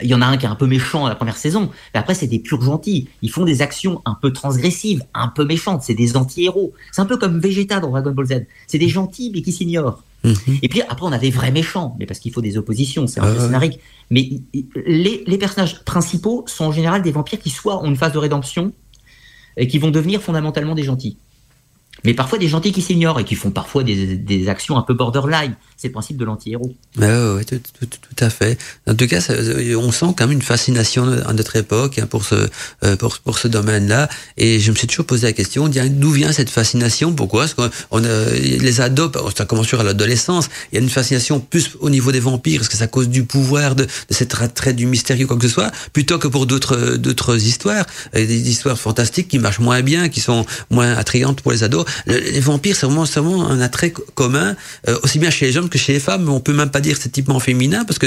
Il 0.00 0.08
y 0.08 0.14
en 0.14 0.22
a 0.22 0.26
un 0.26 0.36
qui 0.36 0.46
est 0.46 0.48
un 0.48 0.54
peu 0.54 0.66
méchant 0.66 1.06
à 1.06 1.08
la 1.08 1.14
première 1.14 1.36
saison, 1.36 1.70
mais 1.92 2.00
après 2.00 2.14
c'est 2.14 2.26
des 2.26 2.38
purs 2.38 2.62
gentils. 2.62 3.08
Ils 3.22 3.30
font 3.30 3.44
des 3.44 3.62
actions 3.62 4.00
un 4.04 4.14
peu 4.14 4.32
transgressives, 4.32 5.04
un 5.14 5.28
peu 5.28 5.44
méchantes. 5.44 5.82
C'est 5.82 5.94
des 5.94 6.16
anti-héros. 6.16 6.72
C'est 6.92 7.02
un 7.02 7.06
peu 7.06 7.16
comme 7.16 7.40
Vegeta 7.40 7.80
dans 7.80 7.90
Dragon 7.90 8.12
Ball 8.12 8.26
Z. 8.26 8.46
C'est 8.66 8.78
des 8.78 8.88
gentils 8.88 9.30
mais 9.34 9.42
qui 9.42 9.52
s'ignorent. 9.52 10.02
Mmh. 10.24 10.32
Et 10.62 10.68
puis 10.68 10.82
après, 10.82 11.06
on 11.06 11.12
a 11.12 11.18
des 11.18 11.30
vrais 11.30 11.52
méchants, 11.52 11.96
mais 11.98 12.06
parce 12.06 12.18
qu'il 12.18 12.32
faut 12.32 12.40
des 12.40 12.58
oppositions, 12.58 13.06
c'est 13.06 13.20
un 13.20 13.32
peu 13.32 13.40
scénarique. 13.40 13.78
Mais 14.10 14.28
les, 14.74 15.22
les, 15.26 15.38
personnages 15.38 15.84
principaux 15.84 16.44
sont 16.46 16.64
en 16.64 16.72
général 16.72 17.02
des 17.02 17.12
vampires 17.12 17.38
qui 17.38 17.50
soit 17.50 17.80
ont 17.82 17.86
une 17.86 17.96
phase 17.96 18.12
de 18.12 18.18
rédemption 18.18 18.72
et 19.56 19.68
qui 19.68 19.78
vont 19.78 19.90
devenir 19.90 20.20
fondamentalement 20.20 20.74
des 20.74 20.82
gentils. 20.82 21.18
Mais 22.04 22.14
parfois 22.14 22.38
des 22.38 22.48
gentils 22.48 22.72
qui 22.72 22.82
s'ignorent 22.82 23.20
et 23.20 23.24
qui 23.24 23.34
font 23.34 23.50
parfois 23.50 23.82
des, 23.82 24.16
des 24.16 24.48
actions 24.48 24.76
un 24.76 24.82
peu 24.82 24.94
borderline. 24.94 25.54
C'est 25.76 25.88
le 25.88 25.92
principe 25.92 26.16
de 26.16 26.24
l'anti-héros. 26.24 26.74
Ouais, 26.96 27.06
ouais, 27.06 27.44
tout, 27.44 27.60
tout, 27.78 27.86
tout, 27.86 28.24
à 28.24 28.30
fait. 28.30 28.58
En 28.88 28.94
tout 28.94 29.06
cas, 29.06 29.20
ça, 29.20 29.34
on 29.76 29.92
sent 29.92 30.06
quand 30.16 30.26
même 30.26 30.32
une 30.32 30.42
fascination 30.42 31.06
à 31.24 31.32
notre 31.32 31.54
époque 31.54 32.00
hein, 32.00 32.06
pour 32.06 32.24
ce 32.24 32.48
euh, 32.84 32.96
pour, 32.96 33.18
pour 33.18 33.38
ce 33.38 33.46
domaine-là. 33.46 34.08
Et 34.36 34.58
je 34.58 34.70
me 34.72 34.76
suis 34.76 34.88
toujours 34.88 35.06
posé 35.06 35.26
la 35.26 35.32
question 35.32 35.68
d'où 35.68 36.10
vient 36.10 36.32
cette 36.32 36.50
fascination? 36.50 37.12
Pourquoi 37.12 37.46
Parce 37.46 37.54
qu'on 37.54 38.04
a, 38.04 38.30
les 38.32 38.80
ados, 38.80 39.12
ça 39.36 39.44
commence 39.44 39.66
sur 39.68 39.82
l'adolescence. 39.82 40.48
Il 40.72 40.76
y 40.76 40.78
a 40.78 40.80
une 40.82 40.90
fascination 40.90 41.38
plus 41.38 41.76
au 41.80 41.90
niveau 41.90 42.10
des 42.10 42.20
vampires, 42.20 42.60
parce 42.60 42.68
que 42.68 42.76
ça 42.76 42.88
cause 42.88 43.08
du 43.08 43.24
pouvoir, 43.24 43.76
de, 43.76 43.84
de 43.84 44.14
cette 44.14 44.34
trait 44.54 44.72
du 44.72 44.86
mystérieux, 44.86 45.26
quoi 45.26 45.36
que 45.36 45.46
ce 45.46 45.54
soit, 45.54 45.70
plutôt 45.92 46.18
que 46.18 46.28
pour 46.28 46.46
d'autres 46.46 47.46
histoires, 47.46 47.86
des 48.14 48.50
histoires 48.50 48.78
fantastiques 48.78 49.28
qui 49.28 49.38
marchent 49.38 49.60
moins 49.60 49.82
bien, 49.82 50.08
qui 50.08 50.20
sont 50.20 50.44
moins 50.70 50.92
attrayantes 50.94 51.40
pour 51.40 51.52
les 51.52 51.62
ados. 51.62 51.84
Les 52.06 52.40
vampires, 52.40 52.76
c'est 52.76 52.86
vraiment, 52.86 53.04
vraiment 53.04 53.48
un 53.48 53.60
attrait 53.60 53.92
commun, 54.14 54.56
euh, 54.88 54.98
aussi 55.02 55.18
bien 55.18 55.30
chez 55.30 55.46
les 55.46 55.56
hommes 55.56 55.68
que 55.68 55.78
chez 55.78 55.94
les 55.94 56.00
femmes. 56.00 56.28
On 56.28 56.40
peut 56.40 56.52
même 56.52 56.70
pas 56.70 56.80
dire 56.80 56.96
c'est 56.98 57.10
typement 57.10 57.40
féminin 57.40 57.84
parce 57.84 57.98
que 57.98 58.06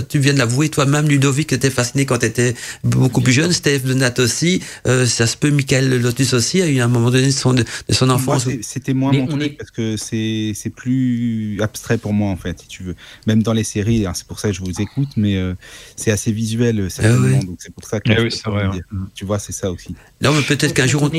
tu 0.00 0.18
viens 0.18 0.32
de 0.32 0.38
l'avouer 0.38 0.68
toi-même, 0.68 1.08
Ludovic 1.08 1.52
était 1.52 1.70
fasciné 1.70 2.06
quand 2.06 2.18
tu 2.18 2.26
étais 2.26 2.54
beaucoup 2.84 3.20
plus 3.20 3.32
jeune. 3.32 3.52
Steve 3.52 3.86
Donat 3.86 4.14
aussi. 4.18 4.62
Euh, 4.86 5.06
ça 5.06 5.26
se 5.26 5.36
peut, 5.36 5.50
Michael 5.50 6.00
Lotus 6.00 6.34
aussi 6.34 6.62
a 6.62 6.66
eu 6.66 6.80
un 6.80 6.88
moment 6.88 7.10
donné 7.10 7.26
de 7.26 7.32
son, 7.32 7.54
de 7.54 7.64
son 7.90 8.10
enfance. 8.10 8.46
C'était 8.62 8.94
moins 8.94 9.12
mon 9.12 9.26
truc 9.26 9.56
parce 9.56 9.70
que 9.70 9.96
c'est 9.96 10.72
plus 10.74 11.58
abstrait 11.60 11.98
pour 11.98 12.12
moi 12.12 12.30
en 12.30 12.36
fait, 12.36 12.60
si 12.60 12.68
tu 12.68 12.82
veux. 12.82 12.94
Même 13.26 13.42
dans 13.42 13.52
les 13.52 13.64
séries, 13.64 14.06
hein, 14.06 14.12
c'est 14.14 14.26
pour 14.26 14.38
ça 14.38 14.48
que 14.48 14.54
je 14.54 14.60
vous 14.60 14.80
écoute, 14.80 15.08
mais 15.16 15.36
euh, 15.36 15.54
c'est 15.96 16.10
assez 16.10 16.32
visuel 16.32 16.82
ah 16.84 16.90
certainement. 16.90 17.38
Donc 17.38 17.56
c'est 17.58 17.72
pour 17.72 17.84
ça 17.84 18.00
que 18.00 18.10
ah 18.10 18.70
tu 19.14 19.24
vois, 19.24 19.38
c'est 19.38 19.52
ça 19.52 19.70
aussi. 19.70 19.94
Non, 20.20 20.32
mais 20.32 20.42
peut-être 20.42 20.74
qu'un 20.74 20.86
jour 20.86 21.02
on 21.02 21.10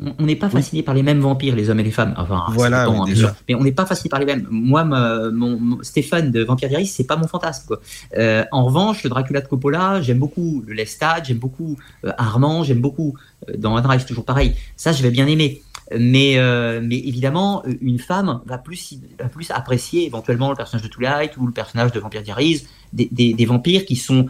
on 0.00 0.24
n'est 0.24 0.36
pas 0.36 0.50
fasciné 0.50 0.82
par 0.82 0.94
les 0.94 1.04
mêmes 1.04 1.20
vampires, 1.20 1.54
les 1.54 1.70
hommes 1.70 1.78
et 1.78 1.84
les 1.84 1.92
femmes. 1.92 2.14
Enfin, 2.16 2.44
voilà, 2.50 2.86
hein, 2.86 3.04
mais 3.48 3.54
on 3.54 3.62
n'est 3.62 3.72
pas 3.72 3.86
fasciné 3.86 4.08
par 4.08 4.18
les 4.18 4.26
mêmes. 4.26 4.46
Moi, 4.50 4.84
mon, 4.84 5.78
Stéphane 5.82 6.32
de 6.32 6.42
Vampire 6.42 6.68
Diaries, 6.68 6.86
c'est 6.86 7.04
pas 7.04 7.16
mon 7.16 7.28
fantasme. 7.28 7.66
Quoi. 7.68 7.80
Euh, 8.18 8.44
en 8.50 8.64
revanche, 8.64 9.04
le 9.04 9.10
Dracula 9.10 9.40
de 9.40 9.46
Coppola, 9.46 10.02
j'aime 10.02 10.18
beaucoup 10.18 10.64
le 10.66 10.74
Lestat, 10.74 11.22
j'aime 11.22 11.38
beaucoup 11.38 11.78
euh, 12.04 12.12
Armand, 12.18 12.64
j'aime 12.64 12.80
beaucoup 12.80 13.14
euh, 13.48 13.56
dans 13.56 13.80
Drive, 13.80 14.04
toujours 14.04 14.24
pareil. 14.24 14.54
Ça, 14.76 14.90
je 14.92 15.02
vais 15.02 15.10
bien 15.10 15.26
aimer. 15.26 15.62
Mais, 15.94 16.38
mais 16.80 16.96
évidemment, 16.96 17.62
une 17.82 17.98
femme 17.98 18.40
va 18.46 18.56
plus, 18.56 18.98
va 19.18 19.28
plus 19.28 19.50
apprécier 19.50 20.06
éventuellement 20.06 20.48
le 20.48 20.56
personnage 20.56 20.82
de 20.82 20.88
Twilight 20.88 21.36
ou 21.36 21.46
le 21.46 21.52
personnage 21.52 21.92
de 21.92 22.00
Vampire 22.00 22.22
Diaries, 22.22 22.66
des, 22.94 23.08
des, 23.12 23.34
des 23.34 23.44
vampires 23.44 23.84
qui 23.84 23.96
sont 23.96 24.28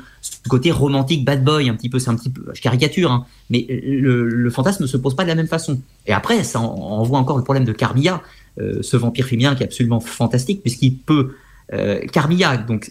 côté 0.49 0.71
romantique 0.71 1.25
bad 1.25 1.45
boy 1.45 1.69
un 1.69 1.75
petit 1.75 1.89
peu 1.89 1.99
c'est 1.99 2.11
un 2.11 2.17
petit 2.17 2.31
peu 2.31 2.45
je 2.53 2.61
caricature 2.61 3.11
hein, 3.11 3.27
mais 3.51 3.67
le, 3.69 4.51
fantasme 4.51 4.83
ne 4.83 4.89
se 4.89 4.97
pose 4.97 5.17
pas 5.17 5.25
de 5.25 5.29
la 5.29 5.35
même 5.35 5.47
façon. 5.47 5.81
Et 6.07 6.13
après 6.13 6.45
ça 6.45 6.61
en, 6.61 7.03
voit 7.03 7.19
encore 7.19 7.39
le 7.39 7.45
problème 7.45 7.65
de 7.65 7.73
Carmilla 7.73 8.23
euh, 8.61 8.83
ce 8.83 8.97
vampire 8.97 9.27
féminin 9.27 9.55
qui 9.55 9.63
est 9.63 9.67
absolument 9.67 10.01
fantastique 10.01 10.63
puisqu'il 10.63 10.97
peut 10.97 11.35
euh, 11.73 12.01
Carmilla 12.13 12.57
donc 12.57 12.91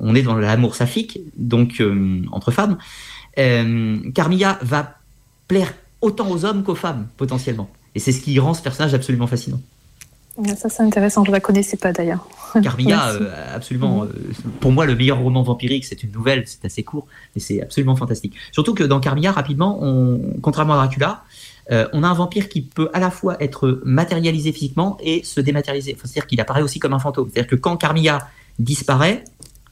on 0.00 0.14
est 0.14 0.22
dans 0.22 0.36
l'amour 0.36 0.74
saphique 0.74 1.20
donc 1.36 1.80
euh, 1.80 2.22
entre 2.32 2.50
femmes 2.50 2.78
Carmilla 4.14 4.58
va 4.62 4.96
plaire 5.48 5.72
autant 6.02 6.30
aux 6.30 6.44
hommes 6.44 6.62
qu'aux 6.62 6.74
femmes 6.74 7.06
potentiellement. 7.16 7.70
Et 7.94 7.98
c'est 7.98 8.12
ce 8.12 8.20
qui 8.20 8.38
rend 8.38 8.54
ce 8.54 8.62
personnage 8.62 8.92
absolument 8.94 9.26
fascinant 9.26 9.60
ça, 10.56 10.68
c'est 10.68 10.82
intéressant. 10.82 11.24
Je 11.24 11.30
ne 11.30 11.34
la 11.34 11.40
connaissais 11.40 11.76
pas 11.76 11.92
d'ailleurs. 11.92 12.26
Carmilla, 12.62 13.10
euh, 13.10 13.54
absolument. 13.54 14.04
Mhm. 14.04 14.08
Euh, 14.08 14.48
pour 14.60 14.72
moi, 14.72 14.86
le 14.86 14.94
meilleur 14.94 15.18
roman 15.18 15.42
vampirique, 15.42 15.84
c'est 15.84 16.02
une 16.02 16.12
nouvelle, 16.12 16.44
c'est 16.46 16.64
assez 16.64 16.82
court, 16.82 17.06
mais 17.34 17.40
c'est 17.40 17.62
absolument 17.62 17.96
fantastique. 17.96 18.34
Surtout 18.50 18.74
que 18.74 18.84
dans 18.84 19.00
Carmilla, 19.00 19.32
rapidement, 19.32 19.78
on, 19.82 20.20
contrairement 20.40 20.74
à 20.74 20.76
Dracula, 20.76 21.24
euh, 21.70 21.86
on 21.92 22.02
a 22.02 22.08
un 22.08 22.14
vampire 22.14 22.48
qui 22.48 22.62
peut 22.62 22.90
à 22.92 23.00
la 23.00 23.10
fois 23.10 23.36
être 23.42 23.80
matérialisé 23.84 24.52
physiquement 24.52 24.98
et 25.00 25.22
se 25.22 25.40
dématérialiser. 25.40 25.96
C'est-à-dire 26.02 26.26
qu'il 26.26 26.40
apparaît 26.40 26.62
aussi 26.62 26.78
comme 26.78 26.92
un 26.92 26.98
fantôme. 26.98 27.28
C'est-à-dire 27.32 27.50
que 27.50 27.56
quand 27.56 27.76
Carmilla 27.76 28.18
disparaît, 28.58 29.24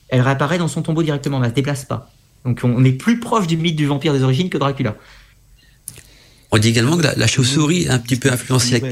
elle 0.09 0.21
réapparaît 0.21 0.59
dans 0.59 0.69
son 0.69 0.83
tombeau 0.83 1.03
directement, 1.03 1.39
elle 1.39 1.45
ne 1.45 1.49
se 1.49 1.55
déplace 1.55 1.85
pas. 1.85 2.11
Donc 2.45 2.61
on 2.65 2.85
est 2.85 2.93
plus 2.93 3.21
proche 3.21 3.47
du 3.47 3.57
mythe 3.57 3.77
du 3.77 3.87
vampire 3.87 4.13
des 4.13 4.23
origines 4.23 4.51
que 4.51 4.59
Dracula. 4.59 4.97
On 6.53 6.59
dit 6.59 6.69
également 6.69 6.97
que 6.97 7.03
la, 7.03 7.27
chauve-souris 7.27 7.89
a 7.89 7.95
un 7.95 7.99
petit 7.99 8.17
peu 8.17 8.31
influencé 8.31 8.81
la 8.81 8.89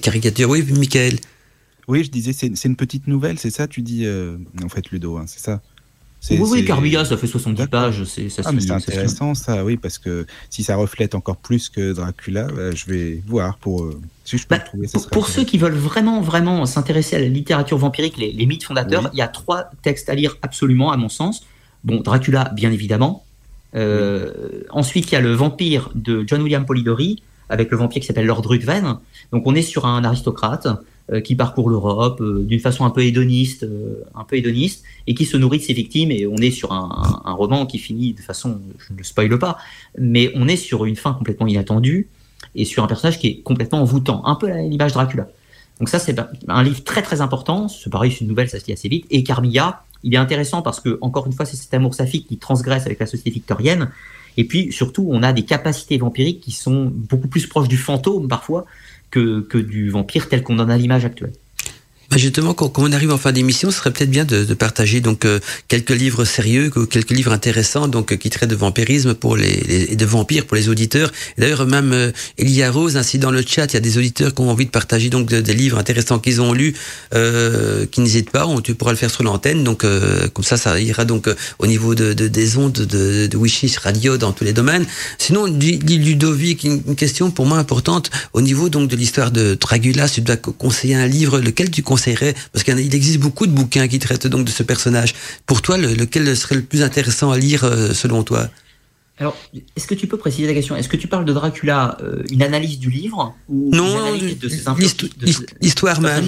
caricature. 0.00 0.48
Oui, 0.48 0.62
Michael. 0.62 1.18
Oui, 1.86 2.04
je 2.04 2.10
disais, 2.10 2.32
c'est 2.32 2.64
une 2.64 2.76
petite 2.76 3.06
nouvelle, 3.08 3.38
c'est 3.38 3.50
ça, 3.50 3.66
tu 3.66 3.82
dis, 3.82 4.06
euh, 4.06 4.38
en 4.62 4.70
fait, 4.70 4.90
Ludo, 4.90 5.18
hein, 5.18 5.24
c'est 5.26 5.40
ça 5.40 5.60
oui, 6.30 6.38
oui, 6.50 6.64
Carbilla, 6.64 7.04
ça 7.04 7.16
fait 7.16 7.26
70 7.26 7.66
pages. 7.66 8.04
C'est 8.04 8.28
ah, 8.44 8.48
intéressant, 8.48 9.34
ça, 9.34 9.64
oui, 9.64 9.76
parce 9.76 9.98
que 9.98 10.26
si 10.48 10.62
ça 10.62 10.76
reflète 10.76 11.14
encore 11.14 11.36
plus 11.36 11.68
que 11.68 11.92
Dracula, 11.92 12.44
bah, 12.44 12.70
je 12.74 12.86
vais 12.86 13.22
voir 13.26 13.58
pour. 13.58 13.84
Euh, 13.84 14.00
si 14.24 14.38
je 14.38 14.46
peux 14.46 14.56
bah, 14.56 14.60
trouver, 14.60 14.86
ça 14.86 14.98
pour, 15.12 15.28
ceux 15.28 15.44
qui 15.44 15.58
veulent 15.58 15.74
vraiment, 15.74 16.20
vraiment 16.20 16.64
s'intéresser 16.64 17.16
à 17.16 17.18
la 17.18 17.28
littérature 17.28 17.76
vampirique, 17.76 18.16
les, 18.16 18.46
mythes 18.46 18.64
fondateurs, 18.64 19.10
il 19.12 19.18
y 19.18 19.22
a 19.22 19.28
trois 19.28 19.70
textes 19.82 20.08
à 20.08 20.14
lire 20.14 20.38
absolument, 20.42 20.92
à 20.92 20.96
mon 20.96 21.10
sens. 21.10 21.44
Bon, 21.84 22.00
Dracula, 22.00 22.50
bien 22.54 22.72
évidemment. 22.72 23.24
Euh, 23.74 24.62
ensuite, 24.70 25.10
il 25.10 25.14
y 25.14 25.16
a 25.16 25.20
le 25.20 25.34
vampire 25.34 25.90
de 25.94 26.24
John 26.26 26.40
William 26.40 26.64
Polidori, 26.64 27.22
avec 27.48 27.70
le 27.70 27.76
vampire 27.76 28.00
qui 28.00 28.06
s'appelle 28.06 28.26
Lord 28.26 28.42
Ruthven. 28.46 28.98
Donc 29.32 29.46
on 29.46 29.54
est 29.54 29.62
sur 29.62 29.86
un 29.86 30.04
aristocrate 30.04 30.68
euh, 31.12 31.20
qui 31.20 31.34
parcourt 31.34 31.68
l'Europe 31.68 32.22
euh, 32.22 32.44
d'une 32.44 32.60
façon 32.60 32.86
un 32.86 32.90
peu 32.90 33.02
hédoniste, 33.04 33.64
euh, 33.64 34.02
un 34.14 34.24
peu 34.24 34.36
et 34.36 35.14
qui 35.14 35.24
se 35.26 35.36
nourrit 35.36 35.58
de 35.58 35.62
ses 35.62 35.74
victimes. 35.74 36.10
Et 36.10 36.26
on 36.26 36.36
est 36.36 36.50
sur 36.50 36.72
un, 36.72 37.20
roman 37.34 37.66
qui 37.66 37.78
finit 37.78 38.14
de 38.14 38.22
façon, 38.22 38.58
je 38.78 38.92
ne 38.92 38.98
le 38.98 39.04
spoile 39.04 39.38
pas, 39.38 39.58
mais 39.98 40.32
on 40.34 40.48
est 40.48 40.56
sur 40.56 40.86
une 40.86 40.96
fin 40.96 41.12
complètement 41.12 41.46
inattendue 41.46 42.08
et 42.54 42.64
sur 42.64 42.82
un 42.82 42.86
personnage 42.86 43.18
qui 43.18 43.26
est 43.26 43.40
complètement 43.40 43.82
envoûtant, 43.82 44.24
un 44.24 44.34
peu 44.34 44.50
à 44.50 44.56
l'image 44.62 44.92
Dracula. 44.92 45.28
Donc 45.78 45.90
ça, 45.90 45.98
c'est 45.98 46.18
un 46.48 46.62
livre 46.62 46.82
très 46.84 47.02
très 47.02 47.20
important. 47.20 47.68
C'est 47.68 47.90
pareil, 47.90 48.10
c'est 48.10 48.20
une 48.20 48.28
nouvelle, 48.28 48.48
ça 48.48 48.58
se 48.58 48.64
lit 48.64 48.72
assez 48.72 48.88
vite. 48.88 49.04
Et 49.10 49.24
Carmilla, 49.24 49.82
il 50.04 50.14
est 50.14 50.18
intéressant 50.18 50.62
parce 50.62 50.80
que, 50.80 50.96
encore 51.02 51.26
une 51.26 51.34
fois, 51.34 51.44
c'est 51.44 51.56
cet 51.56 51.74
amour 51.74 51.92
saphique 51.92 52.28
qui 52.28 52.38
transgresse 52.38 52.86
avec 52.86 52.98
la 52.98 53.06
société 53.06 53.28
victorienne. 53.28 53.90
Et 54.36 54.44
puis, 54.44 54.72
surtout, 54.72 55.06
on 55.10 55.22
a 55.22 55.32
des 55.32 55.44
capacités 55.44 55.98
vampiriques 55.98 56.40
qui 56.40 56.52
sont 56.52 56.90
beaucoup 56.92 57.28
plus 57.28 57.46
proches 57.46 57.68
du 57.68 57.76
fantôme, 57.76 58.28
parfois, 58.28 58.66
que, 59.10 59.40
que 59.40 59.58
du 59.58 59.90
vampire 59.90 60.28
tel 60.28 60.42
qu'on 60.42 60.58
en 60.58 60.68
a 60.68 60.76
l'image 60.76 61.04
actuelle. 61.04 61.32
Bah, 62.10 62.16
justement, 62.16 62.54
quand, 62.54 62.72
on 62.78 62.92
arrive 62.92 63.12
en 63.12 63.18
fin 63.18 63.32
d'émission, 63.32 63.70
ce 63.70 63.78
serait 63.78 63.90
peut-être 63.90 64.10
bien 64.10 64.24
de, 64.24 64.44
de 64.44 64.54
partager 64.54 65.00
donc 65.00 65.24
euh, 65.24 65.40
quelques 65.68 65.90
livres 65.90 66.24
sérieux, 66.24 66.70
quelques 66.90 67.10
livres 67.10 67.32
intéressants, 67.32 67.88
donc 67.88 68.12
euh, 68.12 68.16
qui 68.16 68.30
traitent 68.30 68.50
de 68.50 68.56
vampirisme 68.56 69.14
pour 69.14 69.36
les, 69.36 69.62
les 69.68 69.96
de 69.96 70.04
vampires 70.04 70.46
pour 70.46 70.56
les 70.56 70.68
auditeurs. 70.68 71.10
D'ailleurs, 71.38 71.66
même 71.66 71.92
euh, 71.92 72.12
Elia 72.38 72.70
Rose, 72.70 72.96
ainsi 72.96 73.18
dans 73.18 73.30
le 73.30 73.42
chat, 73.46 73.66
il 73.72 73.74
y 73.74 73.76
a 73.76 73.80
des 73.80 73.98
auditeurs 73.98 74.34
qui 74.34 74.42
ont 74.42 74.50
envie 74.50 74.66
de 74.66 74.70
partager 74.70 75.08
donc 75.10 75.28
des 75.28 75.54
livres 75.54 75.78
intéressants 75.78 76.18
qu'ils 76.18 76.40
ont 76.40 76.52
lus, 76.52 76.74
euh, 77.14 77.86
qui 77.86 78.00
n'hésitent 78.00 78.30
pas. 78.30 78.46
On, 78.46 78.60
tu 78.60 78.74
pourras 78.74 78.92
le 78.92 78.96
faire 78.96 79.10
sur 79.10 79.22
l'antenne, 79.22 79.64
donc 79.64 79.84
comme 80.32 80.44
ça, 80.44 80.56
ça 80.56 80.78
ira 80.80 81.04
donc 81.04 81.28
au 81.58 81.66
niveau 81.66 81.94
de, 81.94 82.12
de, 82.12 82.28
des 82.28 82.56
ondes 82.56 82.72
de, 82.72 83.26
de 83.26 83.38
Radio 83.82 84.16
dans 84.16 84.32
tous 84.32 84.44
les 84.44 84.52
domaines. 84.52 84.86
Sinon, 85.18 85.46
Ludovic, 85.46 86.64
une, 86.64 86.96
question 86.96 87.30
pour 87.30 87.46
moi 87.46 87.58
importante 87.58 88.10
au 88.32 88.40
niveau 88.40 88.68
donc 88.68 88.88
de 88.88 88.96
l'histoire 88.96 89.30
de 89.30 89.56
Dragula. 89.58 90.08
Tu 90.08 90.20
dois 90.20 90.36
conseiller 90.36 90.94
un 90.94 91.06
livre, 91.06 91.40
lequel 91.40 91.70
tu 91.70 91.82
conseilles 91.82 92.03
parce 92.52 92.64
qu'il 92.64 92.94
existe 92.94 93.18
beaucoup 93.18 93.46
de 93.46 93.52
bouquins 93.52 93.88
qui 93.88 93.98
traitent 93.98 94.26
donc 94.26 94.44
de 94.44 94.50
ce 94.50 94.62
personnage. 94.62 95.14
Pour 95.46 95.62
toi, 95.62 95.76
lequel 95.78 96.36
serait 96.36 96.56
le 96.56 96.62
plus 96.62 96.82
intéressant 96.82 97.30
à 97.30 97.38
lire 97.38 97.64
euh, 97.64 97.92
selon 97.92 98.22
toi? 98.22 98.48
Alors, 99.16 99.36
est-ce 99.76 99.86
que 99.86 99.94
tu 99.94 100.08
peux 100.08 100.16
préciser 100.16 100.48
la 100.48 100.54
question? 100.54 100.74
Est-ce 100.74 100.88
que 100.88 100.96
tu 100.96 101.06
parles 101.06 101.24
de 101.24 101.32
Dracula, 101.32 101.96
euh, 102.02 102.24
une 102.32 102.42
analyse 102.42 102.80
du 102.80 102.90
livre 102.90 103.32
ou 103.48 103.70
Non, 103.72 104.12
l'histoire 105.62 106.00
même. 106.00 106.24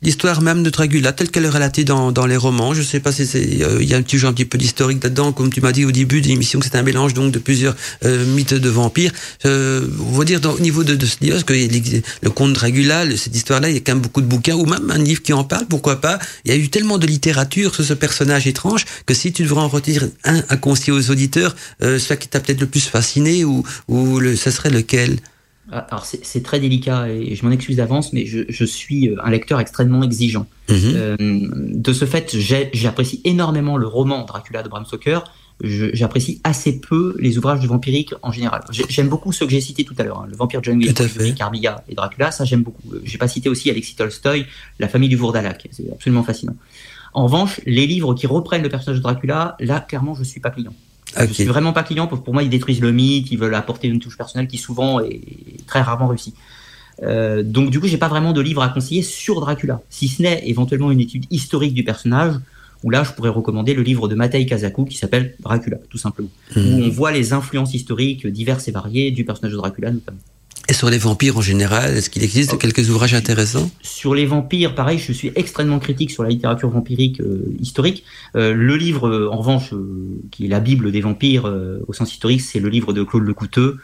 L'histoire 0.00 0.40
même 0.40 0.62
de 0.62 0.70
Dracula, 0.70 1.12
telle 1.12 1.30
qu'elle 1.30 1.44
est 1.44 1.50
relatée 1.50 1.84
dans, 1.84 2.12
dans 2.12 2.24
les 2.24 2.38
romans. 2.38 2.72
Je 2.72 2.80
sais 2.80 3.00
pas 3.00 3.12
si 3.12 3.26
c'est, 3.26 3.62
euh, 3.62 3.82
il 3.82 3.88
y 3.90 3.92
a 3.92 3.98
un 3.98 4.02
petit 4.02 4.24
un 4.24 4.32
petit 4.32 4.46
peu 4.46 4.56
d'historique 4.56 5.04
là-dedans, 5.04 5.32
comme 5.32 5.52
tu 5.52 5.60
m'as 5.60 5.72
dit 5.72 5.84
au 5.84 5.92
début 5.92 6.22
de 6.22 6.28
l'émission, 6.28 6.60
que 6.60 6.64
c'est 6.64 6.76
un 6.78 6.82
mélange 6.82 7.12
donc 7.12 7.30
de 7.30 7.38
plusieurs 7.38 7.76
euh, 8.06 8.24
mythes 8.24 8.54
de 8.54 8.68
vampires. 8.70 9.12
on 9.44 10.12
va 10.12 10.24
dire 10.24 10.40
au 10.46 10.60
niveau 10.60 10.82
de, 10.82 10.94
de 10.94 11.06
ce 11.06 11.16
livre, 11.20 11.44
que 11.44 11.52
le 11.52 12.30
conte 12.30 12.54
Dracula, 12.54 13.04
cette 13.18 13.36
histoire-là, 13.36 13.68
il 13.68 13.74
y 13.74 13.76
a 13.76 13.80
quand 13.80 13.92
même 13.92 14.02
beaucoup 14.02 14.22
de 14.22 14.26
bouquins 14.26 14.54
ou 14.54 14.64
même 14.64 14.90
un 14.90 14.98
livre 14.98 15.20
qui 15.20 15.34
en 15.34 15.44
parle. 15.44 15.66
Pourquoi 15.66 16.00
pas 16.00 16.18
Il 16.46 16.52
y 16.52 16.54
a 16.54 16.56
eu 16.56 16.70
tellement 16.70 16.96
de 16.96 17.06
littérature 17.06 17.74
sur 17.74 17.84
ce 17.84 17.92
personnage 17.92 18.46
étrange 18.46 18.86
que 19.04 19.12
si 19.12 19.30
tu 19.30 19.42
devrais 19.42 19.60
en 19.60 19.68
retirer 19.68 20.06
un 20.24 20.42
à 20.48 20.56
conseiller 20.56 20.92
aux 20.92 21.10
auditeurs, 21.10 21.54
soit 21.98 22.16
qui 22.16 22.29
t'a 22.30 22.40
peut-être 22.40 22.60
le 22.60 22.66
plus 22.66 22.86
fasciné 22.86 23.44
ou, 23.44 23.64
ou 23.88 24.18
le, 24.18 24.36
ce 24.36 24.50
serait 24.50 24.70
lequel? 24.70 25.18
Ah, 25.72 25.86
alors 25.90 26.04
c'est 26.04 26.42
très 26.42 26.58
délicat 26.58 27.08
et 27.08 27.36
je 27.36 27.46
m'en 27.46 27.52
excuse 27.52 27.76
d'avance, 27.76 28.12
mais 28.12 28.26
je, 28.26 28.40
je, 28.48 28.64
suis 28.64 29.08
euh, 29.08 29.16
un 29.22 29.30
lecteur 29.30 29.60
extrêmement 29.60 30.02
exigeant. 30.02 30.46
Mhm. 30.68 30.76
Euh, 30.96 31.16
de 31.18 31.92
ce 31.92 32.06
fait, 32.06 32.36
j'apprécie 32.72 33.20
énormément 33.24 33.76
le 33.76 33.86
roman 33.86 34.24
Dracula 34.24 34.64
de 34.64 34.68
Bram 34.68 34.84
Stoker. 34.84 35.20
J'apprécie 35.62 36.40
assez 36.42 36.80
peu 36.80 37.14
les 37.18 37.36
ouvrages 37.36 37.60
de 37.60 37.66
vampirique 37.66 38.14
en 38.22 38.32
général. 38.32 38.62
J'aime 38.70 39.08
beaucoup 39.08 39.30
ceux 39.30 39.44
que 39.44 39.52
j'ai 39.52 39.60
cités 39.60 39.84
tout 39.84 39.94
à 39.98 40.02
l'heure, 40.02 40.20
hein. 40.20 40.26
le 40.28 40.34
vampire 40.34 40.60
John 40.62 40.82
Carmilla 41.36 41.84
et 41.86 41.94
Dracula, 41.94 42.32
ça 42.32 42.44
j'aime 42.44 42.62
beaucoup. 42.62 42.82
Euh, 42.92 43.02
j'ai 43.04 43.18
pas 43.18 43.28
cité 43.28 43.48
aussi 43.48 43.70
Alexis 43.70 43.94
Tolstoy, 43.94 44.46
La 44.78 44.88
famille 44.88 45.10
du 45.10 45.16
Vourdalak, 45.16 45.68
c'est 45.70 45.92
absolument 45.92 46.24
fascinant. 46.24 46.56
En 47.12 47.24
revanche, 47.24 47.60
les 47.66 47.86
livres 47.86 48.14
qui 48.14 48.26
reprennent 48.26 48.62
le 48.62 48.70
personnage 48.70 48.98
de 48.98 49.02
Dracula, 49.02 49.56
là 49.60 49.80
clairement 49.80 50.14
je 50.14 50.24
suis 50.24 50.40
pas 50.40 50.50
client. 50.50 50.72
Okay. 51.16 51.26
Je 51.28 51.32
suis 51.32 51.44
vraiment 51.44 51.72
pas 51.72 51.82
client. 51.82 52.06
Pour, 52.06 52.22
pour 52.22 52.32
moi, 52.34 52.42
ils 52.42 52.50
détruisent 52.50 52.80
le 52.80 52.92
mythe, 52.92 53.30
ils 53.32 53.38
veulent 53.38 53.54
apporter 53.54 53.88
une 53.88 53.98
touche 53.98 54.16
personnelle 54.16 54.46
qui 54.48 54.58
souvent 54.58 55.00
est 55.00 55.20
très 55.66 55.80
rarement 55.80 56.06
réussie. 56.08 56.34
Euh, 57.02 57.42
donc 57.42 57.70
du 57.70 57.80
coup, 57.80 57.86
j'ai 57.86 57.96
pas 57.96 58.08
vraiment 58.08 58.32
de 58.32 58.40
livre 58.40 58.62
à 58.62 58.68
conseiller 58.68 59.02
sur 59.02 59.40
Dracula, 59.40 59.80
si 59.90 60.06
ce 60.08 60.22
n'est 60.22 60.42
éventuellement 60.48 60.90
une 60.90 61.00
étude 61.00 61.24
historique 61.30 61.74
du 61.74 61.82
personnage. 61.84 62.34
Où 62.82 62.88
là, 62.88 63.04
je 63.04 63.12
pourrais 63.12 63.28
recommander 63.28 63.74
le 63.74 63.82
livre 63.82 64.08
de 64.08 64.14
Matei 64.14 64.46
Kazaku 64.46 64.86
qui 64.86 64.96
s'appelle 64.96 65.34
Dracula, 65.40 65.76
tout 65.90 65.98
simplement, 65.98 66.30
où 66.56 66.60
Mhm. 66.60 66.82
on 66.84 66.88
voit 66.88 67.12
les 67.12 67.34
influences 67.34 67.74
historiques 67.74 68.26
diverses 68.26 68.68
et 68.68 68.72
variées 68.72 69.10
du 69.10 69.22
personnage 69.26 69.52
de 69.52 69.58
Dracula 69.58 69.90
notamment. 69.90 70.18
Et 70.68 70.72
sur 70.72 70.88
les 70.88 70.98
vampires 70.98 71.36
en 71.36 71.40
général, 71.40 71.96
est-ce 71.96 72.10
qu'il 72.10 72.22
existe 72.22 72.52
Oh. 72.54 72.56
quelques 72.56 72.88
ouvrages 72.90 73.14
intéressants 73.14 73.70
Sur 73.82 74.14
les 74.14 74.24
vampires, 74.26 74.74
pareil, 74.74 74.98
je 74.98 75.12
suis 75.12 75.32
extrêmement 75.34 75.80
critique 75.80 76.10
sur 76.12 76.22
la 76.22 76.28
littérature 76.28 76.70
vampirique 76.70 77.20
euh, 77.20 77.42
historique. 77.60 78.04
Euh, 78.36 78.54
le 78.54 78.76
livre, 78.76 79.08
euh, 79.08 79.28
en 79.32 79.38
revanche, 79.38 79.74
qui 80.30 80.44
est 80.44 80.48
la 80.48 80.60
Bible 80.60 80.92
des 80.92 81.00
vampires 81.00 81.52
au 81.88 81.92
sens 81.92 82.12
historique, 82.12 82.40
c'est 82.40 82.60
le 82.60 82.68
livre 82.68 82.92
de 82.92 83.02
Claude 83.02 83.24
Lecouteux, 83.24 83.78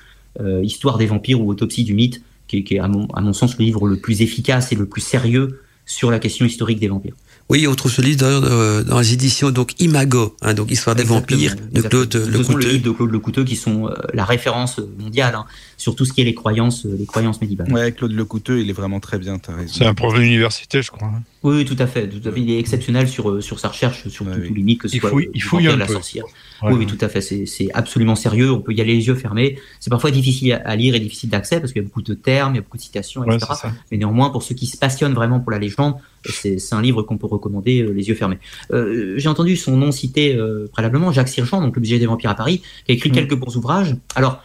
Histoire 0.62 0.98
des 0.98 1.06
vampires 1.06 1.40
ou 1.40 1.48
Autopsie 1.50 1.82
du 1.84 1.94
mythe, 1.94 2.20
qui 2.46 2.58
est, 2.58 2.62
qui 2.62 2.74
est, 2.74 2.78
à, 2.78 2.88
mon, 2.88 3.06
à 3.14 3.22
mon 3.22 3.32
sens 3.32 3.56
le 3.58 3.64
livre 3.64 3.88
le 3.88 3.96
plus 3.96 4.20
efficace 4.20 4.70
et 4.70 4.74
le 4.74 4.84
plus 4.84 5.00
sérieux 5.00 5.60
sur 5.86 6.10
la 6.10 6.18
question 6.18 6.44
historique 6.44 6.78
des 6.78 6.88
vampires. 6.88 7.14
Oui, 7.48 7.66
on 7.68 7.74
trouve 7.76 7.92
ce 7.92 8.02
livre 8.02 8.24
euh, 8.26 8.82
dans 8.82 8.98
les 8.98 9.12
éditions 9.14 9.50
donc 9.52 9.80
Imago, 9.80 10.34
hein, 10.42 10.52
donc 10.52 10.70
Histoire 10.70 10.96
des 10.96 11.04
vampires 11.04 11.54
de 11.72 11.80
Claude 11.80 12.12
sont 12.12 12.28
le 12.28 12.38
Lecouteux. 12.38 12.68
livre 12.68 12.84
de 12.84 12.90
Claude 12.90 13.12
Lecouteux 13.12 13.44
qui 13.44 13.54
sont 13.56 13.88
la 14.12 14.24
référence 14.24 14.80
mondiale 14.98 15.36
hein, 15.36 15.46
sur 15.76 15.94
tout 15.94 16.04
ce 16.04 16.12
qui 16.12 16.20
est 16.22 16.24
les 16.24 16.34
croyances, 16.34 16.86
euh, 16.86 16.96
les 16.98 17.06
croyances 17.06 17.40
médiévales. 17.40 17.72
Ouais, 17.72 17.92
Claude 17.92 18.12
Lecouteux, 18.12 18.60
il 18.60 18.70
est 18.70 18.72
vraiment 18.72 19.00
très 19.00 19.18
bien, 19.18 19.38
t'as 19.38 19.54
raison. 19.54 19.72
C'est 19.76 19.84
un 19.86 19.94
prof 19.94 20.14
d'université, 20.14 20.80
je 20.82 20.90
crois. 20.90 21.08
hein. 21.08 21.22
Oui, 21.42 21.64
tout 21.64 21.76
à 21.78 21.86
fait. 21.86 22.08
Tout 22.08 22.26
à 22.28 22.32
fait. 22.32 22.40
Il 22.40 22.50
est 22.50 22.58
exceptionnel 22.58 23.08
sur, 23.08 23.30
euh, 23.30 23.40
sur 23.40 23.60
sa 23.60 23.68
recherche, 23.68 24.08
sur 24.08 24.26
Ouais, 24.26 24.32
tous 24.34 24.40
oui. 24.40 24.48
tous 24.48 24.54
les 24.54 24.62
mythes, 24.62 24.80
que 24.80 24.88
ce 24.88 24.96
Il 24.96 25.00
soit 25.00 25.10
fouille- 25.10 25.26
euh, 25.26 25.30
il 25.34 25.38
du 25.38 25.44
fouille 25.44 25.68
un 25.68 25.76
la 25.76 25.86
peu. 25.86 25.92
sorcière. 25.92 26.24
Ouais, 26.24 26.30
oui, 26.62 26.72
oui, 26.72 26.78
ouais. 26.80 26.86
tout 26.86 26.98
à 27.04 27.08
fait. 27.08 27.20
C'est 27.20 27.46
c'est 27.46 27.68
absolument 27.74 28.16
sérieux. 28.16 28.50
On 28.50 28.60
peut 28.60 28.72
y 28.72 28.80
aller 28.80 28.94
les 28.94 29.06
yeux 29.06 29.14
fermés. 29.14 29.58
C'est 29.78 29.90
parfois 29.90 30.10
difficile 30.10 30.60
à- 30.64 30.74
lire 30.76 30.94
et 30.96 31.00
difficile 31.00 31.30
d'accès 31.30 31.60
parce 31.60 31.72
qu'il 31.72 31.82
y 31.82 31.84
a 31.84 31.86
beaucoup 31.86 32.02
de 32.02 32.14
termes, 32.14 32.54
il 32.54 32.56
y 32.56 32.58
a 32.58 32.62
beaucoup 32.62 32.78
de 32.78 32.82
citations, 32.82 33.20
Ouais, 33.20 33.36
etc. 33.36 33.52
ça. 33.60 33.72
Mais 33.92 33.98
néanmoins, 33.98 34.30
pour 34.30 34.42
ceux 34.42 34.54
qui 34.56 34.66
se 34.66 34.76
passionnent 34.76 35.14
vraiment 35.14 35.38
pour 35.38 35.52
la 35.52 35.58
légende, 35.58 35.94
c'est 36.24 36.58
c'est 36.58 36.74
un 36.74 36.82
livre 36.82 37.02
qu'on 37.02 37.18
peut 37.18 37.26
recommander 37.26 37.82
euh, 37.82 37.90
les 37.92 38.08
yeux 38.08 38.14
fermés. 38.16 38.38
Euh, 38.72 39.14
J'ai 39.18 39.28
entendu 39.28 39.56
son 39.56 39.76
nom 39.76 39.92
cité 39.92 40.34
euh, 40.34 40.66
préalablement, 40.72 41.12
Jacques 41.12 41.28
Sirgeant, 41.28 41.60
donc 41.60 41.76
le 41.76 41.80
budget 41.80 41.98
des 42.00 42.06
vampires 42.06 42.30
à 42.30 42.34
Paris, 42.34 42.62
qui 42.86 42.92
a 42.92 42.94
écrit 42.94 43.10
Mm. 43.10 43.14
quelques 43.14 43.34
bons 43.36 43.54
ouvrages. 43.56 43.94
Alors, 44.16 44.32
euh, 44.34 44.36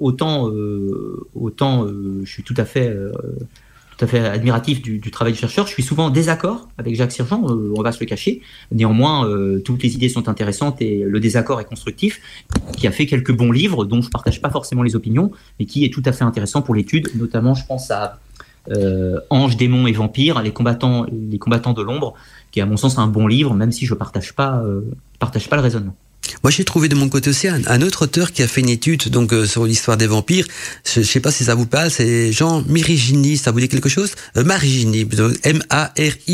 autant, 0.00 0.48
euh, 0.50 1.26
autant 1.34 1.84
euh, 1.84 2.20
je 2.24 2.30
suis 2.30 2.42
tout 2.42 2.54
à 2.56 2.64
fait... 2.64 2.88
euh, 2.88 3.12
tout 4.00 4.06
à 4.06 4.08
fait 4.08 4.20
admiratif 4.20 4.80
du, 4.80 5.10
travail 5.10 5.34
du 5.34 5.38
chercheur. 5.38 5.66
Je 5.66 5.72
suis 5.72 5.82
souvent 5.82 6.06
en 6.06 6.10
désaccord 6.10 6.68
avec 6.78 6.96
Jacques 6.96 7.12
Sirgeant, 7.12 7.44
euh, 7.50 7.74
on 7.76 7.82
va 7.82 7.92
se 7.92 8.00
le 8.00 8.06
cacher. 8.06 8.40
Néanmoins, 8.72 9.28
euh, 9.28 9.60
toutes 9.60 9.82
les 9.82 9.94
idées 9.94 10.08
sont 10.08 10.26
intéressantes 10.30 10.80
et 10.80 11.04
le 11.04 11.20
désaccord 11.20 11.60
est 11.60 11.66
constructif, 11.66 12.18
qui 12.78 12.86
a 12.86 12.92
fait 12.92 13.04
quelques 13.04 13.32
bons 13.32 13.52
livres 13.52 13.84
dont 13.84 14.00
je 14.00 14.08
partage 14.08 14.40
pas 14.40 14.48
forcément 14.48 14.82
les 14.82 14.96
opinions, 14.96 15.32
mais 15.58 15.66
qui 15.66 15.84
est 15.84 15.92
tout 15.92 16.02
à 16.06 16.12
fait 16.12 16.24
intéressant 16.24 16.62
pour 16.62 16.74
l'étude. 16.74 17.10
Notamment, 17.14 17.54
je 17.54 17.66
pense 17.66 17.90
à 17.90 18.18
euh, 18.70 19.20
Anges, 19.28 19.58
démons 19.58 19.86
et 19.86 19.92
vampires, 19.92 20.40
les 20.40 20.52
combattants, 20.52 21.04
les 21.12 21.38
combattants 21.38 21.74
de 21.74 21.82
l'ombre, 21.82 22.14
qui 22.52 22.60
est 22.60 22.62
à 22.62 22.66
mon 22.66 22.78
sens 22.78 22.98
un 22.98 23.06
bon 23.06 23.26
livre, 23.26 23.52
même 23.52 23.70
si 23.70 23.84
je 23.84 23.92
partage 23.92 24.34
pas, 24.34 24.62
euh, 24.64 24.80
partage 25.18 25.46
pas 25.50 25.56
le 25.56 25.62
raisonnement. 25.62 25.94
Moi, 26.42 26.50
j'ai 26.50 26.64
trouvé 26.64 26.88
de 26.88 26.94
mon 26.94 27.08
côté 27.08 27.30
aussi 27.30 27.48
un, 27.48 27.60
un 27.66 27.82
autre 27.82 28.02
auteur 28.02 28.32
qui 28.32 28.42
a 28.42 28.48
fait 28.48 28.60
une 28.60 28.68
étude 28.68 29.08
donc 29.08 29.32
euh, 29.32 29.46
sur 29.46 29.64
l'histoire 29.66 29.96
des 29.96 30.06
vampires. 30.06 30.46
Je, 30.86 31.02
je 31.02 31.06
sais 31.06 31.20
pas 31.20 31.32
si 31.32 31.44
ça 31.44 31.54
vous 31.54 31.66
parle, 31.66 31.90
c'est 31.90 32.32
Jean 32.32 32.62
Mirigini. 32.68 33.36
Ça 33.36 33.50
vous 33.50 33.60
dit 33.60 33.68
quelque 33.68 33.88
chose? 33.88 34.12
Euh, 34.36 34.44
Marigini, 34.44 35.04
donc 35.04 35.34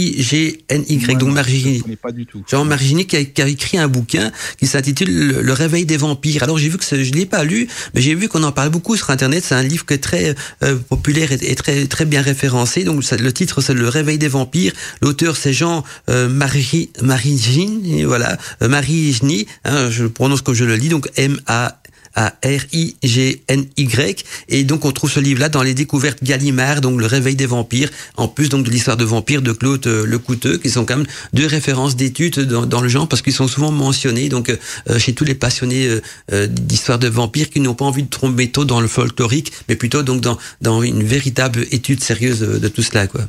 M-A-R-I-G-N-Y, 0.01 1.19
donc 1.19 1.31
Je 1.31 1.35
Marigini. 1.35 1.81
connais 1.81 1.97
pas 1.97 2.13
du 2.13 2.27
tout. 2.27 2.43
Jean 2.51 2.65
Marigini 2.65 3.07
qui 3.07 3.17
a, 3.17 3.25
qui 3.25 3.43
a 3.43 3.49
écrit 3.49 3.79
un 3.79 3.89
bouquin 3.89 4.31
qui 4.59 4.67
s'intitule 4.67 5.09
le, 5.11 5.43
Le 5.43 5.53
réveil 5.53 5.87
des 5.87 5.97
vampires. 5.97 6.43
Alors 6.43 6.59
j'ai 6.59 6.69
vu 6.69 6.79
que 6.79 6.85
ce- 6.85 7.03
je 7.03 7.13
l'ai 7.13 7.27
pas 7.27 7.45
lu, 7.45 7.69
mais 7.95 8.01
j'ai 8.01 8.15
vu 8.15 8.29
qu'on 8.29 8.43
en 8.43 8.53
parle 8.53 8.71
beaucoup 8.71 8.97
sur 8.97 9.11
Internet. 9.11 9.45
C'est 9.47 9.55
un 9.55 9.63
livre 9.63 9.87
qui 9.87 9.95
est 9.95 9.99
très 9.99 10.35
euh, 10.63 10.77
populaire 10.77 11.33
et, 11.33 11.39
et 11.43 11.55
très 11.55 11.87
très 11.87 12.05
bien 12.05 12.23
référencé. 12.23 12.85
Donc 12.85 13.05
ça- 13.05 13.17
le 13.17 13.33
titre 13.33 13.61
c'est 13.61 13.75
Le 13.75 13.89
réveil 13.89 14.19
des 14.19 14.29
vampires. 14.29 14.73
L'auteur 15.01 15.37
c'est 15.37 15.53
Jean 15.53 15.85
euh, 16.11 16.29
Mari- 16.29 16.91
Marigini, 17.03 18.05
voilà, 18.05 18.39
euh, 18.63 18.69
Marigini. 18.69 19.47
Hein, 19.77 19.90
je 19.90 20.03
le 20.03 20.11
prononce 20.11 20.43
comme 20.43 20.55
je 20.55 20.65
le 20.65 20.77
lis, 20.77 20.89
donc 20.89 21.09
M 21.16 21.39
A 21.47 21.78
a 22.19 22.32
R-I-G-N-Y. 22.43 24.24
Et 24.48 24.65
donc, 24.65 24.86
on 24.86 24.93
trouve 24.93 25.11
ce 25.11 25.20
livre-là 25.20 25.51
dans 25.51 25.62
les 25.62 25.74
découvertes 25.74 26.24
Gallimard, 26.24 26.81
donc 26.81 26.98
Le 26.98 27.05
réveil 27.05 27.36
des 27.36 27.44
vampires, 27.44 27.90
en 28.16 28.27
plus 28.27 28.48
donc 28.48 28.65
de 28.65 28.70
l'histoire 28.70 28.97
de 28.97 29.05
vampires 29.05 29.43
de 29.43 29.53
Claude 29.53 29.86
euh, 29.86 30.07
Lecouteux, 30.07 30.57
qui 30.57 30.70
sont 30.70 30.86
quand 30.86 30.97
même 30.97 31.07
deux 31.35 31.47
références 31.47 31.94
d'études 31.94 32.40
dans, 32.40 32.65
dans 32.65 32.81
le 32.81 32.89
genre, 32.89 33.07
parce 33.07 33.20
qu'ils 33.20 33.35
sont 33.35 33.48
souvent 33.48 33.70
mentionnés 33.70 34.31
donc 34.31 34.48
euh, 34.48 34.98
chez 34.98 35.12
tous 35.12 35.24
les 35.24 35.35
passionnés 35.35 35.86
euh, 35.86 36.01
euh, 36.32 36.47
d'histoire 36.47 36.98
de 36.98 37.09
vampires 37.09 37.51
qui 37.51 37.61
n'ont 37.61 37.74
pas 37.74 37.85
envie 37.85 38.05
de 38.05 38.09
tomber 38.09 38.51
tôt 38.51 38.65
dans 38.65 38.81
le 38.81 38.89
folklorique, 38.89 39.53
mais 39.69 39.77
plutôt 39.77 40.03
donc 40.03 40.23
dans, 40.23 40.39
dans 40.62 40.82
une 40.82 41.03
véritable 41.03 41.66
étude 41.70 42.03
sérieuse 42.03 42.40
de, 42.40 42.59
de 42.59 42.69
tout 42.69 42.82
cela, 42.82 43.09
quoi. 43.09 43.23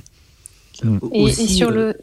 Et, 1.14 1.24
Aussi, 1.24 1.44
et 1.44 1.48
sur 1.48 1.69
euh, 1.69 1.74
le. 1.74 1.94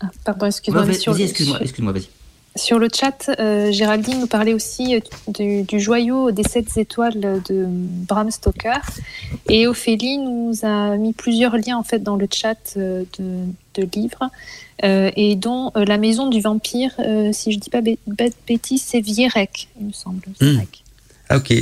Ah, 0.00 0.10
pardon, 0.24 0.46
excuse-moi. 0.46 0.84
excuse-moi, 0.86 1.58
excuse-moi, 1.62 1.92
vas-y. 1.92 2.08
Sur 2.56 2.78
le 2.78 2.88
chat, 2.92 3.30
euh, 3.38 3.70
Géraldine 3.70 4.18
nous 4.20 4.26
parlait 4.26 4.52
aussi 4.54 4.96
euh, 4.96 5.00
du, 5.28 5.62
du 5.62 5.78
joyau 5.80 6.30
des 6.32 6.42
sept 6.42 6.76
étoiles 6.76 7.20
de 7.20 7.66
Bram 7.68 8.30
Stoker. 8.30 8.80
Et 9.48 9.66
Ophélie 9.66 10.18
nous 10.18 10.52
a 10.62 10.96
mis 10.96 11.12
plusieurs 11.12 11.56
liens 11.56 11.76
en 11.76 11.82
fait 11.82 12.00
dans 12.02 12.16
le 12.16 12.26
chat 12.32 12.58
euh, 12.76 13.04
de, 13.18 13.44
de 13.82 13.88
livres. 13.94 14.30
euh, 14.84 15.10
et 15.16 15.36
dont 15.36 15.70
euh, 15.76 15.84
La 15.84 15.96
Maison 15.98 16.28
du 16.28 16.40
Vampire, 16.40 16.92
si 17.32 17.52
je 17.52 17.58
dis 17.58 17.70
pas 17.70 17.80
bê- 17.82 17.98
bête 18.06 18.34
bêtise, 18.46 18.82
c'est 18.82 19.00
Vierek, 19.00 19.68
il 19.80 19.86
me 19.86 19.92
semble. 19.92 20.22
Ah, 21.28 21.36
ok. 21.36 21.52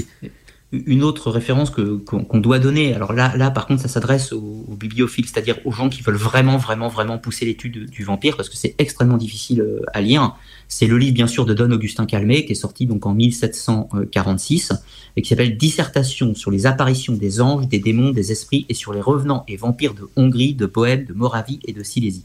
Une 0.86 1.02
autre 1.02 1.30
référence 1.30 1.70
qu'on 1.70 2.38
doit 2.38 2.58
donner. 2.58 2.94
Alors 2.94 3.12
là, 3.12 3.36
là, 3.36 3.50
par 3.50 3.66
contre, 3.66 3.82
ça 3.82 3.88
s'adresse 3.88 4.32
aux, 4.32 4.64
aux 4.68 4.76
bibliophiles, 4.76 5.26
c'est-à-dire 5.26 5.58
aux 5.64 5.72
gens 5.72 5.88
qui 5.88 6.02
veulent 6.02 6.14
vraiment, 6.14 6.56
vraiment, 6.56 6.88
vraiment 6.88 7.18
pousser 7.18 7.44
l'étude 7.44 7.88
du 7.90 8.04
vampire, 8.04 8.36
parce 8.36 8.48
que 8.48 8.56
c'est 8.56 8.74
extrêmement 8.78 9.16
difficile 9.16 9.60
euh, 9.60 9.80
à 9.92 10.00
lire. 10.00 10.36
C'est 10.68 10.86
le 10.86 10.98
livre, 10.98 11.14
bien 11.14 11.26
sûr, 11.26 11.44
de 11.44 11.54
Don 11.54 11.70
Augustin 11.70 12.06
Calmet, 12.06 12.44
qui 12.44 12.52
est 12.52 12.56
sorti 12.56 12.86
donc 12.86 13.06
en 13.06 13.14
1746 13.14 14.72
et 15.16 15.22
qui 15.22 15.28
s'appelle 15.28 15.56
Dissertation 15.56 16.34
sur 16.34 16.50
les 16.50 16.66
apparitions 16.66 17.14
des 17.14 17.40
anges, 17.40 17.68
des 17.68 17.78
démons, 17.78 18.10
des 18.10 18.32
esprits 18.32 18.66
et 18.68 18.74
sur 18.74 18.92
les 18.92 19.00
revenants 19.00 19.44
et 19.48 19.56
vampires 19.56 19.94
de 19.94 20.08
Hongrie, 20.16 20.54
de 20.54 20.66
Bohème, 20.66 21.04
de 21.04 21.12
Moravie 21.12 21.60
et 21.66 21.72
de 21.72 21.82
Silésie 21.82 22.24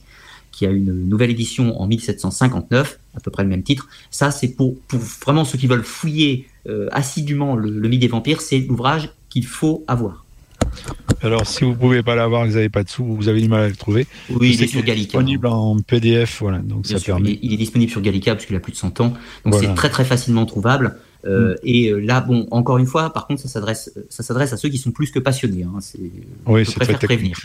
qui 0.52 0.66
a 0.66 0.70
une 0.70 1.08
nouvelle 1.08 1.30
édition 1.32 1.80
en 1.82 1.88
1759, 1.88 3.00
à 3.16 3.20
peu 3.20 3.32
près 3.32 3.44
le 3.44 3.50
même 3.50 3.64
titre. 3.64 3.88
Ça, 4.12 4.32
c'est 4.32 4.50
pour, 4.50 4.76
pour 4.88 5.00
vraiment 5.00 5.46
ceux 5.46 5.58
qui 5.58 5.68
veulent 5.68 5.84
fouiller 5.84 6.48
euh, 6.68 6.88
assidûment 6.92 7.56
le, 7.56 7.70
le 7.70 7.90
mythe 7.90 8.02
des 8.02 8.08
vampires, 8.08 8.42
c'est 8.42 8.60
l'ouvrage 8.60 9.10
qu'il 9.30 9.46
faut 9.46 9.84
avoir. 9.88 10.26
Alors, 11.22 11.46
si 11.48 11.64
vous 11.64 11.74
pouvez 11.76 12.04
pas 12.04 12.16
l'avoir, 12.16 12.46
vous 12.46 12.54
n'avez 12.54 12.70
pas 12.70 12.84
de 12.84 12.90
sous, 12.90 13.04
vous 13.04 13.28
avez 13.28 13.42
du 13.42 13.48
mal 13.50 13.64
à 13.64 13.68
le 13.70 13.76
trouver. 13.76 14.08
Oui, 14.30 14.52
il 14.54 14.64
est 14.64 14.68
sur 14.68 14.82
Gallica. 14.84 15.06
disponible 15.06 15.48
en 15.48 15.78
PDF, 15.80 16.40
voilà. 16.42 16.60
Donc 16.60 16.84
Bien 16.84 16.98
ça 16.98 17.04
sûr, 17.04 17.16
permet. 17.16 17.32
il, 17.32 17.34
est, 17.36 17.40
il 17.44 17.54
est 17.54 17.58
disponible 17.58 17.92
sur 17.92 18.02
Gallica 18.02 18.36
parce 18.36 18.46
qu'il 18.46 18.56
a 18.56 18.60
plus 18.60 18.72
de 18.74 18.78
100 18.78 19.00
ans. 19.02 19.08
Donc 19.10 19.18
Voilà. 19.46 19.68
c'est 19.70 19.74
très 19.76 19.90
très 19.90 20.06
facilement 20.06 20.46
trouvable. 20.46 20.98
Euh, 21.26 21.54
Mm. 21.54 21.56
Et 21.64 21.90
euh, 21.90 21.98
là, 22.00 22.22
bon, 22.22 22.48
encore 22.52 22.78
une 22.78 22.86
fois, 22.86 23.12
par 23.12 23.28
contre, 23.28 23.42
ça 23.42 23.50
s'adresse, 23.50 23.92
ça 24.10 24.24
s'adresse 24.24 24.54
à 24.54 24.58
ceux 24.58 24.70
qui 24.70 24.78
sont 24.78 24.92
plus 24.92 25.12
que 25.12 25.20
passionnés. 25.20 25.64
Hein. 25.64 25.80
C'est- 25.82 26.00
Oui, 26.46 26.66
c'est 26.66 26.80
très 26.80 26.94
prévenir. 26.96 27.38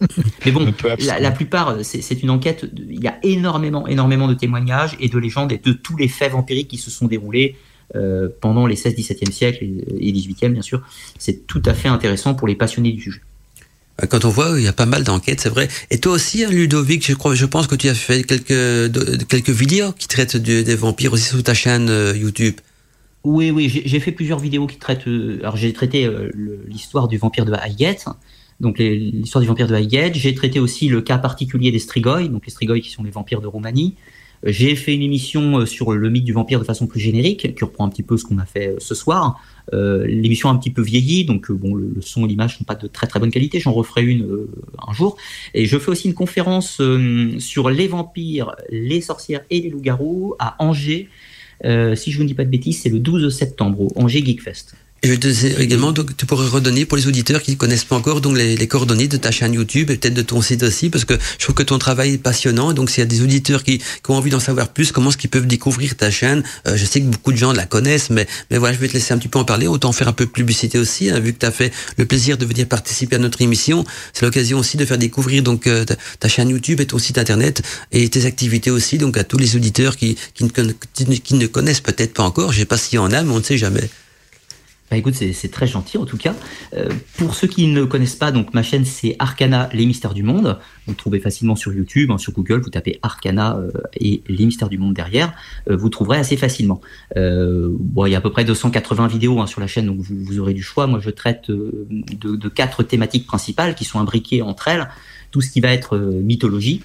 Mais 0.44 0.52
bon, 0.52 0.72
la, 1.06 1.18
la 1.20 1.30
plupart, 1.30 1.70
euh, 1.70 1.82
c'est 1.82 2.22
une 2.22 2.28
enquête. 2.30 2.66
de- 2.74 2.84
Il 2.90 3.02
y 3.02 3.08
a 3.08 3.18
énormément, 3.22 3.86
énormément 3.88 4.28
de 4.28 4.34
témoignages 4.34 4.96
et 5.00 5.08
de 5.08 5.18
légendes 5.18 5.52
et 5.52 5.58
de 5.58 5.72
tous 5.72 5.96
les 5.96 6.08
faits 6.08 6.32
vampiriques 6.32 6.68
qui 6.68 6.76
se 6.76 6.90
sont 6.90 7.06
déroulés 7.06 7.56
euh, 7.94 8.28
pendant 8.40 8.66
les 8.66 8.76
16, 8.76 8.94
17e 8.94 9.30
siècle 9.32 9.64
et, 9.64 10.08
et 10.08 10.12
18e, 10.12 10.52
bien 10.52 10.60
sûr. 10.62 10.82
C'est 11.18 11.46
tout 11.46 11.62
à 11.64 11.72
fait 11.72 11.88
intéressant 11.88 12.34
pour 12.34 12.48
les 12.48 12.54
passionnés 12.54 12.92
du 12.92 13.00
sujet. 13.00 13.20
Quand 14.10 14.26
on 14.26 14.28
voit, 14.28 14.56
il 14.58 14.64
y 14.64 14.68
a 14.68 14.74
pas 14.74 14.84
mal 14.84 15.04
d'enquêtes, 15.04 15.40
c'est 15.40 15.48
vrai. 15.48 15.68
Et 15.90 15.98
toi 15.98 16.12
aussi, 16.12 16.44
hein, 16.44 16.50
Ludovic, 16.50 17.06
je 17.06 17.14
crois, 17.14 17.34
je 17.34 17.46
pense 17.46 17.66
que 17.66 17.76
tu 17.76 17.88
as 17.88 17.94
fait 17.94 18.24
quelques 18.24 19.26
quelques 19.28 19.48
vidéos 19.48 19.92
qui 19.92 20.06
traitent 20.06 20.36
des 20.36 20.74
vampires 20.74 21.14
aussi 21.14 21.24
sur 21.24 21.42
ta 21.42 21.54
chaîne 21.54 21.88
euh, 21.88 22.14
YouTube. 22.14 22.56
Oui, 23.28 23.50
oui, 23.50 23.68
j'ai 23.68 23.98
fait 23.98 24.12
plusieurs 24.12 24.38
vidéos 24.38 24.68
qui 24.68 24.78
traitent. 24.78 25.08
euh, 25.08 25.40
alors, 25.40 25.56
j'ai 25.56 25.72
traité 25.72 26.06
euh, 26.06 26.30
l'histoire 26.68 27.08
du 27.08 27.18
vampire 27.18 27.44
de 27.44 27.52
Highgate, 27.52 28.04
donc 28.60 28.78
l'histoire 28.78 29.42
du 29.42 29.48
vampire 29.48 29.66
de 29.66 29.74
Highgate. 29.74 30.14
J'ai 30.14 30.32
traité 30.32 30.60
aussi 30.60 30.86
le 30.86 31.02
cas 31.02 31.18
particulier 31.18 31.72
des 31.72 31.80
Strigoi, 31.80 32.28
donc 32.28 32.46
les 32.46 32.52
Strigoi 32.52 32.78
qui 32.78 32.90
sont 32.90 33.02
les 33.02 33.10
vampires 33.10 33.40
de 33.40 33.48
Roumanie. 33.48 33.96
J'ai 34.44 34.76
fait 34.76 34.94
une 34.94 35.02
émission 35.02 35.58
euh, 35.58 35.66
sur 35.66 35.92
le 35.92 36.08
mythe 36.08 36.22
du 36.22 36.32
vampire 36.32 36.60
de 36.60 36.64
façon 36.64 36.86
plus 36.86 37.00
générique, 37.00 37.52
qui 37.56 37.64
reprend 37.64 37.84
un 37.84 37.88
petit 37.88 38.04
peu 38.04 38.16
ce 38.16 38.22
qu'on 38.22 38.38
a 38.38 38.44
fait 38.44 38.76
ce 38.78 38.94
soir. 38.94 39.40
Euh, 39.74 40.06
L'émission 40.06 40.48
un 40.48 40.56
petit 40.56 40.70
peu 40.70 40.82
vieilli, 40.82 41.24
donc 41.24 41.50
bon, 41.50 41.74
le, 41.74 41.96
son 42.02 42.26
et 42.26 42.28
l'image 42.28 42.58
sont 42.58 42.64
pas 42.64 42.76
de 42.76 42.86
très 42.86 43.08
très 43.08 43.18
bonne 43.18 43.32
qualité. 43.32 43.58
J'en 43.58 43.72
referai 43.72 44.04
une 44.04 44.46
un 44.86 44.92
jour. 44.92 45.16
Et 45.52 45.66
je 45.66 45.76
fais 45.78 45.90
aussi 45.90 46.06
une 46.06 46.14
conférence 46.14 46.80
sur 47.40 47.70
les 47.70 47.88
vampires, 47.88 48.54
les 48.70 49.00
sorcières 49.00 49.42
et 49.50 49.62
les 49.62 49.70
loups-garous 49.70 50.36
à 50.38 50.62
Angers. 50.62 51.08
Euh, 51.64 51.94
si 51.94 52.12
je 52.12 52.22
ne 52.22 52.26
dis 52.26 52.34
pas 52.34 52.44
de 52.44 52.50
bêtises, 52.50 52.82
c'est 52.82 52.88
le 52.88 52.98
12 52.98 53.34
septembre 53.34 53.80
au 53.80 53.92
Angers 53.96 54.24
Geekfest. 54.24 54.74
Et 55.02 55.08
je 55.08 55.14
te 55.14 55.28
disais 55.28 55.54
également, 55.58 55.92
donc, 55.92 56.16
tu 56.16 56.24
pourrais 56.24 56.48
redonner 56.48 56.86
pour 56.86 56.96
les 56.96 57.06
auditeurs 57.06 57.42
qui 57.42 57.52
ne 57.52 57.56
connaissent 57.56 57.84
pas 57.84 57.96
encore 57.96 58.22
donc 58.22 58.36
les, 58.36 58.66
coordonnées 58.66 59.08
de 59.08 59.18
ta 59.18 59.30
chaîne 59.30 59.52
YouTube 59.52 59.90
et 59.90 59.96
peut-être 59.96 60.14
de 60.14 60.22
ton 60.22 60.40
site 60.40 60.62
aussi, 60.62 60.88
parce 60.88 61.04
que 61.04 61.14
je 61.38 61.44
trouve 61.44 61.54
que 61.54 61.62
ton 61.62 61.78
travail 61.78 62.14
est 62.14 62.18
passionnant. 62.18 62.72
Donc, 62.72 62.88
s'il 62.90 63.00
y 63.00 63.02
a 63.02 63.06
des 63.06 63.22
auditeurs 63.22 63.62
qui, 63.62 63.78
qui 63.78 64.10
ont 64.10 64.14
envie 64.14 64.30
d'en 64.30 64.40
savoir 64.40 64.68
plus, 64.68 64.92
comment 64.92 65.10
est-ce 65.10 65.18
qu'ils 65.18 65.30
peuvent 65.30 65.46
découvrir 65.46 65.96
ta 65.96 66.10
chaîne? 66.10 66.42
Euh, 66.66 66.76
Je 66.76 66.84
sais 66.86 67.00
que 67.00 67.06
beaucoup 67.06 67.30
de 67.30 67.36
gens 67.36 67.52
la 67.52 67.66
connaissent, 67.66 68.08
mais, 68.08 68.26
mais 68.50 68.56
voilà, 68.56 68.74
je 68.74 68.80
vais 68.80 68.88
te 68.88 68.94
laisser 68.94 69.12
un 69.12 69.18
petit 69.18 69.28
peu 69.28 69.38
en 69.38 69.44
parler. 69.44 69.66
Autant 69.66 69.92
faire 69.92 70.08
un 70.08 70.12
peu 70.12 70.24
de 70.24 70.30
publicité 70.30 70.78
aussi, 70.78 71.10
hein, 71.10 71.20
vu 71.20 71.34
que 71.34 71.38
tu 71.38 71.46
as 71.46 71.52
fait 71.52 71.72
le 71.98 72.06
plaisir 72.06 72.38
de 72.38 72.46
venir 72.46 72.66
participer 72.66 73.16
à 73.16 73.18
notre 73.18 73.42
émission. 73.42 73.84
C'est 74.14 74.24
l'occasion 74.24 74.58
aussi 74.58 74.78
de 74.78 74.84
faire 74.86 74.98
découvrir 74.98 75.42
donc 75.42 75.66
euh, 75.66 75.84
ta, 75.84 75.94
ta, 76.18 76.28
chaîne 76.28 76.48
YouTube 76.48 76.80
et 76.80 76.86
ton 76.86 76.98
site 76.98 77.18
internet 77.18 77.62
et 77.92 78.08
tes 78.08 78.24
activités 78.24 78.70
aussi, 78.70 78.98
donc 78.98 79.18
à 79.18 79.24
tous 79.24 79.36
les 79.36 79.56
auditeurs 79.56 79.96
qui, 79.96 80.16
qui, 80.34 80.44
ne, 80.44 81.14
qui 81.14 81.34
ne 81.34 81.46
connaissent 81.46 81.80
peut-être 81.80 82.14
pas 82.14 82.22
encore. 82.22 82.52
Je 82.52 82.60
sais 82.60 82.64
pas 82.64 82.78
s'il 82.78 82.96
y 82.96 82.98
en 82.98 83.12
a, 83.12 83.22
mais 83.22 83.30
on 83.30 83.38
ne 83.38 83.44
sait 83.44 83.58
jamais. 83.58 83.88
Bah 84.90 84.96
écoute, 84.96 85.14
c'est 85.14 85.50
très 85.50 85.66
gentil 85.66 85.98
en 85.98 86.04
tout 86.04 86.16
cas. 86.16 86.34
Euh, 86.74 86.88
pour 87.16 87.34
ceux 87.34 87.48
qui 87.48 87.66
ne 87.66 87.84
connaissent 87.84 88.14
pas, 88.14 88.30
donc 88.30 88.54
ma 88.54 88.62
chaîne 88.62 88.84
c'est 88.84 89.16
Arcana, 89.18 89.68
les 89.72 89.84
mystères 89.84 90.14
du 90.14 90.22
monde. 90.22 90.60
Vous 90.86 90.94
trouvez 90.94 91.18
facilement 91.18 91.56
sur 91.56 91.72
YouTube, 91.72 92.12
hein, 92.12 92.18
sur 92.18 92.32
Google, 92.32 92.60
vous 92.60 92.70
tapez 92.70 93.00
Arcana 93.02 93.56
euh, 93.56 93.70
et 93.98 94.22
les 94.28 94.46
mystères 94.46 94.68
du 94.68 94.78
monde 94.78 94.94
derrière, 94.94 95.32
euh, 95.68 95.76
vous 95.76 95.88
trouverez 95.88 96.18
assez 96.18 96.36
facilement. 96.36 96.80
Bon, 97.16 98.06
il 98.06 98.12
y 98.12 98.14
a 98.14 98.18
à 98.18 98.20
peu 98.20 98.30
près 98.30 98.44
280 98.44 99.08
vidéos 99.08 99.40
hein, 99.40 99.46
sur 99.46 99.60
la 99.60 99.66
chaîne, 99.66 99.86
donc 99.86 99.98
vous, 99.98 100.38
aurez 100.38 100.54
du 100.54 100.62
choix. 100.62 100.86
Moi, 100.86 101.00
je 101.00 101.10
traite 101.10 101.50
de, 101.50 102.48
quatre 102.48 102.82
thématiques 102.82 103.26
principales 103.26 103.74
qui 103.74 103.84
sont 103.84 103.98
imbriquées 103.98 104.42
entre 104.42 104.68
elles. 104.68 104.88
Tout 105.32 105.40
ce 105.40 105.50
qui 105.50 105.60
va 105.60 105.72
être 105.72 105.96
mythologie, 105.98 106.82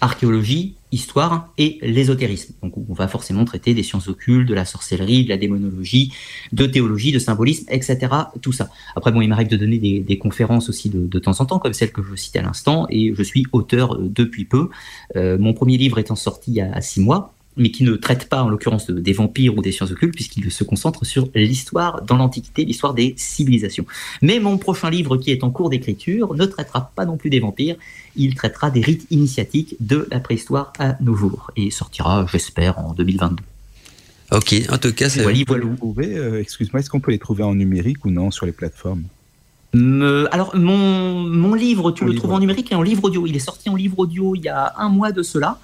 archéologie, 0.00 0.74
histoire 0.92 1.52
et 1.58 1.78
l'ésotérisme. 1.82 2.54
Donc 2.62 2.74
on 2.76 2.92
va 2.92 3.08
forcément 3.08 3.44
traiter 3.44 3.74
des 3.74 3.82
sciences 3.82 4.08
occultes, 4.08 4.48
de 4.48 4.54
la 4.54 4.64
sorcellerie, 4.64 5.24
de 5.24 5.30
la 5.30 5.38
démonologie, 5.38 6.12
de 6.52 6.66
théologie, 6.66 7.12
de 7.12 7.18
symbolisme, 7.18 7.66
etc. 7.70 7.98
Tout 8.40 8.52
ça. 8.52 8.68
Après, 8.94 9.10
bon, 9.10 9.22
il 9.22 9.28
m'arrive 9.28 9.48
de 9.48 9.56
donner 9.56 9.78
des, 9.78 10.18
conférences 10.18 10.68
aussi 10.68 10.90
de, 10.90 11.18
temps 11.18 11.40
en 11.40 11.46
temps, 11.46 11.58
comme 11.58 11.72
celle 11.72 11.90
que 11.90 12.02
je 12.02 12.14
citais 12.14 12.38
à 12.40 12.42
l'instant, 12.42 12.86
et 12.90 13.14
je 13.16 13.22
suis 13.22 13.46
auteur 13.52 13.94
euh, 13.94 14.08
depuis 14.08 14.44
peu. 14.44 14.68
Euh, 15.16 15.38
mon 15.38 15.54
premier 15.54 15.78
livre 15.78 15.98
étant 15.98 16.16
sorti 16.16 16.52
il 16.52 16.56
y 16.56 16.60
a 16.60 16.80
six 16.80 17.00
mois, 17.00 17.32
mais 17.56 17.70
qui 17.70 17.84
ne 17.84 17.94
traite 17.96 18.28
pas 18.28 18.42
en 18.42 18.48
l'occurrence 18.48 18.90
des 18.90 19.12
vampires 19.12 19.56
ou 19.56 19.62
des 19.62 19.72
sciences 19.72 19.90
occultes, 19.90 20.14
puisqu'il 20.14 20.50
se 20.50 20.64
concentre 20.64 21.04
sur 21.04 21.28
l'histoire 21.34 22.02
dans 22.02 22.16
l'Antiquité, 22.16 22.64
l'histoire 22.64 22.94
des 22.94 23.14
civilisations. 23.16 23.86
Mais 24.22 24.38
mon 24.38 24.58
prochain 24.58 24.90
livre, 24.90 25.16
qui 25.16 25.30
est 25.30 25.44
en 25.44 25.50
cours 25.50 25.70
d'écriture, 25.70 26.34
ne 26.34 26.46
traitera 26.46 26.92
pas 26.94 27.04
non 27.04 27.16
plus 27.16 27.30
des 27.30 27.40
vampires, 27.40 27.76
il 28.16 28.34
traitera 28.34 28.70
des 28.70 28.80
rites 28.80 29.06
initiatiques 29.10 29.76
de 29.80 30.08
la 30.10 30.20
préhistoire 30.20 30.72
à 30.78 30.96
nos 31.00 31.14
jours, 31.14 31.50
et 31.56 31.70
sortira, 31.70 32.26
j'espère, 32.30 32.78
en 32.78 32.92
2022. 32.94 33.42
Ok, 34.32 34.54
en 34.70 34.78
tout 34.78 34.92
cas, 34.92 35.08
c'est... 35.10 35.22
Voilà, 35.22 35.38
voilà. 35.46 36.08
Euh, 36.08 36.40
Excuse-moi, 36.40 36.80
est-ce 36.80 36.88
qu'on 36.88 37.00
peut 37.00 37.10
les 37.10 37.18
trouver 37.18 37.42
en 37.42 37.54
numérique 37.54 38.04
ou 38.04 38.10
non 38.10 38.30
sur 38.30 38.46
les 38.46 38.52
plateformes? 38.52 39.02
Alors 39.74 40.54
mon, 40.54 41.20
mon 41.22 41.54
livre, 41.54 41.92
tu 41.92 42.04
mon 42.04 42.08
le 42.08 42.12
livre. 42.12 42.24
trouves 42.24 42.34
en 42.34 42.40
numérique 42.40 42.70
et 42.72 42.74
en 42.74 42.82
livre 42.82 43.04
audio. 43.04 43.26
Il 43.26 43.34
est 43.34 43.40
sorti 43.40 43.70
en 43.70 43.76
livre 43.76 43.98
audio 43.98 44.34
il 44.34 44.42
y 44.42 44.48
a 44.48 44.74
un 44.76 44.90
mois 44.90 45.12
de 45.12 45.22
cela. 45.22 45.58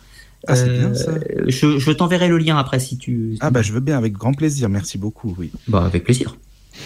Ah, 0.46 0.56
c'est 0.56 0.70
bien 0.70 0.94
ça. 0.94 1.10
Euh, 1.10 1.44
je, 1.48 1.78
je 1.78 1.90
t'enverrai 1.90 2.28
le 2.28 2.38
lien 2.38 2.56
après 2.56 2.78
si 2.80 2.96
tu. 2.96 3.36
Ah, 3.40 3.50
bah, 3.50 3.60
je 3.60 3.72
veux 3.72 3.80
bien, 3.80 3.98
avec 3.98 4.14
grand 4.14 4.32
plaisir. 4.32 4.68
Merci 4.68 4.96
beaucoup, 4.96 5.34
oui. 5.38 5.50
Bah, 5.66 5.84
avec 5.84 6.04
plaisir. 6.04 6.36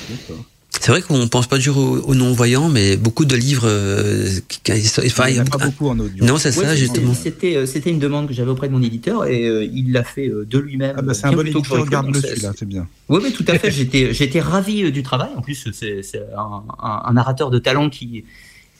D'accord. 0.08 0.44
C'est 0.82 0.90
vrai 0.90 1.00
qu'on 1.00 1.28
pense 1.28 1.46
pas 1.46 1.58
toujours 1.58 1.78
aux, 1.78 1.98
aux 1.98 2.14
non-voyants, 2.16 2.68
mais 2.68 2.96
beaucoup 2.96 3.24
de 3.24 3.36
livres. 3.36 3.68
Euh, 3.68 4.28
qui, 4.48 4.60
enfin, 5.06 5.28
il 5.28 5.34
n'y 5.34 5.40
en 5.40 5.44
a 5.44 5.48
pas 5.48 5.64
beaucoup 5.64 5.86
en 5.86 5.96
audio. 5.96 6.24
Non, 6.24 6.38
c'est 6.38 6.48
ouais, 6.58 6.64
ça, 6.64 6.74
justement. 6.74 7.14
C'était, 7.14 7.54
euh, 7.54 7.66
c'était 7.66 7.90
une 7.90 8.00
demande 8.00 8.26
que 8.26 8.34
j'avais 8.34 8.50
auprès 8.50 8.66
de 8.66 8.72
mon 8.72 8.82
éditeur 8.82 9.24
et 9.26 9.46
euh, 9.46 9.64
il 9.64 9.92
l'a 9.92 10.02
fait 10.02 10.28
de 10.28 10.58
lui-même. 10.58 10.96
Ah 10.98 11.02
bah 11.02 11.14
c'est 11.14 11.26
un 11.26 11.34
bon 11.34 11.46
éditeur, 11.46 11.82
regarde-le 11.82 12.20
celui-là, 12.20 12.50
c'est 12.58 12.66
bien. 12.66 12.88
Oui, 13.08 13.20
oui, 13.22 13.32
tout 13.32 13.44
à 13.46 13.56
fait. 13.60 13.70
j'étais, 13.70 14.12
j'étais 14.12 14.40
ravi 14.40 14.90
du 14.90 15.04
travail. 15.04 15.30
En 15.36 15.40
plus, 15.40 15.68
c'est, 15.72 16.02
c'est 16.02 16.22
un, 16.36 16.64
un, 16.80 17.02
un, 17.04 17.12
narrateur 17.12 17.50
de 17.50 17.60
talent 17.60 17.88
qui, 17.88 18.24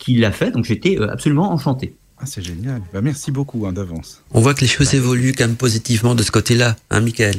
qui 0.00 0.16
l'a 0.16 0.32
fait, 0.32 0.50
donc 0.50 0.64
j'étais 0.64 0.98
absolument 0.98 1.52
enchanté. 1.52 1.94
Ah, 2.18 2.26
c'est 2.26 2.42
génial. 2.42 2.82
Bah, 2.92 3.00
merci 3.00 3.30
beaucoup 3.30 3.64
hein, 3.64 3.72
d'avance. 3.72 4.22
On 4.32 4.40
voit 4.40 4.54
que 4.54 4.62
les 4.62 4.66
choses 4.66 4.90
bah, 4.90 4.96
évoluent 4.96 5.34
quand 5.38 5.46
même 5.46 5.54
positivement 5.54 6.16
de 6.16 6.24
ce 6.24 6.32
côté-là, 6.32 6.74
hein, 6.90 7.00
Michael? 7.00 7.36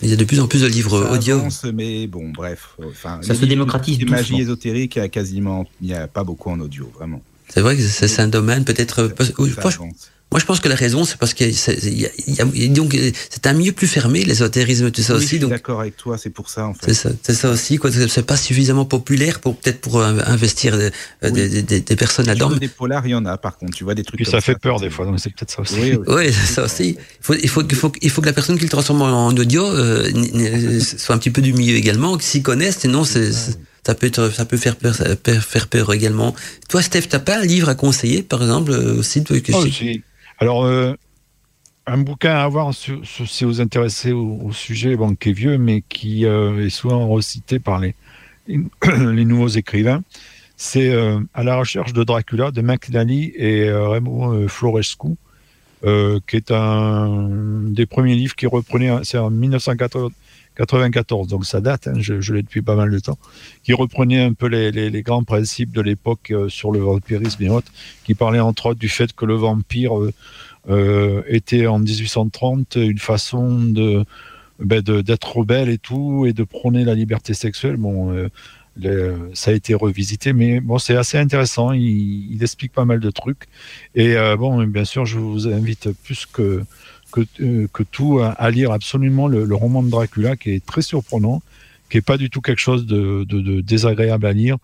Il 0.00 0.08
y 0.08 0.12
a 0.12 0.16
de 0.16 0.24
plus 0.24 0.40
en 0.40 0.48
plus 0.48 0.62
de 0.62 0.66
livres 0.66 1.04
ça 1.04 1.12
audio. 1.12 1.36
Avance, 1.36 1.64
mais 1.64 2.06
bon, 2.06 2.30
bref. 2.30 2.76
Enfin, 2.84 3.20
ça 3.22 3.34
se 3.34 3.44
démocratise. 3.44 3.98
Les 3.98 4.06
magies 4.06 4.40
ésotériques, 4.40 4.96
il 4.96 5.00
y 5.00 5.02
a 5.02 5.08
quasiment, 5.08 5.66
il 5.80 5.88
n'y 5.88 5.94
a 5.94 6.08
pas 6.08 6.24
beaucoup 6.24 6.50
en 6.50 6.58
audio, 6.60 6.90
vraiment. 6.94 7.22
C'est 7.48 7.60
vrai 7.60 7.76
que 7.76 7.82
c'est 7.82 8.20
un 8.20 8.28
domaine 8.28 8.64
peut-être. 8.64 9.12
Moi, 10.32 10.40
je 10.40 10.46
pense 10.46 10.60
que 10.60 10.68
la 10.68 10.74
raison, 10.74 11.04
c'est 11.04 11.18
parce 11.18 11.34
que 11.34 11.44
donc 12.68 12.96
c'est 13.30 13.46
un 13.46 13.52
milieu 13.52 13.72
plus 13.72 13.86
fermé, 13.86 14.24
l'ésotérisme, 14.24 14.90
tout 14.90 15.02
ça 15.02 15.12
oui, 15.12 15.18
aussi. 15.18 15.26
Je 15.26 15.28
suis 15.28 15.38
donc 15.38 15.50
d'accord 15.50 15.80
avec 15.80 15.96
toi, 15.96 16.16
c'est 16.18 16.30
pour 16.30 16.48
ça 16.48 16.66
en 16.66 16.74
fait. 16.74 16.86
C'est 16.86 16.94
ça, 16.94 17.10
c'est 17.22 17.34
ça 17.34 17.50
aussi. 17.50 17.76
Quoi, 17.76 17.90
c'est 17.92 18.26
pas 18.26 18.36
suffisamment 18.36 18.86
populaire 18.86 19.40
pour 19.40 19.56
peut-être 19.56 19.80
pour 19.82 20.02
investir 20.02 20.78
des, 20.78 20.90
oui. 21.22 21.32
des, 21.32 21.62
des, 21.62 21.80
des 21.80 21.96
personnes 21.96 22.26
là-dedans. 22.26 22.50
Des 22.50 22.68
polars, 22.68 23.06
il 23.06 23.10
y 23.10 23.14
en 23.14 23.26
a 23.26 23.36
par 23.36 23.58
contre. 23.58 23.76
Tu 23.76 23.84
vois 23.84 23.94
des 23.94 24.04
trucs. 24.04 24.16
Puis 24.16 24.30
ça 24.30 24.40
fait 24.40 24.58
peur 24.58 24.80
des 24.80 24.90
fois, 24.90 25.04
donc 25.04 25.20
c'est 25.20 25.30
peut-être 25.30 25.50
ça 25.50 25.60
aussi. 25.60 25.74
Oui, 25.78 25.96
oui. 25.96 26.04
oui 26.08 26.32
c'est 26.32 26.54
ça 26.54 26.64
aussi. 26.64 26.96
Il 26.96 27.24
faut, 27.24 27.34
il 27.34 27.48
faut, 27.48 27.62
il 27.68 27.76
faut, 27.76 27.92
il 28.00 28.10
faut 28.10 28.20
que 28.22 28.26
la 28.26 28.32
personne 28.32 28.56
qui 28.56 28.64
le 28.64 28.70
transforme 28.70 29.02
en 29.02 29.28
audio 29.28 29.64
euh, 29.66 30.80
soit 30.80 31.14
un 31.14 31.18
petit 31.18 31.30
peu 31.30 31.42
du 31.42 31.52
milieu 31.52 31.76
également, 31.76 32.16
qu'ils 32.16 32.24
s'y 32.24 32.42
connaissent. 32.42 32.78
Sinon, 32.78 33.04
c'est 33.04 33.30
ça 33.84 33.94
peut 33.94 34.06
être, 34.06 34.32
ça 34.32 34.44
peut 34.44 34.56
faire 34.56 34.76
peur, 34.76 34.94
ça 34.94 35.16
peut 35.16 35.34
faire 35.34 35.66
peur 35.66 35.92
également. 35.92 36.34
Toi, 36.68 36.82
Steph, 36.82 37.02
t'as 37.08 37.18
pas 37.18 37.40
un 37.40 37.44
livre 37.44 37.68
à 37.68 37.74
conseiller, 37.74 38.22
par 38.22 38.40
exemple, 38.40 38.70
aussi 38.70 39.24
que 39.24 39.34
oh, 39.52 39.66
si. 39.66 40.02
Alors, 40.38 40.64
euh, 40.64 40.94
un 41.86 41.98
bouquin 41.98 42.34
à 42.34 42.42
avoir 42.42 42.72
si 42.74 43.44
vous 43.44 43.60
intéressez 43.60 44.12
au, 44.12 44.52
sujet, 44.52 44.96
bon, 44.96 45.14
qui 45.14 45.30
est 45.30 45.32
vieux, 45.32 45.58
mais 45.58 45.82
qui 45.88 46.26
euh, 46.26 46.66
est 46.66 46.70
souvent 46.70 47.08
recité 47.08 47.58
par 47.58 47.80
les, 47.80 47.94
nouveaux 49.24 49.48
écrivains, 49.48 50.02
c'est 50.56 50.90
euh, 50.90 51.20
À 51.34 51.44
la 51.44 51.56
recherche 51.56 51.92
de 51.92 52.04
Dracula 52.04 52.50
de 52.50 52.60
McNally 52.60 53.32
et 53.36 53.70
Raymond 53.70 54.48
Florescu, 54.48 55.16
qui 55.82 56.36
est 56.36 56.50
un 56.50 57.28
des 57.66 57.86
premiers 57.86 58.14
livres 58.14 58.36
qui 58.36 58.46
reprenait, 58.46 59.00
c'est 59.02 59.18
en 59.18 59.30
1994, 60.58 61.28
donc 61.28 61.46
ça 61.46 61.60
date, 61.60 61.88
hein, 61.88 61.94
je, 61.98 62.32
l'ai 62.32 62.42
depuis 62.42 62.60
pas 62.60 62.76
mal 62.76 62.90
de 62.90 62.98
temps, 62.98 63.18
qui 63.62 63.72
reprenait 63.72 64.20
un 64.20 64.34
peu 64.34 64.46
les, 64.46 64.70
les, 64.70 65.02
grands 65.02 65.24
principes 65.24 65.72
de 65.72 65.80
l'époque 65.80 66.30
euh, 66.30 66.50
sur 66.50 66.72
le 66.72 66.78
vampirisme 66.78 67.42
et 67.42 67.48
autres, 67.48 67.72
qui 68.04 68.14
parlait 68.14 68.40
entre 68.40 68.66
autres 68.66 68.80
du 68.80 68.90
fait 68.90 69.14
que 69.14 69.24
le 69.24 69.34
vampire 69.34 69.98
euh, 69.98 70.12
euh, 70.68 71.22
était 71.26 71.66
en 71.66 71.78
1830 71.78 72.76
une 72.76 72.98
façon 72.98 73.62
de 73.62 74.04
ben 74.58 74.82
d'être 74.82 75.36
rebelle 75.38 75.70
et 75.70 75.78
tout, 75.78 76.26
et 76.26 76.34
de 76.34 76.44
prôner 76.44 76.84
la 76.84 76.94
liberté 76.94 77.32
sexuelle. 77.34 77.76
Bon, 77.76 78.28
ça 79.34 79.50
a 79.50 79.54
été 79.54 79.74
revisité, 79.74 80.32
mais 80.32 80.60
bon, 80.60 80.78
c'est 80.78 80.94
assez 80.94 81.18
intéressant. 81.18 81.72
Il, 81.72 82.38
explique 82.42 82.72
pas 82.72 82.84
mal 82.84 83.00
de 83.00 83.10
trucs. 83.10 83.48
Et 83.96 84.14
bon, 84.38 84.62
bien 84.64 84.84
sûr, 84.84 85.04
je 85.04 85.18
vous 85.18 85.48
invite 85.48 85.90
plus 86.04 86.26
que 86.26 86.62
que, 87.12 87.20
euh, 87.40 87.68
que 87.72 87.82
tout 87.82 88.18
à, 88.20 88.30
à, 88.30 88.50
lire 88.50 88.72
absolument 88.72 89.28
le, 89.28 89.44
le, 89.44 89.54
roman 89.54 89.82
de 89.82 89.90
Dracula, 89.90 90.36
qui 90.36 90.50
est 90.50 90.64
très 90.64 90.82
surprenant, 90.82 91.42
qui 91.90 91.98
est 91.98 92.02
pas 92.02 92.16
du 92.16 92.30
tout 92.30 92.40
quelque 92.40 92.58
chose 92.58 92.86
de, 92.86 93.24
de, 93.24 93.40
de 93.40 93.60
désagréable 93.60 94.26
à 94.26 94.32
lire. 94.32 94.56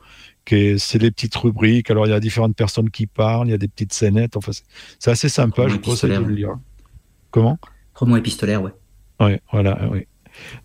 C'est 0.51 0.99
les 0.99 1.11
petites 1.11 1.37
rubriques. 1.37 1.91
Alors, 1.91 2.07
il 2.07 2.11
y 2.11 2.15
a 2.15 2.21
différentes 2.21 2.57
personnes 2.57 2.89
qui 2.89 3.07
parlent, 3.07 3.49
il 3.49 3.51
y 3.51 3.55
a 3.55 3.59
des 3.59 3.69
petites 3.69 3.93
scénettes. 3.93 4.35
Enfin, 4.35 4.53
c'est 4.99 5.11
assez 5.11 5.29
sympa. 5.29 5.63
Roman 5.63 5.75
je 5.75 5.81
conseille 5.81 6.11
de 6.11 6.25
le 6.25 6.35
lire. 6.35 6.59
Comment? 7.31 7.59
Roman 7.95 8.17
épistolaire, 8.17 8.63
ouais. 8.63 8.73
Oui, 9.21 9.37
voilà, 9.53 9.79
oui. 9.91 10.07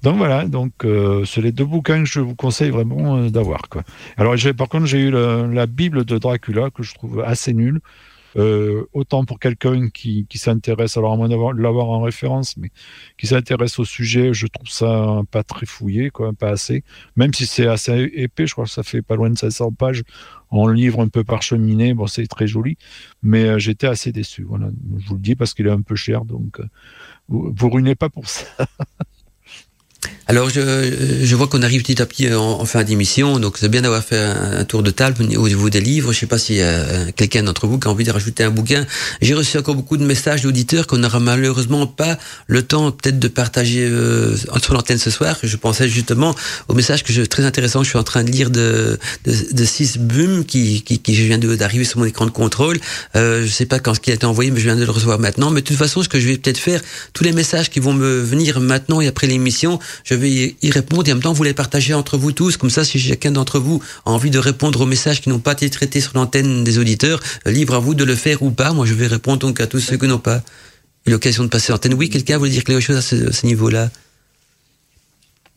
Donc 0.01 0.17
voilà, 0.17 0.45
donc 0.45 0.85
euh, 0.85 1.25
c'est 1.25 1.41
les 1.41 1.51
deux 1.51 1.65
bouquins 1.65 2.03
que 2.03 2.09
je 2.09 2.19
vous 2.19 2.35
conseille 2.35 2.69
vraiment 2.69 3.17
euh, 3.17 3.29
d'avoir. 3.29 3.61
Alors 4.17 4.35
par 4.55 4.69
contre, 4.69 4.85
j'ai 4.85 4.99
eu 4.99 5.11
le, 5.11 5.51
la 5.51 5.65
Bible 5.65 6.05
de 6.05 6.17
Dracula 6.17 6.69
que 6.69 6.83
je 6.83 6.93
trouve 6.93 7.21
assez 7.21 7.53
nulle. 7.53 7.79
Euh, 8.35 8.85
autant 8.93 9.25
pour 9.25 9.39
quelqu'un 9.39 9.89
qui, 9.89 10.25
qui 10.27 10.37
s'intéresse, 10.37 10.97
alors 10.97 11.13
à 11.13 11.17
moins 11.17 11.29
de 11.29 11.61
l'avoir 11.61 11.89
en 11.89 12.01
référence, 12.01 12.57
mais 12.57 12.71
qui 13.17 13.27
s'intéresse 13.27 13.79
au 13.79 13.85
sujet, 13.85 14.33
je 14.33 14.47
trouve 14.47 14.69
ça 14.69 15.21
pas 15.31 15.43
très 15.43 15.65
fouillé, 15.65 16.09
quoi, 16.09 16.33
pas 16.33 16.49
assez. 16.49 16.83
Même 17.15 17.33
si 17.33 17.45
c'est 17.45 17.67
assez 17.67 18.11
épais, 18.13 18.47
je 18.47 18.53
crois 18.53 18.65
que 18.65 18.71
ça 18.71 18.83
fait 18.83 19.01
pas 19.01 19.15
loin 19.15 19.29
de 19.29 19.37
500 19.37 19.71
pages 19.73 20.03
en 20.49 20.67
livre 20.67 21.01
un 21.01 21.07
peu 21.07 21.23
parcheminé. 21.23 21.93
Bon, 21.93 22.07
c'est 22.07 22.25
très 22.27 22.47
joli, 22.47 22.77
mais 23.21 23.45
euh, 23.45 23.59
j'étais 23.59 23.87
assez 23.87 24.11
déçu. 24.11 24.43
Voilà, 24.43 24.69
je 24.97 25.07
vous 25.07 25.15
le 25.15 25.21
dis 25.21 25.35
parce 25.35 25.53
qu'il 25.53 25.67
est 25.67 25.71
un 25.71 25.81
peu 25.81 25.95
cher, 25.95 26.25
donc 26.25 26.59
euh, 26.59 26.65
vous, 27.27 27.53
vous 27.55 27.69
ruinez 27.69 27.95
pas 27.95 28.09
pour 28.09 28.27
ça. 28.27 28.45
Alors, 30.27 30.49
je, 30.49 30.61
je 31.23 31.35
vois 31.35 31.47
qu'on 31.47 31.61
arrive 31.61 31.81
petit 31.81 32.01
à 32.01 32.05
petit 32.05 32.33
en, 32.33 32.63
fin 32.65 32.83
d'émission, 32.83 33.39
donc 33.39 33.57
c'est 33.57 33.67
bien 33.67 33.81
d'avoir 33.81 34.03
fait 34.03 34.17
un, 34.17 34.63
tour 34.63 34.81
de 34.81 34.91
table 34.91 35.21
au 35.21 35.47
niveau 35.47 35.69
des 35.69 35.81
livres. 35.81 36.13
Je 36.13 36.19
sais 36.19 36.25
pas 36.25 36.37
y 36.49 36.61
a 36.61 37.11
quelqu'un 37.11 37.43
d'entre 37.43 37.67
vous 37.67 37.77
qui 37.77 37.87
a 37.87 37.91
envie 37.91 38.05
de 38.05 38.11
rajouter 38.11 38.43
un 38.43 38.49
bouquin. 38.49 38.85
J'ai 39.21 39.33
reçu 39.33 39.57
encore 39.57 39.75
beaucoup 39.75 39.97
de 39.97 40.05
messages 40.05 40.43
d'auditeurs 40.43 40.87
qu'on 40.87 40.99
n'aura 40.99 41.19
malheureusement 41.19 41.87
pas 41.87 42.17
le 42.47 42.61
temps 42.63 42.91
peut-être 42.91 43.19
de 43.19 43.27
partager 43.27 43.85
euh, 43.85 44.35
sur 44.61 44.73
l'antenne 44.73 44.97
ce 44.97 45.09
soir. 45.09 45.37
Je 45.43 45.57
pensais 45.57 45.89
justement 45.89 46.35
au 46.67 46.73
message 46.73 47.03
que 47.03 47.11
je 47.11 47.21
très 47.23 47.43
intéressant. 47.43 47.83
Je 47.83 47.89
suis 47.89 47.99
en 47.99 48.03
train 48.03 48.23
de 48.23 48.31
lire 48.31 48.49
de 48.49 48.97
de, 49.25 49.33
de 49.51 49.65
Sis 49.65 49.97
Bum 49.97 50.45
qui, 50.45 50.83
qui, 50.83 50.99
qui 50.99 51.13
vient 51.13 51.37
d'arriver 51.37 51.83
sur 51.83 51.99
mon 51.99 52.05
écran 52.05 52.25
de 52.25 52.31
contrôle. 52.31 52.79
Euh, 53.15 53.43
je 53.43 53.51
sais 53.51 53.65
pas 53.65 53.79
quand 53.79 53.93
ce 53.93 53.99
qui 53.99 54.11
a 54.11 54.13
été 54.13 54.25
envoyé, 54.25 54.51
mais 54.51 54.59
je 54.59 54.65
viens 54.65 54.75
de 54.75 54.85
le 54.85 54.91
recevoir 54.91 55.19
maintenant. 55.19 55.49
Mais 55.49 55.61
de 55.61 55.65
toute 55.65 55.77
façon, 55.77 56.01
ce 56.03 56.09
que 56.09 56.19
je 56.19 56.27
vais 56.27 56.37
peut-être 56.37 56.57
faire, 56.57 56.81
tous 57.13 57.23
les 57.23 57.31
messages 57.31 57.69
qui 57.69 57.79
vont 57.79 57.93
me 57.93 58.19
venir 58.19 58.59
maintenant 58.59 59.01
et 59.01 59.07
après 59.07 59.27
l'émission, 59.27 59.79
je 60.13 60.17
vais 60.19 60.55
y 60.61 60.69
répondre 60.69 61.07
et 61.07 61.11
en 61.11 61.15
même 61.15 61.23
temps 61.23 61.33
vous 61.33 61.43
les 61.43 61.55
partagez 61.55 61.95
entre 61.95 62.17
vous 62.17 62.31
tous. 62.31 62.55
Comme 62.55 62.69
ça, 62.69 62.83
si 62.83 62.99
chacun 62.99 63.31
d'entre 63.31 63.57
vous 63.59 63.81
a 64.05 64.11
envie 64.11 64.29
de 64.29 64.37
répondre 64.37 64.81
aux 64.81 64.85
messages 64.85 65.21
qui 65.21 65.29
n'ont 65.29 65.39
pas 65.39 65.53
été 65.53 65.71
traités 65.71 66.01
sur 66.01 66.11
l'antenne 66.13 66.63
des 66.63 66.77
auditeurs, 66.77 67.19
libre 67.47 67.73
à 67.73 67.79
vous 67.79 67.95
de 67.95 68.03
le 68.03 68.15
faire 68.15 68.43
ou 68.43 68.51
pas. 68.51 68.73
Moi, 68.73 68.85
je 68.85 68.93
vais 68.93 69.07
répondre 69.07 69.39
donc 69.39 69.59
à 69.59 69.65
tous 69.65 69.79
ceux 69.79 69.97
qui 69.97 70.05
n'ont 70.05 70.19
pas 70.19 70.43
eu 71.07 71.11
l'occasion 71.11 71.43
de 71.43 71.49
passer 71.49 71.71
l'antenne. 71.71 71.95
Oui, 71.95 72.11
quelqu'un 72.11 72.37
voulait 72.37 72.51
dire 72.51 72.63
quelque 72.63 72.79
chose 72.79 72.97
à 72.97 73.01
ce, 73.01 73.31
ce 73.31 73.45
niveau-là? 73.47 73.89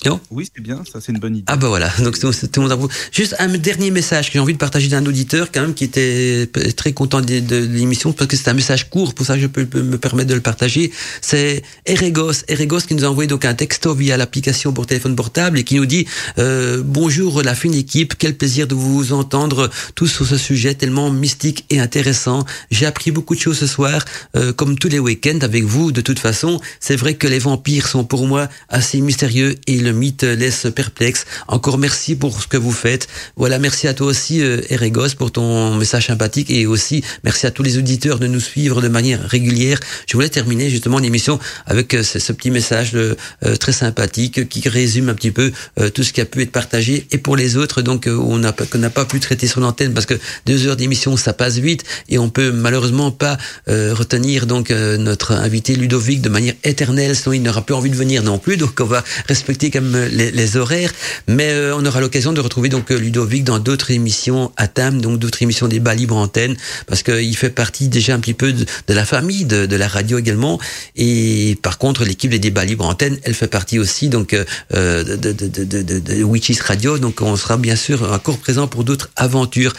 Non 0.07 0.20
Oui, 0.31 0.49
c'est 0.55 0.62
bien, 0.62 0.83
ça 0.91 1.01
c'est 1.01 1.12
une 1.12 1.19
bonne 1.19 1.37
idée. 1.37 1.45
Ah 1.49 1.57
bah 1.57 1.69
voilà, 1.69 1.91
donc 2.03 2.19
tout 2.19 2.28
le 2.28 2.61
monde 2.61 2.73
vous. 2.78 2.89
Juste 3.12 3.35
un 3.39 3.49
dernier 3.49 3.91
message 3.91 4.28
que 4.28 4.35
j'ai 4.35 4.39
envie 4.39 4.53
de 4.53 4.59
partager 4.59 4.89
d'un 4.89 5.05
auditeur 5.05 5.51
quand 5.53 5.61
même 5.61 5.74
qui 5.74 5.85
était 5.85 6.49
très 6.77 6.93
content 6.93 7.20
de, 7.20 7.41
de, 7.41 7.57
l'émission 7.57 8.12
parce 8.12 8.28
que 8.28 8.37
c'est 8.37 8.49
un 8.49 8.55
message 8.55 8.89
court, 8.89 9.15
pour 9.15 9.27
ça 9.27 9.35
que 9.35 9.41
je 9.41 9.47
peux, 9.47 9.66
me 9.83 9.99
permettre 9.99 10.28
de 10.28 10.35
le 10.35 10.41
partager. 10.41 10.93
C'est 11.20 11.62
Eregos, 11.87 12.45
Eregos 12.49 12.81
qui 12.81 12.95
nous 12.95 13.05
a 13.05 13.09
envoyé 13.09 13.27
donc 13.27 13.45
un 13.45 13.55
texto 13.55 13.95
via 13.95 14.16
l'application 14.16 14.73
pour 14.73 14.87
téléphone 14.87 15.16
portable 15.16 15.59
et 15.59 15.65
qui 15.65 15.77
nous 15.77 15.87
dit 15.87 16.07
euh, 16.39 16.83
bonjour 16.85 17.43
la 17.43 17.55
fine 17.55 17.74
équipe, 17.74 18.15
quel 18.19 18.37
plaisir 18.37 18.66
de 18.66 18.74
vous 18.74 19.12
entendre 19.12 19.70
tous 19.95 20.07
sur 20.07 20.27
ce 20.27 20.37
sujet 20.37 20.74
tellement 20.74 21.11
mystique 21.11 21.65
et 21.70 21.81
intéressant. 21.81 22.45
J'ai 22.70 22.87
appris 22.87 23.11
beaucoup 23.11 23.35
de 23.35 23.41
choses 23.41 23.59
ce 23.59 23.66
soir, 23.66 24.05
euh, 24.37 24.53
comme 24.53 24.78
tous 24.78 24.89
les 24.89 24.99
week-ends 24.99 25.39
avec 25.43 25.65
vous. 25.65 25.93
De 25.93 26.01
toute 26.01 26.19
façon, 26.19 26.61
c'est 26.81 26.97
vrai 26.97 27.15
que 27.15 27.27
les 27.27 27.39
vampires 27.39 27.89
sont 27.89 28.05
pour 28.05 28.27
moi 28.27 28.49
assez 28.69 29.01
mystérieux 29.01 29.57
et 29.66 29.78
le 29.81 29.93
mythe 29.97 30.23
laisse 30.23 30.66
perplexe. 30.74 31.24
Encore 31.48 31.78
merci 31.78 32.14
pour 32.14 32.40
ce 32.40 32.47
que 32.47 32.56
vous 32.56 32.73
faites. 32.73 33.09
Voilà, 33.36 33.59
merci 33.59 33.89
à 33.89 33.94
toi 33.94 34.06
aussi, 34.06 34.43
euh, 34.43 34.60
Erégos, 34.70 35.14
pour 35.18 35.32
ton 35.32 35.74
message 35.74 36.06
sympathique 36.06 36.51
et 36.51 36.66
aussi 36.66 37.02
merci 37.24 37.47
à 37.47 37.51
tous 37.51 37.62
les 37.62 37.78
auditeurs 37.78 38.18
de 38.18 38.27
nous 38.27 38.40
suivre 38.40 38.81
de 38.81 38.89
manière 38.89 39.20
régulière. 39.23 39.81
Je 40.06 40.14
voulais 40.14 40.28
terminer 40.28 40.70
justement 40.70 40.98
l'émission 40.98 41.39
avec 41.66 41.94
euh, 41.94 42.02
ce, 42.02 42.32
petit 42.32 42.51
message 42.51 42.93
euh, 42.94 43.14
très 43.59 43.73
sympathique 43.73 44.48
qui 44.48 44.68
résume 44.68 45.09
un 45.09 45.14
petit 45.14 45.31
peu 45.31 45.52
tout 45.94 46.02
ce 46.02 46.12
qui 46.12 46.20
a 46.20 46.24
pu 46.24 46.43
être 46.43 46.52
partagé 46.52 47.06
et 47.10 47.18
pour 47.18 47.36
les 47.36 47.56
autres 47.56 47.81
donc 47.82 48.09
on 48.09 48.39
n'a 48.39 48.52
qu'on 48.52 48.78
n'a 48.78 48.90
pas 48.90 49.05
pu 49.05 49.20
traiter 49.20 49.47
sur 49.47 49.60
l'antenne 49.60 49.94
parce 49.94 50.06
que 50.06 50.18
deux 50.44 50.66
heures 50.66 50.77
d'émission 50.77 51.16
ça 51.16 51.32
passe 51.32 51.56
vite 51.56 51.85
et 52.09 52.18
on 52.18 52.28
peut 52.28 52.52
malheureusement 52.52 53.10
pas 53.10 53.39
retenir 53.66 54.47
donc 54.47 54.70
notre 54.70 55.32
invité 55.32 55.77
Ludovic 55.77 56.20
de 56.20 56.28
manière 56.28 56.55
éternelle 56.64 57.16
sinon 57.16 57.32
il 57.32 57.43
n'aura 57.43 57.64
plus 57.64 57.74
envie 57.74 57.90
de 57.90 57.97
venir 57.97 58.23
non 58.23 58.39
plus 58.39 58.56
donc 58.56 58.78
on 58.81 58.85
va 58.85 59.02
respecter 59.28 59.70
les, 59.85 60.57
horaires, 60.57 60.93
mais 61.27 61.51
euh, 61.51 61.77
on 61.77 61.85
aura 61.85 62.01
l'occasion 62.01 62.32
de 62.32 62.40
retrouver 62.40 62.69
donc 62.69 62.90
euh, 62.90 62.98
Ludovic 62.98 63.44
dans 63.44 63.59
d'autres 63.59 63.90
émissions 63.90 64.53
à 64.57 64.69
thème, 64.69 65.01
donc 65.01 65.19
d'autres 65.19 65.43
émissions 65.43 65.69
des 65.69 65.81
libre 65.97 66.16
antenne, 66.16 66.57
parce 66.86 67.03
qu'il 67.03 67.36
fait 67.36 67.51
partie 67.51 67.89
déjà 67.89 68.15
un 68.15 68.20
petit 68.20 68.35
peu 68.35 68.53
de, 68.53 68.66
la 68.89 69.05
famille 69.05 69.44
de, 69.44 69.66
de, 69.66 69.77
la 69.77 69.89
radio 69.89 70.19
également. 70.19 70.59
Et 70.97 71.59
par 71.62 71.78
contre, 71.78 72.05
l'équipe 72.05 72.31
des 72.31 72.39
débats 72.39 72.65
libre 72.65 72.85
antenne, 72.86 73.19
elle 73.23 73.35
fait 73.35 73.47
partie 73.47 73.78
aussi 73.78 74.09
donc 74.09 74.35
euh, 74.35 75.05
de, 75.05 75.16
de, 75.16 75.32
de, 75.32 75.65
de, 75.65 75.98
de 75.98 76.23
Witches 76.24 76.61
Radio. 76.61 76.98
Donc 76.98 77.23
on 77.23 77.36
sera 77.36 77.57
bien 77.57 77.77
sûr 77.77 78.12
encore 78.12 78.39
présent 78.39 78.66
pour 78.66 78.85
d'autres 78.85 79.11
aventures. 79.16 79.73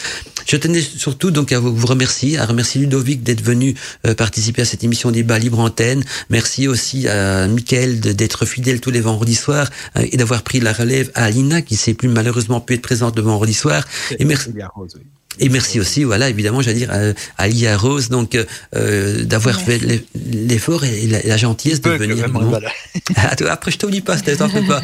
Je 0.45 0.55
tenais 0.55 0.81
surtout 0.81 1.29
donc 1.29 1.51
à 1.51 1.59
vous 1.59 1.85
remercier, 1.85 2.37
à 2.37 2.45
remercier 2.45 2.79
Ludovic 2.79 3.21
d'être 3.21 3.43
venu 3.43 3.75
participer 4.15 4.61
à 4.61 4.65
cette 4.65 4.83
émission 4.83 5.11
débat 5.11 5.37
libre 5.39 5.59
antenne. 5.59 6.05
Merci 6.29 6.69
aussi 6.69 7.07
à 7.09 7.47
Mickaël 7.47 7.99
d'être 7.99 8.45
fidèle 8.45 8.79
tous 8.79 8.91
les 8.91 9.01
vendredis 9.01 9.35
soirs 9.35 9.69
et 9.95 10.17
d'avoir 10.17 10.43
pris 10.43 10.59
la 10.59 10.73
relève 10.73 11.11
à 11.15 11.25
Alina, 11.25 11.61
qui 11.61 11.75
s'est 11.75 11.93
plus 11.93 12.09
malheureusement 12.09 12.61
pu 12.61 12.73
être 12.75 12.81
présente 12.81 13.15
le 13.15 13.21
vendredi 13.21 13.53
soir. 13.53 13.85
Et 14.19 14.25
merci. 14.25 14.51
Et 15.39 15.49
merci 15.49 15.79
aussi, 15.79 16.03
voilà, 16.03 16.29
évidemment, 16.29 16.61
j'allais 16.61 16.79
dire 16.79 16.91
à, 16.91 17.13
à 17.37 17.47
Lia 17.47 17.77
Rose, 17.77 18.09
donc 18.09 18.37
euh, 18.75 19.23
d'avoir 19.23 19.59
fait 19.59 19.79
l'effort 20.31 20.83
et 20.83 21.07
la, 21.07 21.37
gentillesse 21.37 21.81
de 21.81 21.89
venir. 21.91 22.25
ah, 23.15 23.35
toi, 23.35 23.51
après, 23.51 23.71
je 23.71 23.77
t'oublie 23.77 24.01
pas, 24.01 24.17
t'en 24.17 24.49
fais 24.49 24.63
pas. 24.63 24.81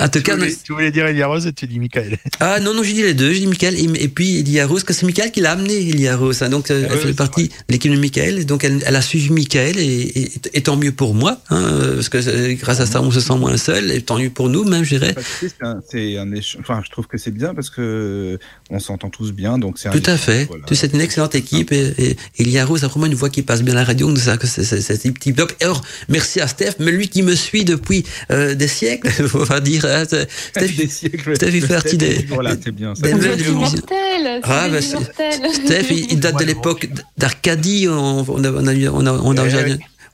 En 0.00 0.08
tout 0.08 0.22
cas, 0.22 0.36
tu 0.64 0.72
voulais 0.72 0.90
dire 0.90 1.06
Elia 1.06 1.26
Rose 1.26 1.46
et 1.46 1.52
tu 1.52 1.66
dis 1.66 1.78
Michael. 1.78 2.18
Ah 2.40 2.58
non, 2.58 2.74
non, 2.74 2.82
j'ai 2.82 2.92
dit 2.92 3.02
les 3.02 3.14
deux, 3.14 3.32
j'ai 3.32 3.40
dit 3.40 3.46
Michael 3.46 3.76
et, 3.76 4.02
et, 4.02 4.08
puis 4.08 4.40
Elia 4.40 4.66
Rose, 4.66 4.82
que 4.82 4.92
c'est 4.92 5.06
Michael 5.06 5.30
qui 5.30 5.40
l'a 5.40 5.52
amené, 5.52 5.74
Elia 5.74 6.16
Rose. 6.16 6.42
Hein, 6.42 6.48
donc, 6.48 6.70
euh, 6.70 6.86
ah 6.88 6.92
elle 6.92 6.98
fait 6.98 7.12
partie 7.12 7.48
de 7.48 7.54
l'équipe 7.68 7.92
de 7.92 7.98
Michael, 7.98 8.46
donc 8.46 8.64
elle, 8.64 8.82
elle, 8.84 8.96
a 8.96 9.02
suivi 9.02 9.30
Michael 9.30 9.78
et, 9.78 10.32
et, 10.52 10.62
tant 10.62 10.76
mieux 10.76 10.90
pour 10.92 11.14
moi, 11.14 11.40
hein, 11.50 11.80
parce 11.94 12.08
que 12.08 12.18
euh, 12.18 12.54
grâce 12.54 12.80
à 12.80 12.86
ça, 12.86 13.00
on 13.00 13.10
se 13.10 13.20
sent 13.20 13.36
moins 13.36 13.56
seul, 13.56 13.90
et 13.92 14.02
tant 14.02 14.18
mieux 14.18 14.30
pour 14.30 14.48
nous, 14.48 14.64
même, 14.64 14.82
je 14.82 14.96
dirais. 14.96 15.14
C'est 15.40 15.52
un, 15.62 15.80
un, 16.18 16.40
enfin, 16.58 16.82
je 16.84 16.90
trouve 16.90 17.06
que 17.06 17.18
c'est 17.18 17.30
bien 17.30 17.54
parce 17.54 17.70
que 17.70 18.38
on 18.70 18.80
s'entend 18.80 19.10
tous 19.10 19.32
bien, 19.32 19.58
donc 19.58 19.78
c'est 19.78 19.88
tout 19.92 20.10
à 20.10 20.16
fait. 20.16 20.48
C'est 20.72 20.92
une 20.92 21.00
excellente 21.00 21.34
équipe 21.34 21.72
et, 21.72 21.94
et, 21.98 22.16
et 22.38 22.44
Liaro, 22.44 22.76
c'est 22.76 22.86
vraiment 22.86 23.06
une 23.06 23.14
voix 23.14 23.30
qui 23.30 23.42
passe 23.42 23.62
bien 23.62 23.74
à 23.74 23.78
la 23.78 23.84
radio. 23.84 24.12
C'est 24.16 25.12
petit 25.12 25.34
top. 25.34 25.52
Et 25.60 25.64
alors, 25.64 25.82
merci 26.08 26.40
à 26.40 26.46
Steph, 26.46 26.74
mais 26.78 26.90
lui 26.90 27.08
qui 27.08 27.22
me 27.22 27.34
suit 27.34 27.64
depuis 27.64 28.04
euh, 28.30 28.54
des 28.54 28.68
siècles, 28.68 29.10
on 29.34 29.44
va 29.44 29.60
dire. 29.60 29.84
Hein, 29.84 30.04
Steph, 30.04 30.76
des 30.76 30.88
siècles. 30.88 31.36
Steph, 31.36 31.50
il 31.52 31.62
fait 31.62 31.74
partie 31.74 31.96
des. 31.96 32.26
Voilà, 32.28 32.56
c'est 32.62 32.72
bien. 32.72 32.94
Ça. 32.94 33.02
Des 33.02 33.48
immortel. 33.48 34.40
Ah, 34.42 34.68
bah, 34.68 34.80
Steph, 34.80 35.90
il, 35.90 36.20
date 36.20 36.38
de 36.38 36.44
l'époque 36.44 36.88
d'Arcadie. 37.18 37.88
On, 37.88 38.24
on, 38.28 38.44
a, 38.44 38.50
on 38.50 38.66
a, 38.66 38.74
on 38.90 39.06
a, 39.06 39.12
on 39.12 39.36
a, 39.36 39.44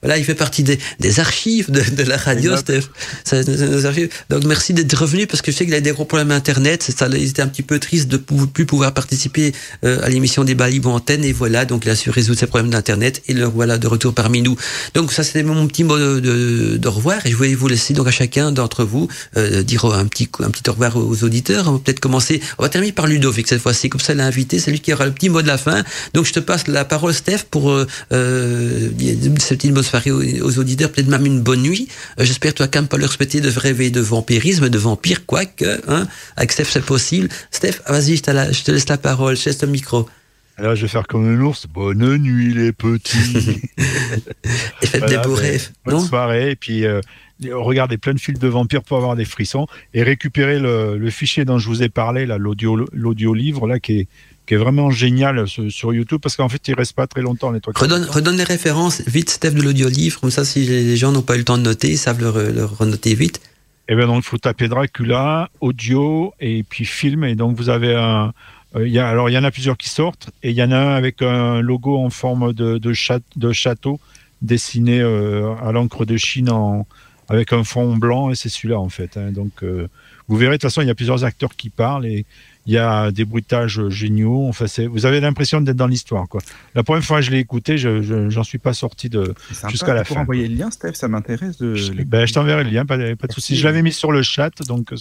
voilà, 0.02 0.16
il 0.16 0.24
fait 0.24 0.34
partie 0.34 0.62
des, 0.62 0.78
des 1.00 1.18
archives 1.18 1.70
de, 1.70 1.80
de, 1.80 2.02
la 2.04 2.16
radio, 2.16 2.56
Steph. 2.56 2.84
Ça, 3.24 3.42
nos 3.42 3.84
archives. 3.84 4.10
Donc 4.30 4.44
merci 4.44 4.72
d'être 4.72 4.94
revenu 4.96 5.26
parce 5.26 5.42
que 5.42 5.50
je 5.50 5.56
sais 5.56 5.64
qu'il 5.64 5.74
a 5.74 5.80
des 5.80 5.90
gros 5.90 6.04
problèmes 6.04 6.30
internet. 6.30 6.82
Ça, 6.96 7.08
il 7.08 7.28
était 7.28 7.42
un 7.42 7.48
petit 7.48 7.62
peu 7.62 7.78
triste 7.80 8.08
de 8.08 8.16
plus 8.16 8.66
pouvoir 8.66 8.94
participer 8.94 9.52
euh, 9.84 10.00
à 10.02 10.08
l'émission 10.08 10.44
des 10.44 10.54
libre 10.54 10.90
antenne. 10.90 11.24
Et 11.24 11.32
voilà, 11.32 11.64
donc 11.64 11.84
il 11.84 11.90
a 11.90 11.96
su 11.96 12.10
résoudre 12.10 12.38
ses 12.38 12.46
problèmes 12.46 12.70
d'internet 12.70 13.22
et 13.26 13.34
le 13.34 13.44
voilà 13.44 13.78
de 13.78 13.86
retour 13.86 14.14
parmi 14.14 14.42
nous. 14.42 14.56
Donc 14.94 15.12
ça 15.12 15.24
c'était 15.24 15.42
mon 15.42 15.66
petit 15.66 15.84
mot 15.84 15.98
de, 15.98 16.20
de, 16.20 16.76
de, 16.76 16.88
revoir 16.88 17.24
et 17.26 17.30
je 17.30 17.36
voulais 17.36 17.54
vous 17.54 17.68
laisser 17.68 17.94
donc 17.94 18.06
à 18.06 18.10
chacun 18.10 18.52
d'entre 18.52 18.84
vous 18.84 19.08
euh, 19.36 19.62
dire 19.62 19.84
un 19.84 20.06
petit 20.06 20.28
un 20.40 20.50
petit 20.50 20.68
au 20.68 20.72
revoir 20.72 20.96
aux 20.96 21.24
auditeurs. 21.24 21.68
On 21.68 21.72
va 21.72 21.78
peut-être 21.78 22.00
commencer. 22.00 22.40
On 22.58 22.62
va 22.62 22.68
terminer 22.68 22.92
par 22.92 23.06
Ludovic 23.06 23.48
cette 23.48 23.62
fois-ci. 23.62 23.88
Comme 23.88 24.00
ça, 24.00 24.14
l'invité, 24.14 24.58
c'est 24.58 24.70
lui 24.70 24.80
qui 24.80 24.92
aura 24.92 25.06
le 25.06 25.12
petit 25.12 25.28
mot 25.28 25.42
de 25.42 25.46
la 25.46 25.58
fin. 25.58 25.82
Donc 26.14 26.26
je 26.26 26.32
te 26.32 26.40
passe 26.40 26.68
la 26.68 26.84
parole, 26.84 27.14
Steph, 27.14 27.44
pour 27.50 27.70
euh, 27.70 27.86
euh, 28.12 28.90
ce 29.40 29.54
petit 29.54 29.72
mot 29.72 29.82
soirée 29.88 30.10
aux, 30.10 30.58
auditeurs, 30.58 30.92
peut-être 30.92 31.08
même 31.08 31.26
une 31.26 31.40
bonne 31.40 31.62
nuit. 31.62 31.88
Euh, 32.18 32.24
j'espère 32.24 32.54
toi 32.54 32.68
quand 32.68 32.80
même 32.80 32.88
pas 32.88 32.96
leur 32.96 33.12
souhaiter 33.12 33.40
de 33.40 33.50
rêver 33.50 33.90
de 33.90 34.00
vampirisme, 34.00 34.68
de 34.68 34.78
vampire, 34.78 35.26
quoique, 35.26 35.80
hein, 35.88 36.06
avec 36.36 36.52
Steph 36.52 36.64
c'est 36.64 36.84
possible. 36.84 37.28
Steph, 37.50 37.80
vas-y, 37.88 38.16
je, 38.16 38.22
je, 38.52 38.62
te 38.64 38.70
laisse 38.70 38.88
la 38.88 38.98
parole, 38.98 39.36
je 39.36 39.46
laisse 39.46 39.62
le 39.62 39.68
micro. 39.68 40.08
Alors 40.58 40.74
je 40.74 40.82
vais 40.82 40.88
faire 40.88 41.06
comme 41.06 41.24
un 41.24 41.40
ours. 41.40 41.66
Bonne 41.72 42.16
nuit 42.18 42.52
les 42.52 42.72
petits. 42.72 43.60
et 44.82 44.86
faites 44.86 45.06
des 45.06 45.18
beaux 45.18 45.34
rêves. 45.34 45.70
Bonne 45.84 46.00
soirée. 46.00 46.50
Et 46.50 46.56
puis 46.56 46.84
euh, 46.84 47.00
regardez 47.52 47.96
plein 47.96 48.12
de 48.12 48.18
films 48.18 48.38
de 48.38 48.48
vampires 48.48 48.82
pour 48.82 48.96
avoir 48.96 49.14
des 49.14 49.24
frissons 49.24 49.68
et 49.94 50.02
récupérez 50.02 50.58
le, 50.58 50.98
le 50.98 51.10
fichier 51.10 51.44
dont 51.44 51.58
je 51.58 51.68
vous 51.68 51.84
ai 51.84 51.88
parlé, 51.88 52.26
là, 52.26 52.38
l'audio, 52.38 52.76
l'audio 52.92 53.34
livre 53.34 53.68
là 53.68 53.78
qui 53.78 54.00
est 54.00 54.08
qui 54.48 54.54
est 54.54 54.58
vraiment 54.58 54.90
génial 54.90 55.46
sur, 55.46 55.92
YouTube 55.92 56.20
parce 56.22 56.34
qu'en 56.34 56.48
fait, 56.48 56.66
il 56.68 56.74
reste 56.74 56.94
pas 56.94 57.06
très 57.06 57.20
longtemps 57.20 57.50
les 57.50 57.60
trucs. 57.60 57.76
Redonne, 57.76 58.04
redonne 58.04 58.36
les 58.36 58.44
références 58.44 59.02
vite, 59.06 59.28
Steph, 59.28 59.50
de 59.50 59.62
l'audio-livre, 59.62 60.20
comme 60.20 60.30
ça, 60.30 60.44
si 60.44 60.64
les 60.64 60.96
gens 60.96 61.12
n'ont 61.12 61.22
pas 61.22 61.34
eu 61.34 61.38
le 61.38 61.44
temps 61.44 61.58
de 61.58 61.62
noter, 61.62 61.90
ils 61.90 61.98
savent 61.98 62.20
le, 62.20 62.50
le 62.50 62.64
renoter 62.64 63.14
vite. 63.14 63.40
Eh 63.88 63.94
bien, 63.94 64.06
donc, 64.06 64.24
il 64.24 64.26
faut 64.26 64.38
taper 64.38 64.68
Dracula, 64.68 65.50
audio 65.60 66.34
et 66.40 66.62
puis 66.62 66.84
film. 66.84 67.24
Et 67.24 67.34
donc, 67.34 67.56
vous 67.56 67.68
avez 67.68 67.94
un. 67.94 68.32
Euh, 68.76 68.86
y 68.86 68.98
a, 68.98 69.08
alors, 69.08 69.30
il 69.30 69.32
y 69.32 69.38
en 69.38 69.44
a 69.44 69.50
plusieurs 69.50 69.78
qui 69.78 69.88
sortent 69.88 70.30
et 70.42 70.50
il 70.50 70.56
y 70.56 70.62
en 70.62 70.72
a 70.72 70.76
un 70.76 70.94
avec 70.94 71.22
un 71.22 71.60
logo 71.60 71.96
en 71.96 72.10
forme 72.10 72.52
de, 72.52 72.76
de, 72.76 72.92
de 73.36 73.52
château 73.52 73.98
dessiné 74.42 75.00
euh, 75.00 75.54
à 75.62 75.72
l'encre 75.72 76.04
de 76.04 76.18
Chine 76.18 76.50
en, 76.50 76.86
avec 77.30 77.54
un 77.54 77.64
fond 77.64 77.96
blanc 77.96 78.30
et 78.30 78.34
c'est 78.34 78.50
celui-là 78.50 78.78
en 78.78 78.90
fait. 78.90 79.16
Hein. 79.16 79.32
Donc, 79.32 79.62
euh, 79.62 79.88
vous 80.28 80.36
verrez, 80.36 80.52
de 80.52 80.56
toute 80.56 80.70
façon, 80.70 80.82
il 80.82 80.88
y 80.88 80.90
a 80.90 80.94
plusieurs 80.94 81.24
acteurs 81.24 81.56
qui 81.56 81.70
parlent 81.70 82.04
et 82.04 82.26
il 82.68 82.74
y 82.74 82.78
a 82.78 83.10
des 83.10 83.24
bruitages 83.24 83.88
géniaux. 83.88 84.46
Enfin, 84.46 84.66
vous 84.90 85.06
avez 85.06 85.20
l'impression 85.20 85.62
d'être 85.62 85.76
dans 85.76 85.86
l'histoire. 85.86 86.28
Quoi. 86.28 86.42
La 86.74 86.82
première 86.82 87.02
fois 87.02 87.20
que 87.20 87.24
je 87.24 87.30
l'ai 87.30 87.38
écouté, 87.38 87.78
je 87.78 88.28
n'en 88.28 88.44
suis 88.44 88.58
pas 88.58 88.74
sorti 88.74 89.08
de 89.08 89.34
jusqu'à 89.68 89.94
la 89.94 90.04
fin. 90.04 90.20
envoyer 90.20 90.46
le 90.48 90.54
lien, 90.54 90.70
Steph, 90.70 90.92
ça 90.92 91.08
m'intéresse. 91.08 91.56
De... 91.56 91.74
Je, 91.74 91.92
ben, 91.92 92.26
je 92.26 92.34
t'enverrai 92.34 92.64
le 92.64 92.70
lien, 92.70 92.84
pas, 92.84 92.98
pas 92.98 93.26
de 93.26 93.32
souci. 93.32 93.56
Je 93.56 93.64
l'avais 93.64 93.80
mis 93.80 93.92
sur 93.92 94.12
le 94.12 94.22
chat, 94.22 94.52
donc. 94.66 94.92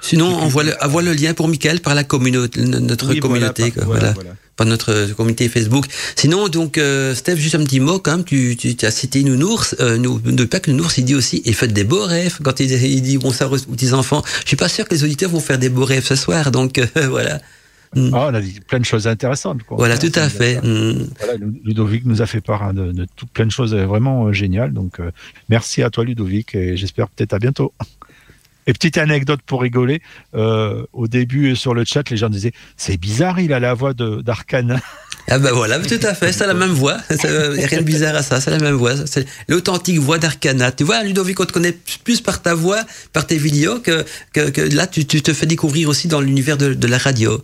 Sinon, 0.00 0.26
on 0.26 0.46
voit 0.46 0.62
le, 0.62 0.72
envoie 0.80 1.02
le 1.02 1.14
lien 1.14 1.34
pour 1.34 1.48
Michael 1.48 1.80
par 1.80 1.96
la 1.96 2.04
communauté, 2.04 2.62
notre 2.62 3.12
communauté. 3.14 3.72
Voilà, 3.76 4.12
voilà, 4.12 4.30
par 4.56 4.66
notre 4.66 5.12
communauté 5.14 5.48
Facebook. 5.48 5.86
Sinon, 6.16 6.48
donc, 6.48 6.78
euh, 6.78 7.14
Steph, 7.14 7.36
juste 7.36 7.54
un 7.54 7.64
petit 7.64 7.80
mot 7.80 7.98
quand 7.98 8.12
même. 8.12 8.24
Tu, 8.24 8.56
tu, 8.56 8.86
as 8.86 8.90
cité 8.90 9.22
Nounours. 9.22 9.76
Euh, 9.80 9.98
nous, 9.98 10.20
ne 10.24 10.44
pas 10.44 10.60
que 10.60 10.70
Nounours, 10.70 10.98
il 10.98 11.04
dit 11.04 11.14
aussi, 11.14 11.42
et 11.44 11.52
faites 11.52 11.72
des 11.72 11.84
beaux 11.84 12.04
rêves 12.04 12.38
quand 12.42 12.58
il, 12.60 12.70
il 12.72 13.02
dit 13.02 13.18
bon 13.18 13.30
ça 13.30 13.48
aux 13.48 13.58
petits 13.58 13.92
enfants. 13.92 14.22
Je 14.42 14.48
suis 14.48 14.56
pas 14.56 14.68
sûr 14.68 14.86
que 14.86 14.94
les 14.94 15.04
auditeurs 15.04 15.30
vont 15.30 15.40
faire 15.40 15.58
des 15.58 15.68
beaux 15.68 15.84
rêves 15.84 16.04
ce 16.04 16.14
soir, 16.14 16.50
donc 16.50 16.78
euh, 16.78 16.86
voilà. 17.08 17.40
Mm. 17.94 18.10
Ah, 18.14 18.28
on 18.30 18.34
a 18.34 18.40
dit 18.40 18.60
plein 18.60 18.80
de 18.80 18.84
choses 18.84 19.06
intéressantes. 19.06 19.62
Quoi. 19.62 19.76
Voilà, 19.76 19.98
tout 19.98 20.12
à 20.14 20.28
fait. 20.28 20.56
Mm. 20.62 21.08
Voilà, 21.18 21.34
Ludovic 21.64 22.04
nous 22.06 22.22
a 22.22 22.26
fait 22.26 22.40
part 22.40 22.62
hein, 22.62 22.74
de, 22.74 22.92
de 22.92 23.06
plein 23.32 23.46
de 23.46 23.52
choses 23.52 23.74
vraiment 23.74 24.32
géniales. 24.32 24.72
Donc, 24.72 24.98
merci 25.48 25.82
à 25.82 25.90
toi, 25.90 26.04
Ludovic, 26.04 26.54
et 26.54 26.76
j'espère 26.76 27.08
peut-être 27.08 27.34
à 27.34 27.38
bientôt. 27.38 27.72
Et 28.66 28.72
petite 28.72 28.98
anecdote 28.98 29.40
pour 29.46 29.62
rigoler, 29.62 30.02
euh, 30.34 30.84
au 30.92 31.06
début 31.06 31.54
sur 31.54 31.74
le 31.74 31.84
chat, 31.84 32.08
les 32.10 32.16
gens 32.16 32.28
disaient 32.28 32.52
c'est 32.76 32.96
bizarre, 32.96 33.38
il 33.38 33.52
a 33.52 33.60
la 33.60 33.74
voix 33.74 33.94
d'Arcane. 33.94 34.80
Ah 35.28 35.40
ben 35.40 35.50
voilà, 35.52 35.80
tout 35.80 35.98
à 36.02 36.14
fait, 36.14 36.32
c'est 36.32 36.46
la 36.46 36.54
même 36.54 36.70
voix. 36.70 36.98
Rien 37.10 37.78
de 37.78 37.82
bizarre 37.82 38.14
à 38.14 38.22
ça, 38.22 38.40
c'est 38.40 38.50
la 38.52 38.58
même 38.58 38.76
voix. 38.76 38.94
C'est 39.06 39.26
l'authentique 39.48 39.98
voix 39.98 40.18
d'Arcana. 40.18 40.70
Tu 40.70 40.84
vois, 40.84 41.02
Ludovic, 41.02 41.40
on 41.40 41.44
te 41.44 41.52
connaît 41.52 41.76
plus 42.04 42.20
par 42.20 42.42
ta 42.42 42.54
voix, 42.54 42.80
par 43.12 43.26
tes 43.26 43.36
vidéos, 43.36 43.80
que, 43.80 44.04
que, 44.32 44.60
là, 44.74 44.86
tu, 44.86 45.04
tu, 45.04 45.22
te 45.22 45.32
fais 45.32 45.46
découvrir 45.46 45.88
aussi 45.88 46.06
dans 46.06 46.20
l'univers 46.20 46.56
de, 46.56 46.74
de, 46.74 46.86
la 46.86 46.98
radio. 46.98 47.40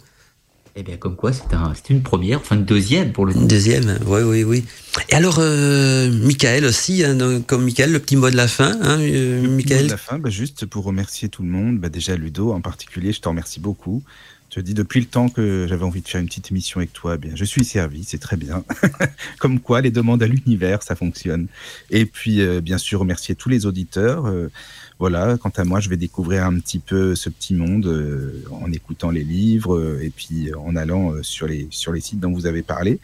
Eh 0.74 0.82
bien, 0.82 0.97
comme 0.97 1.16
quoi, 1.16 1.35
c'est 1.35 1.53
un, 1.53 1.74
une 1.90 2.03
première, 2.03 2.39
enfin 2.39 2.57
une 2.57 2.65
deuxième 2.65 3.12
pour 3.12 3.27
le 3.27 3.35
Une 3.35 3.47
deuxième, 3.47 3.99
oui, 4.07 4.23
oui, 4.23 4.43
oui. 4.43 4.65
Et 5.11 5.15
alors, 5.15 5.36
euh, 5.39 6.11
Michael 6.11 6.65
aussi, 6.65 7.05
hein, 7.05 7.43
comme 7.47 7.65
Michael, 7.65 7.93
le 7.93 7.99
petit 7.99 8.16
mot 8.16 8.31
de 8.31 8.36
la 8.36 8.49
fin. 8.49 8.78
Hein, 8.81 8.99
euh, 9.01 9.43
le 9.43 9.49
Michael. 9.49 9.82
Mot 9.82 9.86
de 9.86 9.90
la 9.90 9.97
fin, 9.99 10.19
bah, 10.19 10.31
juste 10.31 10.65
pour 10.65 10.85
remercier 10.85 11.28
tout 11.28 11.43
le 11.43 11.51
monde, 11.51 11.78
bah, 11.78 11.90
déjà 11.90 12.16
Ludo 12.16 12.53
en 12.53 12.62
particulier, 12.62 13.12
je 13.12 13.20
te 13.20 13.28
remercie 13.28 13.61
beaucoup. 13.61 14.03
Je 14.49 14.61
te 14.61 14.61
dis, 14.61 14.74
depuis 14.74 15.01
le 15.01 15.07
temps 15.07 15.28
que 15.28 15.66
j'avais 15.69 15.85
envie 15.85 16.03
de 16.03 16.09
faire 16.09 16.20
une 16.20 16.27
petite 16.27 16.51
émission 16.51 16.78
avec 16.78 16.93
toi, 16.93 17.15
eh 17.15 17.19
bien, 17.19 17.32
je 17.35 17.44
suis 17.44 17.65
servi, 17.65 18.05
c'est 18.05 18.19
très 18.19 18.36
bien. 18.36 18.65
Comme 19.39 19.61
quoi, 19.61 19.82
les 19.82 19.90
demandes 19.90 20.23
à 20.23 20.27
l'univers, 20.27 20.82
ça 20.82 20.94
fonctionne. 20.94 21.49
Et 21.90 22.07
puis, 22.07 22.40
euh, 22.40 22.61
bien 22.62 22.77
sûr, 22.78 23.01
remercier 23.01 23.35
tous 23.35 23.49
les 23.49 23.66
auditeurs. 23.66 24.27
Euh, 24.27 24.51
voilà, 24.98 25.36
quant 25.39 25.52
à 25.56 25.64
moi, 25.64 25.81
je 25.81 25.89
vais 25.89 25.97
découvrir 25.97 26.44
un 26.44 26.59
petit 26.59 26.78
peu 26.78 27.14
ce 27.14 27.28
petit 27.28 27.55
monde 27.55 27.86
euh, 27.86 28.44
en 28.51 28.70
écoutant 28.73 29.10
les 29.10 29.24
livres 29.24 29.77
euh, 29.77 30.02
et 30.02 30.10
puis 30.10 30.55
en 30.55 30.77
allant 30.77 31.12
euh, 31.12 31.23
sur 31.23 31.47
les, 31.47 31.66
sur 31.70 31.93
les 31.93 32.01
sites 32.01 32.20
dont 32.20 32.32
vous 32.32 32.47
avez 32.47 32.62
parlé. 32.62 33.01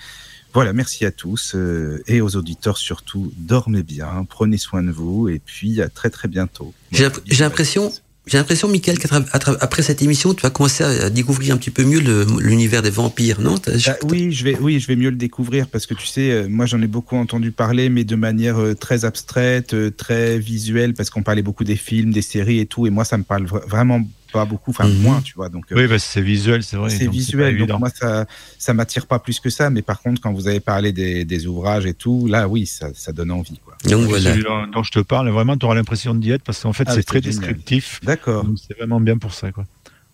Voilà, 0.55 0.73
merci 0.73 1.05
à 1.05 1.11
tous 1.11 1.55
euh, 1.55 2.03
et 2.07 2.21
aux 2.21 2.37
auditeurs 2.37 2.79
surtout. 2.79 3.33
Dormez 3.37 3.83
bien, 3.83 4.27
prenez 4.29 4.57
soin 4.57 4.83
de 4.83 4.91
vous 4.91 5.29
et 5.29 5.39
puis 5.39 5.83
à 5.83 5.89
très 5.89 6.11
très 6.11 6.29
bientôt. 6.29 6.73
J'ai 6.91 7.11
l'impression 7.39 7.93
j'ai 8.29 8.37
l'impression, 8.37 8.69
Michael, 8.69 8.99
qu'après 8.99 9.83
cette 9.83 10.03
émission, 10.03 10.35
tu 10.35 10.43
vas 10.43 10.51
commencer 10.51 10.85
à 10.85 11.09
découvrir 11.09 11.55
un 11.55 11.57
petit 11.57 11.71
peu 11.71 11.83
mieux 11.83 12.01
l'univers 12.41 12.83
des 12.83 12.91
vampires, 12.91 13.41
non? 13.41 13.55
Bah, 13.67 13.73
Oui, 14.09 14.33
je 14.33 14.45
vais, 14.45 14.57
oui, 14.61 14.79
je 14.81 14.87
vais 14.87 14.97
mieux 14.97 15.11
le 15.11 15.17
découvrir 15.17 15.67
parce 15.69 15.87
que 15.87 15.95
tu 15.95 16.07
sais, 16.07 16.31
euh, 16.31 16.47
moi 16.49 16.67
j'en 16.67 16.81
ai 16.83 16.87
beaucoup 16.87 17.17
entendu 17.17 17.53
parler, 17.53 17.89
mais 17.89 18.05
de 18.05 18.17
manière 18.17 18.59
euh, 18.59 18.75
très 18.75 19.05
abstraite, 19.07 19.73
euh, 19.73 19.91
très 19.91 20.39
visuelle, 20.39 20.93
parce 20.93 21.09
qu'on 21.09 21.23
parlait 21.23 21.43
beaucoup 21.43 21.65
des 21.65 21.77
films, 21.77 22.13
des 22.13 22.23
séries 22.23 22.61
et 22.61 22.67
tout, 22.67 22.87
et 22.87 22.91
moi 22.91 23.05
ça 23.05 23.17
me 23.17 23.25
parle 23.25 23.47
vraiment 23.47 24.03
pas 24.33 24.45
beaucoup, 24.45 24.71
enfin 24.71 24.87
Mhm. 24.89 24.99
moins, 25.03 25.21
tu 25.23 25.35
vois. 25.35 25.49
Donc, 25.49 25.65
euh, 25.71 25.77
Oui, 25.77 25.89
parce 25.89 26.05
que 26.05 26.11
c'est 26.13 26.21
visuel, 26.23 26.63
c'est 26.63 26.77
vrai. 26.77 26.91
c'est 26.91 27.07
visuel, 27.09 27.53
donc 27.53 27.61
évident. 27.61 27.79
moi 27.79 27.91
ça, 27.95 28.27
ça 28.59 28.75
m'attire 28.75 29.07
pas 29.07 29.19
plus 29.19 29.41
que 29.41 29.51
ça, 29.51 29.71
mais 29.71 29.83
par 29.83 30.01
contre 30.01 30.21
quand 30.21 30.33
vous 30.33 30.49
avez 30.49 30.61
parlé 30.61 30.93
des, 30.93 31.25
des 31.25 31.47
ouvrages 31.47 31.87
et 31.87 31.95
tout, 31.95 32.27
là 32.27 32.49
oui, 32.49 32.67
ça, 32.67 32.91
ça 32.95 33.13
donne 33.13 33.31
envie, 33.31 33.59
quoi. 33.65 33.77
Donc 33.85 34.05
voilà. 34.09 34.33
Celui 34.33 34.45
dont, 34.45 34.83
je 34.83 34.91
te 34.91 34.99
parle, 35.01 35.29
vraiment, 35.31 35.57
tu 35.57 35.67
auras 35.67 35.75
l'impression 35.75 36.15
d'y 36.15 36.31
être 36.31 36.43
parce 36.43 36.61
qu'en 36.63 36.73
fait, 36.73 36.85
Ah, 36.87 36.95
c'est 36.95 37.03
très 37.03 37.21
génial. 37.23 37.39
descriptif. 37.41 38.01
D'accord. 38.03 38.47
C'est 38.67 38.77
vraiment 38.77 39.01
bien 39.01 39.19
pour 39.19 39.33
ça, 39.35 39.53
quoi. 39.53 39.65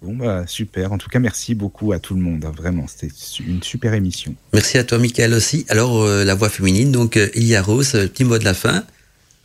Bon 0.03 0.15
bah 0.17 0.47
super. 0.47 0.93
En 0.93 0.99
tout 0.99 1.09
cas, 1.09 1.19
merci 1.19 1.55
beaucoup 1.55 1.93
à 1.93 1.99
tout 1.99 2.15
le 2.15 2.21
monde. 2.21 2.45
hein, 2.45 2.53
Vraiment, 2.55 2.87
c'était 2.87 3.11
une 3.47 3.63
super 3.63 3.95
émission. 3.95 4.35
Merci 4.53 4.77
à 4.77 4.85
toi, 4.85 4.99
Michael, 4.99 5.33
aussi. 5.33 5.65
Alors, 5.71 6.03
euh, 6.03 6.25
la 6.25 6.35
voix 6.35 6.51
féminine, 6.51 6.93
donc 6.93 7.17
euh, 7.17 7.29
Ilia 7.35 7.63
Rose, 7.63 7.93
petit 7.93 8.25
mot 8.25 8.37
de 8.39 8.45
la 8.45 8.53
fin. 8.53 8.85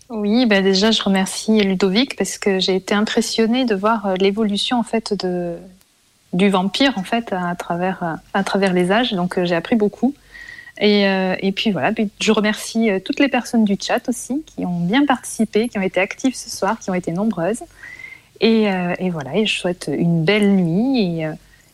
Oui, 0.09 0.47
ben 0.47 0.63
déjà, 0.63 0.89
je 0.89 1.03
remercie 1.03 1.61
Ludovic 1.61 2.15
parce 2.15 2.39
que 2.39 2.59
j'ai 2.59 2.75
été 2.75 2.95
impressionnée 2.95 3.65
de 3.65 3.75
voir 3.75 4.07
euh, 4.07 4.15
l'évolution 4.15 4.79
en 4.79 4.83
fait 4.83 5.13
de, 5.13 5.55
du 6.33 6.49
vampire 6.49 6.97
en 6.97 7.03
fait 7.03 7.31
à 7.31 7.55
travers, 7.55 8.01
euh, 8.01 8.13
à 8.33 8.43
travers 8.43 8.73
les 8.73 8.91
âges. 8.91 9.13
Donc, 9.13 9.37
euh, 9.37 9.45
j'ai 9.45 9.55
appris 9.55 9.75
beaucoup. 9.75 10.15
Et, 10.79 11.07
euh, 11.07 11.35
et 11.39 11.51
puis 11.51 11.71
voilà, 11.71 11.91
puis 11.91 12.09
je 12.19 12.31
remercie 12.31 12.89
toutes 13.03 13.19
les 13.19 13.27
personnes 13.27 13.65
du 13.65 13.77
chat 13.79 14.07
aussi 14.09 14.43
qui 14.45 14.65
ont 14.65 14.79
bien 14.79 15.05
participé, 15.05 15.67
qui 15.67 15.77
ont 15.77 15.83
été 15.83 15.99
actives 15.99 16.35
ce 16.35 16.49
soir, 16.49 16.79
qui 16.79 16.89
ont 16.89 16.95
été 16.95 17.11
nombreuses. 17.11 17.63
Et, 18.41 18.63
et 18.63 19.09
voilà, 19.09 19.35
et 19.35 19.45
je 19.45 19.59
souhaite 19.59 19.91
une 19.93 20.23
belle 20.23 20.55
nuit. 20.55 21.19
Et, 21.21 21.29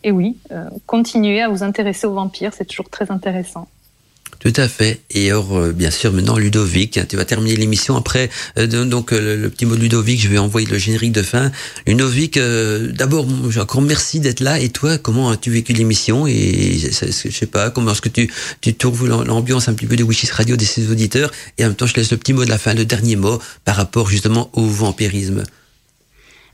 et 0.06 0.12
oui, 0.12 0.36
euh, 0.52 0.68
continuez 0.86 1.42
à 1.42 1.48
vous 1.48 1.64
intéresser 1.64 2.06
aux 2.06 2.12
vampires, 2.12 2.52
c'est 2.54 2.64
toujours 2.64 2.88
très 2.88 3.10
intéressant. 3.10 3.66
Tout 4.46 4.60
à 4.60 4.68
fait. 4.68 5.00
Et 5.10 5.28
alors, 5.32 5.58
euh, 5.58 5.72
bien 5.72 5.90
sûr, 5.90 6.12
maintenant, 6.12 6.36
Ludovic, 6.36 6.98
hein, 6.98 7.06
tu 7.08 7.16
vas 7.16 7.24
terminer 7.24 7.56
l'émission. 7.56 7.96
Après, 7.96 8.30
euh, 8.60 8.84
donc, 8.84 9.12
euh, 9.12 9.36
le, 9.36 9.50
petit 9.50 9.66
mot 9.66 9.74
de 9.74 9.80
Ludovic, 9.80 10.20
je 10.22 10.28
vais 10.28 10.38
envoyer 10.38 10.68
le 10.68 10.78
générique 10.78 11.10
de 11.10 11.22
fin. 11.22 11.50
Ludovic, 11.84 12.38
d'abord, 12.38 13.26
encore 13.58 13.82
merci 13.82 14.20
d'être 14.20 14.38
là. 14.38 14.60
Et 14.60 14.68
toi, 14.68 14.98
comment 14.98 15.30
as-tu 15.30 15.50
vécu 15.50 15.72
l'émission 15.72 16.28
Et 16.28 16.78
je 16.78 17.28
sais 17.28 17.46
pas, 17.46 17.70
comment 17.70 17.90
est-ce 17.90 18.00
que 18.00 18.08
tu, 18.08 18.32
tu 18.60 18.72
trouves 18.72 19.08
l'am- 19.08 19.24
l'ambiance 19.24 19.66
un 19.66 19.74
petit 19.74 19.86
peu 19.86 19.96
de 19.96 20.04
Wishes 20.04 20.30
Radio, 20.30 20.54
de 20.56 20.64
ses 20.64 20.92
auditeurs? 20.92 21.32
Et 21.58 21.64
en 21.64 21.66
même 21.66 21.74
temps, 21.74 21.86
je 21.86 21.94
laisse 21.94 22.12
le 22.12 22.16
petit 22.16 22.32
mot 22.32 22.44
de 22.44 22.50
la 22.50 22.58
fin, 22.58 22.72
le 22.72 22.84
dernier 22.84 23.16
mot, 23.16 23.40
par 23.64 23.74
rapport 23.74 24.08
justement 24.08 24.50
au 24.52 24.64
vampirisme. 24.64 25.42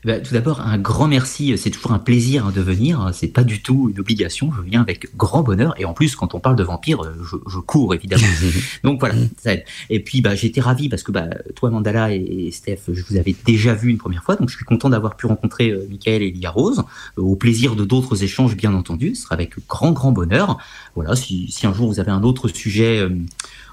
Eh 0.03 0.07
ben, 0.07 0.21
tout 0.21 0.33
d'abord, 0.33 0.61
un 0.61 0.77
grand 0.77 1.07
merci. 1.07 1.57
C'est 1.57 1.69
toujours 1.69 1.91
un 1.91 1.99
plaisir 1.99 2.47
hein, 2.47 2.51
de 2.53 2.61
venir. 2.61 3.09
C'est 3.13 3.27
pas 3.27 3.43
du 3.43 3.61
tout 3.61 3.89
une 3.93 3.99
obligation. 3.99 4.51
Je 4.55 4.61
viens 4.61 4.81
avec 4.81 5.15
grand 5.15 5.43
bonheur. 5.43 5.73
Et 5.79 5.85
en 5.85 5.93
plus, 5.93 6.15
quand 6.15 6.35
on 6.35 6.39
parle 6.39 6.55
de 6.55 6.63
vampires, 6.63 7.03
euh, 7.03 7.15
je, 7.23 7.37
je 7.47 7.59
cours 7.59 7.93
évidemment. 7.93 8.27
Donc 8.83 8.99
voilà, 8.99 9.15
ça 9.37 9.53
aide. 9.53 9.63
Et 9.89 10.01
puis, 10.01 10.21
bah, 10.21 10.33
été 10.33 10.61
ravi 10.61 10.89
parce 10.89 11.03
que 11.03 11.11
bah, 11.11 11.27
toi, 11.55 11.69
Mandala 11.69 12.13
et, 12.13 12.17
et 12.17 12.51
Steph, 12.51 12.81
je 12.91 13.03
vous 13.03 13.17
avais 13.17 13.35
déjà 13.45 13.73
vu 13.73 13.89
une 13.89 13.97
première 13.97 14.23
fois. 14.23 14.35
Donc, 14.35 14.49
je 14.49 14.55
suis 14.55 14.65
content 14.65 14.89
d'avoir 14.89 15.15
pu 15.15 15.25
rencontrer 15.25 15.71
euh, 15.71 15.87
Michael 15.89 16.21
et 16.21 16.31
Lia 16.31 16.49
Rose. 16.49 16.83
Euh, 17.17 17.21
au 17.21 17.35
plaisir 17.35 17.75
de 17.75 17.85
d'autres 17.85 18.23
échanges, 18.23 18.55
bien 18.55 18.73
entendu. 18.73 19.15
Ce 19.15 19.23
sera 19.23 19.35
avec 19.35 19.55
grand, 19.67 19.91
grand 19.91 20.11
bonheur. 20.11 20.57
Voilà, 20.95 21.15
si, 21.15 21.51
si 21.51 21.65
un 21.65 21.73
jour 21.73 21.87
vous 21.87 21.99
avez 21.99 22.11
un 22.11 22.23
autre 22.23 22.47
sujet 22.47 22.99
euh, 22.99 23.09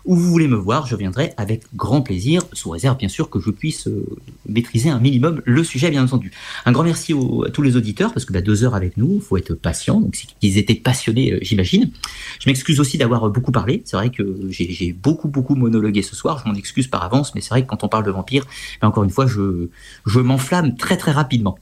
où 0.04 0.16
vous 0.16 0.30
voulez 0.30 0.48
me 0.48 0.56
voir, 0.56 0.86
je 0.86 0.96
viendrai 0.96 1.32
avec 1.36 1.62
grand 1.74 2.00
plaisir, 2.02 2.42
sous 2.52 2.70
réserve 2.70 2.96
bien 2.96 3.08
sûr 3.08 3.28
que 3.30 3.38
je 3.40 3.50
puisse 3.50 3.86
euh, 3.86 4.04
maîtriser 4.48 4.88
un 4.90 4.98
minimum 4.98 5.42
le 5.44 5.62
sujet, 5.64 5.90
bien 5.90 6.02
entendu. 6.04 6.32
Un 6.64 6.72
grand 6.72 6.84
merci 6.84 7.12
au- 7.12 7.44
à 7.44 7.50
tous 7.50 7.62
les 7.62 7.76
auditeurs, 7.76 8.12
parce 8.14 8.24
que 8.24 8.32
bah, 8.32 8.40
deux 8.40 8.64
heures 8.64 8.74
avec 8.74 8.96
nous, 8.96 9.20
faut 9.20 9.36
être 9.36 9.54
patient, 9.54 10.00
donc 10.00 10.12
qu'ils 10.40 10.56
étaient 10.58 10.74
passionnés, 10.74 11.32
euh, 11.34 11.38
j'imagine. 11.42 11.90
Je 12.40 12.48
m'excuse 12.48 12.80
aussi 12.80 12.96
d'avoir 12.98 13.26
euh, 13.26 13.30
beaucoup 13.30 13.52
parlé, 13.52 13.82
c'est 13.84 13.96
vrai 13.96 14.10
que 14.10 14.36
j'ai 14.48 14.92
beaucoup, 14.92 15.28
beaucoup 15.28 15.54
monologué 15.54 16.02
ce 16.02 16.16
soir, 16.16 16.42
je 16.44 16.50
m'en 16.50 16.54
excuse 16.56 16.86
par 16.86 17.02
avance, 17.04 17.34
mais 17.34 17.40
c'est 17.40 17.50
vrai 17.50 17.62
que 17.62 17.68
quand 17.68 17.84
on 17.84 17.88
parle 17.88 18.04
de 18.04 18.10
vampires, 18.10 18.46
bah, 18.80 18.88
encore 18.88 19.04
une 19.04 19.10
fois, 19.10 19.26
je, 19.26 19.68
je 20.06 20.20
m'enflamme 20.20 20.76
très, 20.76 20.96
très 20.96 21.12
rapidement. 21.12 21.58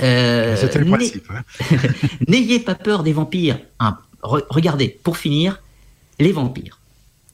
Euh, 0.00 0.56
C'était 0.56 0.78
le 0.78 0.86
principe. 0.86 1.28
hein. 1.30 1.42
N'ayez 2.28 2.60
pas 2.60 2.74
peur 2.76 3.02
des 3.02 3.12
vampires. 3.12 3.58
Hein, 3.80 3.98
re- 4.22 4.44
regardez, 4.48 4.96
pour 5.02 5.16
finir, 5.16 5.60
les 6.20 6.32
vampires. 6.32 6.77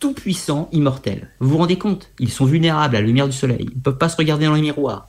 Tout 0.05 0.13
puissants, 0.13 0.69
immortels. 0.71 1.31
Vous 1.41 1.49
vous 1.49 1.57
rendez 1.57 1.79
compte? 1.79 2.11
Ils 2.19 2.31
sont 2.31 2.45
vulnérables 2.45 2.95
à 2.95 3.01
la 3.01 3.07
lumière 3.07 3.27
du 3.27 3.35
soleil. 3.35 3.69
Ils 3.71 3.79
ne 3.79 3.81
peuvent 3.81 3.97
pas 3.97 4.11
se 4.11 4.19
regarder 4.19 4.45
dans 4.45 4.53
les 4.53 4.61
miroirs. 4.61 5.09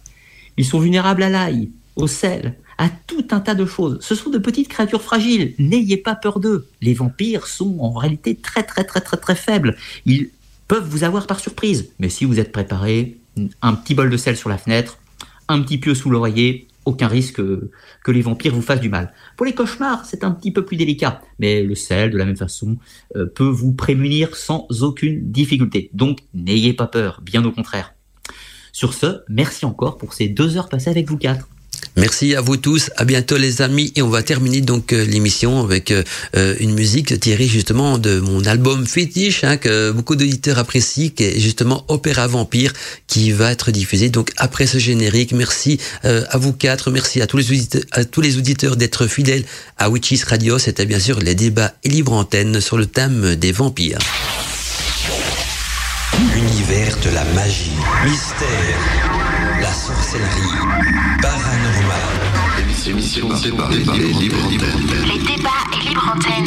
Ils 0.55 0.63
sont 0.63 0.80
vulnérables 0.80 1.22
à 1.22 1.30
l'ail, 1.30 1.69
au 1.97 2.07
sel, 2.07 2.55
à 2.77 2.88
tout 3.05 3.27
un 3.31 3.41
tas 3.41 3.55
de 3.55 3.65
choses. 3.65 3.97
Ce 3.99 4.15
sont 4.15 4.30
de 4.30 4.38
petites 4.38 4.69
créatures 4.69 5.01
fragiles. 5.01 5.53
N'ayez 5.59 5.97
pas 5.97 6.15
peur 6.15 6.39
d'eux. 6.39 6.69
Les 6.81 6.93
vampires 6.93 7.45
sont 7.47 7.76
en 7.81 7.91
réalité 7.91 8.35
très 8.35 8.63
très 8.63 8.85
très 8.85 9.01
très 9.01 9.17
très 9.17 9.35
faibles. 9.35 9.76
Ils 10.05 10.30
peuvent 10.69 10.88
vous 10.88 11.03
avoir 11.03 11.27
par 11.27 11.41
surprise. 11.41 11.89
Mais 11.99 12.07
si 12.07 12.23
vous 12.23 12.39
êtes 12.39 12.53
préparé, 12.53 13.17
un 13.61 13.73
petit 13.73 13.95
bol 13.95 14.09
de 14.09 14.15
sel 14.15 14.38
sur 14.38 14.47
la 14.47 14.57
fenêtre, 14.57 14.97
un 15.49 15.61
petit 15.61 15.77
pieu 15.77 15.93
sous 15.93 16.09
l'oreiller, 16.09 16.69
aucun 16.86 17.07
risque 17.07 17.41
que 18.03 18.12
les 18.12 18.22
vampires 18.22 18.53
vous 18.53 18.62
fassent 18.62 18.82
du 18.82 18.90
mal. 18.90 19.14
Pour 19.38 19.45
les 19.45 19.53
cauchemars, 19.53 20.06
c'est 20.06 20.24
un 20.24 20.32
petit 20.32 20.52
peu 20.52 20.64
plus 20.64 20.78
délicat, 20.78 21.22
mais 21.40 21.64
le 21.64 21.76
sel, 21.76 22.12
de 22.12 22.18
la 22.18 22.26
même 22.26 22.38
façon, 22.38 22.78
euh, 23.16 23.26
peut 23.26 23.44
vous 23.44 23.74
prémunir 23.74 24.36
sans 24.36 24.68
aucune 24.82 25.32
difficulté. 25.32 25.90
Donc, 25.94 26.20
n'ayez 26.34 26.74
pas 26.74 26.88
peur, 26.88 27.22
bien 27.22 27.44
au 27.45 27.52
contraire. 27.52 27.94
Sur 28.72 28.94
ce, 28.94 29.22
merci 29.30 29.66
encore 29.66 29.98
pour 29.98 30.14
ces 30.14 30.28
deux 30.28 30.57
heures 30.57 30.70
passées 30.70 30.90
avec 30.90 31.07
vous 31.10 31.18
quatre. 31.18 31.48
Merci 31.97 32.35
à 32.35 32.41
vous 32.41 32.57
tous, 32.57 32.91
à 32.97 33.05
bientôt 33.05 33.38
les 33.38 33.61
amis. 33.61 33.93
Et 33.95 34.01
on 34.01 34.09
va 34.09 34.22
terminer 34.22 34.59
donc 34.59 34.91
euh, 34.91 35.05
l'émission 35.05 35.63
avec 35.63 35.91
euh, 35.91 36.03
euh, 36.35 36.53
une 36.59 36.73
musique 36.73 37.17
tirée 37.19 37.47
justement 37.47 37.97
de 37.97 38.19
mon 38.19 38.43
album 38.45 38.85
fétiche 38.85 39.45
hein, 39.45 39.55
que 39.55 39.91
beaucoup 39.91 40.17
d'auditeurs 40.17 40.59
apprécient 40.59 41.09
qui 41.15 41.23
est 41.23 41.39
justement 41.39 41.85
Opéra 41.88 42.27
Vampire 42.27 42.73
qui 43.07 43.31
va 43.31 43.51
être 43.51 43.72
diffusé 43.72 44.09
donc 44.09 44.31
après 44.35 44.67
ce 44.67 44.77
générique. 44.77 45.31
Merci 45.31 45.80
à 46.03 46.38
vous 46.38 46.53
quatre, 46.53 46.91
merci 46.91 47.22
à 47.22 47.27
tous 47.27 47.38
les 48.22 48.38
auditeurs, 48.38 48.76
d'être 48.76 49.07
fidèles 49.07 49.43
à 49.77 49.89
Witches 49.89 50.23
Radio, 50.23 50.57
c'était 50.59 50.85
bien 50.85 50.99
sûr 50.99 51.19
les 51.19 51.35
débats 51.35 51.73
et 51.84 51.89
libre 51.89 52.13
antenne 52.13 52.59
sur 52.61 52.77
le 52.77 52.85
thème 52.85 53.35
des 53.35 53.51
vampires. 53.51 53.99
L'univers 56.34 56.95
de 57.03 57.09
la 57.09 57.23
magie, 57.34 57.72
mystère, 58.05 58.80
la 59.61 59.73
sorcellerie, 59.73 61.22
paranormal. 62.86 62.90
Émission 62.90 63.28
présentée 63.28 63.52
par 63.52 63.70
les 63.70 64.14
libres 64.14 64.45
antennes. 64.45 65.06
Les 65.06 65.20
débats 65.20 65.49
et 65.74 65.90
libre 65.90 66.14
antenne. 66.16 66.45